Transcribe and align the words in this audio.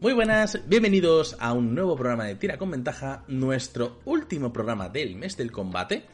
Muy 0.00 0.12
buenas, 0.12 0.60
bienvenidos 0.68 1.36
a 1.40 1.52
un 1.52 1.74
nuevo 1.74 1.96
programa 1.96 2.24
de 2.24 2.36
Tira 2.36 2.56
con 2.56 2.70
Ventaja, 2.70 3.24
nuestro 3.26 3.98
último 4.04 4.52
programa 4.52 4.88
del 4.88 5.16
mes 5.16 5.36
del 5.36 5.50
combate. 5.50 6.04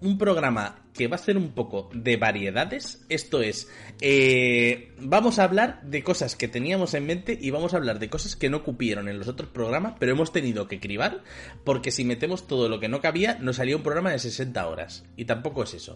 Un 0.00 0.16
programa 0.16 0.86
que 0.94 1.06
va 1.06 1.16
a 1.16 1.18
ser 1.18 1.36
un 1.36 1.50
poco 1.52 1.90
de 1.92 2.16
variedades. 2.16 3.04
Esto 3.10 3.42
es, 3.42 3.70
eh, 4.00 4.94
vamos 5.00 5.38
a 5.38 5.44
hablar 5.44 5.82
de 5.82 6.02
cosas 6.02 6.34
que 6.34 6.48
teníamos 6.48 6.94
en 6.94 7.04
mente 7.04 7.38
y 7.38 7.50
vamos 7.50 7.74
a 7.74 7.76
hablar 7.76 7.98
de 7.98 8.08
cosas 8.08 8.36
que 8.36 8.48
no 8.48 8.64
cupieron 8.64 9.06
en 9.06 9.18
los 9.18 9.28
otros 9.28 9.50
programas, 9.50 9.96
pero 9.98 10.12
hemos 10.12 10.32
tenido 10.32 10.66
que 10.66 10.80
cribar 10.80 11.22
porque 11.62 11.90
si 11.90 12.06
metemos 12.06 12.46
todo 12.46 12.70
lo 12.70 12.80
que 12.80 12.88
no 12.88 13.02
cabía, 13.02 13.36
nos 13.38 13.56
salía 13.56 13.76
un 13.76 13.82
programa 13.82 14.12
de 14.12 14.18
60 14.18 14.66
horas. 14.66 15.04
Y 15.14 15.26
tampoco 15.26 15.62
es 15.62 15.74
eso. 15.74 15.94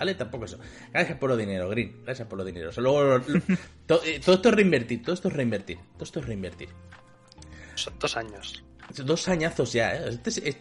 ¿Vale? 0.00 0.14
Tampoco 0.14 0.46
eso. 0.46 0.58
Gracias 0.90 1.18
por 1.18 1.28
lo 1.28 1.36
dinero, 1.36 1.68
Green. 1.68 2.00
Gracias 2.04 2.26
por 2.26 2.38
lo 2.38 2.44
dinero. 2.44 2.72
Solo, 2.72 3.16
eh, 3.18 3.22
todo, 3.86 4.02
esto 4.02 4.48
es 4.48 4.54
reinvertir. 4.54 5.02
Todo 5.02 5.12
esto 5.12 5.28
es 5.28 5.34
reinvertir. 5.34 5.76
Todo 5.92 6.04
esto 6.04 6.20
es 6.20 6.26
reinvertir. 6.26 6.70
Son 7.74 7.92
dos 7.98 8.16
años. 8.16 8.64
Dos 9.04 9.28
añazos 9.28 9.74
ya, 9.74 9.94
¿eh? 9.94 10.18
Este, 10.24 10.56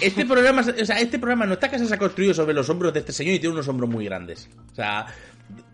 este 0.00 0.26
programa, 0.26 0.62
o 0.62 0.84
sea, 0.84 0.98
este 0.98 1.20
programa 1.20 1.46
no 1.46 1.52
está 1.52 1.70
que 1.70 1.78
se 1.78 1.94
ha 1.94 1.98
construido 1.98 2.34
sobre 2.34 2.52
los 2.52 2.68
hombros 2.68 2.92
de 2.92 2.98
este 2.98 3.12
señor 3.12 3.36
y 3.36 3.38
tiene 3.38 3.54
unos 3.54 3.68
hombros 3.68 3.88
muy 3.88 4.06
grandes. 4.06 4.48
O 4.72 4.74
sea, 4.74 5.06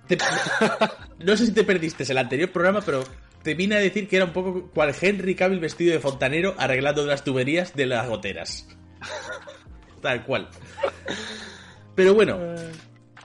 no 1.20 1.36
sé 1.38 1.46
si 1.46 1.52
te 1.52 1.64
perdiste 1.64 2.04
el 2.04 2.18
anterior 2.18 2.52
programa, 2.52 2.82
pero 2.82 3.02
te 3.42 3.54
vine 3.54 3.76
a 3.76 3.78
decir 3.78 4.08
que 4.08 4.16
era 4.16 4.26
un 4.26 4.34
poco 4.34 4.70
cual 4.74 4.94
Henry 5.00 5.34
Cavill 5.34 5.58
vestido 5.58 5.94
de 5.94 6.00
fontanero 6.00 6.54
arreglando 6.58 7.06
las 7.06 7.24
tuberías 7.24 7.74
de 7.74 7.86
las 7.86 8.06
goteras. 8.06 8.68
Tal 10.02 10.22
cual. 10.24 10.48
Pero 11.98 12.14
bueno, 12.14 12.38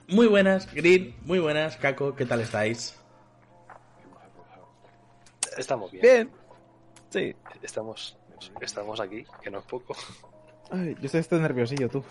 muy 0.07 0.25
buenas, 0.25 0.67
Green, 0.73 1.13
muy 1.25 1.37
buenas, 1.37 1.77
Caco, 1.77 2.15
¿qué 2.15 2.25
tal 2.25 2.41
estáis? 2.41 2.97
Estamos 5.55 5.91
bien. 5.91 6.01
Bien. 6.01 6.31
Sí. 7.11 7.35
Estamos, 7.61 8.17
estamos 8.61 8.99
aquí, 8.99 9.25
que 9.43 9.51
no 9.51 9.59
es 9.59 9.65
poco. 9.65 9.95
Ay, 10.71 10.97
yo 10.99 11.19
estoy, 11.19 11.39
nerviosillo, 11.39 11.87
tú. 11.87 12.03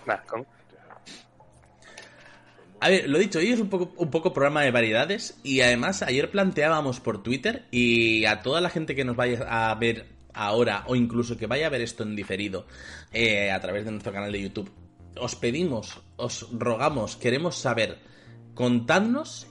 A 2.78 2.89
ver, 2.89 3.09
lo 3.09 3.19
dicho, 3.19 3.41
hoy 3.41 3.50
es 3.50 3.59
un 3.59 3.69
poco, 3.69 3.92
un 3.97 4.12
poco 4.12 4.33
programa 4.33 4.62
de 4.62 4.70
variedades 4.70 5.41
y 5.42 5.62
además 5.62 6.03
ayer 6.03 6.31
planteábamos 6.31 7.00
por 7.00 7.25
Twitter 7.25 7.67
y 7.72 8.25
a 8.27 8.41
toda 8.42 8.61
la 8.61 8.70
gente 8.70 8.94
que 8.94 9.05
nos 9.05 9.17
vaya 9.17 9.70
a 9.70 9.75
ver 9.75 10.06
ahora 10.33 10.84
o 10.87 10.94
incluso 10.94 11.37
que 11.37 11.48
vaya 11.48 11.67
a 11.67 11.70
ver 11.70 11.81
esto 11.81 12.05
en 12.05 12.15
diferido 12.15 12.69
eh, 13.12 13.50
a 13.50 13.61
través 13.61 13.84
de 13.84 13.91
nuestro 13.91 14.12
canal 14.12 14.31
de 14.31 14.41
YouTube 14.42 14.70
os 15.19 15.37
pedimos, 15.37 16.01
os 16.17 16.47
rogamos, 16.53 17.17
queremos 17.17 17.57
saber, 17.57 17.99
contadnos 18.55 19.47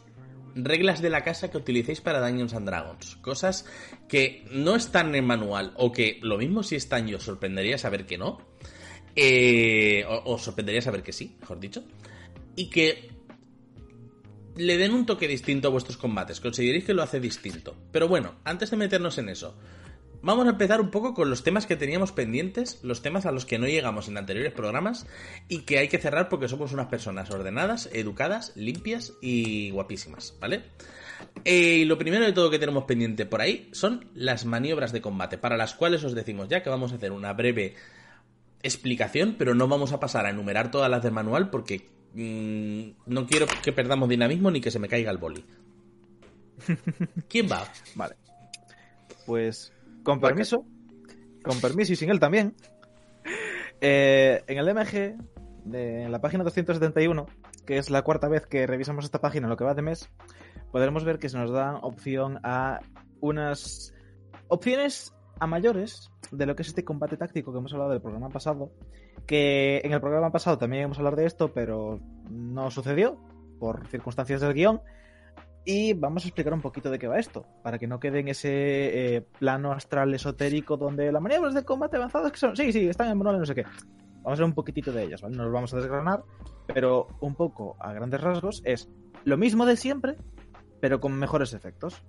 reglas 0.56 1.02
de 1.02 1.10
la 1.10 1.24
casa 1.24 1.50
que 1.50 1.58
utilicéis 1.58 2.02
para 2.02 2.20
Dungeons 2.20 2.54
and 2.54 2.68
Dragons. 2.68 3.16
Cosas 3.18 3.66
que 4.08 4.46
no 4.52 4.76
están 4.76 5.16
en 5.16 5.26
manual 5.26 5.74
o 5.78 5.92
que 5.92 6.20
lo 6.22 6.38
mismo 6.38 6.64
si 6.64 6.76
están 6.76 7.08
yo 7.08 7.20
sorprendería 7.20 7.78
saber 7.78 8.06
que 8.06 8.18
no. 8.18 8.40
Eh, 9.16 10.06
os 10.08 10.42
sorprendería 10.42 10.82
saber 10.82 11.04
que 11.04 11.14
sí, 11.14 11.36
mejor 11.40 11.60
dicho. 11.60 11.84
Y 12.56 12.70
que 12.70 13.12
le 14.56 14.78
den 14.78 14.94
un 14.94 15.06
toque 15.06 15.28
distinto 15.28 15.68
a 15.68 15.72
vuestros 15.72 15.98
combates. 15.98 16.40
Consideréis 16.40 16.86
que 16.86 16.94
lo 16.94 17.04
hace 17.04 17.20
distinto. 17.20 17.76
Pero 17.92 18.08
bueno, 18.08 18.36
antes 18.44 18.72
de 18.72 18.78
meternos 18.78 19.18
en 19.18 19.30
eso, 19.30 19.58
Vamos 20.24 20.46
a 20.46 20.52
empezar 20.52 20.80
un 20.82 20.92
poco 20.92 21.16
con 21.16 21.32
los 21.32 21.44
temas 21.44 21.66
que 21.66 21.76
teníamos 21.76 22.12
pendientes, 22.12 22.80
los 22.84 23.02
temas 23.02 23.26
a 23.26 23.32
los 23.32 23.46
que 23.46 23.58
no 23.58 23.66
llegamos 23.66 24.08
en 24.08 24.18
anteriores 24.18 24.54
programas 24.54 25.08
y 25.48 25.62
que 25.62 25.80
hay 25.80 25.88
que 25.88 25.98
cerrar 25.98 26.30
porque 26.30 26.48
somos 26.48 26.74
unas 26.74 26.88
personas 26.88 27.32
ordenadas, 27.32 27.90
educadas, 27.92 28.52
limpias 28.56 29.14
y 29.20 29.72
guapísimas, 29.72 30.36
¿vale? 30.40 30.64
Eh, 31.44 31.78
y 31.80 31.86
lo 31.86 31.98
primero 31.98 32.24
de 32.24 32.34
todo 32.34 32.52
que 32.52 32.60
tenemos 32.60 32.84
pendiente 32.84 33.26
por 33.26 33.42
ahí 33.42 33.70
son 33.72 34.10
las 34.14 34.46
maniobras 34.46 34.92
de 34.92 35.02
combate, 35.02 35.40
para 35.40 35.58
las 35.58 35.74
cuales 35.74 36.04
os 36.04 36.14
decimos 36.14 36.50
ya 36.50 36.62
que 36.62 36.70
vamos 36.70 36.92
a 36.92 36.96
hacer 36.96 37.12
una 37.12 37.34
breve 37.34 37.74
explicación, 38.62 39.36
pero 39.40 39.56
no 39.56 39.68
vamos 39.68 39.92
a 39.92 40.00
pasar 40.00 40.28
a 40.28 40.30
enumerar 40.30 40.70
todas 40.70 40.90
las 40.90 41.02
del 41.02 41.14
manual 41.14 41.50
porque 41.50 41.90
mm, 42.14 43.12
no 43.12 43.26
quiero 43.26 43.48
que 43.64 43.72
perdamos 43.72 44.08
dinamismo 44.08 44.52
ni 44.52 44.62
que 44.62 44.70
se 44.70 44.78
me 44.78 44.88
caiga 44.88 45.10
el 45.10 45.18
boli. 45.18 45.44
¿Quién 47.28 47.50
va? 47.52 47.68
Vale. 47.96 48.16
Pues 49.26 49.74
con 50.04 50.20
permiso, 50.20 50.66
con 51.44 51.60
permiso 51.60 51.94
y 51.94 51.96
sin 51.96 52.10
él 52.10 52.20
también, 52.20 52.56
eh, 53.82 54.44
en 54.48 54.58
el 54.58 54.74
MG, 54.74 55.18
de, 55.66 56.04
en 56.04 56.12
la 56.12 56.22
página 56.22 56.44
271, 56.44 57.26
que 57.66 57.78
es 57.78 57.90
la 57.90 58.02
cuarta 58.02 58.28
vez 58.28 58.48
que 58.48 58.68
revisamos 58.68 59.06
esta 59.06 59.22
página 59.22 59.46
en 59.46 59.50
lo 59.50 59.58
que 59.58 59.64
va 59.64 59.74
de 59.74 59.82
mes, 59.82 60.10
podremos 60.72 61.04
ver 61.04 61.20
que 61.20 61.30
se 61.30 61.38
nos 61.38 61.52
da 61.52 61.78
opción 61.78 62.40
a 62.44 62.80
unas 63.20 63.94
opciones 64.48 65.14
a 65.40 65.48
mayores 65.48 66.12
de 66.32 66.46
lo 66.46 66.56
que 66.56 66.62
es 66.62 66.70
este 66.70 66.86
combate 66.86 67.18
táctico 67.18 67.52
que 67.52 67.60
hemos 67.60 67.74
hablado 67.74 67.92
del 67.92 68.02
programa 68.02 68.30
pasado, 68.30 68.72
que 69.26 69.82
en 69.84 69.94
el 69.94 70.02
programa 70.02 70.32
pasado 70.32 70.58
también 70.58 70.82
íbamos 70.82 70.98
a 70.98 71.02
hablar 71.02 71.16
de 71.16 71.26
esto, 71.26 71.52
pero 71.54 72.00
no 72.30 72.72
sucedió 72.72 73.18
por 73.60 73.88
circunstancias 73.88 74.42
del 74.42 74.54
guion. 74.54 74.82
Y 75.64 75.94
vamos 75.94 76.26
a 76.26 76.28
explicar 76.28 76.54
un 76.54 76.62
poquito 76.62 76.90
de 76.90 76.98
qué 76.98 77.08
va 77.08 77.20
esto, 77.20 77.46
para 77.62 77.78
que 77.78 77.86
no 77.86 78.00
quede 78.00 78.20
en 78.20 78.30
ese 78.30 79.16
eh, 79.16 79.22
plano 79.22 79.72
astral 79.72 80.14
esotérico 80.14 80.76
donde 80.76 81.12
las 81.12 81.22
maniobras 81.22 81.54
de 81.54 81.64
combate 81.64 81.98
avanzadas 81.98 82.32
que 82.32 82.40
son, 82.40 82.56
sí, 82.56 82.72
sí, 82.72 82.88
están 82.88 83.10
en 83.10 83.18
manual 83.18 83.40
no 83.40 83.46
sé 83.46 83.54
qué. 83.54 83.64
Vamos 84.24 84.40
a 84.40 84.42
ver 84.42 84.50
un 84.50 84.54
poquitito 84.54 84.92
de 84.92 85.04
ellas, 85.04 85.22
¿vale? 85.22 85.36
No 85.36 85.44
los 85.44 85.54
vamos 85.54 85.74
a 85.74 85.78
desgranar, 85.78 86.24
pero 86.68 87.08
un 87.20 87.36
poco 87.36 87.76
a 87.80 87.94
grandes 87.94 88.22
rasgos 88.22 88.62
es 88.66 88.90
lo 89.24 89.38
mismo 89.38 89.66
de 89.66 89.78
siempre, 89.78 90.16
pero 90.80 91.00
con 91.00 91.14
mejores 91.14 91.54
efectos. 91.54 92.04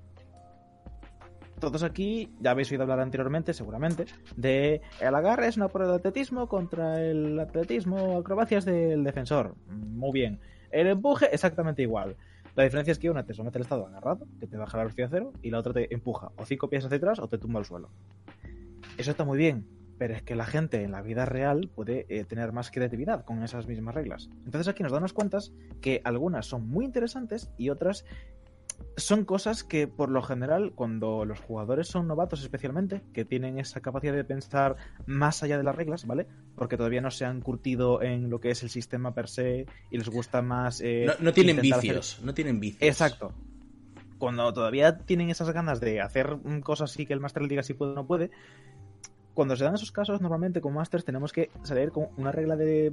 Todos 1.60 1.82
aquí 1.84 2.34
ya 2.40 2.50
habéis 2.50 2.70
oído 2.72 2.82
hablar 2.82 3.00
anteriormente, 3.00 3.54
seguramente, 3.54 4.06
de 4.34 4.80
el 5.00 5.14
agarre 5.14 5.46
es 5.46 5.56
una 5.56 5.68
prueba 5.68 5.92
de 5.92 5.98
atletismo 5.98 6.48
contra 6.48 7.00
el 7.00 7.38
atletismo 7.38 8.18
acrobacias 8.18 8.64
del 8.64 9.04
defensor. 9.04 9.54
Muy 9.68 10.12
bien. 10.12 10.40
El 10.70 10.88
empuje, 10.88 11.28
exactamente 11.32 11.82
igual. 11.82 12.16
La 12.54 12.64
diferencia 12.64 12.92
es 12.92 12.98
que 12.98 13.10
una 13.10 13.24
te 13.24 13.32
somete 13.32 13.58
al 13.58 13.62
estado 13.62 13.86
agarrado, 13.86 14.26
que 14.38 14.46
te 14.46 14.56
baja 14.58 14.76
la 14.76 14.84
velocidad 14.84 15.08
cero, 15.10 15.32
y 15.42 15.50
la 15.50 15.58
otra 15.58 15.72
te 15.72 15.92
empuja 15.94 16.32
o 16.36 16.44
cinco 16.44 16.68
pies 16.68 16.84
hacia 16.84 16.98
atrás 16.98 17.18
o 17.18 17.28
te 17.28 17.38
tumba 17.38 17.60
al 17.60 17.64
suelo. 17.64 17.90
Eso 18.98 19.10
está 19.10 19.24
muy 19.24 19.38
bien, 19.38 19.66
pero 19.98 20.14
es 20.14 20.22
que 20.22 20.34
la 20.34 20.44
gente 20.44 20.82
en 20.82 20.92
la 20.92 21.00
vida 21.00 21.24
real 21.24 21.70
puede 21.74 22.06
eh, 22.08 22.24
tener 22.24 22.52
más 22.52 22.70
creatividad 22.70 23.24
con 23.24 23.42
esas 23.42 23.66
mismas 23.66 23.94
reglas. 23.94 24.28
Entonces 24.44 24.68
aquí 24.68 24.82
nos 24.82 24.92
damos 24.92 25.12
cuenta 25.12 25.38
que 25.80 26.02
algunas 26.04 26.44
son 26.44 26.68
muy 26.68 26.84
interesantes 26.84 27.50
y 27.56 27.70
otras 27.70 28.04
son 28.96 29.24
cosas 29.24 29.64
que 29.64 29.86
por 29.88 30.08
lo 30.08 30.22
general 30.22 30.72
cuando 30.74 31.24
los 31.24 31.40
jugadores 31.40 31.88
son 31.88 32.06
novatos 32.06 32.42
especialmente, 32.42 33.02
que 33.12 33.24
tienen 33.24 33.58
esa 33.58 33.80
capacidad 33.80 34.12
de 34.12 34.24
pensar 34.24 34.76
más 35.06 35.42
allá 35.42 35.58
de 35.58 35.64
las 35.64 35.74
reglas, 35.74 36.06
¿vale? 36.06 36.26
Porque 36.56 36.76
todavía 36.76 37.00
no 37.00 37.10
se 37.10 37.24
han 37.24 37.40
curtido 37.40 38.02
en 38.02 38.30
lo 38.30 38.40
que 38.40 38.50
es 38.50 38.62
el 38.62 38.70
sistema 38.70 39.14
per 39.14 39.28
se 39.28 39.66
y 39.90 39.98
les 39.98 40.08
gusta 40.08 40.42
más... 40.42 40.80
Eh, 40.80 41.06
no, 41.20 41.32
tienen 41.32 41.60
vicios, 41.60 42.20
no 42.22 42.34
tienen 42.34 42.60
vicios. 42.60 42.82
Exacto. 42.82 43.32
Cuando 44.18 44.52
todavía 44.52 44.98
tienen 44.98 45.30
esas 45.30 45.50
ganas 45.50 45.80
de 45.80 46.00
hacer 46.00 46.38
cosas 46.62 46.92
así 46.92 47.06
que 47.06 47.12
el 47.12 47.20
máster 47.20 47.42
le 47.42 47.48
diga 47.48 47.62
si 47.62 47.74
puede 47.74 47.92
o 47.92 47.94
no 47.94 48.06
puede, 48.06 48.30
cuando 49.34 49.56
se 49.56 49.64
dan 49.64 49.74
esos 49.74 49.92
casos, 49.92 50.20
normalmente 50.20 50.60
con 50.60 50.74
Masters 50.74 51.04
tenemos 51.04 51.32
que 51.32 51.50
salir 51.62 51.90
con 51.90 52.08
una 52.16 52.32
regla 52.32 52.56
de, 52.56 52.92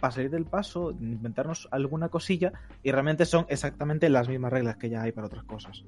para 0.00 0.12
salir 0.12 0.30
del 0.30 0.44
paso, 0.44 0.92
inventarnos 0.92 1.68
alguna 1.70 2.08
cosilla, 2.08 2.52
y 2.82 2.92
realmente 2.92 3.24
son 3.24 3.46
exactamente 3.48 4.08
las 4.08 4.28
mismas 4.28 4.52
reglas 4.52 4.76
que 4.76 4.88
ya 4.88 5.02
hay 5.02 5.12
para 5.12 5.26
otras 5.26 5.44
cosas. 5.44 5.84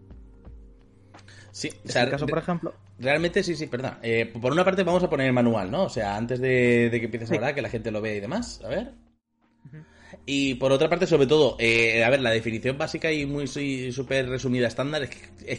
Sí, 1.51 1.71
o 1.85 1.89
sea, 1.89 2.11
caso, 2.11 2.27
por 2.27 2.39
ejemplo. 2.39 2.75
Realmente 2.99 3.45
sí, 3.45 3.55
sí, 3.55 3.69
perdón. 3.69 3.95
Eh, 4.03 4.27
por 4.41 4.53
una 4.53 4.65
parte 4.65 4.83
vamos 4.83 5.05
a 5.05 5.09
poner 5.09 5.29
el 5.29 5.33
manual, 5.33 5.71
¿no? 5.71 5.85
O 5.85 5.89
sea, 5.89 6.17
antes 6.17 6.41
de, 6.41 6.89
que 6.91 7.05
empieces 7.05 7.31
a 7.31 7.35
hablar, 7.37 7.55
que 7.55 7.63
la 7.63 7.69
gente 7.69 7.93
lo 7.93 8.01
vea 8.01 8.17
y 8.17 8.21
demás. 8.21 8.61
A 8.65 8.69
ver. 8.69 8.93
Y 10.27 10.55
por 10.55 10.73
otra 10.73 10.89
parte, 10.89 11.07
sobre 11.07 11.27
todo, 11.27 11.57
eh, 11.59 12.05
a 12.05 12.11
ver, 12.11 12.21
la 12.21 12.31
definición 12.31 12.79
básica 12.79 13.13
y 13.13 13.27
muy 13.27 13.47
súper 13.47 14.29
resumida 14.29 14.69
estándar 14.69 15.03
es 15.03 15.11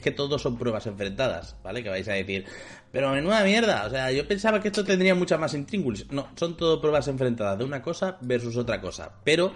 que, 0.02 0.10
es 0.10 0.16
todos 0.16 0.42
son 0.42 0.58
pruebas 0.58 0.88
enfrentadas, 0.88 1.56
¿vale? 1.64 1.84
Que 1.84 1.90
vais 1.90 2.08
a 2.08 2.14
decir, 2.14 2.46
pero 2.92 3.12
menuda 3.12 3.44
mierda, 3.44 3.86
o 3.86 3.90
sea, 3.90 4.12
yo 4.12 4.28
pensaba 4.28 4.62
que 4.62 4.70
esto 4.70 4.84
tendría 4.84 5.16
mucha 5.16 5.38
más 5.38 5.54
intríngulis. 5.54 6.10
No, 6.12 6.30
son 6.36 6.58
todo 6.58 6.80
pruebas 6.80 7.08
enfrentadas 7.08 7.58
de 7.58 7.66
una 7.66 7.82
cosa 7.82 8.18
versus 8.22 8.58
otra 8.58 8.82
cosa. 8.82 9.20
Pero 9.24 9.54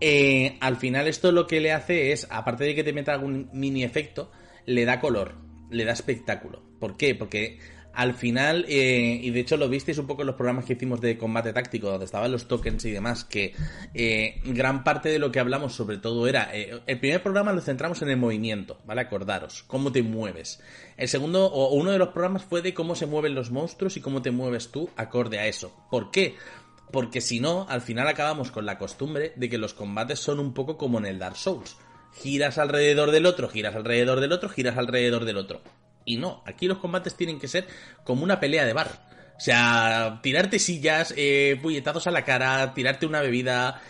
eh, 0.00 0.56
al 0.60 0.76
final 0.76 1.06
esto 1.06 1.30
lo 1.30 1.46
que 1.46 1.60
le 1.60 1.72
hace 1.72 2.12
es, 2.12 2.26
aparte 2.30 2.64
de 2.64 2.74
que 2.74 2.84
te 2.84 2.92
meta 2.92 3.12
algún 3.12 3.50
mini 3.52 3.84
efecto, 3.84 4.30
le 4.66 4.84
da 4.84 5.00
color, 5.00 5.34
le 5.70 5.84
da 5.84 5.92
espectáculo. 5.92 6.62
¿Por 6.78 6.96
qué? 6.96 7.14
Porque 7.14 7.58
al 7.92 8.14
final, 8.14 8.64
eh, 8.68 9.18
y 9.22 9.30
de 9.30 9.40
hecho 9.40 9.56
lo 9.56 9.68
visteis 9.68 9.98
un 9.98 10.06
poco 10.06 10.22
en 10.22 10.28
los 10.28 10.36
programas 10.36 10.64
que 10.64 10.74
hicimos 10.74 11.00
de 11.00 11.18
combate 11.18 11.52
táctico, 11.52 11.90
donde 11.90 12.04
estaban 12.04 12.30
los 12.30 12.46
tokens 12.46 12.84
y 12.84 12.90
demás, 12.90 13.24
que 13.24 13.54
eh, 13.94 14.40
gran 14.44 14.84
parte 14.84 15.08
de 15.08 15.18
lo 15.18 15.32
que 15.32 15.40
hablamos 15.40 15.74
sobre 15.74 15.98
todo 15.98 16.26
era, 16.28 16.50
eh, 16.52 16.80
el 16.86 17.00
primer 17.00 17.22
programa 17.22 17.52
lo 17.52 17.60
centramos 17.60 18.00
en 18.02 18.10
el 18.10 18.16
movimiento, 18.16 18.80
¿vale? 18.86 19.02
Acordaros, 19.02 19.64
cómo 19.64 19.90
te 19.92 20.02
mueves. 20.02 20.60
El 20.96 21.08
segundo, 21.08 21.46
o 21.46 21.74
uno 21.74 21.90
de 21.90 21.98
los 21.98 22.08
programas 22.08 22.44
fue 22.44 22.62
de 22.62 22.74
cómo 22.74 22.94
se 22.94 23.06
mueven 23.06 23.34
los 23.34 23.50
monstruos 23.50 23.96
y 23.96 24.00
cómo 24.00 24.22
te 24.22 24.30
mueves 24.30 24.70
tú 24.70 24.88
acorde 24.96 25.38
a 25.38 25.46
eso. 25.46 25.74
¿Por 25.90 26.10
qué? 26.10 26.36
Porque 26.92 27.20
si 27.20 27.40
no, 27.40 27.66
al 27.68 27.80
final 27.80 28.08
acabamos 28.08 28.50
con 28.50 28.66
la 28.66 28.78
costumbre 28.78 29.32
de 29.36 29.48
que 29.48 29.58
los 29.58 29.74
combates 29.74 30.18
son 30.18 30.38
un 30.38 30.54
poco 30.54 30.76
como 30.76 30.98
en 30.98 31.06
el 31.06 31.18
Dark 31.18 31.36
Souls. 31.36 31.76
Giras 32.12 32.58
alrededor 32.58 33.10
del 33.10 33.26
otro, 33.26 33.48
giras 33.48 33.74
alrededor 33.74 34.20
del 34.20 34.32
otro, 34.32 34.48
giras 34.48 34.76
alrededor 34.76 35.24
del 35.24 35.36
otro 35.36 35.60
Y 36.12 36.16
no, 36.16 36.42
aquí 36.46 36.66
los 36.66 36.78
combates 36.78 37.14
tienen 37.16 37.38
que 37.38 37.46
ser 37.48 37.66
como 38.04 38.24
una 38.24 38.40
pelea 38.40 38.64
de 38.64 38.72
bar. 38.72 38.88
O 39.36 39.40
sea, 39.40 40.18
tirarte 40.22 40.58
sillas, 40.58 41.14
eh, 41.16 41.58
puñetazos 41.62 42.06
a 42.06 42.10
la 42.10 42.24
cara, 42.24 42.74
tirarte 42.74 43.06
una 43.06 43.20
bebida. 43.20 43.80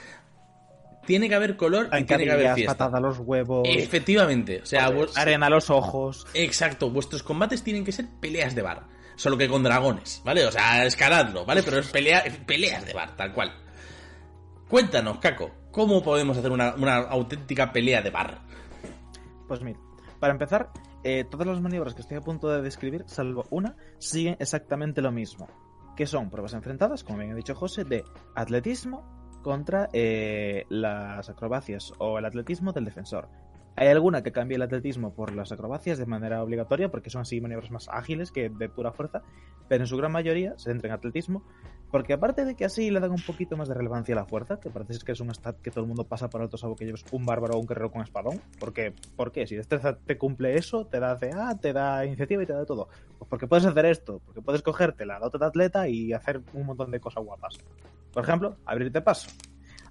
Tiene 1.07 1.29
que 1.29 1.35
haber 1.35 1.57
color 1.57 1.89
y 1.99 2.05
tiene 2.05 2.25
que 2.25 2.31
haber 2.33 2.55
fiesta. 2.55 2.75
patada 2.77 2.99
a 2.99 3.01
los 3.01 3.19
huevos, 3.19 3.67
Efectivamente. 3.69 4.61
O 4.63 4.67
sea, 4.67 4.91
vos- 4.91 5.17
arena 5.17 5.47
a 5.47 5.51
los 5.51 5.71
ojos. 5.71 6.27
Exacto, 6.35 6.91
vuestros 6.91 7.23
combates 7.23 7.63
tienen 7.65 7.85
que 7.85 7.91
ser 7.93 8.07
peleas 8.21 8.55
de 8.55 8.63
bar. 8.63 8.85
Solo 9.17 9.37
que 9.37 9.49
con 9.49 9.63
dragones, 9.63 10.23
¿vale? 10.25 10.47
O 10.47 10.53
sea, 10.53 10.85
escaladlo, 10.85 11.45
¿vale? 11.45 11.63
Pero 11.63 11.79
es 11.79 11.89
pelea, 11.89 12.23
peleas 12.47 12.87
de 12.87 12.93
bar, 12.93 13.17
tal 13.17 13.33
cual. 13.33 13.53
Cuéntanos, 14.69 15.19
Caco, 15.19 15.51
¿cómo 15.73 16.03
podemos 16.03 16.37
hacer 16.39 16.53
una, 16.53 16.75
una 16.75 16.97
auténtica 16.97 17.73
pelea 17.73 18.03
de 18.03 18.11
bar? 18.11 18.43
Pues 19.49 19.61
mira, 19.63 19.81
para 20.21 20.33
empezar, 20.33 20.71
eh, 21.03 21.25
todas 21.25 21.47
las 21.47 21.61
maniobras 21.61 21.95
que 21.95 22.03
estoy 22.03 22.17
a 22.19 22.21
punto 22.21 22.49
de 22.49 22.63
describir, 22.63 23.05
salvo 23.07 23.45
una, 23.51 23.77
siguen 23.99 24.37
exactamente 24.39 25.03
lo 25.03 25.13
mismo. 25.13 25.49
Que 25.97 26.07
son 26.07 26.31
pruebas 26.31 26.55
enfrentadas, 26.55 27.05
como 27.05 27.19
bien 27.19 27.33
ha 27.33 27.35
dicho 27.35 27.55
José, 27.55 27.85
de 27.85 28.05
atletismo 28.35 29.21
contra 29.43 29.89
eh, 29.93 30.65
las 30.69 31.29
acrobacias 31.31 31.93
o 31.99 32.19
el 32.19 32.25
atletismo 32.25 32.73
del 32.73 32.85
defensor. 32.85 33.29
Hay 33.77 33.89
alguna 33.89 34.23
que 34.23 34.33
cambie 34.33 34.57
el 34.57 34.63
atletismo 34.63 35.15
por 35.15 35.35
las 35.35 35.53
acrobacias 35.53 35.97
de 35.97 36.05
manera 36.05 36.43
obligatoria, 36.43 36.91
porque 36.91 37.09
son 37.09 37.23
así 37.23 37.41
maniobras 37.41 37.71
más 37.71 37.89
ágiles 37.89 38.31
que 38.31 38.51
de 38.51 38.69
pura 38.69 38.93
fuerza, 38.93 39.23
pero 39.69 39.85
en 39.85 39.87
su 39.87 39.97
gran 39.97 40.13
mayoría 40.13 40.59
se 40.59 40.71
centra 40.71 40.89
en 40.89 40.95
atletismo, 40.95 41.45
porque 41.91 42.13
aparte 42.13 42.45
de 42.45 42.55
que 42.55 42.65
así 42.65 42.91
le 42.91 43.01
dan 43.01 43.11
un 43.11 43.21
poquito 43.21 43.57
más 43.57 43.69
de 43.69 43.75
relevancia 43.75 44.15
a 44.15 44.17
la 44.17 44.25
fuerza, 44.25 44.61
que 44.61 44.71
parece 44.71 44.99
que 45.05 45.13
es 45.13 45.21
un 45.21 45.35
stat 45.35 45.61
que 45.61 45.71
todo 45.71 45.83
el 45.83 45.89
mundo 45.89 46.05
pasa 46.05 46.31
por 46.31 46.41
alto 46.41 46.57
salvo 46.57 46.77
que 46.77 46.85
lleves 46.85 47.05
un 47.11 47.27
bárbaro 47.27 47.55
o 47.55 47.61
un 47.61 47.67
guerrero 47.67 47.91
con 47.91 48.03
espadón, 48.03 48.41
porque 48.59 48.95
¿por 49.17 49.33
qué? 49.33 49.47
Si 49.47 49.57
destreza 49.57 49.97
te 49.97 50.17
cumple 50.17 50.55
eso, 50.57 50.87
te 50.87 51.01
da 51.01 51.19
CA, 51.19 51.59
te 51.59 51.73
da 51.73 52.05
iniciativa 52.05 52.43
y 52.43 52.47
te 52.47 52.53
da 52.53 52.65
todo. 52.65 52.89
Pues 53.19 53.29
porque 53.29 53.47
puedes 53.47 53.67
hacer 53.67 53.87
esto, 53.87 54.21
porque 54.25 54.41
puedes 54.41 54.63
cogerte 54.63 55.05
la 55.05 55.19
dota 55.19 55.39
de 55.39 55.47
atleta 55.47 55.89
y 55.89 56.13
hacer 56.13 56.41
un 56.55 56.67
montón 56.67 56.91
de 56.91 57.01
cosas 57.01 57.25
guapas. 57.25 57.59
Por 58.13 58.23
ejemplo, 58.23 58.57
abrirte 58.65 59.01
paso. 59.01 59.31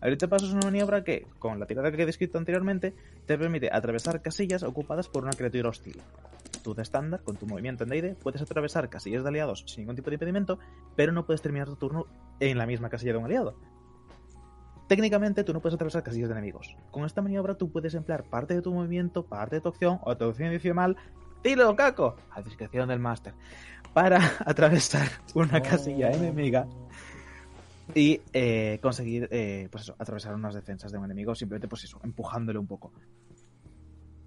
Abrirte 0.01 0.27
paso 0.27 0.45
es 0.45 0.53
una 0.53 0.65
maniobra 0.65 1.03
que, 1.03 1.27
con 1.39 1.59
la 1.59 1.65
tirada 1.65 1.91
que 1.91 2.01
he 2.01 2.05
descrito 2.05 2.37
anteriormente, 2.37 2.93
te 3.25 3.37
permite 3.37 3.69
atravesar 3.71 4.21
casillas 4.21 4.63
ocupadas 4.63 5.09
por 5.09 5.23
una 5.23 5.33
criatura 5.33 5.69
hostil. 5.69 6.01
De 6.73 6.81
estándar, 6.81 7.23
con 7.23 7.35
tu 7.35 7.45
movimiento 7.45 7.83
en 7.83 7.89
D&D, 7.89 8.15
puedes 8.15 8.41
atravesar 8.41 8.89
casillas 8.89 9.23
de 9.23 9.29
aliados 9.29 9.63
sin 9.67 9.81
ningún 9.81 9.95
tipo 9.95 10.09
de 10.09 10.15
impedimento, 10.15 10.59
pero 10.95 11.11
no 11.11 11.25
puedes 11.25 11.41
terminar 11.41 11.67
tu 11.67 11.75
turno 11.75 12.05
en 12.39 12.57
la 12.57 12.65
misma 12.65 12.89
casilla 12.89 13.13
de 13.13 13.17
un 13.17 13.25
aliado. 13.25 13.55
Técnicamente 14.87 15.43
tú 15.43 15.53
no 15.53 15.61
puedes 15.61 15.75
atravesar 15.75 16.01
casillas 16.01 16.29
de 16.29 16.33
enemigos. 16.33 16.75
Con 16.89 17.05
esta 17.05 17.21
maniobra 17.21 17.55
tú 17.55 17.71
puedes 17.71 17.93
emplear 17.93 18.23
parte 18.23 18.55
de 18.55 18.61
tu 18.61 18.73
movimiento, 18.73 19.23
parte 19.23 19.57
de 19.57 19.61
tu 19.61 19.69
acción 19.69 19.99
o 20.03 20.17
tu 20.17 20.25
acción 20.25 20.49
adicional, 20.49 20.97
tiro 21.43 21.75
caco, 21.75 22.15
a 22.31 22.41
discreción 22.41 22.89
del 22.89 22.99
máster, 22.99 23.33
para 23.93 24.19
atravesar 24.45 25.07
una 25.35 25.61
casilla 25.61 26.11
enemiga 26.11 26.67
y 27.93 28.21
eh, 28.33 28.79
conseguir 28.81 29.27
eh, 29.31 29.67
pues 29.71 29.83
eso, 29.83 29.95
atravesar 29.97 30.35
unas 30.35 30.53
defensas 30.53 30.91
de 30.91 30.97
un 30.97 31.05
enemigo 31.05 31.35
simplemente 31.35 31.67
pues 31.67 31.83
eso, 31.83 31.99
empujándole 32.03 32.59
un 32.59 32.67
poco. 32.67 32.91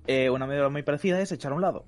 Eh, 0.06 0.30
una 0.30 0.46
manera 0.46 0.68
muy 0.68 0.82
parecida 0.82 1.20
es 1.20 1.30
echar 1.32 1.52
a 1.52 1.54
un 1.54 1.62
lado. 1.62 1.84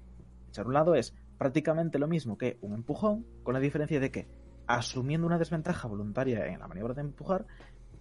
Echar 0.55 0.69
un 0.69 0.75
lado 0.75 0.95
es 0.95 1.13
prácticamente 1.37 1.99
lo 1.99 2.07
mismo 2.07 2.39
que 2.39 2.59
un 2.61 2.75
empujón, 2.75 3.27
con 3.43 3.55
la 3.55 3.61
diferencia 3.61 3.99
de 3.99 4.13
que, 4.13 4.29
asumiendo 4.69 5.27
una 5.27 5.37
desventaja 5.37 5.89
voluntaria 5.89 6.47
en 6.47 6.61
la 6.61 6.69
maniobra 6.69 6.95
de 6.95 7.01
empujar, 7.01 7.45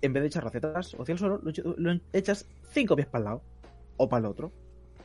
en 0.03 0.13
vez 0.13 0.21
de 0.21 0.27
echarlo 0.27 0.50
hacia 0.50 0.59
atrás 0.59 0.94
o 0.94 1.01
hacia 1.01 1.13
el 1.13 1.17
suelo, 1.17 1.41
lo 1.41 2.00
echas 2.13 2.47
cinco 2.69 2.95
pies 2.95 3.07
para 3.07 3.19
el 3.21 3.25
lado 3.25 3.44
o 3.97 4.07
para 4.07 4.19
el 4.19 4.25
otro. 4.27 4.51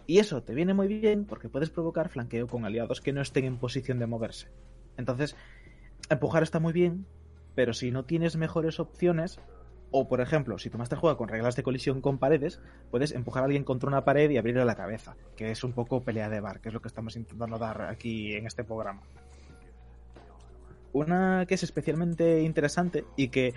Y 0.07 0.19
eso 0.19 0.43
te 0.43 0.53
viene 0.53 0.75
muy 0.75 0.89
bien 0.89 1.25
porque 1.25 1.49
puedes 1.49 1.71
provocar 1.71 2.11
flanqueo 2.11 2.49
con 2.49 2.67
aliados 2.67 3.01
que 3.01 3.15
no 3.15 3.23
estén 3.23 3.47
en 3.47 3.57
posición 3.57 3.99
de 3.99 4.07
moverse. 4.07 4.49
Entonces, 4.99 5.35
empujar 6.11 6.43
está 6.43 6.61
muy 6.61 6.75
bien, 6.75 7.07
pero 7.55 7.73
si 7.73 7.91
no 7.91 8.05
tienes 8.05 8.37
mejores 8.37 8.79
opciones, 8.79 9.41
o 9.91 10.09
por 10.09 10.21
ejemplo, 10.21 10.59
si 10.59 10.71
tu 10.71 10.79
máster 10.79 10.99
juega 10.99 11.17
con 11.17 11.29
reglas 11.29 11.57
de 11.57 11.63
colisión 11.63 12.01
con 12.01 12.19
paredes, 12.19 12.61
puedes 12.91 13.13
empujar 13.13 13.43
a 13.43 13.47
alguien 13.47 13.65
contra 13.65 13.89
una 13.89 14.05
pared 14.05 14.29
y 14.31 14.37
abrirle 14.37 14.65
la 14.65 14.75
cabeza, 14.75 15.17
que 15.37 15.51
es 15.51 15.65
un 15.65 15.73
poco 15.73 16.03
pelea 16.03 16.29
de 16.29 16.41
bar, 16.41 16.61
que 16.61 16.69
es 16.69 16.75
lo 16.75 16.83
que 16.83 16.89
estamos 16.89 17.17
intentando 17.17 17.59
dar 17.59 17.83
aquí 17.83 18.35
en 18.35 18.47
este 18.47 18.65
programa. 18.65 19.03
Una 20.93 21.47
que 21.47 21.55
es 21.55 21.63
especialmente 21.63 22.43
interesante 22.43 23.05
y 23.17 23.29
que 23.29 23.55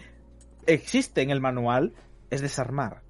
existe 0.66 1.22
en 1.22 1.32
el 1.32 1.42
manual 1.42 1.94
es 2.30 2.42
desarmar. 2.42 3.02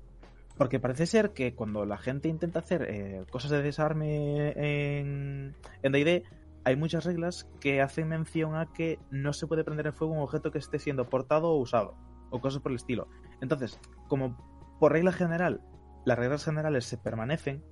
Porque 0.58 0.80
parece 0.80 1.06
ser 1.08 1.32
que 1.32 1.56
cuando 1.56 1.86
la 1.86 1.98
gente 1.98 2.28
intenta 2.28 2.60
hacer 2.60 2.86
eh, 2.88 3.26
cosas 3.32 3.52
de 3.52 3.64
desarme 3.64 4.52
en 4.52 5.56
en 5.82 5.92
D&D, 5.92 6.24
hay 6.64 6.76
muchas 6.76 7.06
reglas 7.06 7.48
que 7.60 7.82
hacen 7.82 8.08
mención 8.08 8.56
a 8.56 8.68
que 8.72 9.00
no 9.10 9.34
se 9.34 9.48
puede 9.48 9.64
prender 9.64 9.88
en 9.88 9.94
fuego 9.94 10.14
un 10.14 10.20
objeto 10.20 10.52
que 10.52 10.60
esté 10.60 10.78
siendo 10.78 11.10
portado 11.10 11.50
o 11.50 11.60
usado, 11.60 11.96
o 12.32 12.40
cosas 12.42 12.62
por 12.62 12.72
el 12.72 12.78
estilo. 12.78 13.08
Entonces, 13.42 13.80
como 14.08 14.36
por 14.80 14.92
regla 14.94 15.12
general, 15.12 15.62
las 16.06 16.18
reglas 16.18 16.44
generales 16.44 16.86
se 16.86 16.98
permanecen, 16.98 17.64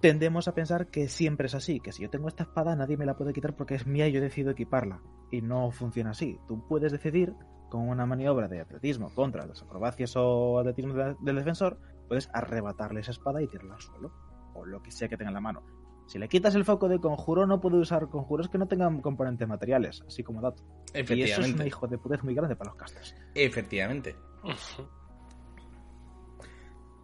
tendemos 0.00 0.48
a 0.48 0.54
pensar 0.54 0.88
que 0.88 1.08
siempre 1.08 1.46
es 1.46 1.54
así, 1.54 1.80
que 1.80 1.92
si 1.92 2.02
yo 2.02 2.10
tengo 2.10 2.28
esta 2.28 2.42
espada 2.44 2.74
nadie 2.76 2.96
me 2.96 3.06
la 3.06 3.16
puede 3.16 3.32
quitar 3.32 3.54
porque 3.56 3.74
es 3.74 3.86
mía 3.86 4.08
y 4.08 4.12
yo 4.12 4.20
decido 4.20 4.50
equiparla. 4.50 5.00
Y 5.30 5.42
no 5.42 5.70
funciona 5.70 6.10
así. 6.10 6.38
Tú 6.48 6.66
puedes 6.68 6.92
decidir 6.92 7.34
con 7.70 7.88
una 7.88 8.04
maniobra 8.04 8.48
de 8.48 8.60
atletismo 8.60 9.14
contra 9.14 9.46
las 9.46 9.62
acrobacias 9.62 10.12
o 10.16 10.58
atletismo 10.58 10.92
de- 10.94 11.16
del 11.20 11.36
defensor, 11.36 11.78
puedes 12.08 12.28
arrebatarle 12.34 13.00
esa 13.00 13.12
espada 13.12 13.40
y 13.42 13.48
tirarla 13.48 13.74
al 13.76 13.80
suelo, 13.80 14.12
o 14.54 14.66
lo 14.66 14.82
que 14.82 14.90
sea 14.90 15.08
que 15.08 15.16
tenga 15.16 15.30
en 15.30 15.34
la 15.34 15.40
mano. 15.40 15.62
Si 16.06 16.18
le 16.18 16.28
quitas 16.28 16.54
el 16.54 16.64
foco 16.64 16.88
de 16.88 16.98
conjuro, 16.98 17.46
no 17.46 17.60
puede 17.60 17.76
usar 17.76 18.08
conjuros 18.08 18.48
que 18.48 18.58
no 18.58 18.66
tengan 18.66 19.00
componentes 19.00 19.48
materiales, 19.48 20.02
así 20.06 20.22
como 20.22 20.40
dato. 20.40 20.62
Y 20.62 20.98
eso 20.98 21.00
es 21.00 21.10
Efectivamente. 21.10 21.66
hijo 21.66 21.86
de 21.86 21.98
putez 21.98 22.22
muy 22.22 22.34
grande 22.34 22.56
para 22.56 22.70
los 22.70 22.78
casters. 22.78 23.14
Efectivamente. 23.34 24.16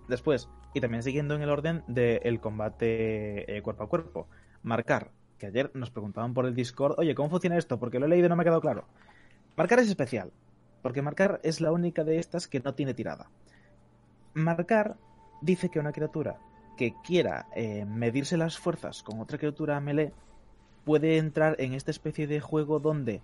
Después, 0.08 0.48
y 0.74 0.80
también 0.80 1.02
siguiendo 1.02 1.34
en 1.34 1.42
el 1.42 1.50
orden 1.50 1.84
del 1.86 2.40
combate 2.40 3.56
eh, 3.56 3.62
cuerpo 3.62 3.84
a 3.84 3.88
cuerpo, 3.88 4.28
marcar, 4.62 5.12
que 5.38 5.46
ayer 5.46 5.70
nos 5.74 5.90
preguntaban 5.90 6.34
por 6.34 6.46
el 6.46 6.54
Discord, 6.54 6.98
oye, 6.98 7.14
¿cómo 7.14 7.30
funciona 7.30 7.56
esto? 7.56 7.78
Porque 7.78 7.98
lo 7.98 8.06
he 8.06 8.08
leído 8.08 8.26
y 8.26 8.28
no 8.28 8.36
me 8.36 8.42
ha 8.42 8.44
quedado 8.44 8.60
claro. 8.60 8.86
Marcar 9.56 9.78
es 9.80 9.88
especial, 9.88 10.32
porque 10.82 11.02
marcar 11.02 11.40
es 11.42 11.60
la 11.60 11.72
única 11.72 12.04
de 12.04 12.18
estas 12.18 12.48
que 12.48 12.60
no 12.60 12.74
tiene 12.74 12.94
tirada. 12.94 13.30
Marcar 14.34 14.96
dice 15.40 15.68
que 15.68 15.78
una 15.78 15.92
criatura 15.92 16.38
que 16.78 16.94
quiera 17.02 17.48
eh, 17.54 17.84
medirse 17.84 18.36
las 18.36 18.56
fuerzas 18.56 19.02
con 19.02 19.20
otra 19.20 19.36
criatura 19.36 19.80
melee 19.80 20.12
puede 20.84 21.18
entrar 21.18 21.56
en 21.58 21.74
esta 21.74 21.90
especie 21.90 22.26
de 22.28 22.40
juego 22.40 22.78
donde 22.78 23.20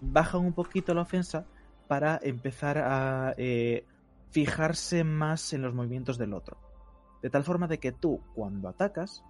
bajan 0.00 0.40
un 0.40 0.54
poquito 0.54 0.94
la 0.94 1.02
ofensa 1.02 1.44
para 1.86 2.18
empezar 2.22 2.78
a 2.78 3.34
eh, 3.36 3.84
fijarse 4.30 5.04
más 5.04 5.52
en 5.52 5.62
los 5.62 5.74
movimientos 5.74 6.16
del 6.16 6.32
otro. 6.32 6.56
De 7.22 7.28
tal 7.28 7.44
forma 7.44 7.68
de 7.68 7.78
que 7.78 7.92
tú, 7.92 8.20
cuando 8.34 8.68
atacas, 8.68 9.22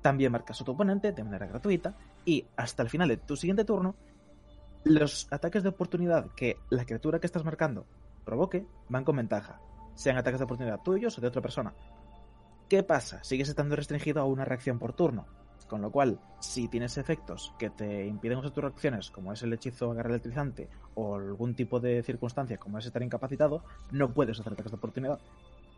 también 0.00 0.30
marcas 0.30 0.60
a 0.60 0.64
tu 0.64 0.72
oponente 0.72 1.10
de 1.12 1.24
manera 1.24 1.46
gratuita 1.46 1.96
y 2.24 2.46
hasta 2.56 2.84
el 2.84 2.90
final 2.90 3.08
de 3.08 3.16
tu 3.16 3.36
siguiente 3.36 3.64
turno, 3.64 3.96
los 4.84 5.26
ataques 5.32 5.64
de 5.64 5.70
oportunidad 5.70 6.30
que 6.36 6.58
la 6.70 6.84
criatura 6.84 7.18
que 7.18 7.26
estás 7.26 7.44
marcando 7.44 7.86
provoque 8.24 8.64
van 8.88 9.04
con 9.04 9.16
ventaja, 9.16 9.60
sean 9.94 10.16
ataques 10.16 10.38
de 10.38 10.44
oportunidad 10.44 10.80
tuyos 10.82 11.18
o 11.18 11.20
de 11.20 11.26
otra 11.26 11.42
persona. 11.42 11.74
¿Qué 12.68 12.82
pasa? 12.82 13.24
Sigues 13.24 13.48
estando 13.48 13.76
restringido 13.76 14.20
a 14.20 14.26
una 14.26 14.44
reacción 14.44 14.78
por 14.78 14.92
turno. 14.92 15.24
Con 15.68 15.80
lo 15.80 15.90
cual, 15.90 16.20
si 16.38 16.68
tienes 16.68 16.98
efectos 16.98 17.54
que 17.58 17.70
te 17.70 18.06
impiden 18.06 18.38
usar 18.38 18.50
tus 18.50 18.62
reacciones, 18.62 19.10
como 19.10 19.32
es 19.32 19.42
el 19.42 19.52
hechizo 19.54 19.90
agarre 19.90 20.10
electrizante 20.10 20.68
o 20.94 21.16
algún 21.16 21.54
tipo 21.54 21.80
de 21.80 22.02
circunstancia 22.02 22.58
como 22.58 22.78
es 22.78 22.84
estar 22.84 23.02
incapacitado, 23.02 23.64
no 23.90 24.12
puedes 24.12 24.38
hacer 24.38 24.52
ataques 24.52 24.72
de 24.72 24.76
oportunidad. 24.76 25.18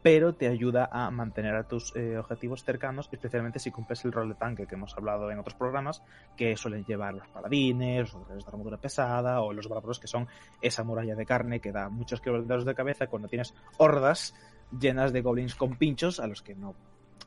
Pero 0.02 0.34
te 0.34 0.48
ayuda 0.48 0.88
a 0.90 1.10
mantener 1.10 1.54
a 1.54 1.68
tus 1.68 1.94
eh, 1.94 2.16
objetivos 2.18 2.64
cercanos, 2.64 3.08
especialmente 3.12 3.58
si 3.60 3.70
cumples 3.70 4.04
el 4.04 4.12
rol 4.12 4.30
de 4.30 4.34
tanque 4.34 4.66
que 4.66 4.74
hemos 4.74 4.96
hablado 4.96 5.30
en 5.30 5.38
otros 5.38 5.54
programas, 5.54 6.02
que 6.36 6.56
suelen 6.56 6.84
llevar 6.84 7.14
los 7.14 7.28
paladines, 7.28 8.12
guerreros 8.12 8.44
de 8.44 8.50
armadura 8.50 8.78
pesada 8.78 9.42
o 9.42 9.52
los 9.52 9.68
bárbaros 9.68 10.00
que 10.00 10.08
son 10.08 10.26
esa 10.60 10.82
muralla 10.82 11.14
de 11.14 11.26
carne 11.26 11.60
que 11.60 11.70
da 11.70 11.88
muchos 11.88 12.20
quebraderos 12.20 12.64
de 12.64 12.74
cabeza 12.74 13.06
cuando 13.08 13.28
tienes 13.28 13.54
hordas 13.76 14.34
llenas 14.78 15.12
de 15.12 15.20
goblins 15.22 15.54
con 15.54 15.76
pinchos 15.76 16.20
a 16.20 16.26
los 16.26 16.42
que 16.42 16.54
no, 16.54 16.74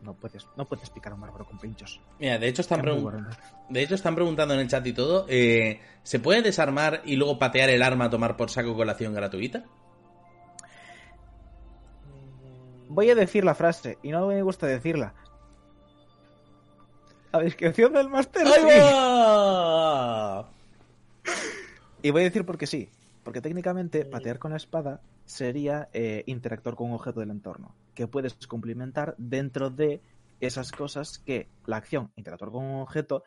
no 0.01 0.13
puedes 0.13 0.47
no 0.55 0.65
puedes 0.65 0.89
picar 0.89 1.11
a 1.11 1.15
un 1.15 1.21
bárbaro 1.21 1.45
con 1.45 1.57
pinchos. 1.59 1.99
Mira, 2.19 2.37
de 2.37 2.47
hecho 2.47 2.61
están, 2.61 2.81
pregun- 2.81 3.27
de 3.69 3.81
hecho 3.81 3.95
están 3.95 4.15
preguntando 4.15 4.53
en 4.53 4.61
el 4.61 4.67
chat 4.67 4.85
y 4.87 4.93
todo, 4.93 5.25
eh, 5.29 5.81
¿se 6.03 6.19
puede 6.19 6.41
desarmar 6.41 7.01
y 7.05 7.15
luego 7.15 7.39
patear 7.39 7.69
el 7.69 7.81
arma 7.81 8.05
a 8.05 8.09
tomar 8.09 8.37
por 8.37 8.49
saco 8.49 8.75
con 8.75 8.85
la 8.87 8.93
acción 8.93 9.13
gratuita? 9.13 9.63
Voy 12.89 13.09
a 13.09 13.15
decir 13.15 13.43
la 13.43 13.55
frase 13.55 13.97
y 14.03 14.11
no 14.11 14.27
me 14.27 14.41
gusta 14.43 14.67
decirla. 14.67 15.13
A 17.31 17.39
discreción 17.39 17.93
del 17.93 18.09
máster. 18.09 18.45
Y 22.03 22.11
voy 22.11 22.21
a 22.21 22.25
decir 22.25 22.45
porque 22.45 22.67
sí. 22.67 22.89
Porque 23.23 23.41
técnicamente 23.41 24.05
patear 24.05 24.37
con 24.37 24.51
la 24.51 24.57
espada 24.57 25.01
sería 25.25 25.89
eh, 25.93 26.23
interactuar 26.25 26.75
con 26.75 26.87
un 26.87 26.93
objeto 26.93 27.19
del 27.19 27.31
entorno. 27.31 27.75
Que 27.93 28.07
puedes 28.07 28.35
complementar 28.47 29.15
dentro 29.17 29.69
de 29.69 30.01
esas 30.39 30.71
cosas 30.71 31.19
que 31.19 31.47
la 31.65 31.77
acción 31.77 32.11
interactuar 32.15 32.51
con 32.51 32.65
un 32.65 32.81
objeto 32.81 33.23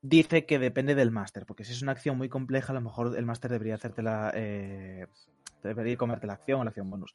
dice 0.00 0.44
que 0.46 0.58
depende 0.58 0.94
del 0.94 1.10
máster, 1.10 1.46
porque 1.46 1.64
si 1.64 1.72
es 1.72 1.82
una 1.82 1.92
acción 1.92 2.18
muy 2.18 2.28
compleja, 2.28 2.72
a 2.72 2.74
lo 2.74 2.80
mejor 2.80 3.16
el 3.16 3.24
máster 3.24 3.50
debería 3.50 3.76
hacerte 3.76 4.02
la. 4.02 4.32
Eh, 4.34 5.06
debería 5.62 5.96
comerte 5.96 6.26
la 6.26 6.34
acción 6.34 6.60
o 6.60 6.64
la 6.64 6.70
acción 6.70 6.90
bonus. 6.90 7.14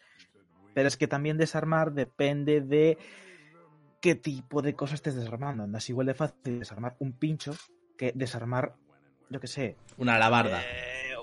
Pero 0.74 0.88
es 0.88 0.95
que 0.95 1.07
también 1.07 1.38
desarmar 1.38 1.91
depende 1.91 2.62
de 2.62 2.97
qué 4.00 4.15
tipo 4.15 4.62
de 4.62 4.74
cosas 4.75 4.95
estés 4.95 5.15
desarmando. 5.15 5.67
No 5.67 5.77
es 5.77 5.89
igual 5.89 6.07
de 6.07 6.13
fácil 6.13 6.59
desarmar 6.59 6.95
un 7.00 7.13
pincho 7.13 7.55
que 7.97 8.13
desarmar, 8.15 8.75
yo 9.29 9.39
qué 9.39 9.47
sé. 9.47 9.75
Una 9.97 10.15
alabarda. 10.15 10.62
eh, 10.62 11.15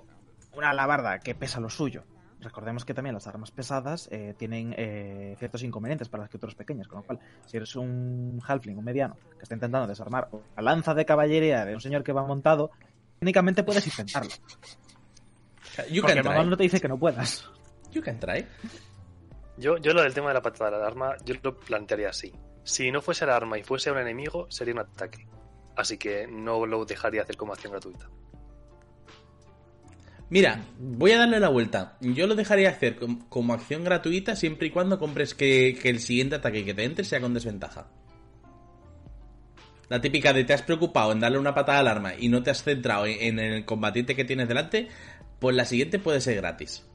una 0.56 0.70
alabarda 0.70 1.20
que 1.20 1.34
pesa 1.34 1.60
lo 1.60 1.70
suyo. 1.70 2.04
Recordemos 2.44 2.84
que 2.84 2.94
también 2.94 3.14
las 3.14 3.26
armas 3.26 3.50
pesadas 3.50 4.08
eh, 4.12 4.34
tienen 4.36 4.74
eh, 4.76 5.34
ciertos 5.38 5.62
inconvenientes 5.62 6.08
para 6.08 6.24
las 6.24 6.30
criaturas 6.30 6.54
pequeñas, 6.54 6.86
con 6.86 7.00
lo 7.00 7.06
cual, 7.06 7.18
si 7.46 7.56
eres 7.56 7.74
un 7.74 8.40
halfling, 8.46 8.78
un 8.78 8.84
mediano, 8.84 9.16
que 9.36 9.42
está 9.42 9.54
intentando 9.54 9.86
desarmar 9.86 10.28
la 10.56 10.62
lanza 10.62 10.94
de 10.94 11.04
caballería 11.04 11.64
de 11.64 11.74
un 11.74 11.80
señor 11.80 12.04
que 12.04 12.12
va 12.12 12.24
montado, 12.24 12.70
técnicamente 13.18 13.64
puedes 13.64 13.86
intentarlo. 13.86 14.30
You 15.90 16.02
Porque 16.02 16.14
can 16.14 16.18
el 16.18 16.24
manual 16.24 16.44
try. 16.44 16.50
no 16.50 16.56
te 16.56 16.62
dice 16.62 16.80
que 16.80 16.88
no 16.88 16.98
puedas. 16.98 17.50
You 17.90 18.02
can 18.02 18.20
try. 18.20 18.46
Yo, 19.56 19.78
yo 19.78 19.92
lo 19.92 20.02
del 20.02 20.14
tema 20.14 20.28
de 20.28 20.34
la 20.34 20.42
patada 20.42 20.70
del 20.70 20.86
arma, 20.86 21.16
yo 21.24 21.34
lo 21.42 21.58
plantearía 21.58 22.10
así. 22.10 22.32
Si 22.62 22.90
no 22.90 23.00
fuese 23.00 23.24
el 23.24 23.30
arma 23.30 23.58
y 23.58 23.62
fuese 23.62 23.90
un 23.90 23.98
enemigo, 23.98 24.46
sería 24.50 24.74
un 24.74 24.80
ataque. 24.80 25.26
Así 25.76 25.98
que 25.98 26.26
no 26.26 26.66
lo 26.66 26.84
dejaría 26.84 27.22
hacer 27.22 27.36
como 27.36 27.52
acción 27.52 27.72
gratuita. 27.72 28.08
Mira, 30.30 30.64
voy 30.78 31.12
a 31.12 31.18
darle 31.18 31.38
la 31.38 31.48
vuelta. 31.48 31.96
Yo 32.00 32.26
lo 32.26 32.34
dejaría 32.34 32.70
hacer 32.70 32.96
com- 32.96 33.20
como 33.28 33.52
acción 33.52 33.84
gratuita 33.84 34.34
siempre 34.36 34.68
y 34.68 34.70
cuando 34.70 34.98
compres 34.98 35.34
que, 35.34 35.78
que 35.80 35.90
el 35.90 36.00
siguiente 36.00 36.36
ataque 36.36 36.64
que 36.64 36.74
te 36.74 36.84
entre 36.84 37.04
sea 37.04 37.20
con 37.20 37.34
desventaja. 37.34 37.86
La 39.88 40.00
típica 40.00 40.32
de 40.32 40.44
te 40.44 40.54
has 40.54 40.62
preocupado 40.62 41.12
en 41.12 41.20
darle 41.20 41.38
una 41.38 41.54
patada 41.54 41.80
al 41.80 41.88
arma 41.88 42.14
y 42.18 42.28
no 42.30 42.42
te 42.42 42.50
has 42.50 42.62
centrado 42.62 43.06
en, 43.06 43.38
en 43.38 43.52
el 43.52 43.64
combatiente 43.64 44.16
que 44.16 44.24
tienes 44.24 44.48
delante, 44.48 44.88
pues 45.38 45.54
la 45.54 45.66
siguiente 45.66 45.98
puede 45.98 46.20
ser 46.22 46.36
gratis. 46.36 46.86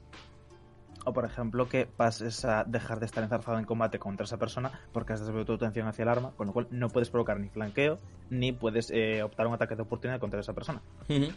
O, 1.06 1.14
por 1.14 1.24
ejemplo, 1.24 1.70
que 1.70 1.86
pases 1.86 2.44
a 2.46 2.66
dejar 2.66 3.00
de 3.00 3.06
estar 3.06 3.24
enzarzado 3.24 3.58
en 3.58 3.66
combate 3.66 4.00
contra 4.00 4.26
esa 4.26 4.38
persona 4.38 4.72
porque 4.92 5.14
has 5.14 5.20
desviado 5.22 5.46
tu 5.46 5.54
atención 5.54 5.88
hacia 5.88 6.04
el 6.04 6.10
arma, 6.10 6.32
con 6.36 6.48
lo 6.48 6.54
cual 6.54 6.68
no 6.72 6.90
puedes 6.90 7.10
provocar 7.10 7.40
ni 7.40 7.48
flanqueo 7.48 8.00
ni 8.30 8.52
puedes 8.52 8.92
eh, 8.92 9.24
optar 9.24 9.48
un 9.48 9.54
ataque 9.54 9.76
de 9.76 9.84
oportunidad 9.84 10.20
contra 10.20 10.40
esa 10.40 10.54
persona. 10.54 10.82
Ujú. 11.08 11.32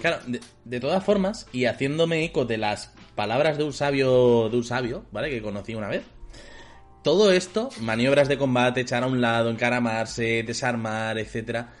Claro, 0.00 0.18
de, 0.64 0.80
todas 0.80 1.04
formas, 1.04 1.46
y 1.52 1.66
haciéndome 1.66 2.24
eco 2.24 2.44
de 2.44 2.56
las 2.56 2.92
palabras 3.14 3.58
de 3.58 3.64
un 3.64 3.72
sabio, 3.72 4.48
de 4.48 4.56
un 4.56 4.64
sabio, 4.64 5.04
¿vale? 5.12 5.30
Que 5.30 5.42
conocí 5.42 5.74
una 5.74 5.88
vez. 5.88 6.02
Todo 7.02 7.32
esto, 7.32 7.68
maniobras 7.80 8.28
de 8.28 8.38
combate, 8.38 8.80
echar 8.80 9.02
a 9.02 9.06
un 9.06 9.20
lado, 9.20 9.50
encaramarse, 9.50 10.42
desarmar, 10.44 11.18
etcétera. 11.18 11.72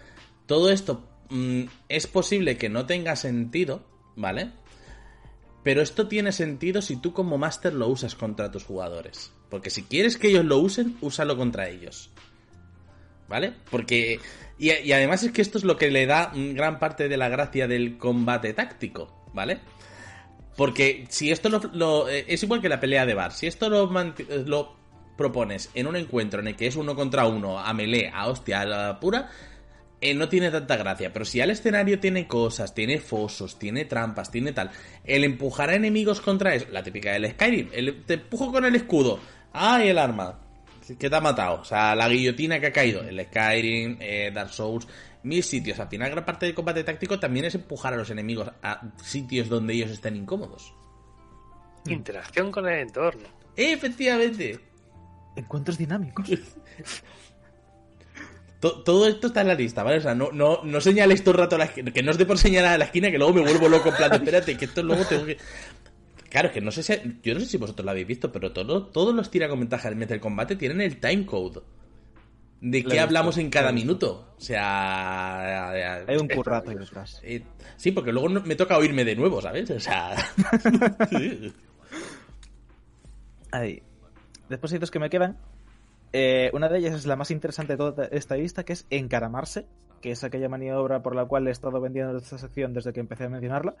Todo 0.46 0.70
esto 0.70 1.08
mm, 1.30 1.62
es 1.88 2.06
posible 2.06 2.58
que 2.58 2.68
no 2.68 2.86
tenga 2.86 3.16
sentido, 3.16 3.82
¿vale? 4.16 4.50
Pero 5.62 5.80
esto 5.80 6.08
tiene 6.08 6.32
sentido 6.32 6.82
si 6.82 6.96
tú 6.96 7.12
como 7.12 7.38
máster 7.38 7.72
lo 7.72 7.86
usas 7.88 8.14
contra 8.14 8.50
tus 8.50 8.64
jugadores. 8.64 9.32
Porque 9.48 9.70
si 9.70 9.84
quieres 9.84 10.16
que 10.16 10.28
ellos 10.28 10.44
lo 10.44 10.58
usen, 10.58 10.96
úsalo 11.00 11.36
contra 11.36 11.68
ellos. 11.68 12.10
¿Vale? 13.32 13.54
Porque. 13.70 14.20
Y, 14.58 14.92
además 14.92 15.22
es 15.22 15.32
que 15.32 15.40
esto 15.40 15.56
es 15.56 15.64
lo 15.64 15.78
que 15.78 15.90
le 15.90 16.04
da 16.04 16.30
gran 16.34 16.78
parte 16.78 17.08
de 17.08 17.16
la 17.16 17.30
gracia 17.30 17.66
del 17.66 17.96
combate 17.96 18.52
táctico, 18.52 19.24
¿vale? 19.32 19.60
Porque 20.54 21.06
si 21.08 21.30
esto 21.30 21.48
lo, 21.48 21.58
lo- 21.72 22.08
eh, 22.10 22.26
es 22.28 22.42
igual 22.42 22.60
que 22.60 22.68
la 22.68 22.78
pelea 22.78 23.06
de 23.06 23.14
bar, 23.14 23.32
si 23.32 23.46
esto 23.46 23.66
eh, 23.66 24.42
lo 24.44 24.76
propones 25.16 25.70
en 25.72 25.86
un 25.86 25.96
encuentro 25.96 26.40
en 26.40 26.48
el 26.48 26.56
que 26.56 26.66
es 26.66 26.76
uno 26.76 26.94
contra 26.94 27.26
uno, 27.26 27.58
a 27.58 27.72
melee, 27.72 28.10
a 28.12 28.26
hostia, 28.28 28.60
a 28.60 28.66
la 28.66 29.00
pura, 29.00 29.30
eh, 30.02 30.12
no 30.12 30.28
tiene 30.28 30.50
tanta 30.50 30.76
gracia. 30.76 31.10
Pero 31.10 31.24
si 31.24 31.40
al 31.40 31.50
escenario 31.50 31.98
tiene 32.00 32.28
cosas, 32.28 32.74
tiene 32.74 32.98
fosos, 33.00 33.58
tiene 33.58 33.86
trampas, 33.86 34.30
tiene 34.30 34.52
tal, 34.52 34.70
el 35.04 35.24
empujar 35.24 35.70
a 35.70 35.74
enemigos 35.76 36.20
contra 36.20 36.54
eso, 36.54 36.66
la 36.70 36.82
típica 36.82 37.12
del 37.12 37.30
Skyrim, 37.30 37.70
el, 37.72 38.04
te 38.04 38.14
empujo 38.14 38.52
con 38.52 38.66
el 38.66 38.76
escudo, 38.76 39.18
¡ay, 39.54 39.88
el 39.88 39.96
arma! 39.98 40.38
¿Qué 40.98 41.08
te 41.10 41.16
ha 41.16 41.20
matado? 41.20 41.60
O 41.60 41.64
sea, 41.64 41.94
la 41.94 42.08
guillotina 42.08 42.58
que 42.60 42.66
ha 42.68 42.72
caído, 42.72 43.02
el 43.02 43.24
Skyrim, 43.26 43.96
eh, 44.00 44.30
Dark 44.34 44.50
Souls, 44.50 44.86
mil 45.22 45.42
sitios. 45.42 45.78
Al 45.80 45.88
final, 45.88 46.10
gran 46.10 46.24
parte 46.24 46.46
del 46.46 46.54
combate 46.54 46.84
táctico 46.84 47.18
también 47.20 47.44
es 47.46 47.54
empujar 47.54 47.94
a 47.94 47.96
los 47.96 48.10
enemigos 48.10 48.50
a 48.62 48.80
sitios 49.04 49.48
donde 49.48 49.74
ellos 49.74 49.90
estén 49.90 50.16
incómodos. 50.16 50.74
Interacción 51.86 52.50
con 52.52 52.68
el 52.68 52.80
entorno. 52.80 53.28
Efectivamente. 53.56 54.58
Encuentros 55.36 55.78
dinámicos. 55.78 56.28
To- 58.60 58.82
Todo 58.84 59.08
esto 59.08 59.26
está 59.26 59.40
en 59.40 59.48
la 59.48 59.54
lista, 59.54 59.82
¿vale? 59.82 59.98
O 59.98 60.00
sea, 60.00 60.14
no, 60.14 60.30
no, 60.30 60.60
no 60.62 60.80
señales 60.80 61.22
todo 61.24 61.32
el 61.34 61.40
rato 61.40 61.56
a 61.56 61.58
la 61.58 61.64
esquina, 61.64 61.90
que 61.90 62.02
no 62.02 62.12
es 62.12 62.18
de 62.18 62.26
por 62.26 62.38
señalar 62.38 62.74
a 62.74 62.78
la 62.78 62.84
esquina 62.84 63.10
que 63.10 63.18
luego 63.18 63.32
me 63.34 63.40
vuelvo 63.40 63.68
loco 63.68 63.88
en 63.88 63.96
plan, 63.96 64.12
espérate, 64.12 64.56
que 64.56 64.66
esto 64.66 64.82
luego 64.84 65.04
tengo 65.04 65.26
que... 65.26 65.36
Claro, 66.32 66.48
es 66.48 66.54
que 66.54 66.62
no 66.62 66.70
sé 66.70 66.82
si... 66.82 66.94
Yo 67.22 67.34
no 67.34 67.40
sé 67.40 67.46
si 67.46 67.58
vosotros 67.58 67.84
lo 67.84 67.90
habéis 67.90 68.06
visto, 68.06 68.32
pero 68.32 68.54
todo, 68.54 68.86
todos 68.86 69.14
los 69.14 69.30
tira 69.30 69.50
con 69.50 69.60
ventaja 69.60 69.90
del 69.90 69.98
Metal 69.98 70.18
Combate 70.18 70.56
tienen 70.56 70.80
el 70.80 70.98
timecode. 70.98 71.60
De 72.62 72.82
qué 72.82 73.00
hablamos 73.00 73.36
en 73.36 73.50
cada 73.50 73.70
minuto. 73.70 74.32
O 74.38 74.40
sea... 74.40 75.68
Hay 76.06 76.16
un 76.16 76.28
currato 76.28 76.70
ahí 76.70 76.78
detrás. 76.78 77.20
eh, 77.22 77.42
sí, 77.76 77.92
porque 77.92 78.12
luego 78.12 78.30
me 78.30 78.56
toca 78.56 78.78
oírme 78.78 79.04
de 79.04 79.14
nuevo, 79.14 79.42
¿sabes? 79.42 79.70
O 79.72 79.78
sea... 79.78 80.16
sí. 81.10 81.52
Hay 83.50 83.82
dispositivos 84.48 84.90
que 84.90 85.00
me 85.00 85.10
quedan. 85.10 85.36
Eh, 86.14 86.50
una 86.54 86.70
de 86.70 86.78
ellas 86.78 86.94
es 86.94 87.04
la 87.04 87.16
más 87.16 87.30
interesante 87.30 87.74
de 87.74 87.76
toda 87.76 88.06
esta 88.06 88.36
lista, 88.36 88.64
que 88.64 88.72
es 88.72 88.86
encaramarse, 88.88 89.66
que 90.00 90.12
es 90.12 90.24
aquella 90.24 90.48
maniobra 90.48 91.02
por 91.02 91.14
la 91.14 91.26
cual 91.26 91.46
he 91.46 91.50
estado 91.50 91.78
vendiendo 91.78 92.16
esta 92.16 92.38
sección 92.38 92.72
desde 92.72 92.94
que 92.94 93.00
empecé 93.00 93.24
a 93.24 93.28
mencionarla. 93.28 93.76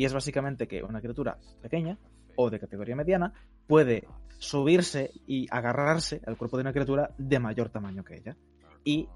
Y 0.00 0.06
es 0.06 0.14
básicamente 0.14 0.66
que 0.66 0.82
una 0.82 0.98
criatura 1.02 1.36
pequeña 1.60 1.98
o 2.34 2.48
de 2.48 2.58
categoría 2.58 2.96
mediana 2.96 3.34
puede 3.66 4.08
subirse 4.38 5.10
y 5.26 5.46
agarrarse 5.50 6.22
al 6.26 6.38
cuerpo 6.38 6.56
de 6.56 6.62
una 6.62 6.72
criatura 6.72 7.10
de 7.18 7.38
mayor 7.38 7.68
tamaño 7.68 8.02
que 8.02 8.16
ella. 8.16 8.34
Y 8.82 9.10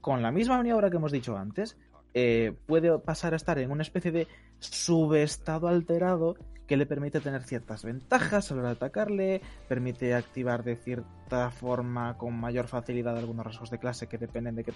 con 0.00 0.22
la 0.22 0.32
misma 0.32 0.56
maniobra 0.56 0.88
que 0.88 0.96
hemos 0.96 1.12
dicho 1.12 1.36
antes, 1.36 1.76
eh, 2.14 2.56
puede 2.64 2.98
pasar 3.00 3.34
a 3.34 3.36
estar 3.36 3.58
en 3.58 3.70
una 3.70 3.82
especie 3.82 4.10
de 4.10 4.26
subestado 4.58 5.68
alterado 5.68 6.36
que 6.66 6.76
le 6.76 6.86
permite 6.86 7.20
tener 7.20 7.42
ciertas 7.42 7.84
ventajas 7.84 8.50
a 8.50 8.54
la 8.54 8.60
hora 8.60 8.68
de 8.70 8.76
atacarle, 8.76 9.42
permite 9.68 10.14
activar 10.14 10.62
de 10.64 10.76
cierta 10.76 11.50
forma 11.50 12.16
con 12.16 12.34
mayor 12.38 12.68
facilidad 12.68 13.16
algunos 13.16 13.44
rasgos 13.44 13.70
de 13.70 13.78
clase 13.78 14.06
que 14.06 14.18
dependen 14.18 14.56
de 14.56 14.64
que... 14.64 14.72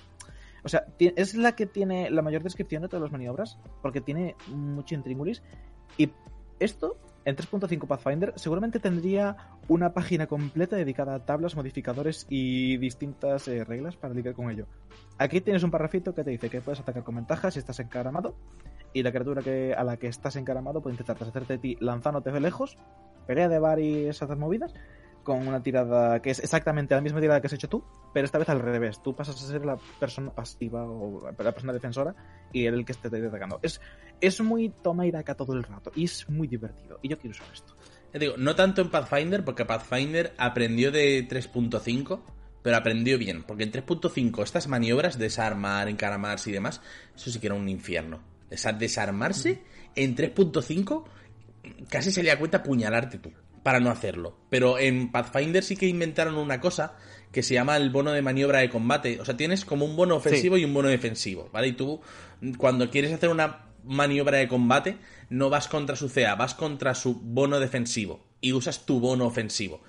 O 0.65 0.69
sea, 0.69 0.87
es 0.99 1.35
la 1.35 1.53
que 1.53 1.67
tiene 1.67 2.11
la 2.11 2.23
mayor 2.23 2.43
descripción 2.43 2.83
de 2.83 2.89
todas 2.89 3.03
las 3.03 3.13
maniobras, 3.13 3.59
porque 3.83 4.01
tiene 4.01 4.35
mucho 4.49 4.95
intríngulis. 4.95 5.43
Y 5.97 6.11
esto, 6.59 6.99
en 7.27 7.35
3.5 7.35 7.89
Pathfinder, 7.89 8.33
seguramente 8.37 8.79
tendría 8.79 9.37
una 9.67 9.93
página 9.93 10.29
completa 10.29 10.77
dedicada 10.77 11.17
a 11.17 11.25
tablas, 11.25 11.57
modificadores 11.57 12.25
y 12.31 12.77
distintas 12.77 13.49
eh, 13.49 13.65
reglas 13.65 13.97
para 13.97 14.15
lidiar 14.15 14.35
con 14.35 14.49
ello. 14.49 14.67
Aquí 15.19 15.41
tienes 15.41 15.65
un 15.65 15.73
parrafito 15.73 16.15
que 16.15 16.23
te 16.23 16.31
dice 16.31 16.49
que 16.49 16.61
puedes 16.61 16.79
atacar 16.79 17.03
con 17.03 17.17
ventaja 17.17 17.51
si 17.51 17.59
estás 17.59 17.81
encaramado, 17.81 18.37
y 18.93 19.03
la 19.03 19.11
criatura 19.11 19.43
que, 19.43 19.75
a 19.75 19.83
la 19.83 19.97
que 19.97 20.07
estás 20.07 20.37
encaramado 20.37 20.81
puede 20.81 20.95
intentar 20.95 21.19
deshacerte 21.19 21.55
de 21.55 21.59
ti 21.59 21.77
lanzándote 21.81 22.31
de 22.31 22.39
lejos, 22.39 22.79
pelea 23.27 23.49
de 23.49 23.83
y 23.83 24.07
esas 24.07 24.39
movidas, 24.39 24.73
con 25.27 25.47
una 25.47 25.61
tirada 25.61 26.23
que 26.23 26.31
es 26.31 26.39
exactamente 26.39 26.95
la 26.95 27.01
misma 27.01 27.21
tirada 27.21 27.41
que 27.41 27.49
has 27.49 27.53
hecho 27.53 27.69
tú, 27.69 27.83
pero 28.15 28.25
esta 28.25 28.39
vez 28.39 28.49
al 28.49 28.61
revés. 28.61 29.03
Tú 29.03 29.15
pasas 29.15 29.35
a 29.43 29.47
ser 29.47 29.67
la 29.67 29.77
persona 29.99 30.31
pasiva 30.31 30.85
o 30.85 31.21
la 31.37 31.53
persona 31.53 31.73
defensora 31.73 32.15
y 32.53 32.65
él 32.65 32.75
el 32.75 32.85
que 32.85 32.93
esté 32.93 33.09
atacando. 33.09 33.59
Es, 33.61 33.81
es 34.21 34.41
muy 34.41 34.69
toma 34.69 35.05
y 35.05 35.11
daca 35.11 35.35
todo 35.35 35.53
el 35.53 35.65
rato 35.65 35.91
y 35.97 36.05
es 36.05 36.31
muy 36.31 36.47
divertido. 36.47 37.01
Y 37.03 37.09
yo 37.09 37.19
quiero 37.19 37.33
usar 37.33 37.49
esto. 37.53 37.75
Ya 38.15 38.21
digo, 38.21 38.35
no 38.39 38.55
tanto 38.55 38.83
en 38.83 38.91
Pathfinder, 38.91 39.45
porque 39.45 39.65
Pathfinder 39.65 40.33
aprendió 40.39 40.93
de 40.93 41.27
3.5, 41.29 42.21
pero 42.63 42.77
aprendió 42.77 43.19
bien. 43.19 43.43
Porque 43.43 43.65
en 43.65 43.73
3.5 43.73 44.45
estas 44.45 44.69
maniobras, 44.69 45.19
desarmar, 45.19 45.89
encaramarse 45.89 46.51
y 46.51 46.53
demás, 46.53 46.81
eso 47.17 47.31
sí 47.31 47.41
que 47.41 47.49
era 47.49 47.57
un 47.57 47.69
infierno. 47.69 48.21
Esa 48.49 48.73
desarmarse 48.73 49.65
en 49.97 50.15
3.5 50.15 51.05
casi 51.89 52.13
se 52.13 52.23
le 52.23 52.31
da 52.31 52.39
cuenta 52.39 52.59
apuñalarte 52.59 53.19
tú, 53.19 53.33
para 53.67 53.81
no 53.81 53.91
hacerlo. 53.91 54.37
Pero 54.49 54.79
en 54.79 55.11
Pathfinder 55.11 55.65
sí 55.65 55.77
que 55.77 55.89
inventaron 55.89 56.37
una 56.37 56.61
cosa 56.61 56.95
que 57.33 57.43
se 57.43 57.55
llama 57.55 57.77
el 57.77 57.91
bono 57.91 58.13
de 58.13 58.23
maniobra 58.23 58.61
de 58.61 58.71
combate. 58.71 59.21
O 59.21 59.25
sea, 59.25 59.37
tienes 59.37 59.65
como 59.65 59.85
un 59.85 59.97
bono 59.97 60.15
ofensivo 60.15 60.57
y 60.57 60.65
un 60.65 60.73
bono 60.73 60.89
defensivo, 60.89 61.51
¿vale? 61.53 61.67
Y 61.67 61.73
tú, 61.73 62.01
cuando 62.59 62.89
quieres 62.91 63.13
hacer 63.13 63.29
una 63.29 63.67
maniobra 63.83 64.39
de 64.39 64.47
combate, 64.47 64.99
no 65.31 65.51
vas 65.51 65.67
contra 65.67 65.97
su 65.97 66.09
CA, 66.09 66.37
vas 66.37 66.55
contra 66.55 66.95
su 66.95 67.17
bono 67.21 67.59
defensivo 67.59 68.25
y 68.41 68.53
usas 68.53 68.87
tu 68.87 69.01
bono 69.01 69.27
ofensivo. 69.27 69.83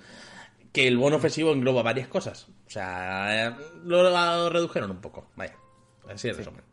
Que 0.72 0.88
el 0.88 0.98
bono 0.98 1.14
ofensivo 1.14 1.52
engloba 1.52 1.84
varias 1.84 2.08
cosas. 2.08 2.48
O 2.66 2.70
sea, 2.70 3.56
lo, 3.84 4.02
lo 4.10 4.50
redujeron 4.50 4.90
un 4.90 5.00
poco. 5.00 5.30
Vaya, 5.36 5.54
así 6.08 6.28
es 6.28 6.36
resumen. 6.36 6.67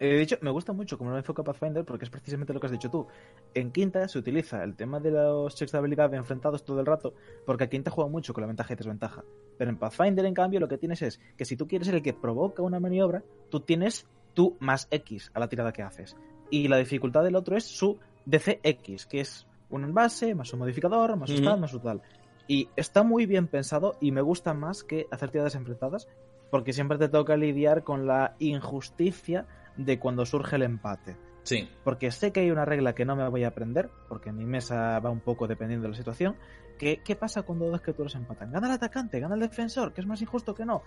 Eh, 0.00 0.14
de 0.14 0.22
hecho, 0.22 0.36
me 0.42 0.50
gusta 0.50 0.72
mucho 0.72 0.96
como 0.96 1.10
lo 1.10 1.16
enfoca 1.16 1.42
Pathfinder 1.42 1.84
porque 1.84 2.04
es 2.04 2.10
precisamente 2.10 2.52
lo 2.52 2.60
que 2.60 2.66
has 2.66 2.72
dicho 2.72 2.90
tú. 2.90 3.06
En 3.54 3.72
quinta 3.72 4.06
se 4.06 4.18
utiliza 4.18 4.62
el 4.62 4.76
tema 4.76 5.00
de 5.00 5.10
los 5.10 5.54
checks 5.56 5.72
de 5.72 5.78
habilidad 5.78 6.12
enfrentados 6.14 6.64
todo 6.64 6.80
el 6.80 6.86
rato 6.86 7.14
porque 7.44 7.64
a 7.64 7.68
quinta 7.68 7.90
juega 7.90 8.08
mucho 8.08 8.32
con 8.32 8.42
la 8.42 8.46
ventaja 8.46 8.72
y 8.72 8.76
desventaja. 8.76 9.24
Pero 9.56 9.70
en 9.70 9.76
Pathfinder, 9.76 10.24
en 10.24 10.34
cambio, 10.34 10.60
lo 10.60 10.68
que 10.68 10.78
tienes 10.78 11.02
es 11.02 11.20
que 11.36 11.44
si 11.44 11.56
tú 11.56 11.66
quieres 11.66 11.86
ser 11.86 11.96
el 11.96 12.02
que 12.02 12.12
provoca 12.12 12.62
una 12.62 12.78
maniobra, 12.78 13.24
tú 13.50 13.60
tienes 13.60 14.06
tú 14.34 14.56
más 14.60 14.86
X 14.90 15.32
a 15.34 15.40
la 15.40 15.48
tirada 15.48 15.72
que 15.72 15.82
haces. 15.82 16.16
Y 16.50 16.68
la 16.68 16.76
dificultad 16.76 17.24
del 17.24 17.34
otro 17.34 17.56
es 17.56 17.64
su 17.64 17.98
DCX, 18.26 19.06
que 19.06 19.20
es 19.20 19.46
un 19.70 19.84
envase, 19.84 20.34
más 20.34 20.52
un 20.52 20.60
modificador, 20.60 21.16
más 21.16 21.30
un 21.30 21.44
tal, 21.44 21.60
más 21.60 21.74
un 21.74 21.82
tal. 21.82 22.02
Y 22.46 22.68
está 22.76 23.02
muy 23.02 23.26
bien 23.26 23.46
pensado 23.46 23.96
y 24.00 24.12
me 24.12 24.22
gusta 24.22 24.54
más 24.54 24.84
que 24.84 25.06
hacer 25.10 25.30
tiradas 25.30 25.54
enfrentadas 25.54 26.08
porque 26.50 26.72
siempre 26.72 26.98
te 26.98 27.08
toca 27.08 27.36
lidiar 27.36 27.84
con 27.84 28.06
la 28.06 28.34
injusticia 28.38 29.46
de 29.78 29.98
cuando 29.98 30.26
surge 30.26 30.56
el 30.56 30.62
empate. 30.64 31.16
Sí. 31.44 31.66
Porque 31.82 32.10
sé 32.10 32.30
que 32.30 32.40
hay 32.40 32.50
una 32.50 32.66
regla 32.66 32.94
que 32.94 33.06
no 33.06 33.16
me 33.16 33.26
voy 33.28 33.44
a 33.44 33.48
aprender, 33.48 33.88
porque 34.08 34.30
mi 34.32 34.44
mesa 34.44 34.98
va 35.00 35.08
un 35.08 35.20
poco 35.20 35.46
dependiendo 35.48 35.84
de 35.84 35.92
la 35.92 35.96
situación. 35.96 36.36
Que, 36.78 37.00
¿Qué 37.02 37.16
pasa 37.16 37.42
cuando 37.42 37.70
dos 37.70 37.80
criaturas 37.80 38.14
empatan? 38.14 38.52
¿Gana 38.52 38.66
el 38.66 38.74
atacante? 38.74 39.18
¿Gana 39.18 39.34
el 39.34 39.40
defensor? 39.40 39.94
¿Que 39.94 40.02
es 40.02 40.06
más 40.06 40.20
injusto 40.20 40.54
que 40.54 40.66
no? 40.66 40.82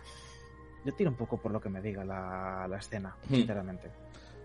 Yo 0.86 0.94
tiro 0.94 1.10
un 1.10 1.16
poco 1.18 1.42
por 1.42 1.52
lo 1.52 1.60
que 1.60 1.70
me 1.70 1.82
diga 1.82 2.06
la, 2.06 2.68
la 2.70 2.78
escena, 2.78 3.16
Hmm. 3.28 3.36
sinceramente. 3.36 3.90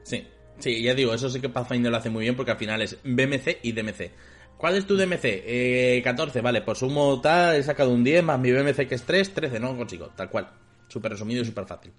Sí, 0.03 0.27
sí, 0.59 0.83
ya 0.83 0.95
digo, 0.95 1.13
eso 1.13 1.29
sí 1.29 1.41
que 1.41 1.49
Pathfinder 1.49 1.91
lo 1.91 1.99
hace 1.99 2.09
muy 2.11 2.23
bien 2.25 2.35
porque 2.37 2.53
al 2.53 2.57
final 2.59 2.81
es 2.83 2.99
BMC 3.05 3.59
y 3.63 3.73
DMC. 3.73 4.11
¿Cuál 4.57 4.77
es 4.77 4.87
tu 4.87 4.97
DMC? 4.97 5.21
Eh, 5.25 6.01
14, 6.03 6.41
vale, 6.41 6.63
pues 6.63 6.79
sumo 6.79 7.21
tal, 7.21 7.57
he 7.57 7.63
sacado 7.63 7.93
un 7.93 8.03
10 8.03 8.25
más 8.25 8.39
mi 8.41 8.51
BMC 8.53 8.89
que 8.89 8.95
es 8.95 9.03
3, 9.03 9.35
13, 9.35 9.61
no 9.61 9.77
consigo, 9.77 10.09
tal 10.17 10.31
cual. 10.31 10.49
Súper 10.89 11.13
resumido 11.13 11.43
y 11.43 11.45
súper 11.45 11.67
fácil. 11.67 11.93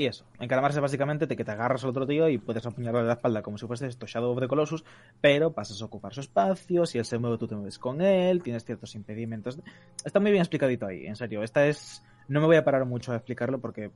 Y 0.00 0.06
eso, 0.06 0.24
encaramarse 0.38 0.78
básicamente 0.78 1.26
de 1.26 1.34
que 1.34 1.44
te 1.44 1.50
agarras 1.50 1.82
al 1.82 1.90
otro 1.90 2.06
tío 2.06 2.28
y 2.28 2.38
puedes 2.38 2.64
apuñalarle 2.64 3.08
la 3.08 3.14
espalda 3.14 3.42
como 3.42 3.58
si 3.58 3.66
fuese 3.66 3.88
esto 3.88 4.06
Shadow 4.06 4.30
of 4.30 4.38
the 4.38 4.46
Colossus, 4.46 4.84
pero 5.20 5.52
pasas 5.52 5.82
a 5.82 5.86
ocupar 5.86 6.14
su 6.14 6.20
espacio, 6.20 6.86
si 6.86 6.98
él 6.98 7.04
se 7.04 7.18
mueve 7.18 7.36
tú 7.36 7.48
te 7.48 7.56
mueves 7.56 7.80
con 7.80 8.00
él, 8.00 8.40
tienes 8.40 8.64
ciertos 8.64 8.94
impedimentos. 8.94 9.58
Está 10.04 10.20
muy 10.20 10.30
bien 10.30 10.42
explicadito 10.42 10.86
ahí, 10.86 11.04
en 11.04 11.16
serio. 11.16 11.42
Esta 11.42 11.66
es... 11.66 12.04
No 12.28 12.40
me 12.40 12.46
voy 12.46 12.54
a 12.54 12.64
parar 12.64 12.84
mucho 12.84 13.10
a 13.10 13.16
explicarlo 13.16 13.60
porque 13.60 13.90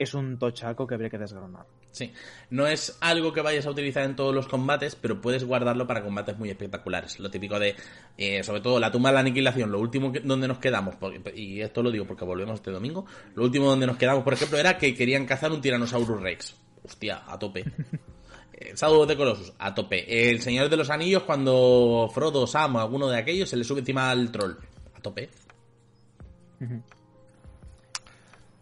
es 0.00 0.12
un 0.12 0.40
tochaco 0.40 0.88
que 0.88 0.94
habría 0.94 1.10
que 1.10 1.18
desgranar. 1.18 1.66
Sí, 1.90 2.12
no 2.50 2.66
es 2.66 2.96
algo 3.00 3.32
que 3.32 3.40
vayas 3.40 3.66
a 3.66 3.70
utilizar 3.70 4.04
en 4.04 4.14
todos 4.14 4.34
los 4.34 4.46
combates, 4.46 4.94
pero 4.94 5.20
puedes 5.20 5.42
guardarlo 5.44 5.86
para 5.86 6.02
combates 6.02 6.38
muy 6.38 6.50
espectaculares. 6.50 7.18
Lo 7.18 7.30
típico 7.30 7.58
de, 7.58 7.74
eh, 8.16 8.44
sobre 8.44 8.60
todo, 8.60 8.78
la 8.78 8.92
tumba 8.92 9.08
de 9.10 9.14
la 9.14 9.20
aniquilación, 9.20 9.72
lo 9.72 9.80
último 9.80 10.12
que- 10.12 10.20
donde 10.20 10.46
nos 10.46 10.58
quedamos, 10.58 10.94
porque- 10.96 11.32
y 11.34 11.60
esto 11.60 11.82
lo 11.82 11.90
digo 11.90 12.04
porque 12.06 12.24
volvemos 12.24 12.56
este 12.56 12.70
domingo, 12.70 13.06
lo 13.34 13.42
último 13.44 13.66
donde 13.66 13.86
nos 13.86 13.96
quedamos, 13.96 14.22
por 14.22 14.34
ejemplo, 14.34 14.58
era 14.58 14.76
que 14.78 14.94
querían 14.94 15.26
cazar 15.26 15.50
un 15.50 15.60
Tyrannosaurus 15.60 16.20
Rex. 16.20 16.54
Hostia, 16.84 17.22
a 17.26 17.38
tope. 17.38 17.64
Eh, 18.60 18.74
Shadow 18.74 19.02
of 19.02 19.06
the 19.06 19.16
Colossus, 19.16 19.52
a 19.60 19.72
tope. 19.72 20.30
El 20.30 20.40
Señor 20.42 20.68
de 20.68 20.76
los 20.76 20.90
Anillos, 20.90 21.22
cuando 21.22 22.10
Frodo, 22.12 22.44
Sam 22.44 22.74
o 22.74 22.80
alguno 22.80 23.06
de 23.08 23.16
aquellos 23.16 23.48
se 23.48 23.56
le 23.56 23.62
sube 23.62 23.78
encima 23.78 24.10
al 24.10 24.32
troll. 24.32 24.54
A 24.96 25.00
tope. 25.00 25.28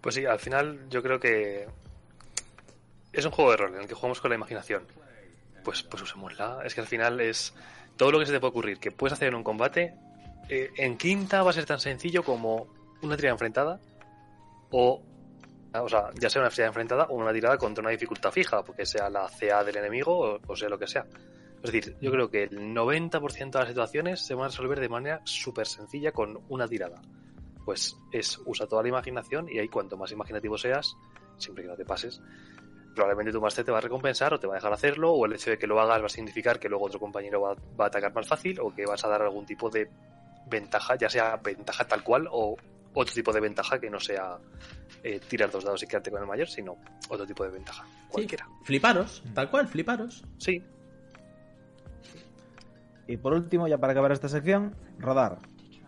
Pues 0.03 0.15
sí, 0.15 0.27
al 0.27 0.39
final 0.39 0.81
yo 0.91 1.03
creo 1.03 1.19
que 1.19 1.67
es 3.17 3.25
un 3.25 3.33
juego 3.33 3.51
de 3.51 3.57
rol 3.57 3.75
en 3.75 3.83
el 3.83 3.89
que 3.89 3.95
jugamos 3.95 4.21
con 4.21 4.31
la 4.31 4.37
imaginación. 4.37 4.87
Pues, 5.65 5.83
pues 5.83 6.03
usémosla. 6.03 6.61
Es 6.65 6.75
que 6.75 6.81
al 6.81 6.87
final 6.87 7.21
es 7.21 7.55
todo 7.97 8.13
lo 8.13 8.19
que 8.19 8.27
se 8.27 8.33
te 8.33 8.41
puede 8.41 8.51
ocurrir 8.51 8.79
que 8.79 8.91
puedes 8.91 9.15
hacer 9.15 9.29
en 9.29 9.35
un 9.35 9.43
combate. 9.43 9.95
eh, 10.49 10.71
en 10.77 10.97
quinta 10.97 11.43
va 11.43 11.51
a 11.51 11.53
ser 11.53 11.67
tan 11.67 11.81
sencillo 11.81 12.23
como 12.23 12.69
una 13.03 13.17
tirada 13.17 13.33
enfrentada 13.33 13.81
o, 14.71 15.03
o 15.73 15.89
sea, 15.89 16.11
ya 16.21 16.31
sea 16.31 16.43
una 16.43 16.51
tirada 16.51 16.69
enfrentada 16.69 17.05
o 17.05 17.17
una 17.17 17.33
tirada 17.33 17.59
contra 17.59 17.83
una 17.83 17.91
dificultad 17.91 18.31
fija, 18.31 18.63
porque 18.65 18.87
sea 18.87 19.11
la 19.11 19.29
CA 19.29 19.65
del 19.65 19.77
enemigo 19.77 20.19
o, 20.19 20.41
o 20.47 20.57
sea 20.57 20.69
lo 20.69 20.79
que 20.79 20.87
sea. 20.87 21.07
Es 21.57 21.73
decir, 21.73 21.97
yo 22.01 22.13
creo 22.13 22.31
que 22.31 22.45
el 22.45 22.75
90% 22.75 23.51
de 23.51 23.59
las 23.59 23.69
situaciones 23.69 24.21
se 24.25 24.35
van 24.35 24.45
a 24.45 24.49
resolver 24.49 24.79
de 24.79 24.89
manera 24.89 25.21
súper 25.25 25.67
sencilla 25.67 26.13
con 26.13 26.39
una 26.49 26.69
tirada 26.69 27.01
pues 27.67 27.99
es 28.13 28.39
usa 28.47 28.69
toda 28.69 28.83
la 28.83 28.89
imaginación 28.89 29.49
y 29.51 29.59
ahí 29.59 29.69
cuanto 29.69 29.97
más 29.97 30.13
imaginativo 30.13 30.57
seas, 30.57 30.97
siempre 31.37 31.65
que 31.65 31.71
no 31.71 31.77
te 31.77 31.85
pases, 31.85 32.23
probablemente 32.97 33.31
tu 33.31 33.41
máster 33.41 33.65
te 33.65 33.71
va 33.71 33.79
a 33.79 33.81
recompensar 33.81 34.35
o 34.35 34.41
te 34.41 34.49
va 34.49 34.55
a 34.55 34.57
dejar 34.57 34.73
hacerlo 34.73 35.13
o 35.13 35.27
el 35.27 35.35
hecho 35.35 35.51
de 35.51 35.59
que 35.59 35.69
lo 35.69 35.81
hagas 35.81 36.03
va 36.03 36.07
a 36.07 36.09
significar 36.09 36.59
que 36.59 36.69
luego 36.69 36.87
otro 36.87 36.99
compañero 36.99 37.41
va, 37.41 37.55
va 37.79 37.85
a 37.85 37.89
atacar 37.89 38.13
más 38.13 38.27
fácil 38.27 38.59
o 38.61 38.75
que 38.75 38.85
vas 38.85 39.05
a 39.05 39.09
dar 39.09 39.23
algún 39.23 39.47
tipo 39.47 39.71
de 39.71 39.89
ventaja, 40.49 40.97
ya 40.97 41.09
sea 41.09 41.37
ventaja 41.37 41.87
tal 41.87 42.03
cual 42.03 42.27
o 42.31 42.57
otro 42.95 43.15
tipo 43.15 43.33
de 43.33 43.41
ventaja 43.41 43.79
que 43.79 43.91
no 43.91 44.01
sea 44.01 44.39
eh, 45.05 45.21
tirar 45.29 45.51
dos 45.51 45.63
dados 45.63 45.83
y 45.83 45.87
quedarte 45.87 46.11
con 46.11 46.21
el 46.21 46.27
mayor, 46.27 46.49
sino 46.49 46.77
otro 47.09 47.27
tipo 47.27 47.45
de 47.45 47.51
ventaja, 47.51 47.87
cualquiera. 48.09 48.49
Fliparos, 48.65 49.23
tal 49.35 49.51
cual, 49.51 49.69
fliparos. 49.69 50.25
Sí, 50.39 50.63
Y 53.07 53.17
por 53.19 53.35
último, 53.35 53.69
ya 53.69 53.79
para 53.79 53.93
acabar 53.93 54.13
esta 54.13 54.29
sección, 54.29 54.75
rodar. 54.99 55.39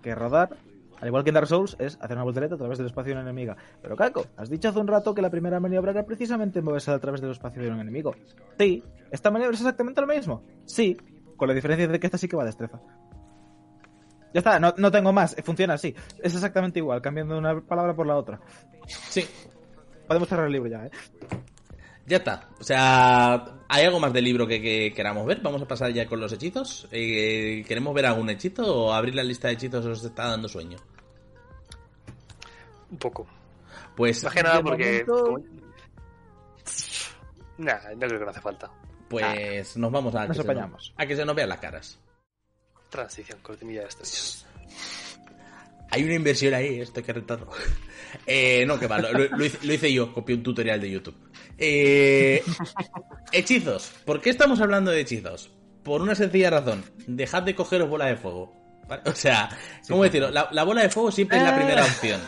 Que 0.03 0.15
rodar, 0.15 0.57
al 1.01 1.09
igual 1.09 1.25
que 1.25 1.31
en 1.31 1.35
Dark 1.35 1.47
Souls, 1.47 1.77
es 1.79 1.99
hacer 2.01 2.17
una 2.17 2.25
voltereta 2.25 2.55
a 2.55 2.59
través 2.59 2.79
del 2.79 2.87
espacio 2.87 3.15
de 3.15 3.21
una 3.21 3.31
enemiga. 3.31 3.57
Pero 3.83 3.97
Caco, 3.97 4.27
has 4.37 4.51
dicho 4.51 4.69
hace 4.69 4.79
un 4.79 4.87
rato 4.87 5.15
que 5.15 5.23
la 5.23 5.31
primera 5.31 5.61
maniobra 5.61 5.93
era 5.93 6.05
precisamente 6.05 6.63
moverse 6.63 6.91
a 6.91 6.99
través 6.99 7.21
del 7.21 7.31
espacio 7.31 7.63
de 7.63 7.71
un 7.71 7.81
enemigo. 7.81 8.15
Sí, 8.59 8.83
¿esta 9.11 9.31
maniobra 9.31 9.55
es 9.55 9.61
exactamente 9.61 10.01
lo 10.01 10.07
mismo? 10.07 10.43
Sí, 10.65 10.97
con 11.37 11.49
la 11.49 11.55
diferencia 11.55 11.89
de 11.89 12.01
que 12.01 12.07
esta 12.07 12.19
sí 12.19 12.29
que 12.29 12.37
va 12.37 12.43
a 12.43 12.47
destreza. 12.47 12.81
Ya 14.35 14.41
está, 14.41 14.61
no, 14.61 14.75
no 14.77 14.91
tengo 14.91 15.13
más, 15.13 15.35
funciona 15.43 15.75
así. 15.75 15.95
Es 16.23 16.35
exactamente 16.35 16.79
igual, 16.79 17.01
cambiando 17.01 17.39
una 17.39 17.61
palabra 17.61 17.95
por 17.95 18.07
la 18.07 18.17
otra. 18.17 18.41
Sí, 18.87 19.25
Podemos 20.09 20.27
cerrar 20.27 20.47
el 20.47 20.53
libro 20.53 20.71
ya, 20.71 20.87
¿eh? 20.87 20.91
Ya 22.09 22.17
está. 22.17 22.49
O 22.59 22.65
sea, 22.65 23.45
¿hay 23.69 23.85
algo 23.85 24.01
más 24.01 24.13
del 24.15 24.25
libro 24.25 24.47
que, 24.47 24.61
que 24.63 24.93
queramos 24.95 25.27
ver? 25.27 25.41
Vamos 25.43 25.61
a 25.61 25.69
pasar 25.69 25.93
ya 25.93 26.07
con 26.07 26.19
los 26.21 26.33
hechizos. 26.33 26.89
Eh, 26.91 27.63
¿Queremos 27.69 27.95
ver 27.95 28.07
algún 28.07 28.31
hechizo 28.31 28.65
o 28.87 28.93
abrir 28.93 29.15
la 29.15 29.23
lista 29.23 29.49
de 29.49 29.55
hechizos 29.55 29.85
os 29.85 30.03
está 30.05 30.27
dando 30.29 30.49
sueño? 30.49 30.79
un 32.91 32.97
poco. 32.99 33.27
Pues, 33.95 34.25
Más 34.25 34.33
que 34.33 34.43
nada 34.43 34.63
porque... 34.63 35.05
momento- 35.07 35.43
Nah, 37.59 37.75
no 37.97 38.07
creo 38.07 38.19
que 38.21 38.25
no 38.25 38.31
hace 38.31 38.41
falta. 38.41 38.71
pues 39.09 39.77
nos 39.77 39.91
vamos 39.91 40.15
a 40.15 40.21
Nos 40.27 40.37
que, 40.37 40.43
se 40.43 40.49
apañamos. 40.51 40.95
a 40.97 41.07
que 41.07 41.17
se 41.17 41.25
nos 41.25 41.35
vean 41.37 41.49
las 41.49 41.59
caras. 41.59 41.99
Transición, 42.89 43.39
cortinilla 43.43 43.83
de 43.83 43.89
estrellas. 43.89 44.47
Hay 45.91 46.05
una 46.05 46.15
inversión 46.15 46.55
ahí, 46.55 46.81
esto 46.81 47.01
hay 47.01 47.05
que 47.07 47.13
rentarlo. 47.13 47.51
Eh, 48.27 48.65
no, 48.67 48.79
que 48.81 48.87
va, 48.87 48.99
lo, 48.99 49.13
lo 49.13 49.45
hice, 49.45 49.59
lo 49.67 49.73
hice 49.75 49.93
yo, 49.93 50.15
copié 50.15 50.35
un 50.35 50.43
tutorial 50.43 50.81
de 50.81 50.91
YouTube. 50.91 51.15
Eh, 51.59 52.43
hechizos. 53.33 53.93
¿Por 54.05 54.21
qué 54.21 54.31
estamos 54.31 54.61
hablando 54.61 54.91
de 54.91 55.01
hechizos? 55.01 55.51
Por 55.83 56.03
una 56.03 56.15
sencilla 56.15 56.51
razón. 56.51 56.85
Dejad 57.07 57.43
de 57.43 57.55
cogeros 57.55 57.89
bola 57.89 58.07
de 58.07 58.17
fuego. 58.17 58.53
¿vale? 58.89 59.03
O 59.07 59.15
sea, 59.15 59.49
¿cómo 59.89 60.05
decirlo? 60.05 60.31
La, 60.31 60.49
la 60.53 60.65
bola 60.65 60.83
de 60.83 60.91
fuego 60.91 61.11
siempre 61.11 61.39
es 61.39 61.45
la 61.45 61.57
primera 61.57 61.85
opción. 61.85 62.21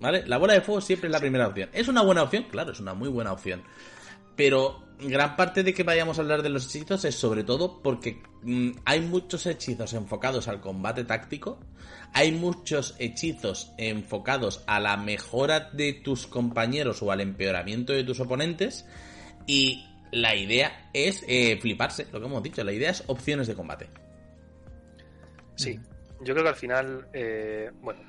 ¿Vale? 0.00 0.26
La 0.26 0.36
bola 0.36 0.52
de 0.52 0.60
fuego 0.60 0.80
siempre 0.80 1.08
es 1.08 1.12
la 1.12 1.20
primera 1.20 1.48
opción. 1.48 1.70
¿Es 1.72 1.88
una 1.88 2.02
buena 2.02 2.22
opción? 2.22 2.44
Claro, 2.50 2.72
es 2.72 2.80
una 2.80 2.94
muy 2.94 3.08
buena 3.08 3.32
opción. 3.32 3.62
Pero 4.36 4.83
gran 5.00 5.36
parte 5.36 5.62
de 5.62 5.74
que 5.74 5.82
vayamos 5.82 6.18
a 6.18 6.22
hablar 6.22 6.42
de 6.42 6.48
los 6.48 6.66
hechizos 6.66 7.04
es 7.04 7.14
sobre 7.14 7.44
todo 7.44 7.82
porque 7.82 8.22
mm, 8.42 8.70
hay 8.84 9.00
muchos 9.00 9.46
hechizos 9.46 9.92
enfocados 9.92 10.48
al 10.48 10.60
combate 10.60 11.04
táctico, 11.04 11.58
hay 12.12 12.32
muchos 12.32 12.94
hechizos 12.98 13.72
enfocados 13.76 14.62
a 14.66 14.80
la 14.80 14.96
mejora 14.96 15.70
de 15.72 15.92
tus 15.92 16.26
compañeros 16.26 17.02
o 17.02 17.10
al 17.10 17.20
empeoramiento 17.20 17.92
de 17.92 18.04
tus 18.04 18.20
oponentes 18.20 18.86
y 19.46 19.84
la 20.12 20.36
idea 20.36 20.90
es 20.92 21.24
eh, 21.26 21.58
fliparse, 21.60 22.06
lo 22.12 22.20
que 22.20 22.26
hemos 22.26 22.42
dicho, 22.42 22.62
la 22.62 22.72
idea 22.72 22.90
es 22.90 23.02
opciones 23.08 23.48
de 23.48 23.54
combate. 23.54 23.88
Sí, 25.56 25.78
yo 26.20 26.34
creo 26.34 26.44
que 26.44 26.48
al 26.48 26.56
final, 26.56 27.08
eh, 27.12 27.70
bueno, 27.80 28.00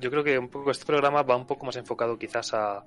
yo 0.00 0.10
creo 0.10 0.24
que 0.24 0.38
un 0.38 0.48
poco 0.48 0.70
este 0.70 0.84
programa 0.86 1.22
va 1.22 1.36
un 1.36 1.46
poco 1.46 1.66
más 1.66 1.76
enfocado 1.76 2.18
quizás 2.18 2.52
a 2.54 2.84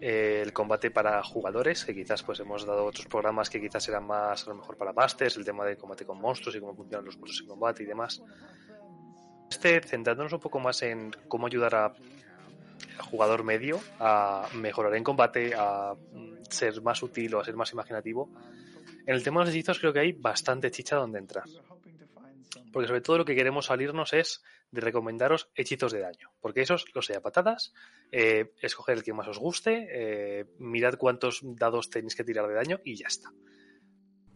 eh, 0.00 0.40
el 0.42 0.52
combate 0.52 0.90
para 0.90 1.22
jugadores, 1.22 1.84
que 1.84 1.94
quizás 1.94 2.22
pues 2.22 2.40
hemos 2.40 2.66
dado 2.66 2.84
otros 2.84 3.06
programas 3.06 3.48
que 3.48 3.60
quizás 3.60 3.88
eran 3.88 4.06
más 4.06 4.46
a 4.46 4.50
lo 4.50 4.56
mejor 4.56 4.76
para 4.76 4.92
masters, 4.92 5.36
el 5.36 5.44
tema 5.44 5.64
de 5.64 5.76
combate 5.76 6.04
con 6.04 6.20
monstruos 6.20 6.56
y 6.56 6.60
cómo 6.60 6.74
funcionan 6.74 7.04
los 7.04 7.16
monstruos 7.16 7.40
en 7.42 7.48
combate 7.48 7.82
y 7.82 7.86
demás. 7.86 8.22
Este, 9.50 9.80
centrándonos 9.80 10.32
un 10.32 10.40
poco 10.40 10.58
más 10.58 10.82
en 10.82 11.12
cómo 11.28 11.46
ayudar 11.46 11.74
a 11.74 11.94
jugador 13.10 13.44
medio 13.44 13.80
a 13.98 14.48
mejorar 14.54 14.94
en 14.94 15.04
combate, 15.04 15.54
a 15.54 15.94
ser 16.50 16.80
más 16.82 17.02
útil 17.02 17.34
o 17.34 17.40
a 17.40 17.44
ser 17.44 17.56
más 17.56 17.72
imaginativo. 17.72 18.28
En 19.06 19.14
el 19.14 19.22
tema 19.22 19.40
de 19.40 19.46
los 19.46 19.54
hechizos 19.54 19.78
creo 19.78 19.92
que 19.92 20.00
hay 20.00 20.12
bastante 20.12 20.70
chicha 20.70 20.96
donde 20.96 21.18
entrar. 21.18 21.44
Porque 22.72 22.88
sobre 22.88 23.00
todo 23.00 23.18
lo 23.18 23.24
que 23.24 23.34
queremos 23.34 23.66
salirnos 23.66 24.12
es 24.12 24.42
de 24.70 24.80
recomendaros 24.80 25.50
hechizos 25.54 25.92
de 25.92 26.00
daño. 26.00 26.30
Porque 26.40 26.62
esos 26.62 26.84
los 26.94 27.06
sea 27.06 27.20
patadas, 27.20 27.72
eh, 28.12 28.52
escoger 28.60 28.96
el 28.96 29.02
que 29.02 29.12
más 29.12 29.28
os 29.28 29.38
guste, 29.38 29.88
eh, 29.90 30.46
mirad 30.58 30.94
cuántos 30.94 31.40
dados 31.42 31.90
tenéis 31.90 32.16
que 32.16 32.24
tirar 32.24 32.46
de 32.48 32.54
daño 32.54 32.80
y 32.84 32.96
ya 32.96 33.06
está. 33.06 33.30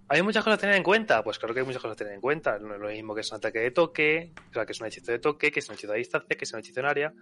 ¿Hay 0.08 0.22
muchas 0.22 0.42
cosas 0.42 0.58
a 0.58 0.60
tener 0.60 0.74
en 0.74 0.82
cuenta? 0.82 1.22
Pues 1.22 1.38
claro 1.38 1.54
que 1.54 1.60
hay 1.60 1.66
muchas 1.66 1.80
cosas 1.80 1.94
a 1.94 1.98
tener 1.98 2.14
en 2.14 2.20
cuenta. 2.20 2.58
No 2.58 2.74
es 2.74 2.80
lo 2.80 2.88
mismo 2.88 3.14
que 3.14 3.20
es 3.20 3.30
un 3.30 3.36
ataque 3.36 3.60
de 3.60 3.70
toque, 3.70 4.32
o 4.50 4.52
sea, 4.52 4.66
que 4.66 4.72
es 4.72 4.80
un 4.80 4.88
hechizo 4.88 5.12
de 5.12 5.20
toque, 5.20 5.52
que 5.52 5.60
es 5.60 5.68
un 5.68 5.76
hechizo 5.76 5.92
a 5.92 5.96
distancia, 5.96 6.36
que 6.36 6.44
es 6.44 6.52
un 6.52 6.58
hechizo 6.58 6.80
en 6.80 6.86
área. 6.86 7.14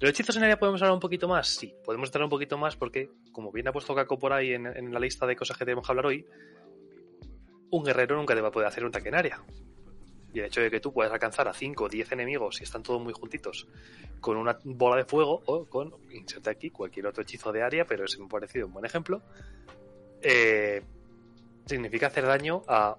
¿Los 0.00 0.10
hechizos 0.10 0.36
en 0.36 0.42
área 0.42 0.58
podemos 0.58 0.82
hablar 0.82 0.94
un 0.94 1.00
poquito 1.00 1.28
más? 1.28 1.46
Sí, 1.46 1.76
podemos 1.84 2.08
entrar 2.08 2.24
un 2.24 2.30
poquito 2.30 2.58
más 2.58 2.76
porque, 2.76 3.08
como 3.30 3.52
bien 3.52 3.68
ha 3.68 3.72
puesto 3.72 3.94
Caco 3.94 4.18
por 4.18 4.32
ahí 4.32 4.52
en, 4.52 4.66
en 4.66 4.92
la 4.92 4.98
lista 4.98 5.26
de 5.26 5.36
cosas 5.36 5.56
que 5.56 5.64
tenemos 5.64 5.86
que 5.86 5.92
hablar 5.92 6.06
hoy, 6.06 6.26
un 7.70 7.84
guerrero 7.84 8.16
nunca 8.16 8.34
te 8.34 8.40
va 8.40 8.48
a 8.48 8.52
poder 8.52 8.66
hacer 8.66 8.82
un 8.82 8.88
ataque 8.88 9.08
en 9.08 9.14
área. 9.14 9.44
Y 10.32 10.40
el 10.40 10.46
hecho 10.46 10.60
de 10.60 10.70
que 10.70 10.80
tú 10.80 10.92
puedas 10.92 11.12
alcanzar 11.12 11.48
a 11.48 11.52
5 11.52 11.84
o 11.84 11.88
10 11.88 12.12
enemigos 12.12 12.56
si 12.56 12.64
están 12.64 12.82
todos 12.82 13.02
muy 13.02 13.12
juntitos 13.12 13.66
con 14.20 14.36
una 14.36 14.58
bola 14.64 14.96
de 14.96 15.04
fuego 15.04 15.42
o 15.46 15.66
con, 15.66 15.92
inserte 16.10 16.50
aquí, 16.50 16.70
cualquier 16.70 17.06
otro 17.06 17.22
hechizo 17.22 17.52
de 17.52 17.62
área, 17.62 17.86
pero 17.86 18.04
ese 18.04 18.18
me 18.18 18.26
ha 18.26 18.28
parecido 18.28 18.66
un 18.66 18.72
buen 18.72 18.84
ejemplo, 18.84 19.20
eh, 20.22 20.82
significa 21.66 22.06
hacer 22.06 22.24
daño 22.26 22.62
a 22.68 22.96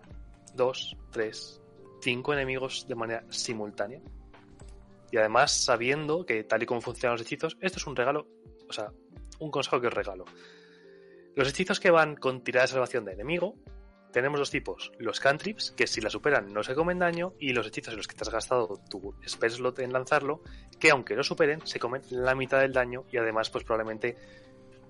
2, 0.56 0.98
3, 1.12 1.62
5 2.02 2.34
enemigos 2.34 2.86
de 2.88 2.96
manera 2.96 3.24
simultánea. 3.30 4.02
Y 5.12 5.18
además 5.18 5.52
sabiendo 5.52 6.26
que 6.26 6.44
tal 6.44 6.64
y 6.64 6.66
como 6.66 6.82
funcionan 6.82 7.18
los 7.18 7.26
hechizos, 7.26 7.58
esto 7.62 7.78
es 7.78 7.88
un 7.88 7.96
regalo, 7.96 8.28
o 8.68 8.74
sea, 8.74 8.92
un 9.40 9.52
consejo 9.52 9.80
que 9.80 9.88
os 9.88 9.94
regalo. 9.94 10.26
Los 11.36 11.50
hechizos 11.50 11.80
que 11.80 11.92
van 11.92 12.16
con 12.16 12.44
tirada 12.44 12.66
de 12.66 12.72
salvación 12.74 13.06
de 13.06 13.14
enemigo, 13.14 13.56
tenemos 14.14 14.40
dos 14.40 14.52
tipos. 14.52 14.94
Los 15.00 15.20
cantrips, 15.20 15.72
que 15.72 15.88
si 15.88 16.00
la 16.00 16.10
superan 16.10 16.54
no 16.54 16.64
se 16.64 16.76
comen 16.76 17.00
daño, 17.00 17.34
y 17.40 17.52
los 17.52 17.68
hechizos 17.68 17.94
en 17.94 17.98
los 17.98 18.08
que 18.08 18.16
te 18.16 18.24
has 18.24 18.30
gastado 18.30 18.80
tu 18.90 19.14
spell 19.28 19.52
slot 19.52 19.80
en 19.80 19.92
lanzarlo, 19.92 20.42
que 20.80 20.92
aunque 20.92 21.16
lo 21.16 21.24
superen, 21.24 21.66
se 21.66 21.80
comen 21.80 22.02
la 22.12 22.36
mitad 22.36 22.62
del 22.62 22.72
daño 22.72 23.04
y 23.12 23.18
además 23.18 23.50
pues 23.50 23.66
probablemente 23.66 24.16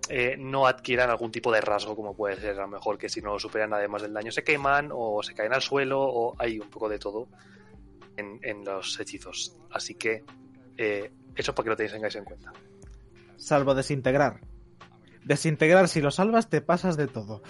eh, 0.09 0.35
no 0.37 0.67
adquieran 0.67 1.09
algún 1.09 1.31
tipo 1.31 1.51
de 1.51 1.61
rasgo 1.61 1.95
como 1.95 2.15
puede 2.15 2.35
ser 2.35 2.59
a 2.59 2.63
lo 2.63 2.67
mejor 2.67 2.97
que 2.97 3.07
si 3.07 3.21
no 3.21 3.31
lo 3.31 3.39
superan 3.39 3.73
además 3.73 4.01
del 4.01 4.11
daño 4.11 4.33
se 4.33 4.43
queman 4.43 4.89
o 4.91 5.23
se 5.23 5.33
caen 5.33 5.53
al 5.53 5.61
suelo 5.61 6.01
o 6.01 6.35
hay 6.37 6.59
un 6.59 6.69
poco 6.69 6.89
de 6.89 6.99
todo 6.99 7.29
en, 8.17 8.39
en 8.43 8.65
los 8.65 8.99
hechizos. 8.99 9.55
Así 9.71 9.95
que 9.95 10.23
eh, 10.77 11.11
eso 11.35 11.55
para 11.55 11.63
que 11.63 11.69
lo 11.69 11.75
tengáis 11.77 12.15
en 12.15 12.25
cuenta. 12.25 12.51
Salvo 13.37 13.73
desintegrar. 13.73 14.41
Desintegrar, 15.23 15.87
si 15.87 16.01
lo 16.01 16.11
salvas, 16.11 16.49
te 16.49 16.61
pasas 16.61 16.97
de 16.97 17.07
todo. 17.07 17.41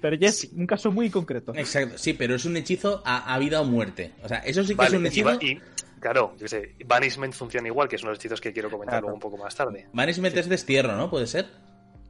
Pero 0.00 0.16
ya 0.16 0.28
es 0.28 0.50
un 0.54 0.66
caso 0.66 0.90
muy 0.90 1.10
concreto. 1.10 1.52
Exacto, 1.54 1.98
sí, 1.98 2.14
pero 2.14 2.34
es 2.34 2.44
un 2.44 2.56
hechizo 2.56 3.02
a, 3.04 3.34
a 3.34 3.38
vida 3.38 3.60
o 3.60 3.64
muerte. 3.64 4.12
O 4.22 4.28
sea, 4.28 4.38
eso 4.38 4.62
sí 4.62 4.68
que 4.70 4.74
Vale, 4.76 4.90
es 4.90 4.98
un 4.98 5.04
y 5.04 5.08
hechizo. 5.08 5.26
va- 5.26 5.34
y, 5.40 5.58
claro, 6.00 6.32
yo 6.36 6.38
qué 6.44 6.48
sé, 6.48 6.74
Banishment 6.86 7.34
funciona 7.34 7.68
igual, 7.68 7.88
que 7.88 7.96
es 7.96 8.02
uno 8.02 8.10
de 8.10 8.14
los 8.16 8.18
hechizos 8.24 8.40
que 8.40 8.52
quiero 8.52 8.70
comentar 8.70 8.94
Claro. 8.94 9.02
luego 9.08 9.14
un 9.16 9.20
poco 9.20 9.36
más 9.36 9.54
tarde. 9.54 9.86
Banishment 9.92 10.36
es 10.36 10.48
destierro, 10.48 10.96
¿no? 10.96 11.10
¿Puede 11.10 11.26
ser? 11.26 11.46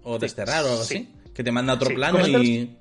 O 0.03 0.18
desterrar 0.18 0.64
o 0.64 0.68
algo 0.70 0.83
Sí. 0.85 0.96
así. 0.96 1.33
Que 1.35 1.44
te 1.44 1.53
manda 1.53 1.72
a 1.72 1.76
otro 1.76 1.88
Sí. 1.88 1.94
plano 1.94 2.20
y. 2.38 2.76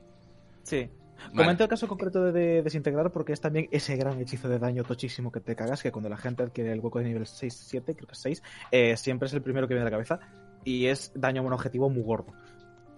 Sí. 0.63 0.89
Vale. 1.21 1.35
Comento 1.35 1.63
el 1.63 1.69
caso 1.69 1.87
concreto 1.87 2.23
de, 2.23 2.31
de 2.31 2.61
desintegrar 2.63 3.11
porque 3.11 3.33
es 3.33 3.41
también 3.41 3.67
ese 3.71 3.95
gran 3.97 4.19
hechizo 4.21 4.47
de 4.47 4.57
daño 4.57 4.83
tochísimo 4.85 5.31
que 5.31 5.41
te 5.41 5.53
cagas, 5.55 5.83
que 5.83 5.91
cuando 5.91 6.07
la 6.09 6.15
gente 6.17 6.43
adquiere 6.43 6.71
el 6.71 6.79
hueco 6.79 6.99
de 6.99 7.05
nivel 7.05 7.23
6-7, 7.25 7.93
creo 7.93 8.07
que 8.07 8.13
es 8.13 8.19
6, 8.19 8.41
eh, 8.71 8.95
siempre 8.95 9.27
es 9.27 9.33
el 9.33 9.41
primero 9.41 9.67
que 9.67 9.73
viene 9.73 9.81
a 9.81 9.85
la 9.85 9.91
cabeza 9.91 10.19
y 10.63 10.85
es 10.85 11.11
daño 11.13 11.41
a 11.41 11.45
un 11.45 11.51
objetivo 11.53 11.89
muy 11.89 12.03
gordo. 12.03 12.33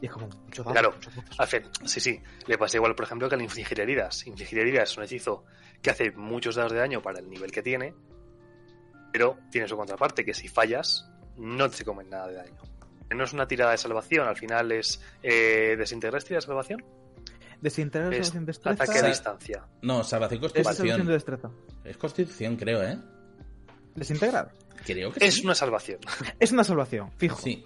Y 0.02 0.08
es 0.08 0.12
como 0.12 0.28
mucho 0.28 0.64
daño. 0.64 0.74
Claro. 0.74 0.92
puntos. 1.00 1.40
Hace, 1.40 1.64
sí, 1.86 2.00
sí, 2.00 2.20
le 2.48 2.58
pasa 2.58 2.78
igual, 2.78 2.96
por 2.96 3.06
ejemplo, 3.06 3.30
que 3.30 3.36
al 3.36 3.42
infligir 3.42 3.80
heridas. 3.80 4.26
Infligir 4.26 4.60
heridas 4.60 4.90
es 4.92 4.98
un 4.98 5.04
hechizo 5.04 5.44
que 5.82 5.92
hace 5.92 6.12
muchos 6.12 6.56
dados 6.56 6.72
de 6.72 6.80
daño 6.80 7.02
para 7.02 7.20
el 7.20 7.30
nivel 7.30 7.52
que 7.52 7.62
tiene, 7.62 7.94
pero 9.12 9.38
tiene 9.52 9.68
su 9.68 9.76
contraparte, 9.78 10.26
que 10.26 10.34
si 10.34 10.48
fallas, 10.48 11.08
no 11.38 11.70
te 11.70 11.84
comen 11.86 12.10
nada 12.10 12.28
de 12.28 12.34
daño. 12.36 12.58
No 13.16 13.24
es 13.26 13.34
una 13.34 13.48
tirada 13.48 13.72
de 13.72 13.78
salvación, 13.78 14.28
al 14.28 14.38
final 14.38 14.72
es 14.72 15.02
eh, 15.22 15.76
desintegrar 15.78 16.18
es 16.20 16.26
tirada 16.26 16.40
de 16.42 16.48
salvación, 16.48 16.86
Desintegrar 17.60 18.12
es 18.14 18.28
salvación 18.28 18.46
de 18.46 18.50
destreza. 18.50 18.84
ataque 18.84 19.00
a 19.00 19.08
distancia. 19.08 19.66
No, 19.84 20.04
salvación 20.04 20.44
Es 20.46 20.52
salvación 20.52 20.64
constitución. 20.64 21.08
de 21.08 21.14
destreza. 21.14 21.52
Es 21.84 21.98
constitución, 21.98 22.56
creo, 22.56 22.82
¿eh? 22.84 22.98
Desintegrar. 23.96 24.52
Creo 24.86 25.12
que 25.12 25.28
Es 25.28 25.36
sí. 25.36 25.46
una 25.46 25.54
salvación. 25.54 26.00
Es 26.40 26.52
una 26.52 26.64
salvación, 26.64 27.12
fijo. 27.18 27.40
Sí. 27.40 27.64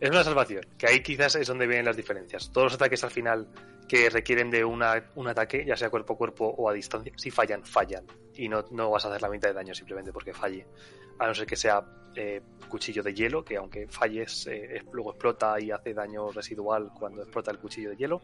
Es 0.00 0.10
una 0.10 0.22
salvación, 0.22 0.64
que 0.76 0.86
ahí 0.86 1.02
quizás 1.02 1.34
es 1.34 1.48
donde 1.48 1.66
vienen 1.66 1.84
las 1.84 1.96
diferencias. 1.96 2.50
Todos 2.52 2.66
los 2.66 2.74
ataques 2.74 3.02
al 3.02 3.10
final 3.10 3.48
que 3.88 4.08
requieren 4.10 4.50
de 4.50 4.64
una, 4.64 5.10
un 5.16 5.26
ataque, 5.26 5.64
ya 5.66 5.76
sea 5.76 5.90
cuerpo 5.90 6.12
a 6.12 6.16
cuerpo 6.16 6.46
o 6.46 6.68
a 6.68 6.72
distancia, 6.72 7.12
si 7.16 7.30
fallan, 7.30 7.64
fallan. 7.64 8.04
Y 8.34 8.48
no, 8.48 8.64
no 8.70 8.90
vas 8.90 9.04
a 9.04 9.08
hacer 9.08 9.22
la 9.22 9.28
mitad 9.28 9.48
de 9.48 9.54
daño 9.54 9.74
simplemente 9.74 10.12
porque 10.12 10.32
falle. 10.32 10.66
A 11.18 11.26
no 11.26 11.34
ser 11.34 11.46
que 11.46 11.56
sea 11.56 11.82
eh, 12.14 12.40
cuchillo 12.68 13.02
de 13.02 13.12
hielo, 13.12 13.44
que 13.44 13.56
aunque 13.56 13.88
falles, 13.88 14.46
eh, 14.46 14.82
luego 14.92 15.10
explota 15.10 15.58
y 15.58 15.72
hace 15.72 15.94
daño 15.94 16.30
residual 16.30 16.90
cuando 16.96 17.22
explota 17.22 17.50
el 17.50 17.58
cuchillo 17.58 17.90
de 17.90 17.96
hielo. 17.96 18.20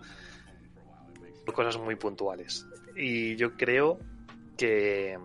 Cosas 1.52 1.76
muy 1.78 1.96
puntuales. 1.96 2.66
Y 2.94 3.34
yo 3.36 3.56
creo 3.56 3.98
que 4.56 5.18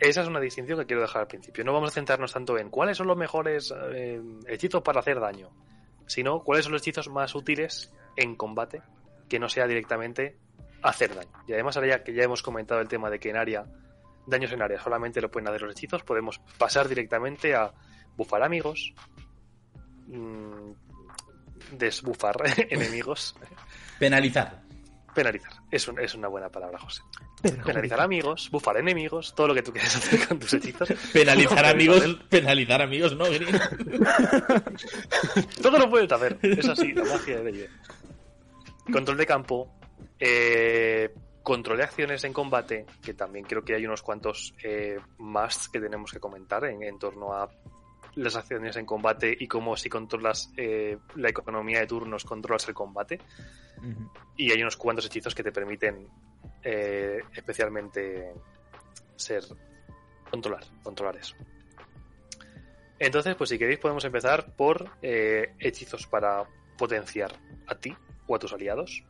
esa 0.00 0.22
es 0.22 0.28
una 0.28 0.40
distinción 0.40 0.78
que 0.78 0.86
quiero 0.86 1.02
dejar 1.02 1.22
al 1.22 1.28
principio. 1.28 1.64
No 1.64 1.72
vamos 1.72 1.90
a 1.90 1.94
centrarnos 1.94 2.32
tanto 2.32 2.58
en 2.58 2.70
cuáles 2.70 2.96
son 2.96 3.06
los 3.06 3.16
mejores 3.16 3.72
eh, 3.92 4.20
hechizos 4.48 4.82
para 4.82 5.00
hacer 5.00 5.20
daño, 5.20 5.50
sino 6.06 6.40
cuáles 6.42 6.64
son 6.64 6.72
los 6.72 6.82
hechizos 6.82 7.08
más 7.08 7.34
útiles 7.34 7.92
en 8.16 8.34
combate 8.36 8.82
que 9.28 9.38
no 9.38 9.48
sea 9.48 9.66
directamente 9.66 10.36
hacer 10.82 11.14
daño. 11.14 11.30
Y 11.48 11.52
además, 11.54 11.76
ahora 11.76 11.88
ya 11.88 12.04
que 12.04 12.12
ya 12.12 12.24
hemos 12.24 12.42
comentado 12.42 12.80
el 12.80 12.88
tema 12.88 13.08
de 13.10 13.18
que 13.18 13.30
en 13.30 13.36
área, 13.36 13.64
daños 14.26 14.52
en 14.52 14.60
área 14.62 14.80
solamente 14.80 15.20
lo 15.20 15.30
pueden 15.30 15.48
hacer 15.48 15.62
los 15.62 15.72
hechizos, 15.72 16.02
podemos 16.02 16.38
pasar 16.58 16.88
directamente 16.88 17.54
a 17.54 17.72
bufar 18.16 18.42
amigos, 18.42 18.92
mm, 20.08 20.72
desbufar 21.72 22.36
enemigos, 22.70 23.34
Penalizar. 23.98 24.62
penalizar. 25.14 25.52
Es, 25.70 25.88
un- 25.88 25.98
es 26.00 26.14
una 26.14 26.28
buena 26.28 26.48
palabra, 26.50 26.78
José. 26.78 27.02
Perjudicar. 27.44 27.66
Penalizar 27.66 28.00
amigos, 28.00 28.50
bufar 28.50 28.76
enemigos, 28.78 29.34
todo 29.34 29.48
lo 29.48 29.54
que 29.54 29.62
tú 29.62 29.72
quieras 29.72 29.96
hacer 29.96 30.26
con 30.26 30.38
tus 30.38 30.54
hechizos. 30.54 30.88
Penalizar 31.12 31.64
No, 31.64 31.70
amigos. 31.70 32.16
Penalizar 32.28 32.82
amigos, 32.82 33.16
¿no, 33.16 33.24
Green? 33.26 33.56
Todo 35.62 35.78
lo 35.78 35.90
puedes 35.90 36.10
hacer. 36.10 36.38
Es 36.42 36.68
así, 36.68 36.92
la 36.92 37.04
magia 37.04 37.40
de 37.42 37.52
D&D. 37.52 37.70
Control 38.92 39.16
de 39.16 39.26
campo. 39.26 39.70
eh, 40.18 41.12
control 41.42 41.78
de 41.78 41.84
acciones 41.84 42.24
en 42.24 42.32
combate. 42.32 42.86
Que 43.02 43.14
también 43.14 43.44
creo 43.44 43.64
que 43.64 43.74
hay 43.74 43.84
unos 43.86 44.02
cuantos 44.02 44.54
eh, 44.62 44.98
más 45.18 45.68
que 45.68 45.80
tenemos 45.80 46.12
que 46.12 46.20
comentar 46.20 46.64
en, 46.64 46.82
en 46.82 46.98
torno 46.98 47.32
a 47.34 47.48
las 48.16 48.36
acciones 48.36 48.76
en 48.76 48.86
combate 48.86 49.36
y 49.38 49.48
cómo 49.48 49.76
si 49.76 49.88
controlas 49.88 50.52
eh, 50.56 50.98
la 51.16 51.30
economía 51.30 51.80
de 51.80 51.86
turnos, 51.86 52.24
controlas 52.24 52.66
el 52.68 52.74
combate. 52.74 53.20
Y 54.36 54.50
hay 54.52 54.62
unos 54.62 54.76
cuantos 54.76 55.06
hechizos 55.06 55.34
que 55.34 55.42
te 55.42 55.52
permiten 55.52 56.06
eh, 56.64 57.18
especialmente 57.34 58.32
ser 59.16 59.44
controlar, 60.30 60.64
controlar 60.82 61.16
eso. 61.16 61.36
Entonces, 62.98 63.34
pues 63.34 63.50
si 63.50 63.58
queréis 63.58 63.78
podemos 63.78 64.04
empezar 64.04 64.54
por 64.56 64.90
eh, 65.02 65.52
hechizos 65.58 66.06
para 66.06 66.44
potenciar 66.78 67.32
a 67.66 67.74
ti 67.74 67.94
o 68.26 68.34
a 68.34 68.38
tus 68.38 68.52
aliados. 68.52 69.02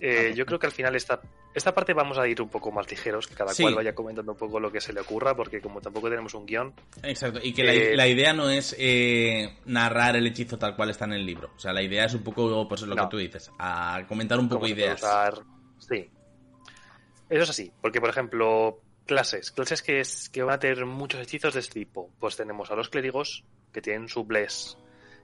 Eh, 0.00 0.32
yo 0.36 0.44
creo 0.46 0.58
que 0.58 0.66
al 0.66 0.72
final 0.72 0.94
esta, 0.94 1.20
esta 1.54 1.74
parte 1.74 1.94
vamos 1.94 2.18
a 2.18 2.28
ir 2.28 2.40
un 2.42 2.48
poco 2.50 2.70
más 2.70 2.88
ligeros, 2.90 3.26
que 3.26 3.34
cada 3.34 3.54
Sí. 3.54 3.62
cual 3.62 3.74
vaya 3.76 3.94
comentando 3.94 4.32
un 4.32 4.38
poco 4.38 4.60
lo 4.60 4.70
que 4.70 4.80
se 4.80 4.92
le 4.92 5.00
ocurra, 5.00 5.34
porque 5.34 5.60
como 5.60 5.80
tampoco 5.80 6.10
tenemos 6.10 6.34
un 6.34 6.44
guion, 6.46 6.74
Exacto. 7.02 7.40
Y 7.42 7.52
que 7.54 7.64
la, 7.64 7.72
Eh, 7.72 7.96
la 7.96 8.06
idea 8.06 8.32
no 8.34 8.50
es 8.50 8.76
eh, 8.78 9.56
narrar 9.64 10.16
el 10.16 10.26
hechizo 10.26 10.58
tal 10.58 10.76
cual 10.76 10.90
está 10.90 11.06
en 11.06 11.14
el 11.14 11.24
libro. 11.24 11.50
O 11.56 11.58
sea, 11.58 11.72
la 11.72 11.82
idea 11.82 12.04
es 12.04 12.14
un 12.14 12.22
poco, 12.22 12.68
pues 12.68 12.82
lo 12.82 12.94
No. 12.94 13.04
que 13.04 13.10
tú 13.10 13.16
dices, 13.16 13.50
a 13.58 14.04
comentar 14.06 14.38
un 14.38 14.48
poco 14.48 14.66
ideas. 14.68 15.00
usar. 15.00 15.34
Sí. 15.78 16.10
Eso 17.28 17.42
es 17.42 17.50
así, 17.50 17.72
porque 17.80 18.00
por 18.00 18.10
ejemplo, 18.10 18.80
clases, 19.04 19.50
clases 19.50 19.82
que, 19.82 20.00
es, 20.00 20.28
que 20.28 20.42
van 20.42 20.54
a 20.54 20.58
tener 20.58 20.86
muchos 20.86 21.20
hechizos 21.20 21.54
de 21.54 21.60
este 21.60 21.80
tipo. 21.80 22.10
Pues 22.18 22.36
tenemos 22.36 22.70
a 22.70 22.76
los 22.76 22.88
clérigos, 22.88 23.44
que 23.72 23.82
tienen 23.82 24.08
su 24.08 24.24
bless. 24.24 24.78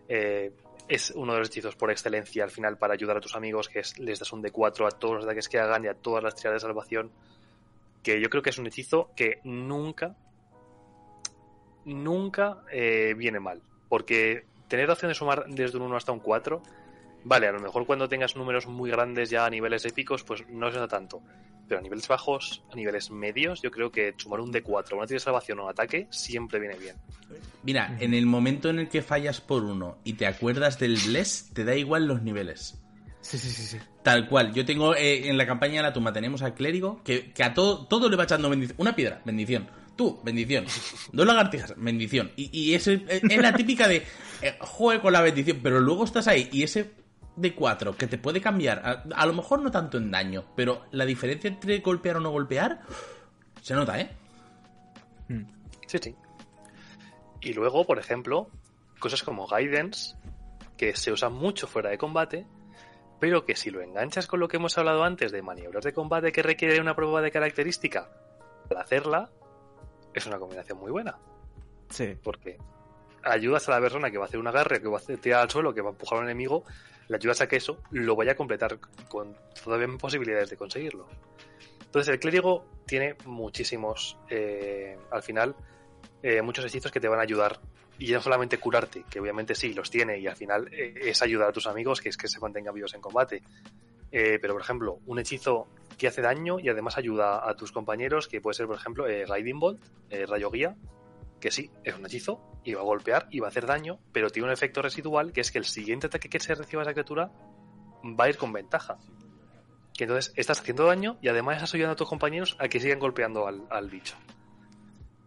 eh, 0.08 0.52
es 0.88 1.10
uno 1.12 1.32
de 1.32 1.38
los 1.38 1.48
hechizos 1.48 1.76
por 1.76 1.90
excelencia 1.90 2.44
al 2.44 2.50
final 2.50 2.76
para 2.76 2.94
ayudar 2.94 3.16
a 3.16 3.20
tus 3.20 3.34
amigos, 3.36 3.68
que 3.68 3.80
es, 3.80 3.98
les 3.98 4.18
das 4.18 4.32
un 4.32 4.42
D4 4.42 4.86
a 4.86 4.90
todos 4.90 5.16
los 5.16 5.24
ataques 5.24 5.48
que 5.48 5.58
hagan 5.58 5.84
y 5.84 5.88
a 5.88 5.94
todas 5.94 6.22
las 6.22 6.34
tiradas 6.34 6.62
de 6.62 6.68
salvación. 6.68 7.10
Que 8.02 8.20
yo 8.20 8.28
creo 8.28 8.42
que 8.42 8.50
es 8.50 8.58
un 8.58 8.66
hechizo 8.66 9.10
que 9.14 9.40
nunca, 9.44 10.16
nunca 11.84 12.62
eh, 12.70 13.14
viene 13.16 13.38
mal. 13.40 13.62
Porque 13.88 14.44
tener 14.68 14.88
la 14.88 14.94
opción 14.94 15.10
de 15.10 15.14
sumar 15.14 15.46
desde 15.48 15.78
un 15.78 15.84
1 15.84 15.96
hasta 15.96 16.12
un 16.12 16.20
4 16.20 16.62
Vale, 17.24 17.46
a 17.46 17.52
lo 17.52 17.60
mejor 17.60 17.86
cuando 17.86 18.08
tengas 18.08 18.36
números 18.36 18.66
muy 18.66 18.90
grandes 18.90 19.30
ya 19.30 19.46
a 19.46 19.50
niveles 19.50 19.84
épicos, 19.84 20.24
pues 20.24 20.44
no 20.48 20.70
se 20.72 20.78
da 20.78 20.88
tanto. 20.88 21.22
Pero 21.68 21.78
a 21.78 21.82
niveles 21.82 22.08
bajos, 22.08 22.62
a 22.72 22.76
niveles 22.76 23.10
medios, 23.10 23.62
yo 23.62 23.70
creo 23.70 23.90
que 23.90 24.14
sumar 24.16 24.40
un 24.40 24.52
D4, 24.52 24.94
una 24.94 25.06
tira 25.06 25.16
de 25.16 25.20
salvación 25.20 25.60
o 25.60 25.64
un 25.64 25.70
ataque 25.70 26.08
siempre 26.10 26.58
viene 26.58 26.76
bien. 26.76 26.96
Mira, 27.62 27.96
en 28.00 28.14
el 28.14 28.26
momento 28.26 28.68
en 28.70 28.80
el 28.80 28.88
que 28.88 29.02
fallas 29.02 29.40
por 29.40 29.62
uno 29.64 29.98
y 30.04 30.14
te 30.14 30.26
acuerdas 30.26 30.78
del 30.78 30.98
bless, 31.06 31.50
te 31.54 31.64
da 31.64 31.76
igual 31.76 32.06
los 32.06 32.22
niveles. 32.22 32.78
Sí, 33.20 33.38
sí, 33.38 33.50
sí, 33.50 33.62
sí. 33.62 33.78
Tal 34.02 34.28
cual. 34.28 34.52
Yo 34.52 34.64
tengo 34.64 34.96
eh, 34.96 35.28
en 35.28 35.38
la 35.38 35.46
campaña 35.46 35.76
de 35.76 35.82
la 35.82 35.92
tumba 35.92 36.12
tenemos 36.12 36.42
al 36.42 36.54
clérigo 36.54 37.02
que, 37.04 37.32
que 37.32 37.44
a 37.44 37.54
todo, 37.54 37.86
todo 37.86 38.08
le 38.08 38.16
va 38.16 38.24
echando 38.24 38.50
bendición. 38.50 38.76
Una 38.80 38.96
piedra, 38.96 39.22
bendición. 39.24 39.68
Tú, 39.96 40.20
bendición. 40.24 40.64
Dos 41.12 41.26
lagartijas, 41.26 41.74
bendición. 41.76 42.32
Y, 42.34 42.50
y 42.52 42.74
ese, 42.74 42.94
eh, 43.08 43.20
es 43.22 43.40
la 43.40 43.54
típica 43.54 43.86
de 43.86 44.02
eh, 44.42 44.56
juegue 44.58 45.00
con 45.00 45.12
la 45.12 45.20
bendición, 45.20 45.60
pero 45.62 45.80
luego 45.80 46.04
estás 46.04 46.26
ahí 46.26 46.48
y 46.50 46.64
ese 46.64 46.90
de 47.36 47.54
4 47.54 47.96
que 47.96 48.06
te 48.06 48.18
puede 48.18 48.40
cambiar, 48.40 48.78
a, 48.84 49.04
a 49.14 49.26
lo 49.26 49.32
mejor 49.32 49.62
no 49.62 49.70
tanto 49.70 49.98
en 49.98 50.10
daño, 50.10 50.44
pero 50.54 50.82
la 50.90 51.04
diferencia 51.04 51.48
entre 51.48 51.78
golpear 51.78 52.16
o 52.16 52.20
no 52.20 52.30
golpear 52.30 52.82
se 53.60 53.74
nota, 53.74 54.00
¿eh? 54.00 54.10
Mm. 55.28 55.44
Sí, 55.86 55.98
sí. 55.98 56.16
Y 57.40 57.54
luego, 57.54 57.84
por 57.84 57.98
ejemplo, 57.98 58.48
cosas 58.98 59.22
como 59.22 59.46
Guidance, 59.46 60.16
que 60.76 60.94
se 60.96 61.12
usan 61.12 61.32
mucho 61.32 61.66
fuera 61.66 61.90
de 61.90 61.98
combate, 61.98 62.46
pero 63.20 63.44
que 63.44 63.56
si 63.56 63.70
lo 63.70 63.82
enganchas 63.82 64.26
con 64.26 64.40
lo 64.40 64.48
que 64.48 64.56
hemos 64.56 64.76
hablado 64.78 65.04
antes 65.04 65.30
de 65.32 65.42
maniobras 65.42 65.84
de 65.84 65.92
combate 65.92 66.32
que 66.32 66.42
requiere 66.42 66.80
una 66.80 66.96
prueba 66.96 67.22
de 67.22 67.30
característica 67.30 68.10
para 68.68 68.80
hacerla, 68.80 69.30
es 70.14 70.26
una 70.26 70.38
combinación 70.38 70.78
muy 70.78 70.90
buena. 70.90 71.18
Sí. 71.88 72.16
Porque 72.22 72.58
ayudas 73.24 73.68
a 73.68 73.72
la 73.72 73.80
persona 73.80 74.10
que 74.10 74.18
va 74.18 74.24
a 74.24 74.28
hacer 74.28 74.40
un 74.40 74.46
agarre, 74.46 74.80
que 74.80 74.88
va 74.88 74.98
a 74.98 75.16
tirar 75.16 75.42
al 75.42 75.50
suelo, 75.50 75.74
que 75.74 75.80
va 75.80 75.90
a 75.90 75.92
empujar 75.92 76.18
a 76.18 76.22
un 76.22 76.26
enemigo, 76.26 76.64
le 77.08 77.16
ayudas 77.16 77.40
a 77.40 77.48
que 77.48 77.56
eso 77.56 77.78
lo 77.90 78.16
vaya 78.16 78.32
a 78.32 78.34
completar 78.36 78.78
con 79.08 79.36
todavía 79.62 79.88
posibilidades 79.98 80.50
de 80.50 80.56
conseguirlo. 80.56 81.06
Entonces 81.84 82.12
el 82.12 82.20
clérigo 82.20 82.64
tiene 82.86 83.16
muchísimos, 83.26 84.16
eh, 84.30 84.96
al 85.10 85.22
final, 85.22 85.54
eh, 86.22 86.40
muchos 86.40 86.64
hechizos 86.64 86.90
que 86.90 87.00
te 87.00 87.08
van 87.08 87.18
a 87.18 87.22
ayudar. 87.22 87.60
Y 87.98 88.10
no 88.12 88.22
solamente 88.22 88.58
curarte, 88.58 89.04
que 89.08 89.20
obviamente 89.20 89.54
sí, 89.54 89.74
los 89.74 89.90
tiene, 89.90 90.18
y 90.18 90.26
al 90.26 90.34
final 90.34 90.68
eh, 90.72 90.94
es 91.02 91.20
ayudar 91.22 91.50
a 91.50 91.52
tus 91.52 91.66
amigos, 91.66 92.00
que 92.00 92.08
es 92.08 92.16
que 92.16 92.28
se 92.28 92.40
mantengan 92.40 92.74
vivos 92.74 92.94
en 92.94 93.00
combate. 93.00 93.42
pero, 94.10 94.54
por 94.54 94.62
ejemplo, 94.62 94.98
un 95.06 95.18
hechizo 95.18 95.68
que 95.98 96.08
hace 96.08 96.22
daño 96.22 96.58
y 96.58 96.68
además 96.68 96.96
ayuda 96.96 97.48
a 97.48 97.54
tus 97.54 97.72
compañeros, 97.72 98.26
que 98.26 98.40
puede 98.40 98.54
ser, 98.54 98.66
por 98.66 98.76
ejemplo, 98.76 99.06
Riding 99.06 99.60
Bolt, 99.60 99.82
Rayo 100.28 100.50
Guía, 100.50 100.76
que 101.42 101.50
sí, 101.50 101.72
es 101.82 101.96
un 101.96 102.06
hechizo, 102.06 102.40
y 102.62 102.74
va 102.74 102.82
a 102.82 102.84
golpear 102.84 103.26
y 103.30 103.40
va 103.40 103.48
a 103.48 103.50
hacer 103.50 103.66
daño, 103.66 103.98
pero 104.12 104.30
tiene 104.30 104.46
un 104.46 104.52
efecto 104.52 104.80
residual, 104.80 105.32
que 105.32 105.40
es 105.40 105.50
que 105.50 105.58
el 105.58 105.64
siguiente 105.64 106.06
ataque 106.06 106.28
que 106.28 106.38
se 106.38 106.54
reciba 106.54 106.82
esa 106.82 106.92
criatura 106.92 107.32
va 108.04 108.24
a 108.24 108.28
ir 108.28 108.36
con 108.36 108.52
ventaja. 108.52 108.98
Que 109.92 110.04
entonces 110.04 110.32
estás 110.36 110.60
haciendo 110.60 110.86
daño 110.86 111.18
y 111.20 111.28
además 111.28 111.56
estás 111.56 111.74
ayudando 111.74 111.94
a 111.94 111.96
tus 111.96 112.08
compañeros 112.08 112.56
a 112.60 112.68
que 112.68 112.78
sigan 112.78 113.00
golpeando 113.00 113.48
al, 113.48 113.90
bicho. 113.90 114.16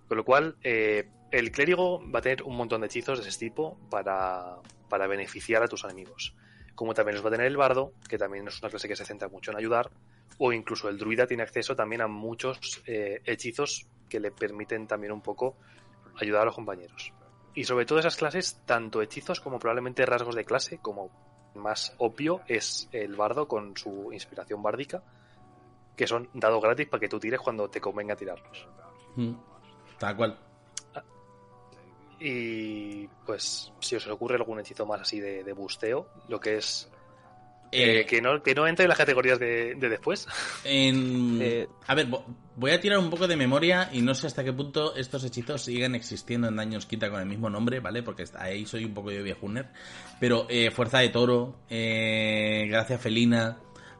Con 0.08 0.16
lo 0.16 0.24
cual, 0.24 0.56
eh, 0.64 1.10
el 1.32 1.52
clérigo 1.52 2.02
va 2.10 2.20
a 2.20 2.22
tener 2.22 2.44
un 2.44 2.56
montón 2.56 2.80
de 2.80 2.88
hechizos 2.88 3.22
de 3.22 3.28
ese 3.28 3.38
tipo 3.38 3.78
para, 3.90 4.60
para 4.88 5.08
beneficiar 5.08 5.64
a 5.64 5.68
tus 5.68 5.84
enemigos. 5.84 6.34
Como 6.76 6.94
también 6.94 7.16
los 7.16 7.26
va 7.26 7.28
a 7.28 7.32
tener 7.34 7.48
el 7.48 7.58
bardo, 7.58 7.92
que 8.08 8.18
también 8.18 8.48
es 8.48 8.62
una 8.62 8.70
clase 8.70 8.88
que 8.88 8.96
se 8.96 9.04
centra 9.04 9.28
mucho 9.28 9.52
en 9.52 9.58
ayudar, 9.58 9.92
o 10.38 10.54
incluso 10.54 10.88
el 10.88 10.98
druida 10.98 11.28
tiene 11.28 11.44
acceso 11.44 11.76
también 11.76 12.02
a 12.02 12.08
muchos 12.08 12.82
eh, 12.86 13.22
hechizos 13.26 13.86
que 14.10 14.22
le 14.22 14.32
permiten 14.32 14.88
también 14.88 15.12
un 15.12 15.22
poco 15.22 15.58
ayudar 16.20 16.44
a 16.44 16.46
los 16.46 16.56
compañeros. 16.56 17.14
Y 17.54 17.64
sobre 17.64 17.86
todo 17.86 18.00
esas 18.00 18.18
clases, 18.18 18.62
tanto 18.66 19.02
hechizos 19.02 19.40
como 19.40 19.60
probablemente 19.60 20.06
rasgos 20.06 20.36
de 20.36 20.44
clase, 20.44 20.80
como 20.80 21.10
más 21.56 21.94
obvio 22.00 22.42
es 22.48 22.90
el 22.92 23.16
bardo 23.16 23.48
con 23.48 23.78
su 23.78 24.12
inspiración 24.12 24.62
bárdica, 24.62 25.02
que 25.96 26.06
son 26.06 26.30
dados 26.34 26.62
gratis 26.62 26.88
para 26.88 27.00
que 27.00 27.08
tú 27.08 27.20
tires 27.20 27.40
cuando 27.40 27.70
te 27.70 27.80
convenga 27.80 28.16
tirarlos. 28.16 28.68
Mm, 29.16 29.34
tal 29.98 30.16
cual. 30.18 30.38
Y 32.20 33.08
pues 33.26 33.72
si 33.80 33.96
os 33.96 34.08
ocurre 34.08 34.36
algún 34.36 34.60
hechizo 34.60 34.86
más 34.86 35.02
así 35.02 35.20
de, 35.20 35.44
de 35.44 35.54
busteo, 35.54 36.08
lo 36.28 36.40
que 36.40 36.58
es 36.58 36.90
eh, 37.76 38.06
que, 38.06 38.22
no, 38.22 38.42
que 38.42 38.56
no 38.56 38.68
entre 38.68 38.86
en 38.86 38.90
las 38.90 38.98
categorías 38.98 39.40
de, 39.40 39.76
después. 39.76 40.28
Eh, 40.64 41.68
a 41.88 41.96
ver, 41.96 42.08
voy 42.56 42.72
a 42.72 42.80
tirar 42.80 43.00
un 43.00 43.10
poco 43.10 43.28
de 43.28 43.36
memoria 43.36 43.90
y 43.92 44.02
no 44.02 44.16
sé 44.16 44.28
hasta 44.28 44.44
qué 44.44 44.54
punto 44.54 44.96
estos 44.96 45.24
hechizos 45.24 45.64
siguen 45.64 45.96
existiendo 45.96 46.48
en 46.48 46.56
Daños 46.56 46.86
Quita 46.86 47.10
con 47.10 47.20
el 47.20 47.26
mismo 47.26 47.50
nombre, 47.50 47.80
¿vale? 47.80 48.04
Porque 48.04 48.26
ahí 48.38 48.66
soy 48.66 48.86
un 48.86 48.94
poco 48.94 49.10
de 49.10 49.22
viejuner. 49.22 49.68
Pero 50.20 50.48
eh, 50.50 50.72
Fuerza 50.72 51.00
de 51.00 51.10
Toro, 51.10 51.60
Gracia 51.70 52.98
Felina, 52.98 53.58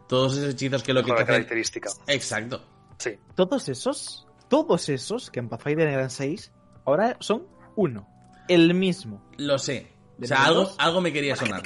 todos 0.08 0.38
esos 0.38 0.54
hechizos 0.54 0.84
que 0.84 0.94
lo 0.94 1.04
que 1.04 1.12
te 1.12 1.26
característica. 1.26 1.90
Exacto. 2.08 2.64
Sí. 2.98 3.12
Todos 3.36 3.68
esos, 3.70 4.28
todos 4.48 4.90
esos 4.90 5.30
que 5.30 5.40
en 5.40 5.50
Pathfinder 5.50 5.88
eran 5.88 6.10
seis, 6.10 6.52
ahora 6.86 7.18
son 7.20 7.48
uno. 7.76 8.08
El 8.48 8.74
mismo. 8.74 9.22
Lo 9.38 9.58
sé. 9.58 9.92
O 10.22 10.26
sea, 10.26 10.46
algo, 10.46 10.72
algo 10.78 11.02
me 11.02 11.12
quería 11.12 11.36
sonar. 11.36 11.62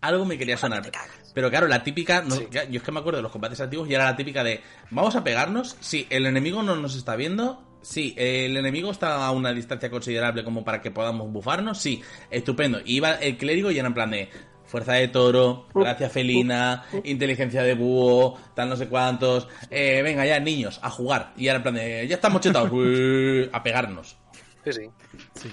Algo 0.00 0.24
me 0.24 0.36
quería 0.36 0.56
sonar. 0.56 0.90
Pero 1.34 1.50
claro, 1.50 1.66
la 1.66 1.82
típica, 1.82 2.22
no, 2.22 2.36
yo 2.48 2.78
es 2.78 2.82
que 2.82 2.92
me 2.92 3.00
acuerdo 3.00 3.18
de 3.18 3.22
los 3.22 3.32
combates 3.32 3.60
antiguos 3.60 3.88
y 3.88 3.94
era 3.94 4.04
la 4.04 4.16
típica 4.16 4.44
de, 4.44 4.62
vamos 4.90 5.16
a 5.16 5.24
pegarnos, 5.24 5.76
sí, 5.80 6.06
el 6.08 6.26
enemigo 6.26 6.62
no 6.62 6.76
nos 6.76 6.96
está 6.96 7.16
viendo, 7.16 7.62
sí, 7.82 8.14
el 8.16 8.56
enemigo 8.56 8.92
está 8.92 9.26
a 9.26 9.32
una 9.32 9.52
distancia 9.52 9.90
considerable 9.90 10.44
como 10.44 10.64
para 10.64 10.80
que 10.80 10.92
podamos 10.92 11.30
bufarnos, 11.32 11.78
sí, 11.78 12.02
estupendo. 12.30 12.80
iba 12.84 13.14
el 13.14 13.36
clérigo 13.36 13.72
y 13.72 13.78
era 13.78 13.88
en 13.88 13.94
plan 13.94 14.12
de, 14.12 14.30
fuerza 14.64 14.94
de 14.94 15.08
toro, 15.08 15.66
gracia 15.74 16.08
felina, 16.08 16.84
inteligencia 17.04 17.62
de 17.62 17.74
búho, 17.74 18.38
tal 18.54 18.68
no 18.68 18.76
sé 18.76 18.88
cuántos, 18.88 19.48
eh, 19.70 20.02
venga 20.02 20.24
ya 20.24 20.40
niños, 20.40 20.80
a 20.82 20.90
jugar. 20.90 21.32
Y 21.36 21.48
era 21.48 21.56
en 21.56 21.62
plan 21.62 21.74
de, 21.74 22.06
ya 22.08 22.16
estamos 22.16 22.40
chetados, 22.40 22.70
a 23.52 23.62
pegarnos. 23.62 24.16
Sí, 24.64 24.72
sí. 24.72 24.90
sí. 25.34 25.52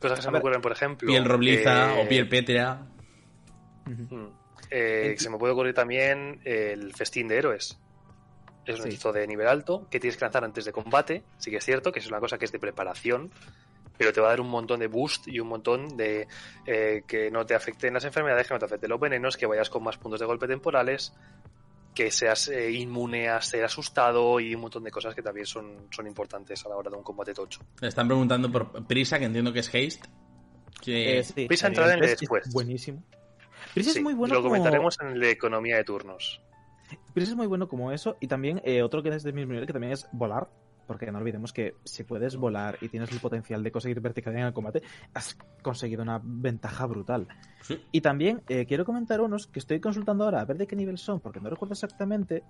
Cosas 0.00 0.18
que 0.18 0.24
se 0.24 0.30
me 0.30 0.38
ocurren, 0.38 0.60
por 0.60 0.72
ejemplo. 0.72 1.08
Piel 1.08 1.24
robliza 1.24 1.94
o 1.94 2.08
piel 2.08 2.28
pétrea. 2.28 2.82
Eh, 4.70 5.14
se 5.18 5.30
me 5.30 5.38
puede 5.38 5.52
ocurrir 5.52 5.74
también 5.74 6.40
el 6.44 6.94
festín 6.94 7.28
de 7.28 7.38
héroes. 7.38 7.78
Es 8.66 8.80
un 8.80 8.86
hechizo 8.86 9.12
de 9.12 9.26
nivel 9.26 9.46
alto 9.46 9.86
que 9.90 9.98
tienes 9.98 10.18
que 10.18 10.24
lanzar 10.26 10.44
antes 10.44 10.64
de 10.66 10.72
combate. 10.72 11.24
Sí 11.38 11.50
que 11.50 11.56
es 11.56 11.64
cierto 11.64 11.90
que 11.90 12.00
es 12.00 12.06
una 12.06 12.20
cosa 12.20 12.36
que 12.36 12.44
es 12.44 12.52
de 12.52 12.58
preparación, 12.58 13.30
pero 13.96 14.12
te 14.12 14.20
va 14.20 14.28
a 14.28 14.30
dar 14.30 14.40
un 14.40 14.50
montón 14.50 14.80
de 14.80 14.88
boost 14.88 15.26
y 15.26 15.40
un 15.40 15.48
montón 15.48 15.96
de 15.96 16.28
eh, 16.66 17.02
que 17.06 17.30
no 17.30 17.46
te 17.46 17.54
afecten 17.54 17.94
las 17.94 18.04
enfermedades, 18.04 18.46
que 18.46 18.54
no 18.54 18.60
te 18.60 18.66
afecten 18.66 18.90
los 18.90 19.00
venenos, 19.00 19.36
que 19.38 19.46
vayas 19.46 19.70
con 19.70 19.82
más 19.82 19.96
puntos 19.96 20.20
de 20.20 20.26
golpe 20.26 20.46
temporales, 20.46 21.14
que 21.94 22.10
seas 22.10 22.48
eh, 22.48 22.70
inmune 22.70 23.30
a 23.30 23.40
ser 23.40 23.64
asustado 23.64 24.38
y 24.38 24.54
un 24.54 24.60
montón 24.60 24.84
de 24.84 24.90
cosas 24.90 25.14
que 25.14 25.22
también 25.22 25.46
son, 25.46 25.88
son 25.90 26.06
importantes 26.06 26.64
a 26.66 26.68
la 26.68 26.76
hora 26.76 26.90
de 26.90 26.96
un 26.96 27.02
combate 27.02 27.32
tocho. 27.32 27.60
Me 27.80 27.88
están 27.88 28.06
preguntando 28.06 28.52
por 28.52 28.86
Prisa, 28.86 29.18
que 29.18 29.24
entiendo 29.24 29.50
que 29.50 29.60
es 29.60 29.68
Haste. 29.68 30.08
Que... 30.82 31.24
Prisa 31.48 31.68
entrará 31.68 31.94
en 31.94 32.00
después. 32.00 32.52
Buenísimo 32.52 33.02
es 33.74 34.02
muy 34.02 34.14
bueno 34.14 34.34
lo 34.34 34.42
comentaremos 34.42 34.98
en 35.00 35.18
la 35.18 35.28
economía 35.28 35.76
de 35.76 35.84
turnos. 35.84 36.40
Pris 37.12 37.28
es 37.28 37.36
muy 37.36 37.46
bueno 37.46 37.68
como 37.68 37.92
eso 37.92 38.16
y 38.20 38.28
también 38.28 38.60
eh, 38.64 38.82
otro 38.82 39.02
que 39.02 39.10
es 39.10 39.22
del 39.22 39.34
mismo 39.34 39.52
nivel 39.52 39.66
que 39.66 39.72
también 39.72 39.92
es 39.92 40.08
volar. 40.12 40.48
Porque 40.86 41.12
no 41.12 41.18
olvidemos 41.18 41.52
que 41.52 41.74
si 41.84 42.02
puedes 42.02 42.36
volar 42.36 42.78
y 42.80 42.88
tienes 42.88 43.12
el 43.12 43.20
potencial 43.20 43.62
de 43.62 43.70
conseguir 43.70 44.00
verticalidad 44.00 44.44
en 44.44 44.46
el 44.48 44.54
combate, 44.54 44.82
has 45.12 45.36
conseguido 45.62 46.02
una 46.02 46.18
ventaja 46.24 46.86
brutal. 46.86 47.28
Y 47.92 48.00
también 48.00 48.40
eh, 48.48 48.64
quiero 48.64 48.86
comentar 48.86 49.20
unos 49.20 49.46
que 49.46 49.58
estoy 49.58 49.80
consultando 49.80 50.24
ahora 50.24 50.40
a 50.40 50.46
ver 50.46 50.56
de 50.56 50.66
qué 50.66 50.76
nivel 50.76 50.96
son, 50.96 51.20
porque 51.20 51.40
no 51.40 51.50
recuerdo 51.50 51.74
exactamente. 51.74 52.42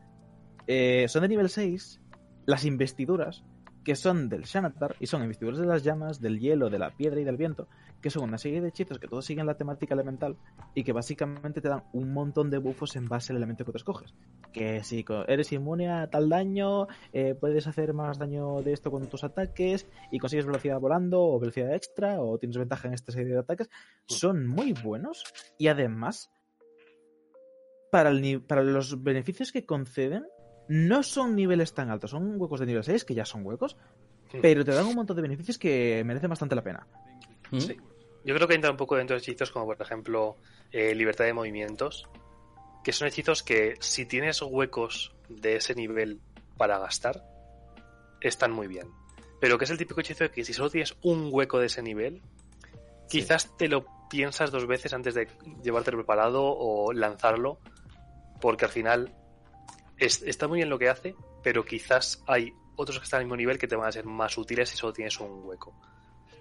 Eh, 0.68 1.06
son 1.08 1.22
de 1.22 1.28
nivel 1.28 1.48
6. 1.48 2.00
Las 2.46 2.64
investiduras, 2.64 3.42
que 3.82 3.96
son 3.96 4.28
del 4.28 4.46
Xanatar 4.46 4.94
y 5.00 5.08
son 5.08 5.22
investiduras 5.22 5.58
de 5.58 5.66
las 5.66 5.82
llamas, 5.82 6.20
del 6.20 6.38
hielo, 6.38 6.70
de 6.70 6.78
la 6.78 6.90
piedra 6.90 7.20
y 7.20 7.24
del 7.24 7.36
viento, 7.36 7.66
que 8.00 8.10
son 8.10 8.24
una 8.24 8.38
serie 8.38 8.60
de 8.60 8.68
hechizos 8.68 8.98
que 8.98 9.08
todos 9.08 9.24
siguen 9.24 9.46
la 9.46 9.56
temática 9.56 9.94
elemental 9.94 10.36
y 10.74 10.84
que 10.84 10.92
básicamente 10.92 11.60
te 11.60 11.68
dan 11.68 11.84
un 11.92 12.12
montón 12.12 12.50
de 12.50 12.58
buffos 12.58 12.96
en 12.96 13.08
base 13.08 13.32
al 13.32 13.38
elemento 13.38 13.64
que 13.64 13.72
te 13.72 13.78
escoges. 13.78 14.14
Que 14.52 14.82
si 14.84 15.04
eres 15.26 15.52
inmune 15.52 15.90
a 15.90 16.08
tal 16.08 16.28
daño, 16.28 16.86
eh, 17.12 17.34
puedes 17.34 17.66
hacer 17.66 17.94
más 17.94 18.18
daño 18.18 18.62
de 18.62 18.72
esto 18.72 18.90
con 18.90 19.06
tus 19.08 19.24
ataques 19.24 19.86
y 20.10 20.18
consigues 20.18 20.46
velocidad 20.46 20.80
volando 20.80 21.22
o 21.22 21.38
velocidad 21.38 21.74
extra 21.74 22.20
o 22.20 22.38
tienes 22.38 22.56
ventaja 22.56 22.88
en 22.88 22.94
esta 22.94 23.12
serie 23.12 23.32
de 23.32 23.40
ataques. 23.40 23.68
Son 24.06 24.46
muy 24.46 24.72
buenos 24.72 25.24
y 25.58 25.68
además, 25.68 26.30
para, 27.90 28.10
el, 28.10 28.42
para 28.42 28.62
los 28.62 29.02
beneficios 29.02 29.52
que 29.52 29.66
conceden, 29.66 30.26
no 30.68 31.02
son 31.02 31.34
niveles 31.34 31.72
tan 31.74 31.90
altos, 31.90 32.10
son 32.10 32.40
huecos 32.40 32.60
de 32.60 32.66
nivel 32.66 32.84
6, 32.84 33.04
que 33.04 33.14
ya 33.14 33.24
son 33.24 33.44
huecos, 33.44 33.76
pero 34.42 34.64
te 34.64 34.72
dan 34.72 34.86
un 34.86 34.94
montón 34.94 35.16
de 35.16 35.22
beneficios 35.22 35.58
que 35.58 36.02
merecen 36.04 36.28
bastante 36.28 36.54
la 36.54 36.62
pena. 36.62 36.86
¿Mm? 37.50 37.58
Sí. 37.58 37.76
Yo 38.28 38.34
creo 38.34 38.46
que 38.46 38.56
entra 38.56 38.70
un 38.70 38.76
poco 38.76 38.94
dentro 38.94 39.16
de 39.16 39.22
hechizos 39.22 39.50
como 39.50 39.64
por 39.64 39.80
ejemplo 39.80 40.36
eh, 40.70 40.94
libertad 40.94 41.24
de 41.24 41.32
movimientos, 41.32 42.06
que 42.84 42.92
son 42.92 43.08
hechizos 43.08 43.42
que 43.42 43.76
si 43.80 44.04
tienes 44.04 44.42
huecos 44.42 45.16
de 45.30 45.56
ese 45.56 45.74
nivel 45.74 46.20
para 46.58 46.78
gastar, 46.78 47.24
están 48.20 48.52
muy 48.52 48.66
bien. 48.66 48.90
Pero 49.40 49.56
que 49.56 49.64
es 49.64 49.70
el 49.70 49.78
típico 49.78 50.02
hechizo 50.02 50.24
de 50.24 50.30
que 50.30 50.44
si 50.44 50.52
solo 50.52 50.68
tienes 50.68 50.94
un 51.00 51.30
hueco 51.32 51.58
de 51.58 51.68
ese 51.68 51.82
nivel, 51.82 52.20
quizás 53.08 53.56
te 53.56 53.66
lo 53.66 53.86
piensas 54.10 54.50
dos 54.50 54.66
veces 54.66 54.92
antes 54.92 55.14
de 55.14 55.26
llevártelo 55.62 55.96
preparado 55.96 56.42
o 56.44 56.92
lanzarlo, 56.92 57.60
porque 58.42 58.66
al 58.66 58.70
final 58.70 59.16
está 59.96 60.48
muy 60.48 60.56
bien 60.56 60.68
lo 60.68 60.78
que 60.78 60.90
hace, 60.90 61.14
pero 61.42 61.64
quizás 61.64 62.22
hay 62.26 62.52
otros 62.76 62.98
que 62.98 63.04
están 63.04 63.20
al 63.20 63.24
mismo 63.24 63.36
nivel 63.36 63.56
que 63.56 63.68
te 63.68 63.74
van 63.74 63.88
a 63.88 63.92
ser 63.92 64.04
más 64.04 64.36
útiles 64.36 64.68
si 64.68 64.76
solo 64.76 64.92
tienes 64.92 65.18
un 65.18 65.46
hueco 65.46 65.72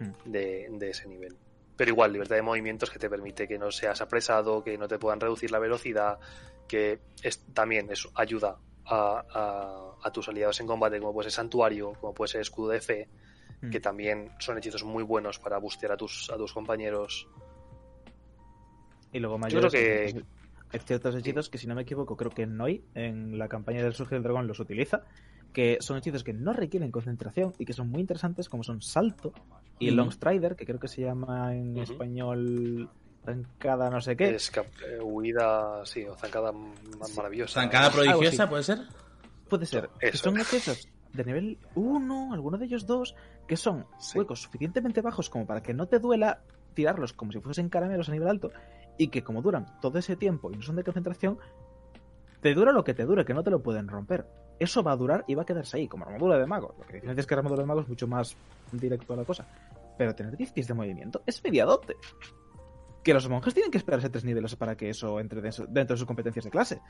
hmm. 0.01 0.29
de, 0.29 0.89
ese 0.89 1.07
nivel. 1.07 1.46
Pero 1.77 1.91
igual, 1.91 2.11
libertad 2.11 2.35
de 2.35 2.41
movimientos 2.41 2.89
que 2.89 2.97
te 2.97 3.09
permite 3.09 3.47
que 3.47 3.59
no 3.59 3.71
seas 3.71 4.01
apresado, 4.01 4.63
que 4.63 4.77
no 4.77 4.87
te 4.87 4.97
puedan 4.97 5.19
reducir 5.19 5.51
la 5.51 5.59
velocidad, 5.59 6.19
que 6.67 6.99
es, 7.21 7.39
también 7.53 7.89
eso 7.91 8.09
ayuda 8.15 8.57
a, 8.85 9.95
a, 10.01 10.11
tus 10.11 10.27
aliados 10.27 10.59
en 10.59 10.67
combate, 10.67 10.99
como 10.99 11.13
puede 11.13 11.29
ser 11.29 11.35
Santuario, 11.35 11.93
como 11.99 12.13
puede 12.13 12.29
ser 12.29 12.41
Escudo 12.41 12.69
de 12.69 12.81
Fe, 12.81 13.07
hmm. 13.61 13.69
que 13.69 13.79
también 13.79 14.31
son 14.39 14.57
hechizos 14.57 14.83
muy 14.83 15.03
buenos 15.03 15.39
para 15.39 15.59
bustear 15.59 15.91
a 15.91 15.97
tus, 15.97 16.29
a 16.31 16.37
tus 16.37 16.51
compañeros. 16.51 17.27
Y 19.13 19.19
luego 19.19 19.39
Yo 19.47 19.59
creo 19.59 19.71
que 19.71 20.23
hay 20.69 20.79
ciertos 20.79 21.15
hechizos 21.15 21.49
que, 21.49 21.57
si 21.57 21.67
no 21.67 21.75
me 21.75 21.83
equivoco, 21.83 22.17
creo 22.17 22.31
que 22.31 22.45
Noi 22.45 22.83
en 22.95 23.37
la 23.37 23.47
campaña 23.47 23.83
del 23.83 23.93
Surge 23.93 24.15
del 24.15 24.23
Dragón 24.23 24.47
los 24.47 24.59
utiliza, 24.59 25.03
que 25.53 25.77
son 25.79 25.97
hechizos 25.97 26.23
que 26.23 26.33
no 26.33 26.53
requieren 26.53 26.91
concentración 26.91 27.53
y 27.57 27.65
que 27.65 27.73
son 27.73 27.89
muy 27.89 28.01
interesantes, 28.01 28.49
como 28.49 28.63
son 28.63 28.81
Salto, 28.81 29.33
y 29.79 29.87
el 29.87 29.93
Ujú. 29.93 30.03
Long 30.03 30.11
Strider, 30.11 30.55
que 30.55 30.65
creo 30.65 30.79
que 30.79 30.87
se 30.87 31.01
llama 31.01 31.53
en 31.55 31.77
español 31.77 32.89
zancada 33.25 33.89
no 33.89 33.99
sé 33.99 34.15
qué. 34.15 34.29
Eh, 34.37 34.99
huida, 35.01 35.85
sí, 35.85 36.05
o 36.05 36.15
zancada 36.15 36.51
maravillosa. 37.15 37.61
Zancada 37.61 37.91
prodigiosa. 37.91 38.47
¿puede 38.49 38.63
ser? 38.63 38.79
Puede 39.49 39.65
ser. 39.65 39.89
Que 39.99 40.07
Eso. 40.09 40.29
son 40.29 40.39
hechizos 40.39 40.87
de 41.13 41.23
nivel 41.25 41.57
1, 41.75 42.33
alguno 42.33 42.57
de 42.57 42.65
ellos 42.65 42.85
dos, 42.85 43.15
que 43.47 43.57
son 43.57 43.85
Sí. 43.99 44.17
huecos 44.17 44.41
suficientemente 44.41 45.01
bajos 45.01 45.29
como 45.29 45.45
para 45.45 45.61
que 45.61 45.73
no 45.73 45.87
te 45.87 45.99
duela 45.99 46.41
tirarlos 46.73 47.11
como 47.13 47.31
si 47.31 47.39
fuesen 47.39 47.69
caramelos 47.69 48.07
a 48.09 48.11
nivel 48.11 48.27
alto 48.27 48.51
y 48.97 49.07
que 49.09 49.23
como 49.23 49.41
duran 49.41 49.65
todo 49.81 49.97
ese 49.99 50.15
tiempo 50.15 50.51
y 50.51 50.55
no 50.57 50.61
son 50.61 50.75
de 50.75 50.83
concentración, 50.83 51.37
te 52.41 52.53
dura 52.53 52.71
lo 52.71 52.83
que 52.83 52.93
te 52.93 53.03
dure, 53.05 53.25
que 53.25 53.33
no 53.33 53.43
te 53.43 53.49
lo 53.49 53.61
pueden 53.63 53.87
romper. 53.87 54.25
Eso 54.59 54.83
va 54.83 54.91
a 54.91 54.95
durar 54.95 55.23
y 55.27 55.35
va 55.35 55.43
a 55.43 55.45
quedarse 55.45 55.77
ahí, 55.77 55.87
como 55.87 56.05
armadura 56.05 56.37
de 56.39 56.45
mago. 56.47 56.75
Lo 56.79 56.85
que 56.85 56.93
diferencia 56.93 57.21
es 57.21 57.27
que 57.27 57.35
la 57.35 57.39
armadura 57.39 57.61
de 57.61 57.67
mago 57.67 57.81
es 57.81 57.87
mucho 57.89 58.07
más 58.07 58.35
directo 58.71 59.13
a 59.13 59.17
la 59.17 59.23
cosa. 59.23 59.45
Pero 59.97 60.15
tener 60.15 60.35
10 60.37 60.51
pies 60.51 60.67
de 60.67 60.73
movimiento 60.73 61.23
es 61.25 61.43
mediadote. 61.43 61.95
Que 63.03 63.13
los 63.13 63.27
monjes 63.29 63.53
tienen 63.53 63.71
que 63.71 63.77
esperarse 63.77 64.09
tres 64.09 64.23
niveles 64.25 64.55
para 64.55 64.75
que 64.75 64.89
eso 64.89 65.19
entre 65.19 65.41
de- 65.41 65.51
dentro 65.69 65.95
de 65.95 65.97
sus 65.97 66.05
competencias 66.07 66.45
de 66.45 66.51
clase. 66.51 66.81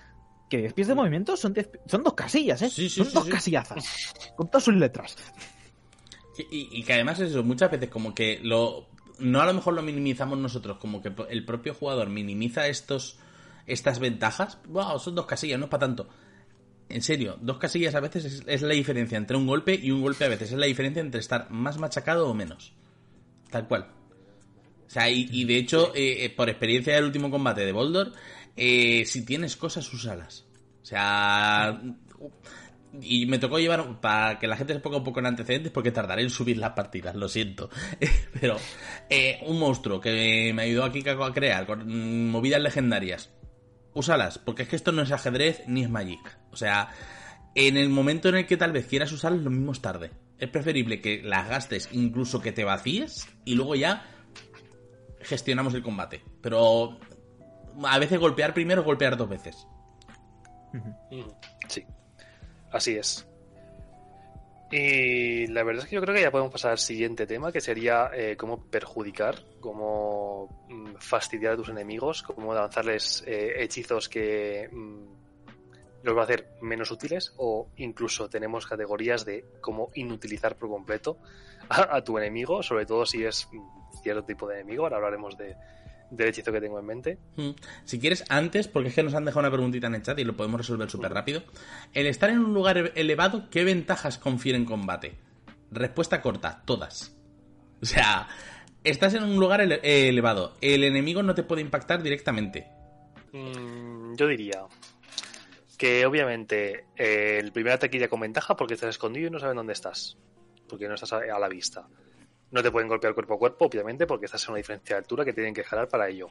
Que 0.50 0.58
10 0.58 0.74
pies 0.74 0.88
de 0.88 0.96
movimiento 0.96 1.38
son, 1.38 1.54
10 1.54 1.68
pi- 1.68 1.80
son 1.86 2.04
dos 2.04 2.14
casillas, 2.14 2.62
¿eh? 2.64 2.70
Sí, 2.70 2.90
sí, 2.90 2.98
son 2.98 3.06
sí, 3.08 3.14
dos 3.14 3.28
casillazas. 3.28 4.14
Con 4.36 4.48
todas 4.48 4.64
sus 4.64 4.76
letras. 4.76 5.16
Y, 6.38 6.42
y- 6.44 6.70
y 6.80 6.84
que 6.84 6.94
además 6.94 7.20
eso, 7.20 7.44
muchas 7.44 7.72
veces 7.72 7.90
como 7.90 8.14
que 8.16 8.40
lo... 8.42 8.88
No 9.20 9.42
a 9.42 9.46
lo 9.48 9.54
mejor 9.54 9.74
lo 9.74 9.82
minimizamos 9.82 10.38
nosotros, 10.38 10.78
como 10.78 11.02
que 11.02 11.12
el 11.30 11.44
propio 11.46 11.74
jugador 11.74 12.10
minimiza 12.10 12.68
estos 12.68 13.18
estas 13.66 14.00
ventajas. 14.00 14.60
Wow, 14.68 15.00
son 15.00 15.16
dos 15.16 15.26
casillas, 15.26 15.58
no 15.60 15.66
es 15.66 15.72
para 15.72 15.82
tanto. 15.82 16.08
En 16.90 17.02
serio, 17.02 17.38
dos 17.42 17.58
casillas 17.58 17.96
a 17.96 18.00
veces 18.00 18.24
es, 18.26 18.44
es 18.46 18.62
la 18.62 18.74
diferencia 18.74 19.18
entre 19.18 19.36
un 19.36 19.46
golpe 19.48 19.74
y 19.76 19.92
un 19.92 20.02
golpe 20.02 20.24
a 20.26 20.30
veces 20.30 20.52
es 20.52 20.58
la 20.58 20.68
diferencia 20.68 21.02
entre 21.02 21.20
estar 21.20 21.50
más 21.52 21.78
machacado 21.80 22.30
o 22.30 22.34
menos. 22.34 22.74
Tal 23.50 23.68
cual. 23.68 23.88
O 24.86 24.90
sea, 24.90 25.10
y, 25.10 25.28
y 25.32 25.46
de 25.46 25.58
hecho, 25.58 25.94
eh, 25.96 26.26
eh, 26.26 26.30
por 26.30 26.50
experiencia 26.50 26.96
del 26.96 27.06
último 27.06 27.30
combate 27.30 27.66
de 27.66 27.72
Boldor, 27.72 28.14
eh, 28.56 29.04
si 29.06 29.26
tienes 29.26 29.58
cosas, 29.58 29.92
úsalas. 29.94 30.46
O 30.82 30.86
sea, 30.86 31.82
y 33.02 33.26
me 33.26 33.40
tocó 33.40 33.60
llevar, 33.60 34.00
para 34.00 34.40
que 34.40 34.48
la 34.48 34.58
gente 34.58 34.74
se 34.74 34.80
ponga 34.80 34.98
un 34.98 35.04
poco 35.04 35.20
en 35.20 35.28
antecedentes, 35.28 35.72
porque 35.72 35.92
tardaré 35.92 36.24
en 36.24 36.30
subir 36.30 36.58
las 36.58 36.72
partidas, 36.72 37.16
lo 37.16 37.28
siento. 37.28 37.70
Pero 38.40 38.58
eh, 39.10 39.40
un 39.46 39.60
monstruo 39.60 40.00
que 40.00 40.52
me 40.54 40.64
ayudó 40.64 40.86
aquí 40.86 41.04
a 41.08 41.34
crear 41.34 41.66
con 41.66 41.88
mm, 41.88 42.30
movidas 42.30 42.62
legendarias. 42.62 43.30
Úsalas, 43.94 44.38
porque 44.38 44.64
es 44.64 44.70
que 44.70 44.76
esto 44.76 44.92
no 44.92 45.02
es 45.02 45.12
ajedrez 45.12 45.64
ni 45.68 45.84
es 45.84 45.90
Magic. 45.90 46.38
O 46.52 46.56
sea, 46.56 46.90
en 47.56 47.78
el 47.78 47.90
momento 47.90 48.30
en 48.30 48.36
el 48.36 48.46
que 48.46 48.58
tal 48.58 48.72
vez 48.72 48.88
quieras 48.88 49.12
usarlas, 49.12 49.42
lo 49.42 49.50
mismo 49.50 49.72
es 49.72 49.82
tarde. 49.82 50.12
Es 50.40 50.50
preferible 50.50 51.02
que 51.02 51.22
las 51.24 51.50
gastes, 51.50 51.90
incluso 51.92 52.42
que 52.42 52.52
te 52.52 52.64
vacíes, 52.64 53.28
y 53.44 53.56
luego 53.56 53.76
ya 53.76 54.06
gestionamos 55.22 55.74
el 55.74 55.84
combate. 55.84 56.22
Pero 56.42 57.00
a 57.84 58.00
veces 58.00 58.20
golpear 58.20 58.54
primero, 58.54 58.84
golpear 58.84 59.18
dos 59.18 59.30
veces. 59.30 59.68
Sí, 61.68 61.84
así 62.72 62.96
es. 62.96 63.28
Y 64.70 65.48
la 65.48 65.64
verdad 65.64 65.84
es 65.84 65.90
que 65.90 65.96
yo 65.96 66.02
creo 66.02 66.14
que 66.14 66.22
ya 66.22 66.32
podemos 66.32 66.52
pasar 66.52 66.72
al 66.72 66.78
siguiente 66.78 67.26
tema, 67.26 67.54
que 67.54 67.62
sería 67.62 68.12
eh, 68.14 68.36
cómo 68.36 68.66
perjudicar, 68.70 69.40
cómo 69.62 70.66
mm, 70.70 70.96
fastidiar 71.00 71.54
a 71.54 71.56
tus 71.56 71.70
enemigos, 71.70 72.22
cómo 72.22 72.54
lanzarles 72.54 73.24
eh, 73.26 73.64
hechizos 73.64 74.10
que 74.10 74.70
mm, 74.70 75.27
los 76.04 76.16
va 76.16 76.22
a 76.22 76.24
hacer 76.24 76.48
menos 76.62 76.92
útiles, 76.92 77.34
o 77.38 77.70
incluso 77.78 78.30
tenemos 78.30 78.66
categorías 78.66 79.26
de 79.26 79.46
cómo 79.62 79.92
inutilizar 79.96 80.56
por 80.56 80.70
completo 80.70 81.18
a, 81.70 81.96
a 81.98 82.04
tu 82.04 82.18
enemigo, 82.18 82.64
sobre 82.64 82.86
todo 82.86 83.06
si 83.06 83.24
es 83.26 83.48
cierto 84.04 84.24
tipo 84.24 84.48
de 84.48 84.60
enemigo. 84.62 84.84
Ahora 84.84 84.98
hablaremos 84.98 85.38
de, 85.38 85.56
del 86.12 86.28
hechizo 86.30 86.52
que 86.52 86.62
tengo 86.62 86.80
en 86.80 86.86
mente. 86.86 87.18
Mm. 87.36 87.50
Si 87.84 88.00
quieres, 88.00 88.24
antes, 88.30 88.68
porque 88.68 88.90
es 88.90 88.96
que 88.96 89.04
nos 89.04 89.14
han 89.16 89.26
dejado 89.26 89.42
una 89.42 89.52
preguntita 89.52 89.88
en 89.88 89.96
el 89.96 90.02
chat 90.04 90.18
y 90.20 90.24
lo 90.24 90.38
podemos 90.38 90.60
resolver 90.62 90.90
súper 90.90 91.12
rápido. 91.14 91.44
El 91.94 92.08
estar 92.08 92.30
en 92.30 92.40
un 92.40 92.54
lugar 92.54 92.78
e- 92.78 92.92
elevado, 92.96 93.50
¿qué 93.50 93.64
ventajas 93.64 94.18
confiere 94.18 94.58
en 94.58 94.66
combate? 94.66 95.16
Respuesta 95.72 96.22
corta, 96.22 96.62
todas. 96.66 97.14
O 97.82 97.86
sea, 97.86 98.28
estás 98.84 99.14
en 99.16 99.24
un 99.24 99.38
lugar 99.40 99.60
ele- 99.62 99.82
elevado, 99.84 100.54
el 100.62 100.84
enemigo 100.86 101.22
no 101.24 101.36
te 101.36 101.44
puede 101.44 101.62
impactar 101.62 102.02
directamente. 102.02 102.68
Mm, 103.34 104.16
yo 104.16 104.28
diría 104.28 104.64
que 105.78 106.06
obviamente 106.06 106.88
eh, 106.96 107.38
el 107.40 107.52
primer 107.52 107.74
ataque 107.74 107.98
iría 107.98 108.10
con 108.10 108.20
ventaja 108.20 108.56
porque 108.56 108.74
estás 108.74 108.90
escondido 108.90 109.28
y 109.28 109.30
no 109.30 109.40
saben 109.40 109.56
dónde 109.56 109.74
estás. 109.74 110.18
Porque 110.68 110.88
no 110.88 110.96
estás 110.96 111.14
a, 111.14 111.40
la 111.40 111.48
vista. 111.48 111.88
No 112.52 112.64
te 112.64 112.72
pueden 112.72 112.90
golpear 112.90 113.14
cuerpo 113.14 113.36
a 113.36 113.38
cuerpo, 113.38 113.66
obviamente, 113.66 114.08
porque 114.08 114.26
estás 114.26 114.44
en 114.46 114.52
una 114.52 114.58
diferencia 114.58 114.96
de 114.96 115.00
altura 115.00 115.24
que 115.24 115.34
tienen 115.34 115.54
que 115.54 115.64
jalar 115.64 115.88
para 115.88 116.10
ello. 116.10 116.28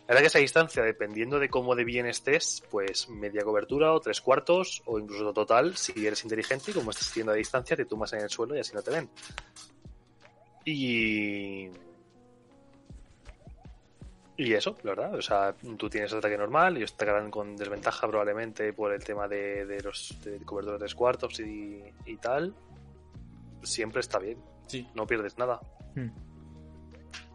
La 0.00 0.14
verdad 0.14 0.22
que 0.22 0.26
esa 0.26 0.38
distancia, 0.40 0.82
dependiendo 0.82 1.38
de 1.38 1.48
cómo 1.48 1.76
de 1.76 1.84
bien 1.84 2.06
estés, 2.06 2.64
pues 2.68 3.08
media 3.08 3.42
cobertura 3.42 3.92
o 3.92 4.00
tres 4.00 4.20
cuartos 4.20 4.82
o 4.86 4.98
incluso 4.98 5.32
total, 5.32 5.76
si 5.76 6.04
eres 6.04 6.24
inteligente 6.24 6.72
y 6.72 6.74
como 6.74 6.90
estás 6.90 7.08
haciendo 7.08 7.32
a 7.32 7.36
distancia, 7.36 7.76
te 7.76 7.84
tumbas 7.84 8.12
en 8.14 8.22
el 8.22 8.30
suelo 8.30 8.56
y 8.56 8.60
así 8.60 8.74
no 8.74 8.82
te 8.82 8.90
ven. 8.90 9.08
Y... 10.64 11.68
Y 14.42 14.54
eso, 14.54 14.74
la 14.84 14.92
verdad. 14.94 15.14
O 15.16 15.20
sea, 15.20 15.54
tú 15.76 15.90
tienes 15.90 16.14
ataque 16.14 16.38
normal, 16.38 16.74
ellos 16.78 16.94
te 16.96 17.04
atacarán 17.04 17.30
con 17.30 17.56
desventaja 17.56 18.08
probablemente 18.08 18.72
por 18.72 18.90
el 18.90 19.04
tema 19.04 19.28
de, 19.28 19.66
de 19.66 19.82
los 19.82 20.16
de 20.24 20.38
cobertura 20.46 20.74
de 20.74 20.78
tres 20.78 20.94
cuartos 20.94 21.38
y, 21.40 21.82
y 22.06 22.16
tal. 22.16 22.54
Siempre 23.62 24.00
está 24.00 24.18
bien, 24.18 24.38
Sí, 24.66 24.88
no 24.94 25.06
pierdes 25.06 25.36
nada. 25.36 25.60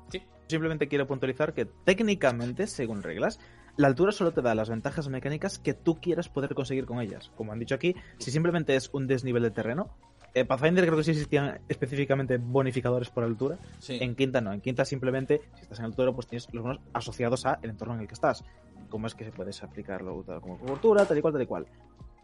sí. 0.09 0.19
Simplemente 0.47 0.87
quiero 0.87 1.05
puntualizar 1.05 1.53
que 1.53 1.65
técnicamente, 1.65 2.65
según 2.65 3.03
reglas, 3.03 3.39
la 3.77 3.85
altura 3.85 4.11
solo 4.11 4.31
te 4.31 4.41
da 4.41 4.55
las 4.55 4.69
ventajas 4.69 5.07
mecánicas 5.07 5.59
que 5.59 5.75
tú 5.75 6.01
quieras 6.01 6.27
poder 6.27 6.55
conseguir 6.55 6.87
con 6.87 7.01
ellas. 7.01 7.29
Como 7.35 7.51
han 7.51 7.59
dicho 7.59 7.75
aquí, 7.75 7.95
si 8.17 8.31
simplemente 8.31 8.75
es 8.75 8.89
un 8.93 9.05
desnivel 9.05 9.43
de 9.43 9.51
terreno, 9.51 9.95
eh, 10.35 10.43
Pathfinder 10.43 10.85
creo 10.85 10.97
que 10.97 11.03
sí 11.05 11.11
existían 11.11 11.61
específicamente 11.69 12.37
bonificadores 12.37 13.09
por 13.09 13.23
altura. 13.23 13.57
sí. 13.79 13.97
En 14.01 14.15
quinta 14.15 14.41
no, 14.41 14.51
en 14.51 14.59
quinta 14.59 14.83
simplemente, 14.83 15.41
si 15.55 15.61
estás 15.61 15.79
en 15.79 15.85
altura, 15.85 16.11
pues 16.11 16.27
tienes 16.27 16.47
los 16.53 16.61
bonos 16.61 16.81
asociados 16.93 17.45
a 17.45 17.57
el 17.63 17.69
entorno 17.69 17.95
en 17.95 18.01
el 18.01 18.07
que 18.07 18.13
estás. 18.13 18.43
Como 18.89 19.07
es 19.07 19.15
que 19.15 19.23
se 19.23 19.31
puedes 19.31 19.63
aplicarlo 19.63 20.23
como 20.41 20.59
cobertura, 20.59 21.05
tal 21.05 21.17
y 21.17 21.21
cual, 21.21 21.33
tal 21.33 21.41
y 21.41 21.45
cual. 21.45 21.65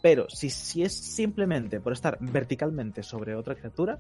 Pero 0.02 0.30
si, 0.30 0.50
si 0.50 0.84
es 0.84 0.94
simplemente 0.94 1.80
por 1.80 1.94
estar 1.94 2.18
verticalmente 2.20 3.02
sobre 3.02 3.34
otra 3.34 3.56
criatura, 3.56 3.98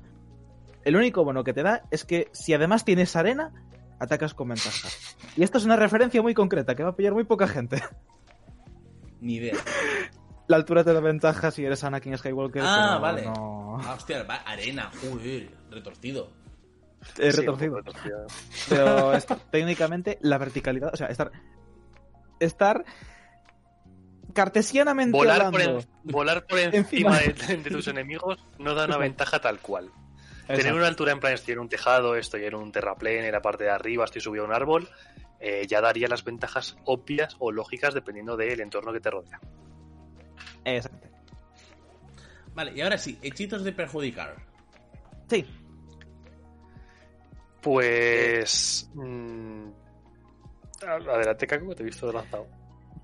el 0.84 0.96
único 0.96 1.24
bono 1.24 1.44
que 1.44 1.54
te 1.54 1.64
da 1.64 1.84
es 1.90 2.04
que 2.04 2.28
si 2.34 2.54
además 2.54 2.84
tienes 2.84 3.16
arena, 3.16 3.54
atacas 3.98 4.34
con 4.34 4.50
ventaja. 4.50 4.90
Y 5.38 5.44
esto 5.44 5.58
es 5.58 5.64
una 5.66 5.78
referencia 5.78 6.22
muy 6.22 6.34
concreta 6.34 6.76
que 6.76 6.84
va 6.84 6.90
a 6.90 6.96
pillar 6.96 7.14
muy 7.14 7.24
poca 7.24 7.48
gente. 7.48 7.82
Ni 9.22 9.36
idea. 9.36 9.56
La 10.52 10.58
altura 10.58 10.84
te 10.84 10.92
da 10.94 11.00
ventaja 11.00 11.50
si 11.50 11.64
eres 11.66 11.82
Anakin 11.86 12.18
Skywalker. 12.18 12.62
Ah, 12.66 12.88
pero 12.90 13.00
vale. 13.02 13.22
no- 13.24 13.78
Ah, 13.82 13.94
hostia, 13.94 14.24
va- 14.24 14.36
arena. 14.46 14.92
Uy, 15.10 15.50
retorcido. 15.70 16.30
Es 17.18 17.36
Sí, 17.36 17.40
retorcido. 17.42 17.78
retorcido. 17.78 18.28
Pero 18.68 19.14
es- 19.16 19.26
técnicamente 19.50 20.18
la 20.22 20.38
verticalidad, 20.38 20.94
o 20.94 20.98
sea, 20.98 21.08
estar. 21.08 21.32
Estar. 22.42 22.84
Cartesianamente 24.34 25.18
Volar 25.18 25.52
por, 25.52 25.62
en- 25.62 25.88
volar 26.04 26.46
por 26.46 26.60
encima, 26.74 27.18
de, 27.20 27.58
de 27.58 27.70
tus 27.70 27.88
enemigos 27.88 28.46
no 28.60 28.74
da 28.76 28.86
una 28.86 28.98
ventaja 28.98 29.40
tal 29.40 29.60
cual. 29.60 29.90
Tener 30.48 30.74
una 30.74 30.88
altura 30.88 31.14
en 31.14 31.22
plan, 31.22 31.32
estoy 31.34 31.54
en 31.54 31.60
un 31.60 31.70
tejado, 31.70 32.16
estoy 32.18 32.44
en 32.44 32.56
un 32.56 32.74
terraplén, 32.74 33.24
en 33.24 33.32
la 33.32 33.42
parte 33.42 33.64
de 33.64 33.70
arriba, 33.70 34.04
estoy 34.04 34.20
subido 34.22 34.44
a 34.44 34.48
un 34.48 34.54
árbol, 34.54 34.90
eh, 35.40 35.66
ya 35.66 35.80
daría 35.80 36.10
las 36.10 36.26
ventajas 36.26 36.76
obvias 36.84 37.38
o 37.40 37.54
lógicas 37.54 37.94
dependiendo 37.94 38.36
del 38.36 38.60
entorno 38.60 38.92
que 38.92 39.00
te 39.00 39.10
rodea. 39.12 39.40
Exacto. 40.66 41.08
Vale, 42.54 42.74
y 42.76 42.82
ahora 42.82 42.98
sí, 42.98 43.18
hechizos 43.22 43.64
de 43.64 43.72
perjudicar. 43.72 44.36
Sí, 45.30 45.46
Pues. 47.62 48.90
mm, 48.96 49.68
adelante, 50.86 51.48
Kaku, 51.48 51.70
que 51.70 51.76
te 51.76 51.84
he 51.84 51.86
visto 51.86 52.12
lanzado. 52.12 52.48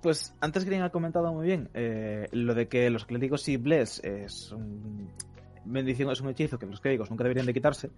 pues 0.01 0.33
antes 0.41 0.65
Green 0.65 0.81
ha 0.81 0.89
comentado 0.89 1.31
muy 1.33 1.45
bien 1.45 1.69
eh, 1.73 2.27
lo 2.31 2.53
de 2.55 2.67
que 2.67 2.89
los 2.89 3.05
clérigos 3.05 3.47
y 3.49 3.57
Bless 3.57 3.99
es 4.03 4.51
un 4.51 5.09
bendición, 5.65 6.09
es 6.11 6.21
un 6.21 6.29
hechizo 6.29 6.57
que 6.59 6.65
los 6.65 6.79
clérigos 6.81 7.09
nunca 7.09 7.23
deberían 7.23 7.45
de 7.45 7.53
quitarse. 7.53 7.89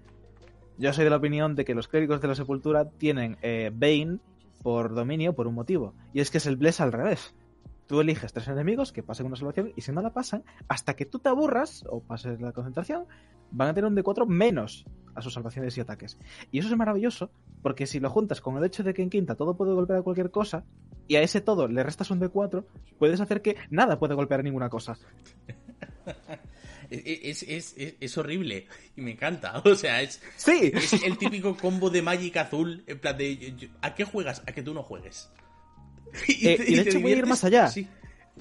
Yo 0.78 0.92
soy 0.94 1.04
de 1.04 1.10
la 1.10 1.18
opinión 1.18 1.56
de 1.56 1.66
que 1.66 1.76
los 1.76 1.88
clérigos 1.88 2.22
de 2.22 2.28
la 2.28 2.36
sepultura 2.36 2.90
tienen 2.90 3.38
eh, 3.42 3.70
Bane 3.74 4.20
por 4.64 4.94
dominio 4.94 5.34
por 5.34 5.48
un 5.48 5.54
motivo. 5.56 5.94
Y 6.14 6.22
es 6.22 6.32
que 6.32 6.38
es 6.40 6.46
el 6.46 6.56
Bless 6.58 6.80
al 6.82 6.92
revés. 6.92 7.34
Tú 7.90 8.02
eliges 8.02 8.32
tres 8.32 8.48
enemigos 8.48 8.92
que 8.92 9.02
pasen 9.02 9.26
una 9.26 9.36
salvación 9.36 9.74
y 9.76 9.82
si 9.82 9.92
no 9.92 10.04
la 10.04 10.14
pasan, 10.14 10.44
hasta 10.68 10.96
que 10.96 11.08
tú 11.08 11.18
te 11.18 11.28
aburras 11.30 11.84
o 11.90 12.04
pases 12.04 12.40
la 12.40 12.52
concentración, 12.52 13.08
van 13.50 13.70
a 13.70 13.74
tener 13.74 13.90
un 13.90 13.98
D4 13.98 14.28
menos 14.28 14.86
a 15.16 15.24
sus 15.24 15.34
salvaciones 15.34 15.76
y 15.76 15.82
ataques. 15.82 16.20
Y 16.52 16.60
eso 16.60 16.70
es 16.70 16.78
maravilloso, 16.78 17.32
porque 17.64 17.88
si 17.88 18.00
lo 18.00 18.12
juntas 18.12 18.42
con 18.42 18.56
el 18.58 18.64
hecho 18.64 18.84
de 18.84 18.94
que 18.94 19.02
en 19.02 19.10
quinta 19.10 19.34
todo 19.34 19.58
puede 19.58 19.74
golpear 19.74 19.98
a 19.98 20.02
cualquier 20.04 20.30
cosa, 20.30 20.66
y 21.08 21.16
a 21.16 21.24
ese 21.24 21.42
todo 21.42 21.68
le 21.68 21.82
restas 21.82 22.12
un 22.12 22.22
D4, 22.22 22.64
puedes 23.00 23.22
hacer 23.22 23.42
que 23.42 23.56
nada 23.72 23.98
puede 23.98 24.14
golpear 24.14 24.42
a 24.42 24.44
ninguna 24.44 24.70
cosa. 24.70 24.96
Es, 26.92 27.44
es, 27.44 27.76
es, 27.78 27.96
es, 28.00 28.18
horrible 28.18 28.66
y 28.96 29.02
me 29.02 29.12
encanta. 29.12 29.62
O 29.66 29.76
sea, 29.76 30.02
es, 30.02 30.20
sí. 30.38 30.72
es 30.74 30.94
el 31.04 31.20
típico 31.20 31.56
combo 31.56 31.92
de 31.92 32.02
Magic 32.02 32.38
azul. 32.38 32.84
En 32.88 32.98
plan 32.98 33.16
de, 33.16 33.70
¿a 33.84 33.94
qué 33.94 34.06
juegas? 34.06 34.42
A 34.48 34.54
que 34.54 34.64
tú 34.64 34.74
no 34.74 34.82
juegues. 34.82 35.30
Y, 36.28 36.48
eh, 36.48 36.58
y 36.68 36.76
de 36.76 36.82
hecho 36.82 37.00
voy 37.00 37.14
a 37.14 37.18
ir 37.18 37.26
más 37.26 37.44
allá. 37.44 37.68
Sí. 37.68 37.88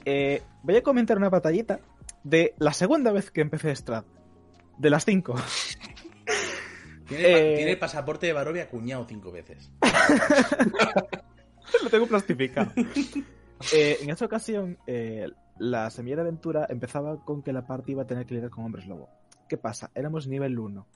Eh, 0.05 0.43
voy 0.63 0.77
a 0.77 0.83
comentar 0.83 1.17
una 1.17 1.29
batallita 1.29 1.81
de 2.23 2.55
la 2.59 2.73
segunda 2.73 3.13
vez 3.13 3.31
que 3.31 3.41
empecé 3.41 3.75
Strat. 3.75 4.05
De 4.79 4.91
las 4.91 5.05
cinco. 5.05 5.35
Tiene, 7.09 7.25
eh... 7.25 7.57
tiene, 7.57 7.77
pasaporte 7.77 8.27
de 8.27 8.33
Barovia 8.33 8.65
acuñado 8.65 9.07
cinco 9.09 9.33
veces. 9.33 9.71
Lo 11.83 11.91
tengo 11.91 12.07
plastificado. 12.07 12.73
eh, 13.73 13.99
en 14.03 14.11
esta 14.11 14.25
ocasión, 14.25 14.79
la 15.59 15.91
semilla 15.91 16.17
de 16.17 16.23
aventura 16.23 16.67
empezaba 16.69 17.25
con 17.25 17.43
que 17.43 17.53
la 17.53 17.67
parte 17.67 17.93
iba 17.93 18.03
a 18.03 18.07
tener 18.07 18.27
que 18.27 18.35
lidiar 18.35 18.51
con 18.51 18.65
hombres 18.65 18.87
lobo. 18.87 19.09
¿Qué 19.49 19.57
pasa? 19.57 19.91
Éramos 19.95 20.29
nivel 20.29 20.59
1. 20.59 20.87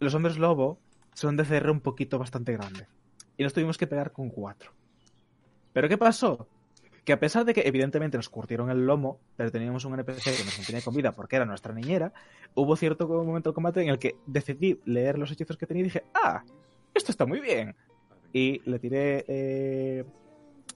Los 0.00 0.14
hombres 0.14 0.38
lobo 0.38 0.80
son 1.14 1.36
de 1.36 1.44
CR 1.44 1.70
un 1.70 1.80
poquito 1.80 2.18
bastante 2.18 2.52
grande. 2.52 2.86
Y 3.36 3.42
nos 3.42 3.52
tuvimos 3.52 3.78
que 3.78 3.86
pegar 3.86 4.12
con 4.12 4.30
4. 4.30 4.72
¿Pero 5.72 5.88
qué 5.88 5.98
pasó? 5.98 6.46
Que 7.04 7.12
a 7.12 7.20
pesar 7.20 7.44
de 7.44 7.54
que 7.54 7.62
evidentemente 7.62 8.16
nos 8.16 8.28
curtieron 8.28 8.70
el 8.70 8.86
lomo, 8.86 9.18
pero 9.36 9.50
teníamos 9.50 9.84
un 9.84 9.94
NPC 9.94 10.22
que 10.24 10.44
nos 10.44 10.56
mantenía 10.58 10.82
con 10.82 10.94
vida 10.94 11.12
porque 11.12 11.36
era 11.36 11.44
nuestra 11.44 11.74
niñera, 11.74 12.12
hubo 12.54 12.76
cierto 12.76 13.08
momento 13.08 13.50
del 13.50 13.54
combate 13.54 13.82
en 13.82 13.88
el 13.88 13.98
que 13.98 14.16
decidí 14.26 14.80
leer 14.84 15.18
los 15.18 15.30
hechizos 15.30 15.56
que 15.56 15.66
tenía 15.66 15.80
y 15.80 15.84
dije, 15.84 16.04
ah, 16.14 16.44
esto 16.94 17.10
está 17.10 17.26
muy 17.26 17.40
bien. 17.40 17.74
Y 18.32 18.62
le 18.68 18.78
tiré 18.78 19.24
eh, 19.26 20.04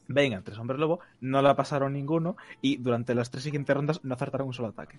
venga, 0.09 0.40
tres 0.42 0.59
hombres 0.59 0.78
lobo, 0.78 1.01
no 1.20 1.42
la 1.42 1.57
pasaron 1.57 1.92
ninguno 1.92 2.36
y 2.61 2.76
durante 2.76 3.14
las 3.14 3.30
tres 3.30 3.44
siguientes 3.44 3.74
rondas 3.74 4.01
no 4.03 4.14
acertaron 4.14 4.49
un 4.49 4.55
solo 4.55 4.68
ataque. 4.68 4.99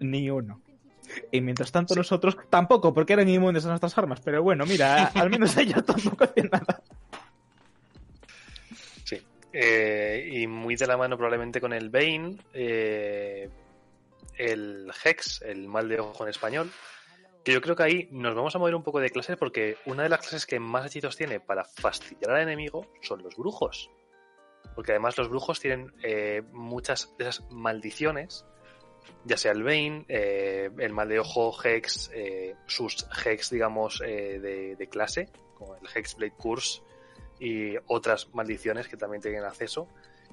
Ni 0.00 0.30
uno. 0.30 0.60
Y 1.32 1.40
mientras 1.40 1.72
tanto 1.72 1.94
nosotros 1.94 2.36
tampoco, 2.48 2.94
porque 2.94 3.14
eran 3.14 3.28
inmunes 3.28 3.64
a 3.64 3.68
nuestras 3.68 3.96
armas, 3.98 4.20
pero 4.20 4.42
bueno, 4.42 4.64
mira, 4.66 5.06
al 5.14 5.30
menos 5.30 5.56
ella 5.56 5.82
tampoco 5.82 6.24
hacía 6.24 6.44
nada. 6.44 6.82
Eh, 9.52 10.28
y 10.30 10.46
muy 10.46 10.76
de 10.76 10.86
la 10.86 10.96
mano 10.96 11.16
probablemente 11.16 11.60
con 11.60 11.72
el 11.72 11.90
Bane, 11.90 12.36
eh, 12.52 13.48
el 14.36 14.90
Hex, 15.04 15.42
el 15.42 15.66
mal 15.66 15.88
de 15.88 15.98
ojo 15.98 16.22
en 16.24 16.30
español, 16.30 16.70
que 17.44 17.52
yo 17.52 17.60
creo 17.60 17.74
que 17.74 17.82
ahí 17.82 18.08
nos 18.12 18.34
vamos 18.34 18.54
a 18.54 18.58
mover 18.58 18.74
un 18.74 18.82
poco 18.82 19.00
de 19.00 19.10
clases 19.10 19.36
porque 19.36 19.76
una 19.86 20.04
de 20.04 20.08
las 20.08 20.20
clases 20.20 20.46
que 20.46 20.60
más 20.60 20.86
hechizos 20.86 21.16
tiene 21.16 21.40
para 21.40 21.64
fastidiar 21.64 22.32
al 22.32 22.42
enemigo 22.42 22.86
son 23.02 23.22
los 23.22 23.36
brujos. 23.36 23.90
Porque 24.74 24.92
además 24.92 25.18
los 25.18 25.28
brujos 25.28 25.58
tienen 25.58 25.92
eh, 26.02 26.42
muchas 26.52 27.12
de 27.18 27.24
esas 27.28 27.50
maldiciones, 27.50 28.46
ya 29.24 29.36
sea 29.36 29.52
el 29.52 29.64
Bane, 29.64 30.04
el 30.08 30.92
mal 30.92 31.08
de 31.08 31.18
ojo, 31.18 31.52
Hex, 31.64 32.10
sus 32.66 33.06
Hex, 33.24 33.50
digamos, 33.50 33.98
de, 33.98 34.88
clase, 34.90 35.28
como 35.54 35.74
el 35.74 35.88
Hexblade 35.92 36.34
Curse 36.36 36.82
y 37.40 37.74
otras 37.86 38.28
maldiciones 38.34 38.86
que 38.86 38.96
también 38.96 39.22
tienen 39.22 39.44
acceso, 39.44 39.88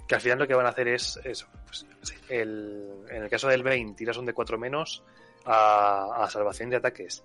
que 0.07 0.15
al 0.15 0.21
final 0.21 0.39
lo 0.39 0.47
que 0.47 0.53
van 0.53 0.65
a 0.65 0.69
hacer 0.69 0.87
es 0.89 1.19
eso. 1.23 1.47
Pues, 1.65 1.85
el, 2.29 3.05
en 3.09 3.23
el 3.23 3.29
caso 3.29 3.47
del 3.47 3.63
Bane, 3.63 3.93
tiras 3.95 4.17
un 4.17 4.25
de 4.25 4.33
4 4.33 4.57
menos, 4.57 5.03
a, 5.45 6.23
a, 6.23 6.29
salvación 6.29 6.69
de 6.69 6.75
ataques. 6.75 7.23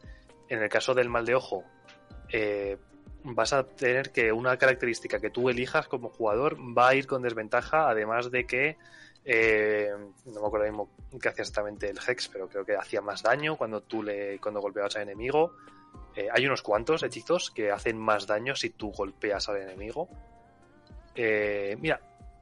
En 0.48 0.62
el 0.62 0.68
caso 0.68 0.94
del 0.94 1.08
mal 1.08 1.26
de 1.26 1.34
ojo, 1.34 1.64
eh, 2.30 2.78
vas 3.24 3.52
a 3.52 3.64
tener 3.64 4.10
que 4.10 4.32
una 4.32 4.56
característica 4.56 5.20
que 5.20 5.30
tú 5.30 5.48
elijas 5.48 5.88
como 5.88 6.08
jugador 6.08 6.56
va 6.56 6.88
a 6.88 6.94
ir 6.94 7.06
con 7.06 7.22
desventaja, 7.22 7.88
además 7.88 8.30
de 8.30 8.46
que 8.46 8.76
eh, 9.24 9.90
no 10.26 10.40
me 10.40 10.46
acuerdo 10.46 10.66
mismo 10.66 10.90
qué 11.20 11.28
hacía 11.28 11.42
exactamente 11.42 11.88
el 11.88 11.98
Hex, 11.98 12.28
pero 12.28 12.48
creo 12.48 12.64
que 12.64 12.74
hacía 12.74 13.00
más 13.00 13.22
daño 13.22 13.56
cuando 13.56 13.80
tú 13.80 14.02
le 14.02 14.38
cuando 14.40 14.60
golpeabas 14.60 14.96
al 14.96 15.02
enemigo. 15.02 15.54
Eh, 16.14 16.28
hay 16.30 16.46
unos 16.46 16.62
cuantos 16.62 17.02
hechizos 17.02 17.50
que 17.50 17.70
hacen 17.70 17.98
más 17.98 18.26
daño 18.26 18.54
si 18.54 18.70
tú 18.70 18.90
golpeas 18.92 19.48
al 19.48 19.58
enemigo. 19.58 20.08
Eh, 21.14 21.76
mira, 21.80 22.00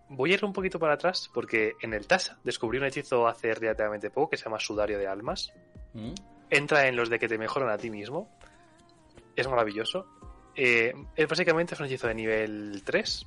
voy 0.08 0.32
a 0.32 0.34
ir 0.34 0.44
un 0.44 0.52
poquito 0.52 0.78
para 0.78 0.94
atrás 0.94 1.30
porque 1.32 1.74
en 1.80 1.94
el 1.94 2.06
TAS 2.06 2.36
descubrí 2.42 2.78
un 2.78 2.84
hechizo 2.84 3.26
hace 3.26 3.54
relativamente 3.54 4.10
poco 4.10 4.30
que 4.30 4.36
se 4.36 4.44
llama 4.44 4.58
Sudario 4.58 4.98
de 4.98 5.06
Almas. 5.06 5.52
¿Mm? 5.94 6.14
Entra 6.50 6.88
en 6.88 6.96
los 6.96 7.08
de 7.08 7.18
que 7.18 7.28
te 7.28 7.38
mejoran 7.38 7.70
a 7.70 7.78
ti 7.78 7.90
mismo. 7.90 8.28
Es 9.36 9.48
maravilloso. 9.48 10.06
Eh, 10.56 10.92
es 11.14 11.28
básicamente 11.28 11.74
es 11.74 11.80
un 11.80 11.86
hechizo 11.86 12.08
de 12.08 12.14
nivel 12.14 12.82
3 12.84 13.26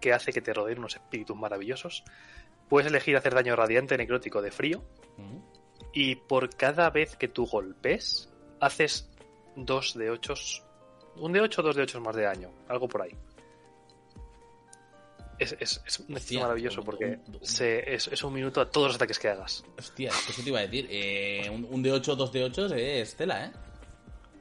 que 0.00 0.12
hace 0.12 0.32
que 0.32 0.40
te 0.40 0.54
rodeen 0.54 0.78
unos 0.78 0.96
espíritus 0.96 1.36
maravillosos. 1.36 2.02
Puedes 2.68 2.88
elegir 2.88 3.16
hacer 3.16 3.34
daño 3.34 3.54
radiante 3.54 3.96
necrótico 3.98 4.40
de 4.40 4.50
frío. 4.50 4.82
¿Mm? 5.18 5.38
Y 5.92 6.16
por 6.16 6.48
cada 6.56 6.88
vez 6.88 7.16
que 7.16 7.28
tú 7.28 7.44
golpes, 7.44 8.31
haces 8.62 9.10
2 9.56 9.94
de 9.98 10.10
8. 10.10 10.34
Un 11.16 11.32
de 11.32 11.42
8 11.42 11.60
o 11.60 11.64
2 11.64 11.76
de 11.76 11.82
8 11.82 12.00
más 12.00 12.16
de 12.16 12.22
daño. 12.22 12.50
Algo 12.68 12.88
por 12.88 13.02
ahí 13.02 13.14
es, 15.42 15.56
es, 15.60 15.82
es 15.86 16.00
un 16.00 16.16
hechizo 16.16 16.40
maravilloso 16.40 16.82
porque 16.82 17.18
se, 17.42 17.94
es, 17.94 18.08
es, 18.08 18.22
un 18.24 18.32
minuto 18.32 18.60
a 18.60 18.70
todos 18.70 18.88
los 18.88 18.96
ataques 18.96 19.18
que 19.18 19.28
hagas. 19.28 19.64
Hostia, 19.78 20.10
eso 20.10 20.42
te 20.42 20.48
iba 20.48 20.58
a 20.58 20.62
decir. 20.62 20.86
Eh, 20.90 21.50
un, 21.50 21.66
un, 21.70 21.82
de 21.82 21.92
8, 21.92 22.16
dos 22.16 22.32
de 22.32 22.44
8 22.44 22.74
es 22.74 23.16
tela, 23.16 23.46
¿eh? 23.46 23.52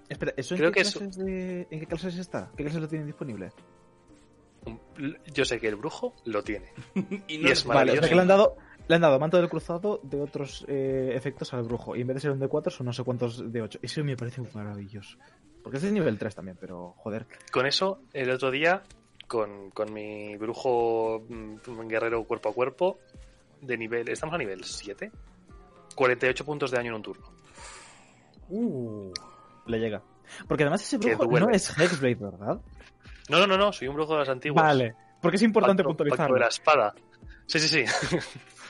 Espera, 0.10 0.34
¿eso 0.36 0.56
Creo 0.56 0.68
en, 0.68 0.74
qué 0.74 0.84
que 0.84 0.92
clases 0.92 1.18
de... 1.18 1.68
¿en 1.70 1.80
qué 1.80 1.88
clases 1.88 2.18
está? 2.18 2.52
¿Qué 2.56 2.64
clases 2.64 2.82
lo 2.82 2.88
tienen 2.88 3.08
disponible? 3.08 3.52
Yo 5.34 5.46
sé 5.46 5.60
que 5.60 5.68
el 5.68 5.76
brujo 5.76 6.14
lo 6.26 6.44
tiene. 6.44 6.72
y, 7.28 7.38
no 7.38 7.50
y 7.50 7.52
es 7.52 7.64
vale, 7.64 7.94
o 7.94 7.96
sea 7.96 8.10
que 8.10 8.16
le 8.16 8.22
han 8.22 8.28
dado, 8.28 8.58
le 8.88 8.96
han 8.96 9.02
dado 9.02 9.20
manto 9.20 9.38
del 9.38 9.50
cruzado 9.50 10.00
de 10.04 10.22
otros 10.22 10.66
eh, 10.68 11.12
efectos 11.14 11.54
al 11.54 11.64
brujo. 11.64 11.96
Y 11.96 12.02
en 12.02 12.08
vez 12.08 12.16
de 12.16 12.22
ser 12.22 12.32
un 12.32 12.40
de 12.40 12.48
4 12.48 12.72
son 12.72 12.86
no 12.86 12.94
sé 12.94 13.04
cuántos 13.04 13.52
de 13.52 13.62
8. 13.62 13.80
Eso 13.82 14.04
me 14.04 14.18
parece 14.18 14.42
maravilloso. 14.54 15.18
Porque 15.64 15.78
es 15.78 15.84
de 15.84 15.92
nivel 15.92 16.18
3 16.18 16.36
también, 16.36 16.58
pero 16.60 16.94
joder. 16.98 17.28
Con 17.52 17.66
eso, 17.66 18.02
el 18.14 18.30
otro 18.32 18.52
día 18.52 18.82
con, 19.28 19.72
con, 19.72 19.94
mi 19.94 20.36
brujo 20.36 21.24
mm, 21.30 21.88
guerrero 21.88 22.24
cuerpo 22.26 22.50
a 22.50 22.54
cuerpo 22.54 23.00
de 23.62 23.78
nivel. 23.78 24.10
Estamos 24.10 24.36
a 24.36 24.38
nivel 24.38 24.64
7. 24.64 25.12
48 25.96 26.46
puntos 26.46 26.72
de 26.72 26.78
daño 26.78 26.90
en 26.90 26.96
un 26.96 27.02
turno. 27.02 27.26
Uh, 28.50 29.14
le 29.68 29.80
llega. 29.80 30.02
Porque 30.48 30.64
además 30.64 30.82
ese 30.82 30.98
brujo 30.98 31.26
no 31.40 31.50
es 31.50 31.70
Hexblade, 31.78 32.16
¿verdad? 32.16 32.60
No, 33.30 33.40
no, 33.40 33.48
no, 33.48 33.58
no, 33.58 33.72
soy 33.72 33.88
un 33.88 33.96
brujo 33.96 34.14
de 34.14 34.20
las 34.20 34.30
antiguas. 34.30 34.64
Vale. 34.64 34.96
Porque 35.22 35.38
es 35.38 35.44
importante. 35.44 35.84
Pacto 35.84 36.04
de 36.34 36.40
la 36.40 36.48
espada. 36.48 36.94
Sí, 37.46 37.60
sí, 37.60 37.68
sí. 37.68 38.18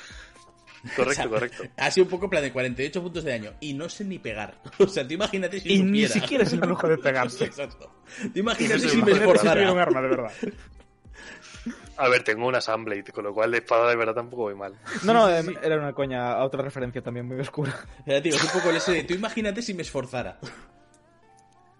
Correcto, 0.96 1.12
o 1.12 1.14
sea, 1.14 1.28
correcto. 1.30 1.64
Ha 1.78 1.92
sido 1.92 2.06
un 2.06 2.10
poco 2.10 2.30
plan 2.30 2.42
de 2.44 2.52
48 2.52 3.02
puntos 3.04 3.24
de 3.24 3.32
daño. 3.32 3.54
Y 3.60 3.74
no 3.74 3.88
sé 3.90 4.04
ni 4.04 4.18
pegar. 4.20 4.60
O 4.80 4.88
sea, 4.88 5.08
tú 5.08 5.14
imagínate 5.14 5.60
si 5.60 5.74
Y 5.74 5.78
supiera. 5.78 5.92
ni 5.92 6.08
siquiera 6.08 6.44
es 6.44 6.54
el 6.54 6.60
brujo 6.60 6.88
de 6.88 6.98
pegarse. 7.00 7.46
Exacto. 7.46 7.92
Tú 8.34 8.40
imagínate 8.40 8.90
si 8.90 9.02
me 9.02 9.12
esforzara. 9.12 9.72
un 9.72 9.80
arma, 9.80 10.02
de 10.02 10.08
verdad. 10.08 10.32
A 11.98 12.08
ver, 12.08 12.24
tengo 12.24 12.48
una 12.48 12.60
Sunblade, 12.62 13.04
con 13.12 13.24
lo 13.24 13.34
cual 13.34 13.52
de 13.52 13.60
espada 13.60 13.88
de 13.88 13.96
verdad 13.96 14.16
tampoco 14.16 14.44
voy 14.44 14.56
mal. 14.56 14.74
No, 15.04 15.14
no, 15.14 15.28
sí, 15.42 15.50
sí. 15.50 15.56
era 15.62 15.78
una 15.78 15.94
coña 15.94 16.32
a 16.32 16.44
otra 16.44 16.64
referencia 16.64 17.04
también 17.04 17.28
muy 17.28 17.40
oscura. 17.40 17.76
Ya, 18.08 18.20
tío, 18.22 18.34
es 18.34 18.44
un 18.44 18.50
poco 18.50 18.72
el 18.72 18.78
ese 18.78 18.92
de, 18.94 19.04
tú 19.04 19.14
imagínate 19.14 19.62
si 19.62 19.76
me 19.76 19.84
esforzara. 19.84 20.40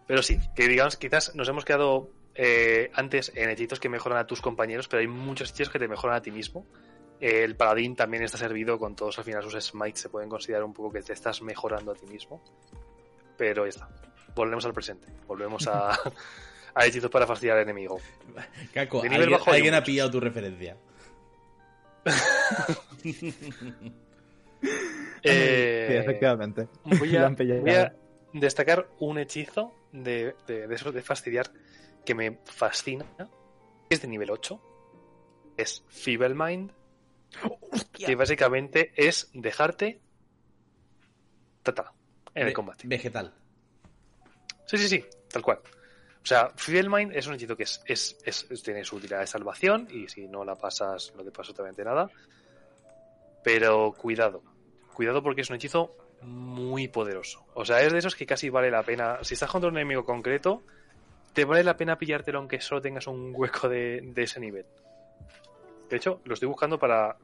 Pero 0.06 0.22
sí, 0.22 0.38
que 0.56 0.68
digamos, 0.68 0.98
quizás 0.98 1.34
nos 1.36 1.50
hemos 1.50 1.66
quedado 1.66 2.12
eh, 2.36 2.92
antes 2.94 3.32
en 3.36 3.50
hechizos 3.50 3.80
que 3.80 3.90
mejoran 3.90 4.20
a 4.20 4.28
tus 4.28 4.42
compañeros, 4.42 4.88
pero 4.88 5.02
hay 5.02 5.08
muchos 5.08 5.50
hechizos 5.50 5.72
que 5.72 5.80
te 5.80 5.88
mejoran 5.88 6.18
a 6.18 6.22
ti 6.22 6.30
mismo. 6.30 6.68
El 7.22 7.56
paladín 7.56 7.96
también 7.96 8.24
está 8.24 8.40
servido 8.40 8.80
con 8.80 8.96
todos 8.96 9.20
al 9.20 9.24
final 9.24 9.44
sus 9.44 9.64
smites 9.64 10.02
se 10.02 10.10
pueden 10.10 10.28
considerar 10.28 10.64
un 10.64 10.74
poco 10.74 10.92
que 10.92 11.04
te 11.04 11.14
estás 11.14 11.44
mejorando 11.44 11.92
a 11.92 11.96
ti 11.96 12.08
mismo. 12.08 12.42
Pero 13.38 13.66
ya 13.66 13.70
está. 13.70 13.90
Volvemos 14.34 14.66
al 14.66 14.74
presente. 14.74 15.08
Volvemos 15.28 15.68
a, 15.68 15.92
a 16.74 16.86
hechizos 16.86 17.12
para 17.12 17.28
fastidiar 17.28 17.58
al 17.58 17.64
enemigo. 17.64 18.00
Caco, 18.74 19.04
alguien, 19.04 19.30
bajo 19.30 19.52
alguien 19.52 19.76
ha 19.76 19.84
pillado 19.84 20.10
tu 20.10 20.20
referencia. 20.20 20.76
eh, 25.22 25.86
sí, 25.88 25.96
efectivamente. 25.96 26.70
Voy 26.86 27.16
a, 27.18 27.30
voy 27.30 27.72
a, 27.76 27.96
destacar 28.34 28.90
un 28.98 29.20
hechizo 29.20 29.76
de, 29.92 30.34
de, 30.48 30.68
de 30.68 30.74
eso 30.74 30.92
de 30.92 31.04
fastidiar 31.04 31.52
que 32.04 32.16
me 32.16 32.40
fascina. 32.46 33.06
Es 33.92 34.02
de 34.02 34.08
nivel 34.08 34.32
8. 34.32 34.60
Es 35.58 35.86
Feeble 35.88 36.34
Mind 36.34 36.81
Hostia. 37.72 38.08
que 38.08 38.16
básicamente 38.16 38.92
es 38.96 39.30
dejarte 39.34 40.02
tata 41.64 41.94
en 42.34 42.44
Ve 42.44 42.50
el 42.50 42.56
combate. 42.56 42.88
Vegetal. 42.88 43.34
Sí, 44.66 44.78
sí, 44.78 44.88
sí, 44.88 45.06
tal 45.30 45.42
cual. 45.42 45.60
O 46.24 46.26
sea, 46.26 46.52
Feeble 46.56 46.90
Mind 46.90 47.16
es 47.16 47.28
un 47.28 47.34
hechizo 47.34 47.58
que 47.58 47.64
es, 47.64 47.82
es, 47.86 48.18
es, 48.24 48.64
tiene 48.64 48.84
su 48.84 48.96
utilidad 48.96 49.22
de 49.22 49.28
salvación 49.28 49.88
y 49.92 50.08
si 50.08 50.28
no 50.28 50.46
la 50.46 50.56
pasas 50.56 51.14
no 51.16 51.24
te 51.24 51.32
pasa 51.32 51.50
absolutamente 51.50 51.84
nada. 51.84 52.10
Pero 53.44 53.92
cuidado, 53.94 54.44
cuidado 54.94 55.24
porque 55.24 55.42
es 55.42 55.50
un 55.50 55.56
hechizo 55.56 55.96
muy 56.22 56.88
poderoso. 56.88 57.44
O 57.56 57.66
sea, 57.66 57.82
es 57.82 57.92
de 57.92 58.00
esos 58.00 58.16
que 58.16 58.28
casi 58.28 58.50
vale 58.50 58.70
la 58.70 58.84
pena. 58.84 59.18
Si 59.24 59.34
estás 59.34 59.50
contra 59.50 59.70
un 59.70 59.78
enemigo 59.78 60.06
concreto, 60.06 60.64
te 61.34 61.44
vale 61.44 61.64
la 61.64 61.76
pena 61.76 61.98
pillártelo 61.98 62.38
aunque 62.38 62.62
solo 62.62 62.82
tengas 62.82 63.08
un 63.08 63.34
hueco 63.36 63.68
de, 63.68 64.02
de 64.02 64.24
ese 64.24 64.40
nivel. 64.40 64.66
De 65.92 65.98
hecho, 65.98 66.22
lo 66.26 66.34
estoy 66.34 66.48
buscando 66.48 66.80
para 66.80 67.18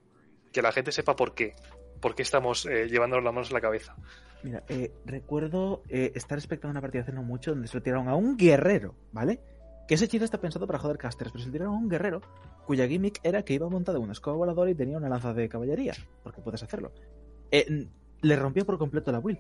que 0.52 0.62
la 0.62 0.72
gente 0.72 0.92
sepa 0.92 1.16
por 1.16 1.34
qué 1.34 1.56
¿Por 2.00 2.16
qué 2.16 2.22
estamos 2.22 2.66
eh, 2.66 2.88
llevándonos 2.88 3.24
las 3.24 3.34
manos 3.34 3.52
a 3.52 3.54
la 3.54 3.62
cabeza? 3.62 3.96
Mira, 4.44 4.64
eh, 4.70 4.92
recuerdo 5.06 5.82
eh, 5.90 6.12
estar 6.16 6.38
expectando 6.38 6.72
una 6.72 6.82
partida 6.82 7.02
hace 7.02 7.12
no 7.12 7.24
mucho 7.24 7.52
donde 7.52 7.68
se 7.68 7.78
lo 7.78 7.84
tiraron 7.84 8.08
a 8.08 8.16
un 8.16 8.38
guerrero, 8.38 8.94
¿vale? 9.12 9.40
Que 9.88 9.96
ese 9.96 10.06
hechizo 10.06 10.26
está 10.26 10.40
pensado 10.40 10.68
para 10.68 10.80
joder 10.80 10.98
casters, 10.98 11.32
pero 11.32 11.42
se 11.44 11.50
lo 11.50 11.54
tiraron 11.54 11.74
a 11.74 11.78
un 11.78 11.90
guerrero 11.90 12.22
cuya 12.66 12.88
gimmick 12.88 13.20
era 13.24 13.44
que 13.44 13.54
iba 13.54 13.68
montado 13.70 13.98
en 13.98 14.04
una 14.04 14.14
escoba 14.14 14.38
voladora 14.38 14.70
y 14.70 14.76
tenía 14.76 14.98
una 14.98 15.10
lanza 15.10 15.34
de 15.34 15.50
caballería, 15.50 15.94
porque 16.24 16.42
puedes 16.42 16.62
hacerlo. 16.62 16.92
Eh, 17.52 17.88
le 18.22 18.36
rompió 18.36 18.66
por 18.66 18.78
completo 18.78 19.12
la 19.12 19.20
will, 19.20 19.40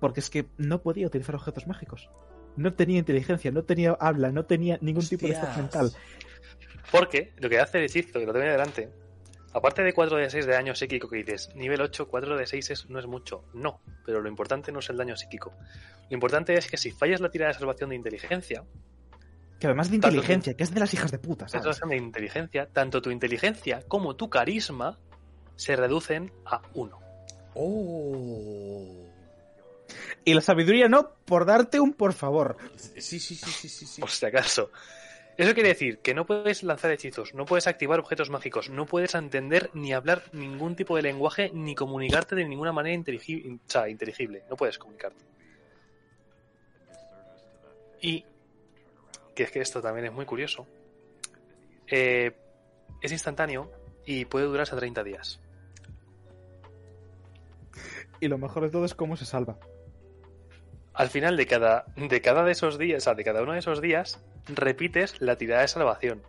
porque 0.00 0.20
es 0.20 0.28
que 0.28 0.46
no 0.58 0.82
podía 0.82 1.06
utilizar 1.06 1.36
objetos 1.36 1.66
mágicos. 1.66 2.10
No 2.56 2.74
tenía 2.74 2.98
inteligencia, 2.98 3.52
no 3.52 3.62
tenía 3.62 3.92
habla, 3.92 4.32
no 4.32 4.44
tenía 4.44 4.78
ningún 4.80 5.06
tipo 5.06 5.26
de 5.26 5.34
estado 5.34 5.56
mental. 5.56 5.92
Porque 6.90 7.32
lo 7.38 7.48
que 7.48 7.58
hace 7.60 7.78
el 7.78 7.84
hechizo, 7.84 8.18
que 8.18 8.26
lo 8.26 8.32
tengo 8.32 8.46
delante, 8.46 8.88
aparte 9.52 9.82
de 9.82 9.92
4 9.92 10.16
de 10.16 10.30
6 10.30 10.46
de 10.46 10.52
daño 10.52 10.74
psíquico 10.74 11.08
que 11.08 11.16
dices, 11.18 11.50
nivel 11.54 11.80
8, 11.80 12.08
4 12.08 12.36
de 12.36 12.46
6 12.46 12.70
es, 12.70 12.90
no 12.90 12.98
es 12.98 13.06
mucho. 13.06 13.44
No, 13.54 13.80
pero 14.04 14.20
lo 14.20 14.28
importante 14.28 14.72
no 14.72 14.78
es 14.78 14.88
el 14.90 14.96
daño 14.96 15.16
psíquico. 15.16 15.52
Lo 16.08 16.14
importante 16.14 16.54
es 16.54 16.70
que 16.70 16.76
si 16.76 16.90
fallas 16.90 17.20
la 17.20 17.30
tirada 17.30 17.52
de 17.52 17.58
salvación 17.58 17.90
de 17.90 17.96
inteligencia, 17.96 18.64
Que 19.60 19.66
además 19.66 19.90
de 19.90 19.96
inteligencia, 19.96 20.54
que 20.54 20.62
es 20.62 20.72
de 20.72 20.80
las 20.80 20.94
hijas 20.94 21.10
de 21.10 21.18
puta, 21.18 21.44
la 21.44 21.48
¿sabes? 21.48 21.64
salvación 21.64 21.90
de 21.90 21.96
inteligencia, 21.96 22.66
tanto 22.72 23.02
tu 23.02 23.10
inteligencia 23.10 23.82
como 23.86 24.16
tu 24.16 24.30
carisma 24.30 24.98
se 25.56 25.76
reducen 25.76 26.32
a 26.46 26.62
1. 26.74 26.98
Oh. 27.54 29.04
Y 30.24 30.34
la 30.34 30.40
sabiduría 30.40 30.88
no, 30.88 31.14
por 31.24 31.44
darte 31.44 31.80
un 31.80 31.92
por 31.94 32.12
favor. 32.12 32.56
Sí, 32.76 33.18
sí, 33.18 33.34
sí, 33.34 33.34
sí, 33.34 33.68
sí. 33.68 33.86
sí. 33.86 34.00
por 34.00 34.10
si 34.10 34.26
acaso. 34.26 34.70
Eso 35.38 35.54
quiere 35.54 35.68
decir 35.68 36.00
que 36.00 36.14
no 36.14 36.26
puedes 36.26 36.64
lanzar 36.64 36.90
hechizos, 36.90 37.32
no 37.32 37.44
puedes 37.46 37.68
activar 37.68 38.00
objetos 38.00 38.28
mágicos, 38.28 38.70
no 38.70 38.86
puedes 38.86 39.14
entender 39.14 39.70
ni 39.72 39.92
hablar 39.92 40.24
ningún 40.32 40.74
tipo 40.74 40.96
de 40.96 41.02
lenguaje, 41.02 41.52
ni 41.54 41.76
comunicarte 41.76 42.34
de 42.34 42.44
ninguna 42.44 42.72
manera 42.72 42.96
inteligible. 42.96 43.54
O 43.54 43.70
sea, 43.70 43.88
inteligible. 43.88 44.42
No 44.50 44.56
puedes 44.56 44.78
comunicarte. 44.78 45.24
Y 48.00 48.24
que 49.36 49.44
es 49.44 49.50
que 49.52 49.60
esto 49.60 49.80
también 49.80 50.06
es 50.06 50.12
muy 50.12 50.26
curioso. 50.26 50.66
eh, 51.86 52.32
es 53.00 53.12
instantáneo 53.12 53.70
y 54.04 54.24
puede 54.24 54.46
durar 54.46 54.62
hasta 54.62 54.76
30 54.76 55.04
días. 55.04 55.40
Y 58.18 58.26
lo 58.26 58.38
mejor 58.38 58.64
de 58.64 58.70
todo 58.70 58.84
es 58.84 58.94
cómo 58.96 59.16
se 59.16 59.24
salva. 59.24 59.56
Al 60.94 61.08
final 61.10 61.36
de 61.36 61.46
cada, 61.46 61.84
de 61.94 62.20
cada 62.20 62.42
de 62.42 62.50
esos 62.50 62.76
días, 62.76 63.02
o 63.02 63.04
sea, 63.04 63.14
de 63.14 63.22
cada 63.22 63.42
uno 63.42 63.52
de 63.52 63.60
esos 63.60 63.80
días, 63.80 64.20
repites 64.54 65.20
la 65.20 65.36
tirada 65.36 65.62
de 65.62 65.68
salvación. 65.68 66.22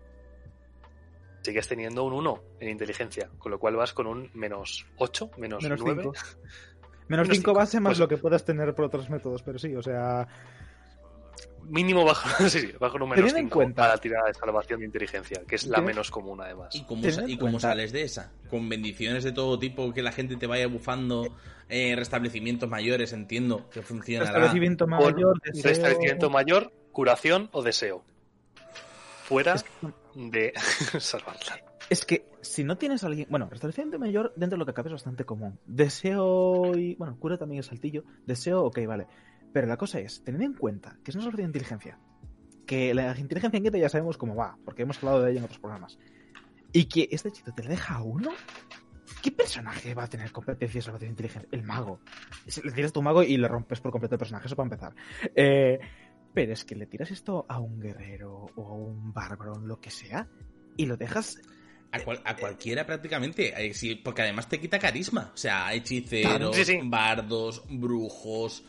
Sigues 1.41 1.67
teniendo 1.67 2.03
un 2.03 2.13
1 2.13 2.43
en 2.59 2.69
inteligencia, 2.69 3.29
con 3.37 3.51
lo 3.51 3.59
cual 3.59 3.75
vas 3.77 3.93
con 3.93 4.07
un 4.07 4.29
menos 4.33 4.85
8, 4.97 5.31
menos, 5.37 5.63
Menos 5.63 5.79
9. 5.81 6.01
5. 6.03 6.13
Menos 6.13 6.37
Menos 7.07 7.27
5 7.27 7.35
cinco. 7.35 7.53
base 7.53 7.79
más 7.79 7.91
Pues- 7.91 7.99
lo 7.99 8.07
que 8.07 8.17
puedas 8.17 8.43
tener 8.45 8.75
por 8.75 8.85
otros 8.85 9.09
métodos, 9.09 9.41
pero 9.41 9.57
sí, 9.57 9.73
o 9.75 9.81
sea. 9.81 10.27
Mínimo 11.63 12.03
bajo, 12.03 12.27
sí, 12.49 12.59
sí, 12.59 12.71
bajo 12.79 12.97
un 12.97 13.09
menos 13.09 13.31
en 13.33 13.37
5 13.45 13.53
cuenta- 13.59 13.83
para 13.83 13.93
la 13.95 14.01
tirada 14.01 14.27
de 14.27 14.33
salvación 14.33 14.79
de 14.79 14.85
inteligencia, 14.87 15.41
que 15.47 15.55
es 15.55 15.65
la 15.67 15.81
menos 15.81 16.09
común 16.11 16.41
además. 16.41 16.73
¿Y 16.75 16.83
cómo, 16.83 17.09
sa- 17.09 17.23
y 17.27 17.37
cómo 17.37 17.59
sales 17.59 17.91
de 17.91 18.01
esa? 18.03 18.31
Con 18.49 18.67
bendiciones 18.69 19.23
de 19.23 19.31
todo 19.31 19.57
tipo, 19.59 19.93
que 19.93 20.01
la 20.01 20.11
gente 20.11 20.35
te 20.35 20.47
vaya 20.47 20.67
bufando, 20.67 21.35
eh, 21.69 21.95
restablecimientos 21.95 22.67
mayores, 22.69 23.13
entiendo 23.13 23.69
que 23.69 23.81
funcionará. 23.81 24.31
Restablecimiento 24.31 24.87
mayor, 24.87 25.39
deseo- 25.41 25.63
restablecimiento 25.69 26.29
mayor, 26.29 26.71
curación 26.99 27.47
o 27.53 27.63
deseo. 27.63 28.03
Fuera 29.23 29.53
Es 29.53 29.63
que- 29.63 29.69
de 30.15 30.53
salvarla. 30.99 31.61
Es 31.89 32.03
que 32.05 32.25
si 32.41 32.65
no 32.65 32.77
tienes 32.77 33.05
a 33.05 33.07
alguien. 33.07 33.25
Bueno, 33.29 33.47
restablecimiento 33.49 33.97
mayor 33.99 34.33
dentro 34.35 34.57
de 34.57 34.59
lo 34.59 34.65
que 34.65 34.73
cabe 34.73 34.89
es 34.89 34.93
bastante 34.93 35.23
común. 35.23 35.57
Deseo 35.65 36.75
y. 36.77 36.95
Bueno, 36.95 37.17
cura 37.17 37.37
también 37.37 37.61
es 37.61 37.67
saltillo. 37.67 38.03
Deseo, 38.25 38.65
ok, 38.65 38.79
vale. 38.85 39.07
Pero 39.53 39.65
la 39.65 39.77
cosa 39.77 39.99
es, 40.01 40.21
tened 40.25 40.41
en 40.41 40.53
cuenta 40.55 40.97
que 41.03 41.11
es 41.11 41.15
una 41.15 41.23
salvación 41.23 41.51
de 41.53 41.57
inteligencia. 41.57 41.97
Que 42.67 42.93
la 42.93 43.17
inteligencia 43.17 43.57
inquieta 43.57 43.77
ya 43.77 43.87
sabemos 43.87 44.17
cómo 44.17 44.35
va, 44.35 44.57
porque 44.65 44.81
hemos 44.81 44.97
hablado 44.97 45.21
de 45.21 45.31
ella 45.31 45.39
en 45.39 45.45
otros 45.45 45.59
programas. 45.59 45.97
Y 46.73 46.85
que 46.85 47.07
este 47.11 47.29
hechizo 47.29 47.53
te 47.53 47.63
lo 47.63 47.69
deja 47.69 47.95
a 47.95 48.03
uno. 48.03 48.31
¿Qué 49.23 49.31
personaje 49.31 49.93
va 49.95 50.03
a 50.03 50.07
tener 50.07 50.31
competencia 50.31 50.77
de 50.79 50.81
salvación 50.83 51.07
de 51.07 51.11
inteligencia? 51.13 51.49
El 51.51 51.63
mago. 51.63 51.99
Le 52.63 52.71
tiras 52.71 52.91
tu 52.93 53.01
mago 53.01 53.23
y 53.23 53.37
le 53.37 53.47
rompes 53.47 53.79
por 53.81 53.91
completo 53.91 54.15
el 54.15 54.19
personaje, 54.19 54.45
eso 54.47 54.55
para 54.55 54.65
empezar. 54.67 54.93
Eh, 55.33 55.79
pero 56.33 56.53
es 56.53 56.63
que 56.65 56.75
le 56.75 56.85
tiras 56.85 57.11
esto 57.11 57.45
a 57.49 57.59
un 57.59 57.79
guerrero 57.79 58.45
o 58.55 58.67
a 58.67 58.73
un 58.75 59.13
bárbaro, 59.13 59.55
lo 59.59 59.79
que 59.79 59.89
sea, 59.91 60.27
y 60.77 60.85
lo 60.85 60.95
dejas 60.97 61.39
A, 61.91 61.99
cual- 62.01 62.21
a 62.23 62.35
cualquiera 62.35 62.85
prácticamente, 62.85 63.65
eh, 63.65 63.73
sí, 63.73 63.95
porque 63.95 64.21
además 64.21 64.47
te 64.47 64.59
quita 64.59 64.77
carisma. 64.79 65.31
O 65.33 65.37
sea, 65.37 65.73
hechiceros, 65.73 66.55
Sí, 66.55 66.63
sí. 66.65 66.79
bardos, 66.83 67.63
brujos, 67.69 68.63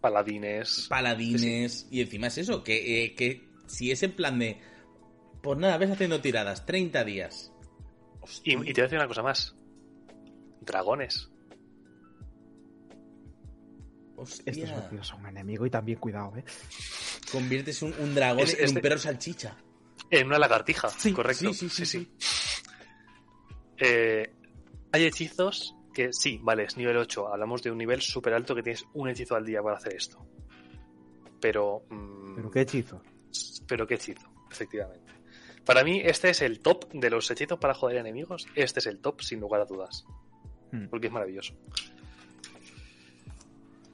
Paladines. 0.00 0.86
paladines, 0.88 1.86
y 1.90 2.00
encima 2.02 2.26
es 2.26 2.38
eso, 2.38 2.62
que, 2.64 3.04
eh, 3.04 3.14
que 3.14 3.48
si 3.66 3.90
es 3.90 4.02
en 4.02 4.12
plan 4.16 4.38
de, 4.38 4.58
pues 5.42 5.58
nada, 5.58 5.78
ves 5.78 5.90
haciendo 5.92 6.20
tiradas, 6.20 6.66
30 6.66 7.04
días. 7.04 7.52
Y, 8.42 8.52
y 8.52 8.72
te 8.72 8.72
voy 8.72 8.80
a 8.80 8.82
decir 8.84 8.98
una 8.98 9.08
cosa 9.08 9.22
más. 9.22 9.54
Dragones. 10.60 11.30
Hostia, 14.16 14.52
Estos 14.52 14.70
vampiros 14.70 15.06
son 15.08 15.20
un 15.20 15.26
enemigo 15.28 15.66
y 15.66 15.70
también 15.70 15.98
cuidado, 15.98 16.36
¿eh? 16.36 16.44
conviertes 17.32 17.82
un, 17.82 17.92
un 17.98 18.14
dragón 18.14 18.40
Es- 18.44 18.58
en 18.58 18.68
un 18.68 18.74
de- 18.74 18.80
perro 18.80 18.98
salchicha. 18.98 19.56
En 20.10 20.26
una 20.28 20.38
lagartija, 20.38 20.88
Sí, 20.90 21.12
correcto. 21.12 21.52
sí, 21.52 21.68
sí, 21.68 21.84
sí, 21.86 22.08
Eh, 23.78 24.32
hay 24.92 25.04
hechizos 25.04 25.74
que 25.92 26.12
sí, 26.12 26.38
vale, 26.42 26.64
es 26.64 26.76
nivel 26.76 26.96
8. 26.96 27.32
Hablamos 27.32 27.62
de 27.62 27.70
un 27.70 27.78
nivel 27.78 28.00
súper 28.00 28.34
alto 28.34 28.54
que 28.54 28.62
tienes 28.62 28.84
un 28.94 29.08
hechizo 29.08 29.34
al 29.34 29.44
día 29.44 29.62
para 29.62 29.76
hacer 29.76 29.94
esto. 29.94 30.24
Pero. 31.40 31.84
mm, 31.90 32.36
Pero 32.36 32.50
qué 32.50 32.60
hechizo. 32.62 33.02
pero 33.66 33.86
qué 33.86 33.94
hechizo, 33.94 34.28
efectivamente. 34.50 35.12
Para 35.64 35.82
mí, 35.82 36.00
este 36.04 36.30
es 36.30 36.42
el 36.42 36.60
top 36.60 36.92
de 36.92 37.10
los 37.10 37.30
hechizos 37.30 37.58
para 37.58 37.74
joder 37.74 37.96
enemigos. 37.96 38.46
Este 38.54 38.80
es 38.80 38.86
el 38.86 39.00
top, 39.00 39.22
sin 39.22 39.40
lugar 39.40 39.62
a 39.62 39.64
dudas. 39.64 40.04
Hmm. 40.72 40.88
Porque 40.88 41.06
es 41.08 41.12
maravilloso. 41.12 41.54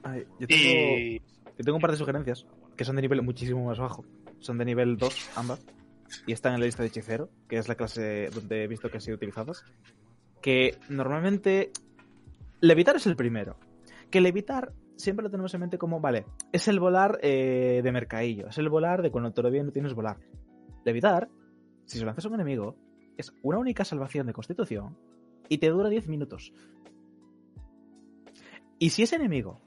Ay, 0.03 0.25
yo, 0.39 0.47
tengo, 0.47 0.97
Y. 0.97 1.21
yo 1.57 1.63
tengo 1.63 1.75
un 1.75 1.81
par 1.81 1.91
de 1.91 1.97
sugerencias 1.97 2.45
que 2.75 2.85
son 2.85 2.95
de 2.95 3.01
nivel 3.03 3.21
muchísimo 3.21 3.65
más 3.65 3.79
bajo. 3.79 4.05
Son 4.39 4.57
de 4.57 4.65
nivel 4.65 4.97
2, 4.97 5.31
ambas. 5.35 5.63
Y 6.25 6.33
están 6.33 6.53
en 6.53 6.59
la 6.59 6.65
lista 6.65 6.83
de 6.83 6.89
hechicero, 6.89 7.29
que 7.47 7.57
es 7.57 7.67
la 7.67 7.75
clase 7.75 8.29
donde 8.33 8.63
he 8.63 8.67
visto 8.67 8.89
que 8.89 8.97
han 8.97 9.01
sido 9.01 9.15
utilizadas. 9.15 9.63
Que 10.41 10.77
normalmente. 10.89 11.71
Levitar 12.59 12.95
es 12.95 13.07
el 13.07 13.15
primero. 13.15 13.57
Que 14.09 14.21
levitar 14.21 14.73
siempre 15.01 15.23
lo 15.23 15.31
tenemos 15.31 15.53
en 15.53 15.61
mente 15.61 15.77
como, 15.77 15.99
vale, 15.99 16.25
es 16.51 16.67
el 16.67 16.79
volar 16.79 17.19
eh, 17.21 17.81
de 17.83 17.91
mercadillo. 17.91 18.47
Es 18.47 18.57
el 18.57 18.69
volar 18.69 19.01
de 19.01 19.11
cuando 19.11 19.31
todavía 19.31 19.63
no 19.63 19.71
tienes 19.71 19.93
volar. 19.93 20.17
Levitar, 20.85 21.29
si 21.85 21.97
se 21.97 22.05
lanzas 22.05 22.25
a 22.25 22.27
un 22.29 22.35
enemigo, 22.35 22.75
es 23.17 23.33
una 23.41 23.57
única 23.57 23.83
salvación 23.83 24.27
de 24.27 24.33
constitución 24.33 24.97
y 25.49 25.57
te 25.57 25.69
dura 25.69 25.89
10 25.89 26.07
minutos. 26.07 26.53
Y 28.79 28.91
si 28.91 29.03
ese 29.03 29.17
enemigo 29.17 29.60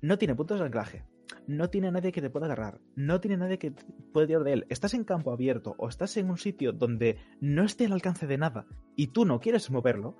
no 0.00 0.18
tiene 0.18 0.34
puntos 0.34 0.58
de 0.58 0.66
anclaje, 0.66 1.04
no 1.46 1.70
tiene 1.70 1.90
nadie 1.90 2.12
que 2.12 2.20
te 2.20 2.30
pueda 2.30 2.46
agarrar, 2.46 2.80
no 2.94 3.20
tiene 3.20 3.36
nadie 3.36 3.58
que 3.58 3.72
pueda 4.12 4.26
tirar 4.26 4.44
de 4.44 4.52
él, 4.52 4.66
estás 4.68 4.94
en 4.94 5.04
campo 5.04 5.32
abierto 5.32 5.74
o 5.78 5.88
estás 5.88 6.16
en 6.16 6.30
un 6.30 6.38
sitio 6.38 6.72
donde 6.72 7.18
no 7.40 7.64
esté 7.64 7.86
al 7.86 7.92
alcance 7.92 8.26
de 8.26 8.38
nada 8.38 8.66
y 8.94 9.08
tú 9.08 9.24
no 9.24 9.40
quieres 9.40 9.70
moverlo, 9.70 10.16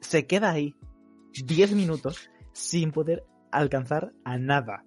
se 0.00 0.26
queda 0.26 0.50
ahí 0.50 0.74
10 1.32 1.74
minutos 1.74 2.30
sin 2.52 2.92
poder 2.92 3.24
alcanzar 3.50 4.12
a 4.24 4.38
nada. 4.38 4.84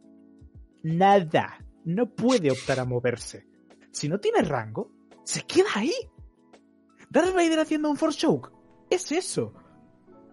Nada. 0.83 1.57
No 1.85 2.13
puede 2.13 2.51
optar 2.51 2.79
a 2.79 2.85
moverse. 2.85 3.47
Si 3.91 4.09
no 4.09 4.19
tiene 4.19 4.41
rango, 4.41 4.91
se 5.23 5.41
queda 5.43 5.69
ahí. 5.75 5.93
Darth 7.09 7.33
Vader 7.33 7.59
haciendo 7.59 7.89
un 7.89 7.97
Force 7.97 8.19
Choke. 8.19 8.51
Es 8.89 9.11
eso. 9.11 9.53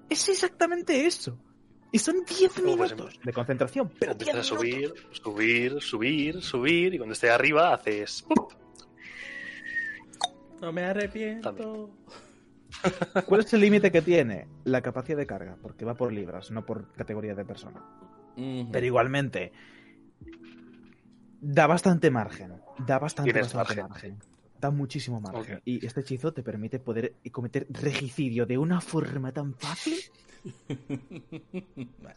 Es 0.09 0.29
exactamente 0.29 1.07
eso. 1.07 1.39
Y 1.95 1.99
son 2.01 2.25
10 2.27 2.59
Luego, 2.59 2.77
pues, 2.79 2.91
minutos 2.93 3.21
de 3.23 3.33
concentración. 3.33 3.89
Pero 4.01 4.13
Empiezas 4.13 4.51
a 4.51 4.57
10 4.57 4.75
minutos. 4.75 4.99
subir, 5.17 5.23
subir, 5.23 5.81
subir, 5.81 6.43
subir. 6.43 6.95
Y 6.95 6.99
cuando 6.99 7.13
esté 7.13 7.31
arriba, 7.31 7.73
haces. 7.73 8.23
¡pup! 8.23 8.53
No 10.61 10.73
me 10.73 10.83
arrepiento. 10.83 11.53
También. 11.55 13.25
¿Cuál 13.27 13.43
es 13.43 13.55
el 13.55 13.61
límite 13.61 13.93
que 13.93 14.03
tiene? 14.03 14.49
La 14.65 14.83
capacidad 14.83 15.17
de 15.17 15.25
carga, 15.25 15.57
porque 15.63 15.85
va 15.85 15.95
por 15.95 16.13
libras, 16.13 16.51
no 16.51 16.67
por 16.67 16.91
categoría 16.95 17.37
de 17.37 17.45
persona. 17.45 17.81
Pero 18.35 18.85
igualmente, 18.85 19.53
da 21.41 21.69
bastante 21.69 22.11
margen. 22.11 22.55
Da 22.85 22.99
bastante, 22.99 23.33
bastante 23.33 23.57
margen. 23.77 23.89
margen. 23.89 24.19
Da 24.61 24.73
muchísimo 24.73 25.21
margen. 25.21 25.61
Y 25.65 25.87
este 25.87 26.01
hechizo 26.01 26.33
te 26.33 26.43
permite 26.43 26.81
poder 26.81 27.15
cometer 27.31 27.69
regicidio 27.71 28.47
de 28.47 28.59
una 28.59 28.81
forma 28.81 29.31
tan 29.31 29.55
fácil. 29.55 29.95
Vale. 32.03 32.17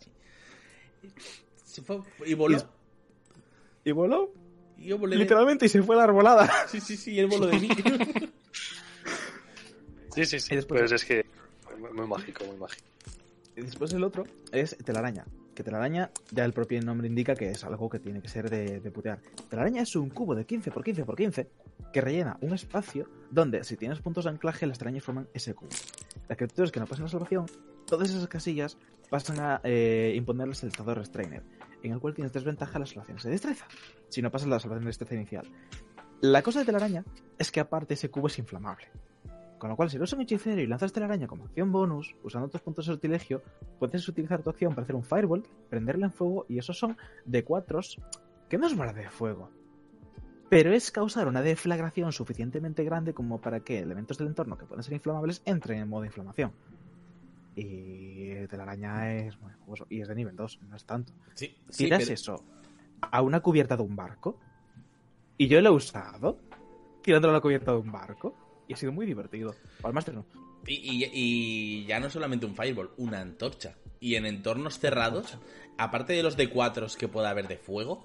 Se 1.66 1.82
fue- 1.82 2.02
y 2.26 2.34
voló. 2.34 2.58
Y 3.86 3.92
voló, 3.92 4.32
Y 4.78 4.88
yo 4.88 4.98
volé 4.98 5.16
de- 5.16 5.22
literalmente, 5.24 5.66
y 5.68 5.70
se 5.70 5.82
fue 5.84 5.96
la 5.96 6.04
arbolada. 6.04 6.50
Sí, 6.68 6.82
sí, 6.82 6.98
sí, 6.98 7.20
él 7.20 7.28
voló 7.28 7.48
de 7.48 7.60
mí. 7.60 7.70
Sí, 10.16 10.26
sí, 10.26 10.40
sí. 10.40 10.56
Después- 10.56 10.82
Pues 10.82 10.92
es 10.94 11.06
que. 11.06 11.26
Muy, 11.80 11.94
muy 11.94 12.08
mágico, 12.08 12.44
muy 12.46 12.58
mágico. 12.58 12.84
Y 13.56 13.62
después 13.62 13.94
el 13.94 14.04
otro 14.04 14.26
es 14.52 14.76
telaraña. 14.84 15.26
Que 15.54 15.64
telaraña, 15.64 16.10
ya 16.32 16.44
el 16.46 16.54
propio 16.54 16.82
nombre 16.82 17.08
indica 17.08 17.36
que 17.36 17.52
es 17.52 17.64
algo 17.64 17.88
que 17.90 18.00
tiene 18.00 18.22
que 18.22 18.28
ser 18.28 18.50
de, 18.50 18.80
de 18.80 18.92
putear. 18.92 19.20
Telaraña 19.50 19.82
es 19.84 19.96
un 19.96 20.10
cubo 20.10 20.34
de 20.36 20.46
15 20.46 20.72
por 20.72 20.84
15 20.84 21.06
por 21.06 21.16
15 21.16 21.48
que 21.94 22.02
rellena 22.02 22.38
un 22.42 22.54
espacio 22.54 23.08
donde, 23.32 23.64
si 23.64 23.78
tienes 23.78 24.00
puntos 24.00 24.24
de 24.26 24.32
anclaje, 24.32 24.66
las 24.68 24.78
telarañas 24.80 25.04
forman 25.04 25.28
ese 25.36 25.54
cubo. 25.54 25.70
Las 26.28 26.38
criaturas 26.38 26.72
que 26.72 26.80
no 26.80 26.86
pasan 26.88 27.06
la 27.06 27.10
salvación, 27.12 27.46
todas 27.88 28.10
esas 28.10 28.28
casillas 28.28 28.78
pasan 29.10 29.40
a 29.40 29.62
eh, 29.64 30.14
imponerles 30.16 30.62
el 30.64 30.70
estado 30.70 30.90
de 30.90 30.96
restrainer, 30.96 31.44
en 31.82 31.94
el 31.94 32.00
cual 32.00 32.14
tienes 32.14 32.34
desventaja 32.34 32.78
las 32.78 32.90
salvaciones 32.90 33.24
de 33.24 33.32
destreza, 33.32 33.66
si 34.10 34.22
no 34.22 34.30
pasas 34.30 34.50
la 34.50 34.60
salvación 34.60 34.84
de 34.84 34.90
destreza 34.90 35.16
inicial. 35.16 35.48
La 36.22 36.44
cosa 36.44 36.60
de 36.60 36.66
telaraña 36.66 37.06
es 37.38 37.52
que 37.52 37.60
aparte 37.60 37.94
ese 37.94 38.10
cubo 38.10 38.28
es 38.28 38.38
inflamable. 38.38 38.88
Con 39.58 39.72
lo 39.72 39.76
cual, 39.76 39.90
si 39.90 39.98
eres 39.98 40.14
un 40.14 40.22
hechicero 40.22 40.62
y 40.62 40.68
lanzas 40.68 40.94
telaraña 40.94 41.26
como 41.26 41.46
acción 41.46 41.72
bonus, 41.72 42.16
usando 42.24 42.48
tus 42.48 42.62
puntos 42.62 42.86
de 42.86 42.94
sortilegio, 42.94 43.42
puedes 43.80 44.08
utilizar 44.08 44.44
tu 44.44 44.52
acción 44.52 44.76
para 44.76 44.84
hacer 44.84 44.96
un 44.96 45.04
fireball, 45.04 45.48
prenderla 45.70 46.08
en 46.08 46.12
fuego, 46.12 46.46
y 46.48 46.60
esos 46.60 46.78
son 46.78 46.96
de 47.26 47.44
4 47.44 47.80
que 48.50 48.58
no 48.58 48.68
es 48.68 48.76
bola 48.76 48.94
de 48.94 49.10
fuego. 49.10 49.50
Pero 50.50 50.72
es 50.72 50.92
causar 50.92 51.28
una 51.28 51.42
deflagración 51.42 52.12
suficientemente 52.12 52.84
grande 52.84 53.14
como 53.14 53.42
para 53.42 53.62
que 53.62 53.80
elementos 53.80 54.18
del 54.18 54.28
entorno 54.28 54.58
que 54.58 54.66
pueden 54.66 54.84
ser 54.84 54.94
inflamables 54.94 55.42
entren 55.44 55.80
en 55.80 55.90
modo 55.90 56.06
inflamación. 56.06 56.54
Y 57.62 58.46
telaraña 58.48 59.14
es 59.16 59.40
muy 59.42 59.52
jugoso. 59.54 59.88
Y 59.90 60.02
es 60.02 60.08
de 60.08 60.16
nivel 60.16 60.36
2, 60.36 60.60
no 60.70 60.76
es 60.76 60.86
tanto. 60.86 61.12
Sí, 61.34 61.58
sí, 61.70 61.86
Tiras 61.86 62.04
pero- 62.04 62.14
eso 62.14 62.44
a 63.02 63.22
una 63.22 63.42
cubierta 63.42 63.76
de 63.76 63.84
un 63.84 63.96
barco. 63.96 64.40
Y 65.38 65.48
yo 65.48 65.60
lo 65.62 65.70
he 65.70 65.72
usado 65.74 66.40
tirándolo 67.04 67.32
a 67.34 67.38
la 67.38 67.42
cubierta 67.42 67.72
de 67.72 67.78
un 67.78 67.92
barco. 67.92 68.36
Y 68.68 68.74
ha 68.74 68.78
sido 68.78 68.92
muy 68.92 69.06
divertido. 69.06 69.56
Al 69.84 69.94
máster 69.94 70.14
no. 70.16 70.26
Y, 70.66 70.74
y- 70.76 71.10
y 71.14 71.86
ya 71.86 72.00
no 72.00 72.10
solamente 72.10 72.46
un 72.46 72.56
fireball, 72.56 72.92
una 72.98 73.22
antorcha. 73.22 73.76
Y 74.00 74.16
en 74.16 74.26
entornos 74.26 74.78
cerrados, 74.80 75.38
aparte 75.78 76.14
de 76.14 76.22
los 76.24 76.38
D4 76.38 76.96
que 76.96 77.08
pueda 77.08 77.30
haber 77.30 77.48
de 77.48 77.58
fuego, 77.58 78.04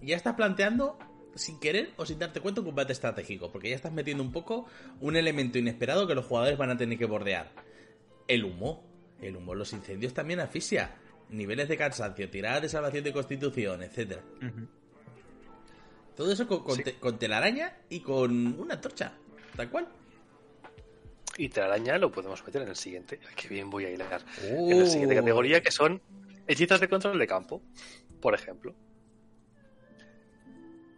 ya 0.00 0.16
estás 0.16 0.34
planteando, 0.34 0.98
sin 1.34 1.58
querer 1.60 1.92
o 1.96 2.06
sin 2.06 2.18
darte 2.18 2.40
cuenta, 2.40 2.60
un 2.60 2.66
combate 2.68 2.92
estratégico. 2.92 3.50
Porque 3.52 3.70
ya 3.70 3.76
estás 3.76 3.92
metiendo 3.92 4.22
un 4.22 4.32
poco 4.32 4.66
un 5.00 5.16
elemento 5.16 5.58
inesperado 5.58 6.06
que 6.06 6.14
los 6.14 6.24
jugadores 6.26 6.56
van 6.58 6.70
a 6.70 6.76
tener 6.76 6.96
que 6.98 7.06
bordear. 7.06 7.52
El 8.28 8.44
humo. 8.44 8.84
El 9.20 9.36
humo, 9.36 9.54
los 9.54 9.72
incendios 9.72 10.12
también 10.14 10.40
asfixia. 10.40 10.96
Niveles 11.30 11.68
de 11.68 11.76
cansancio, 11.76 12.28
tiradas 12.30 12.62
de 12.62 12.68
salvación 12.68 13.02
de 13.04 13.12
constitución, 13.12 13.82
etcétera. 13.82 14.22
Todo 16.14 16.32
eso 16.32 16.46
con, 16.46 16.62
con 16.62 16.76
Sí. 16.76 16.82
te- 16.84 16.94
con 16.94 17.18
telaraña 17.18 17.76
y 17.88 18.00
con 18.00 18.58
una 18.60 18.74
antorcha. 18.74 19.12
Tal 19.56 19.70
cual. 19.70 19.88
Y 21.38 21.48
telaraña 21.48 21.98
lo 21.98 22.10
podemos 22.10 22.44
meter 22.46 22.62
en 22.62 22.68
el 22.68 22.76
siguiente. 22.76 23.20
Qué 23.34 23.48
bien 23.48 23.68
voy 23.70 23.84
a 23.84 23.90
hilar. 23.90 24.22
Uh. 24.50 24.70
En 24.70 24.80
la 24.80 24.86
siguiente 24.86 25.14
categoría, 25.14 25.60
que 25.60 25.70
son 25.70 26.00
hechizos 26.46 26.80
de 26.80 26.88
control 26.88 27.18
de 27.18 27.26
campo, 27.26 27.60
por 28.20 28.34
ejemplo. 28.34 28.74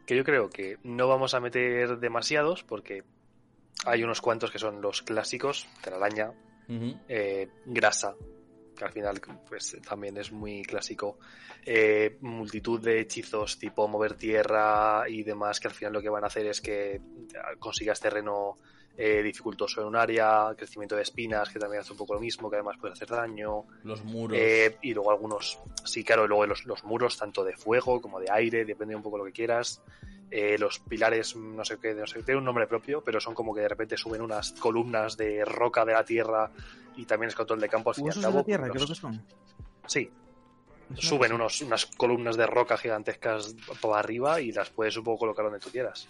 Que 0.06 0.16
yo 0.16 0.24
creo 0.24 0.48
que 0.50 0.78
no 0.84 1.08
vamos 1.08 1.34
a 1.34 1.40
meter 1.40 1.98
demasiados 1.98 2.62
porque 2.64 3.02
hay 3.84 4.02
unos 4.04 4.20
cuantos 4.20 4.50
que 4.50 4.58
son 4.58 4.80
los 4.80 5.02
clásicos, 5.02 5.66
telaraña, 5.82 6.32
Eh, 6.68 7.48
grasa, 7.64 8.14
que 8.76 8.84
al 8.84 8.92
final 8.92 9.20
pues 9.48 9.76
también 9.86 10.16
es 10.18 10.30
muy 10.32 10.62
clásico. 10.62 11.18
Eh, 11.64 12.18
multitud 12.20 12.80
de 12.80 13.00
hechizos 13.00 13.58
tipo 13.58 13.88
mover 13.88 14.14
tierra 14.14 15.04
y 15.08 15.22
demás 15.22 15.60
que 15.60 15.68
al 15.68 15.74
final 15.74 15.94
lo 15.94 16.02
que 16.02 16.08
van 16.08 16.24
a 16.24 16.28
hacer 16.28 16.46
es 16.46 16.60
que 16.60 17.00
consigas 17.58 18.00
terreno 18.00 18.58
eh, 19.00 19.22
dificultoso 19.22 19.80
en 19.80 19.86
un 19.86 19.94
área, 19.96 20.52
crecimiento 20.56 20.96
de 20.96 21.02
espinas 21.02 21.48
que 21.50 21.58
también 21.60 21.80
hace 21.82 21.92
un 21.92 21.98
poco 21.98 22.14
lo 22.14 22.20
mismo, 22.20 22.50
que 22.50 22.56
además 22.56 22.76
puede 22.80 22.92
hacer 22.94 23.08
daño. 23.08 23.62
Los 23.84 24.02
muros. 24.02 24.36
Eh, 24.38 24.76
y 24.82 24.92
luego 24.92 25.12
algunos, 25.12 25.58
sí, 25.84 26.02
claro, 26.02 26.26
luego 26.26 26.44
los, 26.46 26.64
los 26.66 26.82
muros, 26.82 27.16
tanto 27.16 27.44
de 27.44 27.56
fuego 27.56 28.00
como 28.00 28.18
de 28.18 28.28
aire, 28.30 28.64
depende 28.64 28.96
un 28.96 29.02
poco 29.02 29.16
lo 29.18 29.24
que 29.24 29.32
quieras. 29.32 29.80
Eh, 30.30 30.58
los 30.58 30.80
pilares, 30.80 31.36
no 31.36 31.64
sé 31.64 31.78
qué, 31.78 31.94
no 31.94 32.06
sé, 32.06 32.22
tiene 32.24 32.38
un 32.38 32.44
nombre 32.44 32.66
propio, 32.66 33.00
pero 33.02 33.20
son 33.20 33.34
como 33.34 33.54
que 33.54 33.60
de 33.62 33.68
repente 33.68 33.96
suben 33.96 34.20
unas 34.20 34.52
columnas 34.52 35.16
de 35.16 35.44
roca 35.44 35.84
de 35.84 35.92
la 35.94 36.04
tierra 36.04 36.50
y 36.96 37.04
también 37.06 37.28
es 37.28 37.34
control 37.36 37.60
de 37.60 37.68
campo 37.68 37.90
al 37.90 37.94
fin 37.94 38.06
y 38.06 38.10
al 38.10 38.14
de 38.16 38.20
cabo. 38.22 38.38
la 38.38 38.44
tierra, 38.44 38.66
los- 38.66 38.76
creo 38.76 38.88
que 38.88 38.94
son. 38.94 39.24
Sí, 39.86 40.10
suben 40.96 41.32
unos, 41.32 41.60
unas 41.62 41.86
columnas 41.86 42.36
de 42.36 42.46
roca 42.46 42.76
gigantescas 42.76 43.54
para 43.80 44.00
arriba 44.00 44.40
y 44.40 44.52
las 44.52 44.68
puedes 44.70 44.96
un 44.96 45.04
poco 45.04 45.20
colocar 45.20 45.44
donde 45.44 45.60
tú 45.60 45.70
quieras. 45.70 46.08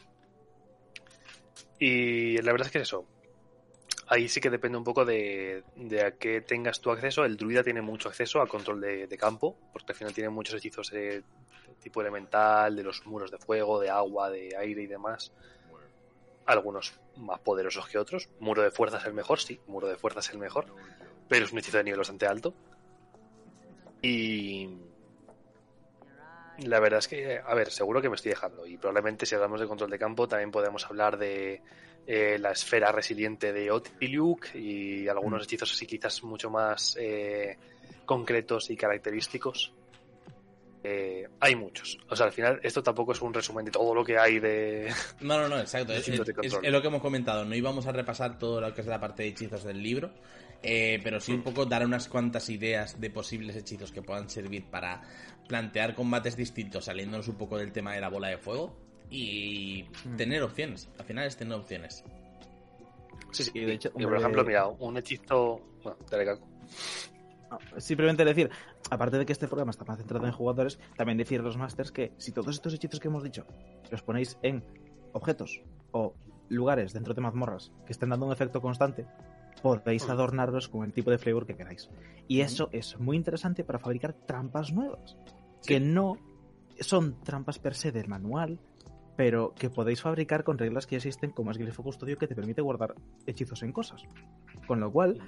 Y 1.79 2.39
la 2.43 2.53
verdad 2.53 2.67
es 2.67 2.73
que 2.73 2.79
es 2.79 2.89
eso. 2.89 3.05
Ahí 4.09 4.29
sí 4.29 4.41
que 4.41 4.51
depende 4.51 4.79
un 4.79 4.85
poco 4.85 5.05
de, 5.05 5.65
de 5.77 6.05
a 6.05 6.13
qué 6.13 6.41
tengas 6.41 6.81
tu 6.81 6.91
acceso. 6.91 7.25
El 7.25 7.37
druida 7.37 7.63
tiene 7.63 7.83
mucho 7.83 8.09
acceso 8.09 8.41
a 8.41 8.47
control 8.47 8.81
de, 8.81 9.19
campo, 9.19 9.57
porque 9.73 9.93
al 9.93 9.99
final 9.99 10.15
tiene 10.15 10.31
muchos 10.31 10.55
hechizos 10.55 10.91
de, 10.91 11.21
de 11.21 11.23
tipo 11.83 12.01
elemental, 12.01 12.75
de 12.75 12.83
los 12.83 13.05
muros 13.07 13.31
de 13.31 13.39
fuego, 13.39 13.81
de 13.81 13.91
agua, 13.91 14.31
de 14.31 14.57
aire 14.57 14.83
y 14.83 14.87
demás. 14.87 15.33
Algunos 16.47 16.95
más 17.17 17.41
poderosos 17.41 17.87
que 17.89 17.99
otros. 17.99 18.29
Muro 18.41 18.63
de 18.63 18.71
fuerza 18.71 18.99
es 18.99 19.05
el 19.05 19.13
mejor, 19.13 19.41
sí, 19.41 19.61
muro 19.67 19.89
de 19.89 19.97
fuerza 19.97 20.21
es 20.21 20.31
el 20.31 20.39
mejor, 20.39 20.67
pero 21.29 21.45
es 21.45 21.53
un 21.53 21.59
hechizo 21.59 21.77
de 21.77 21.85
nivel 21.85 21.99
bastante 21.99 22.27
alto. 22.27 22.55
Y 24.01 24.71
la 26.65 26.81
verdad 26.81 26.99
es 26.99 27.09
que, 27.09 27.39
a 27.39 27.55
ver, 27.55 27.71
seguro 27.71 28.01
que 28.01 28.09
me 28.09 28.17
estoy 28.17 28.31
dejando. 28.31 28.67
Y 28.67 28.77
probablemente 28.77 29.27
si 29.27 29.35
hablamos 29.35 29.61
de 29.61 29.67
control 29.67 29.91
de 29.91 29.99
campo, 29.99 30.27
también 30.27 30.51
podemos 30.51 30.85
hablar 30.87 31.17
de 31.17 31.63
eh, 32.07 32.39
la 32.39 32.53
esfera 32.53 32.91
resiliente 32.91 33.53
de 33.53 33.71
Otiliuk 33.71 34.55
y 34.55 35.09
algunos 35.09 35.45
hechizos 35.45 35.73
así 35.73 35.87
quizás 35.87 36.23
mucho 36.25 36.51
más 36.51 36.97
eh, 36.99 37.57
concretos 38.05 38.71
y 38.71 38.77
característicos. 38.77 39.73
Eh, 40.83 41.29
hay 41.41 41.55
muchos. 41.55 41.99
O 42.09 42.17
sea, 42.17 42.27
al 42.27 42.33
final, 42.33 42.61
esto 42.63 42.83
tampoco 42.83 43.13
es 43.13 43.21
un 43.21 43.35
resumen 43.35 43.65
de 43.65 43.71
todo 43.71 43.95
lo 43.95 44.05
que 44.05 44.19
hay 44.19 44.39
de. 44.39 44.93
No, 45.21 45.39
no, 45.41 45.49
no, 45.49 45.59
exacto. 45.59 45.93
Es 45.93 46.09
lo 46.09 46.81
que 46.83 46.89
hemos 46.89 47.03
comentado. 47.03 47.45
No 47.45 47.55
íbamos 47.55 47.87
a 47.87 47.93
repasar 47.93 48.39
todo 48.39 48.61
lo 48.61 48.73
que 48.73 48.81
es 48.81 48.87
la 48.87 49.01
parte 49.01 49.25
de 49.25 49.31
hechizos 49.31 49.65
del 49.65 49.83
libro, 49.83 50.11
eh, 50.63 51.01
pero 51.03 51.21
sí 51.21 51.33
un 51.33 51.43
poco 51.43 51.67
dar 51.67 51.85
unas 51.85 52.09
cuantas 52.09 52.49
ideas 52.51 53.01
de 53.01 53.11
posibles 53.11 53.57
hechizos 53.57 53.93
que 53.93 54.03
puedan 54.03 54.29
servir 54.29 54.65
para 54.71 55.03
plantear 55.47 55.95
combates 55.95 56.37
distintos, 56.37 56.87
saliéndonos 56.87 57.29
un 57.29 57.37
poco 57.37 57.59
del 57.59 57.73
tema 57.73 57.93
de 57.95 58.01
la 58.01 58.09
bola 58.09 58.29
de 58.29 58.39
fuego 58.39 58.77
y 59.11 59.87
Mm. 60.05 60.17
tener 60.17 60.43
opciones. 60.43 60.89
Al 60.99 61.05
final 61.05 61.27
es 61.27 61.37
tener 61.37 61.55
opciones. 61.59 62.05
Sí, 63.31 63.45
sí. 63.45 63.61
De 63.61 63.73
hecho, 63.75 63.91
Y, 63.97 64.05
por 64.05 64.17
ejemplo, 64.17 64.45
mira, 64.45 64.67
un 64.67 64.97
hechizo. 64.97 65.61
Bueno, 65.83 65.99
dale, 66.11 66.25
Caco. 66.25 66.47
No, 67.51 67.59
simplemente 67.81 68.25
decir, 68.27 68.51
aparte 68.91 69.17
de 69.19 69.25
que 69.25 69.33
este 69.33 69.47
programa 69.49 69.71
está 69.71 69.85
más 69.85 69.97
centrado 69.99 70.27
en 70.27 70.33
jugadores, 70.33 70.79
también 70.97 71.17
decir 71.17 71.41
a 71.41 71.43
los 71.43 71.57
masters 71.57 71.91
que 71.93 72.13
si 72.19 72.33
todos 72.33 72.55
estos 72.55 72.75
hechizos 72.75 73.01
que 73.01 73.09
hemos 73.09 73.23
dicho 73.23 73.47
los 73.91 74.03
ponéis 74.03 74.37
en 74.43 74.63
objetos 75.13 75.63
o 75.93 76.15
lugares 76.51 76.93
dentro 76.93 77.15
de 77.15 77.23
mazmorras 77.23 77.73
que 77.87 77.93
estén 77.93 78.11
dando 78.11 78.27
un 78.27 78.33
efecto 78.33 78.61
constante, 78.61 79.07
podéis 79.61 80.09
adornarlos 80.09 80.69
con 80.69 80.85
el 80.85 80.93
tipo 80.93 81.11
de 81.11 81.19
flavor 81.19 81.47
que 81.47 81.57
queráis. 81.57 81.89
Y 82.27 82.41
eso 82.41 82.69
es 82.73 82.99
muy 82.99 83.17
interesante 83.17 83.65
para 83.65 83.79
fabricar 83.79 84.13
trampas 84.13 84.73
nuevas, 84.73 85.17
que 85.67 85.81
no 85.81 86.19
son 86.81 87.21
trampas 87.23 87.59
per 87.59 87.75
se 87.75 87.93
del 87.93 88.09
manual, 88.09 88.61
pero 89.17 89.53
que 89.55 89.69
podéis 89.69 90.01
fabricar 90.01 90.45
con 90.45 90.59
reglas 90.59 90.87
que 90.87 90.97
existen, 90.97 91.31
como 91.31 91.51
es 91.51 91.59
Glifo 91.59 91.83
Custodio, 91.83 92.19
que 92.19 92.29
te 92.29 92.37
permite 92.37 92.63
guardar 92.63 92.95
hechizos 93.27 93.63
en 93.63 93.73
cosas. 93.73 94.05
Con 94.67 94.79
lo 94.81 94.93
cual, 94.93 95.21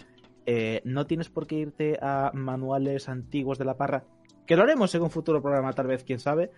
eh, 0.46 0.80
no 0.84 1.06
tienes 1.06 1.28
por 1.28 1.46
qué 1.46 1.56
irte 1.56 1.98
a 2.00 2.30
manuales 2.32 3.08
antiguos 3.08 3.58
de 3.58 3.64
la 3.64 3.76
parra, 3.76 4.04
que 4.46 4.56
lo 4.56 4.62
haremos 4.62 4.94
en 4.94 5.02
un 5.02 5.10
futuro 5.10 5.42
programa, 5.42 5.72
tal 5.72 5.86
vez, 5.86 6.04
quién 6.04 6.18
sabe. 6.18 6.50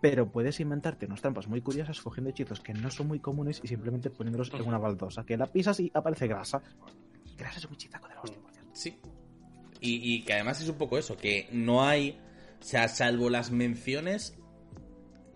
Pero 0.00 0.30
puedes 0.30 0.58
inventarte 0.60 1.06
unas 1.06 1.20
trampas 1.20 1.46
muy 1.46 1.60
curiosas 1.60 2.00
cogiendo 2.00 2.30
hechizos 2.30 2.60
que 2.60 2.72
no 2.72 2.90
son 2.90 3.08
muy 3.08 3.20
comunes 3.20 3.60
y 3.62 3.68
simplemente 3.68 4.10
poniéndolos 4.10 4.52
en 4.54 4.66
una 4.66 4.78
baldosa, 4.78 5.24
que 5.24 5.36
la 5.36 5.46
pisas 5.46 5.78
y 5.80 5.90
aparece 5.92 6.26
grasa. 6.26 6.62
Grasa 7.36 7.58
es 7.58 7.64
un 7.66 7.76
chistaco 7.76 8.08
de 8.08 8.14
la 8.14 8.20
hostia, 8.22 8.40
por 8.40 8.52
cierto. 8.52 8.70
Sí. 8.72 8.98
Y, 9.80 10.14
y 10.14 10.22
que 10.22 10.34
además 10.34 10.60
es 10.60 10.68
un 10.68 10.76
poco 10.76 10.98
eso, 10.98 11.16
que 11.16 11.48
no 11.52 11.84
hay, 11.84 12.18
o 12.60 12.62
sea, 12.62 12.88
salvo 12.88 13.30
las 13.30 13.50
menciones, 13.50 14.38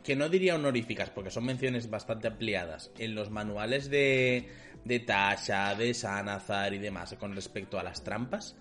que 0.02 0.16
no 0.16 0.28
diría 0.28 0.54
honoríficas, 0.54 1.08
porque 1.10 1.30
son 1.30 1.46
menciones 1.46 1.88
bastante 1.88 2.28
ampliadas, 2.28 2.90
en 2.98 3.14
los 3.14 3.30
manuales 3.30 3.88
de, 3.88 4.50
de 4.84 5.00
Tasha, 5.00 5.74
de 5.74 5.94
Sanazar 5.94 6.74
y 6.74 6.78
demás, 6.78 7.14
con 7.18 7.34
respecto 7.34 7.78
a 7.78 7.82
las 7.82 8.04
trampas, 8.04 8.56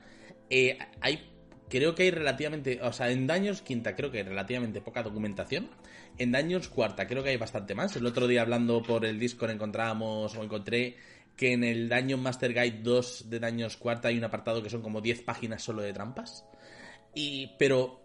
eh, 0.49 0.77
hay, 1.01 1.29
creo 1.69 1.95
que 1.95 2.03
hay 2.03 2.11
relativamente, 2.11 2.79
o 2.81 2.93
sea, 2.93 3.11
en 3.11 3.27
Daños 3.27 3.61
Quinta 3.61 3.93
creo 3.93 4.09
que 4.09 4.19
hay 4.19 4.23
relativamente 4.23 4.79
poca 4.79 5.03
documentación, 5.03 5.69
en 6.17 6.31
Daños 6.31 6.67
Cuarta 6.67 7.07
creo 7.07 7.23
que 7.23 7.29
hay 7.29 7.37
bastante 7.37 7.75
más, 7.75 7.95
el 7.95 8.05
otro 8.05 8.27
día 8.27 8.41
hablando 8.41 8.81
por 8.81 9.05
el 9.05 9.19
Discord 9.19 9.51
encontrábamos, 9.51 10.35
o 10.35 10.43
encontré 10.43 10.97
que 11.35 11.53
en 11.53 11.63
el 11.63 11.89
Dungeon 11.89 12.21
Master 12.21 12.53
Guide 12.53 12.81
2 12.83 13.29
de 13.29 13.39
Daños 13.39 13.77
Cuarta 13.77 14.09
hay 14.09 14.17
un 14.17 14.23
apartado 14.23 14.61
que 14.61 14.69
son 14.69 14.81
como 14.81 15.01
10 15.01 15.23
páginas 15.23 15.63
solo 15.63 15.81
de 15.81 15.93
trampas. 15.93 16.45
Y, 17.15 17.51
pero 17.57 18.01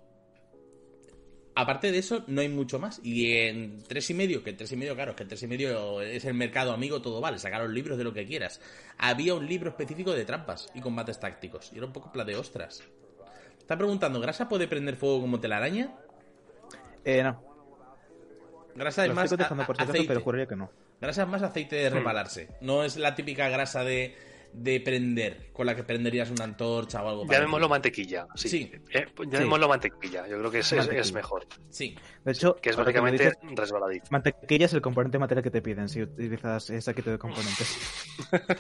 aparte 1.55 1.91
de 1.91 1.99
eso, 1.99 2.25
no 2.27 2.41
hay 2.41 2.49
mucho 2.49 2.79
más. 2.79 3.01
Y 3.03 3.33
en 3.33 3.83
tres 3.83 4.09
y 4.11 4.15
medio, 4.15 4.43
que 4.43 4.53
tres 4.53 4.73
y 4.73 4.77
medio, 4.77 4.95
claro, 4.95 5.17
que 5.17 5.25
tres 5.25 5.43
y 5.43 5.47
medio 5.47 6.01
es 6.01 6.25
el 6.25 6.35
mercado 6.35 6.73
amigo, 6.73 7.03
todo 7.03 7.21
vale, 7.21 7.39
sacaron 7.39 7.75
libros 7.75 7.99
de 7.99 8.05
lo 8.05 8.13
que 8.13 8.25
quieras. 8.25 8.61
Había 8.97 9.35
un 9.35 9.47
libro 9.47 9.71
específico 9.71 10.13
de 10.13 10.25
trampas 10.25 10.71
y 10.75 10.81
combates 10.81 11.21
tácticos. 11.21 11.71
Y 11.73 11.79
era 11.79 11.87
un 11.87 11.93
poco 11.93 12.13
pla 12.13 12.25
de 12.25 12.37
ostras. 12.37 12.83
Está 13.59 13.77
preguntando, 13.77 14.21
¿grasa 14.21 14.49
puede 14.49 14.69
prender 14.69 14.97
fuego 14.97 15.21
como 15.21 15.41
telaraña? 15.41 15.95
Eh, 17.05 17.23
no. 17.23 17.48
Grasa 18.79 19.03
es 19.03 19.09
Lo 19.09 19.15
más 19.15 19.25
estoy 19.25 19.37
cotejando 19.39 19.63
a- 19.63 19.67
por 19.67 19.77
si 19.77 19.83
acaso, 19.83 19.93
aceite. 19.93 20.09
pero 20.09 20.21
juraría 20.23 20.47
que 20.47 20.57
no. 20.57 20.71
Grasa 21.01 21.23
es 21.23 21.29
más 21.29 21.43
aceite 21.43 21.77
de 21.77 21.91
repalarse. 21.91 22.49
No 22.61 22.85
es 22.85 22.97
la 22.97 23.15
típica 23.15 23.49
grasa 23.49 23.85
de, 23.85 24.17
de 24.53 24.81
prender, 24.81 25.53
con 25.53 25.67
la 25.67 25.77
que 25.77 25.85
prenderías 25.85 26.31
una 26.31 26.45
antorcha 26.45 27.03
o 27.03 27.09
algo 27.09 27.27
Llamémoslo 27.27 27.69
mantequilla. 27.69 28.27
Sí. 28.35 28.49
Sí. 28.49 28.73
Eh, 28.95 29.07
pues 29.15 29.29
llamémoslo 29.29 29.69
mantequilla. 29.69 30.27
Yo 30.27 30.39
creo 30.39 30.51
que 30.51 30.61
es, 30.61 30.73
es- 30.73 31.13
mejor. 31.13 31.47
Sí. 31.71 31.95
De 32.25 32.33
hecho, 32.33 32.57
Que 32.57 32.71
es 32.71 32.77
básicamente 32.77 33.25
dices, 33.25 33.39
resbaladito. 33.57 34.07
mantequilla 34.11 34.67
es 34.67 34.73
el 34.73 34.81
componente 34.81 35.19
material 35.19 35.43
que 35.43 35.51
te 35.51 35.61
piden 35.61 35.89
si 35.89 36.03
utilizas 36.03 36.71
ese 36.71 36.95
kit 36.95 37.05
de 37.05 37.19
componentes. 37.19 37.77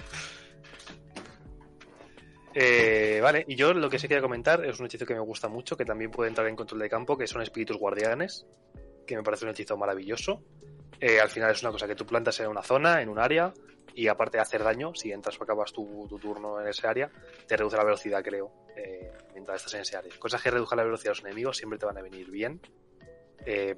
Eh, 2.60 3.20
vale, 3.22 3.44
y 3.46 3.54
yo 3.54 3.72
lo 3.72 3.88
que 3.88 3.98
sí 3.98 4.08
quería 4.08 4.22
comentar 4.22 4.64
es 4.64 4.80
un 4.80 4.86
hechizo 4.86 5.06
que 5.06 5.14
me 5.14 5.20
gusta 5.20 5.48
mucho, 5.48 5.76
que 5.76 5.84
también 5.84 6.10
puede 6.10 6.28
entrar 6.30 6.48
en 6.48 6.56
control 6.56 6.80
de 6.80 6.88
campo, 6.88 7.16
que 7.16 7.26
son 7.26 7.40
espíritus 7.42 7.76
guardianes, 7.76 8.46
que 9.08 9.16
me 9.16 9.22
parece 9.22 9.46
un 9.46 9.50
hechizo 9.50 9.76
maravilloso. 9.76 10.42
Eh, 11.00 11.18
al 11.18 11.30
final 11.30 11.50
es 11.50 11.62
una 11.62 11.72
cosa 11.72 11.86
que 11.86 11.94
tú 11.94 12.04
plantas 12.04 12.38
en 12.40 12.48
una 12.48 12.62
zona, 12.62 13.00
en 13.00 13.08
un 13.08 13.18
área, 13.18 13.52
y 13.94 14.06
aparte 14.06 14.36
de 14.36 14.42
hacer 14.42 14.62
daño, 14.62 14.94
si 14.94 15.10
entras 15.10 15.40
o 15.40 15.44
acabas 15.44 15.72
tu, 15.72 16.06
tu 16.08 16.18
turno 16.18 16.60
en 16.60 16.68
ese 16.68 16.86
área, 16.86 17.10
te 17.46 17.56
reduce 17.56 17.76
la 17.76 17.84
velocidad, 17.84 18.22
creo, 18.22 18.52
eh, 18.76 19.10
mientras 19.32 19.56
estás 19.56 19.74
en 19.74 19.80
ese 19.80 19.96
área. 19.96 20.12
Cosas 20.18 20.42
que 20.42 20.50
reduzcan 20.50 20.76
la 20.76 20.84
velocidad 20.84 21.12
de 21.12 21.16
los 21.16 21.24
enemigos 21.24 21.56
siempre 21.56 21.78
te 21.78 21.86
van 21.86 21.98
a 21.98 22.02
venir 22.02 22.30
bien. 22.30 22.60
Eh, 23.46 23.76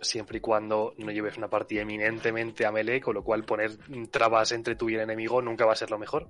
siempre 0.00 0.38
y 0.38 0.40
cuando 0.40 0.94
no 0.98 1.10
lleves 1.10 1.36
una 1.36 1.48
partida 1.48 1.82
eminentemente 1.82 2.66
a 2.66 2.72
melee, 2.72 3.00
con 3.00 3.14
lo 3.14 3.24
cual 3.24 3.44
poner 3.44 3.72
trabas 4.10 4.52
entre 4.52 4.74
tú 4.76 4.90
y 4.90 4.94
el 4.94 5.00
enemigo 5.00 5.40
nunca 5.40 5.64
va 5.64 5.72
a 5.72 5.76
ser 5.76 5.90
lo 5.90 5.98
mejor. 5.98 6.28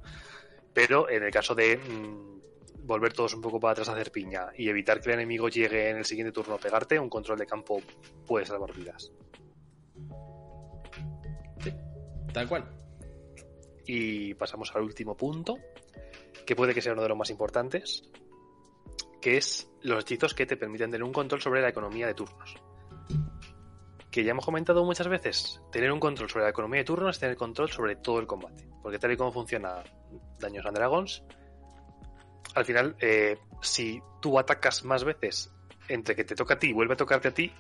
Pero 0.72 1.10
en 1.10 1.22
el 1.24 1.30
caso 1.30 1.54
de 1.54 1.76
mm, 1.76 2.41
volver 2.92 3.12
todos 3.14 3.34
un 3.34 3.40
poco 3.40 3.58
para 3.58 3.72
atrás 3.72 3.88
a 3.88 3.92
hacer 3.92 4.12
piña 4.12 4.48
y 4.56 4.68
evitar 4.68 5.00
que 5.00 5.08
el 5.08 5.14
enemigo 5.14 5.48
llegue 5.48 5.88
en 5.88 5.96
el 5.96 6.04
siguiente 6.04 6.32
turno 6.32 6.54
a 6.54 6.58
pegarte, 6.58 6.98
un 6.98 7.08
control 7.08 7.38
de 7.38 7.46
campo 7.46 7.80
puede 8.26 8.44
salvar 8.44 8.74
vidas. 8.74 9.10
Tal 12.32 12.48
cual. 12.48 12.68
Y 13.86 14.34
pasamos 14.34 14.74
al 14.74 14.82
último 14.82 15.16
punto, 15.16 15.56
que 16.46 16.54
puede 16.54 16.74
que 16.74 16.82
sea 16.82 16.92
uno 16.92 17.02
de 17.02 17.08
los 17.08 17.18
más 17.18 17.30
importantes, 17.30 18.10
que 19.20 19.38
es 19.38 19.70
los 19.82 20.02
hechizos 20.02 20.34
que 20.34 20.46
te 20.46 20.56
permiten 20.56 20.90
tener 20.90 21.04
un 21.04 21.12
control 21.12 21.40
sobre 21.40 21.62
la 21.62 21.70
economía 21.70 22.06
de 22.06 22.14
turnos. 22.14 22.56
Que 24.10 24.22
ya 24.22 24.32
hemos 24.32 24.44
comentado 24.44 24.84
muchas 24.84 25.08
veces, 25.08 25.62
tener 25.70 25.90
un 25.90 26.00
control 26.00 26.28
sobre 26.28 26.44
la 26.44 26.50
economía 26.50 26.80
de 26.80 26.84
turnos 26.84 27.16
es 27.16 27.20
tener 27.20 27.36
control 27.36 27.70
sobre 27.70 27.96
todo 27.96 28.18
el 28.18 28.26
combate. 28.26 28.68
Porque 28.82 28.98
tal 28.98 29.12
y 29.12 29.16
como 29.16 29.32
funciona 29.32 29.82
Daños 30.38 30.66
and 30.66 30.76
Dragons, 30.76 31.24
al 32.54 32.64
final, 32.64 32.96
eh, 33.00 33.38
si 33.60 34.00
tú 34.20 34.38
atacas 34.38 34.84
más 34.84 35.04
veces 35.04 35.52
entre 35.88 36.14
que 36.14 36.24
te 36.24 36.34
toca 36.34 36.54
a 36.54 36.58
ti 36.58 36.68
y 36.68 36.72
vuelve 36.72 36.94
a 36.94 36.96
tocarte 36.96 37.28
a 37.28 37.34
ti, 37.34 37.52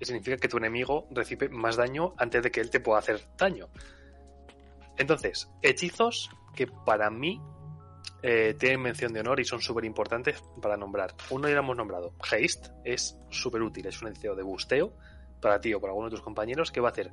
significa 0.00 0.36
que 0.36 0.48
tu 0.48 0.56
enemigo 0.56 1.06
recibe 1.10 1.48
más 1.48 1.76
daño 1.76 2.14
antes 2.16 2.42
de 2.42 2.50
que 2.50 2.60
él 2.60 2.70
te 2.70 2.80
pueda 2.80 2.98
hacer 2.98 3.20
daño. 3.36 3.68
Entonces, 4.96 5.48
hechizos 5.62 6.30
que 6.54 6.66
para 6.66 7.10
mí 7.10 7.40
eh, 8.22 8.54
tienen 8.58 8.82
mención 8.82 9.12
de 9.12 9.20
honor 9.20 9.40
y 9.40 9.44
son 9.44 9.60
súper 9.60 9.84
importantes 9.84 10.42
para 10.60 10.76
nombrar. 10.76 11.14
Uno 11.30 11.48
ya 11.48 11.54
lo 11.54 11.60
hemos 11.60 11.76
nombrado. 11.76 12.14
Haste 12.20 12.70
es 12.84 13.18
súper 13.30 13.62
útil, 13.62 13.86
es 13.86 14.00
un 14.02 14.08
hechizo 14.08 14.34
de 14.34 14.42
busteo 14.42 14.92
para 15.40 15.60
ti 15.60 15.72
o 15.72 15.80
para 15.80 15.92
alguno 15.92 16.08
de 16.08 16.16
tus 16.16 16.22
compañeros 16.22 16.70
que 16.70 16.80
va 16.80 16.88
a 16.88 16.92
hacer 16.92 17.12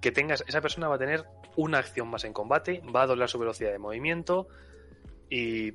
que 0.00 0.12
tengas, 0.12 0.44
esa 0.46 0.60
persona 0.60 0.88
va 0.88 0.94
a 0.94 0.98
tener 0.98 1.24
una 1.56 1.78
acción 1.78 2.08
más 2.08 2.24
en 2.24 2.32
combate, 2.32 2.82
va 2.94 3.02
a 3.02 3.06
doblar 3.06 3.28
su 3.28 3.38
velocidad 3.38 3.72
de 3.72 3.78
movimiento 3.78 4.48
y 5.28 5.72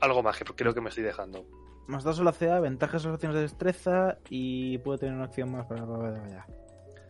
algo 0.00 0.22
más 0.22 0.38
que 0.38 0.44
creo 0.44 0.74
que 0.74 0.80
me 0.80 0.88
estoy 0.88 1.04
dejando. 1.04 1.44
Más 1.86 2.04
dos 2.04 2.20
la 2.20 2.32
CA, 2.32 2.60
ventajas 2.60 3.04
en 3.04 3.10
las 3.10 3.14
acciones 3.16 3.36
de 3.36 3.42
destreza 3.42 4.18
y 4.28 4.78
puede 4.78 4.98
tener 4.98 5.14
una 5.14 5.24
acción 5.24 5.50
más 5.50 5.66
para 5.66 5.82
allá. 5.82 6.46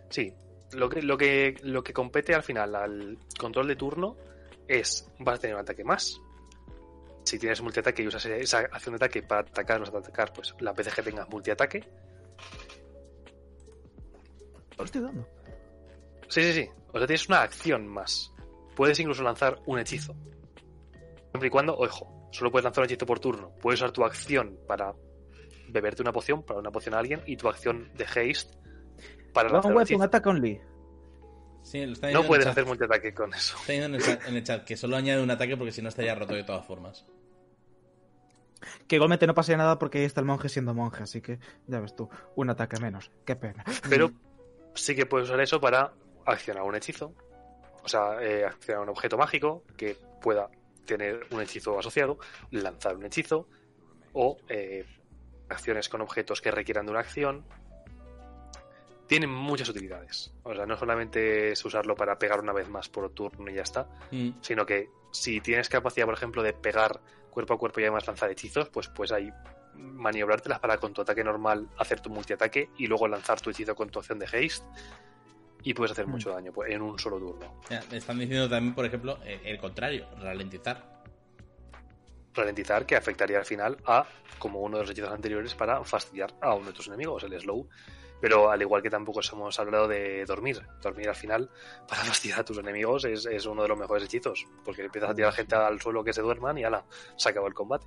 Sí, 0.08 0.32
lo 0.72 0.88
que, 0.88 1.02
lo 1.02 1.18
que, 1.18 1.54
lo 1.62 1.82
que 1.82 1.92
compete 1.92 2.34
al 2.34 2.42
final 2.42 2.74
al 2.74 3.18
control 3.38 3.68
de 3.68 3.76
turno 3.76 4.16
es, 4.66 5.10
vas 5.18 5.38
a 5.38 5.40
tener 5.40 5.56
un 5.56 5.62
ataque 5.62 5.84
más. 5.84 6.20
Si 7.24 7.38
tienes 7.38 7.60
multiataque 7.60 8.02
y 8.02 8.06
usas 8.06 8.24
esa 8.26 8.60
acción 8.60 8.94
de 8.94 8.96
ataque 8.96 9.22
para 9.22 9.42
atacar 9.42 9.82
o 9.82 9.84
no 9.84 9.98
atacar, 9.98 10.32
pues 10.32 10.54
las 10.60 10.74
veces 10.74 10.94
que 10.94 11.02
tengas 11.02 11.28
multiataque. 11.28 11.84
Lo 14.78 14.84
estoy 14.84 15.02
dando. 15.02 15.28
Sí, 16.28 16.42
sí, 16.42 16.52
sí. 16.52 16.70
O 16.92 16.98
sea, 16.98 17.06
tienes 17.06 17.28
una 17.28 17.42
acción 17.42 17.86
más. 17.86 18.32
Puedes 18.74 18.98
incluso 19.00 19.22
lanzar 19.22 19.58
un 19.66 19.78
hechizo. 19.78 20.14
Siempre 21.30 21.48
y 21.48 21.50
cuando, 21.50 21.76
ojo, 21.76 22.19
solo 22.30 22.50
puedes 22.50 22.64
lanzar 22.64 22.82
un 22.82 22.86
hechizo 22.86 23.06
por 23.06 23.20
turno. 23.20 23.52
Puedes 23.60 23.80
usar 23.80 23.92
tu 23.92 24.04
acción 24.04 24.58
para 24.66 24.94
beberte 25.68 26.02
una 26.02 26.12
poción, 26.12 26.42
para 26.42 26.60
una 26.60 26.70
poción 26.70 26.94
a 26.94 26.98
alguien, 26.98 27.22
y 27.26 27.36
tu 27.36 27.48
acción 27.48 27.90
de 27.94 28.04
haste 28.04 28.58
para 29.32 29.48
lanzar 29.48 29.72
un 29.74 29.82
hechizo. 29.82 30.02
attack 30.02 30.26
only. 30.26 30.60
Sí, 31.62 31.84
lo 31.84 31.92
está 31.92 32.10
No 32.10 32.24
puedes 32.24 32.46
hacer 32.46 32.64
multiataque 32.64 33.12
con 33.12 33.32
eso. 33.34 33.56
Está 33.60 33.74
en 33.74 33.94
el, 33.94 34.02
chat, 34.02 34.26
en 34.26 34.36
el 34.36 34.42
chat 34.42 34.64
que 34.64 34.76
solo 34.76 34.96
añade 34.96 35.22
un 35.22 35.30
ataque 35.30 35.56
porque 35.56 35.72
si 35.72 35.82
no 35.82 35.88
estaría 35.88 36.14
roto 36.14 36.34
de 36.34 36.44
todas 36.44 36.66
formas. 36.66 37.06
Que 38.86 38.96
igualmente 38.96 39.26
no 39.26 39.34
pasa 39.34 39.56
nada 39.56 39.78
porque 39.78 39.98
ahí 39.98 40.04
está 40.04 40.20
el 40.20 40.26
monje 40.26 40.48
siendo 40.48 40.74
monje, 40.74 41.02
así 41.02 41.20
que 41.20 41.38
ya 41.66 41.80
ves 41.80 41.94
tú, 41.94 42.08
un 42.36 42.50
ataque 42.50 42.80
menos. 42.80 43.10
Qué 43.24 43.36
pena. 43.36 43.64
Pero 43.88 44.10
sí 44.74 44.94
que 44.94 45.06
puedes 45.06 45.28
usar 45.28 45.40
eso 45.40 45.60
para 45.60 45.92
accionar 46.26 46.62
un 46.64 46.74
hechizo. 46.74 47.14
O 47.82 47.88
sea, 47.88 48.22
eh, 48.22 48.44
accionar 48.44 48.82
un 48.82 48.90
objeto 48.90 49.16
mágico 49.16 49.64
que 49.76 49.96
pueda 50.20 50.50
tener 50.84 51.26
un 51.30 51.40
hechizo 51.40 51.78
asociado, 51.78 52.18
lanzar 52.50 52.96
un 52.96 53.04
hechizo, 53.04 53.48
o 54.12 54.36
eh, 54.48 54.84
acciones 55.48 55.88
con 55.88 56.00
objetos 56.00 56.40
que 56.40 56.50
requieran 56.50 56.86
de 56.86 56.92
una 56.92 57.00
acción. 57.00 57.44
Tienen 59.06 59.30
muchas 59.30 59.68
utilidades. 59.68 60.32
O 60.44 60.54
sea, 60.54 60.66
no 60.66 60.76
solamente 60.76 61.50
es 61.52 61.64
usarlo 61.64 61.96
para 61.96 62.18
pegar 62.18 62.40
una 62.40 62.52
vez 62.52 62.68
más 62.68 62.88
por 62.88 63.10
turno 63.10 63.50
y 63.50 63.54
ya 63.54 63.62
está, 63.62 63.88
Mm. 64.12 64.30
sino 64.40 64.64
que 64.64 64.88
si 65.10 65.40
tienes 65.40 65.68
capacidad, 65.68 66.06
por 66.06 66.14
ejemplo, 66.14 66.42
de 66.42 66.52
pegar 66.52 67.00
cuerpo 67.30 67.54
a 67.54 67.58
cuerpo 67.58 67.80
y 67.80 67.84
además 67.84 68.06
lanzar 68.06 68.30
hechizos, 68.30 68.68
pues 68.68 68.88
puedes 68.88 69.12
ahí 69.12 69.32
maniobrártelas 69.74 70.60
para 70.60 70.78
con 70.78 70.92
tu 70.92 71.02
ataque 71.02 71.24
normal 71.24 71.68
hacer 71.78 72.00
tu 72.00 72.10
multiataque 72.10 72.70
y 72.76 72.86
luego 72.86 73.08
lanzar 73.08 73.40
tu 73.40 73.50
hechizo 73.50 73.74
con 73.74 73.88
tu 73.88 73.98
acción 73.98 74.18
de 74.18 74.26
haste 74.26 74.64
y 75.62 75.74
puedes 75.74 75.92
hacer 75.92 76.06
Mm. 76.06 76.10
mucho 76.10 76.30
daño 76.30 76.52
pues, 76.52 76.70
en 76.72 76.82
un 76.82 76.98
solo 76.98 77.18
turno. 77.18 77.60
Ya, 77.68 77.82
me 77.90 77.96
están 77.98 78.18
diciendo 78.18 78.48
también, 78.48 78.74
por 78.74 78.84
ejemplo, 78.84 79.18
eh, 79.24 79.40
el 79.44 79.58
contrario, 79.58 80.06
ralentizar. 80.20 81.00
Ralentizar 82.34 82.86
que 82.86 82.96
afectaría 82.96 83.38
al 83.38 83.44
final 83.44 83.76
a, 83.86 84.06
como 84.38 84.60
uno 84.60 84.76
de 84.78 84.84
los 84.84 84.90
hechizos 84.90 85.10
anteriores, 85.10 85.54
para 85.54 85.82
fastidiar 85.84 86.32
a 86.40 86.54
uno 86.54 86.66
de 86.68 86.72
tus 86.72 86.86
enemigos, 86.86 87.22
el 87.24 87.38
slow. 87.40 87.68
Pero 88.20 88.50
al 88.50 88.60
igual 88.60 88.82
que 88.82 88.90
tampoco 88.90 89.20
hemos 89.32 89.58
hablado 89.58 89.88
de 89.88 90.24
dormir. 90.26 90.62
Dormir 90.82 91.08
al 91.08 91.14
final, 91.16 91.50
para 91.88 92.02
fastidiar 92.04 92.40
a 92.40 92.44
tus 92.44 92.58
enemigos, 92.58 93.04
es, 93.04 93.26
es 93.26 93.46
uno 93.46 93.62
de 93.62 93.68
los 93.68 93.78
mejores 93.78 94.04
hechizos. 94.04 94.46
Porque 94.64 94.84
empiezas 94.84 95.10
a 95.10 95.14
tirar 95.14 95.32
gente 95.32 95.54
al 95.56 95.80
suelo 95.80 96.04
que 96.04 96.12
se 96.12 96.20
duerman 96.22 96.56
y 96.58 96.64
ala, 96.64 96.84
se 97.16 97.28
acabó 97.30 97.46
el 97.48 97.54
combate. 97.54 97.86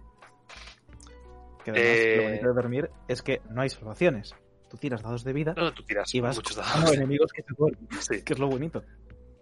Que 1.63 1.71
además, 1.71 1.97
Eh, 1.97 2.15
lo 2.17 2.23
bonito 2.23 2.47
de 2.47 2.53
dormir 2.53 2.91
es 3.07 3.21
que 3.21 3.41
no 3.49 3.61
hay 3.61 3.69
salvaciones. 3.69 4.35
Tú 4.73 4.77
tiras 4.79 5.03
dados 5.03 5.23
de 5.23 5.33
vida 5.33 5.53
No, 5.55 5.71
tú 5.71 5.83
tiras 5.83 6.11
y 6.15 6.19
vas 6.19 6.35
muchos 6.35 6.55
dados. 6.57 6.91
enemigos 6.93 7.31
que 7.31 7.43
se 7.43 7.53
duermen, 7.55 7.87
Sí. 8.01 8.23
que 8.23 8.33
es 8.33 8.39
lo 8.39 8.47
bonito. 8.47 8.83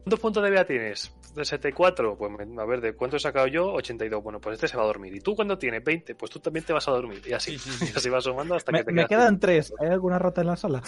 ¿Cuántos 0.04 0.20
puntos 0.20 0.44
de 0.44 0.50
vida 0.50 0.66
tienes? 0.66 1.16
¿De 1.34 1.46
74? 1.46 2.18
Pues 2.18 2.32
a 2.60 2.66
ver, 2.66 2.82
¿de 2.82 2.94
cuánto 2.94 3.16
he 3.16 3.20
sacado 3.22 3.48
yo? 3.48 3.72
82. 3.72 4.22
Bueno, 4.22 4.42
pues 4.42 4.56
este 4.56 4.68
se 4.68 4.76
va 4.76 4.84
a 4.84 4.88
dormir. 4.88 5.16
¿Y 5.16 5.22
tú 5.22 5.34
cuando 5.34 5.58
tienes 5.58 5.82
20? 5.86 6.16
Pues 6.16 6.30
tú 6.32 6.40
también 6.42 6.66
te 6.66 6.74
vas 6.74 6.86
a 6.90 6.92
dormir. 6.92 7.22
Y 7.26 7.32
así, 7.32 7.58
Sí, 7.58 7.70
sí, 7.72 7.86
sí. 7.86 7.92
y 7.96 7.98
así 7.98 8.10
vas 8.10 8.26
sumando 8.26 8.56
hasta 8.56 8.74
Me, 8.74 8.80
que 8.80 8.84
te 8.86 8.92
me 8.92 9.08
quedan 9.08 9.30
sin- 9.30 9.40
tres. 9.40 9.74
¿Hay 9.80 9.88
alguna 9.88 10.20
rata 10.20 10.42
en 10.42 10.48
la 10.48 10.58
sala? 10.58 10.82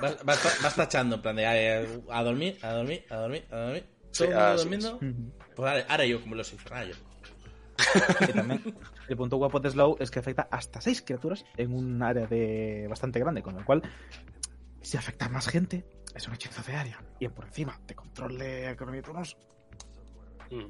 Vas, 0.00 0.24
vas- 0.24 0.60
vas 0.62 0.74
tachando, 0.76 1.16
en 1.16 1.22
plan 1.22 1.36
de 1.36 1.46
a 1.46 2.22
dormir, 2.24 2.56
a 2.62 2.72
dormir, 2.72 3.04
a 3.10 3.16
dormir, 3.16 3.44
a 3.50 3.56
dormir. 3.56 3.84
Sí, 4.12 4.24
Todo 4.24 4.28
el 4.28 4.34
mundo 4.34 4.46
así 4.54 4.62
durmiendo. 4.62 4.98
Pues 5.56 5.68
ahora, 5.70 5.86
ahora 5.90 6.06
yo, 6.06 6.20
como 6.22 6.34
los 6.36 6.54
ahora 6.70 6.86
el 9.08 9.16
punto 9.16 9.36
guapo 9.36 9.60
de 9.60 9.70
Slow 9.70 9.96
es 10.00 10.10
que 10.10 10.18
afecta 10.18 10.48
hasta 10.50 10.80
seis 10.80 11.02
criaturas 11.02 11.44
en 11.56 11.74
un 11.74 12.02
área 12.02 12.26
de 12.26 12.86
bastante 12.88 13.18
grande, 13.18 13.42
con 13.42 13.54
lo 13.54 13.64
cual, 13.64 13.82
si 14.80 14.96
afecta 14.96 15.26
a 15.26 15.28
más 15.28 15.48
gente, 15.48 15.84
es 16.14 16.26
un 16.28 16.34
hechizo 16.34 16.62
de 16.62 16.74
área. 16.74 17.02
Y 17.18 17.28
por 17.28 17.46
encima, 17.46 17.78
de 17.86 17.94
control 17.94 18.38
de 18.38 18.70
economía 18.70 19.00
de 19.00 19.06
turnos, 19.06 19.36
Mm. 20.50 20.66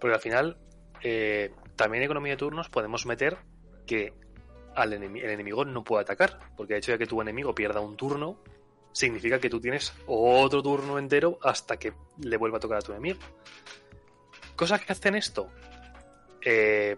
Porque 0.00 0.14
al 0.14 0.20
final, 0.20 0.56
eh, 1.02 1.52
también 1.76 2.02
en 2.02 2.06
economía 2.06 2.32
de 2.32 2.38
turnos 2.38 2.68
podemos 2.68 3.06
meter 3.06 3.38
que 3.86 4.14
al 4.74 4.92
el 4.92 5.02
enemigo 5.02 5.64
no 5.64 5.84
puede 5.84 6.02
atacar. 6.02 6.38
Porque 6.56 6.74
de 6.74 6.78
hecho, 6.78 6.92
ya 6.92 6.98
que 6.98 7.06
tu 7.06 7.20
enemigo 7.20 7.54
pierda 7.54 7.80
un 7.80 7.96
turno, 7.96 8.38
significa 8.92 9.38
que 9.38 9.50
tú 9.50 9.60
tienes 9.60 9.92
otro 10.06 10.62
turno 10.62 10.98
entero 10.98 11.38
hasta 11.42 11.76
que 11.76 11.92
le 12.18 12.36
vuelva 12.36 12.58
a 12.58 12.60
tocar 12.60 12.78
a 12.78 12.82
tu 12.82 12.92
enemigo. 12.92 13.18
Cosas 14.56 14.80
que 14.84 14.92
hacen 14.92 15.14
esto. 15.14 15.48
Eh, 16.44 16.96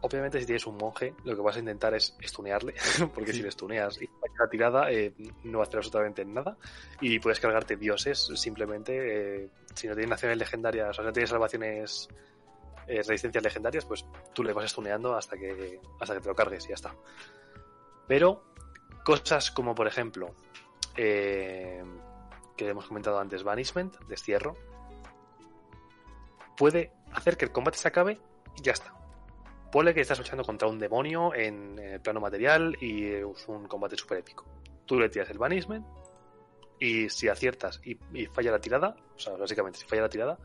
obviamente, 0.00 0.40
si 0.40 0.46
tienes 0.46 0.66
un 0.66 0.76
monje, 0.76 1.14
lo 1.24 1.34
que 1.34 1.42
vas 1.42 1.56
a 1.56 1.60
intentar 1.60 1.94
es 1.94 2.16
stunearle. 2.22 2.74
Porque 3.14 3.32
Sí. 3.32 3.38
si 3.38 3.42
le 3.44 3.50
stuneas 3.50 4.00
y 4.02 4.08
la 4.38 4.48
tirada, 4.50 4.90
eh, 4.90 5.12
no 5.44 5.58
va 5.58 5.64
a 5.64 5.66
hacer 5.66 5.78
absolutamente 5.78 6.24
nada. 6.24 6.56
Y 7.00 7.18
puedes 7.18 7.40
cargarte 7.40 7.76
dioses 7.76 8.30
simplemente. 8.34 9.44
eh, 9.44 9.48
si 9.74 9.86
no 9.88 9.94
tienes 9.94 10.10
naciones 10.10 10.38
legendarias, 10.38 10.90
o 10.90 10.92
sea, 10.94 11.04
no 11.04 11.12
tienes 11.12 11.30
salvaciones 11.30 12.08
eh, 12.86 12.96
resistencias 12.98 13.42
legendarias, 13.42 13.84
pues 13.86 14.04
tú 14.34 14.44
le 14.44 14.52
vas 14.52 14.66
estuneando 14.66 15.16
hasta 15.16 15.36
que, 15.36 15.80
hasta 16.00 16.14
que 16.14 16.20
te 16.20 16.28
lo 16.28 16.34
cargues 16.34 16.64
y 16.66 16.68
ya 16.68 16.74
está. 16.74 16.94
Pero 18.06 18.44
cosas 19.04 19.50
como, 19.50 19.74
por 19.74 19.86
ejemplo, 19.86 20.34
que 20.94 21.82
hemos 22.58 22.86
comentado 22.86 23.18
antes, 23.18 23.42
Banishment, 23.42 23.96
destierro, 24.06 24.54
puede 26.56 26.92
hacer 27.12 27.36
que 27.36 27.44
el 27.44 27.52
combate 27.52 27.78
se 27.78 27.88
acabe 27.88 28.20
y 28.56 28.62
ya 28.62 28.72
está. 28.72 28.94
Puede 29.70 29.92
que 29.92 30.00
estás 30.00 30.18
luchando 30.18 30.44
contra 30.44 30.68
un 30.68 30.78
demonio 30.78 31.34
en, 31.34 31.78
el 31.78 32.00
plano 32.00 32.20
material 32.20 32.76
y 32.80 33.06
es 33.06 33.48
un 33.48 33.66
combate 33.66 33.96
súper 33.96 34.18
épico. 34.18 34.44
Tú 34.86 34.98
le 34.98 35.08
tiras 35.08 35.30
el 35.30 35.38
Banishment 35.38 35.84
y 36.78 37.08
si 37.08 37.28
aciertas 37.28 37.80
y, 37.84 37.96
falla 38.26 38.52
la 38.52 38.60
tirada, 38.60 38.96
o 39.16 39.18
sea, 39.18 39.34
básicamente 39.36 39.78
si 39.78 39.86
falla 39.86 40.02
la 40.02 40.08
tirada, 40.08 40.38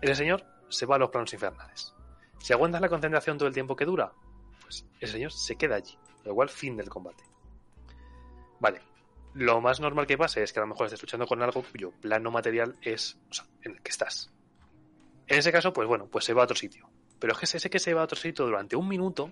ese 0.00 0.14
señor 0.14 0.44
se 0.68 0.86
va 0.86 0.96
a 0.96 0.98
los 0.98 1.10
planos 1.10 1.32
infernales. 1.32 1.94
Si 2.38 2.52
aguantas 2.52 2.80
la 2.80 2.88
concentración 2.88 3.38
todo 3.38 3.48
el 3.48 3.54
tiempo 3.54 3.76
que 3.76 3.84
dura, 3.84 4.12
pues 4.60 4.84
ese 5.00 5.12
señor 5.12 5.32
se 5.32 5.56
queda 5.56 5.76
allí. 5.76 5.96
Lo 6.24 6.34
cual, 6.34 6.48
fin 6.48 6.76
del 6.76 6.88
combate. 6.88 7.24
Vale. 8.60 8.80
Lo 9.34 9.60
más 9.60 9.80
normal 9.80 10.06
que 10.06 10.18
pase 10.18 10.42
es 10.42 10.52
que 10.52 10.60
a 10.60 10.62
lo 10.62 10.68
mejor 10.68 10.86
estés 10.86 11.02
luchando 11.02 11.26
con 11.26 11.42
algo 11.42 11.62
cuyo 11.62 11.90
plano 12.00 12.30
material 12.30 12.76
es 12.82 13.18
en 13.62 13.72
el 13.72 13.82
que 13.82 13.90
estás. 13.90 14.31
En 15.26 15.38
ese 15.38 15.52
caso, 15.52 15.72
pues 15.72 15.88
bueno, 15.88 16.06
pues 16.06 16.24
se 16.24 16.34
va 16.34 16.42
a 16.42 16.44
otro 16.44 16.56
sitio. 16.56 16.88
Pero 17.18 17.32
es 17.32 17.38
que 17.38 17.56
ese 17.56 17.70
que 17.70 17.78
se 17.78 17.94
va 17.94 18.02
a 18.02 18.04
otro 18.04 18.18
sitio 18.18 18.44
durante 18.44 18.76
un 18.76 18.88
minuto, 18.88 19.30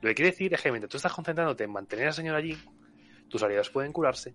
lo 0.00 0.08
que 0.08 0.14
quiere 0.14 0.30
decir 0.30 0.54
es 0.54 0.62
que 0.62 0.70
mientras 0.70 0.90
tú 0.90 0.96
estás 0.96 1.12
concentrándote 1.12 1.64
en 1.64 1.72
mantener 1.72 2.08
al 2.08 2.14
señor 2.14 2.36
allí, 2.36 2.56
tus 3.28 3.42
aliados 3.42 3.70
pueden 3.70 3.92
curarse, 3.92 4.34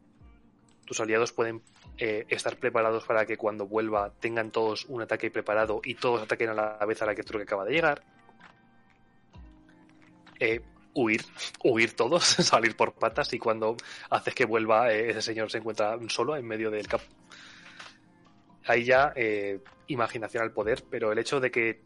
tus 0.86 0.99
aliados 0.99 1.32
pueden 1.32 1.62
eh, 1.97 2.26
estar 2.30 2.57
preparados 2.57 3.05
para 3.05 3.26
que 3.26 3.38
cuando 3.38 3.68
vuelva 3.68 4.12
tengan 4.20 4.51
todos 4.51 4.86
un 4.86 5.01
ataque 5.01 5.30
preparado 5.30 5.82
y 5.84 5.95
todos 5.95 6.22
ataquen 6.22 6.49
a 6.49 6.53
la 6.53 6.86
vez 6.86 7.01
a 7.01 7.05
la 7.05 7.16
que 7.16 7.24
que 7.24 7.41
acaba 7.43 7.66
de 7.66 7.72
llegar. 7.72 8.03
Eh, 10.39 10.62
huir, 10.93 11.24
huir 11.64 11.95
todos, 11.95 12.24
salir 12.26 12.76
por 12.76 12.93
patas 12.93 13.32
y 13.34 13.39
cuando 13.39 13.78
haces 14.10 14.34
que 14.34 14.45
vuelva 14.45 14.91
eh, 14.91 15.12
ese 15.12 15.22
señor 15.22 15.51
se 15.51 15.60
encuentra 15.60 15.97
solo 16.07 16.36
en 16.36 16.45
medio 16.45 16.72
del 16.72 16.88
campo. 16.88 17.05
Ahí 18.66 18.84
ya 18.84 19.14
eh, 19.16 19.60
imaginación 19.88 20.43
al 20.43 20.51
poder, 20.51 20.84
pero 20.89 21.12
el 21.12 21.18
hecho 21.18 21.39
de 21.39 21.51
que 21.51 21.82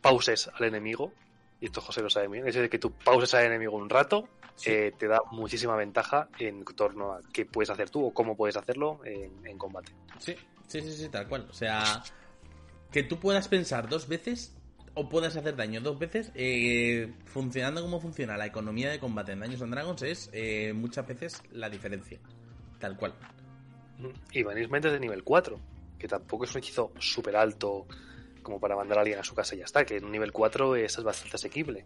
pauses 0.00 0.50
al 0.54 0.64
enemigo, 0.64 1.12
y 1.60 1.66
esto 1.66 1.80
José 1.80 2.02
lo 2.02 2.10
sabe 2.10 2.28
bien, 2.28 2.44
el 2.44 2.50
hecho 2.50 2.62
de 2.62 2.70
que 2.70 2.78
tú 2.78 2.92
pauses 2.92 3.34
al 3.34 3.46
enemigo 3.46 3.76
un 3.76 3.90
rato, 3.90 4.28
eh, 4.66 4.92
te 4.98 5.08
da 5.08 5.20
muchísima 5.30 5.76
ventaja 5.76 6.28
en 6.38 6.64
torno 6.64 7.12
a 7.12 7.20
qué 7.32 7.46
puedes 7.46 7.70
hacer 7.70 7.90
tú 7.90 8.06
o 8.06 8.14
cómo 8.14 8.36
puedes 8.36 8.56
hacerlo 8.56 9.00
en, 9.04 9.46
en 9.46 9.58
combate. 9.58 9.92
Sí, 10.18 10.34
sí, 10.66 10.80
sí, 10.80 10.92
sí, 10.92 11.08
tal 11.08 11.28
cual. 11.28 11.46
O 11.50 11.54
sea, 11.54 12.02
que 12.90 13.02
tú 13.02 13.18
puedas 13.18 13.48
pensar 13.48 13.88
dos 13.88 14.08
veces 14.08 14.54
o 14.94 15.08
puedas 15.08 15.36
hacer 15.36 15.56
daño 15.56 15.80
dos 15.80 15.98
veces, 15.98 16.32
eh, 16.34 17.12
funcionando 17.24 17.82
como 17.82 18.00
funciona 18.00 18.36
la 18.36 18.46
economía 18.46 18.90
de 18.90 18.98
combate 18.98 19.32
en 19.32 19.40
Daños 19.40 19.62
and 19.62 19.72
Dragons 19.72 20.02
es 20.02 20.30
eh, 20.32 20.72
muchas 20.74 21.06
veces 21.06 21.42
la 21.52 21.70
diferencia. 21.70 22.18
Tal 22.78 22.96
cual. 22.96 23.14
Y 24.32 24.42
Banishment 24.42 24.84
es 24.86 24.92
de 24.92 25.00
nivel 25.00 25.22
4, 25.22 25.60
que 26.00 26.08
tampoco 26.08 26.44
es 26.44 26.54
un 26.54 26.58
hechizo 26.58 26.92
súper 26.98 27.36
alto 27.36 27.86
como 28.42 28.58
para 28.58 28.74
mandar 28.74 28.98
a 28.98 29.00
alguien 29.02 29.18
a 29.18 29.24
su 29.24 29.34
casa 29.34 29.54
y 29.54 29.58
ya 29.58 29.64
está, 29.64 29.84
que 29.84 29.98
en 29.98 30.04
un 30.04 30.10
nivel 30.10 30.32
4 30.32 30.74
es 30.76 31.02
bastante 31.02 31.36
asequible. 31.36 31.84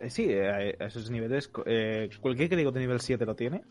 Eh, 0.00 0.10
sí, 0.10 0.32
a 0.32 0.60
esos 0.86 1.10
niveles, 1.10 1.48
cualquier 1.48 2.48
que 2.48 2.56
digo 2.56 2.72
de 2.72 2.80
nivel 2.80 3.00
7 3.00 3.24
lo 3.24 3.36
tiene. 3.36 3.62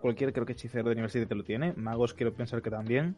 Cualquier 0.00 0.32
creo 0.32 0.46
que 0.46 0.52
hechicero 0.52 0.88
de 0.88 0.94
nivel 0.94 1.10
7 1.10 1.34
lo 1.34 1.44
tiene. 1.44 1.72
Magos 1.74 2.14
quiero 2.14 2.32
pensar 2.32 2.62
que 2.62 2.70
también. 2.70 3.16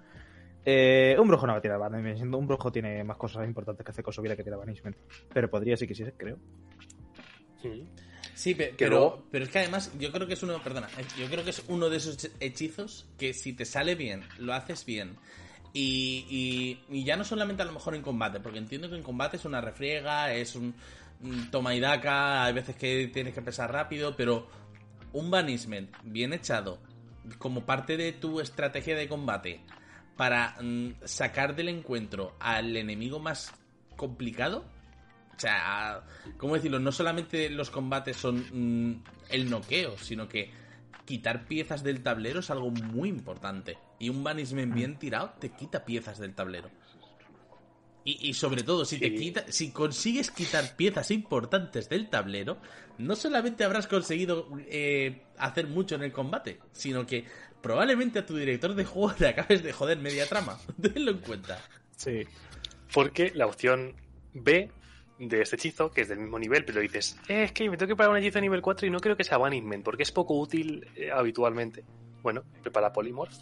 Eh, 0.64 1.16
un 1.18 1.28
brujo 1.28 1.46
no 1.46 1.52
va 1.52 1.58
a 1.58 1.62
tirar 1.62 1.78
banishment. 1.78 2.34
Un 2.34 2.46
brujo 2.46 2.72
tiene 2.72 3.04
más 3.04 3.16
cosas 3.16 3.46
importantes 3.46 3.84
que 3.84 3.92
hacer 3.92 4.04
con 4.04 4.12
su 4.12 4.22
vida 4.22 4.34
que 4.34 4.44
tirar 4.44 4.58
banishment. 4.58 4.96
Pero 5.32 5.50
podría 5.50 5.76
si 5.76 5.86
quisiese, 5.86 6.12
creo. 6.12 6.38
Sí, 8.34 8.54
pero, 8.54 9.26
pero, 9.30 9.44
es 9.44 9.50
que 9.50 9.58
además 9.58 9.92
yo 9.98 10.10
creo 10.10 10.26
que 10.26 10.32
es 10.32 10.42
uno, 10.42 10.62
perdona, 10.62 10.88
yo 11.18 11.26
creo 11.26 11.44
que 11.44 11.50
es 11.50 11.62
uno 11.68 11.90
de 11.90 11.98
esos 11.98 12.30
hechizos 12.40 13.06
que 13.18 13.34
si 13.34 13.52
te 13.52 13.66
sale 13.66 13.94
bien, 13.94 14.22
lo 14.38 14.54
haces 14.54 14.86
bien. 14.86 15.16
Y, 15.72 16.78
y, 16.88 17.04
ya 17.04 17.16
no 17.16 17.24
solamente 17.24 17.62
a 17.62 17.66
lo 17.66 17.72
mejor 17.72 17.94
en 17.94 18.02
combate, 18.02 18.40
porque 18.40 18.58
entiendo 18.58 18.90
que 18.90 18.96
en 18.96 19.02
combate 19.02 19.36
es 19.36 19.44
una 19.44 19.60
refriega, 19.60 20.34
es 20.34 20.56
un, 20.56 20.74
toma 21.50 21.74
y 21.74 21.80
daca, 21.80 22.44
hay 22.44 22.52
veces 22.52 22.74
que 22.76 23.08
tienes 23.12 23.34
que 23.34 23.40
empezar 23.40 23.72
rápido, 23.72 24.16
pero 24.16 24.48
un 25.12 25.30
banishment 25.30 25.94
bien 26.02 26.32
echado 26.32 26.78
como 27.38 27.64
parte 27.64 27.96
de 27.96 28.12
tu 28.12 28.40
estrategia 28.40 28.96
de 28.96 29.08
combate 29.08 29.60
para 30.16 30.56
mm, 30.60 30.94
sacar 31.04 31.54
del 31.54 31.68
encuentro 31.68 32.34
al 32.40 32.76
enemigo 32.76 33.20
más 33.20 33.52
complicado. 33.96 34.64
O 35.36 35.40
sea, 35.40 36.02
¿cómo 36.36 36.54
decirlo? 36.54 36.80
No 36.80 36.92
solamente 36.92 37.48
los 37.48 37.70
combates 37.70 38.16
son 38.16 38.44
mm, 38.52 39.02
el 39.30 39.48
noqueo, 39.48 39.96
sino 39.98 40.28
que 40.28 40.50
quitar 41.04 41.46
piezas 41.46 41.82
del 41.82 42.02
tablero 42.02 42.40
es 42.40 42.50
algo 42.50 42.70
muy 42.70 43.08
importante. 43.08 43.78
Y 44.00 44.08
un 44.08 44.24
banishment 44.24 44.74
bien 44.74 44.98
tirado 44.98 45.34
te 45.38 45.50
quita 45.50 45.84
piezas 45.84 46.18
del 46.18 46.34
tablero. 46.34 46.70
Y, 48.02 48.32
sobre 48.32 48.62
todo, 48.62 48.86
si 48.86 48.98
te 48.98 49.14
quita, 49.14 49.44
si 49.52 49.70
consigues 49.70 50.30
quitar 50.30 50.74
piezas 50.74 51.10
importantes 51.10 51.88
del 51.88 52.08
tablero, 52.08 52.56
no 52.98 53.14
solamente 53.14 53.62
habrás 53.62 53.86
conseguido 53.86 54.48
eh, 54.66 55.22
hacer 55.36 55.68
mucho 55.68 55.96
en 55.96 56.02
el 56.02 56.10
combate, 56.10 56.58
sino 56.72 57.06
que 57.06 57.26
probablemente 57.60 58.18
a 58.18 58.26
tu 58.26 58.36
director 58.36 58.74
de 58.74 58.86
juego 58.86 59.14
le 59.18 59.28
acabes 59.28 59.62
de 59.62 59.72
joder 59.72 59.98
media 59.98 60.26
trama. 60.26 60.58
Tenlo 60.80 61.10
en 61.10 61.18
cuenta. 61.18 61.62
Sí. 61.94 62.26
Porque 62.92 63.32
la 63.34 63.46
opción 63.46 63.94
B 64.32 64.70
de 65.18 65.42
este 65.42 65.56
hechizo, 65.56 65.90
que 65.90 66.00
es 66.00 66.08
del 66.08 66.20
mismo 66.20 66.38
nivel, 66.38 66.64
pero 66.64 66.80
dices, 66.80 67.18
eh, 67.28 67.44
es 67.44 67.52
que 67.52 67.68
me 67.68 67.76
tengo 67.76 67.88
que 67.88 67.96
pagar 67.96 68.10
un 68.10 68.16
hechizo 68.16 68.38
de 68.38 68.42
nivel 68.42 68.62
4 68.62 68.86
y 68.86 68.90
no 68.90 69.00
creo 69.00 69.16
que 69.16 69.24
sea 69.24 69.36
Banishment, 69.36 69.84
porque 69.84 70.02
es 70.04 70.10
poco 70.10 70.38
útil 70.38 70.88
eh, 70.96 71.10
habitualmente. 71.12 71.84
Bueno, 72.22 72.42
prepara 72.62 72.92
Polymorph. 72.92 73.36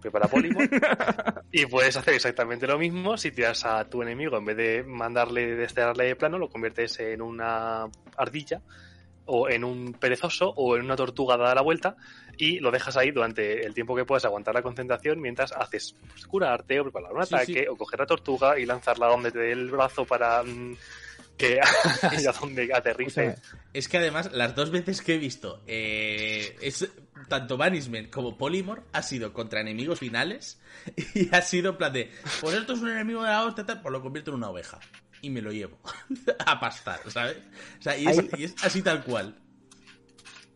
Prepara 0.00 0.28
Polymorph. 0.28 0.70
y 1.52 1.66
puedes 1.66 1.96
hacer 1.96 2.14
exactamente 2.14 2.66
lo 2.66 2.78
mismo 2.78 3.16
si 3.16 3.30
tiras 3.30 3.64
a 3.64 3.84
tu 3.88 4.02
enemigo, 4.02 4.36
en 4.36 4.44
vez 4.44 4.56
de 4.56 4.84
mandarle, 4.84 5.56
desterrarle 5.56 6.06
de 6.06 6.16
plano, 6.16 6.38
lo 6.38 6.48
conviertes 6.48 7.00
en 7.00 7.22
una 7.22 7.86
ardilla 8.16 8.60
o 9.30 9.48
en 9.48 9.62
un 9.62 9.92
perezoso 9.92 10.52
o 10.56 10.76
en 10.76 10.84
una 10.84 10.96
tortuga 10.96 11.36
dada 11.36 11.54
la 11.54 11.60
vuelta 11.60 11.96
y 12.38 12.60
lo 12.60 12.70
dejas 12.70 12.96
ahí 12.96 13.10
durante 13.10 13.66
el 13.66 13.74
tiempo 13.74 13.94
que 13.94 14.06
puedas 14.06 14.24
aguantar 14.24 14.54
la 14.54 14.62
concentración 14.62 15.20
mientras 15.20 15.52
haces 15.52 15.94
pues, 16.08 16.26
curarte 16.26 16.80
o 16.80 16.84
preparar 16.84 17.12
un 17.12 17.22
ataque 17.22 17.68
o 17.68 17.76
coger 17.76 18.00
la 18.00 18.06
tortuga 18.06 18.58
y 18.58 18.64
lanzarla 18.64 19.08
donde 19.08 19.30
te 19.30 19.38
dé 19.38 19.52
el 19.52 19.70
brazo 19.70 20.06
para 20.06 20.42
mm, 20.42 20.76
que 21.38 21.60
es, 22.12 22.40
donde 22.40 22.68
aterrice. 22.74 23.36
es 23.72 23.88
que 23.88 23.96
además 23.96 24.30
las 24.32 24.54
dos 24.54 24.70
veces 24.70 25.00
que 25.00 25.14
he 25.14 25.18
visto 25.18 25.62
eh, 25.66 26.56
es 26.60 26.86
tanto 27.28 27.56
Banishment 27.56 28.10
como 28.10 28.36
Polymorph 28.36 28.84
ha 28.92 29.02
sido 29.02 29.32
contra 29.32 29.60
enemigos 29.60 30.00
finales 30.00 30.60
y 31.14 31.34
ha 31.34 31.40
sido 31.40 31.70
en 31.70 31.76
plan 31.78 31.92
de 31.92 32.10
pues 32.40 32.54
esto 32.56 32.74
es 32.74 32.80
un 32.80 32.90
enemigo 32.90 33.22
de 33.22 33.30
la 33.30 33.44
hostia 33.44 33.64
pues 33.64 33.92
lo 33.92 34.02
convierto 34.02 34.32
en 34.32 34.36
una 34.36 34.50
oveja 34.50 34.78
y 35.22 35.30
me 35.30 35.40
lo 35.40 35.52
llevo 35.52 35.78
a 36.46 36.60
pastar, 36.60 37.00
¿sabes? 37.08 37.38
O 37.78 37.82
sea, 37.82 37.96
y 37.96 38.06
es, 38.06 38.54
así 38.62 38.82
tal 38.82 39.02
cual. 39.04 39.36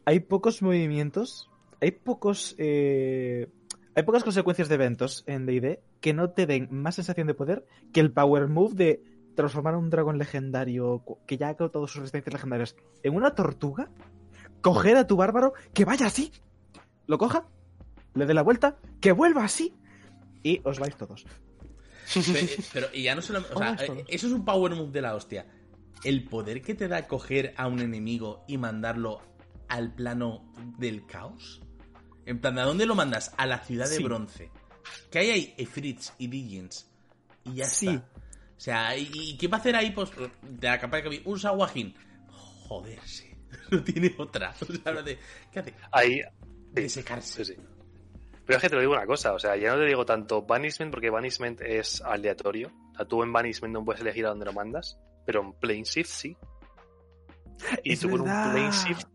Hay 0.04 0.20
pocos 0.20 0.62
movimientos, 0.62 1.50
hay 1.80 1.92
pocos... 1.92 2.54
Eh, 2.58 3.48
hay 3.94 4.04
pocas 4.04 4.24
consecuencias 4.24 4.70
de 4.70 4.76
eventos 4.76 5.22
en 5.26 5.44
D&D 5.44 5.80
que 6.00 6.14
no 6.14 6.30
te 6.30 6.46
den 6.46 6.68
más 6.70 6.94
sensación 6.94 7.26
de 7.26 7.34
poder 7.34 7.66
que 7.92 8.00
el 8.00 8.10
power 8.10 8.48
move 8.48 8.74
de 8.74 9.02
transformar 9.34 9.74
a 9.74 9.78
un 9.78 9.90
dragón 9.90 10.18
legendario 10.18 11.02
que 11.26 11.36
ya 11.36 11.48
ha 11.48 11.54
todas 11.54 11.90
sus 11.90 12.00
resistencias 12.00 12.34
legendarias 12.34 12.76
en 13.02 13.14
una 13.14 13.34
tortuga, 13.34 13.90
coger 14.60 14.96
a 14.96 15.06
tu 15.06 15.16
bárbaro 15.16 15.54
que 15.74 15.84
vaya 15.84 16.06
así, 16.06 16.32
lo 17.06 17.18
coja, 17.18 17.46
le 18.14 18.26
dé 18.26 18.34
la 18.34 18.42
vuelta, 18.42 18.76
que 19.00 19.12
vuelva 19.12 19.44
así 19.44 19.74
y 20.42 20.60
os 20.64 20.78
vais 20.78 20.96
todos. 20.96 21.24
Pero, 22.72 22.88
y 22.92 23.04
ya 23.04 23.14
no 23.14 23.22
solo. 23.22 23.44
O 23.54 23.58
sea, 23.58 23.76
eh, 23.80 24.04
eso 24.08 24.26
es 24.26 24.32
un 24.32 24.44
power 24.44 24.74
move 24.74 24.90
de 24.90 25.00
la 25.00 25.14
hostia. 25.14 25.46
El 26.04 26.24
poder 26.24 26.62
que 26.62 26.74
te 26.74 26.88
da 26.88 27.06
coger 27.06 27.54
a 27.56 27.68
un 27.68 27.80
enemigo 27.80 28.44
y 28.48 28.58
mandarlo 28.58 29.20
al 29.68 29.94
plano 29.94 30.52
del 30.78 31.06
caos. 31.06 31.62
En 32.26 32.40
plan, 32.40 32.58
¿a 32.58 32.64
dónde 32.64 32.86
lo 32.86 32.94
mandas? 32.94 33.32
A 33.36 33.46
la 33.46 33.58
ciudad 33.58 33.88
de 33.88 33.98
bronce. 34.00 34.50
Que 35.10 35.20
hay 35.20 35.30
ahí 35.30 35.54
Efrits 35.56 36.12
y 36.18 36.26
Digins. 36.26 36.90
Y 37.44 37.54
ya 37.54 37.64
sí. 37.66 37.88
está. 37.88 38.11
O 38.62 38.64
sea, 38.64 38.96
¿y, 38.96 39.36
qué 39.36 39.48
va 39.48 39.56
a 39.56 39.60
hacer 39.60 39.74
ahí? 39.74 39.90
Pues 39.90 40.12
de 40.40 40.68
la 40.68 40.78
capa 40.78 40.98
de 40.98 41.02
que 41.02 41.22
un 41.24 41.36
Sawahin. 41.36 41.92
Joderse. 42.68 43.36
No 43.72 43.82
tiene 43.82 44.14
otra. 44.16 44.54
O 44.60 44.72
sea, 44.72 45.04
¿qué 45.50 45.58
hace? 45.58 45.74
Ahí. 45.90 46.20
De 46.70 46.88
secarse. 46.88 47.44
Sí, 47.44 47.56
sí. 47.56 47.62
Pero 48.46 48.56
es 48.56 48.62
que 48.62 48.68
te 48.68 48.76
lo 48.76 48.80
digo 48.80 48.92
una 48.92 49.04
cosa, 49.04 49.32
o 49.32 49.38
sea, 49.40 49.56
ya 49.56 49.72
no 49.72 49.80
te 49.80 49.86
digo 49.86 50.06
tanto 50.06 50.42
banishment 50.42 50.92
porque 50.92 51.10
banishment 51.10 51.60
es 51.60 52.02
aleatorio. 52.02 52.70
O 52.92 52.96
sea, 52.98 53.04
tú 53.04 53.24
en 53.24 53.32
banishment 53.32 53.74
no 53.74 53.84
puedes 53.84 54.00
elegir 54.00 54.26
a 54.26 54.28
dónde 54.28 54.44
lo 54.44 54.52
mandas, 54.52 54.96
pero 55.26 55.40
en 55.40 55.54
plane 55.54 55.82
shift 55.82 56.10
sí. 56.10 56.36
Y 57.82 57.96
tú 57.96 58.10
con 58.10 58.20
un 58.20 58.28
plane 58.28 58.70
shift 58.70 59.08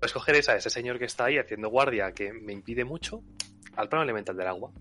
puedes 0.00 0.12
coger 0.12 0.34
esa, 0.34 0.56
ese 0.56 0.70
señor 0.70 0.98
que 0.98 1.04
está 1.04 1.26
ahí 1.26 1.38
haciendo 1.38 1.68
guardia 1.70 2.10
que 2.10 2.32
me 2.32 2.52
impide 2.52 2.84
mucho 2.84 3.22
al 3.76 3.88
plano 3.88 4.02
elemental 4.02 4.36
del 4.36 4.48
agua. 4.48 4.72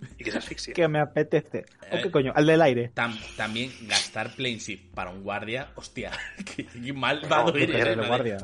y 0.18 0.24
que 0.24 0.30
se 0.32 0.38
asfixie. 0.38 0.72
Que 0.74 0.88
me 0.88 0.98
apetece. 1.00 1.64
¿O 1.90 1.96
Eh, 1.96 2.00
qué 2.02 2.10
coño? 2.10 2.32
Al 2.34 2.46
del 2.46 2.60
aire. 2.62 2.92
Tam- 2.94 3.18
también 3.36 3.70
gastar 3.88 4.34
plane 4.34 4.58
shift 4.58 4.92
para 4.94 5.10
un 5.10 5.22
guardia, 5.22 5.70
hostia, 5.76 6.10
que 6.56 6.92
mal 6.92 7.20
va 7.30 7.40
a 7.40 7.42
doler 7.44 7.66
Que 7.66 7.72
eso, 7.72 7.82
era 7.82 7.90
el 7.92 7.96
¿vale? 7.98 8.08
guardia. 8.08 8.36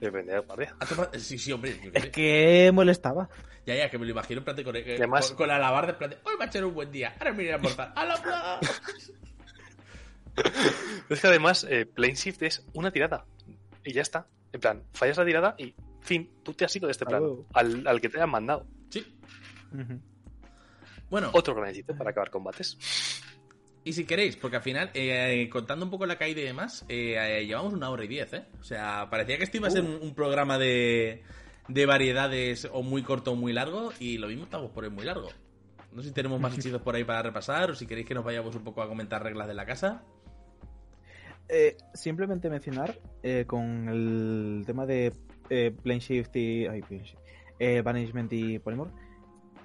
Depende 0.00 0.32
de 0.32 0.38
la 0.38 0.44
guardia. 0.44 0.76
¿Ha 0.80 0.86
tomado- 0.86 1.10
Sí, 1.18 1.38
sí, 1.38 1.52
hombre. 1.52 1.78
qué 1.80 1.90
Es 1.94 2.06
que 2.10 2.70
molestaba. 2.72 3.28
Ya, 3.66 3.74
ya, 3.74 3.88
que 3.88 3.98
me 3.98 4.04
lo 4.04 4.10
imagino 4.10 4.38
en 4.40 4.44
plan 4.44 4.56
de 4.56 4.64
con, 4.64 4.76
eh, 4.76 4.96
Además- 4.98 5.28
con, 5.28 5.36
con 5.38 5.48
la 5.48 5.56
alabarda 5.56 5.92
en 5.92 5.98
plan 5.98 6.10
de, 6.10 6.16
hoy 6.24 6.34
va 6.38 6.44
a 6.44 6.52
ser 6.52 6.64
un 6.64 6.74
buen 6.74 6.92
día, 6.92 7.14
ahora 7.18 7.32
me 7.32 7.44
iré 7.44 7.52
a 7.52 7.56
almorzar. 7.56 7.92
¡A 7.96 8.04
la 8.04 8.16
plaza! 8.22 8.60
Es 11.08 11.20
que 11.20 11.26
además, 11.28 11.64
eh, 11.70 11.86
Plane 11.86 12.14
Shift 12.16 12.42
es 12.42 12.66
una 12.72 12.90
tirada. 12.90 13.24
Y 13.84 13.92
ya 13.92 14.02
está. 14.02 14.26
En 14.52 14.60
plan, 14.60 14.82
fallas 14.92 15.16
la 15.16 15.24
tirada 15.24 15.54
y 15.58 15.74
fin, 16.00 16.30
tú 16.42 16.52
te 16.54 16.64
has 16.64 16.74
ido 16.74 16.86
de 16.86 16.92
este 16.92 17.04
Ah, 17.06 17.12
huevo. 17.20 17.46
Al, 17.54 17.86
al 17.86 18.00
que 18.00 18.08
te 18.08 18.16
hayan 18.18 18.30
mandado. 18.30 18.66
Sí. 18.90 19.16
Ujú. 19.72 20.00
Bueno, 21.14 21.30
Otro 21.32 21.54
gran 21.54 21.70
hechizo 21.70 21.94
para 21.96 22.10
acabar 22.10 22.28
combates. 22.28 22.76
y 23.84 23.92
si 23.92 24.04
queréis, 24.04 24.34
porque 24.34 24.56
al 24.56 24.64
final, 24.64 24.90
eh, 24.94 25.48
contando 25.48 25.84
un 25.84 25.90
poco 25.92 26.06
la 26.06 26.18
caída 26.18 26.40
y 26.40 26.44
demás, 26.44 26.84
eh, 26.88 27.14
eh, 27.16 27.46
llevamos 27.46 27.72
una 27.72 27.88
hora 27.88 28.02
y 28.04 28.08
diez, 28.08 28.32
¿eh? 28.32 28.46
O 28.58 28.64
sea, 28.64 29.08
parecía 29.10 29.38
que 29.38 29.44
este 29.44 29.58
iba 29.58 29.68
a 29.68 29.70
ser 29.70 29.84
un, 29.84 29.94
un 30.02 30.12
programa 30.12 30.58
de, 30.58 31.22
de 31.68 31.86
variedades 31.86 32.68
o 32.72 32.82
muy 32.82 33.04
corto 33.04 33.30
o 33.30 33.36
muy 33.36 33.52
largo, 33.52 33.92
y 34.00 34.18
lo 34.18 34.26
mismo 34.26 34.42
estamos 34.42 34.72
por 34.72 34.82
ahí 34.82 34.90
muy 34.90 35.04
largo. 35.04 35.28
No 35.92 36.02
sé 36.02 36.08
si 36.08 36.14
tenemos 36.14 36.40
más 36.40 36.58
hechizos 36.58 36.82
por 36.82 36.96
ahí 36.96 37.04
para 37.04 37.22
repasar, 37.22 37.70
o 37.70 37.74
si 37.76 37.86
queréis 37.86 38.08
que 38.08 38.14
nos 38.14 38.24
vayamos 38.24 38.56
un 38.56 38.64
poco 38.64 38.82
a 38.82 38.88
comentar 38.88 39.22
reglas 39.22 39.46
de 39.46 39.54
la 39.54 39.66
casa. 39.66 40.02
Eh, 41.48 41.76
simplemente 41.92 42.50
mencionar 42.50 42.98
eh, 43.22 43.44
con 43.46 43.88
el 43.88 44.64
tema 44.66 44.84
de 44.84 45.12
eh, 45.48 45.70
Plane 45.80 46.00
Shift 46.00 46.34
y. 46.34 46.66
Ay, 46.66 46.82
Plane 46.82 47.04
Shift, 47.04 47.20
eh, 47.60 47.82
Banishment 47.82 48.32
y 48.32 48.58
Polymorph. 48.58 49.03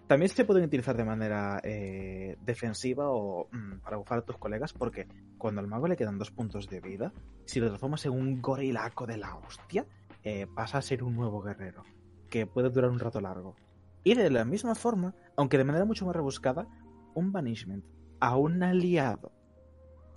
También 0.09 0.31
se 0.31 0.43
pueden 0.43 0.63
utilizar 0.63 0.97
de 0.97 1.05
manera 1.05 1.61
eh, 1.63 2.35
defensiva 2.43 3.11
o 3.11 3.47
mm, 3.51 3.81
para 3.83 3.97
bufar 3.97 4.17
a 4.17 4.21
tus 4.23 4.39
colegas, 4.39 4.73
porque 4.73 5.07
cuando 5.37 5.61
al 5.61 5.67
mago 5.67 5.87
le 5.87 5.95
quedan 5.95 6.17
dos 6.17 6.31
puntos 6.31 6.67
de 6.67 6.81
vida, 6.81 7.13
si 7.45 7.59
lo 7.59 7.67
transformas 7.67 8.07
en 8.07 8.13
un 8.13 8.41
gorilaco 8.41 9.05
de 9.05 9.17
la 9.17 9.35
hostia, 9.35 9.85
eh, 10.23 10.47
pasa 10.55 10.79
a 10.79 10.81
ser 10.81 11.03
un 11.03 11.15
nuevo 11.15 11.43
guerrero, 11.43 11.83
que 12.27 12.47
puede 12.47 12.71
durar 12.71 12.89
un 12.89 12.97
rato 12.97 13.21
largo. 13.21 13.55
Y 14.03 14.15
de 14.15 14.31
la 14.31 14.45
misma 14.45 14.73
forma, 14.73 15.13
aunque 15.37 15.59
de 15.59 15.63
manera 15.63 15.85
mucho 15.85 16.07
más 16.07 16.15
rebuscada, 16.15 16.67
un 17.13 17.31
banishment 17.31 17.85
a 18.19 18.35
un 18.35 18.63
aliado 18.63 19.31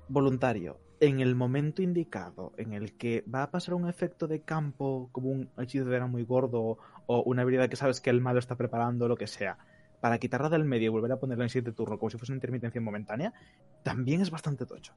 voluntario 0.08 0.80
en 1.00 1.20
el 1.20 1.34
momento 1.34 1.82
indicado 1.82 2.54
en 2.56 2.72
el 2.72 2.96
que 2.96 3.26
va 3.28 3.42
a 3.42 3.50
pasar 3.50 3.74
un 3.74 3.86
efecto 3.86 4.26
de 4.26 4.40
campo 4.40 5.10
como 5.12 5.28
un 5.28 5.50
hechizo 5.58 5.84
de 5.84 5.96
era 5.96 6.06
muy 6.06 6.24
gordo 6.24 6.78
o 7.04 7.22
una 7.24 7.42
habilidad 7.42 7.68
que 7.68 7.76
sabes 7.76 8.00
que 8.00 8.08
el 8.08 8.22
malo 8.22 8.38
está 8.38 8.56
preparando 8.56 9.06
lo 9.06 9.16
que 9.16 9.26
sea 9.26 9.58
para 10.02 10.18
quitarla 10.18 10.48
del 10.48 10.64
medio 10.64 10.86
y 10.86 10.88
volver 10.88 11.12
a 11.12 11.16
ponerla 11.16 11.44
en 11.44 11.48
siguiente 11.48 11.70
turno 11.70 11.96
como 11.96 12.10
si 12.10 12.18
fuese 12.18 12.32
una 12.32 12.38
intermitencia 12.38 12.80
momentánea 12.80 13.32
también 13.84 14.20
es 14.20 14.32
bastante 14.32 14.66
tocho 14.66 14.92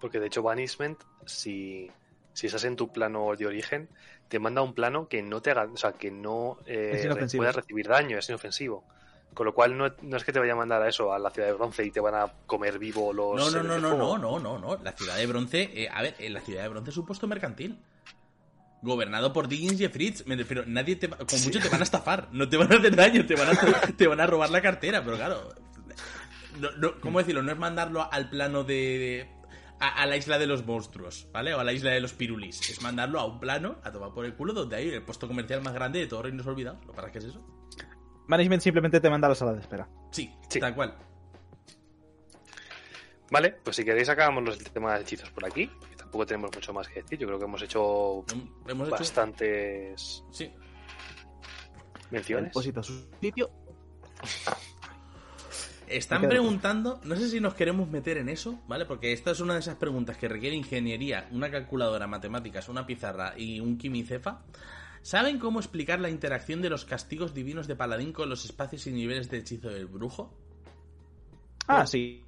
Porque 0.00 0.18
de 0.18 0.26
hecho, 0.26 0.42
Banishment, 0.42 0.98
si, 1.26 1.88
si 2.32 2.46
estás 2.46 2.64
en 2.64 2.74
tu 2.74 2.88
plano 2.92 3.36
de 3.36 3.46
origen, 3.46 3.88
te 4.26 4.40
manda 4.40 4.62
un 4.62 4.74
plano 4.74 5.06
que 5.06 5.22
no 5.22 5.40
te 5.40 5.52
haga, 5.52 5.68
o 5.72 5.76
sea, 5.76 5.92
que 5.92 6.10
no 6.10 6.58
eh, 6.66 7.08
puedas 7.36 7.54
recibir 7.54 7.86
daño, 7.86 8.18
es 8.18 8.28
inofensivo. 8.28 8.82
Con 9.32 9.46
lo 9.46 9.54
cual, 9.54 9.78
no, 9.78 9.92
no 10.02 10.16
es 10.16 10.24
que 10.24 10.32
te 10.32 10.40
vaya 10.40 10.54
a 10.54 10.56
mandar 10.56 10.82
a 10.82 10.88
eso, 10.88 11.12
a 11.12 11.18
la 11.20 11.30
ciudad 11.30 11.46
de 11.46 11.54
bronce 11.54 11.84
y 11.84 11.92
te 11.92 12.00
van 12.00 12.16
a 12.16 12.32
comer 12.46 12.80
vivo 12.80 13.12
los. 13.12 13.36
No, 13.36 13.62
no, 13.62 13.62
no, 13.62 13.78
no, 13.78 13.96
no, 13.96 14.18
no, 14.18 14.38
no, 14.40 14.58
no. 14.58 14.76
La 14.82 14.90
ciudad 14.90 15.16
de 15.16 15.26
bronce, 15.26 15.70
eh, 15.72 15.88
a 15.88 16.02
ver, 16.02 16.16
eh, 16.18 16.30
la 16.30 16.40
ciudad 16.40 16.62
de 16.62 16.68
bronce 16.68 16.90
es 16.90 16.96
un 16.96 17.06
puesto 17.06 17.28
mercantil. 17.28 17.78
Gobernado 18.82 19.32
por 19.32 19.48
Diggins 19.48 19.80
y 19.80 19.88
Fritz, 19.88 20.24
me 20.26 20.36
refiero, 20.36 20.62
nadie 20.66 20.96
te 20.96 21.08
va- 21.08 21.16
con 21.18 21.28
Sí. 21.30 21.46
mucho 21.46 21.60
te 21.60 21.68
van 21.68 21.80
a 21.80 21.84
estafar, 21.84 22.28
no 22.32 22.48
te 22.48 22.56
van 22.56 22.72
a 22.72 22.76
hacer 22.76 22.94
daño, 22.94 23.26
te 23.26 23.34
van 23.34 23.48
a, 23.48 23.52
te 23.96 24.06
van 24.06 24.20
a 24.20 24.26
robar 24.26 24.50
la 24.50 24.62
cartera, 24.62 25.02
pero 25.04 25.16
claro. 25.16 25.48
No, 26.60 26.70
no, 26.72 27.00
¿Cómo 27.00 27.18
decirlo? 27.18 27.42
No 27.42 27.52
es 27.52 27.58
mandarlo 27.58 28.08
al 28.12 28.30
plano 28.30 28.64
de. 28.64 28.74
de- 28.74 29.38
a, 29.80 30.02
a 30.02 30.06
la 30.06 30.16
isla 30.16 30.38
de 30.38 30.46
los 30.48 30.66
monstruos, 30.66 31.28
¿vale? 31.32 31.54
O 31.54 31.60
a 31.60 31.64
la 31.64 31.72
isla 31.72 31.90
de 31.92 32.00
los 32.00 32.12
pirulis. 32.12 32.68
Es 32.68 32.82
mandarlo 32.82 33.20
a 33.20 33.24
un 33.26 33.38
plano, 33.38 33.76
a 33.84 33.92
tomar 33.92 34.12
por 34.12 34.24
el 34.24 34.34
culo, 34.34 34.52
donde 34.52 34.74
hay 34.74 34.88
el 34.88 35.02
puesto 35.02 35.28
comercial 35.28 35.62
más 35.62 35.72
grande 35.72 36.00
de 36.00 36.08
todos 36.08 36.24
Reinos 36.24 36.44
Olvidados. 36.48 36.84
¿Lo 36.84 36.92
para 36.92 37.12
qué 37.12 37.18
es 37.18 37.24
eso? 37.26 37.44
management 38.26 38.60
simplemente 38.62 39.00
te 39.00 39.08
manda 39.08 39.26
a 39.26 39.30
la 39.30 39.34
sala 39.36 39.52
de 39.54 39.60
espera 39.60 39.88
Sí, 40.10 40.30
Sí. 40.50 40.58
tal 40.60 40.74
cual. 40.74 40.94
Vale, 43.30 43.52
pues 43.62 43.76
si 43.76 43.84
queréis, 43.84 44.08
acabamos 44.08 44.42
los 44.44 44.58
temas 44.58 44.96
de 44.98 45.02
hechizos 45.02 45.30
por 45.30 45.44
aquí. 45.46 45.70
Tampoco 46.08 46.24
tenemos 46.24 46.50
mucho 46.54 46.72
más 46.72 46.88
que 46.88 47.02
decir. 47.02 47.18
Yo 47.18 47.26
creo 47.26 47.38
que 47.38 47.44
hemos 47.44 47.60
hecho 47.60 48.24
Hemos 48.66 48.88
hecho. 48.88 48.96
bastantes 48.96 50.24
Sí. 50.30 50.44
el 50.44 50.52
menciones. 52.10 52.48
depósito 52.50 52.80
a 52.80 52.82
su 52.82 53.06
sitio 53.20 53.50
Están 55.86 56.26
preguntando, 56.28 56.98
no 57.04 57.14
sé 57.14 57.28
si 57.28 57.40
nos 57.40 57.52
queremos 57.54 57.88
meter 57.90 58.16
en 58.16 58.30
eso, 58.30 58.58
¿vale? 58.68 58.86
Porque 58.86 59.12
esta 59.12 59.32
es 59.32 59.40
una 59.40 59.52
de 59.54 59.60
esas 59.60 59.76
preguntas 59.76 60.16
que 60.16 60.28
requiere 60.28 60.56
ingeniería, 60.56 61.28
una 61.30 61.50
calculadora, 61.50 62.06
matemáticas, 62.06 62.68
una 62.70 62.86
pizarra 62.86 63.34
y 63.38 63.60
un 63.60 63.76
quimicefa. 63.76 64.42
¿Saben 65.02 65.38
cómo 65.38 65.60
explicar 65.60 66.00
la 66.00 66.08
interacción 66.10 66.60
de 66.62 66.70
los 66.70 66.84
castigos 66.86 67.32
divinos 67.34 67.66
de 67.66 67.76
Paladín 67.76 68.12
con 68.14 68.28
los 68.30 68.44
espacios 68.46 68.86
y 68.86 68.92
niveles 68.92 69.28
de 69.30 69.38
hechizo 69.38 69.68
del 69.68 69.86
brujo? 69.86 70.34
ah 71.68 71.86
sí 71.86 72.24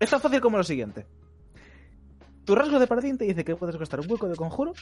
es 0.00 0.10
tan 0.10 0.20
fácil 0.20 0.40
como 0.40 0.56
lo 0.56 0.64
siguiente. 0.64 1.06
Tu 2.44 2.54
rasgo 2.54 2.78
de 2.78 2.86
paladín 2.86 3.18
te 3.18 3.26
dice 3.26 3.44
que 3.44 3.54
puedes 3.54 3.76
gastar 3.76 4.00
un 4.00 4.10
hueco 4.10 4.28
de 4.28 4.34
conjuro 4.34 4.72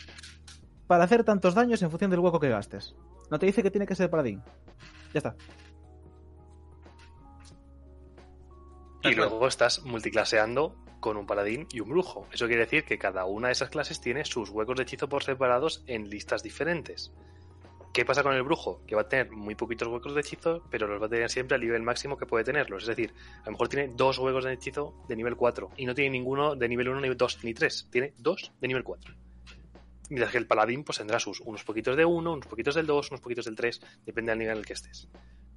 para 0.87 1.05
hacer 1.05 1.25
tantos 1.25 1.55
daños 1.55 1.83
en 1.83 1.91
función 1.91 2.11
del 2.11 2.21
hueco 2.21 2.41
que 2.41 2.49
gastes. 2.49 2.95
No 3.31 3.39
te 3.39 3.47
dice 3.47 3.63
que 3.63 3.71
tiene 3.71 3.87
que 3.87 3.95
ser 3.95 4.07
de 4.07 4.11
paladín. 4.11 4.43
Ya 5.13 5.19
está. 5.19 5.37
Y 9.03 9.15
luego 9.15 9.47
estás 9.47 9.85
multiclaseando 9.85 10.77
con 11.01 11.17
un 11.17 11.27
paladín 11.27 11.67
y 11.73 11.81
un 11.81 11.91
brujo. 11.91 12.27
Eso 12.33 12.47
quiere 12.47 12.65
decir 12.65 12.85
que 12.85 12.99
cada 12.99 13.25
una 13.25 13.49
de 13.49 13.53
esas 13.53 13.71
clases 13.71 14.01
tiene 14.01 14.25
sus 14.25 14.51
huecos 14.51 14.77
de 14.77 14.85
hechizo 14.85 15.09
por 15.09 15.23
separados 15.23 15.85
en 15.87 16.09
listas 16.09 16.43
diferentes. 16.43 17.13
¿Qué 17.99 18.05
pasa 18.05 18.23
con 18.23 18.33
el 18.33 18.45
brujo? 18.45 18.81
Que 18.87 18.95
va 18.95 19.01
a 19.01 19.09
tener 19.09 19.33
muy 19.33 19.57
poquitos 19.57 19.89
huecos 19.89 20.15
de 20.15 20.21
hechizo, 20.21 20.63
pero 20.71 20.87
los 20.87 21.03
va 21.03 21.07
a 21.07 21.09
tener 21.09 21.29
siempre 21.29 21.57
al 21.57 21.61
nivel 21.61 21.83
máximo 21.83 22.17
que 22.17 22.27
puede 22.27 22.45
tenerlos. 22.45 22.85
Es 22.85 22.91
decir, 22.91 23.13
a 23.43 23.47
lo 23.47 23.51
mejor 23.51 23.69
tiene 23.69 23.93
dos 23.97 24.21
huecos 24.21 24.45
de 24.45 24.53
hechizo 24.53 24.95
de 25.09 25.17
nivel 25.17 25.35
4 25.35 25.71
y 25.77 25.85
no 25.85 25.97
tiene 25.97 26.11
ninguno 26.11 26.55
de 26.55 26.69
nivel 26.69 26.91
1, 26.91 27.01
ni 27.01 27.09
2, 27.13 27.39
ni 27.43 27.55
3. 27.55 27.89
Tiene 27.91 28.15
dos 28.17 28.53
de 28.61 28.69
nivel 28.69 28.85
4. 28.85 29.17
Mientras 30.11 30.31
que 30.31 30.39
el 30.39 30.47
paladín 30.47 30.85
pues 30.85 30.99
tendrá 30.99 31.19
sus 31.19 31.41
unos 31.41 31.65
poquitos 31.65 31.97
de 31.97 32.05
1, 32.05 32.33
unos 32.35 32.47
poquitos 32.47 32.77
del 32.77 32.87
2, 32.87 33.11
unos 33.11 33.21
poquitos 33.21 33.47
del 33.47 33.57
3, 33.57 33.81
depende 34.07 34.31
del 34.31 34.39
nivel 34.39 34.53
en 34.53 34.59
el 34.61 34.65
que 34.65 34.75
estés. 34.75 35.09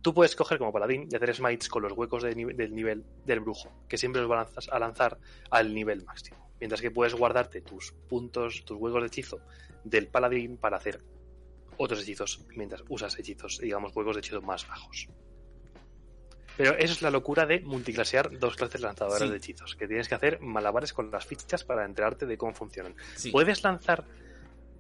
Tú 0.02 0.12
puedes 0.16 0.36
coger 0.36 0.58
como 0.58 0.74
paladín 0.74 1.10
y 1.12 1.16
hacer 1.16 1.36
smites 1.36 1.70
con 1.70 1.84
los 1.84 1.92
huecos 1.92 2.24
de 2.24 2.34
del 2.34 2.74
nivel 2.74 3.06
del 3.24 3.42
brujo, 3.42 3.70
que 3.88 4.00
siempre 4.00 4.20
los 4.20 4.32
vas 4.32 4.68
a 4.68 4.80
lanzar 4.80 5.20
al 5.52 5.76
nivel 5.76 6.04
máximo. 6.06 6.50
Mientras 6.60 6.82
que 6.82 6.90
puedes 6.90 7.14
guardarte 7.14 7.62
tus 7.62 7.92
puntos, 8.10 8.66
tus 8.66 8.80
huecos 8.80 9.04
de 9.04 9.08
hechizo 9.10 9.42
del 9.84 10.08
paladín 10.08 10.58
para 10.58 10.78
hacer 10.78 11.04
otros 11.78 12.02
hechizos 12.02 12.46
mientras 12.56 12.84
usas 12.90 13.18
hechizos, 13.20 13.60
digamos, 13.60 13.96
huecos 13.96 14.16
de 14.16 14.20
hechizo 14.20 14.42
más 14.42 14.68
bajos. 14.68 15.08
Pero 16.58 16.78
eso 16.78 16.94
es 16.94 17.02
la 17.02 17.10
locura 17.10 17.46
de 17.46 17.62
multiclasear 17.62 18.38
dos 18.38 18.56
clases 18.56 18.82
lanzadoras 18.82 19.22
Sí. 19.22 19.30
de 19.30 19.38
hechizos, 19.38 19.76
que 19.76 19.88
tienes 19.88 20.08
que 20.08 20.16
hacer 20.16 20.40
malabares 20.42 20.94
con 20.94 21.10
las 21.10 21.26
fichas 21.26 21.64
para 21.64 21.86
enterarte 21.86 22.26
de 22.26 22.38
cómo 22.38 22.54
funcionan. 22.54 22.94
Sí. 23.16 23.32
¿Puedes 23.32 23.64
lanzar 23.64 24.06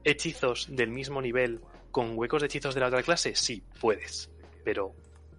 hechizos 0.03 0.67
del 0.69 0.89
mismo 0.89 1.21
nivel 1.21 1.61
con 1.89 2.17
huecos 2.17 2.41
de 2.41 2.47
hechizos 2.47 2.75
de 2.75 2.81
la 2.81 2.87
otra 2.87 3.01
clase? 3.03 3.35
Sí, 3.35 3.63
puedes. 3.79 4.29
Pero 4.63 4.93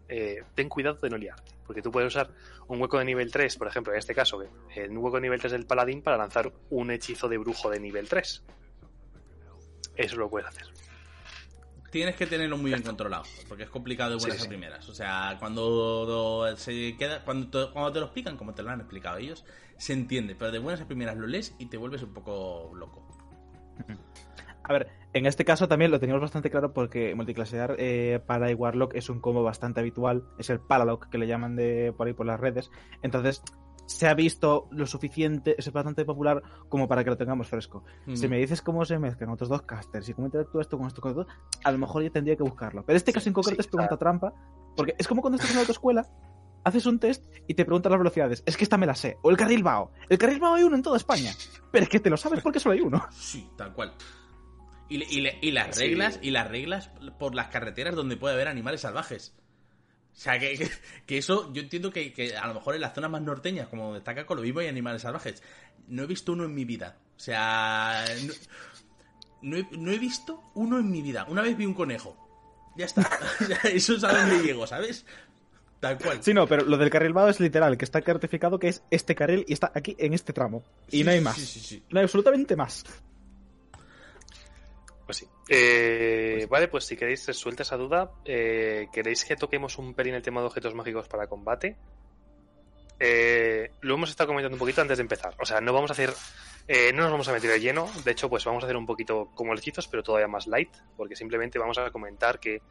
eh, 0.09 0.43
ten 0.55 0.69
cuidado 0.69 0.97
de 1.01 1.11
no 1.11 1.17
liarte. 1.19 1.53
Porque 1.67 1.81
tú 1.81 1.93
puedes 1.93 2.09
usar 2.09 2.31
un 2.67 2.81
hueco 2.81 2.99
de 2.99 3.05
nivel 3.05 3.31
3, 3.31 3.57
por 3.57 3.69
ejemplo, 3.69 3.93
en 3.93 3.99
este 3.99 4.15
caso, 4.15 4.43
eh, 4.43 4.89
un 4.89 4.97
hueco 4.99 5.17
de 5.17 5.23
nivel 5.23 5.39
3 5.39 5.53
del 5.53 5.67
paladín 5.67 6.03
para 6.03 6.17
lanzar 6.17 6.53
un 6.71 6.91
hechizo 6.91 7.29
de 7.29 7.39
brujo 7.39 7.71
de 7.71 7.79
nivel 7.79 8.09
3. 8.09 8.43
Eso 9.97 10.17
lo 10.17 10.29
puedes 10.29 10.49
hacer. 10.49 10.67
Tienes 11.93 12.17
que 12.17 12.27
tenerlo 12.27 12.57
muy 12.57 12.71
bien 12.71 12.83
controlado, 12.83 13.25
porque 13.49 13.65
es 13.65 13.69
complicado 13.69 14.13
de 14.13 14.17
buenas 14.17 14.39
Sí, 14.39 14.47
a 14.47 14.49
primeras. 14.49 14.89
O 14.89 14.95
sea, 14.95 15.37
cuando 15.39 16.47
se 16.57 16.97
queda, 16.97 17.23
cuando 17.23 17.49
te, 17.49 17.71
cuando 17.71 17.93
te 17.93 18.01
lo 18.01 18.07
explican, 18.07 18.39
como 18.39 18.55
te 18.55 18.63
lo 18.63 18.71
han 18.71 18.81
explicado 18.81 19.19
ellos, 19.19 19.45
se 19.77 19.93
entiende, 19.93 20.35
pero 20.35 20.51
de 20.51 20.59
buenas 20.59 20.81
a 20.81 20.87
primeras 20.87 21.19
lo 21.19 21.27
lees 21.27 21.55
y 21.59 21.67
te 21.67 21.77
vuelves 21.77 22.03
un 22.03 22.15
poco 22.15 22.73
loco. 22.75 23.07
A 24.63 24.73
ver, 24.73 24.89
en 25.13 25.27
este 25.27 25.45
caso 25.45 25.69
también 25.69 25.91
lo 25.91 26.01
teníamos 26.01 26.23
bastante 26.23 26.49
claro 26.49 26.73
porque 26.73 27.15
multiclasear 27.15 27.77
eh, 27.79 28.21
para 28.27 28.51
y 28.51 28.55
Warlock 28.55 28.95
es 28.95 29.11
un 29.11 29.21
combo 29.21 29.43
bastante 29.43 29.81
habitual, 29.81 30.25
es 30.39 30.49
el 30.49 30.61
Paralock 30.61 31.11
que 31.11 31.19
le 31.19 31.27
llaman 31.27 31.57
de 31.57 31.93
por 31.95 32.07
ahí 32.07 32.15
por 32.15 32.25
las 32.25 32.41
redes. 32.41 32.71
Entonces, 33.03 33.43
se 33.87 34.07
ha 34.09 34.15
visto 34.15 34.69
lo 34.71 34.87
suficiente, 34.87 35.55
es 35.59 35.71
bastante 35.73 36.05
popular 36.05 36.43
como 36.69 36.89
para 36.89 37.03
que 37.05 37.11
lo 37.11 37.17
tengamos 37.17 37.49
fresco. 37.49 37.85
Si 38.15 38.27
Mm. 38.27 38.31
me 38.31 38.39
dices 38.39 38.63
cómo 38.63 38.85
se 38.85 38.99
mezclan 38.99 39.31
otros 39.31 39.49
dos 39.49 39.63
casters 39.63 40.09
y 40.09 40.15
cómo 40.15 40.27
interactúa 40.29 40.63
esto 40.63 40.79
con 40.79 40.87
esto 40.87 41.01
con 41.01 41.11
esto, 41.11 41.27
a 41.65 41.73
lo 41.73 41.79
mejor 41.79 42.03
yo 42.03 42.11
tendría 42.13 42.37
que 42.37 42.43
buscarlo. 42.43 42.85
Pero 42.85 42.97
este 42.97 43.13
caso 43.13 43.29
en 43.29 43.33
concreto 43.35 43.63
sí, 43.63 43.67
es 43.67 43.71
pregunta 43.71 43.95
ah. 43.95 43.99
trampa, 43.99 44.33
porque 44.77 44.95
es 44.99 45.07
como 45.09 45.21
cuando 45.21 45.37
estás 45.37 45.51
en 45.51 45.57
la 45.57 45.61
autoescuela, 45.63 46.07
haces 46.65 46.87
un 46.87 46.99
test 47.01 47.25
y 47.49 47.55
te 47.55 47.65
preguntan 47.65 47.91
las 47.93 47.99
velocidades. 47.99 48.43
Es 48.47 48.57
que 48.57 48.65
esta 48.65 48.79
me 48.79 48.87
la 48.87 48.95
sé. 48.95 49.19
O 49.23 49.31
el 49.31 49.37
carril 49.37 49.63
Bao. 49.65 49.91
El 50.09 50.17
carril 50.17 50.39
Bao 50.39 50.55
hay 50.55 50.63
uno 50.63 50.77
en 50.77 50.83
toda 50.83 50.97
España. 50.97 51.33
Pero 51.73 51.83
es 51.83 51.89
que 51.89 51.99
te 52.01 52.09
lo 52.09 52.17
sabes 52.17 52.41
porque 52.41 52.61
solo 52.61 52.75
hay 52.75 52.81
uno. 52.81 53.05
Sí, 53.11 53.51
tal 53.57 53.73
cual. 53.75 53.93
Y, 54.89 55.03
y 55.03 55.27
y 55.41 55.51
las 55.53 55.75
Sí. 55.77 55.83
reglas, 55.85 56.19
y 56.23 56.31
las 56.31 56.49
reglas 56.49 56.91
por 57.19 57.35
las 57.35 57.49
carreteras 57.49 57.95
donde 57.95 58.17
puede 58.17 58.35
haber 58.35 58.47
animales 58.49 58.83
salvajes. 58.83 59.35
O 60.13 60.21
sea, 60.23 60.39
que, 60.39 60.71
que, 61.07 61.19
eso, 61.19 61.53
yo 61.53 61.63
entiendo 61.63 61.91
que, 61.91 62.13
que 62.13 62.37
a 62.37 62.47
lo 62.47 62.55
mejor 62.55 62.75
en 62.75 62.83
las 62.83 62.95
zonas 62.95 63.11
más 63.11 63.23
norteñas, 63.23 63.69
como 63.69 63.95
destaca 63.95 64.27
Colovivo, 64.27 64.61
hay 64.61 64.69
animales 64.69 65.03
salvajes. 65.03 65.43
No 65.89 66.03
he 66.03 66.07
visto 66.07 66.33
uno 66.33 66.45
en 66.45 66.55
mi 66.55 66.65
vida. 66.65 66.97
O 67.17 67.21
sea, 67.21 68.05
no, 68.27 68.33
no 69.43 69.57
he, 69.57 69.67
no 69.73 69.91
he 69.91 69.99
visto 69.99 70.43
uno 70.55 70.79
en 70.79 70.91
mi 70.91 71.03
vida. 71.03 71.25
Una 71.29 71.43
vez 71.43 71.57
vi 71.57 71.67
un 71.67 71.75
conejo. 71.75 72.17
Ya 72.77 72.87
está. 72.87 73.09
Eso 73.65 73.95
es 73.97 74.05
a 74.05 74.13
donde 74.13 74.45
llego, 74.45 74.67
¿sabes? 74.67 75.05
Tal 75.81 75.99
cual. 75.99 76.23
Sí, 76.23 76.33
no, 76.33 76.47
pero 76.47 76.65
lo 76.65 76.77
del 76.77 76.91
carril 76.91 77.13
vago 77.13 77.29
es 77.29 77.41
literal, 77.41 77.77
que 77.77 77.85
está 77.85 78.01
certificado 78.01 78.59
que 78.59 78.69
es 78.69 78.83
este 78.91 79.15
carril 79.15 79.45
y 79.49 79.53
está 79.53 79.73
aquí 79.75 79.97
en 79.99 80.15
este 80.15 80.33
tramo. 80.33 80.63
Y 80.89 80.99
Sí, 80.99 81.05
no 81.05 81.11
hay 81.11 81.21
más. 81.21 81.37
sí, 81.37 81.45
sí, 81.47 81.61
sí. 81.61 81.83
No 81.91 81.99
hay 81.99 82.05
absolutamente 82.05 82.55
más. 82.55 82.85
Pues. 85.53 85.61
Eh, 85.61 86.47
vale, 86.49 86.69
pues 86.69 86.85
si 86.85 86.97
queréis 86.97 87.27
resuelta 87.27 87.63
esa 87.63 87.77
duda, 87.77 88.11
eh, 88.25 88.89
¿queréis 88.91 89.23
que 89.27 89.37
toquemos 89.37 89.77
un 89.77 89.93
pelín 89.93 90.15
el 90.15 90.23
tema 90.23 90.41
de 90.41 90.47
objetos 90.47 90.75
mágicos 90.75 91.09
para 91.09 91.27
combate? 91.27 91.77
Eh, 92.99 93.71
lo 93.83 93.95
hemos 93.95 94.09
estado 94.09 94.29
comentando 94.29 94.55
un 94.55 94.59
poquito 94.59 94.81
antes 94.81 94.97
de 94.97 95.03
empezar. 95.03 95.35
O 95.39 95.45
sea, 95.45 95.61
no 95.61 95.75
vamos 95.75 95.91
a 95.91 95.93
hacer. 95.93 96.15
eh, 96.69 96.91
no 96.95 97.03
nos 97.03 97.11
vamos 97.11 97.29
a 97.29 97.33
meter 97.33 97.51
de 97.51 97.61
lleno. 97.61 97.87
De 98.03 98.13
hecho, 98.13 98.31
pues 98.31 98.47
vamos 98.47 98.65
a 98.65 98.67
hacer 98.67 98.79
un 98.79 98.87
poquito 98.87 99.31
como 99.35 99.53
hechizos, 99.53 99.89
pero 99.89 100.03
todavía 100.03 100.27
más 100.27 100.47
light. 100.47 100.75
Porque 100.97 101.17
simplemente 101.17 101.59
vamos 101.59 101.77
a 101.77 101.91
comentar 101.91 102.41
que 102.41 102.63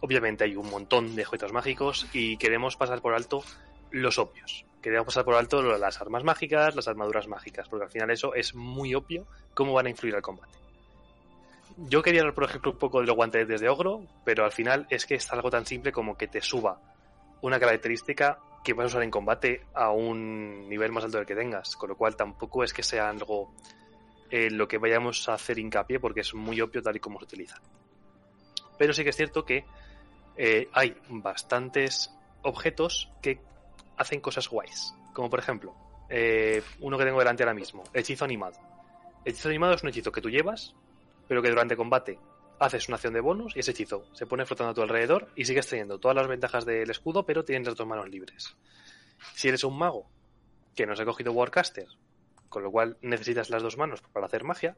obviamente 0.00 0.42
hay 0.42 0.56
un 0.56 0.68
montón 0.68 1.14
de 1.14 1.22
objetos 1.22 1.52
mágicos 1.52 2.08
y 2.12 2.36
queremos 2.36 2.76
pasar 2.76 3.00
por 3.00 3.14
alto 3.14 3.44
los 3.92 4.18
obvios. 4.18 4.66
Queremos 4.82 5.06
pasar 5.06 5.24
por 5.24 5.34
alto 5.34 5.62
las 5.62 6.00
armas 6.00 6.24
mágicas, 6.24 6.74
las 6.74 6.88
armaduras 6.88 7.28
mágicas, 7.28 7.68
porque 7.68 7.84
al 7.84 7.90
final 7.92 8.10
eso 8.10 8.34
es 8.34 8.56
muy 8.56 8.92
obvio 8.96 9.28
cómo 9.54 9.72
van 9.72 9.86
a 9.86 9.90
influir 9.90 10.16
al 10.16 10.22
combate. 10.22 10.63
Yo 11.76 12.02
quería 12.02 12.20
hablar, 12.20 12.34
por 12.34 12.44
ejemplo, 12.44 12.70
un 12.70 12.78
poco 12.78 13.00
de 13.00 13.06
los 13.06 13.16
guantes 13.16 13.48
de 13.48 13.68
ogro, 13.68 14.06
pero 14.24 14.44
al 14.44 14.52
final 14.52 14.86
es 14.90 15.06
que 15.06 15.16
es 15.16 15.32
algo 15.32 15.50
tan 15.50 15.66
simple 15.66 15.90
como 15.90 16.16
que 16.16 16.28
te 16.28 16.40
suba 16.40 16.80
una 17.42 17.58
característica 17.58 18.38
que 18.62 18.72
vas 18.72 18.84
a 18.84 18.86
usar 18.86 19.02
en 19.02 19.10
combate 19.10 19.66
a 19.74 19.90
un 19.90 20.68
nivel 20.68 20.92
más 20.92 21.04
alto 21.04 21.18
del 21.18 21.26
que 21.26 21.34
tengas, 21.34 21.76
con 21.76 21.90
lo 21.90 21.96
cual 21.96 22.16
tampoco 22.16 22.64
es 22.64 22.72
que 22.72 22.82
sea 22.82 23.10
algo 23.10 23.52
en 24.30 24.56
lo 24.56 24.66
que 24.66 24.78
vayamos 24.78 25.28
a 25.28 25.34
hacer 25.34 25.58
hincapié 25.58 26.00
porque 26.00 26.20
es 26.20 26.32
muy 26.34 26.60
obvio 26.60 26.82
tal 26.82 26.96
y 26.96 27.00
como 27.00 27.18
se 27.18 27.24
utiliza. 27.26 27.60
Pero 28.78 28.92
sí 28.92 29.04
que 29.04 29.10
es 29.10 29.16
cierto 29.16 29.44
que 29.44 29.64
eh, 30.36 30.68
hay 30.72 30.96
bastantes 31.08 32.10
objetos 32.42 33.12
que 33.20 33.40
hacen 33.96 34.20
cosas 34.20 34.48
guays, 34.48 34.94
como 35.12 35.28
por 35.28 35.40
ejemplo 35.40 35.74
eh, 36.08 36.62
uno 36.80 36.96
que 36.98 37.04
tengo 37.04 37.18
delante 37.18 37.42
ahora 37.42 37.54
mismo, 37.54 37.84
hechizo 37.92 38.24
animado. 38.24 38.58
Hechizo 39.24 39.48
animado 39.48 39.74
es 39.74 39.82
un 39.82 39.90
hechizo 39.90 40.12
que 40.12 40.20
tú 40.20 40.30
llevas, 40.30 40.74
pero 41.28 41.42
que 41.42 41.50
durante 41.50 41.76
combate 41.76 42.18
haces 42.58 42.88
una 42.88 42.96
acción 42.96 43.14
de 43.14 43.20
bonus 43.20 43.56
y 43.56 43.60
ese 43.60 43.72
hechizo 43.72 44.06
se 44.12 44.26
pone 44.26 44.46
flotando 44.46 44.70
a 44.70 44.74
tu 44.74 44.82
alrededor 44.82 45.28
y 45.34 45.44
sigues 45.44 45.66
teniendo 45.68 45.98
todas 45.98 46.16
las 46.16 46.28
ventajas 46.28 46.64
del 46.64 46.90
escudo, 46.90 47.26
pero 47.26 47.44
tienes 47.44 47.66
las 47.66 47.76
dos 47.76 47.86
manos 47.86 48.08
libres. 48.08 48.56
Si 49.34 49.48
eres 49.48 49.64
un 49.64 49.78
mago 49.78 50.06
que 50.74 50.86
no 50.86 50.94
se 50.96 51.02
ha 51.02 51.06
cogido 51.06 51.32
Warcaster, 51.32 51.86
con 52.48 52.62
lo 52.62 52.70
cual 52.70 52.96
necesitas 53.00 53.50
las 53.50 53.62
dos 53.62 53.76
manos 53.76 54.02
para 54.12 54.26
hacer 54.26 54.44
magia, 54.44 54.76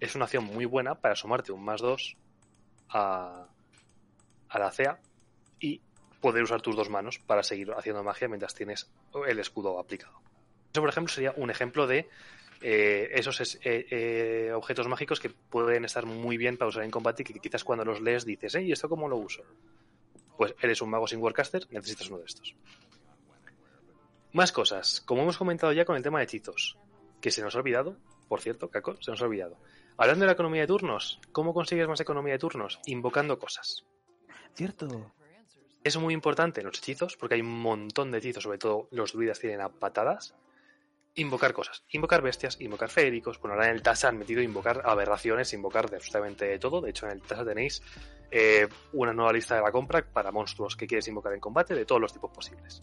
es 0.00 0.14
una 0.14 0.24
acción 0.24 0.44
muy 0.44 0.64
buena 0.64 0.96
para 0.96 1.14
sumarte 1.14 1.52
un 1.52 1.64
más 1.64 1.80
dos 1.80 2.16
a, 2.88 3.46
a 4.48 4.58
la 4.58 4.70
CA 4.70 4.98
y 5.60 5.80
poder 6.20 6.42
usar 6.42 6.62
tus 6.62 6.76
dos 6.76 6.90
manos 6.90 7.18
para 7.18 7.42
seguir 7.42 7.72
haciendo 7.72 8.02
magia 8.02 8.28
mientras 8.28 8.54
tienes 8.54 8.90
el 9.26 9.38
escudo 9.38 9.78
aplicado. 9.78 10.20
Eso, 10.72 10.80
por 10.80 10.88
ejemplo, 10.88 11.12
sería 11.12 11.34
un 11.36 11.50
ejemplo 11.50 11.86
de 11.86 12.08
eh, 12.62 13.10
esos 13.14 13.40
es- 13.40 13.58
eh, 13.64 13.86
eh, 13.90 14.52
objetos 14.52 14.88
mágicos 14.88 15.20
que 15.20 15.30
pueden 15.30 15.84
estar 15.84 16.06
muy 16.06 16.36
bien 16.36 16.56
para 16.56 16.68
usar 16.68 16.84
en 16.84 16.90
combate 16.90 17.22
y 17.22 17.26
que 17.26 17.38
quizás 17.40 17.64
cuando 17.64 17.84
los 17.84 18.00
lees 18.00 18.24
dices. 18.24 18.54
¿Y 18.56 18.72
esto 18.72 18.88
cómo 18.88 19.08
lo 19.08 19.16
uso? 19.16 19.42
Pues 20.36 20.54
eres 20.62 20.80
un 20.82 20.90
mago 20.90 21.06
sin 21.06 21.20
Warcaster, 21.20 21.66
necesitas 21.70 22.08
uno 22.08 22.18
de 22.18 22.24
estos. 22.24 22.54
Más 24.32 24.50
cosas, 24.52 25.00
como 25.02 25.22
hemos 25.22 25.36
comentado 25.36 25.72
ya 25.72 25.84
con 25.84 25.96
el 25.96 26.02
tema 26.02 26.18
de 26.18 26.24
hechizos, 26.24 26.78
que 27.20 27.30
se 27.30 27.42
nos 27.42 27.54
ha 27.54 27.58
olvidado, 27.58 27.96
por 28.28 28.40
cierto, 28.40 28.70
Caco, 28.70 28.96
se 29.02 29.10
nos 29.10 29.20
ha 29.20 29.26
olvidado. 29.26 29.58
Hablando 29.98 30.22
de 30.22 30.26
la 30.26 30.32
economía 30.32 30.62
de 30.62 30.66
turnos, 30.66 31.20
¿cómo 31.32 31.52
consigues 31.52 31.86
más 31.86 32.00
economía 32.00 32.32
de 32.32 32.38
turnos? 32.38 32.80
Invocando 32.86 33.38
cosas. 33.38 33.84
Cierto. 34.54 35.12
Es 35.84 35.96
muy 35.98 36.14
importante 36.14 36.60
en 36.60 36.66
los 36.68 36.78
hechizos, 36.78 37.16
porque 37.16 37.34
hay 37.34 37.40
un 37.42 37.60
montón 37.60 38.10
de 38.10 38.18
hechizos, 38.18 38.44
sobre 38.44 38.58
todo 38.58 38.88
los 38.90 39.12
druidas 39.12 39.38
tienen 39.38 39.60
a 39.60 39.68
patadas. 39.68 40.34
Invocar 41.14 41.52
cosas, 41.52 41.84
invocar 41.90 42.22
bestias, 42.22 42.58
invocar 42.60 42.88
feéricos. 42.88 43.38
Bueno, 43.38 43.54
ahora 43.54 43.68
en 43.68 43.74
el 43.74 43.82
TASA 43.82 44.08
han 44.08 44.18
metido 44.18 44.40
invocar 44.40 44.82
aberraciones, 44.84 45.52
invocar 45.52 45.90
de 45.90 45.96
absolutamente 45.96 46.58
todo. 46.58 46.80
De 46.80 46.90
hecho, 46.90 47.06
en 47.06 47.12
el 47.12 47.22
TASA 47.22 47.44
tenéis 47.44 47.82
eh, 48.30 48.66
una 48.94 49.12
nueva 49.12 49.32
lista 49.32 49.56
de 49.56 49.60
la 49.60 49.70
compra 49.70 50.02
para 50.02 50.32
monstruos 50.32 50.74
que 50.74 50.86
quieres 50.86 51.06
invocar 51.08 51.34
en 51.34 51.40
combate 51.40 51.74
de 51.74 51.84
todos 51.84 52.00
los 52.00 52.12
tipos 52.14 52.30
posibles. 52.30 52.82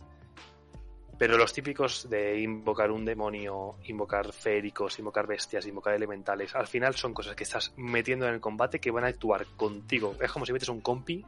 Pero 1.17 1.37
los 1.37 1.51
típicos 1.51 2.09
de 2.09 2.39
invocar 2.39 2.91
un 2.91 3.03
demonio, 3.03 3.75
invocar 3.85 4.31
feéricos, 4.31 4.99
invocar 4.99 5.27
bestias, 5.27 5.65
invocar 5.65 5.93
elementales, 5.95 6.55
al 6.55 6.67
final 6.67 6.95
son 6.95 7.13
cosas 7.13 7.35
que 7.35 7.43
estás 7.43 7.73
metiendo 7.75 8.27
en 8.27 8.35
el 8.35 8.39
combate 8.39 8.79
que 8.79 8.91
van 8.91 9.03
a 9.03 9.07
actuar 9.07 9.45
contigo. 9.57 10.15
Es 10.21 10.31
como 10.31 10.45
si 10.45 10.53
metes 10.53 10.69
un 10.69 10.81
compi 10.81 11.25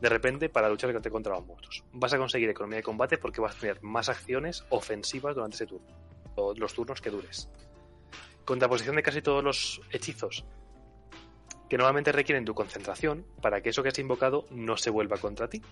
de 0.00 0.08
repente 0.08 0.48
para 0.48 0.68
luchar 0.68 0.92
contra 1.10 1.34
los 1.34 1.46
monstruos. 1.46 1.84
Vas 1.92 2.12
a 2.12 2.18
conseguir 2.18 2.48
economía 2.48 2.76
de 2.76 2.82
combate 2.82 3.18
porque 3.18 3.40
vas 3.40 3.56
a 3.56 3.60
tener 3.60 3.82
más 3.82 4.08
acciones 4.08 4.64
ofensivas 4.70 5.34
durante 5.34 5.56
ese 5.56 5.66
turno, 5.66 5.88
los 6.56 6.74
turnos 6.74 7.00
que 7.00 7.10
dures. 7.10 7.48
Contraposición 8.44 8.96
de 8.96 9.02
casi 9.02 9.22
todos 9.22 9.42
los 9.42 9.80
hechizos, 9.90 10.44
que 11.68 11.78
normalmente 11.78 12.12
requieren 12.12 12.44
tu 12.44 12.54
concentración 12.54 13.26
para 13.40 13.60
que 13.60 13.70
eso 13.70 13.82
que 13.82 13.88
has 13.88 13.98
invocado 13.98 14.44
no 14.50 14.76
se 14.76 14.90
vuelva 14.90 15.16
contra 15.16 15.48
ti. 15.48 15.62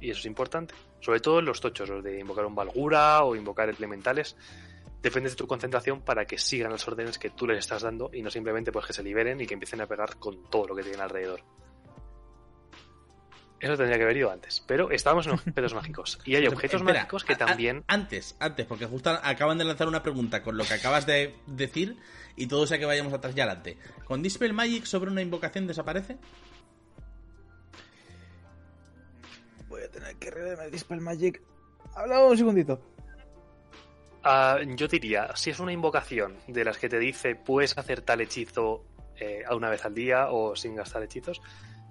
Y 0.00 0.10
eso 0.10 0.20
es 0.20 0.26
importante. 0.26 0.74
Sobre 1.00 1.20
todo 1.20 1.38
en 1.38 1.46
los 1.46 1.60
tochos, 1.60 1.88
los 1.88 2.04
de 2.04 2.20
invocar 2.20 2.44
un 2.44 2.54
Valgura 2.54 3.24
o 3.24 3.34
invocar 3.34 3.68
elementales. 3.70 4.36
Dependes 5.00 5.32
de 5.32 5.36
tu 5.36 5.46
concentración 5.46 6.02
para 6.02 6.26
que 6.26 6.38
sigan 6.38 6.72
las 6.72 6.86
órdenes 6.86 7.18
que 7.18 7.30
tú 7.30 7.46
les 7.46 7.58
estás 7.58 7.82
dando 7.82 8.10
y 8.12 8.22
no 8.22 8.30
simplemente 8.30 8.72
pues 8.72 8.86
que 8.86 8.92
se 8.92 9.02
liberen 9.02 9.40
y 9.40 9.46
que 9.46 9.54
empiecen 9.54 9.80
a 9.80 9.86
pegar 9.86 10.16
con 10.18 10.48
todo 10.50 10.68
lo 10.68 10.76
que 10.76 10.82
tienen 10.82 11.00
alrededor. 11.00 11.42
Eso 13.64 13.78
tendría 13.78 13.96
que 13.96 14.04
haber 14.04 14.18
ido 14.18 14.30
antes. 14.30 14.62
Pero 14.66 14.90
estábamos 14.90 15.26
en 15.26 15.32
objetos 15.32 15.74
mágicos. 15.74 16.18
Y 16.24 16.36
hay 16.36 16.46
objetos 16.46 16.82
Espera, 16.82 17.00
mágicos 17.00 17.24
que 17.24 17.34
también. 17.34 17.82
Antes, 17.86 18.36
antes, 18.38 18.66
porque 18.66 18.84
justo 18.84 19.10
acaban 19.22 19.56
de 19.56 19.64
lanzar 19.64 19.88
una 19.88 20.02
pregunta 20.02 20.42
con 20.42 20.58
lo 20.58 20.64
que 20.64 20.74
acabas 20.74 21.06
de 21.06 21.34
decir 21.46 21.96
y 22.36 22.46
todo 22.46 22.66
sea 22.66 22.78
que 22.78 22.84
vayamos 22.84 23.12
atrás 23.14 23.34
y 23.34 23.40
adelante. 23.40 23.78
¿Con 24.04 24.22
Dispel 24.22 24.52
Magic 24.52 24.84
sobre 24.84 25.10
una 25.10 25.22
invocación 25.22 25.66
desaparece? 25.66 26.18
Voy 29.68 29.82
a 29.82 29.90
tener 29.90 30.14
que 30.16 30.30
reverme 30.30 30.64
el 30.66 30.70
Dispel 30.70 31.00
Magic. 31.00 31.40
Habla 31.94 32.22
un 32.22 32.36
segundito. 32.36 32.80
Ah, 34.22 34.58
yo 34.76 34.88
diría, 34.88 35.34
si 35.36 35.50
es 35.50 35.58
una 35.58 35.72
invocación 35.72 36.36
de 36.48 36.64
las 36.64 36.78
que 36.78 36.88
te 36.88 36.98
dice 36.98 37.34
puedes 37.34 37.76
hacer 37.78 38.02
tal 38.02 38.20
hechizo 38.20 38.84
eh, 39.16 39.42
a 39.46 39.54
una 39.54 39.70
vez 39.70 39.84
al 39.84 39.94
día 39.94 40.28
o 40.30 40.56
sin 40.56 40.74
gastar 40.74 41.02
hechizos, 41.02 41.40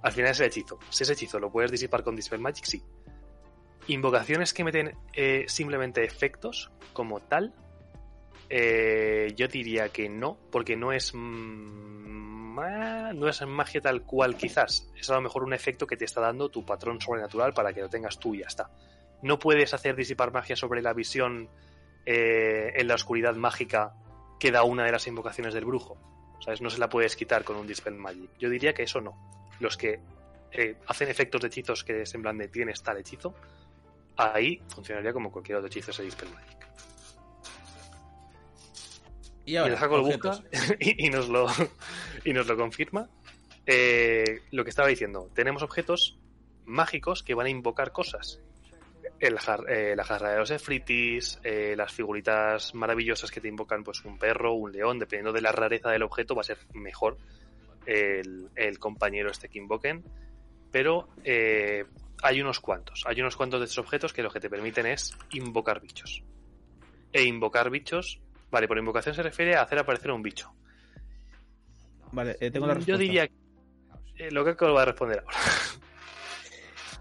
al 0.04 0.12
final 0.12 0.32
es 0.32 0.40
el 0.42 0.48
hechizo. 0.48 0.78
Si 0.90 1.04
ese 1.04 1.14
hechizo 1.14 1.40
lo 1.40 1.52
puedes 1.52 1.72
disipar 1.72 2.04
con 2.04 2.16
Dispel 2.16 2.40
Magic, 2.40 2.66
sí. 2.66 2.84
Invocaciones 3.88 4.54
que 4.54 4.64
meten 4.64 4.96
eh, 5.14 5.46
simplemente 5.48 6.04
efectos 6.04 6.72
como 6.94 7.20
tal, 7.20 7.54
eh, 8.50 9.34
yo 9.36 9.48
diría 9.48 9.90
que 9.90 10.08
no, 10.10 10.38
porque 10.52 10.76
no 10.78 10.92
es 10.94 11.14
mm, 11.14 11.18
ma- 12.54 13.14
no 13.14 13.28
es 13.28 13.42
magia 13.46 13.82
tal 13.82 14.04
cual 14.04 14.36
quizás. 14.38 14.90
Es 14.96 15.10
a 15.10 15.16
lo 15.16 15.22
mejor 15.22 15.44
un 15.44 15.54
efecto 15.54 15.88
que 15.88 15.98
te 15.98 16.06
está 16.06 16.22
dando 16.22 16.50
tu 16.50 16.66
patrón 16.66 17.02
sobrenatural 17.02 17.54
para 17.54 17.74
que 17.74 17.82
lo 17.82 17.90
tengas 17.90 18.20
tú 18.20 18.36
y 18.36 18.40
ya 18.40 18.48
está. 18.48 18.70
No 19.22 19.40
puedes 19.40 19.74
hacer 19.74 19.96
disipar 19.96 20.32
magia 20.32 20.56
sobre 20.56 20.82
la 20.82 20.94
visión 20.94 21.50
eh, 22.06 22.74
en 22.76 22.88
la 22.88 22.96
oscuridad 22.96 23.36
mágica 23.36 23.96
que 24.40 24.52
da 24.52 24.64
una 24.64 24.84
de 24.86 24.92
las 24.92 25.08
invocaciones 25.08 25.54
del 25.54 25.66
brujo. 25.66 25.98
¿Sabes? 26.42 26.62
No 26.62 26.70
se 26.70 26.78
la 26.80 26.90
puedes 26.90 27.16
quitar 27.16 27.44
con 27.46 27.56
un 27.56 27.66
Dispel 27.68 27.96
Magic. 27.96 28.30
Yo 28.38 28.50
diría 28.50 28.74
que 28.74 28.84
eso 28.84 29.00
no. 29.00 29.43
Los 29.64 29.78
que 29.78 30.00
eh, 30.52 30.76
hacen 30.88 31.10
efectos 31.10 31.42
de 31.42 31.48
hechizos 31.48 31.84
que 31.84 32.02
es 32.02 32.14
en 32.14 32.22
plan 32.22 32.38
de 32.38 32.48
tienes 32.50 32.84
tal 32.84 32.98
hechizo, 32.98 33.34
ahí 34.18 34.62
funcionaría 34.68 35.14
como 35.14 35.32
cualquier 35.32 35.58
otro 35.58 35.68
hechizo 35.68 35.92
ese 35.92 36.04
Dispel 36.04 36.30
Magic. 36.30 36.58
Y 39.46 39.54
Y 39.54 39.58
ahora, 39.58 39.74
el 39.74 39.80
Jaco 39.80 39.98
lo 39.98 40.04
objetos. 40.04 40.42
busca 40.44 40.76
y, 40.80 41.08
y 41.08 41.10
nos 41.10 41.30
lo, 41.30 41.48
y 42.24 42.34
nos 42.34 42.48
lo 42.48 42.56
confirma. 42.58 43.10
Eh, 43.66 44.42
lo 44.52 44.64
que 44.64 44.70
estaba 44.70 44.90
diciendo, 44.90 45.30
tenemos 45.34 45.64
objetos 45.64 46.18
mágicos 46.66 47.24
que 47.24 47.34
van 47.34 47.48
a 47.48 47.50
invocar 47.50 47.92
cosas. 47.92 48.40
El 49.20 49.38
jar- 49.38 49.70
eh, 49.70 49.96
la 49.96 50.04
jarra 50.04 50.32
de 50.32 50.38
los 50.40 50.52
efritis, 50.52 51.40
eh, 51.44 51.74
las 51.78 51.92
figuritas 51.94 52.74
maravillosas 52.76 53.32
que 53.32 53.40
te 53.42 53.48
invocan, 53.48 53.84
pues 53.84 54.04
un 54.06 54.18
perro, 54.18 54.54
un 54.54 54.72
león, 54.74 55.00
dependiendo 55.00 55.32
de 55.32 55.42
la 55.42 55.52
rareza 55.52 55.90
del 55.92 56.04
objeto, 56.04 56.36
va 56.36 56.42
a 56.42 56.46
ser 56.46 56.58
mejor 56.74 57.18
el, 57.86 58.50
el 58.56 58.80
compañero 58.80 59.30
este 59.30 59.50
que 59.50 59.60
invoquen. 59.60 60.04
Pero 60.72 61.10
eh, 61.24 61.86
hay 62.22 62.42
unos 62.42 62.60
cuantos, 62.60 63.04
hay 63.06 63.22
unos 63.22 63.36
cuantos 63.36 63.60
de 63.60 63.66
estos 63.66 63.80
objetos 63.80 64.14
que 64.14 64.24
lo 64.24 64.32
que 64.32 64.40
te 64.40 64.50
permiten 64.50 64.86
es 64.88 65.16
invocar 65.32 65.82
bichos. 65.82 66.24
E 67.12 67.24
invocar 67.24 67.70
bichos, 67.70 68.20
vale, 68.50 68.68
por 68.68 68.78
invocación 68.78 69.14
se 69.14 69.22
refiere 69.22 69.56
a 69.56 69.62
hacer 69.62 69.78
aparecer 69.80 70.12
un 70.12 70.24
bicho. 70.24 70.52
Vale, 72.12 72.38
eh, 72.40 72.50
tengo 72.50 72.66
la 72.66 72.74
respuesta. 72.74 72.92
Yo 72.92 72.98
diría 72.98 73.30
Eh, 74.18 74.32
lo 74.32 74.44
que 74.46 74.66
lo 74.66 74.74
va 74.74 74.84
a 74.84 74.86
responder 74.86 75.20
ahora. 75.20 75.38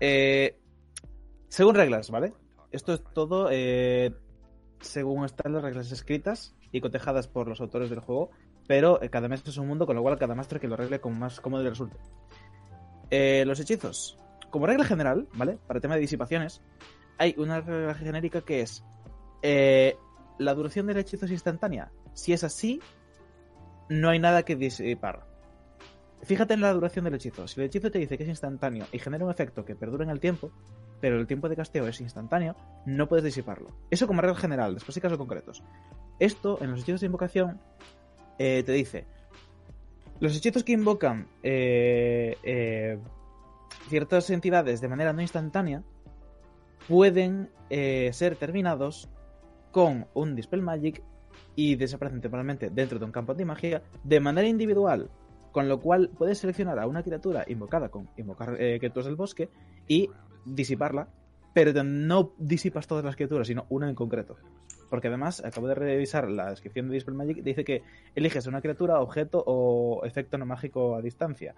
Eh, 0.05 0.59
según 1.47 1.77
reglas, 1.77 2.11
¿vale? 2.11 2.33
Esto 2.73 2.93
es 2.93 3.05
todo 3.15 3.49
según 4.83 5.25
están 5.25 5.53
las 5.53 5.63
reglas 5.63 5.93
escritas 5.93 6.55
y 6.73 6.81
cotejadas 6.81 7.29
por 7.29 7.49
los 7.49 7.61
autores 7.61 7.91
del 7.91 8.01
juego, 8.01 8.31
pero 8.67 9.03
eh, 9.03 9.09
cada 9.11 9.29
mes 9.29 9.43
es 9.47 9.57
un 9.57 9.69
mundo, 9.69 9.87
con 9.87 9.97
lo 9.97 10.03
cual 10.03 10.19
cada 10.19 10.35
máster 10.35 10.61
que 10.61 10.69
lo 10.69 10.75
arregle 10.75 11.01
como 11.01 11.17
más 11.17 11.41
cómodo 11.41 11.63
le 11.63 11.71
resulte. 11.71 11.97
Eh, 13.11 13.45
los 13.47 13.61
hechizos. 13.61 14.19
Como 14.51 14.67
regla 14.67 14.85
general, 14.85 15.29
¿vale? 15.35 15.59
Para 15.67 15.79
el 15.79 15.83
tema 15.83 15.95
de 15.95 16.01
disipaciones, 16.01 16.61
hay 17.19 17.35
una 17.39 17.61
regla 17.61 17.95
genérica 17.95 18.43
que 18.43 18.61
es 18.61 18.85
eh, 19.43 19.97
la 20.39 20.55
duración 20.55 20.87
del 20.87 20.99
hechizo 20.99 21.27
es 21.27 21.33
instantánea. 21.33 21.91
Si 22.15 22.33
es 22.33 22.45
así, 22.45 22.81
no 23.89 24.11
hay 24.11 24.19
nada 24.19 24.45
que 24.45 24.57
disipar. 24.57 25.27
Fíjate 26.23 26.55
en 26.55 26.61
la 26.61 26.73
duración 26.73 27.05
del 27.05 27.15
hechizo. 27.15 27.49
Si 27.49 27.61
el 27.61 27.67
hechizo 27.67 27.91
te 27.91 27.99
dice 27.99 28.17
que 28.17 28.23
es 28.23 28.29
instantáneo 28.29 28.87
y 28.93 28.99
genera 28.99 29.25
un 29.25 29.31
efecto 29.31 29.65
que 29.65 29.75
perdura 29.75 30.05
en 30.05 30.11
el 30.11 30.21
tiempo, 30.21 30.53
pero 31.01 31.19
el 31.19 31.27
tiempo 31.27 31.49
de 31.49 31.57
casteo 31.57 31.89
es 31.89 32.01
instantáneo, 32.01 32.55
no 32.87 33.09
puedes 33.09 33.25
disiparlo. 33.25 33.69
Eso 33.91 34.07
como 34.07 34.21
regla 34.21 34.37
general, 34.37 34.75
después 34.75 34.97
hay 34.97 35.03
casos 35.03 35.19
concretos. 35.19 35.65
Esto, 36.21 36.59
en 36.63 36.71
los 36.71 36.81
hechizos 36.81 37.01
de 37.01 37.07
invocación, 37.07 37.61
eh, 38.39 38.63
te 38.65 38.73
dice, 38.73 39.07
los 40.21 40.37
hechizos 40.37 40.65
que 40.65 40.73
invocan 40.73 41.27
eh, 41.43 42.37
eh, 42.43 42.99
ciertas 43.89 44.31
entidades 44.31 44.81
de 44.81 44.89
manera 44.89 45.13
no 45.13 45.21
instantánea 45.21 45.83
pueden 46.89 47.51
eh, 47.71 48.11
ser 48.13 48.37
terminados 48.37 49.09
con 49.71 50.07
un 50.15 50.35
Dispel 50.35 50.63
Magic 50.63 51.03
y 51.57 51.77
desaparecen 51.77 52.21
temporalmente 52.21 52.71
dentro 52.71 52.99
de 52.99 53.05
un 53.05 53.13
campo 53.13 53.35
de 53.35 53.45
magia 53.45 53.83
de 54.05 54.21
manera 54.21 54.47
individual, 54.47 55.11
con 55.51 55.69
lo 55.69 55.81
cual 55.81 56.11
puedes 56.17 56.39
seleccionar 56.39 56.79
a 56.79 56.87
una 56.87 57.03
criatura 57.03 57.45
invocada 57.49 57.89
con 57.89 58.09
invocar 58.17 58.61
eh, 58.61 58.79
criaturas 58.79 59.07
del 59.07 59.17
bosque 59.17 59.51
y 59.89 60.09
disiparla, 60.45 61.09
pero 61.53 61.83
no 61.83 62.33
disipas 62.39 62.87
todas 62.87 63.05
las 63.05 63.17
criaturas, 63.17 63.47
sino 63.47 63.67
una 63.69 63.89
en 63.89 63.95
concreto. 63.95 64.37
Porque 64.93 65.09
además, 65.09 65.43
acabo 65.43 65.69
de 65.69 65.74
revisar 65.74 66.28
la 66.28 66.51
descripción 66.51 66.89
de 66.89 66.93
Dispel 66.93 67.14
Magic, 67.14 67.43
dice 67.43 67.64
que 67.64 67.82
eliges 68.14 68.47
una 68.47 68.60
criatura, 68.60 69.01
objeto 69.01 69.43
o 69.47 70.05
efecto 70.05 70.36
no 70.36 70.44
mágico 70.44 70.97
a 70.97 71.01
distancia. 71.01 71.55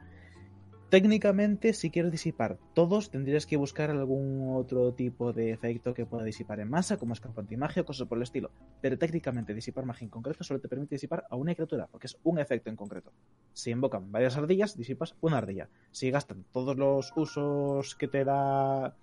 Técnicamente, 0.88 1.72
si 1.72 1.90
quieres 1.90 2.12
disipar 2.12 2.58
todos, 2.74 3.10
tendrías 3.10 3.44
que 3.44 3.56
buscar 3.56 3.90
algún 3.90 4.54
otro 4.54 4.92
tipo 4.94 5.32
de 5.32 5.50
efecto 5.50 5.94
que 5.94 6.06
pueda 6.06 6.22
disipar 6.22 6.60
en 6.60 6.70
masa, 6.70 6.96
como 6.96 7.12
escampo 7.12 7.40
antimagia 7.40 7.82
o 7.82 7.84
cosas 7.84 8.06
por 8.06 8.18
el 8.18 8.22
estilo. 8.22 8.52
Pero 8.80 8.98
técnicamente, 8.98 9.52
disipar 9.52 9.84
magia 9.84 10.04
en 10.04 10.10
concreto 10.10 10.44
solo 10.44 10.60
te 10.60 10.68
permite 10.68 10.94
disipar 10.94 11.26
a 11.28 11.34
una 11.34 11.56
criatura, 11.56 11.88
porque 11.90 12.06
es 12.06 12.16
un 12.22 12.38
efecto 12.38 12.70
en 12.70 12.76
concreto. 12.76 13.10
Si 13.52 13.72
invocan 13.72 14.12
varias 14.12 14.36
ardillas, 14.36 14.76
disipas 14.76 15.16
una 15.20 15.38
ardilla. 15.38 15.68
Si 15.90 16.08
gastan 16.08 16.44
todos 16.52 16.76
los 16.76 17.12
usos 17.16 17.96
que 17.96 18.06
te 18.06 18.24
da 18.24 18.94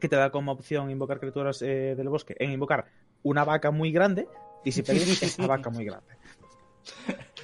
que 0.00 0.08
te 0.08 0.16
da 0.16 0.30
como 0.30 0.52
opción 0.52 0.90
invocar 0.90 1.20
criaturas 1.20 1.62
eh, 1.62 1.94
del 1.96 2.08
bosque 2.08 2.34
en 2.38 2.50
invocar 2.50 2.86
una 3.24 3.44
vaca 3.44 3.72
muy 3.72 3.90
grande, 3.90 4.28
disiparías 4.64 5.22
esa 5.22 5.46
vaca 5.46 5.70
muy 5.70 5.84
grande. 5.84 6.14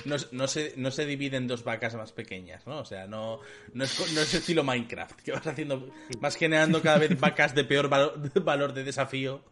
No, 0.05 0.17
no, 0.33 0.47
se, 0.47 0.75
no 0.77 0.91
se 0.91 1.05
divide 1.05 1.37
en 1.37 1.47
dos 1.47 1.65
vacas 1.65 1.95
más 1.95 2.13
pequeñas, 2.13 2.67
¿no? 2.67 2.79
O 2.79 2.85
sea, 2.85 3.07
no, 3.07 3.41
no, 3.75 3.85
es, 3.85 4.15
no 4.15 4.21
es 4.21 4.33
estilo 4.33 4.65
Minecraft, 4.65 5.21
que 5.21 5.33
vas 5.33 5.47
haciendo, 5.47 5.91
vas 6.21 6.37
generando 6.37 6.81
cada 6.81 6.99
vez 6.99 7.19
vacas 7.19 7.55
de 7.55 7.65
peor 7.65 7.89
valor, 7.89 8.19
de 8.19 8.41
valor 8.45 8.73
de 8.73 8.85
desafío. 8.85 9.43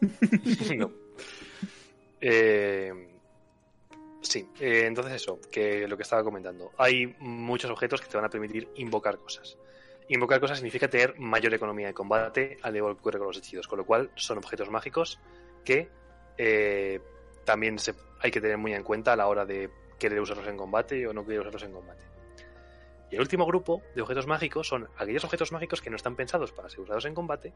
no. 0.76 0.90
Eh, 2.20 2.92
sí, 4.20 4.48
eh, 4.58 4.84
entonces 4.86 5.14
eso, 5.14 5.40
que 5.50 5.86
lo 5.86 5.96
que 5.96 6.02
estaba 6.02 6.24
comentando. 6.24 6.72
Hay 6.78 7.14
muchos 7.20 7.70
objetos 7.70 8.00
que 8.00 8.08
te 8.08 8.16
van 8.16 8.26
a 8.26 8.30
permitir 8.30 8.68
invocar 8.76 9.18
cosas. 9.18 9.56
Invocar 10.08 10.40
cosas 10.40 10.58
significa 10.58 10.88
tener 10.88 11.18
mayor 11.18 11.54
economía 11.54 11.86
de 11.86 11.94
combate, 11.94 12.58
al 12.62 12.76
igual 12.76 12.94
que 12.94 13.00
ocurre 13.00 13.18
con 13.18 13.28
los 13.28 13.38
hechizos, 13.38 13.68
con 13.68 13.78
lo 13.78 13.86
cual 13.86 14.10
son 14.16 14.38
objetos 14.38 14.68
mágicos 14.68 15.20
que 15.64 15.90
eh, 16.38 17.00
también 17.44 17.78
se, 17.78 17.94
hay 18.20 18.30
que 18.30 18.40
tener 18.40 18.58
muy 18.58 18.74
en 18.74 18.82
cuenta 18.82 19.12
a 19.12 19.16
la 19.16 19.26
hora 19.26 19.44
de 19.44 19.70
querer 19.98 20.20
usarlos 20.20 20.46
en 20.46 20.56
combate 20.56 21.06
o 21.06 21.12
no 21.12 21.24
querer 21.24 21.40
usarlos 21.40 21.62
en 21.64 21.72
combate. 21.72 22.04
Y 23.10 23.16
el 23.16 23.20
último 23.20 23.44
grupo 23.44 23.82
de 23.94 24.02
objetos 24.02 24.26
mágicos 24.26 24.66
son 24.66 24.88
aquellos 24.96 25.24
objetos 25.24 25.52
mágicos 25.52 25.82
que 25.82 25.90
no 25.90 25.96
están 25.96 26.16
pensados 26.16 26.50
para 26.52 26.70
ser 26.70 26.80
usados 26.80 27.04
en 27.04 27.14
combate, 27.14 27.52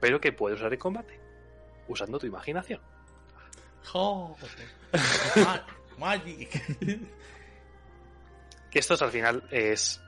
pero 0.00 0.20
que 0.20 0.32
puedes 0.32 0.58
usar 0.58 0.72
en 0.72 0.80
combate, 0.80 1.20
usando 1.86 2.18
tu 2.18 2.26
imaginación. 2.26 2.80
Magic. 5.98 6.50
Que 8.70 8.78
estos 8.80 9.00
al 9.02 9.12
final 9.12 9.46
es, 9.52 10.02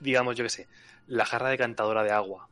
digamos, 0.00 0.34
yo 0.36 0.44
que 0.44 0.50
sé, 0.50 0.68
la 1.06 1.26
jarra 1.26 1.50
decantadora 1.50 2.02
de 2.02 2.10
agua, 2.10 2.48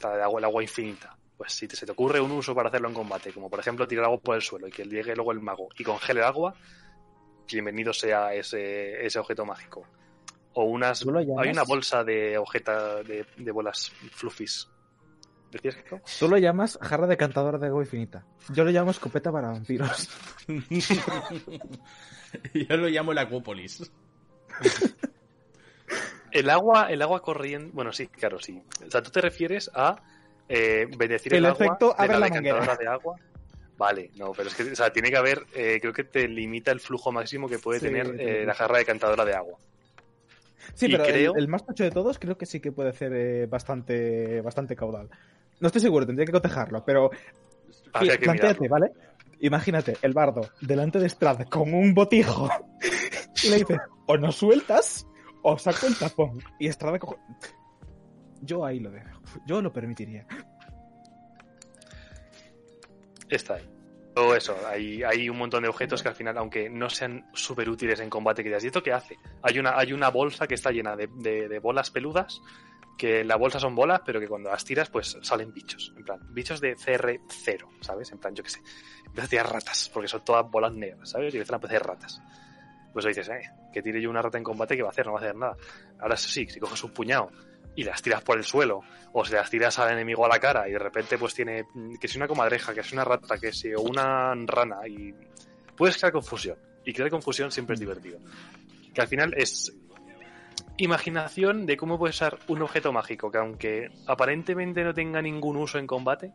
la 0.00 0.16
de 0.16 0.22
agua, 0.22 0.40
el 0.40 0.44
agua 0.44 0.62
infinita. 0.62 1.16
Pues 1.42 1.54
si 1.54 1.66
te, 1.66 1.74
se 1.74 1.84
te 1.84 1.90
ocurre 1.90 2.20
un 2.20 2.30
uso 2.30 2.54
para 2.54 2.68
hacerlo 2.68 2.86
en 2.86 2.94
combate, 2.94 3.32
como 3.32 3.50
por 3.50 3.58
ejemplo 3.58 3.88
tirar 3.88 4.04
agua 4.04 4.20
por 4.20 4.36
el 4.36 4.42
suelo 4.42 4.68
y 4.68 4.70
que 4.70 4.84
llegue 4.84 5.16
luego 5.16 5.32
el 5.32 5.40
mago 5.40 5.70
y 5.76 5.82
congele 5.82 6.20
el 6.20 6.26
agua, 6.26 6.54
bienvenido 7.50 7.92
sea 7.92 8.32
ese, 8.32 9.04
ese 9.04 9.18
objeto 9.18 9.44
mágico. 9.44 9.84
O 10.52 10.62
unas, 10.62 11.04
hay 11.40 11.50
una 11.50 11.64
bolsa 11.64 12.04
de 12.04 12.38
objetas 12.38 13.04
de, 13.08 13.26
de 13.36 13.50
bolas 13.50 13.90
fluffies. 14.12 14.70
¿Decías 15.50 15.74
que 15.74 15.96
no? 15.96 16.02
Tú 16.20 16.28
lo 16.28 16.38
llamas 16.38 16.78
jarra 16.80 17.08
de 17.08 17.16
cantadora 17.16 17.58
de 17.58 17.66
agua 17.66 17.82
infinita. 17.82 18.24
Yo 18.50 18.62
lo 18.62 18.70
llamo 18.70 18.92
escopeta 18.92 19.32
para 19.32 19.48
vampiros. 19.48 20.10
Yo 22.54 22.76
lo 22.76 22.86
llamo 22.86 23.10
el 23.10 23.18
Acuópolis. 23.18 23.90
El 26.30 26.50
agua, 26.50 26.86
el 26.88 27.02
agua 27.02 27.20
corriente, 27.20 27.72
bueno, 27.74 27.92
sí, 27.92 28.06
claro, 28.06 28.38
sí. 28.38 28.62
O 28.86 28.90
sea, 28.92 29.02
tú 29.02 29.10
te 29.10 29.20
refieres 29.20 29.68
a 29.74 29.96
eh, 30.48 30.86
bendecir 30.96 31.32
el, 31.34 31.38
El 31.40 31.46
agua 31.46 31.66
efecto 31.66 31.94
de 31.98 32.08
la 32.08 32.18
la 32.18 32.26
decantadora 32.26 32.64
manguera. 32.66 32.76
de 32.76 32.88
agua. 32.88 33.16
Vale, 33.78 34.10
no, 34.16 34.32
pero 34.32 34.48
es 34.48 34.54
que, 34.54 34.62
o 34.64 34.76
sea, 34.76 34.92
tiene 34.92 35.10
que 35.10 35.16
haber, 35.16 35.44
eh, 35.54 35.78
creo 35.80 35.92
que 35.92 36.04
te 36.04 36.28
limita 36.28 36.70
el 36.70 36.80
flujo 36.80 37.10
máximo 37.10 37.48
que 37.48 37.58
puede 37.58 37.80
Sí, 37.80 37.86
tener 37.86 38.16
te 38.16 38.42
eh, 38.42 38.46
la 38.46 38.54
jarra 38.54 38.78
decantadora 38.78 39.24
de 39.24 39.34
agua. 39.34 39.58
Sí, 40.74 40.86
Y 40.86 40.92
pero 40.92 41.04
el- 41.04 41.12
creo- 41.12 41.34
el, 41.36 41.48
más 41.48 41.66
tocho 41.66 41.82
de 41.82 41.90
todos 41.90 42.18
creo 42.18 42.38
que 42.38 42.46
sí 42.46 42.60
que 42.60 42.70
puede 42.70 42.90
hacer 42.90 43.12
eh, 43.14 43.46
bastante, 43.46 44.40
bastante 44.42 44.76
caudal. 44.76 45.08
No 45.58 45.66
estoy 45.66 45.80
seguro, 45.80 46.06
tendría 46.06 46.26
que 46.26 46.32
cotejarlo, 46.32 46.84
pero 46.84 47.10
Habría 47.92 48.12
sí, 48.12 48.18
que 48.18 48.30
mirarlo. 48.30 48.68
¿vale? 48.68 48.92
Imagínate, 49.40 49.96
el 50.02 50.12
bardo 50.12 50.42
delante 50.60 50.98
de 51.00 51.08
Strad 51.08 51.48
con 51.48 51.74
un 51.74 51.94
botijo 51.94 52.48
y 53.42 53.48
le 53.50 53.56
dice, 53.56 53.78
o 54.06 54.16
nos 54.16 54.36
sueltas 54.36 55.06
o 55.42 55.58
saco 55.58 55.86
el 55.88 55.96
tapón. 55.96 56.40
Y 56.60 56.68
Strad 56.70 56.98
coge... 56.98 57.16
Yo 58.42 58.64
ahí 58.66 58.80
lo 58.80 58.90
dejo. 58.90 59.08
Yo 59.46 59.62
lo 59.62 59.72
permitiría. 59.72 60.26
Está 63.28 63.54
ahí. 63.54 63.68
O 64.14 64.34
eso, 64.34 64.54
hay, 64.68 65.02
hay 65.02 65.30
un 65.30 65.38
montón 65.38 65.62
de 65.62 65.70
objetos 65.70 66.02
que 66.02 66.08
al 66.10 66.14
final, 66.14 66.36
aunque 66.36 66.68
no 66.68 66.90
sean 66.90 67.30
súper 67.32 67.70
útiles 67.70 67.98
en 68.00 68.10
combate, 68.10 68.42
que 68.42 68.50
digas, 68.50 68.62
¿y 68.64 68.66
esto 68.66 68.82
qué 68.82 68.92
hace? 68.92 69.16
Hay 69.42 69.58
una, 69.58 69.78
hay 69.78 69.94
una 69.94 70.10
bolsa 70.10 70.46
que 70.46 70.54
está 70.54 70.70
llena 70.70 70.94
de, 70.96 71.08
de- 71.16 71.58
bolas 71.60 71.90
peludas, 71.90 72.42
que 72.98 73.24
la 73.24 73.36
bolsa 73.36 73.58
son 73.58 73.74
bolas, 73.74 74.02
pero 74.04 74.20
que 74.20 74.28
cuando 74.28 74.50
las 74.50 74.66
tiras, 74.66 74.90
pues 74.90 75.16
salen 75.22 75.50
bichos. 75.54 75.94
En 75.96 76.04
plan, 76.04 76.20
bichos 76.34 76.60
de 76.60 76.76
CR0, 76.76 77.66
¿sabes? 77.80 78.12
En 78.12 78.18
plan, 78.18 78.34
yo 78.34 78.42
qué 78.44 78.50
sé. 78.50 78.60
Empiezas 79.06 79.24
a 79.24 79.30
tirar 79.30 79.50
ratas, 79.50 79.90
porque 79.94 80.08
son 80.08 80.22
todas 80.24 80.50
bolas 80.50 80.72
negras, 80.74 81.08
¿sabes? 81.08 81.32
Y 81.32 81.38
empiezan 81.38 81.54
a 81.54 81.56
aparecer 81.56 81.82
ratas. 81.82 82.20
Pues 82.92 83.06
dices, 83.06 83.26
eh, 83.30 83.40
que 83.72 83.80
tire 83.80 84.02
yo 84.02 84.10
una 84.10 84.20
rata 84.20 84.36
en 84.36 84.44
combate, 84.44 84.76
¿qué 84.76 84.82
va 84.82 84.88
a 84.88 84.92
hacer? 84.92 85.06
No 85.06 85.12
va 85.14 85.20
a 85.20 85.22
hacer 85.22 85.36
nada. 85.36 85.56
Ahora 85.98 86.18
sí, 86.18 86.46
si 86.46 86.60
coges 86.60 86.84
un 86.84 86.92
puñado 86.92 87.30
y 87.74 87.84
las 87.84 88.02
tiras 88.02 88.22
por 88.22 88.38
el 88.38 88.44
suelo, 88.44 88.80
o 89.12 89.24
si 89.24 89.32
las 89.32 89.48
tiras 89.50 89.78
al 89.78 89.92
enemigo 89.92 90.24
a 90.24 90.28
la 90.28 90.38
cara 90.38 90.68
y 90.68 90.72
de 90.72 90.78
repente 90.78 91.18
pues 91.18 91.34
tiene 91.34 91.64
mm, 91.74 91.94
que 91.96 92.08
si 92.08 92.18
una 92.18 92.28
comadreja, 92.28 92.74
que 92.74 92.82
si 92.82 92.94
una 92.94 93.04
rata, 93.04 93.38
que 93.38 93.52
si 93.52 93.74
una 93.74 94.34
rana 94.46 94.86
y 94.86 95.14
puedes 95.76 95.96
crear 95.96 96.12
confusión. 96.12 96.58
Y 96.84 96.92
crear 96.92 97.10
confusión 97.10 97.52
siempre 97.52 97.74
es 97.74 97.80
divertido. 97.80 98.18
Que 98.92 99.00
al 99.00 99.08
final 99.08 99.34
es 99.36 99.72
imaginación 100.76 101.64
de 101.64 101.76
cómo 101.76 101.98
puedes 101.98 102.16
usar 102.16 102.38
un 102.48 102.62
objeto 102.62 102.92
mágico 102.92 103.30
que 103.30 103.38
aunque 103.38 103.90
aparentemente 104.06 104.82
no 104.82 104.92
tenga 104.92 105.22
ningún 105.22 105.56
uso 105.56 105.78
en 105.78 105.86
combate, 105.86 106.32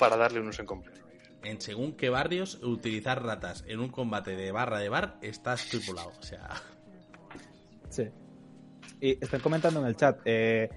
para 0.00 0.16
darle 0.16 0.40
un 0.40 0.48
uso 0.48 0.62
en 0.62 0.66
completo. 0.66 1.00
En 1.42 1.60
según 1.60 1.92
qué 1.92 2.10
barrios, 2.10 2.58
utilizar 2.62 3.22
ratas 3.22 3.64
en 3.68 3.80
un 3.80 3.90
combate 3.90 4.34
de 4.34 4.50
barra 4.50 4.78
de 4.78 4.88
bar 4.88 5.18
está 5.22 5.54
estipulado. 5.54 6.12
O 6.18 6.22
sea, 6.22 6.48
Sí. 7.90 8.08
Y 9.00 9.22
están 9.22 9.40
comentando 9.40 9.80
en 9.80 9.86
el 9.86 9.96
chat 9.96 10.20
eh, 10.24 10.68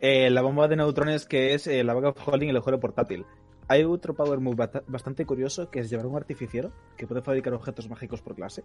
eh, 0.00 0.30
la 0.30 0.42
bomba 0.42 0.68
de 0.68 0.76
neutrones 0.76 1.26
que 1.26 1.54
es 1.54 1.66
eh, 1.66 1.82
la 1.84 1.94
Bag 1.94 2.04
of 2.06 2.28
Holding 2.28 2.48
y 2.48 2.50
el 2.50 2.56
agujero 2.56 2.80
portátil. 2.80 3.26
Hay 3.68 3.84
otro 3.84 4.14
power 4.14 4.40
move 4.40 4.68
bastante 4.86 5.24
curioso 5.24 5.70
que 5.70 5.80
es 5.80 5.90
llevar 5.90 6.06
un 6.06 6.16
artificiero 6.16 6.72
que 6.96 7.06
puede 7.06 7.22
fabricar 7.22 7.54
objetos 7.54 7.88
mágicos 7.88 8.20
por 8.20 8.34
clase 8.34 8.64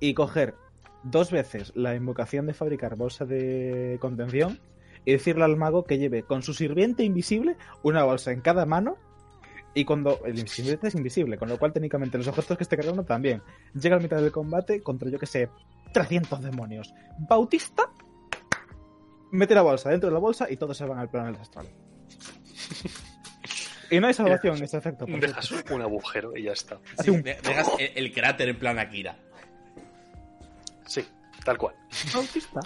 y 0.00 0.14
coger 0.14 0.54
dos 1.02 1.30
veces 1.30 1.72
la 1.74 1.94
invocación 1.94 2.46
de 2.46 2.54
fabricar 2.54 2.96
bolsa 2.96 3.24
de 3.26 3.98
contención 4.00 4.58
y 5.04 5.12
decirle 5.12 5.44
al 5.44 5.56
mago 5.56 5.84
que 5.84 5.98
lleve 5.98 6.22
con 6.22 6.42
su 6.42 6.54
sirviente 6.54 7.04
invisible 7.04 7.56
una 7.82 8.04
bolsa 8.04 8.32
en 8.32 8.40
cada 8.40 8.64
mano 8.64 8.96
y 9.74 9.84
cuando 9.84 10.20
el 10.24 10.48
sirviente 10.48 10.88
es 10.88 10.94
invisible, 10.94 11.36
con 11.36 11.48
lo 11.48 11.58
cual 11.58 11.72
técnicamente 11.72 12.16
los 12.16 12.28
objetos 12.28 12.56
que 12.56 12.62
esté 12.62 12.76
cargando 12.76 13.02
también 13.04 13.42
llega 13.74 13.96
a 13.96 14.00
mitad 14.00 14.16
del 14.16 14.32
combate 14.32 14.82
contra 14.82 15.10
yo 15.10 15.18
que 15.18 15.26
sé 15.26 15.50
300 15.92 16.42
demonios. 16.42 16.94
Bautista 17.18 17.90
mete 19.34 19.54
la 19.54 19.62
bolsa 19.62 19.90
dentro 19.90 20.08
de 20.08 20.14
la 20.14 20.20
bolsa 20.20 20.46
y 20.50 20.56
todos 20.56 20.76
se 20.76 20.84
van 20.84 20.98
al 20.98 21.08
plano 21.10 21.26
del 21.32 21.40
astral. 21.40 21.66
y 23.90 24.00
no 24.00 24.06
hay 24.06 24.14
salvación 24.14 24.56
en 24.56 24.64
ese 24.64 24.76
efecto. 24.78 25.04
Dejas 25.06 25.50
un 25.70 25.82
agujero 25.82 26.36
y 26.36 26.42
ya 26.44 26.52
está. 26.52 26.78
Un- 27.06 27.22
dejas 27.22 27.70
el, 27.78 27.92
el 27.96 28.12
cráter 28.12 28.48
en 28.48 28.58
plan 28.58 28.78
Akira. 28.78 29.16
Sí, 30.86 31.04
tal 31.44 31.58
cual. 31.58 31.74
Bautista. 32.12 32.60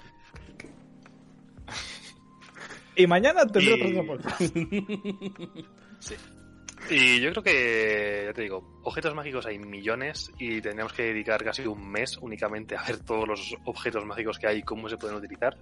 Y 2.97 3.07
mañana 3.07 3.47
tendré 3.47 3.77
Y- 3.77 3.83
otra 3.97 4.03
bolsa. 4.03 4.37
Y 6.91 7.21
yo 7.21 7.31
creo 7.33 7.43
que, 7.43 8.23
ya 8.29 8.33
te 8.33 8.43
digo, 8.43 8.81
objetos 8.85 9.15
mágicos 9.15 9.45
hay 9.45 9.59
millones 9.59 10.31
y 10.39 10.61
tendríamos 10.63 10.93
que 10.95 11.03
dedicar 11.03 11.45
casi 11.45 11.67
un 11.67 11.87
mes 11.91 12.17
únicamente 12.19 12.77
a 12.77 12.83
ver 12.83 13.01
todos 13.01 13.29
los 13.29 13.55
objetos 13.67 14.07
mágicos 14.07 14.39
que 14.39 14.47
hay 14.47 14.59
y 14.59 14.63
cómo 14.63 14.89
se 14.89 14.97
pueden 14.97 15.17
utilizar. 15.17 15.55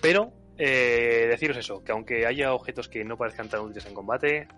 Pero, 0.00 0.32
eh, 0.58 1.26
deciros 1.28 1.56
eso, 1.56 1.82
que 1.84 1.92
aunque 1.92 2.26
haya 2.26 2.52
objetos 2.54 2.88
que 2.88 3.04
no 3.04 3.16
parezcan 3.16 3.48
tan 3.48 3.60
útiles 3.60 3.86
en 3.86 3.94
combate, 3.94 4.48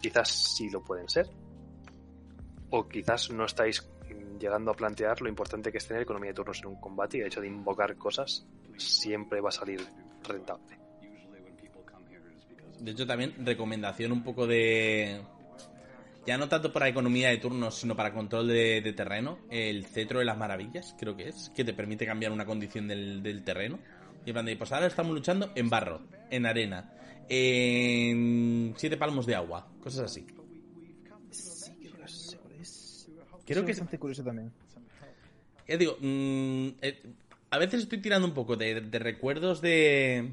quizás 0.00 0.28
sí 0.28 0.68
lo 0.70 0.82
pueden 0.82 1.08
ser. 1.08 1.28
O 2.70 2.88
quizás 2.88 3.30
no 3.30 3.44
estáis 3.44 3.88
llegando 4.38 4.70
a 4.70 4.74
plantear 4.74 5.20
lo 5.22 5.28
importante 5.28 5.70
que 5.70 5.78
es 5.78 5.86
tener 5.86 6.02
economía 6.02 6.30
de 6.30 6.34
turnos 6.34 6.60
en 6.60 6.66
un 6.66 6.80
combate 6.80 7.18
y 7.18 7.20
el 7.20 7.28
hecho 7.28 7.40
de 7.40 7.46
invocar 7.46 7.96
cosas 7.96 8.46
siempre 8.76 9.40
va 9.40 9.48
a 9.48 9.52
salir 9.52 9.80
rentable. 10.22 10.78
De 12.80 12.90
hecho, 12.90 13.06
también 13.06 13.34
recomendación 13.38 14.12
un 14.12 14.22
poco 14.22 14.46
de. 14.46 15.22
Ya 16.26 16.36
no 16.38 16.48
tanto 16.48 16.72
para 16.72 16.88
economía 16.88 17.28
de 17.28 17.38
turnos, 17.38 17.78
sino 17.78 17.96
para 17.96 18.12
control 18.12 18.48
de, 18.48 18.92
terreno. 18.96 19.38
El 19.50 19.86
cetro 19.86 20.18
de 20.18 20.24
las 20.24 20.36
maravillas, 20.36 20.94
creo 20.98 21.16
que 21.16 21.28
es, 21.28 21.50
que 21.54 21.64
te 21.64 21.74
permite 21.74 22.06
cambiar 22.06 22.32
una 22.32 22.46
condición 22.46 22.88
del 22.88 23.42
terreno. 23.44 23.78
Y 24.24 24.30
en 24.30 24.34
plan 24.34 24.46
de, 24.46 24.56
pues 24.56 24.72
ahora 24.72 24.86
estamos 24.86 25.12
luchando 25.14 25.52
en 25.54 25.68
barro, 25.68 26.00
en 26.30 26.46
arena, 26.46 26.92
en 27.28 28.74
siete 28.76 28.96
palmos 28.96 29.26
de 29.26 29.34
agua, 29.34 29.68
cosas 29.82 30.10
así. 30.10 30.26
Creo 33.46 33.64
que 33.64 33.72
es, 33.72 33.78
bastante 33.78 33.98
curioso 33.98 34.22
también. 34.24 34.50
ya 35.68 35.76
digo, 35.76 35.98
mm, 36.00 36.68
eh, 36.80 37.02
a 37.50 37.58
veces 37.58 37.82
estoy 37.82 37.98
tirando 37.98 38.26
un 38.26 38.32
poco 38.32 38.56
de, 38.56 38.80
de 38.80 38.98
recuerdos 38.98 39.60
de, 39.60 40.32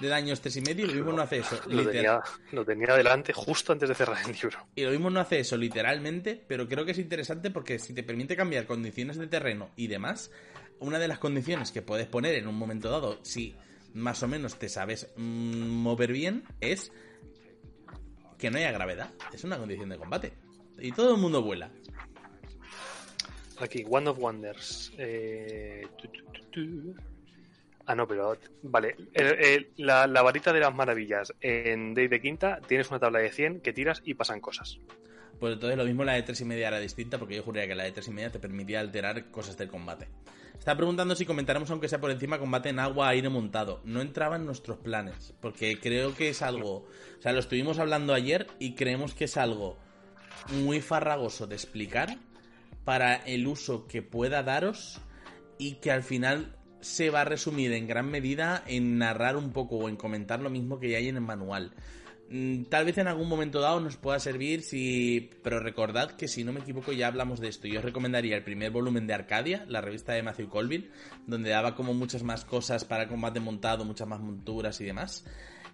del 0.00 0.12
año 0.12 0.34
tres 0.36 0.56
y 0.56 0.60
medio 0.60 0.84
y 0.84 0.88
lo 0.88 0.94
mismo 0.94 1.12
no 1.12 1.22
hace 1.22 1.38
eso. 1.38 1.60
Lo 1.68 1.88
tenía, 1.88 2.20
lo 2.50 2.64
tenía 2.64 2.94
delante 2.94 3.32
justo 3.32 3.72
antes 3.72 3.88
de 3.88 3.94
cerrar 3.94 4.18
el 4.26 4.32
libro. 4.32 4.58
Y 4.74 4.82
lo 4.82 4.90
mismo 4.90 5.10
no 5.10 5.20
hace 5.20 5.40
eso 5.40 5.56
literalmente, 5.56 6.42
pero 6.46 6.68
creo 6.68 6.84
que 6.84 6.92
es 6.92 6.98
interesante 6.98 7.50
porque 7.50 7.78
si 7.78 7.94
te 7.94 8.02
permite 8.02 8.36
cambiar 8.36 8.66
condiciones 8.66 9.16
de 9.18 9.26
terreno 9.26 9.70
y 9.76 9.86
demás, 9.86 10.30
una 10.82 10.98
de 10.98 11.08
las 11.08 11.18
condiciones 11.18 11.72
que 11.72 11.82
puedes 11.82 12.06
poner 12.06 12.34
en 12.34 12.46
un 12.46 12.54
momento 12.56 12.90
dado, 12.90 13.18
si 13.22 13.54
más 13.94 14.22
o 14.22 14.28
menos 14.28 14.58
te 14.58 14.68
sabes 14.68 15.08
mm, 15.16 15.68
mover 15.68 16.12
bien, 16.12 16.44
es 16.60 16.92
que 18.38 18.50
no 18.50 18.58
haya 18.58 18.72
gravedad. 18.72 19.10
Es 19.32 19.44
una 19.44 19.58
condición 19.58 19.88
de 19.88 19.96
combate. 19.98 20.32
Y 20.78 20.92
todo 20.92 21.14
el 21.14 21.20
mundo 21.20 21.42
vuela. 21.42 21.70
Aquí, 23.60 23.84
One 23.88 24.08
of 24.10 24.18
Wonders. 24.18 24.92
Eh. 24.98 25.86
Ah, 27.86 27.94
no, 27.94 28.06
pero. 28.06 28.36
Vale. 28.62 28.96
El- 29.12 29.44
el- 29.44 29.70
la, 29.76 30.06
la 30.06 30.22
varita 30.22 30.52
de 30.52 30.60
las 30.60 30.74
maravillas. 30.74 31.32
En 31.40 31.94
Day 31.94 32.08
de 32.08 32.20
Quinta 32.20 32.60
tienes 32.66 32.90
una 32.90 32.98
tabla 33.00 33.20
de 33.20 33.30
100 33.30 33.60
que 33.60 33.72
tiras 33.72 34.02
y 34.04 34.14
pasan 34.14 34.40
cosas. 34.40 34.78
Pues 35.38 35.54
entonces 35.54 35.76
lo 35.76 35.84
mismo 35.84 36.04
la 36.04 36.12
de 36.14 36.22
tres 36.22 36.40
y 36.40 36.44
media 36.44 36.68
era 36.68 36.78
distinta 36.78 37.18
porque 37.18 37.34
yo 37.34 37.42
juraría 37.42 37.68
que 37.68 37.74
la 37.74 37.82
de 37.84 37.90
tres 37.92 38.06
y 38.06 38.12
media 38.12 38.30
te 38.30 38.38
permitía 38.38 38.78
alterar 38.80 39.30
cosas 39.30 39.56
del 39.56 39.68
combate. 39.68 40.06
Está 40.62 40.76
preguntando 40.76 41.16
si 41.16 41.26
comentaremos 41.26 41.68
aunque 41.72 41.88
sea 41.88 42.00
por 42.00 42.12
encima 42.12 42.38
combate 42.38 42.68
en 42.68 42.78
agua 42.78 43.08
aire 43.08 43.28
montado. 43.28 43.80
No 43.82 44.00
entraba 44.00 44.36
en 44.36 44.46
nuestros 44.46 44.78
planes 44.78 45.34
porque 45.40 45.80
creo 45.80 46.14
que 46.14 46.28
es 46.28 46.40
algo, 46.40 46.86
o 47.18 47.20
sea, 47.20 47.32
lo 47.32 47.40
estuvimos 47.40 47.80
hablando 47.80 48.14
ayer 48.14 48.46
y 48.60 48.76
creemos 48.76 49.12
que 49.12 49.24
es 49.24 49.36
algo 49.36 49.76
muy 50.62 50.80
farragoso 50.80 51.48
de 51.48 51.56
explicar 51.56 52.16
para 52.84 53.16
el 53.16 53.48
uso 53.48 53.88
que 53.88 54.02
pueda 54.02 54.44
daros 54.44 55.00
y 55.58 55.80
que 55.80 55.90
al 55.90 56.04
final 56.04 56.54
se 56.80 57.10
va 57.10 57.22
a 57.22 57.24
resumir 57.24 57.72
en 57.72 57.88
gran 57.88 58.08
medida 58.08 58.62
en 58.68 58.98
narrar 58.98 59.36
un 59.36 59.50
poco 59.50 59.78
o 59.78 59.88
en 59.88 59.96
comentar 59.96 60.38
lo 60.38 60.48
mismo 60.48 60.78
que 60.78 60.90
ya 60.90 60.98
hay 60.98 61.08
en 61.08 61.16
el 61.16 61.22
manual. 61.22 61.72
Mm, 62.32 62.64
Tal 62.64 62.86
vez 62.86 62.96
en 62.96 63.08
algún 63.08 63.28
momento 63.28 63.60
dado 63.60 63.78
nos 63.78 63.98
pueda 63.98 64.18
servir, 64.18 64.62
si... 64.62 65.30
pero 65.42 65.60
recordad 65.60 66.12
que 66.12 66.28
si 66.28 66.44
no 66.44 66.52
me 66.52 66.60
equivoco 66.60 66.92
ya 66.92 67.06
hablamos 67.08 67.40
de 67.40 67.48
esto. 67.48 67.68
Yo 67.68 67.80
os 67.80 67.84
recomendaría 67.84 68.36
el 68.36 68.42
primer 68.42 68.70
volumen 68.70 69.06
de 69.06 69.12
Arcadia, 69.12 69.66
la 69.68 69.82
revista 69.82 70.14
de 70.14 70.22
Matthew 70.22 70.48
Colville, 70.48 70.90
donde 71.26 71.50
daba 71.50 71.74
como 71.74 71.92
muchas 71.92 72.22
más 72.22 72.46
cosas 72.46 72.86
para 72.86 73.06
combate 73.06 73.38
montado, 73.38 73.84
muchas 73.84 74.08
más 74.08 74.20
monturas 74.20 74.80
y 74.80 74.84
demás. 74.84 75.26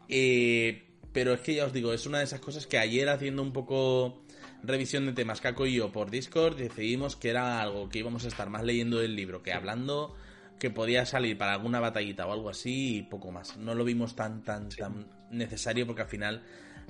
Eh, 0.09 0.85
pero 1.13 1.33
es 1.33 1.41
que 1.43 1.55
ya 1.55 1.65
os 1.65 1.73
digo, 1.73 1.93
es 1.93 2.07
una 2.07 2.19
de 2.19 2.25
esas 2.25 2.41
cosas 2.41 2.67
que 2.67 2.79
ayer 2.79 3.09
haciendo 3.09 3.43
un 3.43 3.53
poco 3.53 4.25
revisión 4.65 5.07
de 5.07 5.13
temas 5.13 5.41
Caco 5.41 5.65
y 5.65 5.75
yo 5.75 5.93
por 5.93 6.11
Discord 6.11 6.57
decidimos 6.57 7.15
que 7.15 7.31
era 7.31 7.63
algo 7.63 7.89
que 7.89 8.01
íbamos 8.01 8.25
a 8.25 8.29
estar 8.29 8.51
más 8.51 8.65
leyendo 8.65 8.99
del 8.99 9.15
libro 9.15 9.45
que 9.45 9.53
hablando 9.53 10.17
que 10.59 10.71
podía 10.71 11.07
salir 11.07 11.39
para 11.39 11.53
alguna 11.53 11.79
batallita 11.79 12.27
o 12.27 12.33
algo 12.33 12.51
así 12.51 12.97
y 12.97 13.03
poco 13.03 13.31
más. 13.31 13.57
No 13.59 13.77
lo 13.77 13.85
vimos 13.85 14.17
tan 14.17 14.43
tan 14.43 14.69
tan 14.71 15.18
necesario 15.31 15.87
porque 15.87 16.03
al 16.03 16.09
final 16.09 16.43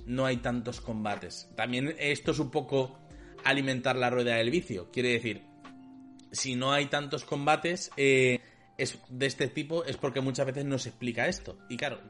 no 0.07 0.25
hay 0.27 0.39
tantos 0.39 0.81
combates. 0.81 1.51
También 1.57 1.95
esto 1.99 2.31
es 2.33 2.39
un 2.39 2.51
poco 2.51 2.99
alimentar 3.45 3.97
la 3.97 4.11
rueda 4.11 4.37
del 4.37 4.51
vicio. 4.51 4.91
Quiere 4.91 5.11
decir, 5.11 5.43
si 6.33 6.55
no 6.57 6.73
hay 6.73 6.87
tantos 6.87 7.25
combates 7.25 7.91
eh, 7.97 8.41
es 8.77 8.99
de 9.09 9.27
este 9.27 9.49
tipo 9.49 9.85
es 9.85 9.97
porque 9.97 10.21
muchas 10.21 10.47
veces 10.47 10.65
no 10.65 10.79
se 10.79 10.91
explica 10.91 11.27
esto. 11.27 11.59
Y 11.69 11.77
claro, 11.77 12.01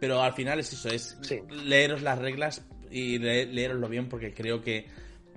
pero 0.00 0.22
al 0.22 0.32
final 0.34 0.60
es 0.60 0.72
eso, 0.72 0.88
es 0.88 1.18
Sí. 1.22 1.40
leeros 1.50 2.02
las 2.02 2.18
reglas 2.18 2.64
y 2.90 3.18
le- 3.18 3.46
leeroslo 3.46 3.88
bien 3.88 4.08
porque 4.08 4.32
creo 4.34 4.60
que 4.62 4.86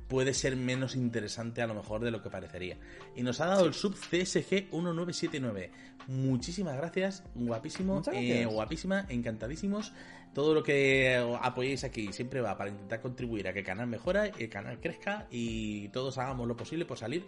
puede 0.09 0.33
ser 0.33 0.57
menos 0.57 0.95
interesante 0.95 1.61
a 1.61 1.67
lo 1.67 1.75
mejor 1.75 2.03
de 2.03 2.11
lo 2.11 2.21
que 2.21 2.29
parecería. 2.29 2.77
Y 3.15 3.23
nos 3.23 3.39
ha 3.39 3.45
dado 3.45 3.65
el 3.65 3.73
sub 3.73 3.95
CSG 3.95 4.67
1979. 4.73 5.71
Muchísimas 6.07 6.75
gracias, 6.75 7.23
guapísimo, 7.35 7.99
eh, 7.99 8.01
gracias. 8.11 8.53
guapísima, 8.53 9.05
encantadísimos. 9.07 9.93
Todo 10.33 10.53
lo 10.53 10.63
que 10.63 11.15
apoyéis 11.41 11.83
aquí 11.83 12.11
siempre 12.11 12.41
va 12.41 12.57
para 12.57 12.69
intentar 12.71 13.01
contribuir 13.01 13.47
a 13.47 13.53
que 13.53 13.59
el 13.59 13.65
canal 13.65 13.87
mejora, 13.87 14.25
el 14.25 14.49
canal 14.49 14.79
crezca 14.79 15.27
y 15.31 15.89
todos 15.89 16.17
hagamos 16.17 16.47
lo 16.47 16.55
posible 16.57 16.85
por 16.85 16.97
salir 16.97 17.25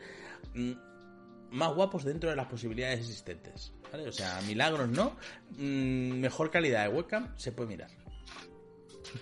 mm, 0.53 0.72
más 1.52 1.74
guapos 1.74 2.03
dentro 2.03 2.30
de 2.30 2.36
las 2.36 2.48
posibilidades 2.48 2.99
existentes. 2.99 3.74
¿vale? 3.91 4.08
O 4.08 4.12
sea, 4.12 4.40
milagros 4.48 4.88
no, 4.90 5.16
mm, 5.58 6.20
mejor 6.20 6.49
calidad 6.52 6.88
de 6.88 6.95
webcam 6.95 7.36
se 7.38 7.52
puede 7.52 7.70
mirar. 7.70 7.90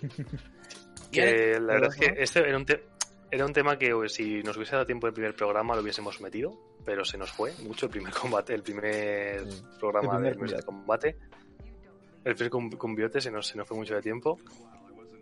Que 1.11 1.60
la 1.60 1.73
verdad 1.73 1.90
es 1.91 1.95
que 1.95 2.22
este 2.22 2.40
era 2.48 2.56
un, 2.56 2.65
te- 2.65 2.84
era 3.31 3.45
un 3.45 3.53
tema 3.53 3.77
que 3.77 3.93
pues, 3.93 4.14
si 4.14 4.41
nos 4.43 4.56
hubiese 4.57 4.73
dado 4.73 4.85
tiempo 4.85 5.07
el 5.07 5.14
primer 5.14 5.35
programa 5.35 5.76
lo 5.76 5.81
hubiésemos 5.81 6.19
metido, 6.22 6.57
pero 6.85 7.06
se 7.06 7.18
nos 7.18 7.31
fue 7.31 7.53
mucho 7.64 7.85
el 7.88 7.91
primer 7.91 8.14
combate, 8.22 8.53
el 8.53 8.64
primer 8.64 9.49
Sí. 9.51 9.64
programa 9.80 10.14
El 10.15 10.18
primer 10.18 10.34
del 10.34 10.41
mes 10.41 10.51
de 10.57 10.64
combate. 10.64 11.14
combate. 11.14 11.39
El 12.26 12.35
primer 12.35 12.49
com- 12.51 12.72
combiote 12.72 13.22
se 13.22 13.31
nos, 13.31 13.47
se 13.47 13.57
nos 13.57 13.68
fue 13.68 13.77
mucho 13.77 13.95
de 13.95 14.01
tiempo. 14.01 14.38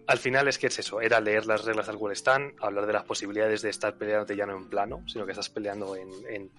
Al 0.08 0.18
final 0.20 0.48
es 0.48 0.58
que 0.58 0.68
es 0.68 0.80
eso, 0.80 1.02
era 1.02 1.20
leer 1.20 1.46
las 1.46 1.66
reglas 1.66 1.86
tal 1.88 1.98
cual 1.98 2.14
están, 2.14 2.54
hablar 2.62 2.86
de 2.88 2.94
las 2.94 3.04
posibilidades 3.04 3.62
de 3.62 3.70
estar 3.70 3.98
peleándote 3.98 4.36
ya 4.38 4.46
no 4.46 4.56
en 4.56 4.70
plano, 4.70 5.04
sino 5.06 5.26
que 5.26 5.32
estás 5.32 5.50
peleando 5.50 5.98
en, 5.98 6.08
en, 6.30 6.50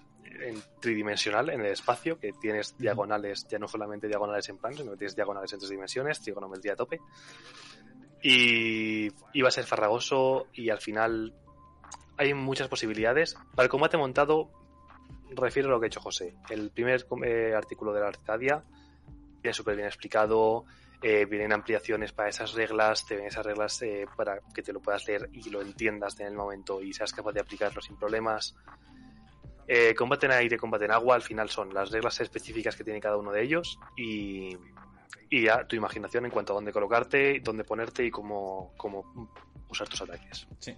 en 0.43 0.61
tridimensional, 0.79 1.49
en 1.49 1.61
el 1.61 1.71
espacio, 1.71 2.19
que 2.19 2.31
tienes 2.33 2.77
diagonales, 2.77 3.47
ya 3.49 3.57
no 3.57 3.67
solamente 3.67 4.07
diagonales 4.07 4.47
en 4.49 4.57
plano, 4.59 4.77
sino 4.77 4.91
que 4.91 4.97
tienes 4.97 5.15
diagonales 5.15 5.51
en 5.51 5.57
tres 5.59 5.71
dimensiones, 5.71 6.21
trigonometría 6.21 6.73
a 6.73 6.75
tope. 6.75 6.99
Y 8.21 9.07
iba 9.33 9.47
a 9.47 9.51
ser 9.51 9.65
farragoso 9.65 10.47
y 10.53 10.69
al 10.69 10.79
final 10.79 11.33
hay 12.17 12.33
muchas 12.33 12.67
posibilidades. 12.67 13.35
Para 13.55 13.63
el 13.63 13.69
combate 13.69 13.97
montado, 13.97 14.51
refiero 15.29 15.69
a 15.69 15.71
lo 15.71 15.79
que 15.79 15.85
ha 15.85 15.87
hecho 15.87 16.01
José. 16.01 16.35
El 16.49 16.69
primer 16.71 17.05
eh, 17.25 17.53
artículo 17.55 17.93
de 17.93 18.01
la 18.01 18.07
Arcadia 18.07 18.63
viene 19.41 19.53
súper 19.53 19.77
bien 19.77 19.87
explicado, 19.87 20.65
eh, 21.01 21.25
vienen 21.25 21.53
ampliaciones 21.53 22.11
para 22.11 22.27
esas 22.27 22.53
reglas, 22.53 23.05
te 23.05 23.15
ven 23.15 23.27
esas 23.27 23.45
reglas 23.45 23.81
eh, 23.83 24.05
para 24.17 24.39
que 24.53 24.61
te 24.61 24.73
lo 24.73 24.81
puedas 24.81 25.07
leer 25.07 25.29
y 25.31 25.49
lo 25.49 25.61
entiendas 25.61 26.19
en 26.19 26.27
el 26.27 26.33
momento 26.33 26.81
y 26.81 26.91
seas 26.91 27.13
capaz 27.13 27.31
de 27.31 27.39
aplicarlo 27.39 27.81
sin 27.81 27.97
problemas. 27.97 28.55
Combate 29.95 30.25
en 30.25 30.31
aire, 30.31 30.57
combate 30.57 30.85
en 30.85 30.91
agua, 30.91 31.13
al 31.13 31.21
final 31.21 31.47
son 31.47 31.71
las 31.71 31.91
reglas 31.91 32.19
específicas 32.21 32.75
que 32.75 32.83
tiene 32.83 32.99
cada 32.99 33.17
uno 33.17 33.31
de 33.31 33.43
ellos 33.43 33.79
y, 33.95 34.57
y 35.29 35.43
ya 35.43 35.65
tu 35.65 35.75
imaginación 35.75 36.25
en 36.25 36.31
cuanto 36.31 36.53
a 36.53 36.55
dónde 36.55 36.71
colocarte, 36.71 37.39
dónde 37.43 37.63
ponerte 37.63 38.05
y 38.05 38.11
cómo, 38.11 38.73
cómo 38.77 39.31
usar 39.69 39.87
tus 39.87 40.01
ataques. 40.01 40.47
Sí. 40.59 40.75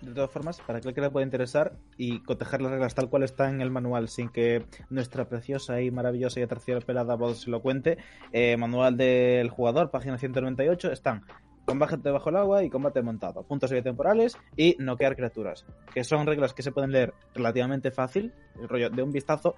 De 0.00 0.12
todas 0.12 0.30
formas, 0.30 0.60
para 0.60 0.78
aquel 0.78 0.94
que 0.94 1.00
le 1.00 1.10
pueda 1.10 1.24
interesar 1.24 1.72
y 1.96 2.20
cotejar 2.20 2.60
las 2.60 2.70
reglas 2.70 2.94
tal 2.94 3.08
cual 3.08 3.22
está 3.22 3.48
en 3.48 3.60
el 3.60 3.70
manual, 3.70 4.08
sin 4.08 4.28
que 4.28 4.64
nuestra 4.90 5.28
preciosa 5.28 5.80
y 5.80 5.90
maravillosa 5.90 6.38
y 6.38 6.42
aterciopelada 6.44 7.16
voz 7.16 7.40
se 7.40 7.50
lo 7.50 7.60
cuente, 7.60 7.98
eh, 8.30 8.56
manual 8.56 8.96
del 8.96 9.50
jugador, 9.50 9.90
página 9.90 10.18
198, 10.18 10.92
están 10.92 11.24
combate 11.64 11.96
debajo 11.96 12.30
del 12.30 12.36
agua 12.36 12.62
y 12.62 12.70
combate 12.70 13.02
montado, 13.02 13.42
puntos 13.42 13.70
de 13.70 13.82
temporales 13.82 14.38
y 14.56 14.76
noquear 14.78 15.16
criaturas, 15.16 15.66
que 15.92 16.04
son 16.04 16.24
reglas 16.24 16.54
que 16.54 16.62
se 16.62 16.70
pueden 16.70 16.92
leer 16.92 17.12
relativamente 17.34 17.90
fácil, 17.90 18.32
el 18.60 18.68
rollo 18.68 18.88
de 18.88 19.02
un 19.02 19.10
vistazo, 19.10 19.56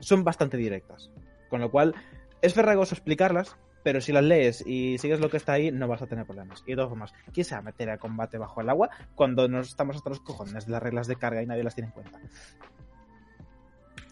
son 0.00 0.24
bastante 0.24 0.56
directas. 0.56 1.10
Con 1.50 1.60
lo 1.60 1.70
cual, 1.70 1.94
es 2.42 2.54
ferragoso 2.54 2.94
explicarlas, 2.94 3.56
pero 3.82 4.00
si 4.00 4.12
las 4.12 4.24
lees 4.24 4.64
y 4.66 4.98
sigues 4.98 5.20
lo 5.20 5.30
que 5.30 5.36
está 5.36 5.52
ahí, 5.52 5.70
no 5.70 5.88
vas 5.88 6.02
a 6.02 6.06
tener 6.06 6.26
problemas. 6.26 6.62
Y 6.66 6.70
de 6.70 6.76
todas 6.76 6.90
formas, 6.90 7.12
¿quién 7.32 7.44
se 7.44 7.54
va 7.54 7.60
a 7.60 7.62
meter 7.62 7.90
a 7.90 7.98
combate 7.98 8.38
bajo 8.38 8.60
el 8.60 8.68
agua 8.68 8.90
cuando 9.14 9.48
nos 9.48 9.68
estamos 9.68 9.96
hasta 9.96 10.10
los 10.10 10.20
cojones 10.20 10.66
de 10.66 10.72
las 10.72 10.82
reglas 10.82 11.06
de 11.06 11.16
carga 11.16 11.42
y 11.42 11.46
nadie 11.46 11.64
las 11.64 11.74
tiene 11.74 11.88
en 11.88 11.92
cuenta? 11.92 12.20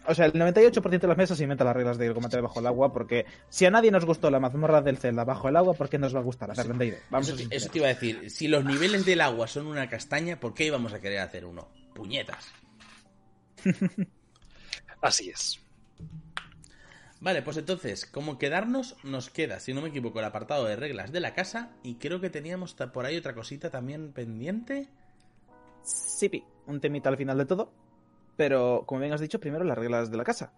O 0.07 0.15
sea, 0.15 0.25
el 0.25 0.33
98% 0.33 0.99
de 0.99 1.07
las 1.07 1.17
mesas 1.17 1.39
inventa 1.39 1.63
las 1.63 1.75
reglas 1.75 1.99
de 1.99 2.11
combate 2.13 2.41
bajo 2.41 2.59
el 2.59 2.67
agua 2.67 2.91
porque 2.91 3.25
si 3.49 3.65
a 3.65 3.71
nadie 3.71 3.91
nos 3.91 4.05
gustó 4.05 4.31
la 4.31 4.39
mazmorra 4.39 4.81
del 4.81 4.97
Zelda 4.97 5.23
bajo 5.23 5.49
el 5.49 5.55
agua, 5.55 5.75
¿por 5.75 5.87
qué 5.87 5.99
nos 5.99 6.15
va 6.15 6.19
a 6.19 6.23
gustar 6.23 6.49
hacer 6.49 6.65
sí. 6.65 6.93
Vamos 7.11 7.29
eso, 7.29 7.47
eso 7.51 7.69
te 7.69 7.77
iba 7.77 7.87
a 7.87 7.93
decir. 7.93 8.31
Si 8.31 8.47
los 8.47 8.65
niveles 8.65 9.05
del 9.05 9.21
agua 9.21 9.47
son 9.47 9.67
una 9.67 9.87
castaña, 9.87 10.39
¿por 10.39 10.55
qué 10.55 10.65
íbamos 10.65 10.93
a 10.93 10.99
querer 10.99 11.19
hacer 11.19 11.45
uno? 11.45 11.69
Puñetas. 11.93 12.51
Así 15.01 15.29
es. 15.29 15.59
Vale, 17.21 17.41
pues 17.41 17.57
entonces, 17.57 18.05
como 18.05 18.37
quedarnos, 18.37 18.95
nos 19.03 19.29
queda, 19.29 19.59
si 19.59 19.73
no 19.73 19.81
me 19.81 19.89
equivoco, 19.89 20.19
el 20.19 20.25
apartado 20.25 20.65
de 20.65 20.77
reglas 20.77 21.11
de 21.11 21.19
la 21.19 21.33
casa. 21.33 21.71
Y 21.83 21.95
creo 21.95 22.21
que 22.21 22.29
teníamos 22.29 22.73
por 22.73 23.05
ahí 23.05 23.17
otra 23.17 23.35
cosita 23.35 23.69
también 23.69 24.13
pendiente. 24.13 24.87
Sí, 25.83 26.43
un 26.65 26.79
temita 26.79 27.09
al 27.09 27.17
final 27.17 27.37
de 27.37 27.45
todo. 27.45 27.73
Pero, 28.37 28.83
como 28.85 29.01
bien 29.01 29.11
has 29.11 29.19
dicho, 29.19 29.39
primero 29.39 29.65
las 29.65 29.77
reglas 29.77 30.09
de 30.09 30.17
la 30.17 30.23
casa. 30.23 30.53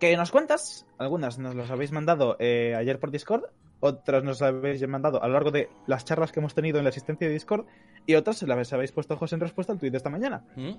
Que 0.00 0.16
nos 0.16 0.32
cuentas, 0.32 0.86
algunas 0.98 1.38
nos 1.38 1.54
las 1.54 1.70
habéis 1.70 1.92
mandado 1.92 2.36
eh, 2.40 2.74
ayer 2.76 2.98
por 2.98 3.10
Discord, 3.10 3.44
otras 3.80 4.24
nos 4.24 4.42
habéis 4.42 4.86
mandado 4.88 5.22
a 5.22 5.26
lo 5.28 5.34
largo 5.34 5.50
de 5.50 5.70
las 5.86 6.04
charlas 6.04 6.32
que 6.32 6.40
hemos 6.40 6.54
tenido 6.54 6.78
en 6.78 6.84
la 6.84 6.90
asistencia 6.90 7.26
de 7.26 7.32
Discord, 7.32 7.66
y 8.06 8.14
otras 8.14 8.42
las 8.42 8.72
habéis 8.72 8.92
puesto 8.92 9.14
ojos 9.14 9.32
en 9.32 9.40
respuesta 9.40 9.72
al 9.72 9.78
tweet 9.78 9.90
de 9.90 9.96
esta 9.96 10.10
mañana. 10.10 10.44
¿Mm? 10.56 10.72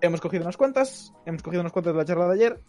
Hemos 0.00 0.20
cogido 0.20 0.42
unas 0.42 0.56
cuantas, 0.56 1.14
hemos 1.26 1.42
cogido 1.42 1.60
unas 1.60 1.72
cuantas 1.72 1.94
de 1.94 1.98
la 1.98 2.04
charla 2.04 2.28
de 2.28 2.34
ayer, 2.34 2.60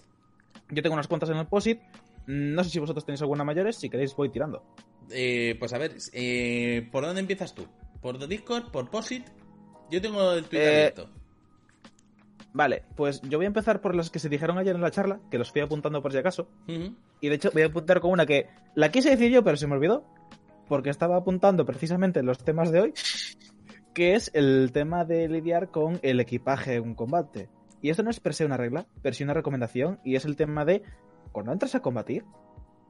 yo 0.69 0.81
tengo 0.81 0.93
unas 0.93 1.07
cuantas 1.07 1.29
en 1.29 1.37
el 1.37 1.47
POSIT. 1.47 1.79
No 2.27 2.63
sé 2.63 2.69
si 2.69 2.79
vosotros 2.79 3.05
tenéis 3.05 3.21
alguna 3.21 3.43
mayores. 3.43 3.77
Si 3.77 3.89
queréis, 3.89 4.15
voy 4.15 4.29
tirando. 4.29 4.63
Eh, 5.11 5.55
pues 5.59 5.73
a 5.73 5.77
ver, 5.77 5.95
eh, 6.13 6.87
¿por 6.91 7.05
dónde 7.05 7.21
empiezas 7.21 7.55
tú? 7.55 7.65
¿Por 8.01 8.27
Discord? 8.27 8.71
¿Por 8.71 8.89
POSIT? 8.89 9.25
Yo 9.89 10.01
tengo 10.01 10.33
el 10.33 10.43
Twitter 10.43 10.67
eh, 10.67 10.77
abierto. 10.77 11.09
Vale, 12.53 12.83
pues 12.95 13.21
yo 13.21 13.37
voy 13.37 13.45
a 13.45 13.47
empezar 13.47 13.81
por 13.81 13.95
las 13.95 14.09
que 14.09 14.19
se 14.19 14.29
dijeron 14.29 14.57
ayer 14.57 14.75
en 14.75 14.81
la 14.81 14.91
charla, 14.91 15.19
que 15.29 15.37
los 15.37 15.51
fui 15.51 15.61
apuntando 15.61 16.01
por 16.01 16.11
si 16.11 16.17
acaso. 16.17 16.47
Uh 16.67 16.71
-huh. 16.71 16.95
Y 17.21 17.29
de 17.29 17.35
hecho, 17.35 17.51
voy 17.53 17.61
a 17.61 17.67
apuntar 17.67 17.99
con 17.99 18.11
una 18.11 18.25
que 18.25 18.47
la 18.75 18.89
quise 18.89 19.11
decir 19.11 19.31
yo, 19.31 19.43
pero 19.43 19.57
se 19.57 19.67
me 19.67 19.73
olvidó. 19.73 20.03
Porque 20.67 20.91
estaba 20.91 21.17
apuntando 21.17 21.65
precisamente 21.65 22.21
los 22.21 22.43
temas 22.43 22.71
de 22.71 22.79
hoy, 22.79 22.93
que 23.93 24.13
es 24.13 24.29
el 24.35 24.71
tema 24.71 25.03
de 25.03 25.27
lidiar 25.27 25.71
con 25.71 25.99
el 26.03 26.19
equipaje 26.19 26.75
en 26.75 26.83
un 26.83 26.95
combate. 26.95 27.49
Y 27.81 27.89
esto 27.89 28.03
no 28.03 28.09
es 28.09 28.19
per 28.19 28.33
se 28.33 28.45
una 28.45 28.57
regla, 28.57 28.85
pero 29.01 29.13
sí 29.13 29.23
una 29.23 29.33
recomendación, 29.33 29.99
y 30.03 30.15
es 30.15 30.25
el 30.25 30.35
tema 30.35 30.65
de, 30.65 30.83
cuando 31.31 31.51
entras 31.51 31.75
a 31.75 31.81
combatir, 31.81 32.25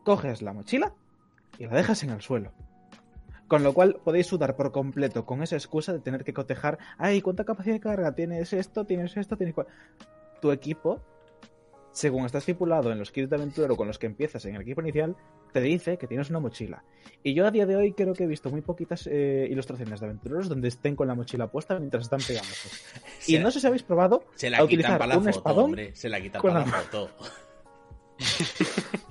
coges 0.04 0.42
la 0.42 0.54
mochila 0.54 0.94
y 1.58 1.66
la 1.66 1.76
dejas 1.76 2.04
en 2.04 2.10
el 2.10 2.22
suelo. 2.22 2.52
Con 3.48 3.64
lo 3.64 3.74
cual 3.74 4.00
podéis 4.04 4.28
sudar 4.28 4.56
por 4.56 4.72
completo 4.72 5.26
con 5.26 5.42
esa 5.42 5.56
excusa 5.56 5.92
de 5.92 6.00
tener 6.00 6.24
que 6.24 6.34
cotejar, 6.34 6.78
ay, 6.98 7.22
¿cuánta 7.22 7.46
capacidad 7.46 7.76
de 7.76 7.80
carga? 7.80 8.14
¿Tienes 8.14 8.54
esto? 8.54 8.86
¿Tienes 8.86 9.18
esto? 9.18 9.38
¿Tienes 9.38 9.56
Tu 10.40 10.52
equipo, 10.52 11.02
según 11.92 12.26
está 12.26 12.38
estipulado 12.38 12.92
en 12.92 13.00
los 13.00 13.12
kits 13.12 13.30
de 13.30 13.36
aventurero 13.36 13.76
con 13.76 13.88
los 13.88 14.00
que 14.00 14.06
empiezas 14.06 14.46
en 14.46 14.56
el 14.56 14.62
equipo 14.62 14.82
inicial, 14.82 15.16
te 15.52 15.62
dice 15.62 15.98
que 15.98 16.08
tienes 16.08 16.30
una 16.30 16.40
mochila. 16.40 16.84
Y 17.24 17.34
yo 17.34 17.46
a 17.46 17.52
día 17.52 17.66
de 17.66 17.76
hoy 17.76 17.94
creo 17.94 18.14
que 18.14 18.24
he 18.24 18.28
visto 18.28 18.50
muy 18.50 18.62
poquitas 18.62 19.08
eh, 19.08 19.48
ilustraciones 19.50 20.00
de 20.00 20.06
aventureros 20.06 20.48
donde 20.48 20.68
estén 20.68 20.96
con 20.96 21.08
la 21.08 21.16
mochila 21.16 21.48
puesta 21.48 21.78
mientras 21.80 22.04
están 22.04 22.22
pegándose. 22.22 22.70
y 23.28 23.38
no 23.40 23.52
sé 23.52 23.60
si 23.60 23.68
habéis 23.68 23.84
probado 23.84 24.24
se 24.36 24.50
la 24.50 24.60
a 24.60 24.64
utilizar 24.64 24.98
para 24.98 25.14
la 25.14 25.18
un 25.18 25.26
foto, 25.26 25.38
espadón 25.38 25.66
hombre. 25.66 25.96
Se 25.96 26.10
la 26.10 26.22
quitan 26.22 26.42
para 26.42 26.60
la 26.60 26.66
foto. 26.66 27.10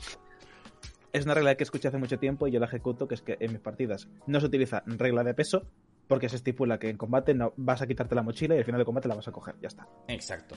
es 1.13 1.25
una 1.25 1.35
regla 1.35 1.55
que 1.57 1.65
escuché 1.65 1.89
hace 1.89 1.99
mucho 1.99 2.19
tiempo 2.19 2.47
y 2.47 2.53
yo 2.53 2.61
la 2.61 2.67
ejecuto, 2.67 3.09
que 3.09 3.15
es 3.15 3.23
que 3.23 3.37
en 3.41 3.53
mis 3.53 3.61
partidas 3.61 4.09
no 4.27 4.41
se 4.41 4.47
utiliza 4.47 4.83
regla 4.87 5.25
de 5.25 5.35
peso 5.35 5.67
porque 6.07 6.29
se 6.29 6.37
estipula 6.37 6.79
que 6.79 6.89
en 6.89 6.97
combate 6.97 7.35
no 7.35 7.53
vas 7.57 7.83
a 7.83 7.87
quitarte 7.87 8.15
la 8.15 8.23
mochila 8.23 8.55
y 8.55 8.59
al 8.59 8.65
final 8.65 8.79
de 8.81 8.85
combate 8.85 9.09
la 9.09 9.15
vas 9.15 9.29
a 9.29 9.33
coger, 9.33 9.57
ya 9.61 9.69
está. 9.69 9.87
Exacto. 10.09 10.57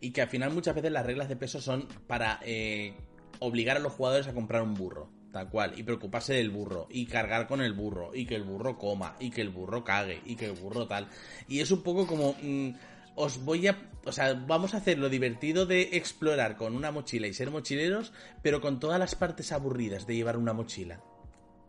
Y 0.00 0.10
que 0.10 0.22
al 0.22 0.28
final 0.28 0.52
muchas 0.52 0.74
veces 0.74 0.92
las 0.92 1.06
reglas 1.06 1.28
de 1.28 1.36
peso 1.36 1.60
son 1.60 1.88
para 2.06 2.40
eh, 2.44 2.94
obligar 3.38 3.76
a 3.76 3.80
los 3.80 3.92
jugadores 3.92 4.26
a 4.26 4.34
comprar 4.34 4.62
un 4.62 4.74
burro, 4.74 5.08
tal 5.32 5.48
cual, 5.48 5.78
y 5.78 5.82
preocuparse 5.82 6.34
del 6.34 6.50
burro, 6.50 6.86
y 6.90 7.06
cargar 7.06 7.46
con 7.46 7.60
el 7.60 7.72
burro, 7.72 8.14
y 8.14 8.26
que 8.26 8.36
el 8.36 8.42
burro 8.42 8.78
coma, 8.78 9.16
y 9.18 9.30
que 9.30 9.40
el 9.40 9.50
burro 9.50 9.84
cague, 9.84 10.20
y 10.24 10.36
que 10.36 10.46
el 10.46 10.52
burro 10.52 10.86
tal. 10.86 11.08
Y 11.48 11.60
es 11.60 11.70
un 11.70 11.82
poco 11.82 12.06
como... 12.06 12.34
Mmm, 12.42 12.70
os 13.16 13.44
voy 13.44 13.68
a... 13.68 13.90
O 14.04 14.12
sea, 14.12 14.34
vamos 14.34 14.74
a 14.74 14.78
hacer 14.78 14.98
lo 14.98 15.08
divertido 15.08 15.66
de 15.66 15.96
explorar 15.96 16.56
con 16.56 16.74
una 16.74 16.90
mochila 16.90 17.26
y 17.26 17.32
ser 17.32 17.50
mochileros, 17.50 18.12
pero 18.42 18.60
con 18.60 18.78
todas 18.78 18.98
las 18.98 19.14
partes 19.14 19.52
aburridas 19.52 20.06
de 20.06 20.16
llevar 20.16 20.36
una 20.36 20.52
mochila. 20.52 21.00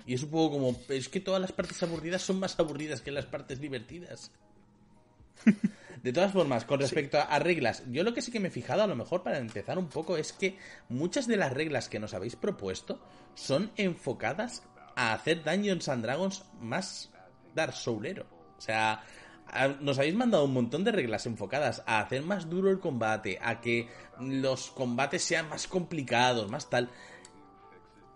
Y 0.06 0.14
es 0.14 0.24
un 0.24 0.30
poco 0.30 0.56
como... 0.56 0.78
Es 0.90 1.08
que 1.08 1.20
todas 1.20 1.42
las 1.42 1.52
partes 1.52 1.82
aburridas 1.82 2.22
son 2.22 2.40
más 2.40 2.60
aburridas 2.60 3.02
que 3.02 3.12
las 3.12 3.26
partes 3.26 3.60
divertidas. 3.60 4.32
De 6.06 6.14
todas 6.14 6.34
formas, 6.34 6.66
con 6.66 6.80
respecto 6.80 7.18
sí. 7.20 7.24
a 7.28 7.40
reglas, 7.40 7.82
yo 7.90 8.04
lo 8.04 8.14
que 8.14 8.22
sí 8.22 8.32
que 8.32 8.40
me 8.40 8.50
he 8.50 8.52
fijado, 8.52 8.84
a 8.84 8.88
lo 8.88 8.96
mejor 8.96 9.24
para 9.24 9.40
empezar 9.40 9.80
un 9.80 9.88
poco, 9.88 10.18
es 10.18 10.34
que 10.34 10.56
muchas 10.88 11.26
de 11.26 11.36
las 11.36 11.52
reglas 11.52 11.90
que 11.90 11.98
nos 11.98 12.14
habéis 12.14 12.36
propuesto 12.36 13.00
son 13.34 13.72
enfocadas 13.76 14.62
a 14.96 15.14
hacer 15.14 15.44
Dungeons 15.44 15.90
and 15.90 16.04
Dragons 16.04 16.46
más 16.62 17.10
Dark 17.56 17.74
Soulero. 17.74 18.28
O 18.56 18.62
sea, 18.62 19.04
nos 19.82 19.98
habéis 19.98 20.14
mandado 20.14 20.46
un 20.46 20.54
montón 20.54 20.84
de 20.84 20.92
reglas 20.92 21.26
enfocadas 21.26 21.82
a 21.88 22.02
hacer 22.02 22.22
más 22.22 22.52
duro 22.52 22.70
el 22.70 22.80
combate, 22.80 23.40
a 23.42 23.60
que 23.60 23.90
los 24.20 24.70
combates 24.70 25.24
sean 25.24 25.50
más 25.50 25.68
complicados, 25.68 26.52
más 26.52 26.70
tal. 26.70 26.88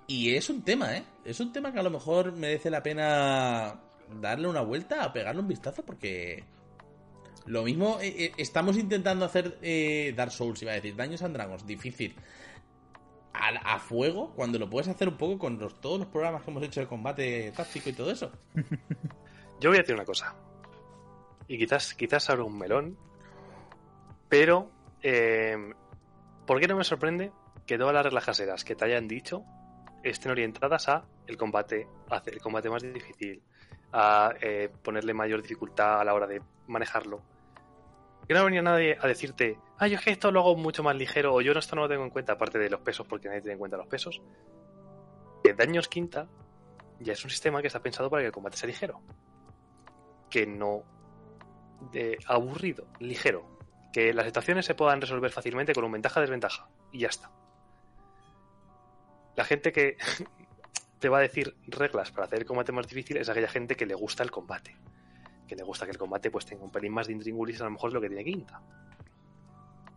Y 0.06 0.36
es 0.36 0.48
un 0.52 0.62
tema, 0.62 0.96
¿eh? 0.96 1.06
Es 1.26 1.40
un 1.40 1.52
tema 1.52 1.74
que 1.74 1.80
a 1.80 1.84
lo 1.84 1.90
mejor 1.90 2.34
merece 2.34 2.70
la 2.70 2.84
pena 2.84 3.80
darle 4.22 4.48
una 4.48 4.62
vuelta, 4.62 5.04
a 5.04 5.12
pegarle 5.12 5.42
un 5.42 5.48
vistazo, 5.48 5.84
porque 5.84 6.44
lo 7.50 7.64
mismo 7.64 7.98
eh, 8.00 8.26
eh, 8.26 8.32
estamos 8.38 8.78
intentando 8.78 9.26
hacer 9.26 9.58
eh, 9.62 10.14
Dark 10.16 10.32
Souls, 10.32 10.62
iba 10.62 10.72
a 10.72 10.76
decir, 10.76 10.96
Daños 10.96 11.24
and 11.24 11.36
Dragons, 11.36 11.66
difícil. 11.66 12.16
A, 13.34 13.50
a, 13.74 13.80
fuego, 13.80 14.34
cuando 14.36 14.60
lo 14.60 14.70
puedes 14.70 14.88
hacer 14.88 15.08
un 15.08 15.18
poco 15.18 15.40
con 15.40 15.58
todos 15.58 16.00
los 16.00 16.08
programas 16.08 16.44
que 16.44 16.52
hemos 16.52 16.64
hecho 16.64 16.82
de 16.82 16.88
combate 16.88 17.52
táctico 17.56 17.90
y 17.90 17.94
todo 17.94 18.12
eso. 18.12 18.32
Yo 19.60 19.70
voy 19.70 19.78
a 19.78 19.82
decir 19.82 19.96
una 19.96 20.06
cosa 20.06 20.36
y 21.50 21.58
quizás, 21.58 21.96
quizás 21.96 22.30
abra 22.30 22.44
un 22.44 22.58
melón, 22.58 22.96
pero 24.30 24.70
eh, 25.02 25.74
¿por 26.46 26.60
qué 26.60 26.68
no 26.68 26.78
me 26.78 26.84
sorprende 26.84 27.32
que 27.66 27.78
todas 27.78 27.94
las 27.94 28.04
reglas 28.04 28.26
caseras 28.26 28.64
que 28.64 28.76
te 28.76 28.86
hayan 28.86 29.08
dicho 29.08 29.44
estén 30.04 30.32
orientadas 30.32 30.88
a 30.88 31.04
el 31.26 31.36
combate, 31.36 31.88
a 32.10 32.22
el 32.24 32.40
combate 32.40 32.70
más 32.70 32.84
difícil, 32.84 33.42
a 33.92 34.32
eh, 34.40 34.70
ponerle 34.84 35.16
mayor 35.16 35.42
dificultad 35.42 36.00
a 36.00 36.04
la 36.04 36.14
hora 36.14 36.28
de 36.28 36.40
manejarlo? 36.68 37.39
Que 38.30 38.36
no 38.36 38.46
venía 38.46 38.62
nadie 38.62 38.96
a 39.02 39.08
decirte, 39.08 39.58
ah, 39.80 39.88
yo 39.88 39.98
es 39.98 40.04
que 40.04 40.12
esto 40.12 40.32
lo 40.32 40.42
hago 40.42 40.56
mucho 40.56 40.84
más 40.84 40.96
ligero, 40.96 41.34
o 41.34 41.42
yo 41.42 41.52
esto 41.54 41.76
no 41.76 41.82
lo 41.82 41.90
tengo 41.90 42.04
en 42.04 42.12
cuenta, 42.12 42.34
aparte 42.34 42.60
de 42.60 42.70
los 42.70 42.80
pesos, 42.80 43.08
porque 43.08 43.28
nadie 43.28 43.42
tiene 43.42 43.54
en 43.54 43.58
cuenta 43.58 43.76
los 43.76 43.88
pesos. 43.88 44.22
Que 45.44 45.56
Daños 45.56 45.88
Quinta 45.88 46.28
ya 47.00 47.14
es 47.14 47.24
un 47.24 47.32
sistema 47.32 47.60
que 47.60 47.66
está 47.66 47.82
pensado 47.82 48.08
para 48.08 48.22
que 48.22 48.28
el 48.28 48.32
combate 48.32 48.56
sea 48.56 48.68
ligero. 48.68 49.02
Que 50.30 50.46
no 50.46 50.84
aburrido, 52.28 52.86
ligero. 53.00 53.58
Que 53.92 54.14
las 54.14 54.28
situaciones 54.28 54.68
se 54.68 54.76
puedan 54.76 55.02
resolver 55.02 55.32
fácilmente 55.32 55.74
con 55.74 55.84
un 55.86 55.92
ventaja-desventaja. 55.92 56.70
Y 56.92 57.00
ya 57.00 57.08
está. 57.08 57.32
La 59.38 59.44
gente 59.44 59.72
que 59.72 59.98
te 61.00 61.10
va 61.10 61.18
a 61.18 61.22
decir 61.22 61.56
reglas 61.66 62.12
para 62.12 62.26
hacer 62.28 62.42
el 62.42 62.46
combate 62.46 62.74
más 62.74 62.88
difícil 62.88 63.18
es 63.18 63.28
aquella 63.28 63.50
gente 63.50 63.76
que 63.76 63.88
le 63.88 63.96
gusta 63.96 64.22
el 64.22 64.30
combate. 64.30 64.78
Que 65.50 65.56
le 65.56 65.64
gusta 65.64 65.86
que 65.86 65.92
el 65.92 65.98
combate 65.98 66.30
pues 66.30 66.46
tenga 66.46 66.64
un 66.64 66.72
pelín 66.72 66.94
más 66.94 67.08
de 67.08 67.14
intríngulis 67.14 67.60
a 67.60 67.64
lo 67.64 67.72
mejor 67.72 67.90
es 67.90 67.94
lo 67.96 68.02
que 68.02 68.08
tiene 68.08 68.24
quinta. 68.24 68.62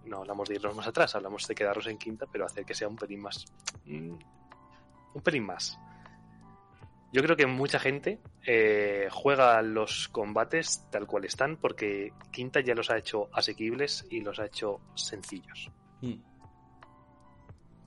No 0.06 0.18
hablamos 0.18 0.48
de 0.48 0.54
irnos 0.54 0.74
más 0.74 0.86
atrás, 0.86 1.14
hablamos 1.14 1.46
de 1.46 1.54
quedarnos 1.54 1.86
en 1.88 1.98
quinta, 1.98 2.26
pero 2.32 2.46
hacer 2.46 2.64
que 2.64 2.74
sea 2.74 2.88
un 2.88 2.96
pelín 2.96 3.20
más. 3.20 3.44
Mm, 3.84 4.14
un 5.14 5.22
pelín 5.22 5.44
más. 5.44 5.78
Yo 7.12 7.22
creo 7.22 7.36
que 7.36 7.44
mucha 7.44 7.78
gente 7.78 8.20
eh, 8.46 9.08
juega 9.10 9.60
los 9.60 10.08
combates 10.08 10.88
tal 10.90 11.06
cual 11.06 11.26
están 11.26 11.58
porque 11.58 12.14
Quinta 12.30 12.60
ya 12.60 12.74
los 12.74 12.90
ha 12.90 12.96
hecho 12.96 13.28
asequibles 13.34 14.06
y 14.08 14.22
los 14.22 14.38
ha 14.40 14.46
hecho 14.46 14.80
sencillos. 14.94 15.70
Mm. 16.00 16.14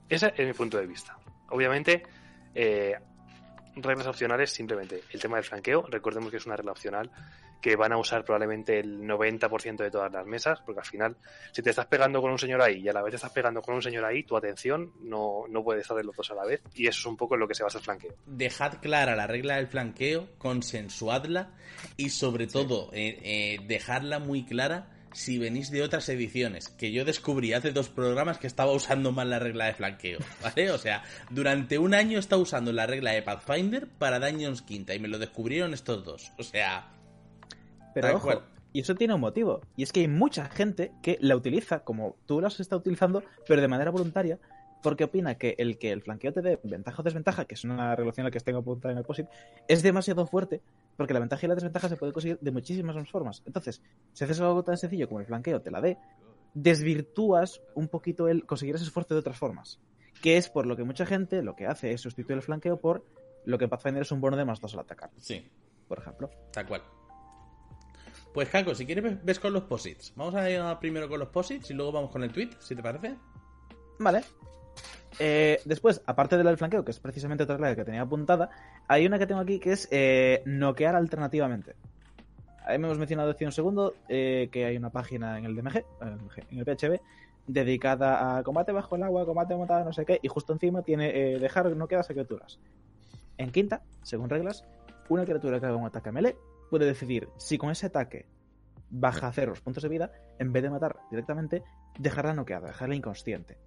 Ese 0.08 0.32
es 0.36 0.46
mi 0.46 0.52
punto 0.52 0.78
de 0.78 0.86
vista. 0.86 1.18
Obviamente, 1.50 2.04
eh, 2.54 2.94
reglas 3.74 4.06
opcionales 4.06 4.50
simplemente. 4.50 5.02
El 5.10 5.20
tema 5.20 5.36
del 5.36 5.44
flanqueo, 5.44 5.84
recordemos 5.88 6.30
que 6.30 6.36
es 6.36 6.46
una 6.46 6.56
regla 6.56 6.70
opcional 6.70 7.10
que 7.60 7.76
van 7.76 7.92
a 7.92 7.98
usar 7.98 8.24
probablemente 8.24 8.78
el 8.78 9.00
90% 9.00 9.76
de 9.76 9.90
todas 9.90 10.12
las 10.12 10.26
mesas, 10.26 10.60
porque 10.64 10.80
al 10.80 10.86
final, 10.86 11.16
si 11.52 11.62
te 11.62 11.70
estás 11.70 11.86
pegando 11.86 12.20
con 12.20 12.30
un 12.30 12.38
señor 12.38 12.62
ahí 12.62 12.80
y 12.80 12.88
a 12.88 12.92
la 12.92 13.02
vez 13.02 13.12
te 13.12 13.16
estás 13.16 13.32
pegando 13.32 13.62
con 13.62 13.74
un 13.74 13.82
señor 13.82 14.04
ahí, 14.04 14.22
tu 14.22 14.36
atención 14.36 14.92
no, 15.02 15.44
no 15.48 15.62
puede 15.62 15.80
estar 15.80 15.96
de 15.96 16.04
los 16.04 16.16
dos 16.16 16.30
a 16.30 16.34
la 16.34 16.44
vez, 16.44 16.62
y 16.74 16.86
eso 16.86 17.00
es 17.00 17.06
un 17.06 17.16
poco 17.16 17.34
en 17.34 17.40
lo 17.40 17.48
que 17.48 17.54
se 17.54 17.62
basa 17.62 17.78
el 17.78 17.84
flanqueo. 17.84 18.14
Dejad 18.26 18.80
clara 18.80 19.16
la 19.16 19.26
regla 19.26 19.56
del 19.56 19.66
flanqueo, 19.66 20.28
consensuadla 20.38 21.50
y 21.96 22.10
sobre 22.10 22.46
todo 22.46 22.90
eh, 22.92 23.18
eh, 23.22 23.58
dejarla 23.66 24.18
muy 24.18 24.44
clara 24.44 24.92
si 25.16 25.38
venís 25.38 25.70
de 25.70 25.82
otras 25.82 26.08
ediciones, 26.10 26.68
que 26.68 26.92
yo 26.92 27.06
descubrí 27.06 27.54
hace 27.54 27.72
dos 27.72 27.88
programas 27.88 28.38
que 28.38 28.46
estaba 28.46 28.72
usando 28.72 29.12
mal 29.12 29.30
la 29.30 29.38
regla 29.38 29.64
de 29.64 29.74
flanqueo, 29.74 30.18
¿vale? 30.42 30.70
O 30.70 30.78
sea, 30.78 31.04
durante 31.30 31.78
un 31.78 31.94
año 31.94 32.18
estaba 32.18 32.42
usando 32.42 32.70
la 32.70 32.86
regla 32.86 33.12
de 33.12 33.22
Pathfinder 33.22 33.86
para 33.86 34.20
Dungeons 34.20 34.60
Quinta 34.60 34.94
y 34.94 34.98
me 34.98 35.08
lo 35.08 35.18
descubrieron 35.18 35.72
estos 35.72 36.04
dos. 36.04 36.32
O 36.38 36.42
sea... 36.42 36.92
Pero 38.00 38.08
tal 38.08 38.16
ojo, 38.16 38.26
cual. 38.26 38.42
y 38.72 38.80
eso 38.80 38.94
tiene 38.94 39.14
un 39.14 39.20
motivo. 39.20 39.60
Y 39.76 39.82
es 39.82 39.92
que 39.92 40.00
hay 40.00 40.08
mucha 40.08 40.46
gente 40.46 40.92
que 41.02 41.18
la 41.20 41.34
utiliza 41.36 41.80
como 41.80 42.16
tú 42.26 42.40
las 42.40 42.60
estás 42.60 42.78
utilizando, 42.78 43.22
pero 43.48 43.60
de 43.60 43.68
manera 43.68 43.90
voluntaria, 43.90 44.38
porque 44.82 45.04
opina 45.04 45.34
que 45.36 45.54
el 45.58 45.78
que 45.78 45.90
el 45.90 46.02
flanqueo 46.02 46.32
te 46.32 46.42
dé 46.42 46.60
ventaja 46.62 47.00
o 47.00 47.02
desventaja, 47.02 47.44
que 47.46 47.54
es 47.54 47.64
una 47.64 47.96
relación 47.96 48.24
a 48.24 48.28
la 48.28 48.30
que 48.30 48.38
tengo 48.40 48.58
apuntada 48.60 48.92
en 48.92 48.98
el 48.98 49.04
POSIT, 49.04 49.26
es 49.66 49.82
demasiado 49.82 50.26
fuerte, 50.26 50.60
porque 50.96 51.12
la 51.14 51.20
ventaja 51.20 51.44
y 51.44 51.48
la 51.48 51.54
desventaja 51.54 51.88
se 51.88 51.96
puede 51.96 52.12
conseguir 52.12 52.38
de 52.40 52.50
muchísimas 52.52 52.94
más 52.94 53.10
formas. 53.10 53.42
Entonces, 53.46 53.82
si 54.12 54.24
haces 54.24 54.40
algo 54.40 54.62
tan 54.62 54.76
sencillo 54.76 55.08
como 55.08 55.20
el 55.20 55.26
flanqueo 55.26 55.60
te 55.60 55.70
la 55.70 55.80
dé, 55.80 55.96
desvirtúas 56.54 57.60
un 57.74 57.88
poquito 57.88 58.28
el 58.28 58.44
conseguir 58.46 58.74
ese 58.76 58.84
esfuerzo 58.84 59.14
de 59.14 59.20
otras 59.20 59.36
formas. 59.38 59.78
Que 60.22 60.36
es 60.36 60.48
por 60.48 60.66
lo 60.66 60.76
que 60.76 60.84
mucha 60.84 61.04
gente 61.06 61.42
lo 61.42 61.54
que 61.54 61.66
hace 61.66 61.92
es 61.92 62.00
sustituir 62.00 62.36
el 62.38 62.42
flanqueo 62.42 62.78
por 62.80 63.04
lo 63.44 63.58
que 63.58 63.68
Pathfinder 63.68 64.02
es 64.02 64.10
un 64.12 64.20
bono 64.20 64.36
de 64.36 64.44
más 64.44 64.60
dos 64.60 64.74
al 64.74 64.80
atacar, 64.80 65.10
Sí, 65.18 65.46
por 65.86 65.98
ejemplo. 65.98 66.30
tal 66.52 66.66
cual. 66.66 66.82
Pues 68.36 68.50
Jaco, 68.50 68.74
si 68.74 68.84
quieres 68.84 69.24
ves- 69.24 69.40
con 69.40 69.54
los 69.54 69.62
posits. 69.62 70.12
Vamos 70.14 70.34
a 70.34 70.50
ir 70.50 70.60
primero 70.78 71.08
con 71.08 71.18
los 71.18 71.30
posits 71.30 71.70
y 71.70 71.72
luego 71.72 71.90
vamos 71.90 72.10
con 72.10 72.22
el 72.22 72.30
tweet, 72.30 72.50
si 72.58 72.76
te 72.76 72.82
parece. 72.82 73.14
Vale. 73.98 74.20
Eh, 75.18 75.58
después, 75.64 76.02
aparte 76.04 76.36
de 76.36 76.44
la 76.44 76.50
del 76.50 76.58
flanqueo, 76.58 76.84
que 76.84 76.90
es 76.90 77.00
precisamente 77.00 77.44
otra 77.44 77.56
regla 77.56 77.74
que 77.74 77.86
tenía 77.86 78.02
apuntada, 78.02 78.50
hay 78.88 79.06
una 79.06 79.18
que 79.18 79.26
tengo 79.26 79.40
aquí 79.40 79.58
que 79.58 79.72
es 79.72 79.88
eh, 79.90 80.42
noquear 80.44 80.96
alternativamente. 80.96 81.76
Ahí 82.66 82.78
me 82.78 82.86
hemos 82.88 82.98
mencionado 82.98 83.30
hace 83.30 83.46
un 83.46 83.52
segundo 83.52 83.94
eh, 84.06 84.50
que 84.52 84.66
hay 84.66 84.76
una 84.76 84.90
página 84.90 85.38
en 85.38 85.46
el 85.46 85.56
DMG, 85.56 85.76
en 86.02 86.08
el 86.08 86.18
DMG, 86.18 86.38
en 86.50 86.58
el 86.58 86.64
PHB, 86.66 87.00
dedicada 87.46 88.36
a 88.36 88.42
combate 88.42 88.70
bajo 88.70 88.96
el 88.96 89.02
agua, 89.02 89.24
combate 89.24 89.56
montada, 89.56 89.82
no 89.82 89.94
sé 89.94 90.04
qué, 90.04 90.20
y 90.22 90.28
justo 90.28 90.52
encima 90.52 90.82
tiene 90.82 91.08
eh, 91.36 91.38
dejar 91.38 91.74
noqueadas 91.74 92.10
a 92.10 92.12
criaturas. 92.12 92.58
En 93.38 93.50
quinta, 93.50 93.80
según 94.02 94.28
reglas, 94.28 94.62
una 95.08 95.24
criatura 95.24 95.58
que 95.58 95.64
haga 95.64 95.76
un 95.76 95.86
ataque 95.86 96.12
melee 96.12 96.36
puede 96.70 96.86
decidir 96.86 97.28
si 97.36 97.58
con 97.58 97.70
ese 97.70 97.86
ataque 97.86 98.26
baja 98.90 99.28
a 99.28 99.32
cero 99.32 99.50
los 99.50 99.60
puntos 99.60 99.82
de 99.82 99.88
vida, 99.88 100.12
en 100.38 100.52
vez 100.52 100.62
de 100.62 100.70
matar 100.70 100.96
directamente, 101.10 101.62
dejarla 101.98 102.34
noqueada, 102.34 102.68
dejarla 102.68 102.94
inconsciente. 102.94 103.58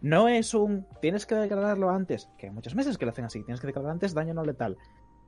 No 0.00 0.28
es 0.28 0.54
un. 0.54 0.86
Tienes 1.00 1.26
que 1.26 1.34
declararlo 1.34 1.90
antes, 1.90 2.28
que 2.38 2.46
hay 2.46 2.52
muchas 2.52 2.74
meses 2.74 2.96
que 2.96 3.04
lo 3.04 3.12
hacen 3.12 3.24
así. 3.24 3.42
Tienes 3.42 3.60
que 3.60 3.66
declarar 3.66 3.92
antes 3.92 4.14
daño 4.14 4.32
no 4.32 4.44
letal. 4.44 4.78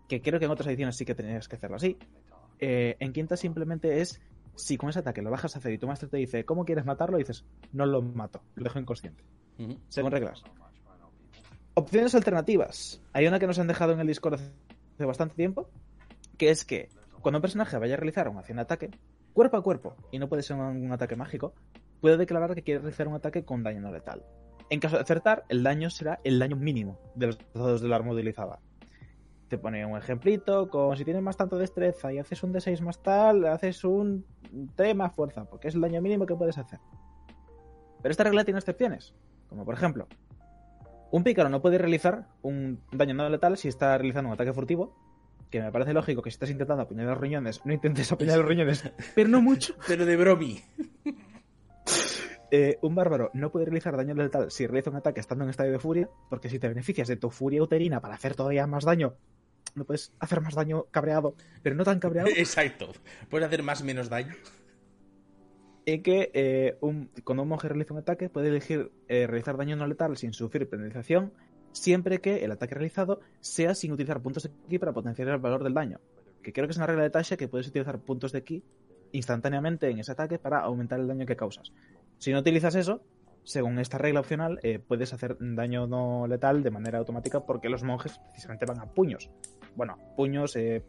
Que 0.09 0.22
creo 0.22 0.38
que 0.38 0.46
en 0.46 0.50
otras 0.50 0.66
ediciones 0.68 0.96
sí 0.96 1.04
que 1.04 1.14
tenías 1.14 1.48
que 1.48 1.56
hacerlo 1.56 1.76
así. 1.76 1.98
Eh, 2.59 2.96
en 2.98 3.12
quinta 3.12 3.36
simplemente 3.36 4.00
es. 4.00 4.20
Si 4.54 4.76
con 4.76 4.90
ese 4.90 4.98
ataque 4.98 5.22
lo 5.22 5.30
bajas 5.30 5.56
a 5.56 5.60
cero 5.60 5.74
y 5.74 5.78
tu 5.78 5.86
maestro 5.86 6.10
te 6.10 6.18
dice 6.18 6.44
cómo 6.44 6.66
quieres 6.66 6.84
matarlo, 6.84 7.16
dices 7.16 7.46
no 7.72 7.86
lo 7.86 8.02
mato, 8.02 8.42
lo 8.54 8.64
dejo 8.64 8.78
inconsciente. 8.78 9.24
Según 9.88 10.10
reglas. 10.10 10.42
Opciones 11.72 12.14
alternativas. 12.14 13.00
Hay 13.14 13.26
una 13.26 13.38
que 13.38 13.46
nos 13.46 13.59
han 13.59 13.66
dejado 13.66 13.92
en 13.92 14.00
el 14.00 14.06
Discord 14.06 14.34
hace 14.34 15.04
bastante 15.06 15.34
tiempo, 15.36 15.70
que 16.36 16.50
es 16.50 16.64
que 16.64 16.88
cuando 17.20 17.38
un 17.38 17.42
personaje 17.42 17.78
vaya 17.78 17.94
a 17.94 17.96
realizar 17.96 18.28
una 18.28 18.40
acción 18.40 18.59
ataque, 18.59 18.90
cuerpo 19.32 19.56
a 19.56 19.62
cuerpo, 19.62 19.96
y 20.10 20.18
no 20.18 20.28
puede 20.28 20.42
ser 20.42 20.56
un, 20.56 20.92
ataque 20.92 21.16
mágico, 21.16 21.54
puede 22.00 22.16
declarar 22.16 22.54
que 22.54 22.62
quiere 22.62 22.80
realizar 22.80 23.09
un 23.09 23.14
ataque 23.14 23.44
con 23.44 23.62
daño 23.62 23.80
no 23.80 23.92
letal. 23.92 24.24
En 24.70 24.80
caso 24.80 24.96
de 24.96 25.02
acertar, 25.02 25.44
el 25.48 25.62
daño 25.62 25.90
será 25.90 26.20
el 26.24 26.38
daño 26.38 26.56
mínimo 26.56 26.98
de 27.14 27.26
los 27.28 27.38
dados 27.54 27.80
del 27.80 27.92
arma 27.92 28.12
utilizada. 28.12 28.59
Te 29.48 29.59
pone 29.59 29.84
un 29.84 29.98
ejemplito 29.98 30.70
con 30.70 30.96
si 30.96 31.04
tienes 31.04 31.22
más 31.22 31.36
tanto 31.36 31.59
destreza 31.59 32.12
y 32.12 32.18
haces 32.18 32.42
un 32.42 32.54
D6 32.54 32.80
más 32.80 33.02
tal, 33.02 33.46
haces 33.46 33.84
un 33.84 34.24
3 34.74 34.96
más 34.96 35.14
fuerza, 35.14 35.44
porque 35.44 35.68
es 35.68 35.74
el 35.74 35.82
daño 35.82 36.00
mínimo 36.00 36.26
que 36.26 36.34
puedes 36.34 36.59
hacer. 36.59 36.80
Pero 38.00 38.10
esta 38.10 38.24
regla 38.24 38.44
tiene 38.44 38.59
excepciones, 38.59 39.14
como 39.48 39.64
por 39.64 39.74
ejemplo, 39.74 40.09
un 41.12 41.22
pícaro 41.22 41.50
no 41.50 41.60
puede 41.60 41.76
realizar 41.76 42.26
un 42.40 42.80
daño 42.90 43.14
no 43.14 43.28
letal 43.28 43.59
si 43.59 43.68
está 43.68 43.96
realizando 43.98 44.28
un 44.28 44.34
ataque 44.34 44.54
furtivo, 44.54 44.96
que 45.53 45.61
me 45.62 45.70
parece 45.70 45.93
lógico 45.93 46.20
que 46.23 46.31
si 46.31 46.35
estás 46.35 46.51
intentando 46.51 46.83
apuñalar 46.83 47.12
los 47.12 47.20
riñones, 47.20 47.61
no 47.65 47.73
intentes 47.73 48.11
apuñalar 48.11 48.41
los 48.41 48.49
riñones, 48.49 48.83
pero 49.15 49.29
no 49.29 49.41
mucho. 49.41 49.74
Pero 49.87 50.05
de 50.05 50.16
bromi. 50.16 50.61
Eh, 52.55 52.77
un 52.83 52.95
bárbaro 52.95 53.31
no 53.33 53.51
puede 53.51 53.65
realizar 53.65 53.97
daño 53.97 54.12
letal 54.15 54.51
si 54.51 54.66
realiza 54.66 54.91
un 54.91 54.97
ataque 54.97 55.20
estando 55.20 55.45
en 55.45 55.49
estado 55.51 55.70
de 55.70 55.79
furia, 55.79 56.11
porque 56.29 56.51
si 56.51 56.59
te 56.59 56.69
beneficias 56.69 57.09
de 57.09 57.16
tu 57.16 57.31
furia 57.31 57.62
uterina 57.62 58.01
para 58.03 58.15
hacer 58.15 58.35
todavía 58.35 58.66
más 58.66 58.85
daño, 58.85 59.15
no 59.74 59.87
puedes 59.87 60.12
hacer 60.19 60.43
más 60.43 60.55
daño 60.55 60.85
cabreado, 60.91 61.35
pero 61.62 61.74
no 61.77 61.83
tan 61.85 61.99
cabreado. 61.99 62.29
Exacto. 62.37 62.93
Puedes 63.31 63.47
hacer 63.49 63.62
más 63.62 63.83
menos 63.83 64.11
daño. 64.11 64.35
y 65.87 66.01
que 66.01 66.31
eh, 66.35 66.77
un- 66.83 67.11
cuando 67.24 67.43
un 67.43 67.49
monje 67.49 67.69
realiza 67.69 67.95
un 67.95 68.01
ataque 68.01 68.29
puede 68.29 68.49
elegir 68.49 68.93
eh, 69.09 69.27
realizar 69.27 69.57
daño 69.57 69.74
no 69.77 69.87
letal 69.87 70.19
sin 70.19 70.35
sufrir 70.35 70.69
penalización 70.69 71.33
siempre 71.73 72.20
que 72.20 72.44
el 72.44 72.53
ataque 72.53 72.74
realizado 72.74 73.20
sea 73.40 73.74
sin 73.74 73.93
utilizar 73.93 74.20
puntos 74.20 74.44
de 74.44 74.51
ki 74.69 74.78
para 74.78 74.93
potenciar 74.93 75.28
el 75.28 75.39
valor 75.39 75.65
del 75.65 75.74
daño. 75.74 76.01
Que 76.43 76.53
creo 76.53 76.66
que 76.66 76.73
es 76.73 76.77
una 76.77 76.86
regla 76.86 77.03
de 77.03 77.11
Tasha 77.11 77.36
que 77.36 77.49
puedes 77.49 77.69
utilizar 77.69 77.99
puntos 77.99 78.32
de 78.32 78.43
ki 78.43 78.62
instantáneamente 79.12 79.90
en 79.90 79.99
ese 79.99 80.12
ataque 80.12 80.39
para 80.39 80.61
aumentar 80.61 81.01
el 81.01 81.09
daño 81.09 81.27
que 81.27 81.36
causas. 81.36 81.73
Si 82.19 82.32
no 82.32 82.39
utilizas 82.39 82.74
eso, 82.74 83.03
según 83.44 83.78
esta 83.78 83.99
regla 83.99 84.20
opcional, 84.20 84.59
eh, 84.62 84.78
puedes 84.78 85.12
hacer 85.12 85.36
daño 85.40 85.86
no 85.86 86.27
letal 86.27 86.62
de 86.62 86.70
manera 86.70 86.99
automática 86.99 87.40
porque 87.40 87.69
los 87.69 87.82
monjes 87.82 88.19
precisamente 88.31 88.66
van 88.66 88.81
a 88.81 88.86
puños. 88.86 89.31
Bueno, 89.74 89.99
puños, 90.16 90.57
eh, 90.57 90.85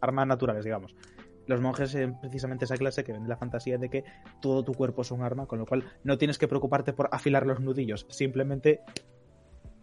armas 0.00 0.26
naturales, 0.26 0.64
digamos 0.64 0.94
los 1.50 1.60
monjes 1.60 1.94
eh, 1.96 2.12
precisamente 2.20 2.64
esa 2.64 2.76
clase 2.76 3.02
que 3.02 3.12
vende 3.12 3.28
la 3.28 3.36
fantasía 3.36 3.76
de 3.76 3.88
que 3.88 4.04
todo 4.40 4.64
tu 4.64 4.72
cuerpo 4.72 5.02
es 5.02 5.10
un 5.10 5.22
arma, 5.22 5.46
con 5.46 5.58
lo 5.58 5.66
cual 5.66 5.84
no 6.04 6.16
tienes 6.16 6.38
que 6.38 6.46
preocuparte 6.46 6.92
por 6.92 7.08
afilar 7.12 7.44
los 7.44 7.60
nudillos, 7.60 8.06
simplemente 8.08 8.80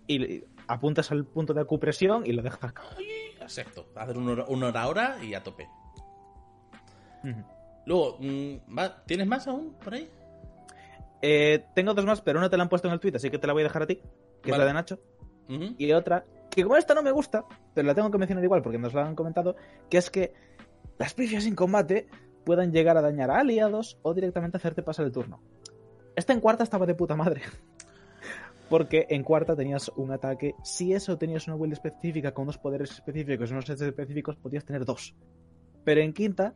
y, 0.08 0.44
apuntas 0.68 1.12
al 1.12 1.26
punto 1.26 1.54
de 1.54 1.62
acupresión 1.62 2.26
y 2.26 2.34
lo 2.34 2.42
dejas 2.42 2.74
caer. 2.74 2.90
Exacto. 3.42 3.88
Hacer 3.96 4.18
un 4.18 4.30
hora, 4.30 4.46
una 4.48 4.68
hora 4.68 4.82
ahora 4.82 5.18
y 5.24 5.34
a 5.34 5.44
tope. 5.44 5.68
Luego, 7.86 8.18
mm, 8.20 8.78
¿va- 8.78 9.04
¿tienes 9.06 9.28
más 9.28 9.48
aún 9.48 9.74
por 9.84 9.94
ahí? 9.94 10.10
Eh, 11.22 11.66
tengo 11.74 11.94
dos 11.94 12.06
más, 12.06 12.22
pero 12.22 12.40
una 12.40 12.50
te 12.50 12.58
la 12.58 12.64
han 12.64 12.70
puesto 12.70 12.88
en 12.88 12.94
el 12.94 13.00
tweet, 13.00 13.16
así 13.16 13.30
que 13.30 13.40
te 13.40 13.48
la 13.48 13.54
voy 13.54 13.62
a 13.62 13.66
dejar 13.66 13.84
a 13.84 13.88
ti, 13.88 14.02
que 14.42 14.52
es 14.52 14.58
la 14.58 14.66
de 14.66 14.74
Nacho. 14.74 15.00
Y 15.78 15.92
otra, 15.94 16.26
que 16.52 16.64
como 16.64 16.76
esta 16.76 16.94
no 16.94 17.02
me 17.02 17.12
gusta, 17.12 17.46
pero 17.74 17.88
la 17.88 17.96
tengo 17.96 18.12
que 18.12 18.18
mencionar 18.18 18.44
igual 18.44 18.62
porque 18.62 18.78
nos 18.78 18.94
la 18.94 19.06
han 19.08 19.16
comentado, 19.16 19.56
que 19.90 19.98
es 19.98 20.10
que 20.10 20.34
las 20.98 21.14
pifias 21.14 21.46
en 21.46 21.56
combate 21.56 22.08
puedan 22.46 22.72
llegar 22.72 22.98
a 22.98 23.02
dañar 23.02 23.32
a 23.32 23.40
aliados 23.40 23.98
o 24.02 24.14
directamente 24.14 24.58
hacerte 24.58 24.84
pasar 24.84 25.06
el 25.06 25.12
turno. 25.12 25.42
Esta 26.16 26.34
en 26.34 26.40
cuarta 26.42 26.64
estaba 26.64 26.86
de 26.86 26.96
puta 26.96 27.16
madre. 27.16 27.42
Porque 28.70 29.06
en 29.10 29.24
cuarta 29.24 29.56
tenías 29.56 29.90
un 29.96 30.12
ataque, 30.12 30.54
si 30.64 30.94
eso 30.94 31.18
tenías 31.18 31.48
una 31.48 31.56
build 31.56 31.74
específica 31.74 32.34
con 32.34 32.44
unos 32.44 32.58
poderes 32.58 32.92
específicos 32.92 33.52
unos 33.52 33.66
sets 33.66 33.82
específicos, 33.82 34.36
podías 34.36 34.66
tener 34.66 34.84
dos. 34.84 35.16
Pero 35.86 36.02
en 36.02 36.12
quinta, 36.12 36.54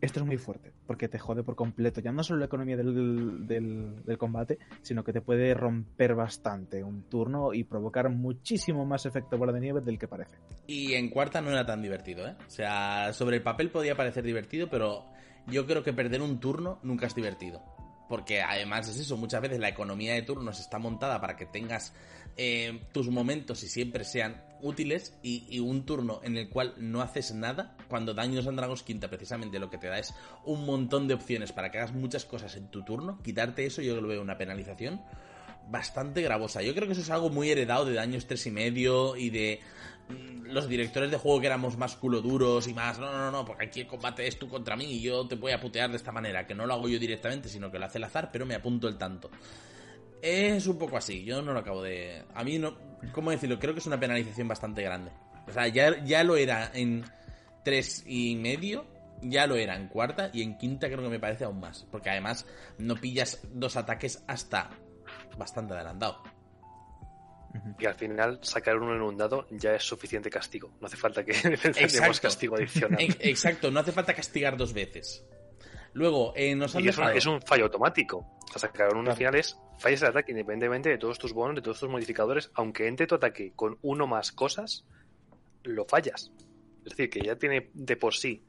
esto 0.00 0.20
es 0.20 0.26
muy 0.26 0.36
fuerte, 0.36 0.72
porque 0.86 1.08
te 1.08 1.18
jode 1.18 1.42
por 1.42 1.56
completo, 1.56 2.00
ya 2.00 2.12
no 2.12 2.22
solo 2.22 2.38
la 2.38 2.46
economía 2.46 2.76
del, 2.76 3.44
del- 3.46 4.04
del 4.04 4.18
combate, 4.18 4.58
sino 4.82 5.02
que 5.02 5.12
te 5.12 5.20
puede 5.20 5.52
romper 5.54 6.14
bastante 6.14 6.84
un 6.84 7.02
turno 7.08 7.52
y 7.54 7.64
provocar 7.64 8.08
muchísimo 8.08 8.84
más 8.86 9.04
efecto 9.06 9.36
bola 9.36 9.52
de 9.52 9.60
nieve 9.60 9.80
del 9.80 9.98
que 9.98 10.06
parece. 10.06 10.36
Y 10.68 10.92
en 10.94 11.10
cuarta 11.10 11.40
no 11.40 11.50
era 11.50 11.66
tan 11.66 11.82
divertido, 11.82 12.28
¿eh? 12.28 12.36
O 12.46 12.50
sea, 12.50 13.12
sobre 13.12 13.38
el 13.38 13.42
papel 13.42 13.70
podía 13.70 13.96
parecer 13.96 14.22
divertido, 14.22 14.68
pero 14.70 15.06
yo 15.48 15.66
creo 15.66 15.82
que 15.82 15.92
perder 15.92 16.22
un 16.22 16.38
turno 16.38 16.78
nunca 16.84 17.06
es 17.06 17.14
divertido. 17.16 17.62
Porque 18.08 18.42
además 18.42 18.88
es 18.88 18.98
eso, 18.98 19.16
muchas 19.16 19.42
veces 19.42 19.58
la 19.58 19.68
economía 19.68 20.14
de 20.14 20.22
turnos 20.22 20.60
está 20.60 20.78
montada 20.78 21.20
para 21.20 21.36
que 21.36 21.46
tengas 21.46 21.92
eh, 22.36 22.82
tus 22.92 23.08
momentos 23.08 23.62
y 23.62 23.68
siempre 23.68 24.04
sean 24.04 24.44
útiles 24.60 25.16
y, 25.22 25.58
un 25.60 25.84
turno 25.84 26.20
en 26.22 26.36
el 26.36 26.48
cual 26.48 26.74
no 26.78 27.00
haces 27.02 27.34
nada, 27.34 27.76
cuando 27.88 28.14
Daños 28.14 28.46
and 28.46 28.58
Dragons 28.58 28.82
quinta 28.82 29.08
precisamente 29.08 29.58
lo 29.58 29.70
que 29.70 29.78
te 29.78 29.88
da 29.88 29.98
es 29.98 30.14
un 30.44 30.64
montón 30.66 31.08
de 31.08 31.14
opciones 31.14 31.52
para 31.52 31.70
que 31.70 31.78
hagas 31.78 31.92
muchas 31.92 32.24
cosas 32.24 32.56
en 32.56 32.68
tu 32.70 32.84
turno, 32.84 33.20
quitarte 33.22 33.66
eso 33.66 33.82
yo 33.82 34.00
lo 34.00 34.08
veo 34.08 34.22
una 34.22 34.38
penalización 34.38 35.00
bastante 35.68 36.22
gravosa. 36.22 36.62
Yo 36.62 36.74
creo 36.74 36.86
que 36.86 36.92
eso 36.92 37.02
es 37.02 37.10
algo 37.10 37.30
muy 37.30 37.50
heredado 37.50 37.84
de 37.84 37.94
Daños 37.94 38.26
tres 38.26 38.46
y 38.46 38.50
medio 38.50 39.16
y 39.16 39.30
de 39.30 39.60
los 40.08 40.68
directores 40.68 41.10
de 41.10 41.16
juego 41.16 41.40
que 41.40 41.46
éramos 41.46 41.76
más 41.76 41.96
culo 41.96 42.20
duros 42.20 42.68
y 42.68 42.74
más, 42.74 42.98
no, 42.98 43.10
no, 43.10 43.18
no, 43.18 43.30
no, 43.30 43.44
porque 43.44 43.66
aquí 43.66 43.80
el 43.80 43.86
combate 43.86 44.26
es 44.26 44.38
tú 44.38 44.48
contra 44.48 44.76
mí 44.76 44.84
y 44.84 45.00
yo 45.00 45.26
te 45.26 45.34
voy 45.34 45.52
a 45.52 45.60
putear 45.60 45.90
de 45.90 45.96
esta 45.96 46.12
manera, 46.12 46.46
que 46.46 46.54
no 46.54 46.66
lo 46.66 46.74
hago 46.74 46.88
yo 46.88 46.98
directamente, 46.98 47.48
sino 47.48 47.70
que 47.70 47.78
lo 47.78 47.86
hace 47.86 47.98
el 47.98 48.04
azar, 48.04 48.30
pero 48.32 48.46
me 48.46 48.54
apunto 48.54 48.88
el 48.88 48.96
tanto. 48.96 49.30
Es 50.22 50.66
un 50.66 50.78
poco 50.78 50.96
así, 50.96 51.24
yo 51.24 51.42
no 51.42 51.52
lo 51.52 51.60
acabo 51.60 51.82
de... 51.82 52.24
A 52.34 52.42
mí 52.42 52.58
no... 52.58 52.76
¿Cómo 53.12 53.30
decirlo? 53.30 53.58
Creo 53.58 53.74
que 53.74 53.80
es 53.80 53.86
una 53.86 54.00
penalización 54.00 54.48
bastante 54.48 54.82
grande. 54.82 55.12
O 55.46 55.52
sea, 55.52 55.68
ya, 55.68 56.02
ya 56.04 56.24
lo 56.24 56.36
era 56.36 56.70
en 56.74 57.04
tres 57.62 58.04
y 58.06 58.36
medio 58.36 58.86
ya 59.22 59.46
lo 59.46 59.56
era 59.56 59.76
en 59.76 59.88
cuarta 59.88 60.30
y 60.32 60.42
en 60.42 60.56
quinta 60.58 60.88
creo 60.88 61.02
que 61.02 61.08
me 61.08 61.20
parece 61.20 61.44
aún 61.44 61.60
más. 61.60 61.86
Porque 61.90 62.10
además 62.10 62.46
no 62.78 62.96
pillas 62.96 63.40
dos 63.52 63.76
ataques 63.76 64.22
hasta 64.26 64.70
bastante 65.38 65.74
adelantado. 65.74 66.22
Y 67.78 67.86
al 67.86 67.94
final 67.94 68.38
sacar 68.42 68.76
uno 68.76 68.94
en 68.94 69.02
un 69.02 69.16
dado 69.16 69.46
ya 69.50 69.74
es 69.74 69.82
suficiente 69.82 70.30
castigo. 70.30 70.72
No 70.80 70.86
hace 70.86 70.96
falta 70.96 71.24
que 71.24 71.32
tengamos 71.72 72.20
castigo 72.20 72.56
adicional. 72.56 72.98
Exacto, 73.20 73.70
no 73.70 73.80
hace 73.80 73.92
falta 73.92 74.14
castigar 74.14 74.56
dos 74.56 74.72
veces. 74.72 75.24
Luego, 75.92 76.34
eh, 76.36 76.54
nos 76.54 76.76
han 76.76 76.84
y 76.84 76.88
es, 76.88 77.26
un, 77.26 77.40
fallo 77.40 77.64
automático. 77.64 78.18
O 78.54 78.58
sea, 78.58 78.60
sacar 78.70 78.94
uno 78.94 79.10
al 79.10 79.16
final 79.16 79.34
es 79.34 79.58
fallas 79.78 80.02
el 80.02 80.08
ataque 80.08 80.32
independientemente 80.32 80.90
de 80.90 80.98
todos 80.98 81.18
tus 81.18 81.32
bonos, 81.32 81.56
de 81.56 81.62
todos 81.62 81.80
tus 81.80 81.88
modificadores. 81.88 82.50
Aunque 82.54 82.86
entre 82.86 83.06
tu 83.06 83.14
ataque 83.14 83.52
con 83.56 83.78
uno 83.80 84.06
más 84.06 84.30
cosas, 84.30 84.84
lo 85.62 85.86
fallas. 85.86 86.32
Es 86.84 86.90
decir, 86.90 87.08
que 87.08 87.20
ya 87.20 87.36
tiene 87.36 87.70
de 87.72 87.96
por 87.96 88.14
sí 88.14 88.44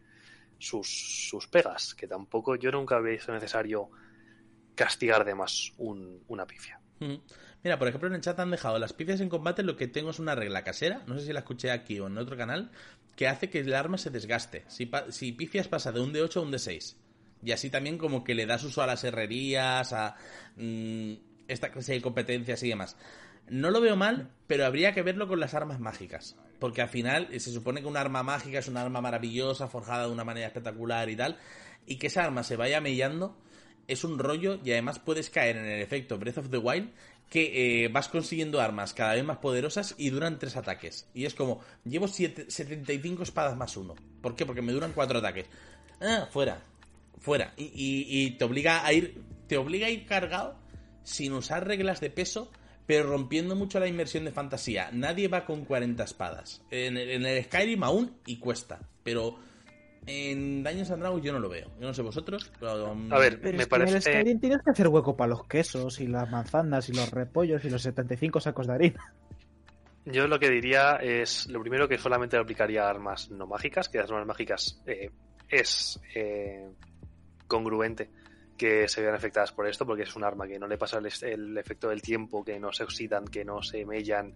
sus, 0.57 1.29
sus 1.29 1.47
pegas. 1.47 1.95
Que 1.95 2.05
tampoco 2.05 2.55
yo 2.55 2.69
nunca 2.69 2.97
había 2.97 3.13
visto 3.13 3.31
necesario 3.31 3.91
castigar 4.75 5.25
de 5.25 5.35
más 5.35 5.73
una 5.77 6.45
pifia. 6.45 6.79
Mira, 7.63 7.79
por 7.79 7.88
ejemplo, 7.88 8.07
en 8.07 8.15
el 8.15 8.21
chat 8.21 8.39
han 8.39 8.51
dejado 8.51 8.79
las 8.79 8.93
pifias 8.93 9.19
en 9.19 9.29
combate. 9.29 9.63
Lo 9.63 9.75
que 9.75 9.88
tengo 9.88 10.11
es 10.11 10.19
una 10.19 10.35
regla 10.35 10.63
casera, 10.63 11.03
no 11.07 11.17
sé 11.17 11.25
si 11.25 11.34
la 11.34 11.39
escuché 11.39 11.71
aquí 11.71 11.99
o 11.99 12.07
en 12.07 12.17
otro 12.17 12.38
canal, 12.38 12.71
que 13.15 13.27
hace 13.27 13.49
que 13.49 13.59
el 13.59 13.73
arma 13.73 13.97
se 13.97 14.09
desgaste. 14.09 14.63
Si, 14.67 14.89
si 15.09 15.31
pifias 15.31 15.67
pasa 15.67 15.91
de 15.91 15.99
un 15.99 16.13
D8 16.13 16.38
a 16.38 16.41
un 16.41 16.51
D6. 16.51 16.95
Y 17.43 17.51
así 17.51 17.69
también 17.69 17.97
como 17.97 18.23
que 18.23 18.35
le 18.35 18.45
das 18.45 18.63
uso 18.63 18.81
a 18.81 18.88
las 18.88 19.03
herrerías, 19.03 19.93
a 19.93 20.15
mm, 20.55 21.13
esta 21.47 21.71
clase 21.71 21.93
de 21.93 22.01
competencias 22.01 22.61
y 22.63 22.69
demás. 22.69 22.95
No 23.49 23.71
lo 23.71 23.79
veo 23.79 23.95
mal, 23.95 24.29
pero 24.47 24.65
habría 24.65 24.93
que 24.93 25.01
verlo 25.01 25.27
con 25.27 25.39
las 25.39 25.53
armas 25.53 25.79
mágicas. 25.79 26.35
Porque 26.59 26.81
al 26.81 26.89
final 26.89 27.27
se 27.31 27.51
supone 27.51 27.81
que 27.81 27.88
un 27.88 27.97
arma 27.97 28.23
mágica 28.23 28.59
es 28.59 28.67
una 28.67 28.81
arma 28.81 29.01
maravillosa, 29.01 29.67
forjada 29.67 30.07
de 30.07 30.11
una 30.11 30.23
manera 30.23 30.47
espectacular 30.47 31.09
y 31.09 31.15
tal. 31.15 31.38
Y 31.85 31.97
que 31.97 32.07
esa 32.07 32.23
arma 32.23 32.43
se 32.43 32.55
vaya 32.55 32.81
mellando 32.81 33.38
es 33.88 34.03
un 34.03 34.19
rollo 34.19 34.59
y 34.63 34.71
además 34.71 34.99
puedes 34.99 35.29
caer 35.29 35.57
en 35.57 35.65
el 35.65 35.81
efecto 35.81 36.17
Breath 36.17 36.39
of 36.39 36.49
the 36.49 36.57
Wild 36.57 36.91
que 37.30 37.84
eh, 37.84 37.88
vas 37.90 38.08
consiguiendo 38.08 38.62
armas 38.62 38.94
cada 38.94 39.16
vez 39.16 39.24
más 39.24 39.38
poderosas 39.38 39.95
y 39.98 40.10
duran 40.10 40.40
tres 40.40 40.56
ataques. 40.56 41.08
Y 41.14 41.26
es 41.26 41.34
como, 41.34 41.60
llevo 41.84 42.08
75 42.08 43.24
espadas 43.24 43.58
más 43.58 43.76
uno. 43.76 43.95
¿Por 44.22 44.36
qué? 44.36 44.45
Porque 44.45 44.62
me 44.62 44.72
duran 44.72 44.94
cuatro 44.94 45.20
ataques. 45.20 45.45
Ah, 46.02 46.28
fuera. 46.32 46.64
Fuera. 47.20 47.54
Y, 47.58 47.72
y, 47.74 48.32
te 48.32 48.45
obliga 48.45 48.86
a 48.86 48.94
ir. 48.94 49.22
Te 49.48 49.58
obliga 49.58 49.88
a 49.88 49.90
ir 49.90 50.06
cargado 50.06 50.58
sin 51.04 51.34
usar 51.34 51.68
reglas 51.68 52.02
de 52.02 52.10
peso, 52.10 52.52
pero 52.86 53.08
rompiendo 53.08 53.56
mucho 53.56 53.80
la 53.80 53.88
inmersión 53.88 54.26
de 54.26 54.32
fantasía. 54.32 54.90
Nadie 54.91 55.28
va 55.28 55.45
con 55.45 55.66
40 55.66 56.04
espadas. 56.04 56.62
En, 56.70 56.98
en 56.98 57.26
el 57.26 57.44
Skyrim 57.45 57.84
aún 57.84 58.18
y 58.26 58.38
cuesta. 58.38 58.80
Pero 59.04 59.38
en 60.07 60.63
Daños 60.63 60.89
and 60.89 61.01
Dragons 61.01 61.23
yo 61.23 61.34
no 61.34 61.39
lo 61.39 61.49
veo. 61.49 61.69
Yo 61.79 61.88
no 61.88 61.93
sé 61.93 62.01
vosotros, 62.01 62.51
pero... 62.59 62.91
Um, 62.91 63.11
a 63.11 63.19
ver, 63.19 63.39
me 63.41 63.67
parece... 63.67 63.91
En 63.91 63.95
el 63.97 64.01
Skyrim 64.01 64.39
tienes 64.39 64.61
que 64.63 64.71
hacer 64.71 64.88
hueco 64.88 65.15
para 65.15 65.29
los 65.29 65.45
quesos 65.45 65.99
y 65.99 66.07
las 66.07 66.29
manzanas 66.31 66.89
y 66.89 66.93
los 66.93 67.11
repollos 67.11 67.63
y 67.65 67.69
los 67.69 67.81
75 67.81 68.39
sacos 68.39 68.67
de 68.67 68.73
harina. 68.73 69.13
Yo 70.05 70.25
lo 70.27 70.39
que 70.39 70.49
diría 70.49 70.95
es, 71.01 71.47
lo 71.47 71.59
primero 71.59 71.88
que 71.88 71.97
solamente 71.97 72.38
aplicaría 72.38 72.85
a 72.85 72.89
armas 72.89 73.29
no 73.29 73.45
mágicas, 73.45 73.89
que 73.89 73.97
las 73.97 74.09
armas 74.09 74.27
mágicas 74.27 74.81
eh, 74.85 75.11
es 75.49 75.99
eh, 76.15 76.65
congruente 77.45 78.09
que 78.57 78.88
se 78.88 79.01
vean 79.01 79.13
afectadas 79.13 79.51
por 79.51 79.67
esto, 79.67 79.85
porque 79.85 80.03
es 80.03 80.15
un 80.15 80.23
arma 80.23 80.47
que 80.47 80.57
no 80.57 80.67
le 80.67 80.77
pasa 80.77 80.99
el, 80.99 81.57
efecto 81.57 81.89
del 81.89 82.01
tiempo, 82.01 82.43
que 82.43 82.59
no 82.59 82.71
se 82.71 82.84
oxidan, 82.84 83.25
que 83.25 83.45
no 83.45 83.61
se 83.61 83.85
mellan, 83.85 84.34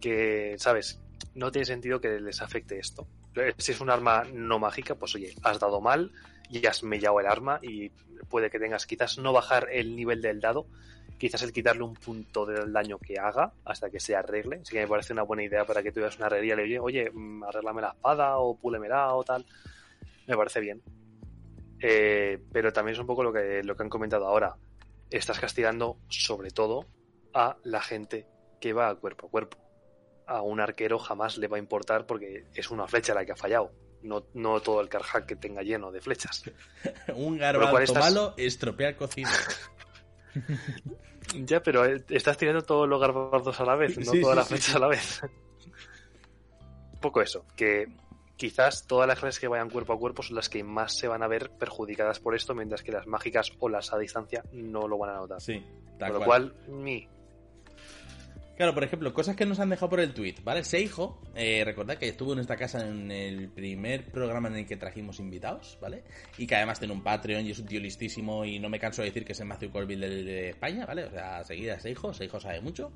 que, 0.00 0.56
¿sabes? 0.58 1.00
No 1.34 1.52
tiene 1.52 1.64
sentido 1.64 2.00
que 2.00 2.20
les 2.20 2.42
afecte 2.42 2.78
esto. 2.78 3.06
Si 3.58 3.72
es 3.72 3.80
un 3.80 3.90
arma 3.90 4.24
no 4.32 4.58
mágica, 4.58 4.96
pues 4.96 5.14
oye, 5.14 5.34
has 5.42 5.60
dado 5.60 5.80
mal 5.80 6.12
y 6.48 6.66
has 6.66 6.82
mellado 6.82 7.20
el 7.20 7.26
arma 7.26 7.60
y 7.62 7.90
puede 8.28 8.50
que 8.50 8.58
tengas 8.58 8.86
quizás 8.86 9.18
no 9.18 9.32
bajar 9.32 9.68
el 9.70 9.94
nivel 9.94 10.20
del 10.20 10.40
dado, 10.40 10.66
quizás 11.18 11.42
el 11.42 11.52
quitarle 11.52 11.82
un 11.82 11.94
punto 11.94 12.46
del 12.46 12.72
daño 12.72 12.98
que 12.98 13.18
haga 13.18 13.52
hasta 13.64 13.90
que 13.90 14.00
se 14.00 14.16
arregle. 14.16 14.60
Así 14.62 14.72
que 14.72 14.80
me 14.80 14.88
parece 14.88 15.12
una 15.12 15.22
buena 15.22 15.44
idea 15.44 15.64
para 15.64 15.82
que 15.82 15.92
tú 15.92 16.00
veas 16.00 16.16
una 16.16 16.26
herrería 16.26 16.54
y 16.54 16.56
le 16.56 16.62
digas, 16.64 16.82
oye, 16.82 17.10
mm, 17.12 17.44
arréglame 17.44 17.82
la 17.82 17.90
espada 17.90 18.38
o 18.38 18.56
púlemela 18.56 19.14
o 19.14 19.22
tal. 19.22 19.46
Me 20.26 20.36
parece 20.36 20.60
bien. 20.60 20.82
Eh, 21.80 22.38
pero 22.52 22.72
también 22.72 22.94
es 22.94 23.00
un 23.00 23.06
poco 23.06 23.22
lo 23.22 23.32
que, 23.32 23.62
lo 23.62 23.76
que 23.76 23.82
han 23.82 23.88
comentado 23.88 24.26
ahora. 24.26 24.56
Estás 25.10 25.38
castigando 25.38 25.98
sobre 26.08 26.50
todo 26.50 26.86
a 27.32 27.56
la 27.64 27.80
gente 27.80 28.26
que 28.60 28.72
va 28.72 28.94
cuerpo 28.96 29.26
a 29.26 29.30
cuerpo. 29.30 29.69
A 30.30 30.42
un 30.42 30.60
arquero 30.60 30.98
jamás 30.98 31.38
le 31.38 31.48
va 31.48 31.56
a 31.56 31.60
importar 31.60 32.06
porque 32.06 32.44
es 32.54 32.70
una 32.70 32.86
flecha 32.86 33.14
la 33.14 33.24
que 33.24 33.32
ha 33.32 33.36
fallado. 33.36 33.72
No, 34.02 34.24
no 34.34 34.60
todo 34.60 34.80
el 34.80 34.88
carhack 34.88 35.26
que 35.26 35.36
tenga 35.36 35.62
lleno 35.62 35.90
de 35.90 36.00
flechas. 36.00 36.44
un 37.14 37.36
garbanzo 37.36 37.94
malo 37.94 38.34
estropea 38.36 38.96
cocina. 38.96 39.30
ya, 41.44 41.62
pero 41.62 41.84
eh, 41.84 42.04
estás 42.08 42.36
tirando 42.36 42.62
todos 42.62 42.88
los 42.88 43.00
garbanzos 43.00 43.58
a 43.60 43.64
la 43.64 43.74
vez, 43.74 43.98
no 43.98 44.12
todas 44.20 44.36
las 44.36 44.48
flechas 44.48 44.76
a 44.76 44.78
la 44.78 44.86
vez. 44.88 45.20
un 46.92 47.00
poco 47.00 47.22
eso, 47.22 47.44
que 47.56 47.86
quizás 48.36 48.86
todas 48.86 49.06
las 49.06 49.18
clases 49.18 49.38
que 49.40 49.48
vayan 49.48 49.68
cuerpo 49.68 49.92
a 49.92 49.98
cuerpo 49.98 50.22
son 50.22 50.36
las 50.36 50.48
que 50.48 50.64
más 50.64 50.96
se 50.96 51.08
van 51.08 51.22
a 51.22 51.28
ver 51.28 51.50
perjudicadas 51.50 52.20
por 52.20 52.34
esto, 52.34 52.54
mientras 52.54 52.82
que 52.82 52.92
las 52.92 53.06
mágicas 53.06 53.52
o 53.58 53.68
las 53.68 53.92
a 53.92 53.98
distancia 53.98 54.44
no 54.52 54.88
lo 54.88 54.96
van 54.96 55.10
a 55.10 55.14
notar. 55.16 55.40
Sí, 55.40 55.62
Con 55.98 56.12
lo 56.12 56.24
cual, 56.24 56.54
mi. 56.68 57.06
Claro, 58.60 58.74
por 58.74 58.84
ejemplo, 58.84 59.14
cosas 59.14 59.36
que 59.36 59.46
nos 59.46 59.58
han 59.58 59.70
dejado 59.70 59.88
por 59.88 60.00
el 60.00 60.12
tweet, 60.12 60.34
¿vale? 60.44 60.62
Seijo, 60.64 61.18
eh, 61.34 61.62
recordad 61.64 61.96
que 61.96 62.10
estuvo 62.10 62.34
en 62.34 62.40
esta 62.40 62.56
casa 62.56 62.86
en 62.86 63.10
el 63.10 63.48
primer 63.48 64.12
programa 64.12 64.48
en 64.48 64.56
el 64.56 64.66
que 64.66 64.76
trajimos 64.76 65.18
invitados, 65.18 65.78
¿vale? 65.80 66.04
Y 66.36 66.46
que 66.46 66.56
además 66.56 66.78
tiene 66.78 66.92
un 66.92 67.02
Patreon 67.02 67.46
y 67.46 67.52
es 67.52 67.58
un 67.58 67.64
tío 67.64 67.80
listísimo 67.80 68.44
y 68.44 68.58
no 68.58 68.68
me 68.68 68.78
canso 68.78 69.00
de 69.00 69.08
decir 69.08 69.24
que 69.24 69.32
es 69.32 69.40
el 69.40 69.46
Matthew 69.46 69.70
Colville 69.70 70.06
de, 70.06 70.50
España, 70.50 70.84
¿vale? 70.84 71.04
O 71.04 71.10
sea, 71.10 71.42
seguida 71.42 71.80
Seijo, 71.80 72.12
Seijo 72.12 72.38
sabe 72.38 72.60
mucho. 72.60 72.92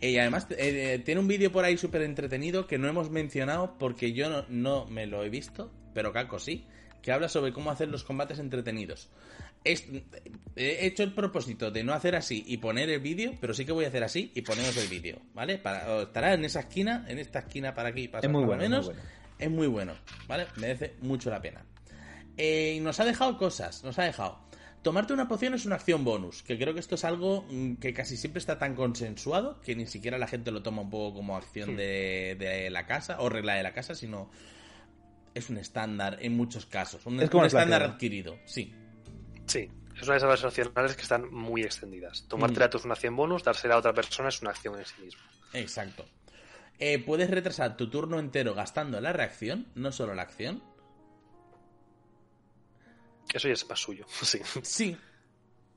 Y 0.00 0.18
además 0.18 0.48
eh, 0.50 1.00
tiene 1.04 1.20
un 1.20 1.28
vídeo 1.28 1.52
por 1.52 1.64
ahí 1.64 1.78
súper 1.78 2.02
entretenido 2.02 2.66
que 2.66 2.76
no 2.76 2.88
hemos 2.88 3.08
mencionado 3.08 3.78
porque 3.78 4.12
yo 4.12 4.44
no, 4.48 4.86
me 4.86 5.06
lo 5.06 5.22
he 5.22 5.30
visto, 5.30 5.70
pero 5.94 6.12
Caco 6.12 6.40
sí, 6.40 6.66
que 7.02 7.12
habla 7.12 7.28
sobre 7.28 7.52
cómo 7.52 7.70
hacer 7.70 7.86
los 7.86 8.02
combates 8.02 8.40
entretenidos. 8.40 9.10
He 9.64 10.86
hecho 10.86 11.02
el 11.02 11.12
propósito 11.12 11.70
de 11.70 11.84
no 11.84 11.92
hacer 11.92 12.16
así 12.16 12.44
y 12.46 12.56
poner 12.58 12.90
el 12.90 13.00
vídeo, 13.00 13.34
pero 13.40 13.54
sí 13.54 13.64
que 13.64 13.72
voy 13.72 13.84
a 13.84 13.88
hacer 13.88 14.04
así 14.04 14.32
y 14.34 14.42
ponemos 14.42 14.76
el 14.76 14.88
vídeo, 14.88 15.20
¿vale? 15.34 15.58
Para, 15.58 16.02
estará 16.02 16.34
en 16.34 16.44
esa 16.44 16.60
esquina, 16.60 17.04
en 17.08 17.18
esta 17.18 17.40
esquina 17.40 17.74
para 17.74 17.90
aquí, 17.90 18.08
para 18.08 18.26
es 18.26 18.32
muy 18.32 18.44
bueno, 18.44 18.62
menos. 18.62 18.90
Es 19.38 19.50
muy 19.50 19.66
bueno, 19.68 19.94
¿vale? 20.26 20.46
Merece 20.56 20.94
mucho 21.00 21.30
la 21.30 21.40
pena. 21.40 21.64
Eh, 22.36 22.74
y 22.76 22.80
nos 22.80 22.98
ha 23.00 23.04
dejado 23.04 23.36
cosas, 23.36 23.84
nos 23.84 23.98
ha 23.98 24.04
dejado 24.04 24.48
Tomarte 24.82 25.12
una 25.12 25.26
poción 25.26 25.54
es 25.54 25.66
una 25.66 25.74
acción 25.74 26.04
bonus, 26.04 26.42
que 26.42 26.56
creo 26.56 26.72
que 26.72 26.80
esto 26.80 26.94
es 26.94 27.04
algo 27.04 27.44
mm, 27.50 27.74
que 27.74 27.92
casi 27.92 28.16
siempre 28.16 28.38
está 28.38 28.58
tan 28.58 28.74
consensuado 28.74 29.60
que 29.60 29.74
ni 29.74 29.86
siquiera 29.86 30.18
la 30.18 30.28
gente 30.28 30.52
lo 30.52 30.62
toma 30.62 30.82
un 30.82 30.90
poco 30.90 31.16
como 31.16 31.36
acción 31.36 31.76
de, 31.76 32.68
la 32.70 32.86
casa 32.86 33.20
o 33.20 33.28
regla 33.28 33.54
de 33.54 33.64
la 33.64 33.72
casa, 33.72 33.94
sino 33.94 34.30
es 35.34 35.50
un 35.50 35.58
estándar 35.58 36.18
en 36.20 36.36
muchos 36.36 36.66
casos, 36.66 37.04
un, 37.06 37.20
es 37.20 37.32
un 37.32 37.44
estándar 37.44 37.82
adquirido, 37.82 38.38
sí. 38.44 38.72
Sí, 39.48 39.70
es 39.96 40.02
una 40.02 40.12
de 40.12 40.18
esas 40.18 40.44
opcionales 40.44 40.94
que 40.94 41.02
están 41.02 41.32
muy 41.32 41.62
extendidas. 41.62 42.24
Tomarte 42.28 42.60
mm. 42.60 42.76
es 42.76 42.84
una 42.84 42.94
acción 42.94 43.16
bonus, 43.16 43.42
dársela 43.42 43.74
a 43.74 43.78
otra 43.78 43.92
persona 43.92 44.28
es 44.28 44.40
una 44.40 44.50
acción 44.50 44.78
en 44.78 44.84
sí 44.84 45.02
misma. 45.02 45.22
Exacto. 45.54 46.06
Eh, 46.78 47.02
puedes 47.04 47.28
retrasar 47.30 47.76
tu 47.76 47.90
turno 47.90 48.20
entero 48.20 48.54
gastando 48.54 49.00
la 49.00 49.12
reacción, 49.12 49.66
no 49.74 49.90
solo 49.90 50.14
la 50.14 50.22
acción. 50.22 50.62
Eso 53.32 53.48
ya 53.48 53.54
es 53.54 53.68
más 53.68 53.80
suyo, 53.80 54.06
sí. 54.22 54.40
Sí. 54.62 54.96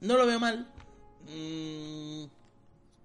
No 0.02 0.18
lo 0.18 0.26
veo 0.28 0.40
mal. 0.40 0.72
Mm, 1.28 2.26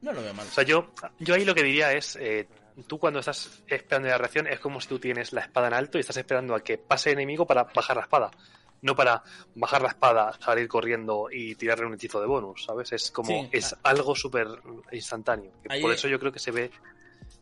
no 0.03 0.13
lo 0.13 0.23
veo 0.23 0.35
mal. 0.35 0.47
O 0.47 0.51
sea, 0.51 0.65
yo, 0.65 0.93
yo 1.19 1.35
ahí 1.35 1.45
lo 1.45 1.55
que 1.55 1.63
diría 1.63 1.93
es, 1.93 2.17
eh, 2.17 2.49
tú 2.87 2.99
cuando 2.99 3.21
estás 3.21 3.63
esperando 3.67 4.09
la 4.09 4.19
reacción 4.19 4.47
es 4.47 4.61
como 4.61 4.81
si 4.81 4.89
tú 4.89 4.99
tienes 4.99 5.33
la 5.33 5.43
espada 5.43 5.69
en 5.69 5.75
alto 5.75 5.99
y 5.99 6.01
estás 6.01 6.17
esperando 6.17 6.55
a 6.55 6.63
que 6.63 6.79
pase 6.79 7.11
el 7.11 7.17
enemigo 7.17 7.47
para 7.47 7.65
bajar 7.65 7.97
la 7.97 8.03
espada. 8.03 8.31
No 8.83 8.95
para 8.95 9.23
bajar 9.55 9.83
la 9.83 9.89
espada, 9.89 10.39
salir 10.41 10.69
corriendo 10.69 11.29
y 11.31 11.55
tirarle 11.55 11.87
un 11.87 11.95
hechizo 11.95 12.21
de 12.21 12.27
bonus, 12.27 12.65
¿sabes? 12.65 12.93
Es 12.93 13.11
como, 13.11 13.49
es 13.51 13.75
algo 13.83 14.15
súper 14.15 14.49
instantáneo. 14.93 15.53
por 15.81 15.93
eso 15.93 16.09
yo 16.09 16.19
creo 16.19 16.33
que 16.33 16.39
se 16.39 16.51
ve 16.51 16.71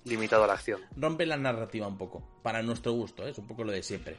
limitado 0.05 0.44
a 0.44 0.47
la 0.47 0.55
acción. 0.55 0.81
Rompe 0.97 1.27
la 1.27 1.36
narrativa 1.36 1.86
un 1.86 1.98
poco, 1.98 2.23
para 2.43 2.62
nuestro 2.62 2.93
gusto, 2.93 3.27
¿eh? 3.27 3.31
es 3.31 3.39
un 3.39 3.47
poco 3.47 3.65
lo 3.65 3.73
de 3.73 3.82
siempre. 3.82 4.16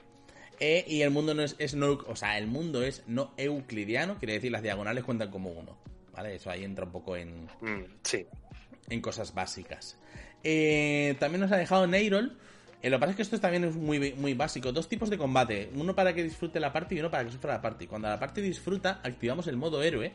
E, 0.60 0.86
y 0.88 1.02
el 1.02 1.12
mundo 1.12 1.34
no 1.34 1.44
es, 1.44 1.76
no, 1.76 1.92
o 2.08 2.16
sea, 2.16 2.38
el 2.38 2.48
mundo 2.48 2.84
es 2.84 3.04
no 3.08 3.34
euclidiano, 3.38 4.18
quiere 4.18 4.34
decir 4.34 4.52
las 4.52 4.64
diagonales 4.64 5.04
cuentan 5.04 5.30
como 5.30 5.52
uno, 5.52 5.78
¿vale? 6.14 6.36
Eso 6.36 6.50
ahí 6.50 6.64
entra 6.64 6.86
un 6.86 6.92
poco 6.92 7.16
en, 7.18 7.46
mm, 7.62 7.86
sí. 8.04 8.26
en 8.90 9.02
cosas 9.02 9.34
básicas. 9.34 9.98
Eh, 10.44 11.16
también 11.20 11.42
nos 11.42 11.52
ha 11.52 11.58
dejado 11.58 11.88
Neyrol 11.88 12.38
Eh, 12.86 12.90
lo 12.92 12.98
que 12.98 13.00
pasa 13.00 13.10
es 13.10 13.16
que 13.16 13.22
esto 13.24 13.40
también 13.40 13.64
es 13.64 13.76
muy, 13.76 14.14
muy 14.14 14.36
básico. 14.36 14.72
Dos 14.72 14.88
tipos 14.88 15.10
de 15.10 15.18
combate. 15.18 15.72
Uno 15.74 15.96
para 15.96 16.14
que 16.14 16.22
disfrute 16.22 16.60
la 16.60 16.72
party 16.72 16.98
y 16.98 17.00
uno 17.00 17.10
para 17.10 17.26
que 17.26 17.32
sufra 17.32 17.54
la 17.54 17.62
party. 17.62 17.88
Cuando 17.88 18.10
la 18.10 18.20
party 18.20 18.42
disfruta, 18.42 19.02
activamos 19.04 19.48
el 19.48 19.58
modo 19.58 19.82
héroe. 19.82 20.14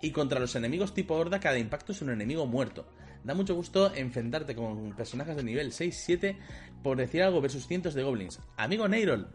Y 0.00 0.12
contra 0.12 0.38
los 0.38 0.54
enemigos 0.54 0.94
tipo 0.94 1.16
horda, 1.16 1.40
cada 1.40 1.58
impacto 1.58 1.90
es 1.90 2.00
un 2.00 2.10
enemigo 2.10 2.46
muerto. 2.46 2.86
Da 3.24 3.34
mucho 3.34 3.56
gusto 3.56 3.92
enfrentarte 3.92 4.54
con 4.54 4.94
personajes 4.94 5.34
de 5.34 5.42
nivel 5.42 5.72
6-7, 5.72 6.38
por 6.84 6.96
decir 6.96 7.24
algo, 7.24 7.40
versus 7.40 7.66
cientos 7.66 7.92
de 7.94 8.04
goblins. 8.04 8.38
Amigo 8.56 8.86
Neyrol, 8.86 9.28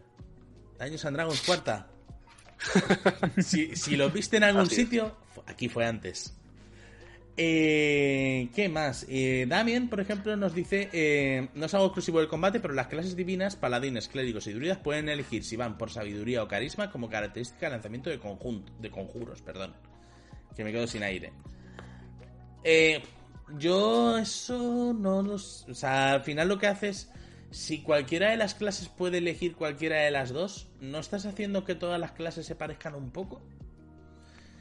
Daños 0.78 1.04
and 1.04 1.14
Dragons 1.14 1.42
cuarta. 1.42 1.88
si, 3.38 3.76
si 3.76 3.96
lo 3.96 4.08
viste 4.08 4.38
en 4.38 4.44
algún 4.44 4.70
sitio, 4.70 5.14
aquí 5.46 5.68
fue 5.68 5.84
antes. 5.84 6.38
Eh, 7.40 8.48
¿Qué 8.52 8.68
más? 8.68 9.06
Eh, 9.08 9.46
Damien, 9.48 9.88
por 9.88 10.00
ejemplo, 10.00 10.36
nos 10.36 10.54
dice: 10.54 10.88
eh, 10.92 11.48
No 11.54 11.66
es 11.66 11.74
algo 11.74 11.86
exclusivo 11.86 12.18
del 12.18 12.26
combate, 12.26 12.58
pero 12.58 12.74
las 12.74 12.88
clases 12.88 13.14
divinas, 13.14 13.54
paladines, 13.54 14.08
clérigos 14.08 14.48
y 14.48 14.52
druidas 14.52 14.78
pueden 14.78 15.08
elegir 15.08 15.44
si 15.44 15.54
van 15.54 15.78
por 15.78 15.90
sabiduría 15.90 16.42
o 16.42 16.48
carisma 16.48 16.90
como 16.90 17.08
característica 17.08 17.66
de 17.66 17.72
lanzamiento 17.72 18.10
de, 18.10 18.18
conjunto, 18.18 18.72
de 18.80 18.90
conjuros. 18.90 19.40
Perdón. 19.40 19.72
Que 20.56 20.64
me 20.64 20.72
quedo 20.72 20.88
sin 20.88 21.04
aire. 21.04 21.32
Eh, 22.64 23.00
yo 23.56 24.18
eso 24.18 24.92
no 24.92 25.22
lo 25.22 25.38
sé. 25.38 25.70
O 25.70 25.74
sea, 25.74 26.14
al 26.14 26.22
final 26.22 26.48
lo 26.48 26.58
que 26.58 26.66
haces. 26.66 27.08
Si 27.52 27.82
cualquiera 27.82 28.30
de 28.30 28.36
las 28.36 28.54
clases 28.54 28.88
puede 28.88 29.18
elegir 29.18 29.54
cualquiera 29.54 30.00
de 30.00 30.10
las 30.10 30.30
dos, 30.30 30.68
¿no 30.80 30.98
estás 30.98 31.24
haciendo 31.24 31.64
que 31.64 31.76
todas 31.76 31.98
las 31.98 32.12
clases 32.12 32.44
se 32.44 32.56
parezcan 32.56 32.94
un 32.94 33.10
poco? 33.10 33.40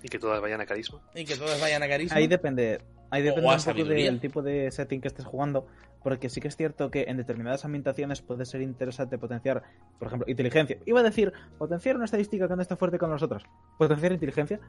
Y 0.07 0.09
que 0.09 0.19
todas 0.19 0.39
vayan 0.39 0.61
a 0.61 0.65
carisma. 0.65 1.01
Y 1.13 1.25
que 1.25 1.35
todas 1.35 1.59
vayan 1.59 1.83
a 1.83 1.87
carisma. 1.89 2.15
Ahí 2.15 2.27
depende, 2.27 2.79
ahí 3.09 3.21
depende 3.21 3.45
un 3.45 3.57
poco 3.57 3.83
del 3.83 4.21
tipo 4.21 4.41
de 4.41 4.71
setting 4.71 5.01
que 5.01 5.09
estés 5.09 5.25
jugando, 5.25 5.67
porque 6.01 6.29
sí 6.29 6.39
que 6.39 6.47
es 6.47 6.55
cierto 6.55 6.89
que 6.89 7.03
en 7.09 7.17
determinadas 7.17 7.65
ambientaciones 7.65 8.21
puede 8.21 8.45
ser 8.45 8.61
interesante 8.61 9.17
potenciar, 9.17 9.63
por 9.99 10.07
ejemplo, 10.07 10.25
inteligencia. 10.29 10.77
Iba 10.85 11.01
a 11.01 11.03
decir, 11.03 11.33
potenciar 11.57 11.97
una 11.97 12.05
estadística 12.05 12.47
que 12.47 12.55
no 12.55 12.61
está 12.61 12.77
fuerte 12.77 12.97
con 12.97 13.09
nosotros. 13.09 13.43
Potenciar 13.77 14.13
inteligencia. 14.13 14.61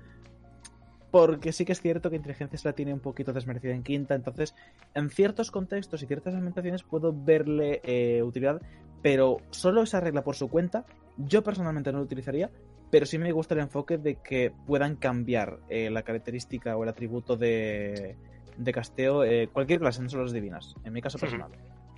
Porque 1.13 1.53
sí 1.53 1.65
que 1.65 1.73
es 1.73 1.81
cierto 1.81 2.11
que 2.11 2.17
inteligencia 2.17 2.59
se 2.59 2.67
la 2.67 2.75
tiene 2.75 2.93
un 2.93 3.01
poquito 3.01 3.33
desmerecida 3.33 3.75
en 3.75 3.85
quinta, 3.85 4.17
entonces 4.17 4.57
en 4.93 5.09
ciertos 5.09 5.53
contextos 5.53 6.03
y 6.03 6.07
ciertas 6.07 6.35
ambientaciones 6.35 6.83
puedo 6.83 7.15
verle 7.15 7.81
eh, 7.85 8.25
utilidad, 8.25 8.61
pero 9.03 9.37
solo 9.51 9.83
esa 9.83 10.01
regla 10.01 10.25
por 10.25 10.35
su 10.35 10.49
cuenta, 10.49 10.85
yo 11.17 11.45
personalmente 11.45 11.93
no 11.93 11.99
lo 11.99 12.05
utilizaría, 12.05 12.51
pero 12.91 13.07
sí 13.07 13.19
me 13.19 13.33
gusta 13.33 13.55
el 13.55 13.61
enfoque 13.61 13.99
de 13.99 14.17
que 14.17 14.53
puedan 14.67 14.97
cambiar 14.97 15.59
eh, 15.69 15.91
la 15.91 16.03
característica 16.03 16.77
o 16.77 16.83
el 16.83 16.89
atributo 16.89 17.37
de, 17.37 18.17
de 18.57 18.73
casteo 18.73 19.25
eh, 19.25 19.49
cualquier 19.53 19.81
clase, 19.81 20.03
no 20.03 20.09
solo 20.09 20.25
las 20.25 20.33
divinas, 20.33 20.75
en 20.85 20.93
mi 20.93 21.01
caso 21.01 21.19
personal. 21.19 21.51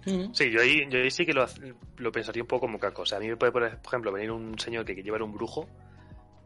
Mm. 0.07 0.33
Sí, 0.33 0.51
yo 0.51 0.61
ahí, 0.61 0.89
yo 0.89 0.99
ahí 0.99 1.11
sí 1.11 1.27
que 1.27 1.35
lo, 1.35 1.47
lo 1.99 2.13
pensaría 2.13 2.43
un 2.43 2.49
poco 2.49 2.63
como 2.63 2.79
caco. 2.79 3.03
O 3.03 3.07
sea, 3.07 3.19
a 3.19 3.21
mí 3.21 3.29
me 3.29 3.37
puede, 3.37 3.53
por 3.53 3.65
ejemplo, 3.65 4.13
venir 4.13 4.31
un 4.31 4.59
señor 4.59 4.85
que 4.85 4.95
quiere 4.95 5.07
llevar 5.07 5.23
un 5.23 5.33
brujo 5.33 5.69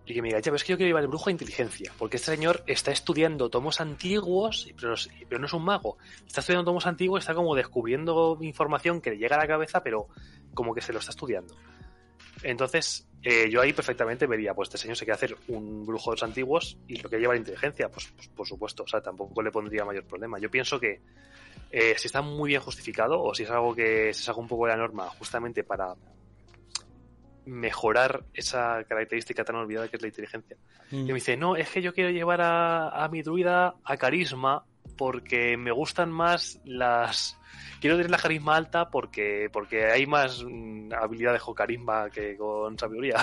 y 0.07 0.13
que 0.13 0.21
me 0.21 0.29
diga, 0.29 0.41
ya, 0.41 0.45
pero 0.45 0.57
es 0.57 0.65
que 0.65 0.73
yo 0.73 0.77
quiero 0.77 0.89
llevar 0.89 1.05
el 1.05 1.09
brujo 1.09 1.31
a 1.31 1.33
inteligencia, 1.33 1.91
porque 1.99 2.17
este 2.17 2.31
señor 2.31 2.63
está 2.67 2.91
estudiando 2.91 3.49
tomos 3.49 3.81
antiguos, 3.81 4.71
pero, 4.79 4.95
pero 5.29 5.41
no 5.41 5.47
es 5.47 5.53
un 5.53 5.65
mago. 5.65 5.97
Está 6.27 6.41
estudiando 6.41 6.65
tomos 6.65 6.87
antiguos, 6.87 7.21
está 7.23 7.35
como 7.35 7.55
descubriendo 7.55 8.37
información 8.43 9.01
que 9.01 9.11
le 9.11 9.19
llega 9.19 9.37
a 9.37 9.39
la 9.39 9.47
cabeza, 9.47 9.83
pero 9.83 10.09
como 10.53 10.75
que 10.75 10.83
se 10.83 10.93
lo 10.93 10.99
está 10.99 11.11
estudiando. 11.13 11.55
Entonces, 12.45 13.09
eh, 13.23 13.49
yo 13.51 13.63
ahí 13.63 13.73
perfectamente 13.73 14.27
vería, 14.27 14.53
pues 14.53 14.69
este 14.69 14.79
señor 14.79 14.97
se 14.97 15.07
quiere 15.07 15.15
hacer 15.15 15.37
un 15.49 15.87
brujo 15.87 16.11
de 16.11 16.17
los 16.17 16.23
antiguos 16.23 16.77
y 16.87 17.01
lo 17.01 17.09
que 17.09 17.19
lleva 17.19 17.33
la 17.33 17.39
inteligencia, 17.39 17.89
pues, 17.89 18.13
pues 18.15 18.29
por 18.29 18.47
supuesto, 18.47 18.83
o 18.83 18.87
sea, 18.87 19.01
tampoco 19.01 19.43
le 19.43 19.51
pondría 19.51 19.85
mayor 19.85 20.05
problema. 20.05 20.39
Yo 20.39 20.51
pienso 20.51 20.79
que 20.79 21.01
eh, 21.71 21.95
si 21.97 22.07
está 22.07 22.21
muy 22.21 22.49
bien 22.49 22.61
justificado 22.61 23.23
o 23.23 23.35
si 23.35 23.45
es 23.45 23.51
algo 23.51 23.75
que 23.75 24.13
se 24.13 24.23
saca 24.23 24.39
un 24.39 24.47
poco 24.47 24.67
de 24.67 24.73
la 24.73 24.77
norma 24.77 25.09
justamente 25.09 25.65
para 25.65 25.95
mejorar 27.47 28.25
esa 28.35 28.85
característica 28.85 29.43
tan 29.43 29.57
olvidada 29.57 29.89
que 29.89 29.97
es 29.97 30.03
la 30.03 30.09
inteligencia. 30.09 30.57
Mm. 30.91 30.97
Y 30.97 31.07
me 31.07 31.15
dice, 31.15 31.37
no, 31.39 31.57
es 31.57 31.71
que 31.71 31.81
yo 31.81 31.95
quiero 31.95 32.11
llevar 32.11 32.43
a, 32.43 33.05
a 33.05 33.09
mi 33.09 33.23
druida 33.23 33.75
a 33.85 33.97
carisma 33.97 34.65
porque 34.97 35.57
me 35.57 35.73
gustan 35.73 36.11
más 36.11 36.61
las... 36.65 37.39
Quiero 37.81 37.97
tener 37.97 38.11
la 38.11 38.19
carisma 38.19 38.57
alta 38.57 38.91
porque, 38.91 39.49
porque 39.53 39.87
hay 39.87 40.07
más 40.07 40.43
mm, 40.43 40.93
habilidades 40.93 41.43
con 41.43 41.55
carisma 41.55 42.11
que 42.11 42.37
con 42.37 42.79
sabiduría. 42.79 43.17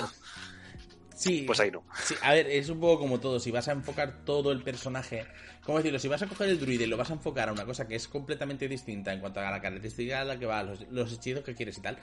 Sí, 1.14 1.44
Pues 1.46 1.60
ahí 1.60 1.70
no. 1.70 1.84
sí, 2.02 2.16
a 2.20 2.32
ver, 2.32 2.48
es 2.48 2.68
un 2.68 2.80
poco 2.80 2.98
como 2.98 3.20
todo. 3.20 3.38
Si 3.38 3.52
vas 3.52 3.68
a 3.68 3.72
enfocar 3.72 4.24
todo 4.24 4.50
el 4.50 4.62
personaje, 4.62 5.26
¿cómo 5.62 5.78
decirlo? 5.78 6.00
Si 6.00 6.08
vas 6.08 6.22
a 6.22 6.26
coger 6.26 6.48
el 6.48 6.58
druide 6.58 6.84
y 6.84 6.86
lo 6.88 6.96
vas 6.96 7.10
a 7.10 7.14
enfocar 7.14 7.48
a 7.48 7.52
una 7.52 7.64
cosa 7.64 7.86
que 7.86 7.94
es 7.94 8.08
completamente 8.08 8.66
distinta 8.66 9.12
en 9.12 9.20
cuanto 9.20 9.38
a 9.38 9.44
la 9.44 9.60
característica 9.60 10.22
a 10.22 10.24
la 10.24 10.38
que 10.38 10.46
va, 10.46 10.64
los, 10.64 10.80
los 10.90 11.12
hechizos 11.12 11.44
que 11.44 11.54
quieres 11.54 11.78
y 11.78 11.82
tal, 11.82 11.98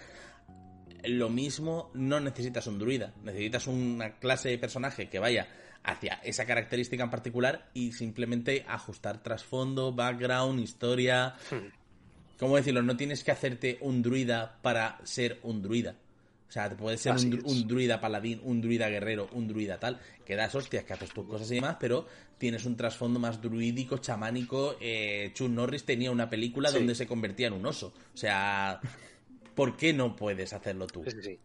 lo 1.03 1.29
mismo 1.29 1.91
no 1.93 2.19
necesitas 2.19 2.67
un 2.67 2.79
druida. 2.79 3.13
Necesitas 3.23 3.67
una 3.67 4.19
clase 4.19 4.49
de 4.49 4.57
personaje 4.57 5.09
que 5.09 5.19
vaya 5.19 5.47
hacia 5.84 6.19
esa 6.23 6.45
característica 6.45 7.03
en 7.03 7.10
particular 7.10 7.69
y 7.73 7.91
simplemente 7.93 8.65
ajustar 8.68 9.23
trasfondo, 9.23 9.93
background, 9.93 10.60
historia. 10.60 11.35
Hmm. 11.51 11.69
¿Cómo 12.39 12.56
decirlo? 12.56 12.81
No 12.81 12.95
tienes 12.95 13.23
que 13.23 13.31
hacerte 13.31 13.77
un 13.81 14.01
druida 14.01 14.60
para 14.61 14.99
ser 15.03 15.39
un 15.43 15.61
druida. 15.61 15.95
O 16.47 16.51
sea, 16.51 16.68
te 16.68 16.76
puede 16.76 16.97
ser 16.97 17.14
un, 17.14 17.68
druida 17.68 18.01
paladín, 18.01 18.41
un 18.43 18.60
druida 18.60 18.89
guerrero, 18.89 19.30
un 19.34 19.47
druida 19.47 19.80
tal, 19.80 19.99
que 20.26 20.35
das 20.35 20.56
hostias, 20.56 20.84
que 20.84 20.93
haces 20.93 21.11
tus 21.11 21.27
cosas 21.27 21.51
y 21.51 21.56
demás, 21.56 21.77
pero 21.80 22.07
tienes 22.39 22.65
un 22.65 22.76
trasfondo 22.76 23.19
más 23.19 23.39
druídico, 23.39 23.99
chamánico. 23.99 24.76
Eh, 24.81 25.30
Chuck 25.35 25.49
Norris 25.49 25.84
tenía 25.84 26.10
una 26.10 26.27
película 26.27 26.69
Sí. 26.69 26.77
donde 26.77 26.95
se 26.95 27.06
convertía 27.06 27.47
en 27.47 27.53
un 27.53 27.68
oso. 27.68 27.93
O 28.14 28.18
sea, 28.18 28.80
¿por 29.53 29.77
qué 29.77 29.93
no 29.93 30.15
puedes 30.15 30.51
hacerlo 30.53 30.88
tú? 30.88 31.03
Sí, 31.03 31.11
sí, 31.11 31.22
sí. 31.22 31.39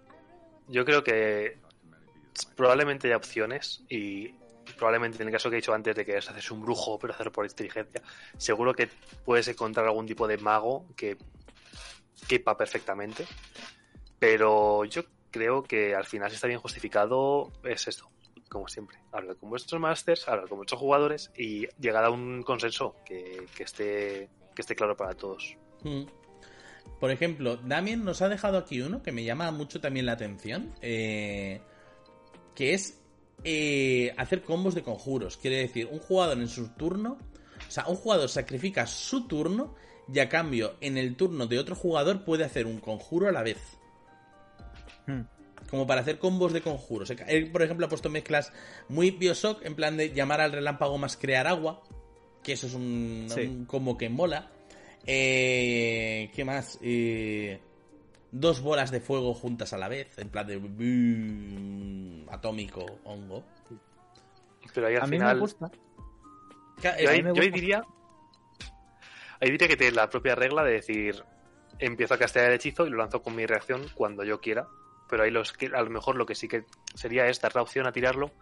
Yo 0.68 0.86
creo 0.86 1.04
que 1.04 1.58
probablemente 2.56 3.08
haya 3.08 3.16
opciones 3.16 3.82
y 3.88 4.34
probablemente 4.76 5.22
en 5.22 5.28
el 5.28 5.32
caso 5.32 5.50
que 5.50 5.56
he 5.56 5.60
dicho 5.60 5.74
antes 5.74 5.94
de 5.94 6.04
que 6.04 6.16
es 6.16 6.28
hacerse 6.28 6.54
un 6.54 6.62
brujo 6.62 6.98
pero 6.98 7.12
hacerlo 7.12 7.32
por 7.32 7.44
inteligencia, 7.44 8.02
seguro 8.36 8.74
que 8.74 8.88
puedes 9.24 9.46
encontrar 9.48 9.86
algún 9.86 10.06
tipo 10.06 10.26
de 10.26 10.38
mago 10.38 10.86
que 10.96 11.16
quepa 12.28 12.56
perfectamente. 12.56 13.26
Pero 14.18 14.84
yo 14.84 15.02
creo 15.30 15.62
que 15.62 15.94
al 15.94 16.04
final 16.04 16.30
si 16.30 16.36
está 16.36 16.46
bien 16.46 16.60
justificado 16.60 17.52
es 17.64 17.86
esto, 17.88 18.10
como 18.48 18.68
siempre. 18.68 18.98
Hablar 19.12 19.36
con 19.36 19.50
vuestros 19.50 19.80
masters, 19.80 20.28
hablar 20.28 20.48
con 20.48 20.58
vuestros 20.58 20.80
jugadores 20.80 21.30
y 21.36 21.66
llegar 21.78 22.04
a 22.04 22.10
un 22.10 22.42
consenso 22.42 22.96
que, 23.04 23.46
que 23.54 23.64
esté, 23.64 24.30
que 24.54 24.62
esté 24.62 24.74
claro 24.74 24.96
para 24.96 25.14
todos. 25.14 25.56
Mm. 25.82 26.04
Por 27.00 27.10
ejemplo, 27.10 27.56
Damien 27.56 28.04
nos 28.04 28.22
ha 28.22 28.28
dejado 28.28 28.58
aquí 28.58 28.80
uno 28.80 29.02
que 29.02 29.12
me 29.12 29.24
llama 29.24 29.50
mucho 29.50 29.80
también 29.80 30.06
la 30.06 30.12
atención, 30.12 30.74
eh, 30.80 31.60
que 32.54 32.74
es 32.74 32.98
eh, 33.44 34.14
hacer 34.16 34.42
combos 34.42 34.74
de 34.74 34.82
conjuros. 34.82 35.36
Quiere 35.36 35.58
decir, 35.58 35.88
un 35.90 35.98
jugador 35.98 36.38
en 36.38 36.48
su 36.48 36.68
turno, 36.68 37.18
o 37.66 37.70
sea, 37.70 37.86
un 37.86 37.96
jugador 37.96 38.28
sacrifica 38.28 38.86
su 38.86 39.26
turno 39.26 39.74
y 40.12 40.18
a 40.18 40.28
cambio 40.28 40.74
en 40.80 40.98
el 40.98 41.16
turno 41.16 41.46
de 41.46 41.58
otro 41.58 41.74
jugador 41.74 42.24
puede 42.24 42.44
hacer 42.44 42.66
un 42.66 42.78
conjuro 42.78 43.28
a 43.28 43.32
la 43.32 43.42
vez. 43.42 43.58
Hmm. 45.06 45.22
Como 45.70 45.86
para 45.86 46.02
hacer 46.02 46.18
combos 46.18 46.52
de 46.52 46.60
conjuros. 46.60 47.10
Él, 47.26 47.50
por 47.50 47.62
ejemplo, 47.62 47.86
ha 47.86 47.88
puesto 47.88 48.10
mezclas 48.10 48.52
muy 48.88 49.10
Bioshock, 49.10 49.64
en 49.64 49.74
plan 49.74 49.96
de 49.96 50.12
llamar 50.12 50.40
al 50.40 50.52
relámpago 50.52 50.98
más 50.98 51.16
crear 51.16 51.46
agua. 51.46 51.82
Que 52.42 52.52
eso 52.52 52.66
es 52.66 52.74
un, 52.74 53.26
Sí. 53.28 53.40
un 53.40 53.64
combo 53.64 53.96
que 53.96 54.08
mola. 54.10 54.50
Eh, 55.06 56.30
¿Qué 56.34 56.44
más? 56.44 56.78
Eh, 56.82 57.58
dos 58.34 58.60
bolas 58.60 58.90
de 58.90 59.00
fuego 59.00 59.32
juntas 59.32 59.72
a 59.72 59.78
la 59.78 59.88
vez, 59.88 60.18
en 60.18 60.28
plan 60.28 60.46
de 60.46 60.56
boom, 60.56 62.26
atómico, 62.30 62.84
hongo. 63.04 63.44
Pero 64.74 64.88
ahí 64.88 64.96
al 64.96 65.02
A 65.02 65.06
mí 65.06 65.16
final... 65.16 65.36
me 65.36 65.40
gusta. 65.40 65.70
Yo 66.82 66.90
eh, 66.90 67.08
ahí, 67.08 67.22
me 67.22 67.32
yo 67.32 67.42
ahí 67.42 67.50
diría. 67.50 67.84
Ahí 69.40 69.50
diría 69.50 69.68
que 69.68 69.76
tiene 69.76 69.94
la 69.94 70.10
propia 70.10 70.34
regla 70.34 70.64
de 70.64 70.72
decir. 70.72 71.22
Empiezo 71.78 72.14
a 72.14 72.18
castear 72.18 72.46
el 72.46 72.54
hechizo 72.54 72.86
y 72.86 72.90
lo 72.90 72.96
lanzo 72.96 73.22
con 73.22 73.36
mi 73.36 73.46
reacción 73.46 73.86
cuando 73.94 74.24
yo 74.24 74.40
quiera. 74.40 74.66
Pero 75.08 75.22
ahí 75.22 75.30
los 75.30 75.52
que, 75.52 75.66
a 75.66 75.82
lo 75.82 75.90
mejor 75.90 76.16
lo 76.16 76.26
que 76.26 76.34
sí 76.34 76.48
que 76.48 76.64
sería 76.94 77.28
es 77.28 77.40
dar 77.40 77.54
la 77.54 77.62
opción 77.62 77.86
a 77.86 77.92
tirarlo 77.92 78.32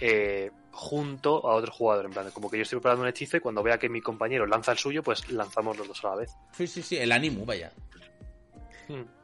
eh, 0.00 0.52
junto 0.70 1.48
a 1.48 1.54
otro 1.54 1.72
jugador. 1.72 2.04
En 2.04 2.12
plan, 2.12 2.30
como 2.30 2.48
que 2.48 2.58
yo 2.58 2.62
estoy 2.62 2.76
preparando 2.76 3.02
un 3.02 3.08
hechizo 3.08 3.38
y 3.38 3.40
cuando 3.40 3.62
vea 3.62 3.78
que 3.78 3.88
mi 3.88 4.00
compañero 4.00 4.46
lanza 4.46 4.70
el 4.70 4.78
suyo, 4.78 5.02
pues 5.02 5.30
lanzamos 5.32 5.76
los 5.78 5.88
dos 5.88 6.04
a 6.04 6.10
la 6.10 6.16
vez. 6.16 6.30
Sí, 6.52 6.68
sí, 6.68 6.82
sí, 6.82 6.96
el 6.96 7.10
ánimo, 7.10 7.44
vaya. 7.44 7.72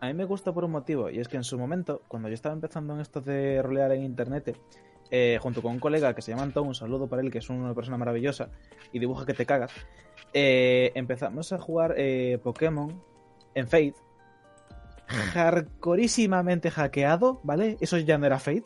A 0.00 0.06
mí 0.06 0.14
me 0.14 0.24
gusta 0.24 0.52
por 0.52 0.64
un 0.64 0.72
motivo, 0.72 1.10
y 1.10 1.18
es 1.18 1.28
que 1.28 1.36
en 1.36 1.44
su 1.44 1.58
momento, 1.58 2.02
cuando 2.08 2.28
yo 2.28 2.34
estaba 2.34 2.54
empezando 2.54 2.94
en 2.94 3.00
esto 3.00 3.20
de 3.20 3.62
rolear 3.62 3.92
en 3.92 4.02
internet, 4.02 4.56
eh, 5.10 5.38
junto 5.40 5.60
con 5.60 5.72
un 5.72 5.78
colega 5.78 6.14
que 6.14 6.22
se 6.22 6.30
llama 6.30 6.42
Anton, 6.42 6.68
un 6.68 6.74
saludo 6.74 7.06
para 7.06 7.22
él, 7.22 7.30
que 7.30 7.38
es 7.38 7.50
una 7.50 7.74
persona 7.74 7.98
maravillosa 7.98 8.48
y 8.92 8.98
dibuja 8.98 9.26
que 9.26 9.34
te 9.34 9.44
cagas, 9.44 9.72
eh, 10.32 10.90
empezamos 10.94 11.52
a 11.52 11.58
jugar 11.58 11.94
eh, 11.96 12.38
Pokémon 12.42 13.02
en 13.54 13.68
Fate, 13.68 13.94
hardcorísimamente 15.06 16.70
hackeado, 16.70 17.40
¿vale? 17.42 17.76
Eso 17.80 17.98
ya 17.98 18.16
no 18.16 18.24
era 18.26 18.38
Fate, 18.38 18.64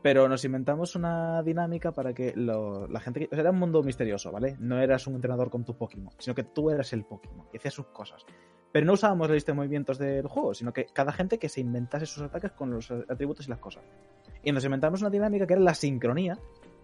pero 0.00 0.28
nos 0.28 0.44
inventamos 0.44 0.94
una 0.94 1.42
dinámica 1.42 1.92
para 1.92 2.14
que 2.14 2.32
la 2.36 3.00
gente... 3.00 3.28
o 3.30 3.34
sea, 3.34 3.40
era 3.40 3.50
un 3.50 3.58
mundo 3.58 3.82
misterioso, 3.82 4.30
¿vale? 4.30 4.56
No 4.60 4.80
eras 4.80 5.06
un 5.06 5.16
entrenador 5.16 5.50
con 5.50 5.64
tu 5.64 5.76
Pokémon, 5.76 6.14
sino 6.18 6.34
que 6.34 6.44
tú 6.44 6.70
eras 6.70 6.92
el 6.92 7.04
Pokémon 7.04 7.46
y 7.52 7.56
hacías 7.56 7.74
sus 7.74 7.86
cosas. 7.86 8.24
Pero 8.72 8.86
no 8.86 8.92
usábamos 8.92 9.28
la 9.28 9.34
lista 9.34 9.52
de 9.52 9.56
movimientos 9.56 9.98
del 9.98 10.26
juego, 10.28 10.54
sino 10.54 10.72
que 10.72 10.86
cada 10.86 11.12
gente 11.12 11.38
que 11.38 11.48
se 11.48 11.60
inventase 11.60 12.06
sus 12.06 12.22
ataques 12.22 12.52
con 12.52 12.70
los 12.70 12.90
atributos 12.90 13.46
y 13.46 13.50
las 13.50 13.58
cosas. 13.58 13.82
Y 14.42 14.52
nos 14.52 14.64
inventamos 14.64 15.00
una 15.00 15.10
dinámica 15.10 15.46
que 15.46 15.54
era 15.54 15.62
la 15.62 15.74
sincronía 15.74 16.38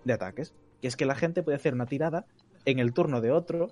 de 0.05 0.13
ataques. 0.13 0.55
Que 0.81 0.89
es 0.89 0.97
que 0.97 1.07
la 1.07 1.15
gente 1.15 1.43
puede 1.43 1.57
hacer 1.57 1.75
una 1.75 1.87
tirada 1.87 2.27
en 2.65 2.81
el 2.81 2.93
turno 2.93 3.21
de 3.21 3.31
otro, 3.31 3.69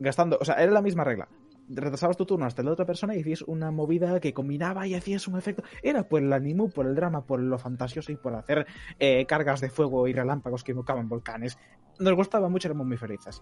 gastando. 0.00 0.38
O 0.40 0.44
sea, 0.44 0.56
era 0.56 0.72
la 0.72 0.82
misma 0.82 1.04
regla. 1.04 1.28
Retrasabas 1.68 2.16
tu 2.16 2.26
turno 2.26 2.44
hasta 2.44 2.62
la 2.62 2.72
otra 2.72 2.84
persona 2.84 3.14
y 3.14 3.20
hacías 3.20 3.42
una 3.42 3.70
movida 3.70 4.18
que 4.20 4.34
combinaba 4.34 4.86
y 4.86 4.94
hacías 4.94 5.28
un 5.28 5.38
efecto. 5.38 5.62
Era 5.82 6.02
por 6.08 6.20
el 6.20 6.32
animu, 6.32 6.68
por 6.68 6.86
el 6.86 6.94
drama, 6.94 7.24
por 7.24 7.40
lo 7.40 7.58
fantasioso 7.58 8.10
y 8.12 8.16
por 8.16 8.34
hacer 8.34 8.66
eh, 8.98 9.24
cargas 9.26 9.60
de 9.60 9.70
fuego 9.70 10.08
y 10.08 10.12
relámpagos 10.12 10.64
que 10.64 10.72
invocaban 10.72 11.08
volcanes. 11.08 11.56
Nos 12.00 12.14
gustaba 12.14 12.48
mucho, 12.48 12.68
éramos 12.68 12.86
muy 12.86 12.96
felices. 12.96 13.40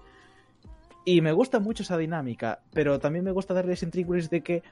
Y 1.04 1.20
me 1.20 1.32
gusta 1.32 1.60
mucho 1.60 1.82
esa 1.82 1.96
dinámica, 1.96 2.60
pero 2.72 2.98
también 2.98 3.24
me 3.24 3.32
gusta 3.32 3.54
darles 3.54 3.82
intríngulis 3.82 4.30
de 4.30 4.42
que 4.42 4.62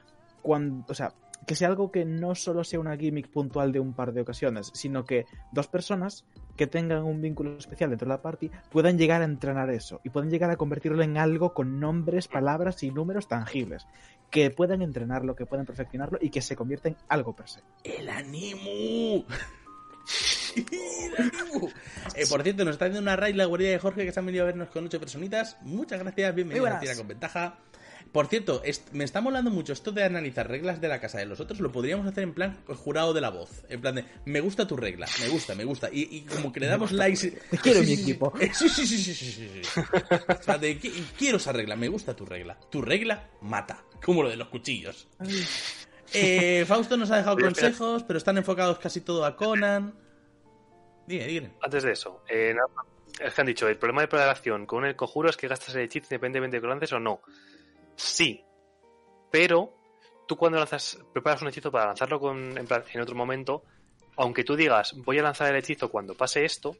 cuando, 0.41 0.85
o 0.87 0.93
sea, 0.93 1.13
que 1.45 1.55
sea 1.55 1.67
algo 1.67 1.91
que 1.91 2.05
no 2.05 2.35
solo 2.35 2.63
sea 2.63 2.79
una 2.79 2.97
gimmick 2.97 3.29
puntual 3.29 3.71
de 3.71 3.79
un 3.79 3.93
par 3.93 4.13
de 4.13 4.21
ocasiones, 4.21 4.71
sino 4.73 5.05
que 5.05 5.25
dos 5.51 5.67
personas 5.67 6.25
que 6.55 6.67
tengan 6.67 7.03
un 7.03 7.21
vínculo 7.21 7.57
especial 7.57 7.89
dentro 7.89 8.05
de 8.07 8.15
la 8.15 8.21
party 8.21 8.51
puedan 8.69 8.97
llegar 8.97 9.21
a 9.21 9.25
entrenar 9.25 9.69
eso 9.69 10.01
y 10.03 10.09
puedan 10.09 10.29
llegar 10.29 10.51
a 10.51 10.57
convertirlo 10.57 11.01
en 11.01 11.17
algo 11.17 11.53
con 11.53 11.79
nombres, 11.79 12.27
palabras 12.27 12.83
y 12.83 12.91
números 12.91 13.27
tangibles. 13.27 13.87
Que 14.29 14.51
puedan 14.51 14.81
entrenarlo, 14.81 15.35
que 15.35 15.45
puedan 15.45 15.65
perfeccionarlo 15.65 16.19
y 16.21 16.29
que 16.29 16.41
se 16.41 16.55
convierta 16.55 16.89
en 16.89 16.97
algo 17.07 17.35
per 17.35 17.47
se. 17.47 17.61
¡El 17.83 18.09
animu! 18.09 19.23
Eh, 22.15 22.25
por 22.29 22.43
cierto, 22.43 22.65
nos 22.65 22.73
está 22.73 22.85
haciendo 22.85 23.01
una 23.01 23.15
raid 23.15 23.35
la 23.35 23.45
guardia 23.45 23.69
de 23.69 23.79
Jorge 23.79 24.05
que 24.05 24.11
se 24.11 24.19
han 24.19 24.25
venido 24.25 24.43
a 24.43 24.47
vernos 24.47 24.69
con 24.69 24.85
ocho 24.85 24.99
personitas. 24.99 25.57
Muchas 25.61 25.99
gracias, 25.99 26.35
bienvenido 26.35 26.67
a 26.67 26.79
Tira 26.79 26.95
con 26.95 27.07
Ventaja. 27.07 27.57
Por 28.11 28.27
cierto, 28.27 28.63
me 28.91 29.03
está 29.03 29.21
molando 29.21 29.51
mucho 29.51 29.71
esto 29.71 29.91
de 29.91 30.03
analizar 30.03 30.47
reglas 30.47 30.81
de 30.81 30.87
la 30.87 30.99
casa 30.99 31.19
de 31.19 31.27
los 31.27 31.39
otros. 31.39 31.59
Lo 31.59 31.71
podríamos 31.71 32.07
hacer 32.07 32.23
en 32.23 32.33
plan 32.33 32.57
jurado 32.65 33.13
de 33.13 33.21
la 33.21 33.29
voz. 33.29 33.63
En 33.69 33.81
plan 33.81 33.95
de, 33.95 34.05
me 34.25 34.41
gusta 34.41 34.65
tu 34.65 34.75
regla, 34.75 35.05
me 35.21 35.29
gusta, 35.29 35.53
me 35.53 35.63
gusta. 35.63 35.89
Y, 35.91 36.21
como 36.21 36.51
que 36.51 36.59
le 36.59 36.67
damos 36.67 36.91
likes. 36.91 37.31
Te 37.51 37.57
quiero 37.59 37.81
mi 37.83 37.93
equipo. 37.93 38.33
Sí, 38.53 38.67
sí, 38.67 38.87
sí, 38.87 38.97
sí, 38.97 39.13
sí, 39.13 39.31
sí. 39.31 39.61
O 40.27 40.43
sea, 40.43 40.57
de, 40.57 40.79
quiero 41.17 41.37
esa 41.37 41.51
regla, 41.51 41.75
me 41.75 41.87
gusta 41.87 42.15
tu 42.15 42.25
regla. 42.25 42.57
Tu 42.71 42.81
regla 42.81 43.29
mata. 43.41 43.83
Como 44.03 44.23
lo 44.23 44.29
de 44.29 44.37
los 44.37 44.47
cuchillos. 44.47 45.07
Eh, 46.13 46.65
Fausto 46.67 46.97
nos 46.97 47.11
ha 47.11 47.17
dejado 47.17 47.37
consejos, 47.37 48.03
pero 48.03 48.17
están 48.17 48.37
enfocados 48.37 48.79
casi 48.79 49.01
todo 49.01 49.23
a 49.23 49.35
Conan. 49.35 49.93
Antes 51.61 51.83
de 51.83 51.91
eso, 51.91 52.23
eh, 52.29 52.55
es 53.19 53.33
que 53.33 53.41
han 53.41 53.47
dicho, 53.47 53.67
el 53.67 53.77
problema 53.77 54.01
de 54.01 54.07
preparación 54.07 54.65
con 54.65 54.85
el 54.85 54.95
conjuro 54.95 55.29
es 55.29 55.37
que 55.37 55.47
gastas 55.47 55.75
el 55.75 55.81
hechizo 55.81 56.05
independientemente 56.05 56.57
de 56.57 56.61
que 56.61 56.67
lo 56.67 56.73
lances 56.73 56.93
o 56.93 56.99
no. 56.99 57.21
Sí, 57.95 58.43
pero 59.31 59.73
tú 60.27 60.37
cuando 60.37 60.59
lanzas, 60.59 60.99
preparas 61.11 61.41
un 61.41 61.47
hechizo 61.47 61.71
para 61.71 61.87
lanzarlo 61.87 62.19
con, 62.19 62.55
en, 62.57 63.01
otro 63.01 63.15
momento, 63.15 63.63
aunque 64.15 64.43
tú 64.43 64.55
digas 64.55 64.93
voy 64.97 65.17
a 65.17 65.23
lanzar 65.23 65.49
el 65.49 65.57
hechizo 65.57 65.89
cuando 65.89 66.15
pase 66.15 66.45
esto, 66.45 66.77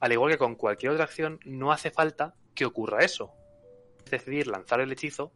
al 0.00 0.12
igual 0.12 0.32
que 0.32 0.38
con 0.38 0.54
cualquier 0.54 0.92
otra 0.92 1.04
acción, 1.04 1.38
no 1.44 1.72
hace 1.72 1.90
falta 1.90 2.34
que 2.54 2.64
ocurra 2.64 3.04
eso. 3.04 3.32
Es 4.04 4.10
decidir 4.10 4.46
lanzar 4.46 4.80
el 4.80 4.90
hechizo, 4.90 5.32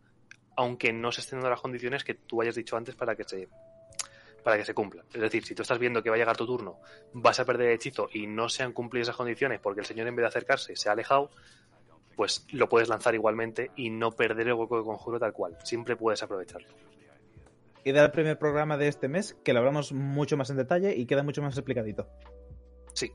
aunque 0.56 0.92
no 0.92 1.12
se 1.12 1.20
estén 1.20 1.40
dando 1.40 1.50
las 1.50 1.60
condiciones 1.60 2.04
que 2.04 2.14
tú 2.14 2.40
hayas 2.40 2.54
dicho 2.54 2.76
antes 2.76 2.94
para 2.94 3.14
que 3.14 3.24
se 3.24 3.48
para 4.42 4.56
que 4.56 4.64
se 4.64 4.74
cumpla. 4.74 5.04
Es 5.12 5.20
decir, 5.20 5.44
si 5.44 5.54
tú 5.54 5.62
estás 5.62 5.78
viendo 5.78 6.02
que 6.02 6.10
va 6.10 6.16
a 6.16 6.18
llegar 6.18 6.36
tu 6.36 6.46
turno, 6.46 6.80
vas 7.12 7.40
a 7.40 7.44
perder 7.44 7.68
el 7.68 7.74
hechizo 7.74 8.08
y 8.12 8.26
no 8.26 8.48
se 8.48 8.62
han 8.62 8.72
cumplido 8.72 9.02
esas 9.02 9.16
condiciones 9.16 9.60
porque 9.60 9.80
el 9.80 9.86
señor 9.86 10.06
en 10.06 10.16
vez 10.16 10.24
de 10.24 10.28
acercarse 10.28 10.76
se 10.76 10.88
ha 10.88 10.92
alejado, 10.92 11.30
pues 12.16 12.46
lo 12.52 12.68
puedes 12.68 12.88
lanzar 12.88 13.14
igualmente 13.14 13.70
y 13.76 13.90
no 13.90 14.12
perder 14.12 14.48
el 14.48 14.54
hueco 14.54 14.78
de 14.78 14.84
conjuro 14.84 15.18
tal 15.18 15.32
cual. 15.32 15.56
Siempre 15.64 15.96
puedes 15.96 16.22
aprovecharlo. 16.22 16.68
Y 17.82 17.90
el 17.90 18.10
primer 18.10 18.38
programa 18.38 18.76
de 18.76 18.88
este 18.88 19.08
mes, 19.08 19.34
que 19.42 19.54
lo 19.54 19.60
hablamos 19.60 19.92
mucho 19.92 20.36
más 20.36 20.50
en 20.50 20.56
detalle 20.56 20.94
y 20.94 21.06
queda 21.06 21.22
mucho 21.22 21.40
más 21.40 21.56
explicadito. 21.56 22.08
Sí, 22.92 23.12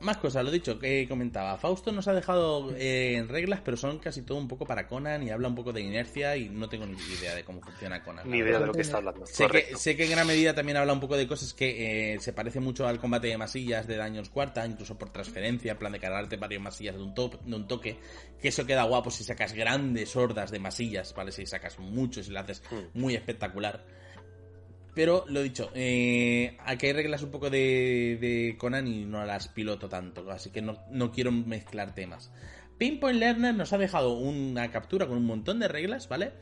más 0.00 0.16
cosas, 0.16 0.44
lo 0.44 0.50
dicho, 0.50 0.78
que 0.78 1.06
comentaba. 1.08 1.56
Fausto 1.58 1.92
nos 1.92 2.08
ha 2.08 2.14
dejado 2.14 2.74
eh, 2.76 3.16
en 3.16 3.28
reglas, 3.28 3.60
pero 3.64 3.76
son 3.76 3.98
casi 3.98 4.22
todo 4.22 4.38
un 4.38 4.48
poco 4.48 4.66
para 4.66 4.86
Conan 4.86 5.22
y 5.22 5.30
habla 5.30 5.48
un 5.48 5.54
poco 5.54 5.72
de 5.72 5.82
inercia 5.82 6.36
y 6.36 6.48
no 6.48 6.68
tengo 6.68 6.86
ni 6.86 6.96
idea 7.18 7.34
de 7.34 7.44
cómo 7.44 7.60
funciona 7.60 8.02
Conan. 8.02 8.28
Ni 8.28 8.38
idea 8.38 8.58
de 8.58 8.66
lo 8.66 8.72
que 8.72 8.80
está 8.82 8.98
hablando. 8.98 9.26
Sé 9.26 9.46
que, 9.48 9.76
sé 9.76 9.96
que, 9.96 10.04
en 10.04 10.10
gran 10.10 10.26
medida 10.26 10.54
también 10.54 10.78
habla 10.78 10.92
un 10.92 11.00
poco 11.00 11.16
de 11.16 11.26
cosas 11.26 11.54
que 11.54 12.14
eh, 12.14 12.20
se 12.20 12.32
parece 12.32 12.60
mucho 12.60 12.86
al 12.86 12.98
combate 12.98 13.28
de 13.28 13.36
masillas 13.36 13.86
de 13.86 13.96
Daños 13.96 14.30
Cuarta, 14.30 14.66
incluso 14.66 14.96
por 14.96 15.10
transferencia, 15.10 15.72
en 15.72 15.78
plan 15.78 15.92
de 15.92 16.00
cargarte 16.00 16.36
varias 16.36 16.62
masillas 16.62 16.96
de 16.96 17.02
un, 17.02 17.14
top, 17.14 17.40
de 17.42 17.56
un 17.56 17.68
toque. 17.68 17.98
Que 18.40 18.48
eso 18.48 18.64
queda 18.64 18.84
guapo 18.84 19.10
si 19.10 19.24
sacas 19.24 19.52
grandes 19.52 20.16
hordas 20.16 20.50
de 20.50 20.58
masillas, 20.58 21.14
¿vale? 21.14 21.32
Si 21.32 21.46
sacas 21.46 21.78
mucho, 21.78 22.22
si 22.22 22.30
lo 22.30 22.40
haces 22.40 22.62
hmm. 22.70 22.98
muy 22.98 23.14
espectacular. 23.14 23.84
Pero 24.94 25.24
lo 25.28 25.42
dicho, 25.42 25.70
eh, 25.74 26.56
aquí 26.64 26.86
hay 26.86 26.92
reglas 26.92 27.22
un 27.22 27.30
poco 27.30 27.48
de, 27.48 28.56
Conan 28.58 28.86
y 28.88 29.04
no 29.04 29.24
las 29.24 29.48
piloto 29.48 29.88
tanto, 29.88 30.28
así 30.30 30.50
que 30.50 30.62
no, 30.62 31.12
quiero 31.12 31.30
mezclar 31.30 31.94
temas. 31.94 32.32
Pinpoint 32.78 33.18
Learner 33.18 33.54
nos 33.54 33.72
ha 33.72 33.78
dejado 33.78 34.14
una 34.14 34.70
captura 34.70 35.06
con 35.06 35.18
un 35.18 35.26
montón 35.26 35.60
de 35.60 35.68
reglas, 35.68 36.08
¿vale? 36.08 36.32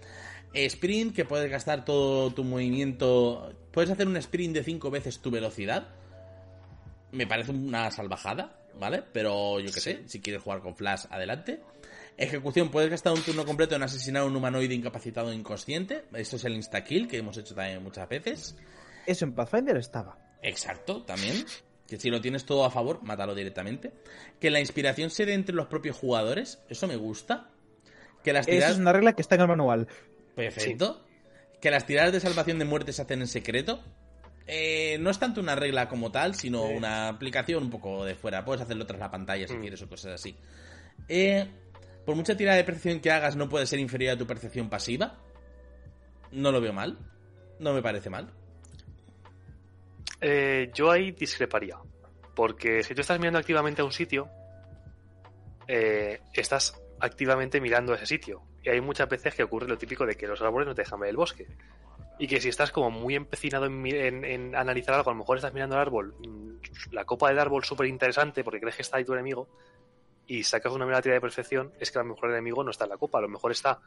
Sprint, 0.55 1.15
que 1.15 1.25
puedes 1.25 1.51
gastar 1.51 1.85
todo 1.85 2.33
tu 2.33 2.45
movimiento. 2.45 3.53
Puedes 3.73 3.91
hacer 3.91 4.07
un 4.07 4.17
sprint 4.17 4.55
de 4.55 4.65
5 4.65 4.91
veces 4.91 5.21
tu 5.21 5.31
velocidad. 5.31 5.89
Me 7.13 7.27
parece 7.27 7.51
una 7.51 7.91
salvajada, 7.91 8.57
¿vale? 8.79 9.03
Pero 9.13 9.61
yo 9.61 9.73
qué 9.73 9.81
sé, 9.81 10.03
si 10.07 10.21
quieres 10.21 10.43
jugar 10.43 10.61
con 10.61 10.75
Flash, 10.75 11.05
adelante. 11.11 11.61
Ejecución, 12.19 12.69
puedes 12.69 12.91
gastar 12.91 13.13
un 13.13 13.23
turno 13.23 13.47
completo 13.47 13.77
en 13.77 13.85
asesinar 13.85 14.23
a 14.23 14.25
un 14.27 14.35
humanoide 14.35 14.75
incapacitado 14.75 15.33
inconsciente. 15.33 16.05
Esto 16.15 16.35
es 16.35 16.45
el 16.45 16.57
insta-kill 16.57 17.07
que 17.07 17.19
hemos 17.19 17.39
hecho 17.39 17.55
también 17.55 17.81
muchas 17.81 18.09
veces. 18.09 18.57
Eso 19.07 19.25
en 19.25 19.35
Pathfinder 19.35 19.77
estaba. 19.77 20.19
Exacto, 20.43 21.05
también. 21.05 21.47
Que 21.87 21.97
si 21.97 22.11
lo 22.11 22.21
tienes 22.21 22.45
todo 22.45 22.65
a 22.65 22.71
favor, 22.73 23.05
mátalo 23.05 23.37
directamente. 23.37 23.93
Que 24.41 24.51
la 24.51 24.59
inspiración 24.59 25.11
se 25.11 25.27
dé 25.27 25.35
entre 25.35 25.55
los 25.55 25.69
propios 25.69 25.97
jugadores. 25.97 26.61
Eso 26.69 26.89
me 26.89 26.97
gusta. 26.97 27.51
Que 28.25 28.33
las 28.33 28.47
tiradas... 28.47 28.71
Eso 28.71 28.75
es 28.75 28.81
una 28.81 28.93
regla 28.93 29.13
que 29.13 29.23
está 29.23 29.37
en 29.37 29.43
el 29.43 29.49
manual. 29.49 29.87
Perfecto. 30.35 31.05
Que 31.61 31.71
las 31.71 31.87
tiradas 31.87 32.13
de 32.13 32.19
salvación 32.19 32.59
de 32.59 32.65
muerte 32.65 32.93
se 32.93 33.03
hacen 33.03 33.21
en 33.21 33.29
secreto. 33.29 33.81
Eh, 34.49 34.99
no 34.99 35.11
es 35.11 35.21
tanto 35.21 35.41
una 35.41 35.55
regla 35.55 35.89
como 35.89 36.11
tal, 36.11 36.35
sino 36.35 36.65
una 36.65 37.09
aplicación 37.09 37.63
un 37.63 37.71
poco 37.71 38.05
de 38.05 38.17
fuera. 38.17 38.45
Puedes 38.45 38.63
hacerlo 38.63 38.87
tras 38.87 38.99
la 38.99 39.11
pantalla 39.11 39.47
si 39.47 39.55
mm. 39.55 39.61
quieres 39.61 39.83
o 39.83 39.89
cosas 39.89 40.15
así. 40.15 40.37
Eh, 41.09 41.47
por 42.09 42.17
mucha 42.17 42.35
tirada 42.35 42.57
de 42.57 42.65
percepción 42.65 43.01
que 43.01 43.11
hagas, 43.11 43.37
no 43.37 43.51
puede 43.51 43.67
ser 43.67 43.79
inferior 43.79 44.15
a 44.15 44.17
tu 44.17 44.27
percepción 44.27 44.71
pasiva. 44.71 45.19
No 46.33 46.51
lo 46.51 46.59
veo 46.59 46.73
mal. 46.73 46.97
No 47.59 47.75
me 47.75 47.83
parece 47.83 48.09
mal. 48.09 48.33
Eh, 50.19 50.71
yo 50.73 50.91
ahí 50.91 51.13
discreparía. 51.13 51.77
Porque 52.35 52.83
si 52.83 52.95
tú 52.95 53.03
estás 53.03 53.19
mirando 53.19 53.39
activamente 53.39 53.83
a 53.83 53.85
un 53.85 53.93
sitio, 53.93 54.27
eh, 55.67 56.23
estás 56.33 56.81
activamente 56.99 57.61
mirando 57.61 57.93
a 57.93 57.97
ese 57.97 58.07
sitio. 58.07 58.41
Y 58.63 58.71
hay 58.71 58.81
muchas 58.81 59.07
veces 59.07 59.35
que 59.35 59.43
ocurre 59.43 59.69
lo 59.69 59.77
típico 59.77 60.07
de 60.07 60.15
que 60.15 60.27
los 60.27 60.41
árboles 60.41 60.67
no 60.67 60.75
te 60.75 60.85
dejan 60.85 61.01
ver 61.01 61.11
el 61.11 61.17
bosque. 61.17 61.47
Y 62.19 62.27
que 62.27 62.41
si 62.41 62.49
estás 62.49 62.73
como 62.73 62.91
muy 62.91 63.17
empecinado 63.17 63.67
en, 63.67 64.25
en 64.25 64.57
analizar 64.57 64.95
algo, 64.95 65.11
a 65.11 65.13
lo 65.13 65.19
mejor 65.19 65.37
estás 65.37 65.53
mirando 65.53 65.75
el 65.75 65.83
árbol, 65.83 66.15
mm, 66.27 66.93
la 66.95 67.05
copa 67.05 67.29
del 67.29 67.39
árbol 67.39 67.65
súper 67.65 67.87
interesante 67.87 68.43
porque 68.43 68.61
crees 68.61 68.77
que 68.77 68.83
está 68.83 68.97
ahí 68.97 69.05
tu 69.05 69.13
enemigo, 69.13 69.47
y 70.29 70.45
sacas 70.45 70.73
una 70.73 70.85
mirada 70.85 71.01
de 71.01 71.21
perfección, 71.21 71.73
es 71.81 71.91
que 71.91 71.99
a 71.99 72.03
lo 72.03 72.11
mejor 72.11 72.29
el 72.29 72.37
enemigo 72.37 72.63
no 72.63 72.71
está 72.71 72.85
en 72.85 72.91
la 72.91 72.99
copa, 72.99 73.19
a 73.19 73.23
lo 73.23 73.29
mejor 73.29 73.51
está 73.51 73.81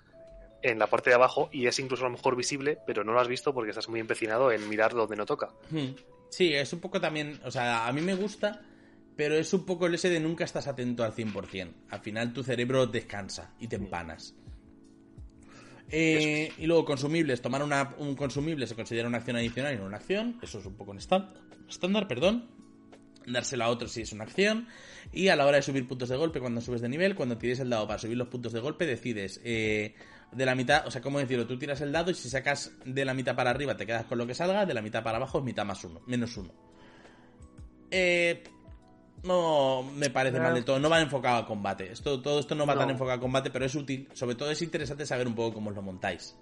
en 0.64 0.80
la 0.80 0.88
parte 0.88 1.12
de 1.12 1.16
abajo 1.16 1.50
y 1.52 1.68
es 1.68 1.80
incluso 1.80 2.04
a 2.04 2.10
lo 2.10 2.16
mejor 2.16 2.36
visible, 2.36 2.80
pero 2.86 3.04
no 3.04 3.14
lo 3.14 3.20
has 3.20 3.28
visto 3.28 3.54
porque 3.54 3.70
estás 3.70 3.88
muy 3.88 4.00
empecinado 4.00 4.52
en 4.52 4.68
mirar 4.68 4.94
donde 4.94 5.16
no 5.16 5.26
toca. 5.26 5.50
Hmm. 5.70 5.96
Sí, 6.30 6.54
es 6.54 6.74
un 6.74 6.80
poco 6.80 7.00
también, 7.00 7.40
o 7.46 7.52
sea, 7.52 7.88
a 7.88 7.94
mí 7.94 8.02
me 8.02 8.16
gusta, 8.16 8.62
pero 9.16 9.36
es 9.36 9.54
un 9.54 9.66
poco 9.66 9.86
el 9.86 9.96
ese 9.96 10.10
de 10.10 10.20
nunca 10.20 10.44
estás 10.44 10.68
atento 10.68 11.04
al 11.04 11.14
100%. 11.14 11.74
Al 11.90 12.00
final 12.00 12.34
tu 12.34 12.44
cerebro 12.44 12.88
descansa 12.88 13.54
y 13.60 13.68
te 13.68 13.76
empanas. 13.76 14.36
Eh, 15.90 16.54
y 16.58 16.66
luego 16.66 16.86
consumibles, 16.86 17.42
tomar 17.42 17.62
una, 17.64 17.94
un 17.98 18.16
consumible 18.16 18.66
se 18.66 18.76
considera 18.76 19.10
una 19.10 19.18
acción 19.18 19.36
adicional 19.36 19.74
y 19.74 19.78
no 19.78 19.86
una 19.86 19.98
acción, 19.98 20.40
eso 20.42 20.60
es 20.60 20.66
un 20.66 20.76
poco 20.76 20.94
en 20.94 21.00
estándar, 21.00 22.08
perdón. 22.08 22.50
Dársela 23.28 23.66
a 23.66 23.70
otro 23.70 23.88
si 23.88 24.02
es 24.02 24.14
una 24.14 24.24
acción. 24.24 24.68
Y 25.12 25.28
a 25.28 25.36
la 25.36 25.46
hora 25.46 25.58
de 25.58 25.64
subir 25.64 25.88
puntos 25.88 26.10
de 26.10 26.18
golpe, 26.18 26.40
cuando 26.40 26.62
subes 26.62 26.82
de 26.82 26.90
nivel, 26.90 27.16
cuando 27.16 27.38
tires 27.38 27.60
el 27.60 27.70
dado 27.70 27.88
para 27.88 28.00
subir 28.00 28.18
los 28.18 28.28
puntos 28.28 28.54
de 28.54 28.60
golpe, 28.60 28.86
decides 28.86 29.42
eh, 29.44 29.96
de 30.32 30.46
la 30.46 30.56
mitad, 30.56 30.88
o 30.88 30.92
sea, 30.92 31.02
¿cómo 31.02 31.20
decirlo? 31.20 31.46
Tú 31.46 31.58
tiras 31.58 31.82
el 31.82 31.92
dado 31.92 32.12
y 32.12 32.14
si 32.14 32.30
sacas 32.30 32.72
de 32.86 33.06
la 33.06 33.14
mitad 33.14 33.36
para 33.36 33.50
arriba 33.50 33.76
te 33.76 33.86
quedas 33.86 34.06
con 34.06 34.18
lo 34.18 34.26
que 34.28 34.34
salga, 34.34 34.66
de 34.66 34.74
la 34.74 34.82
mitad 34.82 35.04
para 35.04 35.18
abajo 35.18 35.40
es 35.40 35.44
mitad 35.44 35.66
más 35.66 35.84
uno, 35.84 36.02
menos 36.06 36.36
uno. 36.38 36.54
Eh, 37.90 38.42
no 39.24 39.84
me 39.84 40.10
parece 40.10 40.40
mal 40.40 40.54
de 40.54 40.64
todo, 40.64 40.80
no 40.80 40.90
va 40.90 41.02
enfocado 41.02 41.38
a 41.38 41.46
combate. 41.46 41.92
Esto, 41.92 42.22
todo 42.22 42.40
esto 42.40 42.56
no 42.56 42.66
va 42.66 42.78
tan 42.78 42.90
enfocado 42.90 43.18
a 43.18 43.22
combate, 43.22 43.52
pero 43.52 43.66
es 43.66 43.76
útil. 43.76 44.08
Sobre 44.14 44.36
todo 44.36 44.50
es 44.50 44.62
interesante 44.62 45.06
saber 45.06 45.28
un 45.28 45.36
poco 45.36 45.56
cómo 45.56 45.70
os 45.70 45.76
lo 45.76 45.82
montáis. 45.82 46.36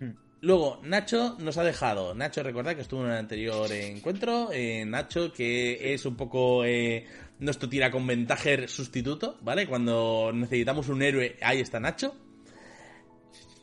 Hmm. 0.00 0.12
Luego, 0.40 0.80
Nacho 0.84 1.36
nos 1.40 1.58
ha 1.58 1.64
dejado. 1.64 2.14
Nacho, 2.14 2.42
recordad 2.42 2.76
que 2.76 2.82
estuvo 2.82 3.04
en 3.04 3.10
el 3.10 3.18
anterior 3.18 3.70
encuentro. 3.72 4.50
Eh, 4.52 4.84
Nacho, 4.86 5.32
que 5.32 5.92
es 5.92 6.06
un 6.06 6.16
poco 6.16 6.64
eh, 6.64 7.04
nuestro 7.40 7.68
tira 7.68 7.90
con 7.90 8.06
ventaja 8.06 8.66
sustituto, 8.66 9.38
¿vale? 9.42 9.66
Cuando 9.66 10.30
necesitamos 10.32 10.88
un 10.88 11.02
héroe, 11.02 11.36
ahí 11.42 11.60
está 11.60 11.80
Nacho. 11.80 12.16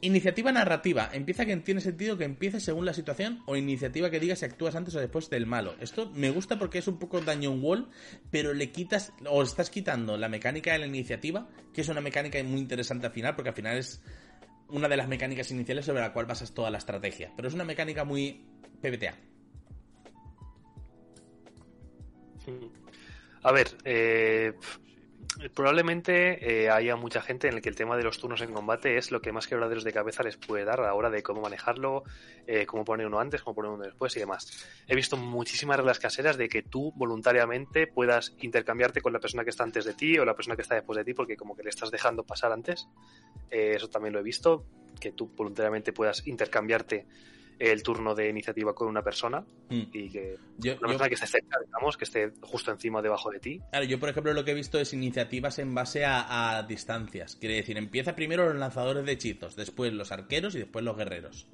Iniciativa 0.02 0.52
narrativa. 0.52 1.10
Empieza 1.14 1.45
que 1.45 1.56
tiene 1.57 1.81
sentido 1.81 2.18
que 2.18 2.26
empiece 2.26 2.60
según 2.60 2.85
la 2.85 2.93
situación 2.93 3.41
o 3.47 3.56
iniciativa 3.56 4.11
que 4.11 4.19
diga 4.19 4.35
si 4.35 4.45
actúas 4.45 4.76
antes 4.76 4.95
o 4.95 4.99
después 4.99 5.30
del 5.30 5.47
malo. 5.47 5.76
Esto 5.80 6.11
me 6.14 6.30
gusta 6.30 6.60
porque 6.60 6.77
es 6.77 6.88
un 6.88 6.99
poco 6.99 7.22
Dungeon 7.22 7.60
Wall, 7.64 7.89
pero 8.30 8.53
le 8.53 8.72
quitas 8.72 9.14
o 9.27 9.41
estás 9.41 9.69
quitando 9.69 10.18
la 10.18 10.30
mecánica 10.30 10.73
de 10.73 10.80
la 10.80 10.85
iniciativa, 10.85 11.47
que 11.73 11.81
es 11.81 11.89
una 11.89 12.02
mecánica 12.02 12.43
muy 12.43 12.60
interesante 12.60 13.07
al 13.07 13.14
final, 13.14 13.35
porque 13.35 13.49
al 13.49 13.56
final 13.56 13.77
es 13.77 14.02
una 14.69 14.88
de 14.88 14.97
las 14.97 15.07
mecánicas 15.07 15.49
iniciales 15.52 15.85
sobre 15.85 16.02
la 16.02 16.14
cual 16.14 16.26
basas 16.26 16.53
toda 16.53 16.69
la 16.69 16.77
estrategia. 16.77 17.31
Pero 17.35 17.47
es 17.47 17.53
una 17.53 17.64
mecánica 17.64 18.03
muy 18.03 18.45
PBTA. 18.81 19.15
A 23.45 23.51
ver, 23.51 23.77
eh, 23.84 24.53
probablemente 25.53 26.63
eh, 26.63 26.72
haya 26.72 26.95
mucha 26.95 27.22
gente 27.22 27.47
en 27.47 27.53
el 27.53 27.61
que 27.61 27.69
el 27.69 27.76
tema 27.76 27.95
de 27.95 28.01
los 28.01 28.17
turnos 28.17 28.41
en 28.41 28.51
combate 28.51 28.97
es 28.97 29.11
lo 29.11 29.22
que 29.22 29.31
más 29.31 29.45
quebraderos 29.45 29.84
de 29.84 29.93
cabeza 29.93 30.23
les 30.23 30.35
puede 30.35 30.65
dar 30.65 30.80
a 30.80 30.85
la 30.85 30.95
hora 30.95 31.11
de 31.11 31.22
cómo 31.22 31.41
manejarlo, 31.41 32.03
eh, 32.47 32.65
cómo 32.65 32.84
poner 32.84 33.05
uno 33.05 33.19
antes, 33.19 33.43
cómo 33.43 33.53
poner 33.53 33.69
uno 33.69 33.84
después 33.84 34.17
y 34.17 34.19
demás. 34.19 34.67
He 34.88 34.95
visto 34.95 35.15
muchísimas 35.15 35.77
reglas 35.77 35.99
caseras 35.99 36.38
de 36.38 36.49
que 36.49 36.63
tú 36.63 36.91
voluntariamente 36.95 37.85
puedas 37.85 38.34
intercambiarte 38.39 39.01
con 39.01 39.13
la 39.13 39.19
persona 39.19 39.43
que 39.43 39.51
está 39.51 39.63
antes 39.63 39.85
de 39.85 39.93
ti 39.93 40.17
o 40.17 40.26
la 40.26 40.35
persona 40.35 40.55
que 40.55 40.63
está 40.63 40.73
después 40.73 40.97
de 40.97 41.05
ti 41.05 41.13
porque 41.13 41.38
como 41.38 41.55
que 41.55 41.61
le 41.61 41.69
estás 41.69 41.91
dejando 41.91 42.23
pasar 42.23 42.51
antes. 42.51 42.88
Eh, 43.51 43.73
eso 43.76 43.89
también 43.91 44.11
lo 44.11 44.22
he 44.22 44.23
visto, 44.23 44.65
que 44.99 45.11
tú 45.11 45.31
voluntariamente 45.35 45.93
puedas 45.93 46.26
intercambiarte 46.26 47.05
el 47.60 47.84
turno 47.84 48.14
de 48.14 48.30
iniciativa 48.30 48.73
con 48.73 48.88
una 48.88 49.02
persona 49.02 49.41
mm. 49.69 49.82
y 49.94 50.10
que 50.10 50.38
yo, 50.57 50.77
persona 50.77 51.07
que 51.07 51.15
esté 51.15 51.27
cerca, 51.27 51.57
digamos, 51.64 51.98
que 51.98 52.03
esté 52.03 52.32
justo 52.41 52.72
encima 52.72 53.02
debajo 53.02 53.32
de 53.32 53.40
ti. 53.40 53.61
Claro, 53.69 53.86
yo 53.86 53.99
por 53.99 54.10
ejemplo 54.10 54.34
lo 54.34 54.44
que 54.44 54.52
he 54.52 54.56
visto 54.56 54.80
es 54.80 54.94
iniciativas 54.94 55.60
en 55.60 55.73
base 55.73 56.03
a, 56.06 56.64
distancias. 56.68 57.36
Quiere 57.36 57.56
decir, 57.56 57.77
empieza 57.77 58.15
primero 58.15 58.45
los 58.45 58.56
lanzadores 58.56 59.06
de 59.06 59.14
hechizos, 59.14 59.56
después 59.56 59.94
los 59.94 60.11
arqueros 60.11 60.56
y 60.56 60.60
después 60.60 60.84
los 60.84 60.98
guerreros. 60.98 61.48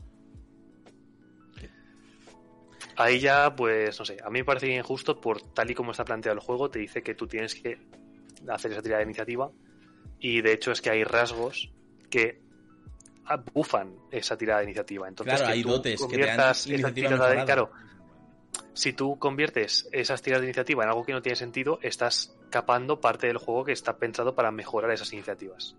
Ahí 2.97 3.19
ya, 3.19 3.55
pues, 3.55 3.97
no 3.99 4.05
sé, 4.05 4.17
a 4.23 4.29
mí 4.29 4.39
me 4.39 4.45
parece 4.45 4.67
injusto 4.67 5.19
por 5.19 5.41
tal 5.53 5.71
y 5.71 5.73
como 5.73 5.91
está 5.91 6.03
planteado 6.03 6.37
el 6.37 6.43
juego, 6.43 6.69
te 6.69 6.79
dice 6.79 7.01
que 7.01 7.15
tú 7.15 7.27
tienes 7.27 7.55
que 7.55 7.79
hacer 8.47 8.71
esa 8.71 8.81
tirada 8.81 8.99
de 8.99 9.05
iniciativa 9.05 9.51
y 10.19 10.41
de 10.41 10.53
hecho 10.53 10.71
es 10.71 10.81
que 10.81 10.89
hay 10.89 11.03
rasgos 11.03 11.71
que 12.09 12.41
bufan 13.53 13.95
esa 14.11 14.37
tirada 14.37 14.59
de 14.59 14.65
iniciativa. 14.65 15.07
Entonces, 15.07 15.35
claro, 15.35 15.53
hay 15.53 15.63
dotes 15.63 16.05
que 16.05 16.17
te 16.17 16.25
dan 16.25 16.55
iniciativa 16.65 17.29
de, 17.29 17.45
Claro, 17.45 17.71
si 18.73 18.93
tú 18.93 19.17
conviertes 19.19 19.87
esas 19.91 20.21
tiradas 20.21 20.41
de 20.41 20.47
iniciativa 20.47 20.83
en 20.83 20.89
algo 20.89 21.03
que 21.03 21.13
no 21.13 21.21
tiene 21.21 21.35
sentido, 21.35 21.79
estás 21.81 22.35
capando 22.49 22.99
parte 22.99 23.27
del 23.27 23.37
juego 23.37 23.65
que 23.65 23.71
está 23.71 23.97
pensado 23.97 24.35
para 24.35 24.51
mejorar 24.51 24.91
esas 24.91 25.11
iniciativas. 25.13 25.75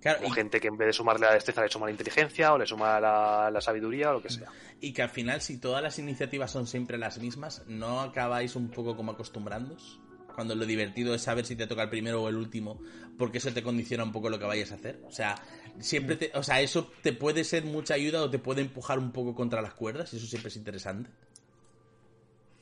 Claro, 0.00 0.26
o 0.26 0.30
gente 0.30 0.60
que 0.60 0.68
en 0.68 0.76
vez 0.76 0.86
de 0.86 0.92
sumarle 0.92 1.26
la 1.26 1.34
destreza 1.34 1.62
le 1.62 1.68
suma 1.68 1.86
la 1.86 1.92
inteligencia 1.92 2.52
o 2.52 2.58
le 2.58 2.66
suma 2.66 3.00
la, 3.00 3.50
la, 3.50 3.60
sabiduría 3.60 4.10
o 4.10 4.14
lo 4.14 4.22
que 4.22 4.30
sea. 4.30 4.48
Y 4.80 4.92
que 4.92 5.02
al 5.02 5.08
final, 5.08 5.40
si 5.40 5.58
todas 5.58 5.82
las 5.82 5.98
iniciativas 5.98 6.50
son 6.50 6.66
siempre 6.66 6.98
las 6.98 7.18
mismas, 7.18 7.64
¿no 7.66 8.00
acabáis 8.00 8.54
un 8.54 8.68
poco 8.68 8.94
como 8.94 9.12
acostumbrándos? 9.12 10.00
Cuando 10.36 10.54
lo 10.54 10.66
divertido 10.66 11.14
es 11.14 11.22
saber 11.22 11.46
si 11.46 11.56
te 11.56 11.66
toca 11.66 11.82
el 11.82 11.88
primero 11.88 12.22
o 12.22 12.28
el 12.28 12.36
último, 12.36 12.78
porque 13.18 13.38
eso 13.38 13.50
te 13.52 13.62
condiciona 13.62 14.04
un 14.04 14.12
poco 14.12 14.28
lo 14.28 14.38
que 14.38 14.44
vayas 14.44 14.70
a 14.70 14.74
hacer. 14.74 15.00
O 15.06 15.10
sea, 15.10 15.34
siempre 15.80 16.16
te, 16.16 16.30
o 16.34 16.42
sea, 16.42 16.60
eso 16.60 16.92
te 17.02 17.14
puede 17.14 17.42
ser 17.42 17.64
mucha 17.64 17.94
ayuda 17.94 18.22
o 18.22 18.30
te 18.30 18.38
puede 18.38 18.60
empujar 18.60 18.98
un 18.98 19.12
poco 19.12 19.34
contra 19.34 19.62
las 19.62 19.72
cuerdas, 19.72 20.12
y 20.12 20.18
eso 20.18 20.26
siempre 20.26 20.48
es 20.48 20.56
interesante. 20.56 21.10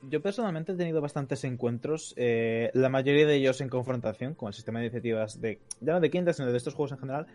Yo 0.03 0.23
personalmente 0.23 0.73
he 0.73 0.77
tenido 0.77 1.01
bastantes 1.01 1.43
encuentros, 1.45 2.15
eh, 2.17 2.71
la 2.75 2.89
mayoría 2.89 3.27
de 3.27 3.35
ellos 3.35 3.61
en 3.61 3.69
confrontación 3.69 4.35
con 4.35 4.49
el 4.49 4.55
sistema 4.55 4.79
de 4.79 4.87
iniciativas 4.87 5.41
de, 5.41 5.59
ya 5.81 5.95
no 5.95 6.01
de 6.01 6.11
Quintas, 6.11 6.37
sino 6.37 6.53
de 6.53 6.57
estos 6.57 6.75
juegos 6.75 6.93
en 6.93 6.99
general, 6.99 7.27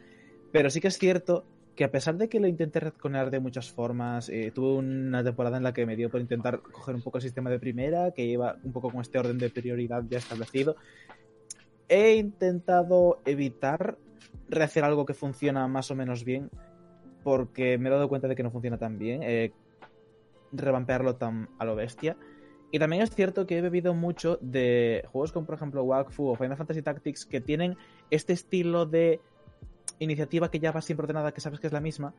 pero 0.53 0.69
sí 0.69 0.79
que 0.79 0.87
es 0.87 0.97
cierto 0.97 1.45
que 1.75 1.83
a 1.83 1.91
pesar 1.91 2.17
de 2.17 2.27
que 2.27 2.39
lo 2.39 2.47
intenté 2.47 2.79
retconear 2.79 3.31
de 3.31 3.39
muchas 3.39 3.71
formas, 3.71 4.29
eh, 4.29 4.51
tuve 4.53 4.77
una 4.77 5.23
temporada 5.23 5.57
en 5.57 5.63
la 5.63 5.73
que 5.73 5.85
me 5.85 5.95
dio 5.95 6.09
por 6.09 6.19
intentar 6.19 6.61
coger 6.61 6.95
un 6.95 7.01
poco 7.01 7.17
el 7.17 7.21
sistema 7.21 7.49
de 7.49 7.59
primera, 7.59 8.11
que 8.11 8.25
iba 8.25 8.57
un 8.63 8.73
poco 8.73 8.91
con 8.91 9.01
este 9.01 9.17
orden 9.17 9.37
de 9.37 9.49
prioridad 9.49 10.03
ya 10.09 10.17
establecido. 10.17 10.75
He 11.87 12.15
intentado 12.15 13.19
evitar 13.25 13.97
rehacer 14.49 14.83
algo 14.83 15.05
que 15.05 15.13
funciona 15.13 15.67
más 15.67 15.89
o 15.91 15.95
menos 15.95 16.25
bien, 16.25 16.49
porque 17.23 17.77
me 17.77 17.89
he 17.89 17.91
dado 17.91 18.09
cuenta 18.09 18.27
de 18.27 18.35
que 18.35 18.43
no 18.43 18.51
funciona 18.51 18.77
tan 18.77 18.97
bien, 18.97 19.23
eh, 19.23 19.53
revampearlo 20.51 21.15
tan 21.15 21.49
a 21.59 21.65
lo 21.65 21.75
bestia. 21.75 22.17
Y 22.71 22.79
también 22.79 23.01
es 23.01 23.09
cierto 23.09 23.47
que 23.47 23.57
he 23.57 23.61
bebido 23.61 23.93
mucho 23.93 24.37
de 24.41 25.03
juegos 25.11 25.31
como 25.31 25.45
por 25.45 25.55
ejemplo 25.55 25.83
Wakfu 25.83 26.27
o 26.27 26.35
Final 26.35 26.57
Fantasy 26.57 26.81
Tactics 26.81 27.25
que 27.25 27.41
tienen 27.41 27.77
este 28.11 28.33
estilo 28.33 28.85
de 28.85 29.21
iniciativa 29.99 30.49
que 30.49 30.59
ya 30.59 30.71
va 30.71 30.81
siempre 30.81 31.03
ordenada, 31.03 31.31
que 31.31 31.41
sabes 31.41 31.59
que 31.59 31.67
es 31.67 31.73
la 31.73 31.81
misma. 31.81 32.13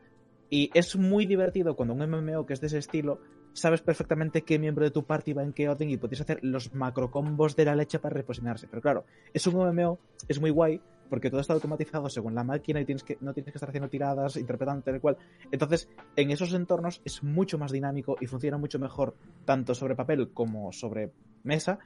Y 0.49 0.69
es 0.73 0.95
muy 0.95 1.25
divertido 1.25 1.75
cuando 1.75 1.93
un 1.93 2.09
MMO 2.09 2.45
que 2.45 2.53
es 2.53 2.61
de 2.61 2.67
ese 2.67 2.77
estilo, 2.77 3.21
sabes 3.53 3.81
perfectamente 3.81 4.41
qué 4.43 4.59
miembro 4.59 4.83
de 4.83 4.91
tu 4.91 5.03
party 5.03 5.33
va 5.33 5.43
en 5.43 5.53
qué 5.53 5.69
orden 5.69 5.89
y 5.89 5.97
puedes 5.97 6.21
hacer 6.21 6.39
los 6.41 6.73
macrocombos 6.73 7.55
de 7.55 7.65
la 7.65 7.75
leche 7.75 7.99
para 7.99 8.15
reposicionarse. 8.15 8.67
Pero 8.67 8.81
claro, 8.81 9.05
es 9.33 9.47
un 9.47 9.55
MMO, 9.55 9.99
es 10.27 10.39
muy 10.39 10.49
guay, 10.49 10.81
porque 11.09 11.29
todo 11.29 11.41
está 11.41 11.53
automatizado 11.53 12.07
según 12.09 12.35
la 12.35 12.43
máquina 12.45 12.79
y 12.79 12.85
tienes 12.85 13.03
que, 13.03 13.17
no 13.19 13.33
tienes 13.33 13.51
que 13.51 13.57
estar 13.57 13.67
haciendo 13.67 13.89
tiradas, 13.89 14.37
interpretando 14.37 14.81
tal 14.81 15.01
cual. 15.01 15.17
Entonces, 15.51 15.89
en 16.15 16.31
esos 16.31 16.53
entornos 16.53 17.01
es 17.03 17.21
mucho 17.21 17.57
más 17.57 17.71
dinámico 17.73 18.15
y 18.21 18.27
funciona 18.27 18.57
mucho 18.57 18.79
mejor, 18.79 19.15
tanto 19.43 19.75
sobre 19.75 19.95
papel 19.95 20.31
como 20.33 20.71
sobre 20.71 21.11
mesa. 21.43 21.79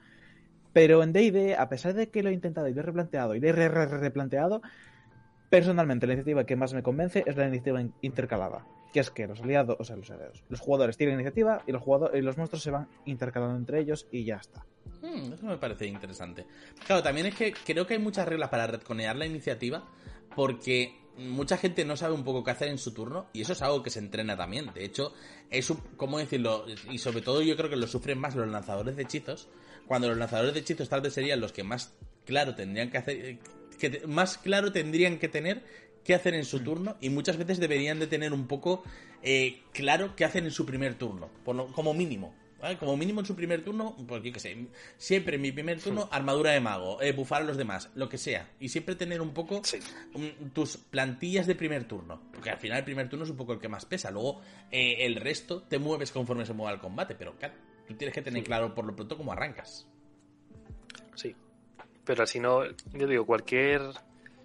Pero 0.72 1.02
en 1.02 1.12
DD, 1.12 1.54
a 1.58 1.68
pesar 1.68 1.94
de 1.94 2.08
que 2.08 2.22
lo 2.22 2.30
he 2.30 2.34
intentado 2.34 2.68
y 2.68 2.74
lo 2.74 2.80
he 2.80 2.84
replanteado 2.84 3.34
y 3.34 3.40
lo 3.40 3.48
he 3.48 3.52
replanteado, 3.52 4.62
Personalmente, 5.50 6.06
la 6.06 6.14
iniciativa 6.14 6.44
que 6.44 6.56
más 6.56 6.74
me 6.74 6.82
convence 6.82 7.22
es 7.24 7.36
la 7.36 7.46
iniciativa 7.46 7.82
intercalada, 8.02 8.66
que 8.92 9.00
es 9.00 9.10
que 9.10 9.26
los 9.26 9.40
aliados, 9.40 9.76
o 9.78 9.84
sea, 9.84 9.96
los 9.96 10.10
aliados, 10.10 10.42
los 10.48 10.60
jugadores 10.60 10.96
tienen 10.96 11.16
iniciativa 11.16 11.62
y 11.66 11.72
los 11.72 11.82
jugadores 11.82 12.18
y 12.18 12.22
los 12.22 12.36
monstruos 12.36 12.62
se 12.62 12.70
van 12.70 12.88
intercalando 13.04 13.56
entre 13.56 13.80
ellos 13.80 14.08
y 14.10 14.24
ya 14.24 14.36
está. 14.36 14.66
Hmm, 15.02 15.32
eso 15.32 15.46
me 15.46 15.56
parece 15.56 15.86
interesante. 15.86 16.46
Claro, 16.84 17.02
también 17.02 17.26
es 17.26 17.34
que 17.34 17.52
creo 17.52 17.86
que 17.86 17.94
hay 17.94 18.00
muchas 18.00 18.26
reglas 18.26 18.48
para 18.48 18.66
retconear 18.66 19.14
la 19.16 19.26
iniciativa 19.26 19.84
porque 20.34 20.94
mucha 21.18 21.56
gente 21.56 21.84
no 21.84 21.96
sabe 21.96 22.14
un 22.14 22.24
poco 22.24 22.44
qué 22.44 22.50
hacer 22.50 22.68
en 22.68 22.78
su 22.78 22.92
turno 22.92 23.26
y 23.32 23.42
eso 23.42 23.52
es 23.52 23.62
algo 23.62 23.82
que 23.82 23.90
se 23.90 24.00
entrena 24.00 24.36
también. 24.36 24.70
De 24.74 24.84
hecho, 24.84 25.12
es 25.50 25.72
cómo 25.96 26.18
decirlo, 26.18 26.66
y 26.90 26.98
sobre 26.98 27.22
todo 27.22 27.42
yo 27.42 27.56
creo 27.56 27.70
que 27.70 27.76
lo 27.76 27.86
sufren 27.86 28.18
más 28.18 28.34
los 28.34 28.48
lanzadores 28.48 28.96
de 28.96 29.02
hechizos, 29.02 29.48
cuando 29.86 30.08
los 30.08 30.18
lanzadores 30.18 30.54
de 30.54 30.60
hechizos 30.60 30.88
tal 30.88 31.00
vez 31.00 31.14
serían 31.14 31.40
los 31.40 31.52
que 31.52 31.62
más 31.62 31.94
claro 32.24 32.54
tendrían 32.54 32.90
que 32.90 32.98
hacer 32.98 33.38
que 33.76 34.02
más 34.06 34.38
claro 34.38 34.72
tendrían 34.72 35.18
que 35.18 35.28
tener 35.28 35.62
qué 36.04 36.14
hacer 36.14 36.34
en 36.34 36.44
su 36.44 36.60
mm. 36.60 36.64
turno 36.64 36.96
y 37.00 37.10
muchas 37.10 37.36
veces 37.36 37.58
deberían 37.58 37.98
de 37.98 38.06
tener 38.06 38.32
un 38.32 38.46
poco 38.46 38.84
eh, 39.22 39.62
claro 39.72 40.14
qué 40.14 40.24
hacen 40.24 40.44
en 40.44 40.52
su 40.52 40.64
primer 40.64 40.94
turno, 40.94 41.30
como 41.44 41.94
mínimo. 41.94 42.34
Como 42.80 42.96
mínimo 42.96 43.20
en 43.20 43.26
su 43.26 43.36
primer 43.36 43.62
turno, 43.62 43.94
yo 43.98 44.32
qué 44.32 44.40
sé, 44.40 44.56
siempre 44.96 45.36
en 45.36 45.42
mi 45.42 45.52
primer 45.52 45.80
turno, 45.80 46.08
armadura 46.10 46.50
de 46.50 46.60
mago, 46.60 47.00
eh, 47.00 47.12
bufar 47.12 47.42
a 47.42 47.44
los 47.44 47.56
demás, 47.56 47.90
lo 47.94 48.08
que 48.08 48.18
sea. 48.18 48.48
Y 48.58 48.70
siempre 48.70 48.96
tener 48.96 49.20
un 49.20 49.32
poco 49.32 49.62
tus 50.52 50.76
plantillas 50.76 51.46
de 51.46 51.54
primer 51.54 51.84
turno. 51.84 52.20
Porque 52.32 52.50
al 52.50 52.58
final 52.58 52.78
el 52.78 52.84
primer 52.84 53.08
turno 53.08 53.24
es 53.24 53.30
un 53.30 53.36
poco 53.36 53.52
el 53.52 53.60
que 53.60 53.68
más 53.68 53.84
pesa. 53.84 54.10
Luego 54.10 54.40
eh, 54.72 54.96
el 55.00 55.16
resto 55.16 55.62
te 55.62 55.78
mueves 55.78 56.10
conforme 56.10 56.44
se 56.44 56.54
mueva 56.54 56.72
el 56.72 56.80
combate. 56.80 57.14
Pero 57.14 57.34
tú 57.86 57.94
tienes 57.94 58.14
que 58.14 58.22
tener 58.22 58.42
claro 58.42 58.74
por 58.74 58.84
lo 58.84 58.96
pronto 58.96 59.16
cómo 59.16 59.32
arrancas. 59.32 59.86
Sí, 61.14 61.36
pero 62.06 62.26
si 62.26 62.40
no, 62.40 62.64
yo 62.92 63.06
digo, 63.06 63.26
cualquier. 63.26 63.82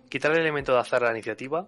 Quitar 0.09 0.33
el 0.33 0.39
elemento 0.39 0.73
de 0.73 0.79
azar 0.79 1.03
a 1.03 1.07
la 1.07 1.13
iniciativa, 1.13 1.65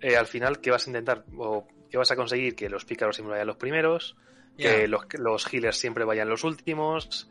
eh, 0.00 0.16
al 0.16 0.26
final, 0.26 0.60
¿qué 0.60 0.72
vas 0.72 0.86
a 0.86 0.90
intentar? 0.90 1.24
O 1.36 1.64
¿qué 1.88 1.96
vas 1.96 2.10
a 2.10 2.16
conseguir? 2.16 2.56
Que 2.56 2.68
los 2.68 2.84
pícaros 2.84 3.14
siempre 3.14 3.34
vayan 3.34 3.46
los 3.46 3.56
primeros, 3.56 4.16
que 4.56 4.88
los, 4.88 5.02
los 5.16 5.46
healers 5.52 5.76
siempre 5.76 6.04
vayan 6.04 6.28
los 6.28 6.42
últimos, 6.42 7.28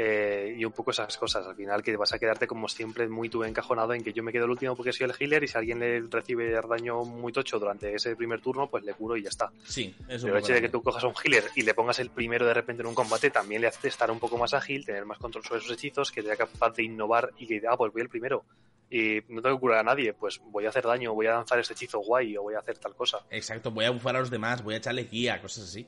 eh, 0.00 0.54
y 0.56 0.64
un 0.64 0.70
poco 0.70 0.92
esas 0.92 1.16
cosas. 1.16 1.44
Al 1.44 1.56
final, 1.56 1.82
que 1.82 1.96
vas 1.96 2.12
a 2.12 2.20
quedarte 2.20 2.46
como 2.46 2.68
siempre 2.68 3.08
muy 3.08 3.28
tú 3.28 3.42
encajonado 3.42 3.94
en 3.94 4.04
que 4.04 4.12
yo 4.12 4.22
me 4.22 4.30
quedo 4.30 4.44
el 4.44 4.52
último 4.52 4.76
porque 4.76 4.92
soy 4.92 5.06
el 5.06 5.14
healer 5.18 5.42
y 5.42 5.48
si 5.48 5.58
alguien 5.58 5.80
le 5.80 6.00
recibe 6.02 6.52
daño 6.52 7.02
muy 7.04 7.32
tocho 7.32 7.58
durante 7.58 7.92
ese 7.92 8.14
primer 8.14 8.40
turno, 8.40 8.68
pues 8.68 8.84
le 8.84 8.94
curo 8.94 9.16
y 9.16 9.24
ya 9.24 9.30
está. 9.30 9.50
Sí, 9.64 9.92
eso 10.06 10.26
Pero 10.26 10.38
el 10.38 10.44
hecho 10.44 10.52
de 10.52 10.60
que 10.60 10.68
tú 10.68 10.84
cojas 10.84 11.02
a 11.02 11.08
un 11.08 11.14
healer 11.24 11.46
y 11.56 11.62
le 11.62 11.74
pongas 11.74 11.98
el 11.98 12.10
primero 12.10 12.46
de 12.46 12.54
repente 12.54 12.82
en 12.82 12.86
un 12.86 12.94
combate 12.94 13.30
también 13.30 13.60
le 13.60 13.66
hace 13.66 13.88
estar 13.88 14.08
un 14.08 14.20
poco 14.20 14.38
más 14.38 14.54
ágil, 14.54 14.86
tener 14.86 15.04
más 15.04 15.18
control 15.18 15.42
sobre 15.42 15.62
sus 15.62 15.72
hechizos, 15.72 16.12
que 16.12 16.22
sea 16.22 16.36
capaz 16.36 16.76
de 16.76 16.84
innovar 16.84 17.32
y 17.36 17.48
que, 17.48 17.60
ah, 17.68 17.76
pues 17.76 17.92
voy 17.92 18.02
el 18.02 18.08
primero 18.08 18.44
y 18.90 19.20
no 19.28 19.42
tengo 19.42 19.56
que 19.56 19.60
curar 19.60 19.78
a 19.80 19.82
nadie, 19.82 20.14
pues 20.14 20.40
voy 20.44 20.64
a 20.66 20.68
hacer 20.68 20.84
daño, 20.84 21.12
voy 21.12 21.26
a 21.26 21.32
lanzar 21.32 21.58
este 21.58 21.74
hechizo 21.74 21.98
guay 21.98 22.36
o 22.36 22.42
voy 22.42 22.54
a 22.54 22.60
hacer 22.60 22.78
tal 22.78 22.94
cosa. 22.94 23.18
Exacto, 23.30 23.72
voy 23.72 23.84
a 23.84 23.90
bufar 23.90 24.14
a 24.14 24.20
los 24.20 24.30
demás, 24.30 24.62
voy 24.62 24.74
a 24.74 24.78
echarle 24.78 25.04
guía, 25.04 25.42
cosas 25.42 25.64
así. 25.64 25.86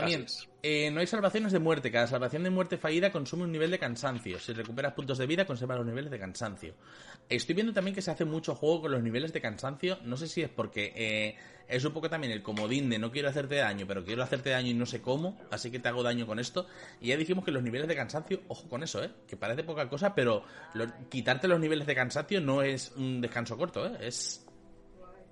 También, 0.00 0.26
eh, 0.62 0.90
no 0.90 1.00
hay 1.00 1.06
salvaciones 1.06 1.52
de 1.52 1.58
muerte. 1.58 1.90
Cada 1.90 2.06
salvación 2.06 2.42
de 2.42 2.50
muerte 2.50 2.76
fallida 2.76 3.12
consume 3.12 3.44
un 3.44 3.52
nivel 3.52 3.70
de 3.70 3.78
cansancio. 3.78 4.38
Si 4.38 4.52
recuperas 4.52 4.94
puntos 4.94 5.18
de 5.18 5.26
vida, 5.26 5.44
conserva 5.46 5.76
los 5.76 5.86
niveles 5.86 6.10
de 6.10 6.18
cansancio. 6.18 6.74
Estoy 7.28 7.54
viendo 7.54 7.72
también 7.72 7.94
que 7.94 8.02
se 8.02 8.10
hace 8.10 8.24
mucho 8.24 8.54
juego 8.54 8.82
con 8.82 8.92
los 8.92 9.02
niveles 9.02 9.32
de 9.32 9.40
cansancio. 9.40 9.98
No 10.04 10.16
sé 10.16 10.28
si 10.28 10.42
es 10.42 10.48
porque 10.48 10.92
eh, 10.96 11.36
es 11.68 11.84
un 11.84 11.92
poco 11.92 12.08
también 12.08 12.32
el 12.32 12.42
comodín 12.42 12.88
de 12.88 12.98
no 12.98 13.10
quiero 13.10 13.28
hacerte 13.28 13.56
daño, 13.56 13.86
pero 13.86 14.04
quiero 14.04 14.22
hacerte 14.22 14.50
daño 14.50 14.70
y 14.70 14.74
no 14.74 14.86
sé 14.86 15.00
cómo, 15.00 15.38
así 15.50 15.70
que 15.70 15.78
te 15.78 15.88
hago 15.88 16.02
daño 16.02 16.26
con 16.26 16.38
esto. 16.38 16.66
Y 17.00 17.08
ya 17.08 17.16
dijimos 17.16 17.44
que 17.44 17.50
los 17.50 17.62
niveles 17.62 17.88
de 17.88 17.96
cansancio, 17.96 18.42
ojo 18.48 18.68
con 18.68 18.82
eso, 18.82 19.02
¿eh? 19.02 19.10
Que 19.26 19.36
parece 19.36 19.64
poca 19.64 19.88
cosa, 19.88 20.14
pero 20.14 20.44
quitarte 21.08 21.48
los 21.48 21.58
niveles 21.58 21.86
de 21.86 21.94
cansancio 21.94 22.40
no 22.40 22.62
es 22.62 22.92
un 22.96 23.20
descanso 23.20 23.56
corto, 23.56 23.86
¿eh? 23.86 23.98
Es 24.00 24.45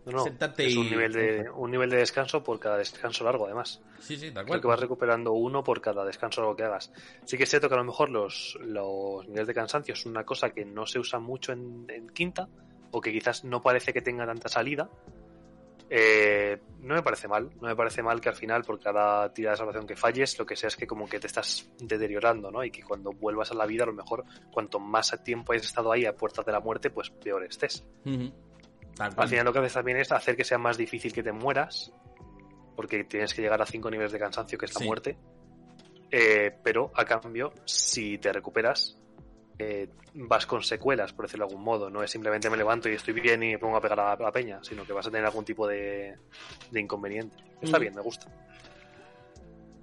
No, 0.07 0.13
no, 0.13 0.25
Sentarte 0.25 0.67
es 0.67 0.77
un 0.77 0.87
y- 0.87 0.91
nivel, 0.91 1.13
de, 1.13 1.51
un 1.55 1.71
nivel 1.71 1.89
de 1.89 1.97
descanso 1.97 2.43
por 2.43 2.61
cada 2.61 2.77
descanso 2.77 3.25
largo, 3.25 3.47
además. 3.47 3.81
Sí, 4.01 4.17
sí, 4.19 4.27
tal 4.33 4.45
Creo 4.45 4.47
cual. 4.47 4.61
que 4.61 4.67
vas 4.69 4.81
recuperando 4.81 5.33
uno 5.33 5.65
por 5.65 5.81
cada 5.81 6.05
descanso 6.05 6.43
largo 6.43 6.55
que 6.57 6.65
hagas. 6.65 6.93
Sí 7.25 7.37
que 7.39 7.45
es 7.45 7.49
cierto 7.51 7.69
que 7.69 7.75
a 7.75 7.79
lo 7.79 7.85
mejor 7.85 8.11
los, 8.11 8.59
los 8.61 9.27
niveles 9.27 9.47
de 9.47 9.55
cansancio 9.55 9.95
es 9.95 10.05
una 10.05 10.25
cosa 10.25 10.51
que 10.51 10.65
no 10.67 10.85
se 10.87 10.99
usa 10.99 11.19
mucho 11.19 11.53
en, 11.53 11.87
en 11.89 12.09
quinta, 12.11 12.49
o 12.91 13.01
que 13.01 13.13
quizás 13.13 13.45
no 13.45 13.63
parece 13.63 13.93
que 13.95 14.03
tenga 14.03 14.27
tanta 14.27 14.49
salida. 14.49 14.91
Eh, 15.91 16.59
no 16.81 16.95
me 16.95 17.03
parece 17.03 17.29
mal, 17.29 17.51
no 17.61 17.69
me 17.69 17.77
parece 17.77 18.03
mal 18.03 18.21
que 18.21 18.29
al 18.29 18.35
final 18.35 18.63
por 18.65 18.81
cada 18.81 19.33
tira 19.33 19.51
de 19.53 19.57
salvación 19.57 19.87
que 19.87 19.95
falles, 19.97 20.37
lo 20.39 20.47
que 20.47 20.57
sea 20.57 20.69
es 20.69 20.77
que 20.77 20.87
como 20.87 21.07
que 21.07 21.21
te 21.21 21.27
estás 21.27 21.71
deteriorando, 21.79 22.51
¿no? 22.51 22.65
Y 22.65 22.71
que 22.71 22.83
cuando 22.83 23.13
vuelvas 23.13 23.51
a 23.53 23.55
la 23.55 23.67
vida, 23.67 23.85
a 23.85 23.87
lo 23.87 23.93
mejor 23.93 24.25
cuanto 24.51 24.81
más 24.81 25.17
tiempo 25.23 25.53
hayas 25.53 25.67
estado 25.67 25.93
ahí 25.93 26.05
a 26.07 26.17
puertas 26.17 26.45
de 26.45 26.53
la 26.53 26.61
muerte, 26.61 26.91
pues 26.91 27.11
peor 27.11 27.45
estés. 27.45 27.85
Al 28.99 29.29
final 29.29 29.45
lo 29.45 29.53
que 29.53 29.59
haces 29.61 29.73
también 29.75 29.99
es 29.99 30.13
hacer 30.13 30.37
que 30.37 30.45
sea 30.45 30.59
más 30.59 30.77
difícil 30.77 31.13
que 31.13 31.23
te 31.23 31.33
mueras, 31.33 31.93
porque 32.77 33.05
tienes 33.05 33.35
que 33.35 33.43
llegar 33.43 33.61
a 33.61 33.67
cinco 33.67 33.91
niveles 33.91 34.13
de 34.13 34.19
cansancio, 34.19 34.59
que 34.59 34.67
es 34.67 34.75
la 34.75 34.81
Sí. 34.81 34.87
muerte. 34.87 35.17
Eh, 36.11 36.53
pero 36.63 36.93
a 36.95 37.05
cambio, 37.05 37.53
si 37.65 38.19
te 38.19 38.33
recuperas, 38.33 38.97
eh, 39.59 39.89
vas 40.15 40.47
con 40.47 40.63
secuelas, 40.63 41.13
por 41.13 41.25
decirlo 41.27 41.47
de 41.47 41.53
algún 41.53 41.65
modo. 41.65 41.91
No 41.91 42.03
es 42.03 42.11
simplemente 42.11 42.49
me 42.51 42.57
levanto 42.57 42.89
y 42.89 42.93
estoy 42.95 43.15
bien 43.15 43.43
y 43.43 43.53
me 43.53 43.59
pongo 43.59 43.77
a 43.77 43.81
pegar 43.81 43.99
a 44.01 44.05
la, 44.05 44.13
a 44.13 44.23
la 44.23 44.33
peña, 44.33 44.59
sino 44.63 44.85
que 44.85 44.93
vas 44.93 45.07
a 45.07 45.11
tener 45.11 45.25
algún 45.27 45.45
tipo 45.45 45.67
de, 45.67 46.17
de 46.71 46.81
inconveniente. 46.81 47.37
Está 47.61 47.79
Mm. 47.79 47.81
bien, 47.81 47.95
me 47.95 48.01
gusta. 48.03 48.27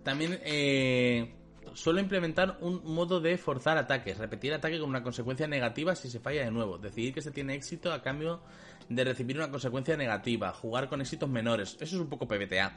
También 0.03 0.39
eh, 0.43 1.35
suelo 1.73 1.99
implementar 1.99 2.57
un 2.61 2.81
modo 2.83 3.19
de 3.19 3.37
forzar 3.37 3.77
ataques, 3.77 4.17
repetir 4.17 4.53
ataque 4.53 4.79
con 4.79 4.89
una 4.89 5.03
consecuencia 5.03 5.47
negativa 5.47 5.95
si 5.95 6.09
se 6.09 6.19
falla 6.19 6.43
de 6.43 6.51
nuevo, 6.51 6.77
decidir 6.77 7.13
que 7.13 7.21
se 7.21 7.31
tiene 7.31 7.53
éxito 7.55 7.93
a 7.93 8.01
cambio 8.01 8.41
de 8.95 9.03
recibir 9.03 9.37
una 9.37 9.49
consecuencia 9.49 9.95
negativa, 9.95 10.51
jugar 10.53 10.89
con 10.89 11.01
éxitos 11.01 11.29
menores. 11.29 11.77
Eso 11.79 11.95
es 11.95 12.01
un 12.01 12.09
poco 12.09 12.27
PBTA. 12.27 12.73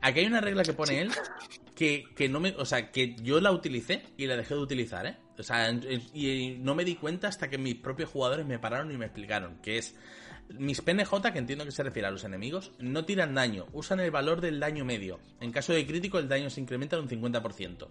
Aquí 0.00 0.20
hay 0.20 0.26
una 0.26 0.40
regla 0.40 0.62
que 0.62 0.72
pone 0.72 1.00
él 1.00 1.10
que, 1.74 2.04
que 2.14 2.28
no 2.28 2.38
me, 2.38 2.54
o 2.56 2.64
sea, 2.64 2.92
que 2.92 3.16
yo 3.16 3.40
la 3.40 3.50
utilicé 3.50 4.04
y 4.16 4.26
la 4.26 4.36
dejé 4.36 4.54
de 4.54 4.60
utilizar, 4.60 5.06
¿eh? 5.06 5.16
O 5.36 5.42
sea, 5.42 5.70
y 5.70 6.56
no 6.60 6.74
me 6.74 6.84
di 6.84 6.94
cuenta 6.94 7.28
hasta 7.28 7.48
que 7.48 7.58
mis 7.58 7.74
propios 7.74 8.10
jugadores 8.10 8.46
me 8.46 8.58
pararon 8.58 8.90
y 8.92 8.96
me 8.96 9.06
explicaron 9.06 9.58
que 9.62 9.78
es 9.78 9.96
mis 10.56 10.80
PNJ, 10.80 11.32
que 11.32 11.38
entiendo 11.38 11.64
que 11.64 11.72
se 11.72 11.82
refiere 11.82 12.08
a 12.08 12.10
los 12.10 12.24
enemigos, 12.24 12.72
no 12.78 13.04
tiran 13.04 13.34
daño, 13.34 13.66
usan 13.72 14.00
el 14.00 14.10
valor 14.10 14.40
del 14.40 14.60
daño 14.60 14.84
medio. 14.84 15.20
En 15.40 15.52
caso 15.52 15.72
de 15.72 15.86
crítico, 15.86 16.18
el 16.18 16.28
daño 16.28 16.50
se 16.50 16.60
incrementa 16.60 16.96
en 16.96 17.02
un 17.02 17.08
50%. 17.08 17.88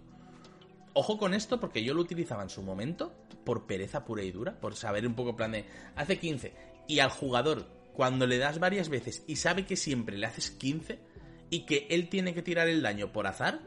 Ojo 0.94 1.18
con 1.18 1.34
esto 1.34 1.60
porque 1.60 1.84
yo 1.84 1.94
lo 1.94 2.00
utilizaba 2.00 2.42
en 2.42 2.50
su 2.50 2.62
momento 2.62 3.12
por 3.44 3.66
pereza 3.66 4.04
pura 4.04 4.22
y 4.22 4.32
dura, 4.32 4.58
por 4.58 4.74
saber 4.74 5.06
un 5.06 5.14
poco 5.14 5.36
plan 5.36 5.52
de 5.52 5.64
hace 5.94 6.18
15 6.18 6.52
y 6.88 6.98
al 6.98 7.10
jugador 7.10 7.66
cuando 7.94 8.26
le 8.26 8.38
das 8.38 8.58
varias 8.58 8.88
veces 8.88 9.22
y 9.28 9.36
sabe 9.36 9.64
que 9.66 9.76
siempre 9.76 10.16
le 10.18 10.26
haces 10.26 10.50
15 10.50 10.98
y 11.50 11.60
que 11.66 11.86
él 11.90 12.08
tiene 12.08 12.34
que 12.34 12.42
tirar 12.42 12.68
el 12.68 12.82
daño 12.82 13.12
por 13.12 13.26
azar, 13.28 13.60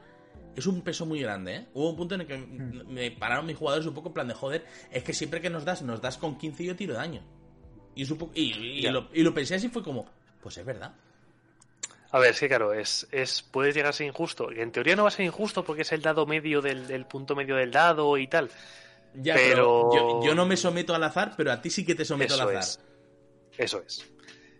es 0.55 0.65
un 0.67 0.81
peso 0.81 1.05
muy 1.05 1.21
grande, 1.21 1.55
¿eh? 1.55 1.67
Hubo 1.73 1.89
un 1.91 1.95
punto 1.95 2.15
en 2.15 2.21
el 2.21 2.27
que 2.27 2.37
me 2.37 3.11
pararon 3.11 3.45
mis 3.45 3.55
jugadores 3.57 3.87
un 3.87 3.93
poco 3.93 4.09
en 4.09 4.13
plan 4.13 4.27
de 4.27 4.33
joder, 4.33 4.65
es 4.91 5.03
que 5.03 5.13
siempre 5.13 5.39
que 5.41 5.49
nos 5.49 5.63
das, 5.63 5.81
nos 5.81 6.01
das 6.01 6.17
con 6.17 6.37
15 6.37 6.63
y 6.63 6.65
yo 6.67 6.75
tiro 6.75 6.93
daño. 6.93 7.21
Y, 7.95 8.05
poco- 8.05 8.31
y, 8.35 8.51
y 8.53 8.81
lo, 8.89 9.09
y 9.13 9.21
lo 9.23 9.33
pensé 9.33 9.55
así 9.55 9.69
fue 9.69 9.83
como, 9.83 10.05
pues 10.41 10.57
es 10.57 10.65
verdad. 10.65 10.93
A 12.13 12.19
ver, 12.19 12.35
que 12.35 12.47
claro, 12.49 12.73
es, 12.73 13.07
es, 13.11 13.41
puedes 13.41 13.73
llegar 13.73 13.89
a 13.91 13.93
ser 13.93 14.07
injusto. 14.07 14.51
En 14.51 14.71
teoría 14.71 14.95
no 14.97 15.03
va 15.03 15.07
a 15.07 15.11
ser 15.11 15.25
injusto 15.25 15.63
porque 15.63 15.83
es 15.83 15.91
el 15.93 16.01
dado 16.01 16.25
medio 16.25 16.61
del, 16.61 16.85
del 16.87 17.05
punto 17.05 17.35
medio 17.35 17.55
del 17.55 17.71
dado 17.71 18.17
y 18.17 18.27
tal. 18.27 18.49
Ya, 19.15 19.33
pero, 19.35 19.89
Pero- 19.91 20.19
yo, 20.21 20.25
yo 20.27 20.35
no 20.35 20.45
me 20.45 20.57
someto 20.57 20.93
al 20.93 21.03
azar, 21.03 21.33
pero 21.37 21.51
a 21.53 21.61
ti 21.61 21.69
sí 21.69 21.85
que 21.85 21.95
te 21.95 22.03
someto 22.05 22.33
Eso 22.33 22.43
al 22.43 22.57
azar. 22.57 22.63
es. 22.63 22.79
Eso 23.63 23.81
es. 23.85 24.05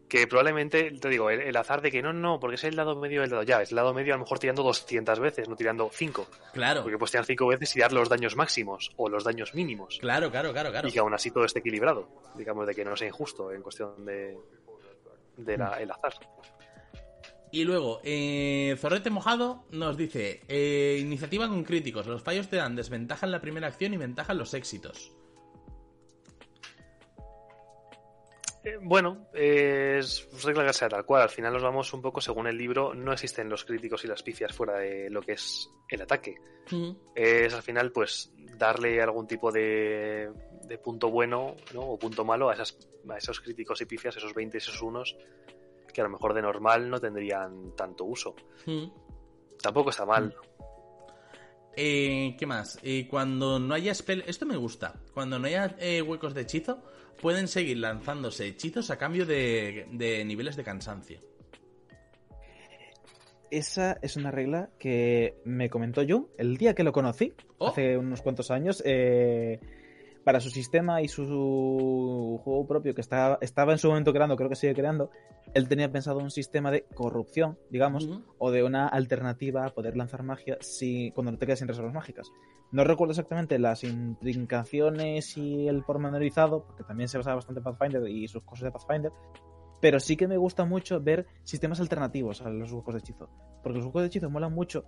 Que 0.08 0.28
probablemente, 0.28 0.92
te 0.92 1.08
digo, 1.08 1.30
el, 1.30 1.40
el 1.40 1.56
azar 1.56 1.82
de 1.82 1.90
que 1.90 2.02
no, 2.02 2.12
no, 2.12 2.38
porque 2.40 2.56
es 2.56 2.64
el 2.66 2.76
lado 2.76 2.98
medio 3.00 3.22
del 3.22 3.30
dado. 3.30 3.44
Ya, 3.44 3.62
es 3.62 3.70
el 3.72 3.78
lado 3.78 3.94
medio 3.94 4.14
a 4.14 4.18
lo 4.18 4.24
mejor 4.24 4.40
tirando 4.40 4.62
200 4.62 5.20
veces, 5.22 5.48
no 5.48 5.56
tirando 5.56 5.90
5. 5.94 6.28
Claro, 6.54 6.82
Porque 6.84 6.98
puedes 6.98 7.12
tirar 7.12 7.26
5 7.26 7.48
veces 7.48 7.74
y 7.78 7.80
dar 7.80 7.94
los 7.94 8.10
daños 8.10 8.36
máximos 8.36 8.92
o 8.98 9.08
los 9.08 9.24
daños 9.24 9.56
mínimos. 9.56 10.00
claro, 10.02 10.30
claro, 10.30 10.52
claro, 10.52 10.70
claro. 10.72 10.88
Y 10.90 10.92
que 10.92 11.00
aún 11.00 11.14
así 11.14 11.32
todo 11.32 11.46
esté 11.46 11.60
equilibrado. 11.60 12.10
Digamos, 12.36 12.68
de 12.68 12.76
que 12.76 12.84
no 12.84 12.98
sea 12.98 13.08
injusto 13.08 13.54
en 13.54 13.62
cuestión 13.62 14.06
de, 14.06 14.38
de 15.38 15.58
la- 15.58 15.80
el 15.82 15.90
azar. 15.92 16.14
Y 17.54 17.64
luego, 17.66 18.00
eh, 18.04 18.76
Zorrete 18.80 19.10
Mojado 19.10 19.66
nos 19.72 19.98
dice, 19.98 20.42
eh, 20.48 20.98
iniciativa 21.02 21.48
con 21.50 21.64
críticos, 21.64 22.08
los 22.08 22.22
fallos 22.22 22.48
te 22.50 22.56
dan 22.58 22.76
desventaja 22.78 23.26
en 23.26 23.32
la 23.34 23.42
primera 23.42 23.68
acción 23.68 23.94
y 23.94 23.98
ventaja 23.98 24.32
en 24.34 24.38
los 24.40 24.54
éxitos. 24.54 25.12
Eh, 28.64 28.78
bueno, 28.82 29.28
eh, 29.34 29.98
es 30.00 30.28
regla 30.44 30.66
que 30.66 30.74
sea 30.74 30.90
tal 30.90 31.06
cual. 31.06 31.24
Al 31.24 31.30
final 31.30 31.54
nos 31.54 31.64
vamos 31.64 31.94
un 31.94 32.02
poco 32.02 32.22
según 32.22 32.48
el 32.48 32.58
libro. 32.58 32.94
No 32.94 33.12
existen 33.12 33.50
los 33.50 33.66
críticos 33.66 34.04
y 34.04 34.08
las 34.08 34.24
pifias 34.24 34.54
fuera 34.54 34.78
de 34.78 35.10
lo 35.10 35.22
que 35.22 35.34
es 35.34 35.70
el 35.90 36.02
ataque. 36.02 36.36
Mm, 36.70 36.92
es 37.16 37.54
al 37.54 37.64
final 37.64 37.92
pues 37.92 38.32
darle 38.58 39.02
algún 39.02 39.28
tipo 39.28 39.52
de, 39.52 40.32
de 40.64 40.78
punto 40.78 41.10
bueno 41.10 41.56
¿no? 41.74 41.82
o 41.82 41.98
punto 41.98 42.24
malo 42.24 42.50
a, 42.50 42.54
esas, 42.54 42.78
a 43.10 43.18
esos 43.18 43.40
críticos 43.42 43.82
y 43.82 43.86
pifias, 43.86 44.16
esos 44.16 44.34
20 44.34 44.58
y 44.58 44.60
esos 44.60 44.82
unos 44.82 45.18
que 45.92 46.02
a 46.02 46.06
lo 46.06 46.10
mejor 46.10 46.34
de 46.34 46.42
normal 46.42 46.90
no 46.90 47.00
tendrían 47.00 47.76
tanto 47.76 48.06
uso. 48.06 48.36
mm. 48.66 48.86
Tampoco 49.62 49.92
está 49.92 50.06
mal. 50.06 50.36
Eh, 51.76 52.36
¿Qué 52.38 52.46
más? 52.46 52.80
Eh, 52.82 53.08
cuando 53.08 53.60
no 53.60 53.74
haya 53.74 53.94
spell... 53.94 54.24
Esto 54.28 54.46
me 54.46 54.58
gusta. 54.58 54.96
Cuando 55.14 55.40
no 55.40 55.48
haya 55.48 55.76
eh, 55.80 56.02
huecos 56.02 56.34
de 56.34 56.42
hechizo, 56.42 56.82
pueden 57.22 57.48
seguir 57.48 57.78
lanzándose 57.78 58.48
hechizos 58.48 58.90
a 58.92 58.98
cambio 58.98 59.26
de, 59.26 59.88
de 59.92 60.26
niveles 60.26 60.56
de 60.56 60.64
cansancio. 60.64 61.20
Esa 63.50 63.98
es 64.02 64.16
una 64.16 64.32
regla 64.32 64.70
que 64.80 65.36
me 65.44 65.70
comentó 65.70 66.04
yo 66.04 66.30
el 66.38 66.56
día 66.58 66.74
que 66.74 66.84
lo 66.84 66.94
conocí, 66.94 67.34
Oh. 67.58 67.68
hace 67.68 67.98
unos 67.98 68.22
cuantos 68.22 68.50
años. 68.50 68.82
eh, 68.86 69.60
para 70.24 70.40
su 70.40 70.50
sistema 70.50 71.02
y 71.02 71.08
su 71.08 72.40
juego 72.44 72.68
propio 72.68 72.94
que 72.94 73.02
estaba, 73.02 73.38
estaba 73.42 73.72
en 73.72 73.78
su 73.78 73.90
momento 73.90 74.14
creando, 74.14 74.36
creo 74.36 74.50
que 74.50 74.56
sigue 74.56 74.76
creando, 74.76 75.10
él 75.54 75.68
tenía 75.68 75.92
pensado 75.92 76.20
un 76.20 76.32
sistema 76.32 76.72
de 76.72 76.86
corrupción, 76.94 77.58
digamos, 77.70 78.08
o 78.38 78.52
de 78.52 78.64
una 78.64 78.88
alternativa 78.88 79.66
a 79.66 79.70
poder 79.70 79.98
lanzar 79.98 80.24
magia 80.24 80.58
si, 80.62 81.12
cuando 81.12 81.32
no 81.32 81.38
te 81.38 81.46
quedas 81.46 81.60
sin 81.60 81.68
reservas 81.68 81.94
mágicas. 81.94 82.32
No 82.72 82.84
recuerdo 82.84 83.12
exactamente 83.12 83.60
las 83.60 83.84
intrincaciones 83.84 85.38
y 85.38 85.68
el 85.68 85.84
pormenorizado, 85.84 86.66
porque 86.66 86.84
también 86.84 87.10
se 87.10 87.18
basaba 87.18 87.36
bastante 87.36 87.60
en 87.60 87.64
Pathfinder 87.66 88.08
y 88.08 88.28
sus 88.28 88.44
cosas 88.44 88.66
de 88.66 88.72
Pathfinder, 88.72 89.12
pero 89.82 90.00
sí 90.00 90.16
que 90.16 90.28
me 90.28 90.38
gusta 90.38 90.64
mucho 90.64 91.02
ver 91.02 91.26
sistemas 91.44 91.80
alternativos 91.80 92.42
a 92.42 92.50
los 92.50 92.72
huecos 92.72 92.94
de 92.94 93.00
hechizo, 93.00 93.30
porque 93.64 93.80
los 93.80 93.88
huecos 93.88 94.04
de 94.04 94.08
hechizo 94.08 94.30
molan 94.30 94.54
mucho 94.54 94.86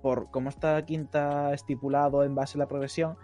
por 0.00 0.30
cómo 0.30 0.48
está 0.48 0.82
quinta 0.86 1.52
estipulado 1.52 2.22
en 2.22 2.34
base 2.34 2.56
a 2.56 2.60
la 2.60 2.68
progresión, 2.68 3.16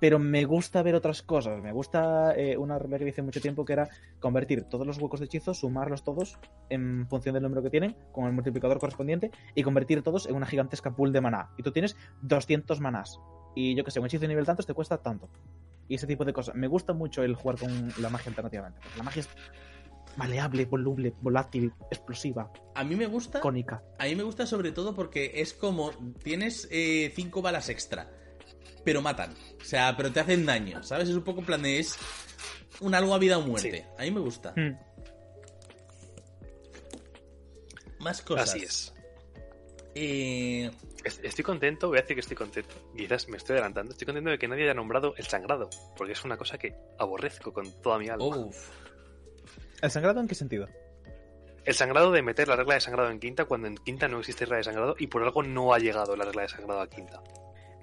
pero 0.00 0.18
me 0.18 0.44
gusta 0.44 0.82
ver 0.82 0.94
otras 0.94 1.22
cosas. 1.22 1.62
Me 1.62 1.72
gusta 1.72 2.34
eh, 2.36 2.56
una 2.56 2.78
regla 2.78 2.98
que 2.98 3.08
hice 3.08 3.22
mucho 3.22 3.40
tiempo 3.40 3.64
que 3.64 3.72
era 3.72 3.88
convertir 4.20 4.64
todos 4.64 4.86
los 4.86 4.98
huecos 4.98 5.20
de 5.20 5.26
hechizo, 5.26 5.54
sumarlos 5.54 6.04
todos 6.04 6.38
en 6.68 7.06
función 7.08 7.34
del 7.34 7.42
número 7.42 7.62
que 7.62 7.70
tienen, 7.70 7.96
con 8.12 8.26
el 8.26 8.32
multiplicador 8.32 8.78
correspondiente, 8.78 9.30
y 9.54 9.62
convertir 9.62 10.02
todos 10.02 10.26
en 10.26 10.36
una 10.36 10.46
gigantesca 10.46 10.94
pool 10.94 11.12
de 11.12 11.20
maná. 11.20 11.50
Y 11.56 11.62
tú 11.62 11.72
tienes 11.72 11.96
200 12.22 12.80
manás. 12.80 13.20
Y 13.54 13.74
yo 13.74 13.84
que 13.84 13.90
sé, 13.90 14.00
un 14.00 14.06
hechizo 14.06 14.22
de 14.22 14.28
nivel 14.28 14.46
tantos 14.46 14.66
te 14.66 14.74
cuesta 14.74 14.98
tanto. 14.98 15.28
Y 15.88 15.94
ese 15.94 16.06
tipo 16.06 16.24
de 16.24 16.32
cosas. 16.32 16.54
Me 16.54 16.66
gusta 16.66 16.92
mucho 16.92 17.22
el 17.22 17.34
jugar 17.34 17.58
con 17.58 17.92
la 17.98 18.10
magia 18.10 18.28
alternativamente. 18.28 18.78
Porque 18.82 18.98
la 18.98 19.04
magia 19.04 19.20
es 19.20 19.28
maleable, 20.18 20.64
voluble, 20.66 21.14
volátil, 21.22 21.72
explosiva, 21.90 22.50
A 22.74 22.84
mí 22.84 22.96
me 22.96 23.06
gusta... 23.06 23.40
cónica. 23.40 23.82
A 23.98 24.04
mí 24.04 24.16
me 24.16 24.24
gusta 24.24 24.46
sobre 24.46 24.72
todo 24.72 24.94
porque 24.94 25.32
es 25.36 25.54
como 25.54 25.92
tienes 26.22 26.68
eh, 26.72 27.12
cinco 27.14 27.40
balas 27.40 27.68
extra, 27.68 28.10
pero 28.88 29.02
matan. 29.02 29.34
O 29.60 29.64
sea, 29.64 29.94
pero 29.96 30.10
te 30.10 30.20
hacen 30.20 30.46
daño, 30.46 30.82
¿sabes? 30.82 31.10
Es 31.10 31.14
un 31.14 31.22
poco 31.22 31.40
en 31.40 31.46
plan 31.46 31.60
de 31.62 31.78
es 31.78 31.96
un 32.80 32.94
algo 32.94 33.14
a 33.14 33.18
vida 33.18 33.36
o 33.36 33.42
muerte. 33.42 33.84
A 33.98 34.02
mí 34.02 34.10
me 34.10 34.20
gusta. 34.20 34.54
Hmm. 34.56 34.78
Más 38.00 38.22
cosas. 38.22 38.48
Así 38.50 38.62
es. 38.64 38.94
Eh, 39.94 40.70
Es- 41.04 41.20
Estoy 41.22 41.44
contento, 41.44 41.88
voy 41.88 41.98
a 41.98 42.00
decir 42.02 42.16
que 42.16 42.20
estoy 42.20 42.36
contento. 42.36 42.74
Quizás 42.96 43.28
me 43.28 43.36
estoy 43.36 43.54
adelantando. 43.54 43.92
Estoy 43.92 44.06
contento 44.06 44.30
de 44.30 44.38
que 44.38 44.48
nadie 44.48 44.64
haya 44.64 44.74
nombrado 44.74 45.14
el 45.16 45.26
sangrado, 45.26 45.68
porque 45.96 46.12
es 46.12 46.24
una 46.24 46.36
cosa 46.36 46.58
que 46.58 46.74
aborrezco 46.98 47.52
con 47.52 47.70
toda 47.82 47.98
mi 47.98 48.08
alma. 48.08 48.24
uf. 48.26 48.68
¿El 49.82 49.90
sangrado 49.90 50.20
en 50.20 50.28
qué 50.28 50.34
sentido? 50.34 50.66
El 51.64 51.74
sangrado 51.74 52.10
de 52.10 52.22
meter 52.22 52.48
la 52.48 52.56
regla 52.56 52.74
de 52.74 52.80
sangrado 52.80 53.10
en 53.10 53.20
quinta 53.20 53.44
cuando 53.44 53.68
en 53.68 53.76
quinta 53.76 54.08
no 54.08 54.18
existe 54.20 54.44
regla 54.44 54.56
de 54.58 54.64
sangrado 54.64 54.94
y 54.98 55.06
por 55.06 55.22
algo 55.22 55.42
no 55.42 55.72
ha 55.74 55.78
llegado 55.78 56.16
la 56.16 56.24
regla 56.24 56.42
de 56.42 56.48
sangrado 56.48 56.80
a 56.80 56.88
quinta. 56.88 57.22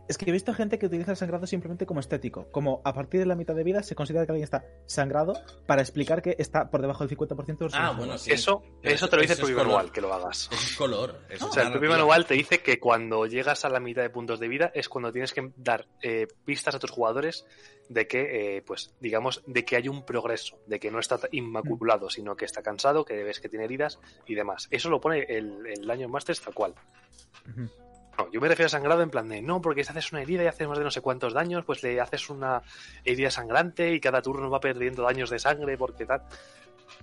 Es 0.07 0.17
que 0.19 0.29
he 0.29 0.31
visto 0.31 0.53
gente 0.53 0.77
que 0.77 0.85
utiliza 0.85 1.11
el 1.11 1.17
sangrado 1.17 1.47
simplemente 1.47 1.87
como 1.87 1.99
estético. 1.99 2.47
Como 2.51 2.79
a 2.83 2.93
partir 2.93 3.19
de 3.19 3.25
la 3.25 3.35
mitad 3.35 3.55
de 3.55 3.63
vida 3.63 3.81
se 3.81 3.95
considera 3.95 4.25
que 4.25 4.31
alguien 4.33 4.43
está 4.43 4.63
sangrado 4.85 5.33
para 5.65 5.81
explicar 5.81 6.21
que 6.21 6.35
está 6.37 6.69
por 6.69 6.81
debajo 6.81 7.05
del 7.07 7.17
50% 7.17 7.57
de 7.57 7.65
los 7.65 7.73
Ah, 7.73 7.91
bueno, 7.97 8.15
sí. 8.19 8.31
Eso, 8.31 8.61
eso 8.83 9.07
te 9.09 9.15
lo 9.15 9.21
dice 9.23 9.33
el 9.33 9.39
eso 9.39 9.47
es 9.47 9.53
color. 9.53 9.65
manual, 9.67 9.91
que 9.91 10.01
lo 10.01 10.13
hagas. 10.13 10.47
Eso 10.51 10.61
es 10.61 10.75
color. 10.77 11.21
eso 11.29 11.47
O 11.47 11.51
sea, 11.51 11.63
el 11.63 11.71
propio 11.71 11.89
narrativa. 11.89 12.05
manual 12.07 12.25
te 12.27 12.33
dice 12.35 12.59
que 12.61 12.79
cuando 12.79 13.25
llegas 13.25 13.65
a 13.65 13.69
la 13.69 13.79
mitad 13.79 14.03
de 14.03 14.11
puntos 14.11 14.39
de 14.39 14.47
vida 14.47 14.71
es 14.75 14.89
cuando 14.89 15.11
tienes 15.11 15.33
que 15.33 15.51
dar 15.57 15.87
eh, 16.03 16.27
pistas 16.45 16.75
a 16.75 16.79
tus 16.79 16.91
jugadores 16.91 17.45
de 17.89 18.07
que, 18.07 18.57
eh, 18.57 18.61
pues, 18.61 18.93
digamos, 18.99 19.41
de 19.47 19.65
que 19.65 19.75
hay 19.75 19.87
un 19.87 20.05
progreso, 20.05 20.59
de 20.67 20.79
que 20.79 20.91
no 20.91 20.99
está 20.99 21.19
inmaculado, 21.31 22.09
sino 22.11 22.35
que 22.35 22.45
está 22.45 22.61
cansado, 22.61 23.05
que 23.05 23.23
ves 23.23 23.39
que 23.39 23.49
tiene 23.49 23.65
heridas 23.65 23.99
y 24.27 24.35
demás. 24.35 24.67
Eso 24.69 24.89
lo 24.89 25.01
pone 25.01 25.23
el, 25.29 25.65
el 25.65 25.85
Dungeon 25.87 26.11
Masters 26.11 26.41
tal 26.41 26.53
cual. 26.53 26.75
Ujú. 27.49 27.69
No, 28.17 28.31
yo 28.31 28.39
me 28.41 28.47
refiero 28.47 28.67
a 28.67 28.69
sangrado 28.69 29.01
en 29.01 29.09
plan 29.09 29.27
de, 29.27 29.41
no, 29.41 29.61
porque 29.61 29.83
si 29.83 29.89
haces 29.91 30.11
una 30.11 30.21
herida 30.21 30.43
y 30.43 30.47
haces 30.47 30.67
más 30.67 30.77
de 30.77 30.83
no 30.83 30.91
sé 30.91 31.01
cuántos 31.01 31.33
daños, 31.33 31.65
pues 31.65 31.83
le 31.83 31.99
haces 31.99 32.29
una 32.29 32.61
herida 33.03 33.29
sangrante 33.29 33.93
y 33.93 33.99
cada 33.99 34.21
turno 34.21 34.49
va 34.49 34.59
perdiendo 34.59 35.03
daños 35.03 35.29
de 35.29 35.39
sangre 35.39 35.77
porque 35.77 36.05
tal. 36.05 36.21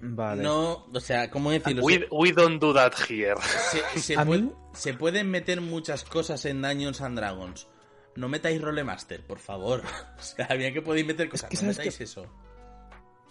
Vale. 0.01 0.43
No, 0.43 0.87
o 0.93 1.01
sea, 1.01 1.31
¿cómo 1.31 1.51
decirlo? 1.51 1.83
We, 1.85 2.07
we 2.11 2.33
don't 2.33 2.61
do 2.61 2.73
that 2.75 2.93
here. 3.09 3.35
Se, 3.93 4.01
se 4.01 4.17
A 4.17 4.25
puede- 4.25 4.43
mí- 4.43 4.53
se 4.73 4.95
pueden 4.95 5.31
meter 5.31 5.61
muchas 5.61 6.05
cosas 6.05 6.45
en 6.45 6.63
Dungeons 6.63 7.01
and 7.01 7.19
Dragons. 7.19 7.69
No 8.15 8.29
metáis 8.29 8.61
Rolemaster, 8.61 9.25
por 9.27 9.39
favor. 9.39 9.83
O 10.19 10.23
sea, 10.23 10.47
bien 10.57 10.73
que 10.73 10.83
podéis 10.83 11.07
meter 11.07 11.29
cosas. 11.29 11.51
que 11.51 11.57
no 11.57 11.61
sabes 11.63 11.79
metáis 11.79 11.99
que- 11.99 12.05
eso. 12.05 12.27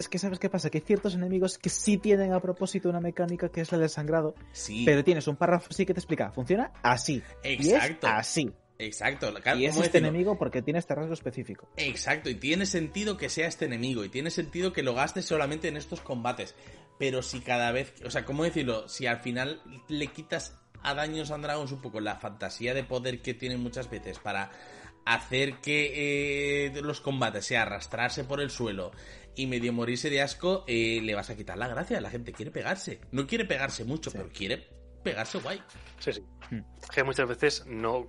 Es 0.02 0.10
que 0.10 0.18
sabes 0.20 0.40
qué 0.40 0.50
pasa, 0.50 0.70
que 0.70 0.80
hay 0.80 0.84
ciertos 0.84 1.14
enemigos 1.16 1.58
que 1.58 1.70
sí 1.70 1.98
tienen 1.98 2.34
a 2.34 2.40
propósito 2.40 2.90
una 2.90 3.00
mecánica 3.00 3.50
que 3.50 3.62
es 3.62 3.72
la 3.72 3.78
del 3.78 3.90
sangrado, 3.90 4.36
Sí, 4.52 4.84
pero 4.86 5.04
tienes 5.04 5.28
un 5.28 5.36
párrafo 5.36 5.68
así 5.70 5.86
que 5.86 5.94
te 5.94 6.00
explica, 6.00 6.32
funciona 6.32 6.72
así. 6.84 7.22
Exacto. 7.44 8.08
Y 8.08 8.10
es 8.10 8.16
así. 8.18 8.52
exacto. 8.80 9.34
Claro, 9.42 9.60
Y 9.60 9.66
es 9.66 9.74
¿cómo 9.74 9.84
este 9.84 10.00
decirlo? 10.00 10.10
enemigo 10.10 10.38
porque 10.38 10.62
tiene 10.62 10.80
este 10.80 10.96
rasgo 10.96 11.14
específico. 11.14 11.70
Exacto, 11.78 12.30
y 12.30 12.36
tiene 12.36 12.66
sentido 12.66 13.16
que 13.18 13.30
sea 13.30 13.48
este 13.48 13.66
enemigo, 13.66 14.04
y 14.04 14.10
tiene 14.10 14.32
sentido 14.32 14.74
que 14.74 14.84
lo 14.84 14.94
gastes 14.96 15.26
solamente 15.26 15.68
en 15.68 15.78
estos 15.78 16.02
combates. 16.02 16.56
Pero 16.98 17.22
si 17.22 17.40
cada 17.42 17.72
vez, 17.72 17.94
o 18.06 18.10
sea, 18.12 18.26
¿cómo 18.26 18.44
decirlo? 18.44 18.88
Si 18.88 19.06
al 19.08 19.20
final 19.22 19.62
le 19.88 20.08
quitas 20.08 20.56
a 20.84 20.94
Daños 20.96 21.30
and 21.32 21.44
Dragons 21.44 21.72
un 21.72 21.82
poco 21.82 22.00
la 22.00 22.16
fantasía 22.16 22.74
de 22.74 22.84
poder 22.84 23.22
que 23.22 23.34
tienen 23.36 23.60
muchas 23.62 23.90
veces 23.90 24.18
para 24.20 24.52
hacer 25.06 25.56
que 25.62 26.66
eh, 26.68 26.82
los 26.82 27.02
combates 27.02 27.46
sea 27.46 27.64
arrastrarse 27.64 28.24
por 28.24 28.40
el 28.40 28.52
suelo 28.52 28.92
y 29.36 29.48
medio 29.48 29.72
morirse 29.74 30.10
de 30.10 30.22
asco, 30.22 30.64
eh, 30.68 31.00
le 31.02 31.16
vas 31.16 31.30
a 31.30 31.36
quitar 31.36 31.58
la 31.58 31.68
gracia. 31.68 32.02
La 32.02 32.10
gente 32.10 32.34
quiere 32.34 32.52
pegarse. 32.52 33.00
No 33.12 33.26
quiere 33.28 33.46
pegarse 33.46 33.84
mucho, 33.86 34.10
Sí. 34.12 34.18
pero 34.18 34.30
quiere 34.32 34.68
pegarse 35.04 35.40
guay. 35.40 35.62
Sí, 36.00 36.14
sí. 36.14 36.24
Hmm. 36.50 36.62
Es 36.82 36.90
que 36.90 37.04
muchas 37.04 37.28
veces 37.28 37.66
no. 37.68 38.08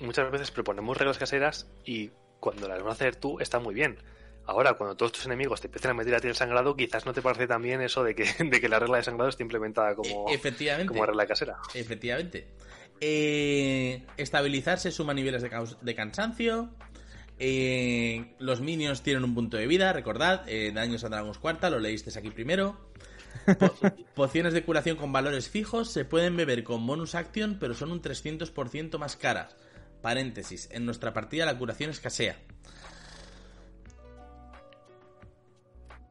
Muchas 0.00 0.30
veces 0.30 0.50
proponemos 0.50 0.96
reglas 0.96 1.18
caseras 1.18 1.68
y 1.84 2.10
cuando 2.40 2.68
las 2.68 2.82
vas 2.82 2.92
a 2.92 2.92
hacer 2.94 3.16
tú 3.16 3.38
está 3.40 3.58
muy 3.58 3.74
bien. 3.74 3.98
Ahora, 4.46 4.74
cuando 4.74 4.96
todos 4.96 5.12
tus 5.12 5.26
enemigos 5.26 5.60
te 5.60 5.66
empiezan 5.68 5.92
a 5.92 5.94
meter 5.94 6.14
a 6.14 6.20
ti 6.20 6.26
el 6.28 6.34
sangrado, 6.34 6.74
quizás 6.74 7.04
no 7.06 7.12
te 7.12 7.20
parece 7.22 7.46
tan 7.46 7.62
bien 7.62 7.80
eso 7.82 8.02
de 8.02 8.14
que, 8.14 8.24
de 8.50 8.60
que 8.60 8.68
la 8.68 8.78
regla 8.78 8.96
de 8.96 9.04
sangrado 9.04 9.28
esté 9.28 9.42
implementada 9.42 9.94
como, 9.94 10.28
E- 10.28 10.34
efectivamente. 10.34 10.88
como 10.88 11.04
regla 11.06 11.26
casera. 11.26 11.58
Efectivamente. 11.74 12.48
Eh, 13.02 14.02
estabilizarse 14.16 14.90
suma 14.90 15.14
niveles 15.14 15.42
de 15.42 15.94
cansancio. 15.94 16.70
Eh, 17.42 18.34
los 18.38 18.60
minions 18.60 19.00
tienen 19.02 19.24
un 19.24 19.34
punto 19.34 19.56
de 19.56 19.66
vida, 19.66 19.92
recordad. 19.94 20.46
Eh, 20.46 20.72
daños 20.74 21.02
a 21.04 21.08
Dragons 21.08 21.38
cuarta, 21.38 21.70
lo 21.70 21.78
leísteis 21.80 22.16
aquí 22.18 22.30
primero. 22.30 22.78
Po- 23.58 23.74
pociones 24.14 24.52
de 24.52 24.62
curación 24.62 24.96
con 24.98 25.10
valores 25.10 25.48
fijos 25.48 25.90
se 25.90 26.04
pueden 26.04 26.36
beber 26.36 26.62
con 26.64 26.86
bonus 26.86 27.14
action, 27.14 27.56
pero 27.58 27.72
son 27.72 27.92
un 27.92 28.02
300% 28.02 28.98
más 28.98 29.16
caras. 29.16 29.56
Paréntesis, 30.02 30.68
en 30.70 30.84
nuestra 30.84 31.14
partida 31.14 31.46
la 31.46 31.56
curación 31.56 31.88
escasea. 31.90 32.36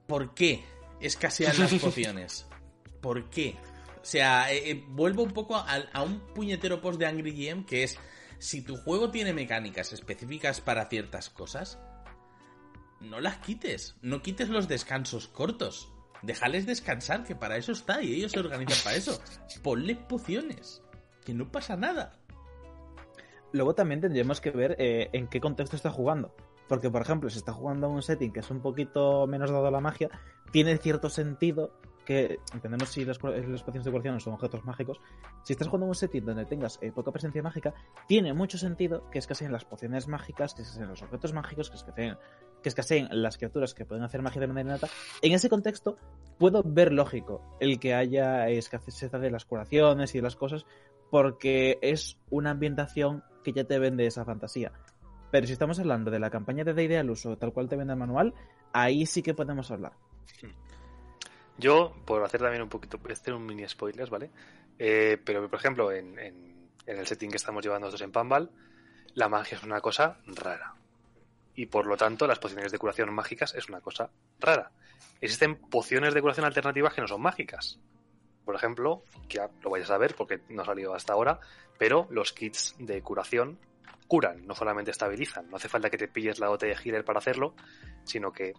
¿Por 0.08 0.34
qué 0.34 0.64
escasean 1.00 1.58
las 1.60 1.74
pociones? 1.82 2.46
¿Por 3.02 3.30
qué? 3.30 3.56
O 4.02 4.06
sea, 4.06 4.52
eh, 4.52 4.72
eh, 4.72 4.84
vuelvo 4.88 5.24
un 5.24 5.32
poco 5.32 5.56
a, 5.56 5.64
a 5.94 6.02
un 6.02 6.20
puñetero 6.34 6.82
post 6.82 7.00
de 7.00 7.06
Angry 7.06 7.32
GM 7.32 7.66
que 7.66 7.84
es, 7.84 7.98
si 8.40 8.62
tu 8.62 8.78
juego 8.78 9.12
tiene 9.12 9.34
mecánicas 9.34 9.94
específicas 9.94 10.62
para 10.62 10.86
ciertas 10.86 11.30
cosas, 11.30 11.80
no 13.02 13.20
las 13.20 13.38
quites, 13.38 13.96
no 14.02 14.22
quites 14.22 14.50
los 14.50 14.68
descansos 14.68 15.28
cortos. 15.28 15.92
Déjales 16.22 16.66
descansar, 16.66 17.24
que 17.24 17.36
para 17.36 17.58
eso 17.58 17.72
está, 17.72 18.02
y 18.02 18.14
ellos 18.14 18.32
se 18.32 18.40
organizan 18.40 18.78
para 18.84 18.96
eso. 18.96 19.22
Ponle 19.64 19.96
pociones, 19.96 20.82
que 21.24 21.34
no 21.34 21.52
pasa 21.52 21.78
nada. 21.78 22.20
Luego 23.52 23.74
también 23.74 24.02
tendríamos 24.02 24.42
que 24.42 24.52
ver 24.52 24.76
eh, 24.80 25.10
en 25.14 25.28
qué 25.28 25.40
contexto 25.40 25.76
está 25.76 25.92
jugando. 25.92 26.36
Porque, 26.68 26.90
por 26.90 27.02
ejemplo, 27.02 27.30
si 27.30 27.40
está 27.40 27.52
jugando 27.52 27.88
a 27.88 27.90
un 27.90 28.04
setting 28.04 28.32
que 28.32 28.42
es 28.42 28.50
un 28.52 28.62
poquito 28.62 29.26
menos 29.28 29.50
dado 29.50 29.68
a 29.68 29.72
la 29.72 29.80
magia, 29.80 30.10
tiene 30.52 30.78
cierto 30.78 31.10
sentido 31.10 31.74
entendemos 32.10 32.90
si 32.90 33.06
las, 33.06 33.20
pociones 33.20 33.64
de 33.64 33.92
curación 33.92 34.20
son 34.20 34.34
objetos 34.34 34.66
mágicos, 34.66 35.00
si 35.44 35.54
estás 35.54 35.68
jugando 35.68 35.86
un 35.88 35.96
setting 35.96 36.26
donde 36.26 36.46
tengas 36.46 36.80
eh, 36.82 36.92
poca 36.92 37.12
presencia 37.12 37.44
mágica, 37.44 37.74
tiene 38.08 38.34
mucho 38.34 38.58
sentido 38.58 39.10
que 39.12 39.20
escaseen 39.20 39.52
las 39.52 39.66
pociones 39.66 40.08
mágicas, 40.08 40.56
que 40.56 40.64
escaseen 40.64 40.88
los 40.88 41.04
objetos 41.04 41.34
mágicos, 41.34 41.70
que 41.70 41.78
escaseen, 41.78 42.18
que 42.64 42.70
escaseen 42.70 43.08
las 43.12 43.38
criaturas 43.38 43.74
que 43.74 43.86
pueden 43.86 44.04
hacer 44.04 44.24
magia 44.24 44.42
de 44.42 44.48
manera 44.48 44.70
innata. 44.70 44.88
En 45.22 45.34
ese 45.34 45.50
contexto, 45.50 45.98
puedo 46.40 46.64
ver 46.66 46.92
lógico 46.92 47.58
el 47.60 47.80
que 47.80 47.94
haya 47.94 48.50
escasez 48.50 49.12
de 49.12 49.32
las 49.32 49.46
curaciones 49.46 50.16
y 50.16 50.18
de 50.18 50.24
las 50.24 50.36
cosas, 50.36 50.66
porque 51.12 51.78
es 51.82 52.18
una 52.30 52.52
ambientación 52.52 53.24
que 53.44 53.54
ya 53.54 53.66
te 53.66 53.78
vende 53.78 54.08
esa 54.08 54.26
fantasía. 54.26 54.72
Pero 55.32 55.46
si 55.46 55.54
estamos 55.54 55.80
hablando 55.80 56.10
de 56.10 56.20
la 56.20 56.32
campaña 56.32 56.64
de 56.64 56.74
D&D 56.74 56.98
al 56.98 57.12
uso, 57.12 57.38
tal 57.38 57.54
cual 57.54 57.70
te 57.70 57.76
vende 57.76 57.94
el 57.94 58.00
manual, 58.00 58.34
ahí 58.74 59.06
sí 59.06 59.22
que 59.22 59.36
podemos 59.36 59.70
hablar. 59.70 59.94
Yo, 61.60 61.94
por 62.06 62.24
hacer 62.24 62.40
también 62.42 62.62
un 62.64 62.70
poquito, 62.70 63.00
hacer 63.12 63.34
un 63.34 63.46
mini 63.46 63.68
spoilers, 63.68 64.10
¿vale? 64.10 64.32
Eh, 64.78 65.18
pero, 65.24 65.50
por 65.50 65.60
ejemplo, 65.60 65.92
en, 65.92 66.18
en- 66.18 66.70
el 66.86 67.06
setting 67.06 67.30
que 67.30 67.38
estamos 67.38 67.64
llevando 67.64 67.86
nosotros 67.88 68.06
en 68.06 68.12
Pambal, 68.12 68.50
la 69.14 69.30
magia 69.30 69.58
es 69.58 69.64
una 69.64 69.82
cosa 69.82 70.18
rara. 70.26 70.74
Y 71.54 71.66
por 71.68 71.86
lo 71.86 71.98
tanto, 71.98 72.26
las 72.26 72.40
pociones 72.40 72.72
de 72.72 72.78
curación 72.80 73.14
mágicas 73.14 73.54
es 73.54 73.68
una 73.70 73.82
cosa 73.82 74.10
rara. 74.40 74.72
Existen 75.22 75.56
pociones 75.56 76.14
de 76.14 76.22
curación 76.22 76.46
alternativas 76.46 76.94
que 76.94 77.02
no 77.02 77.08
son 77.08 77.22
mágicas. 77.22 77.80
Por 78.46 78.56
ejemplo, 78.56 79.04
que 79.28 79.40
lo 79.62 79.70
vais 79.70 79.84
a 79.84 79.88
saber 79.88 80.16
porque 80.16 80.40
no 80.50 80.62
ha 80.62 80.66
salido 80.66 80.96
hasta 80.96 81.14
ahora, 81.14 81.40
pero 81.78 82.08
los 82.10 82.34
kits 82.34 82.76
de 82.80 83.02
curación 83.02 83.60
curan, 84.08 84.48
no 84.48 84.56
solamente 84.56 84.92
estabilizan. 84.92 85.50
No 85.50 85.58
hace 85.58 85.70
falta 85.70 85.90
que 85.90 85.98
te 85.98 86.08
pilles 86.08 86.40
la 86.40 86.48
dote 86.48 86.68
de 86.68 86.76
healer 86.84 87.04
para 87.06 87.20
hacerlo, 87.20 87.54
sino 88.06 88.32
que 88.32 88.54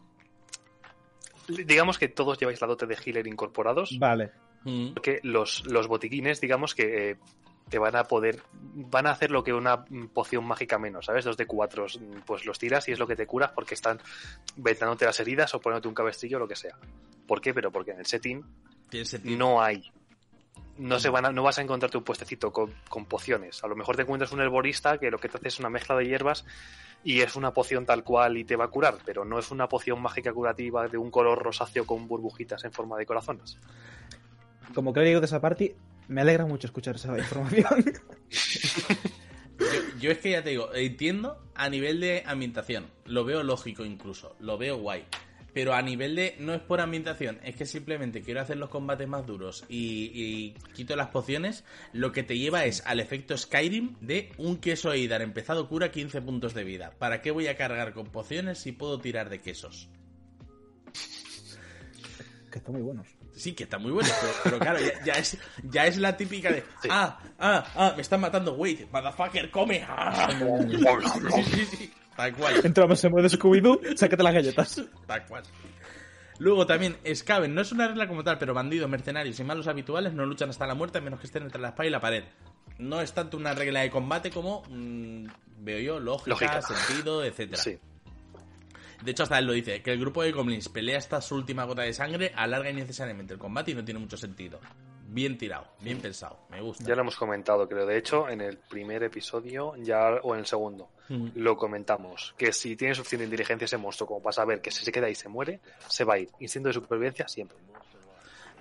digamos 1.51 1.99
que 1.99 2.09
todos 2.09 2.39
lleváis 2.39 2.61
la 2.61 2.67
dote 2.67 2.87
de 2.87 2.97
healer 2.97 3.27
incorporados, 3.27 3.99
Vale. 3.99 4.33
Mm. 4.65 4.93
porque 4.95 5.21
los, 5.23 5.67
los 5.67 5.87
botiquines, 5.89 6.41
digamos 6.41 6.75
que 6.75 7.11
eh, 7.11 7.17
te 7.71 7.79
van 7.79 7.97
a 7.97 8.05
poder, 8.05 8.43
van 8.53 9.07
a 9.07 9.11
hacer 9.11 9.31
lo 9.31 9.45
que 9.45 9.53
una 9.53 9.85
poción 10.13 10.45
mágica 10.45 10.79
menos, 10.79 11.07
¿sabes? 11.07 11.25
Dos 11.25 11.37
de 11.37 11.47
cuatro, 11.47 11.87
pues 12.27 12.45
los 12.45 12.59
tiras 12.59 12.89
y 12.89 12.93
es 12.93 12.99
lo 12.99 13.07
que 13.07 13.17
te 13.17 13.27
curas 13.27 13.53
porque 13.53 13.75
están 13.75 14.01
vendándote 14.57 15.07
las 15.07 15.19
heridas 15.21 15.55
o 15.55 15.61
poniéndote 15.61 15.89
un 15.89 15.95
cabestrillo 15.95 16.37
o 16.37 16.41
lo 16.41 16.49
que 16.49 16.57
sea. 16.57 16.77
¿Por 17.27 17.41
qué? 17.41 17.55
Pero 17.55 17.71
porque 17.71 17.93
en 17.93 18.01
el 18.01 18.07
setting 18.07 18.45
Tiene 18.91 19.37
no 19.37 19.63
hay. 19.63 19.91
No, 20.81 20.99
se 20.99 21.09
van 21.11 21.27
a- 21.27 21.33
no 21.33 21.43
vas 21.43 21.59
a 21.59 21.63
encontrarte 21.63 21.99
un 21.99 22.05
puestecito 22.05 22.53
con, 22.53 22.73
con 22.89 23.05
pociones. 23.07 23.63
A 23.63 23.69
lo 23.69 23.77
mejor 23.77 23.97
te 23.97 24.03
encuentras 24.03 24.33
un 24.33 24.41
herborista 24.41 24.99
que 24.99 25.11
lo 25.11 25.19
que 25.19 25.29
te 25.29 25.37
hace 25.37 25.49
es 25.49 25.59
una 25.59 25.69
mezcla 25.71 25.95
de 25.97 26.07
hierbas 26.07 26.45
y 27.05 27.21
es 27.21 27.37
una 27.37 27.53
poción 27.53 27.87
tal 27.87 28.03
cual 28.05 28.37
y 28.37 28.45
te 28.45 28.57
va 28.57 28.65
a 28.65 28.69
curar, 28.69 28.99
pero 29.05 29.25
no 29.25 29.39
es 29.39 29.51
una 29.51 29.69
poción 29.69 30.01
mágica 30.03 30.33
curativa 30.33 30.89
de 30.89 30.99
un 30.99 31.11
color 31.11 31.43
rosáceo 31.43 31.87
con 31.87 32.09
burbujitas 32.09 32.65
en 32.65 32.73
forma 32.73 32.97
de 32.99 33.07
corazones. 33.07 33.59
Como 34.75 34.93
clérigo 34.93 35.21
de 35.21 35.27
esa 35.27 35.41
party, 35.41 35.75
me 36.09 36.21
alegra 36.23 36.47
mucho 36.47 36.67
escuchar 36.67 36.97
esa 36.97 37.17
información. 37.19 37.85
Yo, 39.59 39.67
yo 40.01 40.11
es 40.11 40.19
que 40.19 40.31
ya 40.31 40.43
te 40.43 40.51
digo, 40.51 40.75
entiendo 40.75 41.39
a 41.55 41.69
nivel 41.69 42.01
de 42.01 42.23
ambientación, 42.27 42.87
lo 43.05 43.25
veo 43.27 43.43
lógico 43.43 43.85
incluso, 43.85 44.35
lo 44.41 44.57
veo 44.57 44.79
guay. 44.79 45.05
Pero 45.53 45.75
a 45.75 45.83
nivel 45.83 46.15
de, 46.15 46.37
no 46.39 46.55
es 46.55 46.61
por 46.61 46.81
ambientación, 46.81 47.39
es 47.43 47.57
que 47.57 47.67
simplemente 47.67 48.23
quiero 48.23 48.41
hacer 48.41 48.57
los 48.57 48.71
combates 48.71 49.09
más 49.09 49.27
duros 49.27 49.65
y, 49.69 50.11
y 50.15 50.55
quito 50.75 50.97
las 50.97 51.09
pociones, 51.09 51.65
lo 51.93 52.13
que 52.13 52.23
te 52.23 52.39
lleva 52.39 52.65
es 52.65 52.85
al 52.87 53.01
efecto 53.01 53.37
Skyrim 53.37 53.97
de 54.01 54.33
un 54.39 54.59
queso 54.59 54.93
Eidar 54.93 55.23
empezado 55.23 55.69
cura 55.69 55.91
15 55.91 56.23
puntos 56.23 56.55
de 56.55 56.65
vida. 56.65 56.93
¿Para 56.99 57.21
qué 57.21 57.31
voy 57.31 57.49
a 57.49 57.57
cargar 57.57 57.93
con 57.93 58.07
pociones 58.07 58.59
si 58.59 58.73
puedo 58.73 59.01
tirar 59.01 59.29
de 59.29 59.41
quesos? 59.41 59.89
que 62.51 62.59
están 62.59 62.75
muy 62.75 62.83
buenos. 62.83 63.07
Sí, 63.33 63.53
que 63.53 63.65
está 63.65 63.79
muy 63.79 63.93
bueno, 63.93 64.11
pero, 64.21 64.33
pero 64.45 64.59
claro, 64.59 64.81
ya, 64.81 65.05
ya 65.05 65.13
es, 65.15 65.39
ya 65.63 65.87
es 65.87 65.97
la 65.97 66.17
típica 66.17 66.51
de, 66.51 66.65
ah, 66.91 67.19
ah, 67.39 67.65
ah, 67.75 67.93
me 67.97 68.03
están 68.03 68.21
matando, 68.21 68.55
wait, 68.55 68.91
motherfucker, 68.91 69.51
come. 69.51 69.83
Ah. 69.89 70.29
Sí, 71.35 71.43
sí, 71.45 71.65
sí, 71.65 71.93
tal 72.17 72.35
cual. 72.35 72.55
Entramos 72.65 73.03
en 73.05 73.11
modo 73.13 73.29
Scooby-Doo, 73.29 73.97
sácate 73.97 74.23
las 74.23 74.35
galletas. 74.35 74.83
Tal 75.07 75.27
cual. 75.27 75.43
Luego 76.39 76.67
también, 76.67 76.97
Skaven, 77.15 77.55
no 77.55 77.61
es 77.61 77.71
una 77.71 77.87
regla 77.89 78.09
como 78.09 78.25
tal, 78.25 78.39
pero 78.39 78.55
bandidos, 78.55 78.89
mercenarios 78.89 79.39
y 79.39 79.45
malos 79.45 79.67
habituales 79.69 80.15
no 80.15 80.25
luchan 80.25 80.49
hasta 80.49 80.67
la 80.67 80.75
muerte 80.75 80.99
a 80.99 81.01
menos 81.03 81.21
que 81.21 81.27
estén 81.27 81.43
entre 81.43 81.61
la 81.61 81.69
espada 81.69 81.87
y 81.87 81.91
la 81.91 82.01
pared. 82.01 82.25
no 82.79 83.03
es 83.03 83.13
tanto 83.13 83.37
una 83.37 83.53
regla 83.53 83.81
de 83.81 83.91
combate 83.91 84.31
como, 84.31 84.63
mm, 84.71 85.27
veo 85.59 85.79
yo, 85.81 86.01
lógica, 86.01 86.31
Lógica. 86.31 86.63
sentido, 86.63 87.23
etcétera. 87.23 87.61
Sí. 87.63 87.79
De 89.03 89.11
hecho, 89.11 89.23
hasta 89.25 89.39
él 89.39 89.47
lo 89.47 89.53
dice, 89.53 89.83
que 89.83 89.93
el 89.93 90.01
grupo 90.01 90.23
de 90.23 90.33
goblins 90.33 90.71
pelea 90.71 90.97
hasta 90.97 91.21
su 91.21 91.35
última 91.35 91.65
gota 91.65 91.83
de 91.83 91.93
sangre, 91.93 92.33
alarga 92.35 92.71
innecesariamente 92.71 93.35
el 93.35 93.39
combate 93.39 93.73
y 93.73 93.75
no 93.75 93.85
tiene 93.85 94.01
mucho 94.01 94.17
sentido. 94.17 94.61
Bien 95.13 95.37
tirado, 95.37 95.67
bien 95.81 96.01
pensado, 96.01 96.39
me 96.51 96.61
gusta. 96.61 96.85
Ya 96.85 96.95
lo 96.95 97.03
hemos 97.03 97.17
comentado, 97.17 97.69
creo. 97.69 97.85
De 97.85 97.99
hecho, 97.99 98.29
en 98.29 98.41
el 98.41 98.59
primer 98.59 99.03
episodio 99.03 99.75
ya 99.77 100.21
o 100.23 100.35
en 100.35 100.41
el 100.41 100.47
segundo 100.47 100.89
Mm. 101.11 101.31
lo 101.35 101.57
comentamos. 101.57 102.35
Que 102.39 102.53
si 102.53 102.77
tiene 102.77 102.95
suficiente 102.95 103.25
inteligencia 103.25 103.65
ese 103.65 103.77
monstruo 103.77 104.07
como 104.07 104.23
para 104.23 104.33
saber 104.33 104.61
que 104.63 104.71
si 104.71 104.85
se 104.85 104.93
queda 104.93 105.11
y 105.11 105.17
se 105.17 105.29
muere, 105.29 105.61
se 105.89 106.05
va 106.05 106.15
a 106.15 106.19
ir. 106.21 106.29
Instinto 106.39 106.69
de 106.69 106.75
supervivencia 106.75 107.27
siempre. 107.27 107.59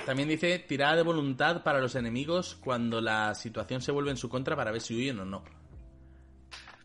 También 0.06 0.28
dice 0.28 0.58
tirada 0.60 0.96
de 0.96 1.04
voluntad 1.04 1.62
para 1.62 1.80
los 1.80 1.94
enemigos 1.96 2.56
cuando 2.56 3.02
la 3.02 3.36
situación 3.36 3.82
se 3.82 3.92
vuelve 3.92 4.10
en 4.12 4.18
su 4.18 4.30
contra 4.30 4.56
para 4.56 4.72
ver 4.72 4.82
si 4.82 4.96
huyen 4.96 5.20
o 5.20 5.26
no. 5.26 5.44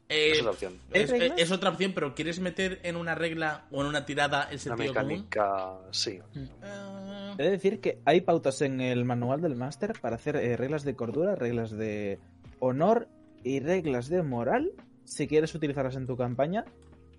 Eh, 0.08 0.32
es 0.32 0.44
la 0.44 0.50
opción. 0.50 0.78
es, 0.92 1.50
otra 1.50 1.70
opción, 1.70 1.92
pero 1.94 2.14
¿quieres 2.14 2.38
meter 2.38 2.78
en 2.82 2.96
una 2.96 3.14
regla 3.14 3.64
o 3.70 3.80
en 3.80 3.86
una 3.86 4.04
tirada 4.04 4.42
el 4.44 4.54
Una 4.54 4.58
sentido 4.58 4.94
común? 4.94 5.08
mecánica, 5.08 5.78
sí. 5.90 6.20
Eh, 6.34 7.34
He 7.38 7.42
de 7.42 7.50
decir 7.50 7.80
que 7.80 7.98
hay 8.04 8.20
pautas 8.20 8.60
en 8.60 8.80
el 8.80 9.04
manual 9.04 9.40
del 9.40 9.56
máster 9.56 9.94
para 10.00 10.16
hacer 10.16 10.36
eh, 10.36 10.56
reglas 10.56 10.84
de 10.84 10.94
cordura, 10.94 11.34
reglas 11.36 11.70
de 11.70 12.18
honor 12.60 13.08
y 13.42 13.60
reglas 13.60 14.08
de 14.08 14.22
moral 14.22 14.72
si 15.04 15.26
quieres 15.26 15.54
utilizarlas 15.54 15.96
en 15.96 16.06
tu 16.06 16.16
campaña. 16.16 16.64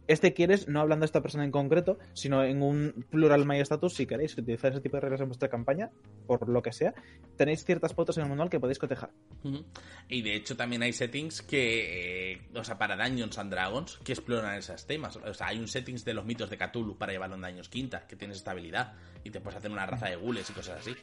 Este 0.07 0.33
quieres, 0.33 0.67
no 0.67 0.81
hablando 0.81 1.03
de 1.03 1.07
esta 1.07 1.21
persona 1.21 1.43
en 1.43 1.51
concreto, 1.51 1.97
sino 2.13 2.43
en 2.43 2.61
un 2.61 3.05
plural 3.09 3.49
status 3.61 3.95
si 3.95 4.05
queréis 4.05 4.37
utilizar 4.37 4.71
ese 4.71 4.81
tipo 4.81 4.97
de 4.97 5.01
reglas 5.01 5.21
en 5.21 5.27
vuestra 5.27 5.49
campaña, 5.49 5.89
por 6.27 6.47
lo 6.47 6.61
que 6.61 6.71
sea, 6.71 6.93
tenéis 7.37 7.65
ciertas 7.65 7.93
pautas 7.93 8.17
en 8.17 8.23
el 8.23 8.29
manual 8.29 8.49
que 8.49 8.59
podéis 8.59 8.77
cotejar. 8.77 9.11
Y 10.07 10.21
de 10.21 10.35
hecho 10.35 10.55
también 10.55 10.83
hay 10.83 10.93
settings 10.93 11.41
que, 11.41 12.33
eh, 12.33 12.41
o 12.53 12.63
sea, 12.63 12.77
para 12.77 12.95
Dungeons 12.95 13.37
and 13.39 13.51
Dragons 13.51 13.97
que 14.03 14.13
exploran 14.13 14.55
esos 14.55 14.85
temas. 14.85 15.15
O 15.15 15.33
sea, 15.33 15.47
hay 15.47 15.59
un 15.59 15.67
settings 15.67 16.05
de 16.05 16.13
los 16.13 16.25
mitos 16.25 16.49
de 16.49 16.57
Cthulhu 16.57 16.97
para 16.97 17.11
llevarlo 17.11 17.35
en 17.35 17.41
Daños 17.41 17.69
Quinta, 17.69 18.05
que 18.07 18.15
tienes 18.15 18.37
estabilidad 18.37 18.93
y 19.23 19.31
te 19.31 19.41
puedes 19.41 19.57
hacer 19.57 19.71
una 19.71 19.85
raza 19.85 20.07
de 20.07 20.17
gules 20.17 20.49
y 20.49 20.53
cosas 20.53 20.79
así. 20.79 20.95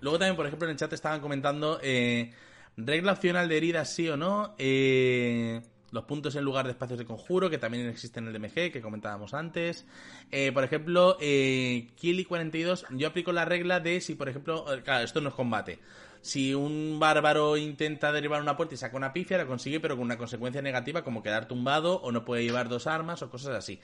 Luego 0.00 0.18
también, 0.18 0.36
por 0.36 0.46
ejemplo, 0.46 0.66
en 0.66 0.72
el 0.72 0.76
chat 0.76 0.92
estaban 0.92 1.20
comentando 1.20 1.78
eh, 1.82 2.32
regla 2.76 3.12
opcional 3.12 3.48
de 3.48 3.56
heridas 3.56 3.92
sí 3.92 4.08
o 4.08 4.16
no, 4.16 4.54
eh, 4.58 5.60
los 5.90 6.04
puntos 6.04 6.36
en 6.36 6.44
lugar 6.44 6.66
de 6.66 6.72
espacios 6.72 6.98
de 6.98 7.04
conjuro, 7.04 7.50
que 7.50 7.58
también 7.58 7.88
existen 7.88 8.26
en 8.26 8.34
el 8.34 8.40
DMG, 8.40 8.72
que 8.72 8.80
comentábamos 8.82 9.34
antes. 9.34 9.86
Eh, 10.30 10.52
por 10.52 10.64
ejemplo, 10.64 11.16
eh, 11.20 11.88
Kili42, 12.00 12.86
yo 12.90 13.08
aplico 13.08 13.32
la 13.32 13.44
regla 13.44 13.80
de 13.80 14.00
si, 14.00 14.14
por 14.14 14.28
ejemplo, 14.28 14.72
eh, 14.72 14.82
claro, 14.82 15.04
esto 15.04 15.20
no 15.20 15.30
es 15.30 15.34
combate. 15.34 15.78
Si 16.20 16.54
un 16.54 16.98
bárbaro 16.98 17.56
intenta 17.56 18.12
derribar 18.12 18.42
una 18.42 18.56
puerta 18.56 18.74
y 18.74 18.78
saca 18.78 18.96
una 18.96 19.12
pifia, 19.12 19.38
la 19.38 19.46
consigue, 19.46 19.80
pero 19.80 19.96
con 19.96 20.04
una 20.04 20.18
consecuencia 20.18 20.60
negativa 20.60 21.02
como 21.02 21.22
quedar 21.22 21.46
tumbado 21.46 22.00
o 22.00 22.12
no 22.12 22.24
puede 22.24 22.42
llevar 22.42 22.68
dos 22.68 22.86
armas 22.86 23.22
o 23.22 23.30
cosas 23.30 23.54
así. 23.54 23.80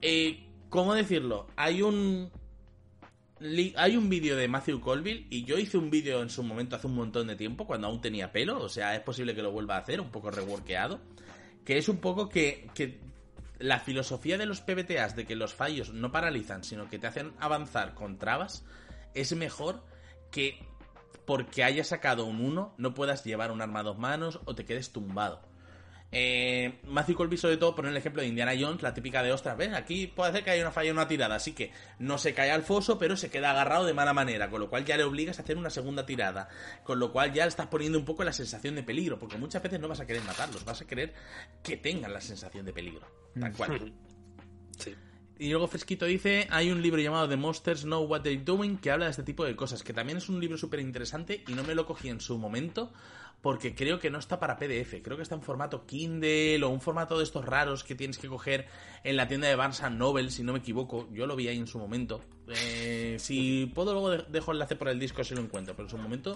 Eh, 0.00 0.48
¿Cómo 0.68 0.94
decirlo? 0.94 1.48
Hay 1.56 1.82
un... 1.82 2.30
Hay 3.38 3.96
un 3.96 4.08
vídeo 4.08 4.34
de 4.34 4.48
Matthew 4.48 4.80
Colville 4.80 5.26
y 5.28 5.44
yo 5.44 5.58
hice 5.58 5.76
un 5.76 5.90
vídeo 5.90 6.22
en 6.22 6.30
su 6.30 6.42
momento 6.42 6.76
hace 6.76 6.86
un 6.86 6.94
montón 6.94 7.26
de 7.26 7.36
tiempo 7.36 7.66
cuando 7.66 7.86
aún 7.86 8.00
tenía 8.00 8.32
pelo, 8.32 8.58
o 8.62 8.68
sea, 8.70 8.94
es 8.94 9.02
posible 9.02 9.34
que 9.34 9.42
lo 9.42 9.52
vuelva 9.52 9.76
a 9.76 9.80
hacer, 9.80 10.00
un 10.00 10.10
poco 10.10 10.30
reworkeado, 10.30 11.00
que 11.62 11.76
es 11.76 11.90
un 11.90 11.98
poco 11.98 12.30
que, 12.30 12.66
que 12.74 12.98
la 13.58 13.78
filosofía 13.78 14.38
de 14.38 14.46
los 14.46 14.62
PBTAs 14.62 15.16
de 15.16 15.26
que 15.26 15.36
los 15.36 15.54
fallos 15.54 15.92
no 15.92 16.12
paralizan, 16.12 16.64
sino 16.64 16.88
que 16.88 16.98
te 16.98 17.08
hacen 17.08 17.32
avanzar 17.38 17.94
con 17.94 18.18
trabas, 18.18 18.64
es 19.12 19.34
mejor 19.36 19.84
que 20.30 20.58
porque 21.26 21.62
hayas 21.62 21.88
sacado 21.88 22.24
un 22.24 22.40
1 22.40 22.74
no 22.78 22.94
puedas 22.94 23.22
llevar 23.24 23.50
un 23.50 23.60
arma 23.60 23.80
a 23.80 23.82
dos 23.82 23.98
manos 23.98 24.40
o 24.46 24.54
te 24.54 24.64
quedes 24.64 24.92
tumbado. 24.92 25.42
Eh, 26.12 26.78
Matthew 26.84 27.16
Colby 27.16 27.36
sobre 27.36 27.56
todo 27.56 27.74
pone 27.74 27.88
el 27.88 27.96
ejemplo 27.96 28.22
de 28.22 28.28
Indiana 28.28 28.52
Jones, 28.58 28.82
la 28.82 28.94
típica 28.94 29.22
de 29.22 29.32
ostras, 29.32 29.56
ven, 29.56 29.74
aquí 29.74 30.06
puede 30.06 30.30
hacer 30.30 30.44
que 30.44 30.50
haya 30.50 30.62
una 30.62 30.70
falla 30.70 30.90
en 30.90 30.96
una 30.96 31.08
tirada, 31.08 31.34
así 31.34 31.52
que 31.52 31.72
no 31.98 32.16
se 32.16 32.32
cae 32.32 32.50
al 32.50 32.62
foso, 32.62 32.98
pero 32.98 33.16
se 33.16 33.28
queda 33.28 33.50
agarrado 33.50 33.84
de 33.84 33.92
mala 33.92 34.12
manera, 34.12 34.48
con 34.48 34.60
lo 34.60 34.70
cual 34.70 34.84
ya 34.84 34.96
le 34.96 35.04
obligas 35.04 35.38
a 35.38 35.42
hacer 35.42 35.56
una 35.56 35.70
segunda 35.70 36.06
tirada, 36.06 36.48
con 36.84 37.00
lo 37.00 37.12
cual 37.12 37.32
ya 37.32 37.44
le 37.44 37.48
estás 37.48 37.66
poniendo 37.66 37.98
un 37.98 38.04
poco 38.04 38.22
la 38.24 38.32
sensación 38.32 38.76
de 38.76 38.82
peligro, 38.82 39.18
porque 39.18 39.36
muchas 39.36 39.62
veces 39.62 39.80
no 39.80 39.88
vas 39.88 40.00
a 40.00 40.06
querer 40.06 40.22
matarlos, 40.22 40.64
vas 40.64 40.80
a 40.80 40.86
querer 40.86 41.12
que 41.62 41.76
tengan 41.76 42.12
la 42.12 42.20
sensación 42.20 42.64
de 42.64 42.72
peligro, 42.72 43.06
tal 43.38 43.52
cual. 43.52 43.92
Sí. 44.78 44.94
Y 45.38 45.50
luego 45.50 45.68
Fresquito 45.68 46.06
dice, 46.06 46.46
hay 46.50 46.70
un 46.70 46.80
libro 46.80 47.00
llamado 47.00 47.28
The 47.28 47.36
Monsters 47.36 47.82
Know 47.82 48.04
What 48.04 48.22
They're 48.22 48.42
Doing 48.42 48.78
que 48.78 48.90
habla 48.90 49.04
de 49.04 49.10
este 49.10 49.22
tipo 49.22 49.44
de 49.44 49.54
cosas, 49.54 49.82
que 49.82 49.92
también 49.92 50.16
es 50.16 50.30
un 50.30 50.40
libro 50.40 50.56
súper 50.56 50.80
interesante 50.80 51.44
y 51.46 51.52
no 51.52 51.62
me 51.62 51.74
lo 51.74 51.84
cogí 51.84 52.08
en 52.08 52.22
su 52.22 52.38
momento 52.38 52.90
porque 53.42 53.74
creo 53.74 53.98
que 54.00 54.10
no 54.10 54.18
está 54.18 54.40
para 54.40 54.56
PDF, 54.58 55.02
creo 55.02 55.16
que 55.16 55.22
está 55.22 55.34
en 55.36 55.42
formato 55.42 55.86
Kindle 55.86 56.62
o 56.64 56.68
un 56.68 56.80
formato 56.80 57.16
de 57.18 57.24
estos 57.24 57.44
raros 57.44 57.84
que 57.84 57.94
tienes 57.94 58.18
que 58.18 58.28
coger 58.28 58.66
en 59.04 59.16
la 59.16 59.28
tienda 59.28 59.46
de 59.46 59.54
Barnes 59.54 59.82
Noble, 59.92 60.30
si 60.30 60.42
no 60.42 60.52
me 60.52 60.58
equivoco, 60.58 61.08
yo 61.12 61.26
lo 61.26 61.36
vi 61.36 61.48
ahí 61.48 61.58
en 61.58 61.66
su 61.68 61.78
momento. 61.78 62.20
Eh, 62.48 63.16
si 63.20 63.66
puedo 63.74 63.92
luego 63.92 64.10
de- 64.10 64.24
dejo 64.28 64.52
enlace 64.52 64.74
por 64.76 64.88
el 64.88 64.98
disco 64.98 65.22
si 65.22 65.34
lo 65.34 65.40
encuentro, 65.40 65.74
pero 65.76 65.86
en 65.86 65.90
su 65.90 65.98
momento 65.98 66.34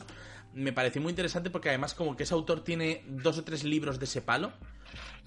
me 0.55 0.73
pareció 0.73 1.01
muy 1.03 1.11
interesante 1.11 1.51
porque 1.51 1.69
además 1.69 1.95
como 1.95 2.17
que 2.17 2.23
ese 2.25 2.35
autor 2.35 2.63
tiene 2.63 3.03
dos 3.09 3.39
o 3.39 3.45
tres 3.45 3.65
libros 3.65 3.99
de 3.99 4.05
ese 4.05 4.23
palo. 4.23 4.53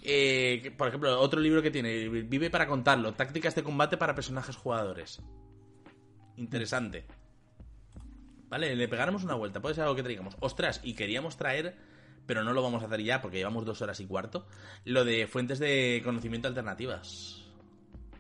Eh, 0.02 0.74
por 0.78 0.90
ejemplo, 0.90 1.20
otro 1.20 1.40
libro 1.40 1.62
que 1.62 1.72
tiene, 1.72 2.08
Vive 2.10 2.50
para 2.50 2.68
contarlo, 2.68 3.14
tácticas 3.14 3.56
de 3.56 3.64
combate 3.64 3.98
para 3.98 4.16
personajes 4.16 4.56
jugadores. 4.58 5.22
Interesante. 6.38 7.06
Vale, 8.54 8.76
le 8.76 8.88
pegaremos 8.88 9.24
una 9.24 9.34
vuelta, 9.34 9.60
puede 9.64 9.74
ser 9.74 9.84
algo 9.86 9.96
que 9.96 10.04
traigamos. 10.04 10.38
Ostras, 10.40 10.80
y 10.84 10.94
queríamos 10.94 11.38
traer, 11.38 11.76
pero 12.28 12.44
no 12.44 12.54
lo 12.54 12.62
vamos 12.62 12.84
a 12.84 12.86
hacer 12.86 13.02
ya 13.02 13.20
porque 13.20 13.38
llevamos 13.38 13.66
dos 13.66 13.82
horas 13.82 14.00
y 14.00 14.06
cuarto, 14.06 14.46
lo 14.86 15.04
de 15.04 15.26
fuentes 15.26 15.58
de 15.58 16.04
conocimiento 16.06 16.48
alternativas. 16.50 17.40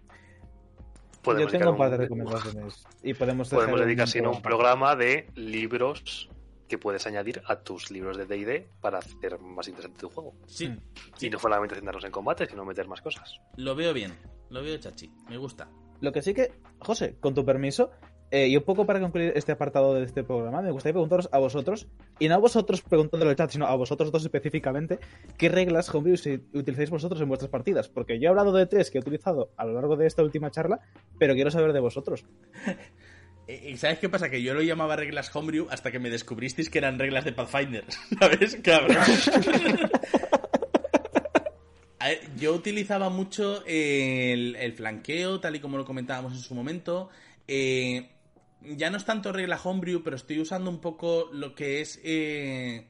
Yo 0.02 1.22
Podemos 1.22 1.52
tengo 1.52 1.70
un 1.70 1.78
dedicar 1.78 1.78
par 1.78 1.90
de 1.92 1.96
un- 1.96 2.02
recomendaciones. 2.02 2.84
Y 3.04 3.14
podemos, 3.14 3.50
Podemos 3.50 3.80
dedicar, 3.80 4.08
si 4.08 4.22
no, 4.22 4.32
un 4.32 4.42
programa 4.42 4.96
de 4.96 5.28
libros 5.36 6.28
que 6.68 6.80
puedes 6.80 7.06
añadir 7.06 7.44
a 7.46 7.58
tus 7.58 7.92
libros 7.92 8.18
de 8.18 8.26
D&D 8.26 8.68
para 8.82 8.98
hacer 8.98 9.38
más 9.40 9.68
interesante 9.68 10.00
tu 10.00 10.10
juego. 10.10 10.34
Sí, 10.48 10.68
Mm. 10.70 10.80
sí, 11.16 11.28
Y 11.28 11.30
no 11.30 11.38
solamente 11.38 11.76
centrarnos 11.76 12.06
en 12.06 12.12
combate, 12.12 12.48
sino 12.48 12.66
meter 12.66 12.88
más 12.88 13.02
cosas. 13.02 13.40
lo 13.58 13.76
veo 13.76 13.94
bien, 13.94 14.16
lo 14.50 14.64
veo 14.64 14.78
chachi, 14.80 15.12
me 15.30 15.38
gusta. 15.38 15.70
Lo 16.02 16.12
que 16.12 16.24
sí 16.24 16.34
que, 16.34 16.52
José, 16.80 17.18
con 17.20 17.36
tu 17.36 17.46
permiso, 17.46 17.92
eh, 18.34 18.48
y 18.48 18.58
un 18.58 18.64
poco 18.64 18.88
para 18.88 19.00
concluir 19.00 19.32
este 19.36 19.52
apartado 19.52 19.94
de 19.94 20.04
este 20.04 20.24
programa, 20.24 20.64
me 20.64 20.72
gustaría 20.72 20.94
preguntaros 20.94 21.30
a 21.32 21.38
vosotros, 21.38 21.86
y 22.18 22.28
no 22.28 22.34
a 22.34 22.40
vosotros 22.40 22.82
preguntándolo 22.82 23.30
en 23.30 23.34
el 23.34 23.38
chat, 23.38 23.52
sino 23.52 23.68
a 23.68 23.76
vosotros 23.76 24.12
dos 24.12 24.24
específicamente, 24.24 24.98
¿qué 25.38 25.50
reglas 25.50 25.94
homebrew 25.94 26.16
utilizáis 26.56 26.90
vosotros 26.90 27.22
en 27.22 27.28
vuestras 27.28 27.52
partidas? 27.52 27.90
Porque 27.90 28.20
yo 28.20 28.26
he 28.26 28.30
hablado 28.30 28.52
de 28.52 28.66
tres 28.66 28.90
que 28.90 28.98
he 28.98 29.02
utilizado 29.02 29.52
a 29.56 29.66
lo 29.66 29.74
largo 29.74 29.98
de 29.98 30.08
esta 30.08 30.24
última 30.24 30.50
charla, 30.50 30.80
pero 31.20 31.36
quiero 31.36 31.52
saber 31.52 31.74
de 31.74 31.80
vosotros. 31.80 32.26
Eh, 33.46 33.72
¿Y 33.72 33.78
sabes 33.78 34.00
qué 34.00 34.08
pasa? 34.08 34.30
Que 34.30 34.42
yo 34.42 34.54
lo 34.54 34.62
llamaba 34.62 34.96
reglas 34.96 35.30
homebrew 35.36 35.68
hasta 35.70 35.92
que 35.92 36.00
me 36.00 36.10
descubristeis 36.10 36.70
que 36.70 36.78
eran 36.78 36.98
reglas 36.98 37.26
de 37.26 37.34
Pathfinder. 37.34 37.84
¿Sabes? 38.18 38.58
Cabrón. 38.64 38.96
Ver, 42.00 42.22
Yo 42.38 42.54
utilizaba 42.54 43.10
mucho 43.10 43.66
el, 43.66 44.56
el 44.56 44.72
flanqueo, 44.72 45.42
tal 45.42 45.58
y 45.58 45.60
como 45.60 45.76
lo 45.78 45.84
comentábamos 45.84 46.32
en 46.32 46.40
su 46.40 46.56
momento. 46.56 47.10
Eh, 47.50 48.08
ya 48.64 48.90
no 48.90 48.98
es 48.98 49.06
tanto 49.06 49.32
regla 49.32 49.60
homebrew, 49.62 50.04
pero 50.04 50.16
estoy 50.16 50.40
usando 50.40 50.70
un 50.70 50.80
poco 50.80 51.30
lo 51.32 51.56
que 51.56 51.82
es 51.82 52.00
eh, 52.04 52.88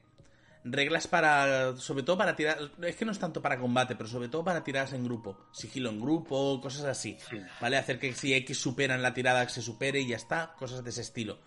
reglas 0.64 1.06
para, 1.06 1.76
sobre 1.76 2.02
todo 2.02 2.16
para 2.16 2.34
tirar, 2.34 2.58
es 2.82 2.96
que 2.96 3.04
no 3.04 3.12
es 3.12 3.18
tanto 3.18 3.42
para 3.42 3.58
combate, 3.58 3.94
pero 3.96 4.08
sobre 4.08 4.28
todo 4.28 4.42
para 4.42 4.64
tiradas 4.64 4.92
en 4.94 5.04
grupo, 5.04 5.36
sigilo 5.52 5.90
en 5.90 6.00
grupo, 6.00 6.60
cosas 6.60 6.84
así, 6.84 7.18
¿vale? 7.60 7.76
Hacer 7.76 7.98
que 7.98 8.12
si 8.14 8.32
X 8.34 8.58
superan 8.58 9.02
la 9.02 9.12
tirada 9.12 9.48
se 9.48 9.62
supere 9.62 10.00
y 10.00 10.08
ya 10.08 10.16
está, 10.16 10.54
cosas 10.58 10.82
de 10.82 10.90
ese 10.90 11.02
estilo. 11.02 11.38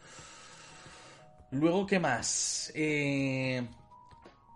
Luego, 1.51 1.87
¿qué 1.87 1.99
más? 1.99 2.71
Eh, 2.75 3.65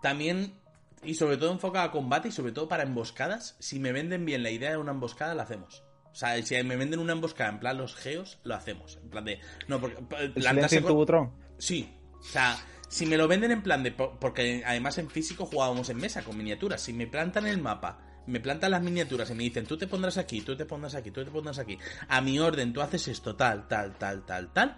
también, 0.00 0.54
y 1.02 1.14
sobre 1.14 1.38
todo 1.38 1.50
enfocado 1.50 1.88
a 1.88 1.92
combate 1.92 2.28
y 2.28 2.32
sobre 2.32 2.52
todo 2.52 2.68
para 2.68 2.84
emboscadas, 2.84 3.56
si 3.58 3.80
me 3.80 3.92
venden 3.92 4.24
bien 4.24 4.42
la 4.42 4.50
idea 4.50 4.70
de 4.70 4.76
una 4.76 4.92
emboscada, 4.92 5.34
la 5.34 5.42
hacemos. 5.42 5.82
O 6.12 6.14
sea, 6.14 6.40
si 6.42 6.62
me 6.62 6.76
venden 6.76 7.00
una 7.00 7.12
emboscada 7.14 7.50
en 7.50 7.58
plan 7.58 7.78
los 7.78 7.94
geos, 7.94 8.38
lo 8.44 8.54
hacemos. 8.54 8.98
En 9.02 9.08
plan 9.10 9.24
de. 9.24 9.40
No, 9.66 9.80
porque. 9.80 9.96
¿El 10.18 10.32
plantarse 10.32 10.82
con- 10.82 10.88
tu 10.92 10.94
butrón? 10.96 11.32
Sí. 11.58 11.90
O 12.20 12.22
sea, 12.22 12.56
si 12.88 13.06
me 13.06 13.16
lo 13.16 13.26
venden 13.26 13.50
en 13.50 13.62
plan 13.62 13.82
de. 13.82 13.92
po- 13.92 14.18
Porque 14.20 14.62
además 14.66 14.98
en 14.98 15.08
físico 15.10 15.46
jugábamos 15.46 15.88
en 15.88 15.96
mesa 15.96 16.22
con 16.22 16.36
miniaturas. 16.36 16.80
Si 16.82 16.92
me 16.92 17.06
plantan 17.06 17.46
el 17.46 17.60
mapa, 17.60 17.98
me 18.26 18.40
plantan 18.40 18.70
las 18.72 18.82
miniaturas 18.82 19.30
y 19.30 19.34
me 19.34 19.42
dicen, 19.44 19.64
tú 19.66 19.76
te 19.78 19.86
pondrás 19.86 20.18
aquí, 20.18 20.42
tú 20.42 20.54
te 20.56 20.66
pondrás 20.66 20.94
aquí, 20.94 21.10
tú 21.10 21.24
te 21.24 21.30
pondrás 21.30 21.58
aquí. 21.58 21.78
A 22.08 22.20
mi 22.20 22.38
orden, 22.38 22.72
tú 22.72 22.82
haces 22.82 23.08
esto, 23.08 23.34
tal, 23.34 23.66
tal, 23.66 23.96
tal, 23.98 24.24
tal, 24.26 24.52
tal. 24.52 24.76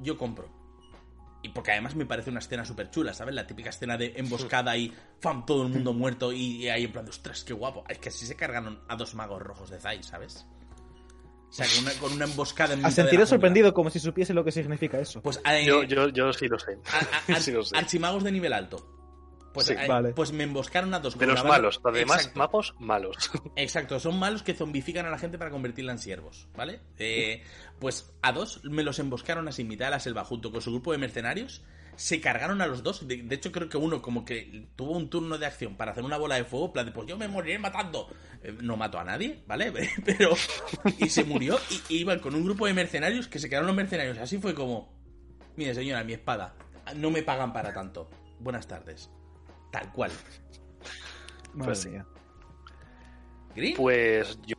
Yo 0.00 0.16
compro. 0.16 0.59
Y 1.42 1.48
porque 1.50 1.72
además 1.72 1.94
me 1.94 2.04
parece 2.04 2.28
una 2.30 2.40
escena 2.40 2.64
súper 2.66 2.90
chula, 2.90 3.14
¿sabes? 3.14 3.34
La 3.34 3.46
típica 3.46 3.70
escena 3.70 3.96
de 3.96 4.12
emboscada 4.16 4.76
y 4.76 4.92
¡fam! 5.20 5.46
todo 5.46 5.62
el 5.62 5.70
mundo 5.70 5.92
muerto 5.94 6.32
y, 6.32 6.64
y 6.64 6.68
ahí 6.68 6.84
en 6.84 6.92
plan 6.92 7.04
de 7.04 7.10
ostras, 7.10 7.44
qué 7.44 7.54
guapo. 7.54 7.82
Es 7.88 7.98
que 7.98 8.10
así 8.10 8.26
se 8.26 8.36
cargaron 8.36 8.80
a 8.88 8.96
dos 8.96 9.14
magos 9.14 9.40
rojos 9.40 9.70
de 9.70 9.80
Zai, 9.80 10.02
¿sabes? 10.02 10.46
O 11.48 11.52
sea, 11.52 11.66
con 11.66 11.82
una, 11.84 11.92
con 11.94 12.12
una 12.12 12.24
emboscada 12.26 12.74
en 12.74 12.84
A 12.84 12.90
sentiré 12.90 13.24
sorprendido 13.26 13.72
como 13.72 13.88
si 13.90 13.98
supiese 13.98 14.34
lo 14.34 14.44
que 14.44 14.52
significa 14.52 14.98
eso. 15.00 15.22
Pues 15.22 15.40
eh, 15.48 15.64
Yo, 15.64 15.82
yo, 15.84 16.08
yo 16.10 16.32
sí 16.32 16.46
lo 16.46 16.58
sé. 16.58 16.78
a- 17.32 17.36
sí 17.40 17.52
lo 17.52 17.64
sé. 17.64 17.76
archimagos 17.76 18.22
de 18.22 18.32
nivel 18.32 18.52
alto. 18.52 18.99
Pues, 19.52 19.66
Sí. 19.66 19.72
eh, 19.72 19.86
Vale. 19.88 20.12
pues 20.12 20.32
me 20.32 20.44
emboscaron 20.44 20.94
a 20.94 21.00
dos 21.00 21.18
De 21.18 21.26
los 21.26 21.44
malos. 21.44 21.80
Además, 21.84 22.18
Exacto. 22.18 22.38
mapos 22.38 22.74
malos. 22.78 23.16
Exacto, 23.56 23.98
son 23.98 24.18
malos 24.18 24.42
que 24.42 24.54
zombifican 24.54 25.06
a 25.06 25.10
la 25.10 25.18
gente 25.18 25.38
para 25.38 25.50
convertirla 25.50 25.92
en 25.92 25.98
siervos, 25.98 26.48
¿vale? 26.56 26.80
Eh, 26.98 27.42
pues 27.80 28.12
a 28.22 28.32
dos 28.32 28.60
me 28.64 28.82
los 28.82 28.98
emboscaron 28.98 29.48
así 29.48 29.62
en 29.62 29.68
mitad 29.68 29.86
de 29.86 29.90
la 29.92 30.00
selva 30.00 30.24
junto 30.24 30.52
con 30.52 30.60
su 30.62 30.70
grupo 30.70 30.92
de 30.92 30.98
mercenarios. 30.98 31.62
Se 31.96 32.20
cargaron 32.20 32.62
a 32.62 32.66
los 32.66 32.82
dos. 32.82 33.06
De, 33.06 33.18
de 33.18 33.34
hecho, 33.34 33.52
creo 33.52 33.68
que 33.68 33.76
uno 33.76 34.00
como 34.00 34.24
que 34.24 34.68
tuvo 34.76 34.96
un 34.96 35.10
turno 35.10 35.36
de 35.36 35.44
acción 35.44 35.76
para 35.76 35.92
hacer 35.92 36.04
una 36.04 36.16
bola 36.16 36.36
de 36.36 36.44
fuego. 36.44 36.66
en 36.66 36.72
plan 36.72 36.86
de, 36.86 36.92
pues 36.92 37.06
yo 37.08 37.18
me 37.18 37.28
moriré 37.28 37.58
matando. 37.58 38.08
Eh, 38.42 38.56
no 38.62 38.76
mató 38.76 38.98
a 39.00 39.04
nadie, 39.04 39.42
¿vale? 39.46 39.70
Pero... 40.06 40.30
Y 40.98 41.08
se 41.10 41.24
murió 41.24 41.58
y, 41.68 41.94
y 41.94 41.98
iban 41.98 42.20
con 42.20 42.34
un 42.34 42.44
grupo 42.44 42.66
de 42.66 42.72
mercenarios 42.72 43.28
que 43.28 43.38
se 43.38 43.50
quedaron 43.50 43.66
los 43.66 43.76
mercenarios. 43.76 44.16
Así 44.16 44.38
fue 44.38 44.54
como... 44.54 44.94
Mire, 45.56 45.74
señora, 45.74 46.02
mi 46.04 46.14
espada. 46.14 46.54
No 46.96 47.10
me 47.10 47.22
pagan 47.22 47.52
para 47.52 47.74
tanto. 47.74 48.08
Buenas 48.38 48.66
tardes. 48.66 49.10
Tal 49.70 49.92
cual. 49.92 50.10
Madre 51.54 51.64
pues 51.64 51.78
sí. 51.78 51.88
mía. 51.90 52.06
¿Green? 53.54 53.76
Pues 53.76 54.38
yo. 54.46 54.56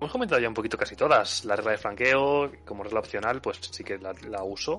Hemos 0.00 0.12
comentado 0.12 0.40
ya 0.40 0.48
un 0.48 0.54
poquito 0.54 0.76
casi 0.76 0.94
todas. 0.94 1.44
La 1.44 1.56
regla 1.56 1.72
de 1.72 1.78
flanqueo, 1.78 2.52
como 2.64 2.82
regla 2.82 3.00
opcional, 3.00 3.40
pues 3.40 3.58
sí 3.60 3.82
que 3.82 3.98
la, 3.98 4.12
la 4.28 4.42
uso. 4.42 4.78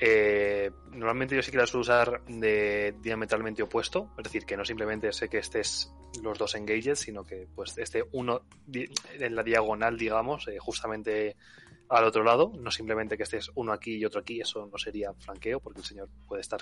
Eh, 0.00 0.70
normalmente 0.92 1.34
yo 1.34 1.42
sí 1.42 1.50
que 1.50 1.56
la 1.56 1.66
suelo 1.66 1.80
usar 1.80 2.24
de 2.26 2.94
diametralmente 3.00 3.64
opuesto, 3.64 4.12
es 4.16 4.24
decir, 4.24 4.46
que 4.46 4.56
no 4.56 4.64
simplemente 4.64 5.12
sé 5.12 5.28
que 5.28 5.38
estés 5.38 5.92
los 6.22 6.38
dos 6.38 6.54
engaged, 6.54 6.94
sino 6.94 7.24
que 7.24 7.48
pues 7.52 7.76
esté 7.78 8.04
uno 8.12 8.42
en 8.72 9.34
la 9.34 9.42
diagonal, 9.42 9.98
digamos, 9.98 10.46
eh, 10.46 10.58
justamente 10.58 11.36
al 11.88 12.04
otro 12.04 12.22
lado, 12.22 12.52
no 12.58 12.70
simplemente 12.70 13.16
que 13.16 13.24
estés 13.24 13.50
uno 13.56 13.72
aquí 13.72 13.96
y 13.96 14.04
otro 14.04 14.20
aquí, 14.20 14.40
eso 14.40 14.68
no 14.70 14.78
sería 14.78 15.12
flanqueo, 15.14 15.58
porque 15.58 15.80
el 15.80 15.86
señor 15.86 16.08
puede 16.26 16.42
estar, 16.42 16.60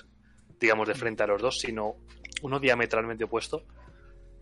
digamos, 0.59 0.87
de 0.87 0.95
frente 0.95 1.23
a 1.23 1.27
los 1.27 1.41
dos, 1.41 1.59
sino 1.59 1.95
uno 2.41 2.59
diametralmente 2.59 3.23
opuesto, 3.23 3.63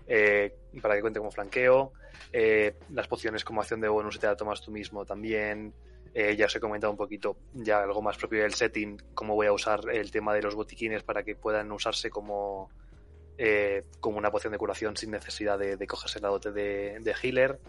eh, 0.07 0.55
para 0.81 0.95
que 0.95 1.01
cuente 1.01 1.19
como 1.19 1.31
flanqueo. 1.31 1.93
Eh, 2.31 2.75
las 2.91 3.07
pociones 3.07 3.43
como 3.43 3.61
acción 3.61 3.81
de 3.81 3.87
bonus 3.87 4.19
te 4.19 4.27
la 4.27 4.35
tomas 4.35 4.61
tú 4.61 4.71
mismo 4.71 5.05
también. 5.05 5.73
Eh, 6.13 6.35
ya 6.35 6.45
os 6.45 6.55
he 6.55 6.59
comentado 6.59 6.91
un 6.91 6.97
poquito 6.97 7.37
ya 7.53 7.83
algo 7.83 8.01
más 8.01 8.17
propio 8.17 8.41
del 8.43 8.53
setting, 8.53 8.97
cómo 9.13 9.35
voy 9.35 9.47
a 9.47 9.51
usar 9.51 9.81
el 9.91 10.11
tema 10.11 10.33
de 10.33 10.41
los 10.41 10.55
botiquines 10.55 11.03
para 11.03 11.23
que 11.23 11.35
puedan 11.35 11.71
usarse 11.71 12.09
como, 12.09 12.69
como 13.99 14.17
una 14.17 14.31
poción 14.31 14.53
de 14.53 14.57
curación 14.57 14.95
sin 14.95 15.11
necesidad 15.11 15.59
de, 15.59 15.75
de 15.75 15.87
cogerse 15.87 16.21
la 16.21 16.29
dote 16.29 16.53
de, 16.53 16.99
de 17.01 17.15
healer. 17.21 17.59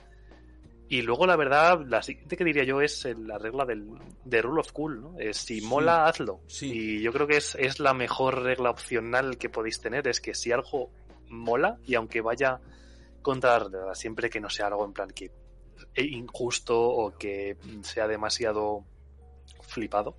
Y 0.89 1.03
luego, 1.03 1.27
la 1.27 1.35
verdad, 1.37 1.81
la 1.87 2.01
siguiente 2.03 2.37
que 2.37 2.45
diría 2.45 2.63
yo 2.65 2.81
es 2.81 3.05
el- 3.07 3.27
la 3.27 3.39
regla 3.39 3.65
del, 3.65 3.89
de 4.25 4.41
Rule 4.43 4.61
of 4.61 4.71
Cool, 4.73 5.01
¿no? 5.03 5.19
Es 5.19 5.39
si 5.39 5.61
Sí. 5.61 5.67
mola, 5.67 6.07
hazlo. 6.07 6.41
Sí. 6.47 6.71
Y 6.73 7.03
yo 7.03 7.13
creo 7.13 7.27
que 7.27 7.39
es, 7.39 7.57
es 7.57 7.81
la 7.81 7.93
mejor 7.93 8.43
regla 8.43 8.71
opcional 8.71 9.37
que 9.37 9.49
podéis 9.51 9.81
tener, 9.81 10.07
es 10.07 10.21
que 10.21 10.35
si 10.35 10.53
algo 10.53 10.91
mola, 11.29 11.79
y 11.85 11.97
aunque 11.97 12.21
vaya 12.21 12.61
contra 13.23 13.59
la 13.59 13.65
regla, 13.69 13.95
siempre 13.97 14.31
que 14.31 14.41
no 14.41 14.49
sea 14.49 14.69
algo 14.69 14.85
en 14.85 14.93
plan 14.93 15.11
que 15.11 15.33
e 15.95 16.05
injusto 16.05 16.79
o 16.81 17.17
que 17.19 17.57
sea 17.83 18.07
demasiado 18.07 18.85
flipado, 19.63 20.17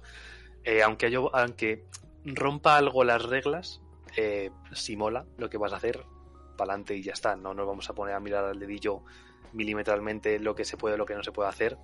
eh, 0.63 0.83
aunque, 0.83 1.09
yo, 1.09 1.33
aunque 1.33 1.85
rompa 2.25 2.75
algo 2.77 3.03
las 3.05 3.23
reglas, 3.23 3.81
eh, 4.17 4.51
si 4.73 4.97
mola 4.97 5.25
lo 5.37 5.49
que 5.49 5.57
vas 5.57 5.71
a 5.73 5.77
hacer, 5.77 6.03
para 6.57 6.73
adelante 6.73 6.95
y 6.97 7.03
ya 7.03 7.13
está. 7.13 7.35
No 7.35 7.53
nos 7.53 7.65
vamos 7.67 7.89
a 7.89 7.93
poner 7.93 8.15
a 8.15 8.19
mirar 8.19 8.43
al 8.45 8.59
dedillo 8.59 9.03
milimetralmente 9.53 10.39
lo 10.39 10.55
que 10.55 10.65
se 10.65 10.77
puede 10.77 10.97
lo 10.97 11.05
que 11.05 11.15
no 11.15 11.23
se 11.23 11.31
puede 11.31 11.49
hacer, 11.49 11.77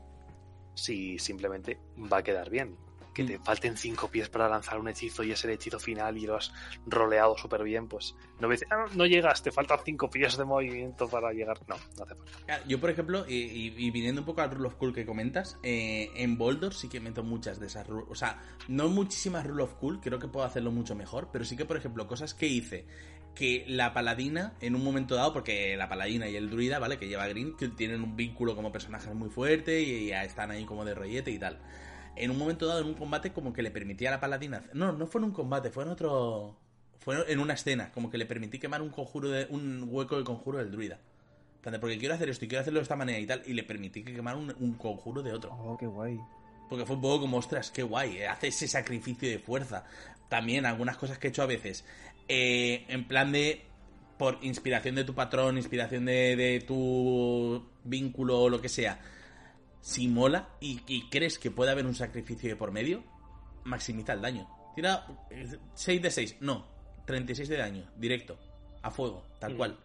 si 0.75 1.19
simplemente 1.19 1.79
va 2.11 2.17
a 2.17 2.23
quedar 2.23 2.49
bien. 2.49 2.75
Que 3.13 3.23
te 3.23 3.37
falten 3.37 3.77
cinco 3.77 4.07
pies 4.07 4.27
para 4.27 4.49
lanzar 4.49 4.79
un 4.79 4.87
hechizo 4.87 5.21
y 5.21 5.31
es 5.31 5.43
el 5.43 5.51
hechizo 5.51 5.77
final 5.79 6.17
y 6.17 6.25
lo 6.25 6.35
has 6.35 6.51
roleado 6.87 7.37
súper 7.37 7.61
bien, 7.61 7.87
pues 7.87 8.15
no 8.39 8.47
ves, 8.47 8.65
"Ah, 8.71 8.85
no 8.95 9.05
llegas, 9.05 9.43
te 9.43 9.51
faltan 9.51 9.77
cinco 9.85 10.09
pies 10.09 10.35
de 10.35 10.43
movimiento 10.45 11.07
para 11.07 11.31
llegar. 11.31 11.59
No, 11.67 11.75
no 11.95 12.03
hace 12.05 12.15
falta. 12.15 12.63
Yo, 12.67 12.79
por 12.81 12.89
ejemplo, 12.89 13.23
y, 13.27 13.35
y- 13.35 13.75
y 13.77 13.91
viniendo 13.91 14.21
un 14.21 14.25
poco 14.25 14.41
al 14.41 14.49
Rule 14.49 14.67
of 14.69 14.75
Cool 14.77 14.95
que 14.95 15.05
comentas, 15.05 15.59
eh, 15.61 16.09
en 16.15 16.39
Boulder 16.39 16.73
sí 16.73 16.89
que 16.89 16.99
meto 16.99 17.21
muchas 17.21 17.59
de 17.59 17.67
esas. 17.67 17.87
O 17.87 18.15
sea, 18.15 18.41
no 18.67 18.89
muchísimas 18.89 19.45
Rule 19.45 19.61
of 19.61 19.75
Cool, 19.75 19.99
creo 20.01 20.17
que 20.17 20.27
puedo 20.27 20.43
hacerlo 20.47 20.71
mucho 20.71 20.95
mejor, 20.95 21.29
pero 21.31 21.45
sí 21.45 21.55
que, 21.55 21.65
por 21.65 21.77
ejemplo, 21.77 22.07
cosas 22.07 22.33
que 22.33 22.47
hice 22.47 22.87
que 23.35 23.65
la 23.67 23.93
paladina, 23.93 24.53
en 24.61 24.75
un 24.75 24.83
momento 24.83 25.15
dado, 25.15 25.33
porque 25.33 25.75
la 25.75 25.89
paladina 25.89 26.29
y 26.29 26.35
el 26.35 26.49
druida, 26.49 26.79
¿vale? 26.79 26.97
Que 26.97 27.07
lleva 27.07 27.27
Green, 27.27 27.55
que 27.57 27.67
tienen 27.69 28.01
un 28.03 28.15
vínculo 28.15 28.55
como 28.55 28.71
personajes 28.71 29.13
muy 29.13 29.29
fuerte 29.29 29.81
y 29.81 30.07
ya 30.07 30.23
están 30.23 30.51
ahí 30.51 30.65
como 30.65 30.85
de 30.85 30.93
rollete 30.93 31.31
y 31.31 31.39
tal. 31.39 31.59
En 32.15 32.29
un 32.29 32.37
momento 32.37 32.67
dado, 32.67 32.81
en 32.81 32.87
un 32.87 32.93
combate, 32.93 33.31
como 33.31 33.53
que 33.53 33.63
le 33.63 33.71
permitía 33.71 34.09
a 34.09 34.11
la 34.11 34.19
paladina. 34.19 34.63
No, 34.73 34.91
no 34.91 35.07
fue 35.07 35.19
en 35.19 35.25
un 35.25 35.31
combate, 35.31 35.71
fue 35.71 35.83
en 35.83 35.89
otro. 35.89 36.55
Fue 36.99 37.31
en 37.31 37.39
una 37.39 37.53
escena, 37.55 37.91
como 37.91 38.09
que 38.09 38.17
le 38.17 38.25
permití 38.25 38.59
quemar 38.59 38.81
un 38.81 38.89
conjuro 38.89 39.29
de. 39.29 39.47
un 39.49 39.87
hueco 39.89 40.17
de 40.17 40.23
conjuro 40.23 40.59
del 40.59 40.71
druida. 40.71 40.99
Porque 41.79 41.97
quiero 41.97 42.13
hacer 42.13 42.29
esto 42.29 42.43
y 42.43 42.49
quiero 42.49 42.61
hacerlo 42.61 42.79
de 42.79 42.83
esta 42.83 42.95
manera 42.95 43.19
y 43.19 43.25
tal. 43.25 43.41
Y 43.45 43.53
le 43.53 43.63
permití 43.63 44.03
que 44.03 44.13
quemara 44.13 44.37
un, 44.37 44.53
un 44.59 44.73
conjuro 44.73 45.23
de 45.23 45.31
otro. 45.31 45.53
Oh, 45.53 45.77
qué 45.77 45.87
guay. 45.87 46.19
Porque 46.69 46.85
fue 46.85 46.95
un 46.95 47.01
poco 47.01 47.21
como, 47.21 47.37
ostras, 47.37 47.71
qué 47.71 47.83
guay, 47.83 48.17
eh, 48.17 48.27
hace 48.27 48.47
ese 48.47 48.67
sacrificio 48.67 49.29
de 49.29 49.39
fuerza. 49.39 49.85
También 50.27 50.65
algunas 50.65 50.97
cosas 50.97 51.17
que 51.17 51.27
he 51.27 51.29
hecho 51.29 51.43
a 51.43 51.45
veces. 51.45 51.85
Eh, 52.27 52.85
en 52.87 53.07
plan 53.07 53.31
de. 53.31 53.65
Por 54.17 54.37
inspiración 54.41 54.95
de 54.95 55.03
tu 55.03 55.15
patrón, 55.15 55.57
inspiración 55.57 56.05
de, 56.05 56.35
de 56.35 56.59
tu 56.61 57.67
vínculo 57.83 58.39
o 58.41 58.49
lo 58.49 58.61
que 58.61 58.69
sea. 58.69 58.99
Si 59.81 60.07
mola 60.07 60.49
y, 60.61 60.81
y 60.87 61.09
crees 61.09 61.39
que 61.39 61.51
puede 61.51 61.71
haber 61.71 61.85
un 61.87 61.95
sacrificio 61.95 62.47
de 62.49 62.55
por 62.55 62.71
medio, 62.71 63.03
maximiza 63.65 64.13
el 64.13 64.21
daño. 64.21 64.47
Tira 64.75 65.07
eh, 65.29 65.57
6 65.73 66.01
de 66.01 66.11
6, 66.11 66.37
no, 66.41 66.65
36 67.05 67.49
de 67.49 67.57
daño, 67.57 67.91
directo, 67.97 68.37
a 68.81 68.91
fuego, 68.91 69.25
tal 69.39 69.55
Mm. 69.55 69.57
cual. 69.57 69.79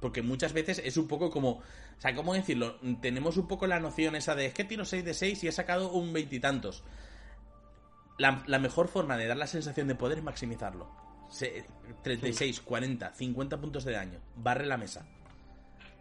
Porque 0.00 0.22
muchas 0.22 0.52
veces 0.52 0.80
es 0.84 0.96
un 0.98 1.08
poco 1.08 1.30
como. 1.30 1.50
O 1.52 1.62
sea, 1.98 2.14
¿cómo 2.14 2.34
decirlo? 2.34 2.78
Tenemos 3.00 3.38
un 3.38 3.48
poco 3.48 3.66
la 3.66 3.80
noción 3.80 4.14
esa 4.14 4.34
de 4.34 4.46
es 4.46 4.54
que 4.54 4.64
tiro 4.64 4.84
6 4.84 5.04
de 5.04 5.14
6 5.14 5.42
y 5.42 5.48
he 5.48 5.52
sacado 5.52 5.90
un 5.90 6.12
veintitantos. 6.12 6.84
La, 8.18 8.44
la 8.46 8.58
mejor 8.58 8.88
forma 8.88 9.16
de 9.16 9.26
dar 9.26 9.38
la 9.38 9.46
sensación 9.46 9.88
de 9.88 9.94
poder 9.94 10.18
es 10.18 10.24
maximizarlo. 10.24 10.88
Se- 11.30 11.66
36, 12.02 12.60
40, 12.60 13.12
50 13.14 13.60
puntos 13.60 13.84
de 13.84 13.92
daño. 13.92 14.20
Barre 14.36 14.66
la 14.66 14.76
mesa. 14.76 15.06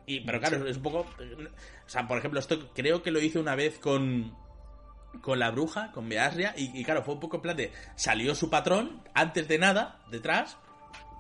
Y, 0.05 0.19
pero 0.21 0.39
claro, 0.39 0.65
es 0.67 0.77
un 0.77 0.83
poco. 0.83 0.99
O 0.99 1.89
sea, 1.89 2.07
por 2.07 2.17
ejemplo, 2.17 2.39
esto 2.39 2.71
creo 2.73 3.01
que 3.01 3.11
lo 3.11 3.19
hice 3.19 3.39
una 3.39 3.55
vez 3.55 3.79
con. 3.79 4.35
Con 5.21 5.37
la 5.37 5.51
bruja, 5.51 5.91
con 5.91 6.09
Beasria, 6.09 6.55
y, 6.57 6.77
y 6.79 6.83
claro, 6.83 7.03
fue 7.03 7.13
un 7.13 7.19
poco 7.19 7.35
en 7.37 7.41
plan 7.43 7.55
de. 7.57 7.71
Salió 7.95 8.33
su 8.33 8.49
patrón, 8.49 9.03
antes 9.13 9.47
de 9.47 9.59
nada, 9.59 9.99
detrás. 10.09 10.57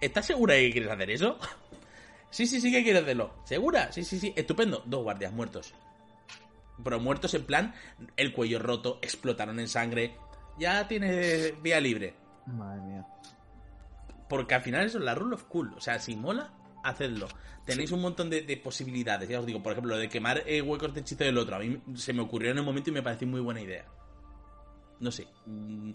¿Estás 0.01 0.25
segura 0.25 0.55
de 0.55 0.63
que 0.65 0.71
quieres 0.73 0.91
hacer 0.91 1.09
eso? 1.11 1.37
Sí, 2.29 2.47
sí, 2.47 2.59
sí 2.59 2.71
que 2.71 2.81
quieres 2.81 3.03
hacerlo. 3.03 3.31
¿Segura? 3.45 3.91
Sí, 3.91 4.03
sí, 4.03 4.17
sí. 4.19 4.33
Estupendo. 4.35 4.81
Dos 4.87 5.03
guardias 5.03 5.31
muertos. 5.31 5.75
Pero 6.83 6.99
muertos 6.99 7.31
en 7.35 7.45
plan, 7.45 7.75
el 8.17 8.33
cuello 8.33 8.57
roto, 8.57 8.97
explotaron 9.03 9.59
en 9.59 9.67
sangre. 9.67 10.17
Ya 10.57 10.87
tiene 10.87 11.51
vía 11.61 11.79
libre. 11.79 12.15
Madre 12.47 12.81
mía. 12.81 13.05
Porque 14.33 14.55
al 14.55 14.63
final 14.63 14.83
eso 14.83 14.97
es 14.97 15.03
la 15.03 15.13
rule 15.13 15.35
of 15.35 15.43
cool. 15.43 15.71
O 15.77 15.79
sea, 15.79 15.99
si 15.99 16.15
mola, 16.15 16.51
hacedlo. 16.83 17.27
Tenéis 17.67 17.91
un 17.91 18.01
montón 18.01 18.31
de, 18.31 18.41
de 18.41 18.57
posibilidades. 18.57 19.29
Ya 19.29 19.39
os 19.39 19.45
digo, 19.45 19.61
por 19.61 19.73
ejemplo, 19.73 19.93
lo 19.93 20.01
de 20.01 20.09
quemar 20.09 20.41
eh, 20.47 20.59
huecos 20.59 20.91
de 20.91 21.01
hechizo 21.01 21.23
del 21.23 21.37
otro. 21.37 21.55
A 21.55 21.59
mí 21.59 21.79
se 21.93 22.13
me 22.13 22.23
ocurrió 22.23 22.49
en 22.49 22.57
el 22.57 22.63
momento 22.63 22.89
y 22.89 22.93
me 22.93 23.03
pareció 23.03 23.27
muy 23.27 23.41
buena 23.41 23.61
idea. 23.61 23.85
No 24.99 25.11
sé. 25.11 25.27
mm, 25.45 25.91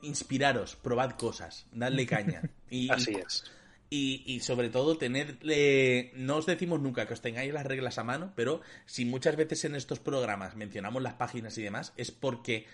inspiraros, 0.00 0.74
probad 0.76 1.10
cosas, 1.18 1.66
dadle 1.70 2.06
caña. 2.06 2.40
Y, 2.70 2.88
Así 2.90 3.12
es. 3.12 3.44
y, 3.90 4.22
y 4.24 4.40
sobre 4.40 4.70
todo 4.70 4.96
tenerle... 4.96 6.12
No 6.16 6.36
os 6.36 6.46
decimos 6.46 6.80
nunca 6.80 7.06
que 7.06 7.12
os 7.12 7.20
tengáis 7.20 7.52
las 7.52 7.66
reglas 7.66 7.98
a 7.98 8.04
mano, 8.04 8.32
pero 8.34 8.62
si 8.86 9.04
muchas 9.04 9.36
veces 9.36 9.66
en 9.66 9.74
estos 9.74 10.00
programas 10.00 10.56
mencionamos 10.56 11.02
las 11.02 11.12
páginas 11.12 11.58
y 11.58 11.62
demás, 11.62 11.92
es 11.98 12.10
porque 12.10 12.64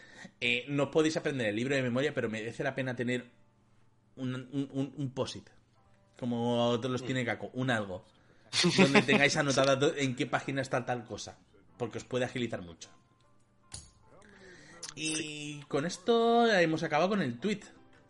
eh, 0.40 0.64
no 0.68 0.92
podéis 0.92 1.16
aprender 1.16 1.48
el 1.48 1.56
libro 1.56 1.74
de 1.74 1.82
memoria, 1.82 2.14
pero 2.14 2.30
merece 2.30 2.62
la 2.62 2.76
pena 2.76 2.94
tener 2.94 3.39
un, 4.20 4.92
un, 4.96 5.10
posit, 5.10 5.48
como 6.18 6.68
otros 6.68 6.92
los 6.92 7.04
tiene 7.04 7.24
Caco, 7.24 7.50
un 7.54 7.70
algo, 7.70 8.04
donde 8.76 9.02
tengáis 9.02 9.36
anotada 9.36 9.78
en 9.96 10.14
qué 10.14 10.26
página 10.26 10.62
está 10.62 10.84
tal 10.84 11.04
cosa, 11.04 11.38
porque 11.76 11.98
os 11.98 12.04
puede 12.04 12.24
agilizar 12.24 12.62
mucho. 12.62 12.90
Y 14.94 15.60
con 15.68 15.86
esto 15.86 16.50
hemos 16.50 16.82
acabado 16.82 17.10
con 17.10 17.22
el 17.22 17.38
tweet. 17.38 17.60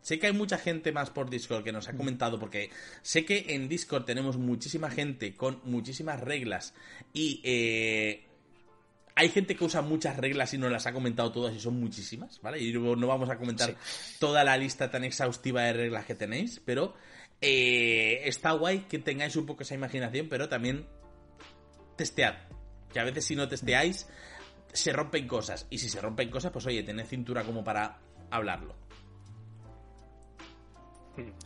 Sé 0.02 0.18
que 0.18 0.28
hay 0.28 0.32
mucha 0.32 0.56
gente 0.56 0.92
más 0.92 1.10
por 1.10 1.28
Discord 1.28 1.62
que 1.62 1.72
nos 1.72 1.88
ha 1.88 1.92
comentado, 1.92 2.38
porque 2.38 2.70
sé 3.02 3.24
que 3.24 3.46
en 3.48 3.68
Discord 3.68 4.04
tenemos 4.04 4.38
muchísima 4.38 4.90
gente 4.90 5.36
con 5.36 5.60
muchísimas 5.64 6.20
reglas 6.20 6.74
y 7.12 7.40
eh, 7.44 8.29
hay 9.20 9.28
gente 9.28 9.54
que 9.54 9.64
usa 9.64 9.82
muchas 9.82 10.16
reglas 10.16 10.54
y 10.54 10.58
nos 10.58 10.72
las 10.72 10.86
ha 10.86 10.94
comentado 10.94 11.30
todas 11.30 11.54
y 11.54 11.60
son 11.60 11.78
muchísimas, 11.78 12.40
¿vale? 12.40 12.58
Y 12.58 12.72
no 12.72 12.96
no 12.96 13.06
vamos 13.06 13.28
a 13.28 13.36
comentar 13.36 13.76
toda 14.18 14.42
la 14.44 14.56
lista 14.56 14.90
tan 14.90 15.04
exhaustiva 15.04 15.62
de 15.64 15.74
reglas 15.74 16.06
que 16.06 16.14
tenéis, 16.14 16.62
pero 16.64 16.94
eh, 17.42 18.22
está 18.24 18.52
guay 18.52 18.86
que 18.88 18.98
tengáis 18.98 19.36
un 19.36 19.44
poco 19.44 19.62
esa 19.62 19.74
imaginación, 19.74 20.28
pero 20.30 20.48
también 20.48 20.86
testead. 21.96 22.34
Que 22.90 22.98
a 22.98 23.04
veces 23.04 23.26
si 23.26 23.36
no 23.36 23.46
testeáis, 23.46 24.08
se 24.72 24.90
rompen 24.90 25.28
cosas. 25.28 25.66
Y 25.68 25.76
si 25.76 25.90
se 25.90 26.00
rompen 26.00 26.30
cosas, 26.30 26.50
pues 26.50 26.64
oye, 26.64 26.82
tened 26.82 27.04
cintura 27.04 27.44
como 27.44 27.62
para 27.62 27.98
hablarlo. 28.30 28.74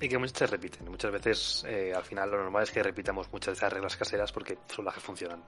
Y 0.01 0.09
que 0.09 0.17
muchas 0.17 0.39
se 0.39 0.47
repiten. 0.47 0.89
Muchas 0.89 1.11
veces, 1.11 1.65
eh, 1.67 1.93
al 1.93 2.05
final, 2.05 2.31
lo 2.31 2.37
normal 2.37 2.63
es 2.63 2.71
que 2.71 2.85
repitamos 2.85 3.33
muchas 3.33 3.55
de 3.55 3.59
esas 3.59 3.73
reglas 3.73 3.97
caseras 3.97 4.31
porque 4.31 4.59
son 4.73 4.85
las 4.85 4.95
que 4.95 5.01
funcionan. 5.01 5.43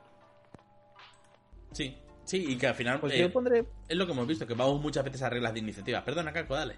Sí, 1.71 1.97
sí, 2.27 2.45
y 2.49 2.57
que 2.57 2.67
al 2.67 2.75
final 2.75 3.01
Pues 3.01 3.15
eh, 3.15 3.21
yo 3.21 3.33
pondré. 3.33 3.65
es 3.89 3.97
lo 3.97 4.05
que 4.05 4.13
hemos 4.13 4.27
visto, 4.27 4.47
que 4.47 4.53
vamos 4.55 4.81
muchas 4.83 5.03
veces 5.05 5.23
a 5.23 5.31
reglas 5.31 5.55
de 5.55 5.61
iniciativa. 5.61 6.05
Perdona, 6.05 6.33
Caco, 6.33 6.55
dale. 6.55 6.75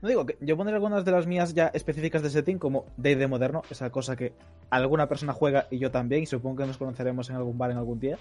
No 0.00 0.08
digo 0.08 0.24
que 0.24 0.38
yo 0.40 0.56
pondré 0.56 0.74
algunas 0.74 1.04
de 1.04 1.12
las 1.12 1.26
mías 1.26 1.52
ya 1.54 1.66
específicas 1.68 2.22
de 2.22 2.30
setting, 2.30 2.58
como 2.58 2.86
D&D 2.96 3.26
moderno, 3.26 3.62
esa 3.70 3.90
cosa 3.90 4.16
que 4.16 4.32
alguna 4.70 5.08
persona 5.08 5.32
juega 5.32 5.66
y 5.70 5.78
yo 5.78 5.90
también, 5.90 6.22
y 6.22 6.26
supongo 6.26 6.56
que 6.56 6.66
nos 6.66 6.78
conoceremos 6.78 7.28
en 7.30 7.36
algún 7.36 7.58
bar 7.58 7.70
en 7.70 7.76
algún 7.78 8.00
día. 8.00 8.18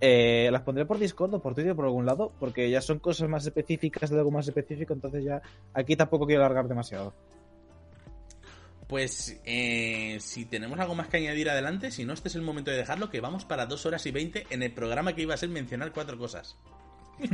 Eh, 0.00 0.48
las 0.50 0.62
pondré 0.62 0.86
por 0.86 0.98
Discord 0.98 1.34
o 1.34 1.38
por 1.40 1.54
Twitter 1.54 1.74
por 1.76 1.84
algún 1.84 2.04
lado, 2.04 2.32
porque 2.40 2.68
ya 2.68 2.80
son 2.80 2.98
cosas 2.98 3.28
más 3.28 3.46
específicas 3.46 4.10
de 4.10 4.18
algo 4.18 4.32
más 4.32 4.48
específico, 4.48 4.92
entonces 4.92 5.24
ya 5.24 5.40
aquí 5.72 5.94
tampoco 5.96 6.26
quiero 6.26 6.42
alargar 6.44 6.66
demasiado. 6.66 7.14
Pues 8.88 9.40
eh, 9.44 10.18
si 10.20 10.44
tenemos 10.44 10.78
algo 10.78 10.94
más 10.94 11.08
que 11.08 11.16
añadir 11.16 11.48
adelante, 11.48 11.90
si 11.90 12.04
no, 12.04 12.12
este 12.12 12.28
es 12.28 12.34
el 12.34 12.42
momento 12.42 12.70
de 12.70 12.76
dejarlo, 12.76 13.10
que 13.10 13.20
vamos 13.20 13.44
para 13.44 13.66
dos 13.66 13.86
horas 13.86 14.04
y 14.06 14.10
20 14.10 14.48
en 14.50 14.62
el 14.62 14.72
programa 14.72 15.14
que 15.14 15.22
iba 15.22 15.34
a 15.34 15.38
ser 15.38 15.48
mencionar 15.48 15.92
cuatro 15.92 16.18
cosas. 16.18 16.58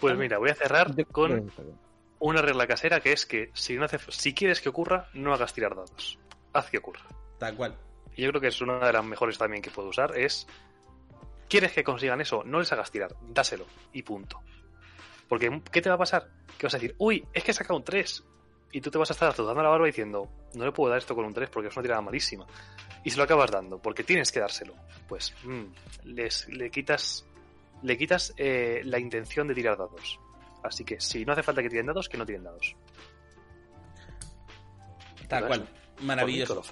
Pues 0.00 0.16
mira, 0.16 0.38
voy 0.38 0.50
a 0.50 0.54
cerrar 0.54 0.94
con 1.10 1.50
una 2.20 2.42
regla 2.42 2.66
casera 2.66 3.00
que 3.00 3.12
es 3.12 3.26
que 3.26 3.50
si, 3.54 3.76
no 3.76 3.84
hace, 3.84 3.98
si 4.10 4.32
quieres 4.32 4.60
que 4.60 4.68
ocurra, 4.68 5.08
no 5.12 5.34
hagas 5.34 5.52
tirar 5.52 5.74
dados. 5.74 6.18
Haz 6.52 6.70
que 6.70 6.78
ocurra. 6.78 7.04
Tal 7.38 7.56
cual. 7.56 7.76
Y 8.16 8.22
yo 8.22 8.30
creo 8.30 8.40
que 8.40 8.48
es 8.48 8.60
una 8.60 8.78
de 8.78 8.92
las 8.92 9.04
mejores 9.04 9.38
también 9.38 9.62
que 9.62 9.70
puedo 9.70 9.88
usar. 9.88 10.16
Es, 10.16 10.46
¿quieres 11.48 11.72
que 11.72 11.84
consigan 11.84 12.20
eso? 12.20 12.44
No 12.44 12.60
les 12.60 12.72
hagas 12.72 12.90
tirar, 12.90 13.14
dáselo 13.28 13.66
y 13.92 14.02
punto. 14.02 14.40
Porque, 15.28 15.62
¿qué 15.70 15.82
te 15.82 15.88
va 15.88 15.96
a 15.96 15.98
pasar? 15.98 16.28
Que 16.56 16.66
vas 16.66 16.74
a 16.74 16.78
decir, 16.78 16.94
uy, 16.98 17.26
es 17.32 17.44
que 17.44 17.50
he 17.50 17.54
sacado 17.54 17.76
un 17.76 17.84
3. 17.84 18.24
Y 18.72 18.80
tú 18.80 18.90
te 18.90 18.98
vas 18.98 19.10
a 19.10 19.14
estar 19.14 19.30
azotando 19.30 19.62
la 19.62 19.70
barba 19.70 19.86
diciendo, 19.86 20.28
no 20.54 20.64
le 20.64 20.72
puedo 20.72 20.90
dar 20.90 20.98
esto 20.98 21.14
con 21.14 21.24
un 21.24 21.32
3 21.32 21.48
porque 21.50 21.68
es 21.68 21.76
una 21.76 21.82
tirada 21.82 22.02
malísima. 22.02 22.46
Y 23.02 23.10
se 23.10 23.16
lo 23.16 23.22
acabas 23.22 23.50
dando, 23.50 23.78
porque 23.78 24.04
tienes 24.04 24.30
que 24.30 24.40
dárselo. 24.40 24.74
Pues, 25.08 25.34
mm, 25.44 25.64
les, 26.04 26.48
le 26.48 26.70
quitas, 26.70 27.24
le 27.82 27.96
quitas 27.96 28.34
eh, 28.36 28.82
la 28.84 28.98
intención 28.98 29.48
de 29.48 29.54
tirar 29.54 29.78
dados. 29.78 30.20
Así 30.62 30.84
que 30.84 31.00
si 31.00 31.24
no 31.24 31.32
hace 31.32 31.42
falta 31.42 31.62
que 31.62 31.70
tiren 31.70 31.86
dados, 31.86 32.08
que 32.08 32.18
no 32.18 32.26
tiren 32.26 32.44
dados. 32.44 32.76
Tal 35.28 35.46
cual. 35.46 35.68
Maravilloso. 36.00 36.62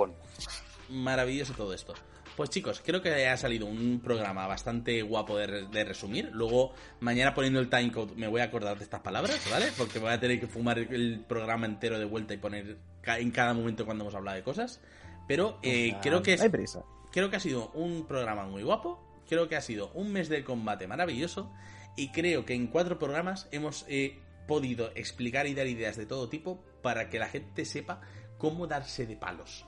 Maravilloso 0.88 1.54
todo 1.54 1.72
esto. 1.72 1.94
Pues 2.36 2.50
chicos, 2.50 2.82
creo 2.84 3.00
que 3.00 3.26
ha 3.28 3.36
salido 3.38 3.64
un 3.64 4.00
programa 4.04 4.46
bastante 4.46 5.00
guapo 5.00 5.38
de, 5.38 5.46
re- 5.46 5.66
de 5.68 5.84
resumir. 5.84 6.28
Luego, 6.34 6.74
mañana 7.00 7.32
poniendo 7.34 7.60
el 7.60 7.70
timecode 7.70 8.14
me 8.14 8.28
voy 8.28 8.42
a 8.42 8.44
acordar 8.44 8.76
de 8.76 8.84
estas 8.84 9.00
palabras, 9.00 9.40
¿vale? 9.50 9.66
Porque 9.78 9.98
voy 9.98 10.10
a 10.10 10.20
tener 10.20 10.38
que 10.38 10.46
fumar 10.46 10.78
el 10.78 11.24
programa 11.26 11.64
entero 11.64 11.98
de 11.98 12.04
vuelta 12.04 12.34
y 12.34 12.36
poner 12.36 12.76
en 13.06 13.30
cada 13.30 13.54
momento 13.54 13.86
cuando 13.86 14.04
hemos 14.04 14.14
hablado 14.14 14.36
de 14.36 14.42
cosas. 14.42 14.82
Pero 15.26 15.58
eh, 15.62 15.92
Ah, 15.94 16.00
creo 16.02 16.22
que 16.22 16.34
es, 16.34 16.42
Hay 16.42 16.50
prisa. 16.50 16.84
creo 17.10 17.30
que 17.30 17.36
ha 17.36 17.40
sido 17.40 17.70
un 17.70 18.06
programa 18.06 18.44
muy 18.46 18.62
guapo. 18.62 19.02
Creo 19.28 19.48
que 19.48 19.56
ha 19.56 19.62
sido 19.62 19.90
un 19.94 20.12
mes 20.12 20.28
del 20.28 20.44
combate 20.44 20.86
maravilloso. 20.86 21.50
Y 21.96 22.10
creo 22.12 22.44
que 22.44 22.52
en 22.52 22.66
cuatro 22.66 22.98
programas 22.98 23.48
hemos 23.50 23.86
eh, 23.88 24.20
podido 24.46 24.90
explicar 24.94 25.46
y 25.46 25.54
dar 25.54 25.66
ideas 25.66 25.96
de 25.96 26.04
todo 26.04 26.28
tipo 26.28 26.62
para 26.82 27.08
que 27.08 27.18
la 27.18 27.28
gente 27.28 27.64
sepa 27.64 28.02
cómo 28.36 28.66
darse 28.66 29.06
de 29.06 29.16
palos. 29.16 29.64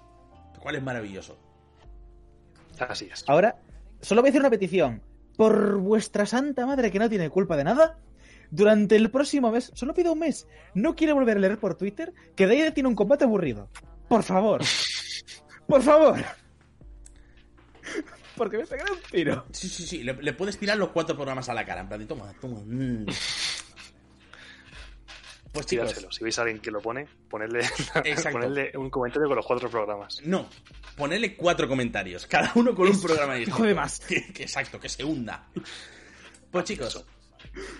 Lo 0.54 0.60
cual 0.60 0.76
es 0.76 0.82
maravilloso. 0.82 1.38
Así 2.78 3.08
es. 3.12 3.24
Ahora, 3.26 3.56
solo 4.00 4.20
voy 4.22 4.28
a 4.28 4.30
hacer 4.30 4.40
una 4.42 4.50
petición. 4.50 5.02
Por 5.36 5.78
vuestra 5.78 6.26
santa 6.26 6.66
madre 6.66 6.90
que 6.90 6.98
no 6.98 7.08
tiene 7.08 7.30
culpa 7.30 7.56
de 7.56 7.64
nada, 7.64 7.98
durante 8.50 8.96
el 8.96 9.10
próximo 9.10 9.50
mes, 9.50 9.70
solo 9.74 9.94
pido 9.94 10.12
un 10.12 10.18
mes, 10.20 10.48
no 10.74 10.96
quiero 10.96 11.14
volver 11.14 11.36
a 11.36 11.40
leer 11.40 11.58
por 11.58 11.76
Twitter 11.76 12.12
que 12.34 12.46
Daide 12.46 12.72
tiene 12.72 12.88
un 12.88 12.94
combate 12.94 13.24
aburrido. 13.24 13.68
Por 14.08 14.22
favor. 14.22 14.62
Por 15.66 15.82
favor. 15.82 16.16
Porque 18.36 18.58
me 18.58 18.66
pegaré 18.66 18.92
un 18.92 18.98
tiro. 19.10 19.44
Sí, 19.52 19.68
sí, 19.68 19.86
sí. 19.86 20.02
Le, 20.02 20.14
le 20.14 20.32
puedes 20.32 20.58
tirar 20.58 20.76
los 20.78 20.90
cuatro 20.90 21.16
programas 21.16 21.48
a 21.48 21.54
la 21.54 21.64
cara. 21.64 21.80
En 21.82 21.88
plan, 21.88 22.06
toma, 22.06 22.32
toma. 22.40 22.60
mm. 22.64 23.06
Pues 25.58 25.66
chicos. 25.66 26.14
Si 26.14 26.22
veis 26.24 26.38
a 26.38 26.42
alguien 26.42 26.60
que 26.60 26.70
lo 26.70 26.80
pone, 26.80 27.06
ponedle, 27.28 27.60
ponedle 28.32 28.72
un 28.76 28.90
comentario 28.90 29.26
con 29.28 29.36
los 29.36 29.46
cuatro 29.46 29.68
programas. 29.70 30.20
no. 30.24 30.48
Ponele 30.96 31.36
cuatro 31.36 31.68
comentarios. 31.68 32.26
Cada 32.26 32.50
uno 32.56 32.74
con 32.74 32.88
un 32.88 33.00
programa 33.00 33.34
distinto. 33.36 33.62
de 33.62 33.74
más. 33.74 34.00
Que- 34.00 34.32
que 34.32 34.42
exacto, 34.42 34.80
que 34.80 34.88
se 34.88 35.04
hunda. 35.04 35.48
Pues 36.50 36.64
chicos, 36.64 37.04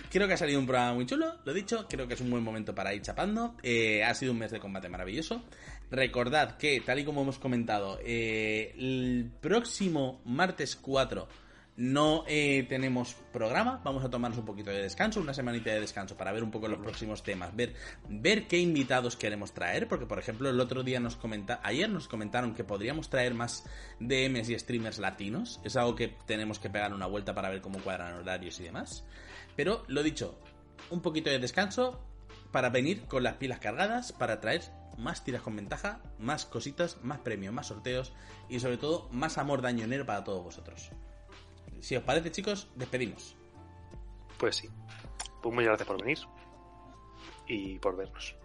creo 0.09 0.25
que 0.27 0.35
ha 0.35 0.37
salido 0.37 0.57
un 0.59 0.65
programa 0.65 0.93
muy 0.93 1.05
chulo, 1.05 1.35
lo 1.43 1.53
dicho, 1.53 1.85
creo 1.89 2.07
que 2.07 2.13
es 2.13 2.21
un 2.21 2.29
buen 2.29 2.43
momento 2.43 2.73
para 2.73 2.93
ir 2.93 3.01
chapando. 3.01 3.55
Eh, 3.61 4.03
ha 4.05 4.13
sido 4.13 4.31
un 4.31 4.37
mes 4.39 4.51
de 4.51 4.59
combate 4.59 4.87
maravilloso. 4.87 5.43
Recordad 5.91 6.55
que, 6.57 6.79
tal 6.81 6.99
y 6.99 7.03
como 7.05 7.21
hemos 7.23 7.39
comentado, 7.39 7.99
eh, 8.03 8.73
el 8.77 9.29
próximo 9.41 10.21
martes 10.23 10.75
4 10.77 11.27
no 11.79 12.25
eh, 12.27 12.65
tenemos 12.67 13.15
programa, 13.31 13.79
vamos 13.85 14.03
a 14.03 14.09
tomarnos 14.09 14.37
un 14.37 14.45
poquito 14.45 14.69
de 14.69 14.81
descanso, 14.81 15.21
una 15.21 15.33
semanita 15.33 15.69
de 15.69 15.79
descanso 15.79 16.17
para 16.17 16.33
ver 16.33 16.43
un 16.43 16.51
poco 16.51 16.67
los 16.67 16.79
próximos 16.79 17.23
temas, 17.23 17.55
ver, 17.55 17.73
ver 18.09 18.47
qué 18.47 18.57
invitados 18.57 19.15
queremos 19.15 19.53
traer, 19.53 19.87
porque 19.87 20.05
por 20.05 20.19
ejemplo 20.19 20.49
el 20.49 20.59
otro 20.59 20.83
día 20.83 20.99
nos 20.99 21.15
comenta, 21.15 21.61
ayer 21.63 21.89
nos 21.89 22.09
comentaron 22.09 22.53
que 22.53 22.65
podríamos 22.65 23.09
traer 23.09 23.33
más 23.33 23.63
DMs 24.01 24.49
y 24.49 24.59
streamers 24.59 24.99
latinos, 24.99 25.61
es 25.63 25.77
algo 25.77 25.95
que 25.95 26.09
tenemos 26.25 26.59
que 26.59 26.69
pegar 26.69 26.93
una 26.93 27.05
vuelta 27.05 27.33
para 27.33 27.49
ver 27.49 27.61
cómo 27.61 27.79
cuadran 27.79 28.13
horarios 28.13 28.59
y 28.59 28.63
demás, 28.63 29.05
pero 29.55 29.85
lo 29.87 30.03
dicho, 30.03 30.37
un 30.89 31.01
poquito 31.01 31.29
de 31.29 31.39
descanso 31.39 32.03
para 32.51 32.69
venir 32.69 33.03
con 33.03 33.23
las 33.23 33.35
pilas 33.35 33.59
cargadas, 33.59 34.11
para 34.11 34.41
traer 34.41 34.63
más 34.97 35.23
tiras 35.23 35.43
con 35.43 35.55
ventaja, 35.55 36.01
más 36.17 36.45
cositas, 36.45 36.97
más 37.03 37.19
premios, 37.19 37.53
más 37.53 37.67
sorteos 37.67 38.11
y 38.49 38.59
sobre 38.59 38.75
todo 38.75 39.07
más 39.13 39.37
amor 39.37 39.61
dañonero 39.61 40.05
para 40.05 40.25
todos 40.25 40.43
vosotros. 40.43 40.91
Si 41.81 41.95
os 41.95 42.03
parece, 42.03 42.31
chicos, 42.31 42.67
despedimos. 42.75 43.35
Pues 44.37 44.55
sí. 44.57 44.69
Pues 45.41 45.53
muchas 45.53 45.67
gracias 45.69 45.87
por 45.87 46.01
venir. 46.01 46.17
Y 47.47 47.79
por 47.79 47.97
vernos. 47.97 48.35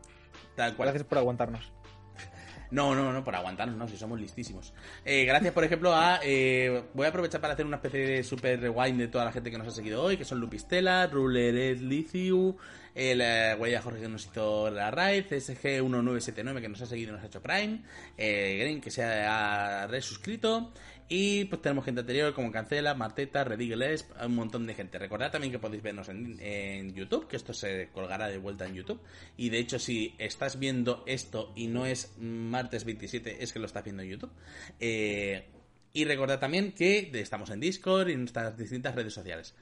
Tal 0.56 0.76
cual. 0.76 0.88
Gracias 0.88 1.08
por 1.08 1.18
aguantarnos. 1.18 1.72
No, 2.70 2.92
no, 2.92 3.12
no, 3.12 3.22
por 3.22 3.36
aguantarnos, 3.36 3.76
no, 3.76 3.86
si 3.86 3.96
somos 3.96 4.18
listísimos. 4.18 4.72
Eh, 5.04 5.24
gracias, 5.26 5.52
por 5.52 5.62
ejemplo, 5.62 5.94
a. 5.94 6.18
eh, 6.24 6.82
voy 6.94 7.06
a 7.06 7.10
aprovechar 7.10 7.40
para 7.40 7.52
hacer 7.52 7.66
una 7.66 7.76
especie 7.76 8.00
de 8.00 8.24
super 8.24 8.58
rewind 8.58 8.98
de 8.98 9.06
toda 9.06 9.24
la 9.24 9.30
gente 9.30 9.50
que 9.50 9.58
nos 9.58 9.68
ha 9.68 9.70
seguido 9.70 10.02
hoy, 10.02 10.16
que 10.16 10.24
son 10.24 10.40
Lupistela, 10.40 11.06
Ruleret 11.06 11.78
Liciu, 11.78 12.56
el 12.94 13.20
eh, 13.20 13.54
Guaya 13.56 13.80
Jorge 13.80 14.00
que 14.00 14.08
nos 14.08 14.24
hizo 14.26 14.70
la 14.70 14.90
raid, 14.90 15.26
SG1979 15.26 16.60
que 16.60 16.68
nos 16.68 16.80
ha 16.80 16.86
seguido 16.86 17.10
y 17.10 17.12
nos 17.12 17.22
ha 17.22 17.26
hecho 17.26 17.42
Prime, 17.42 17.82
eh, 18.16 18.56
Green 18.58 18.80
que 18.80 18.90
se 18.90 19.04
ha 19.04 19.86
resuscrito, 19.86 20.72
y 21.08 21.44
pues 21.44 21.60
tenemos 21.60 21.84
gente 21.84 22.00
anterior 22.00 22.32
como 22.34 22.50
Cancela, 22.50 22.94
Marteta, 22.94 23.44
Redigeles, 23.44 24.06
un 24.24 24.34
montón 24.34 24.66
de 24.66 24.74
gente. 24.74 24.98
Recordad 24.98 25.30
también 25.30 25.52
que 25.52 25.58
podéis 25.58 25.82
vernos 25.82 26.08
en, 26.08 26.38
en 26.40 26.94
YouTube, 26.94 27.28
que 27.28 27.36
esto 27.36 27.52
se 27.52 27.90
colgará 27.92 28.28
de 28.28 28.38
vuelta 28.38 28.66
en 28.66 28.74
YouTube. 28.74 29.00
Y 29.36 29.50
de 29.50 29.58
hecho, 29.58 29.78
si 29.78 30.14
estás 30.18 30.58
viendo 30.58 31.04
esto 31.06 31.52
y 31.54 31.66
no 31.66 31.84
es 31.84 32.16
martes 32.18 32.84
27, 32.84 33.42
es 33.42 33.52
que 33.52 33.58
lo 33.58 33.66
estás 33.66 33.84
viendo 33.84 34.02
en 34.02 34.10
YouTube. 34.10 34.32
Eh, 34.80 35.46
y 35.92 36.04
recordad 36.04 36.40
también 36.40 36.72
que 36.72 37.10
estamos 37.14 37.50
en 37.50 37.60
Discord 37.60 38.08
y 38.08 38.12
en 38.12 38.20
nuestras 38.20 38.56
distintas 38.56 38.94
redes 38.94 39.12
sociales. 39.12 39.54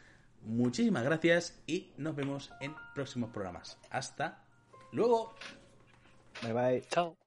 Muchísimas 0.42 1.04
gracias 1.04 1.60
y 1.66 1.92
nos 1.96 2.16
vemos 2.16 2.50
en 2.60 2.74
próximos 2.94 3.30
programas. 3.30 3.78
Hasta 3.90 4.44
luego. 4.92 5.34
Bye 6.42 6.52
bye. 6.52 6.82
Chao. 6.88 7.21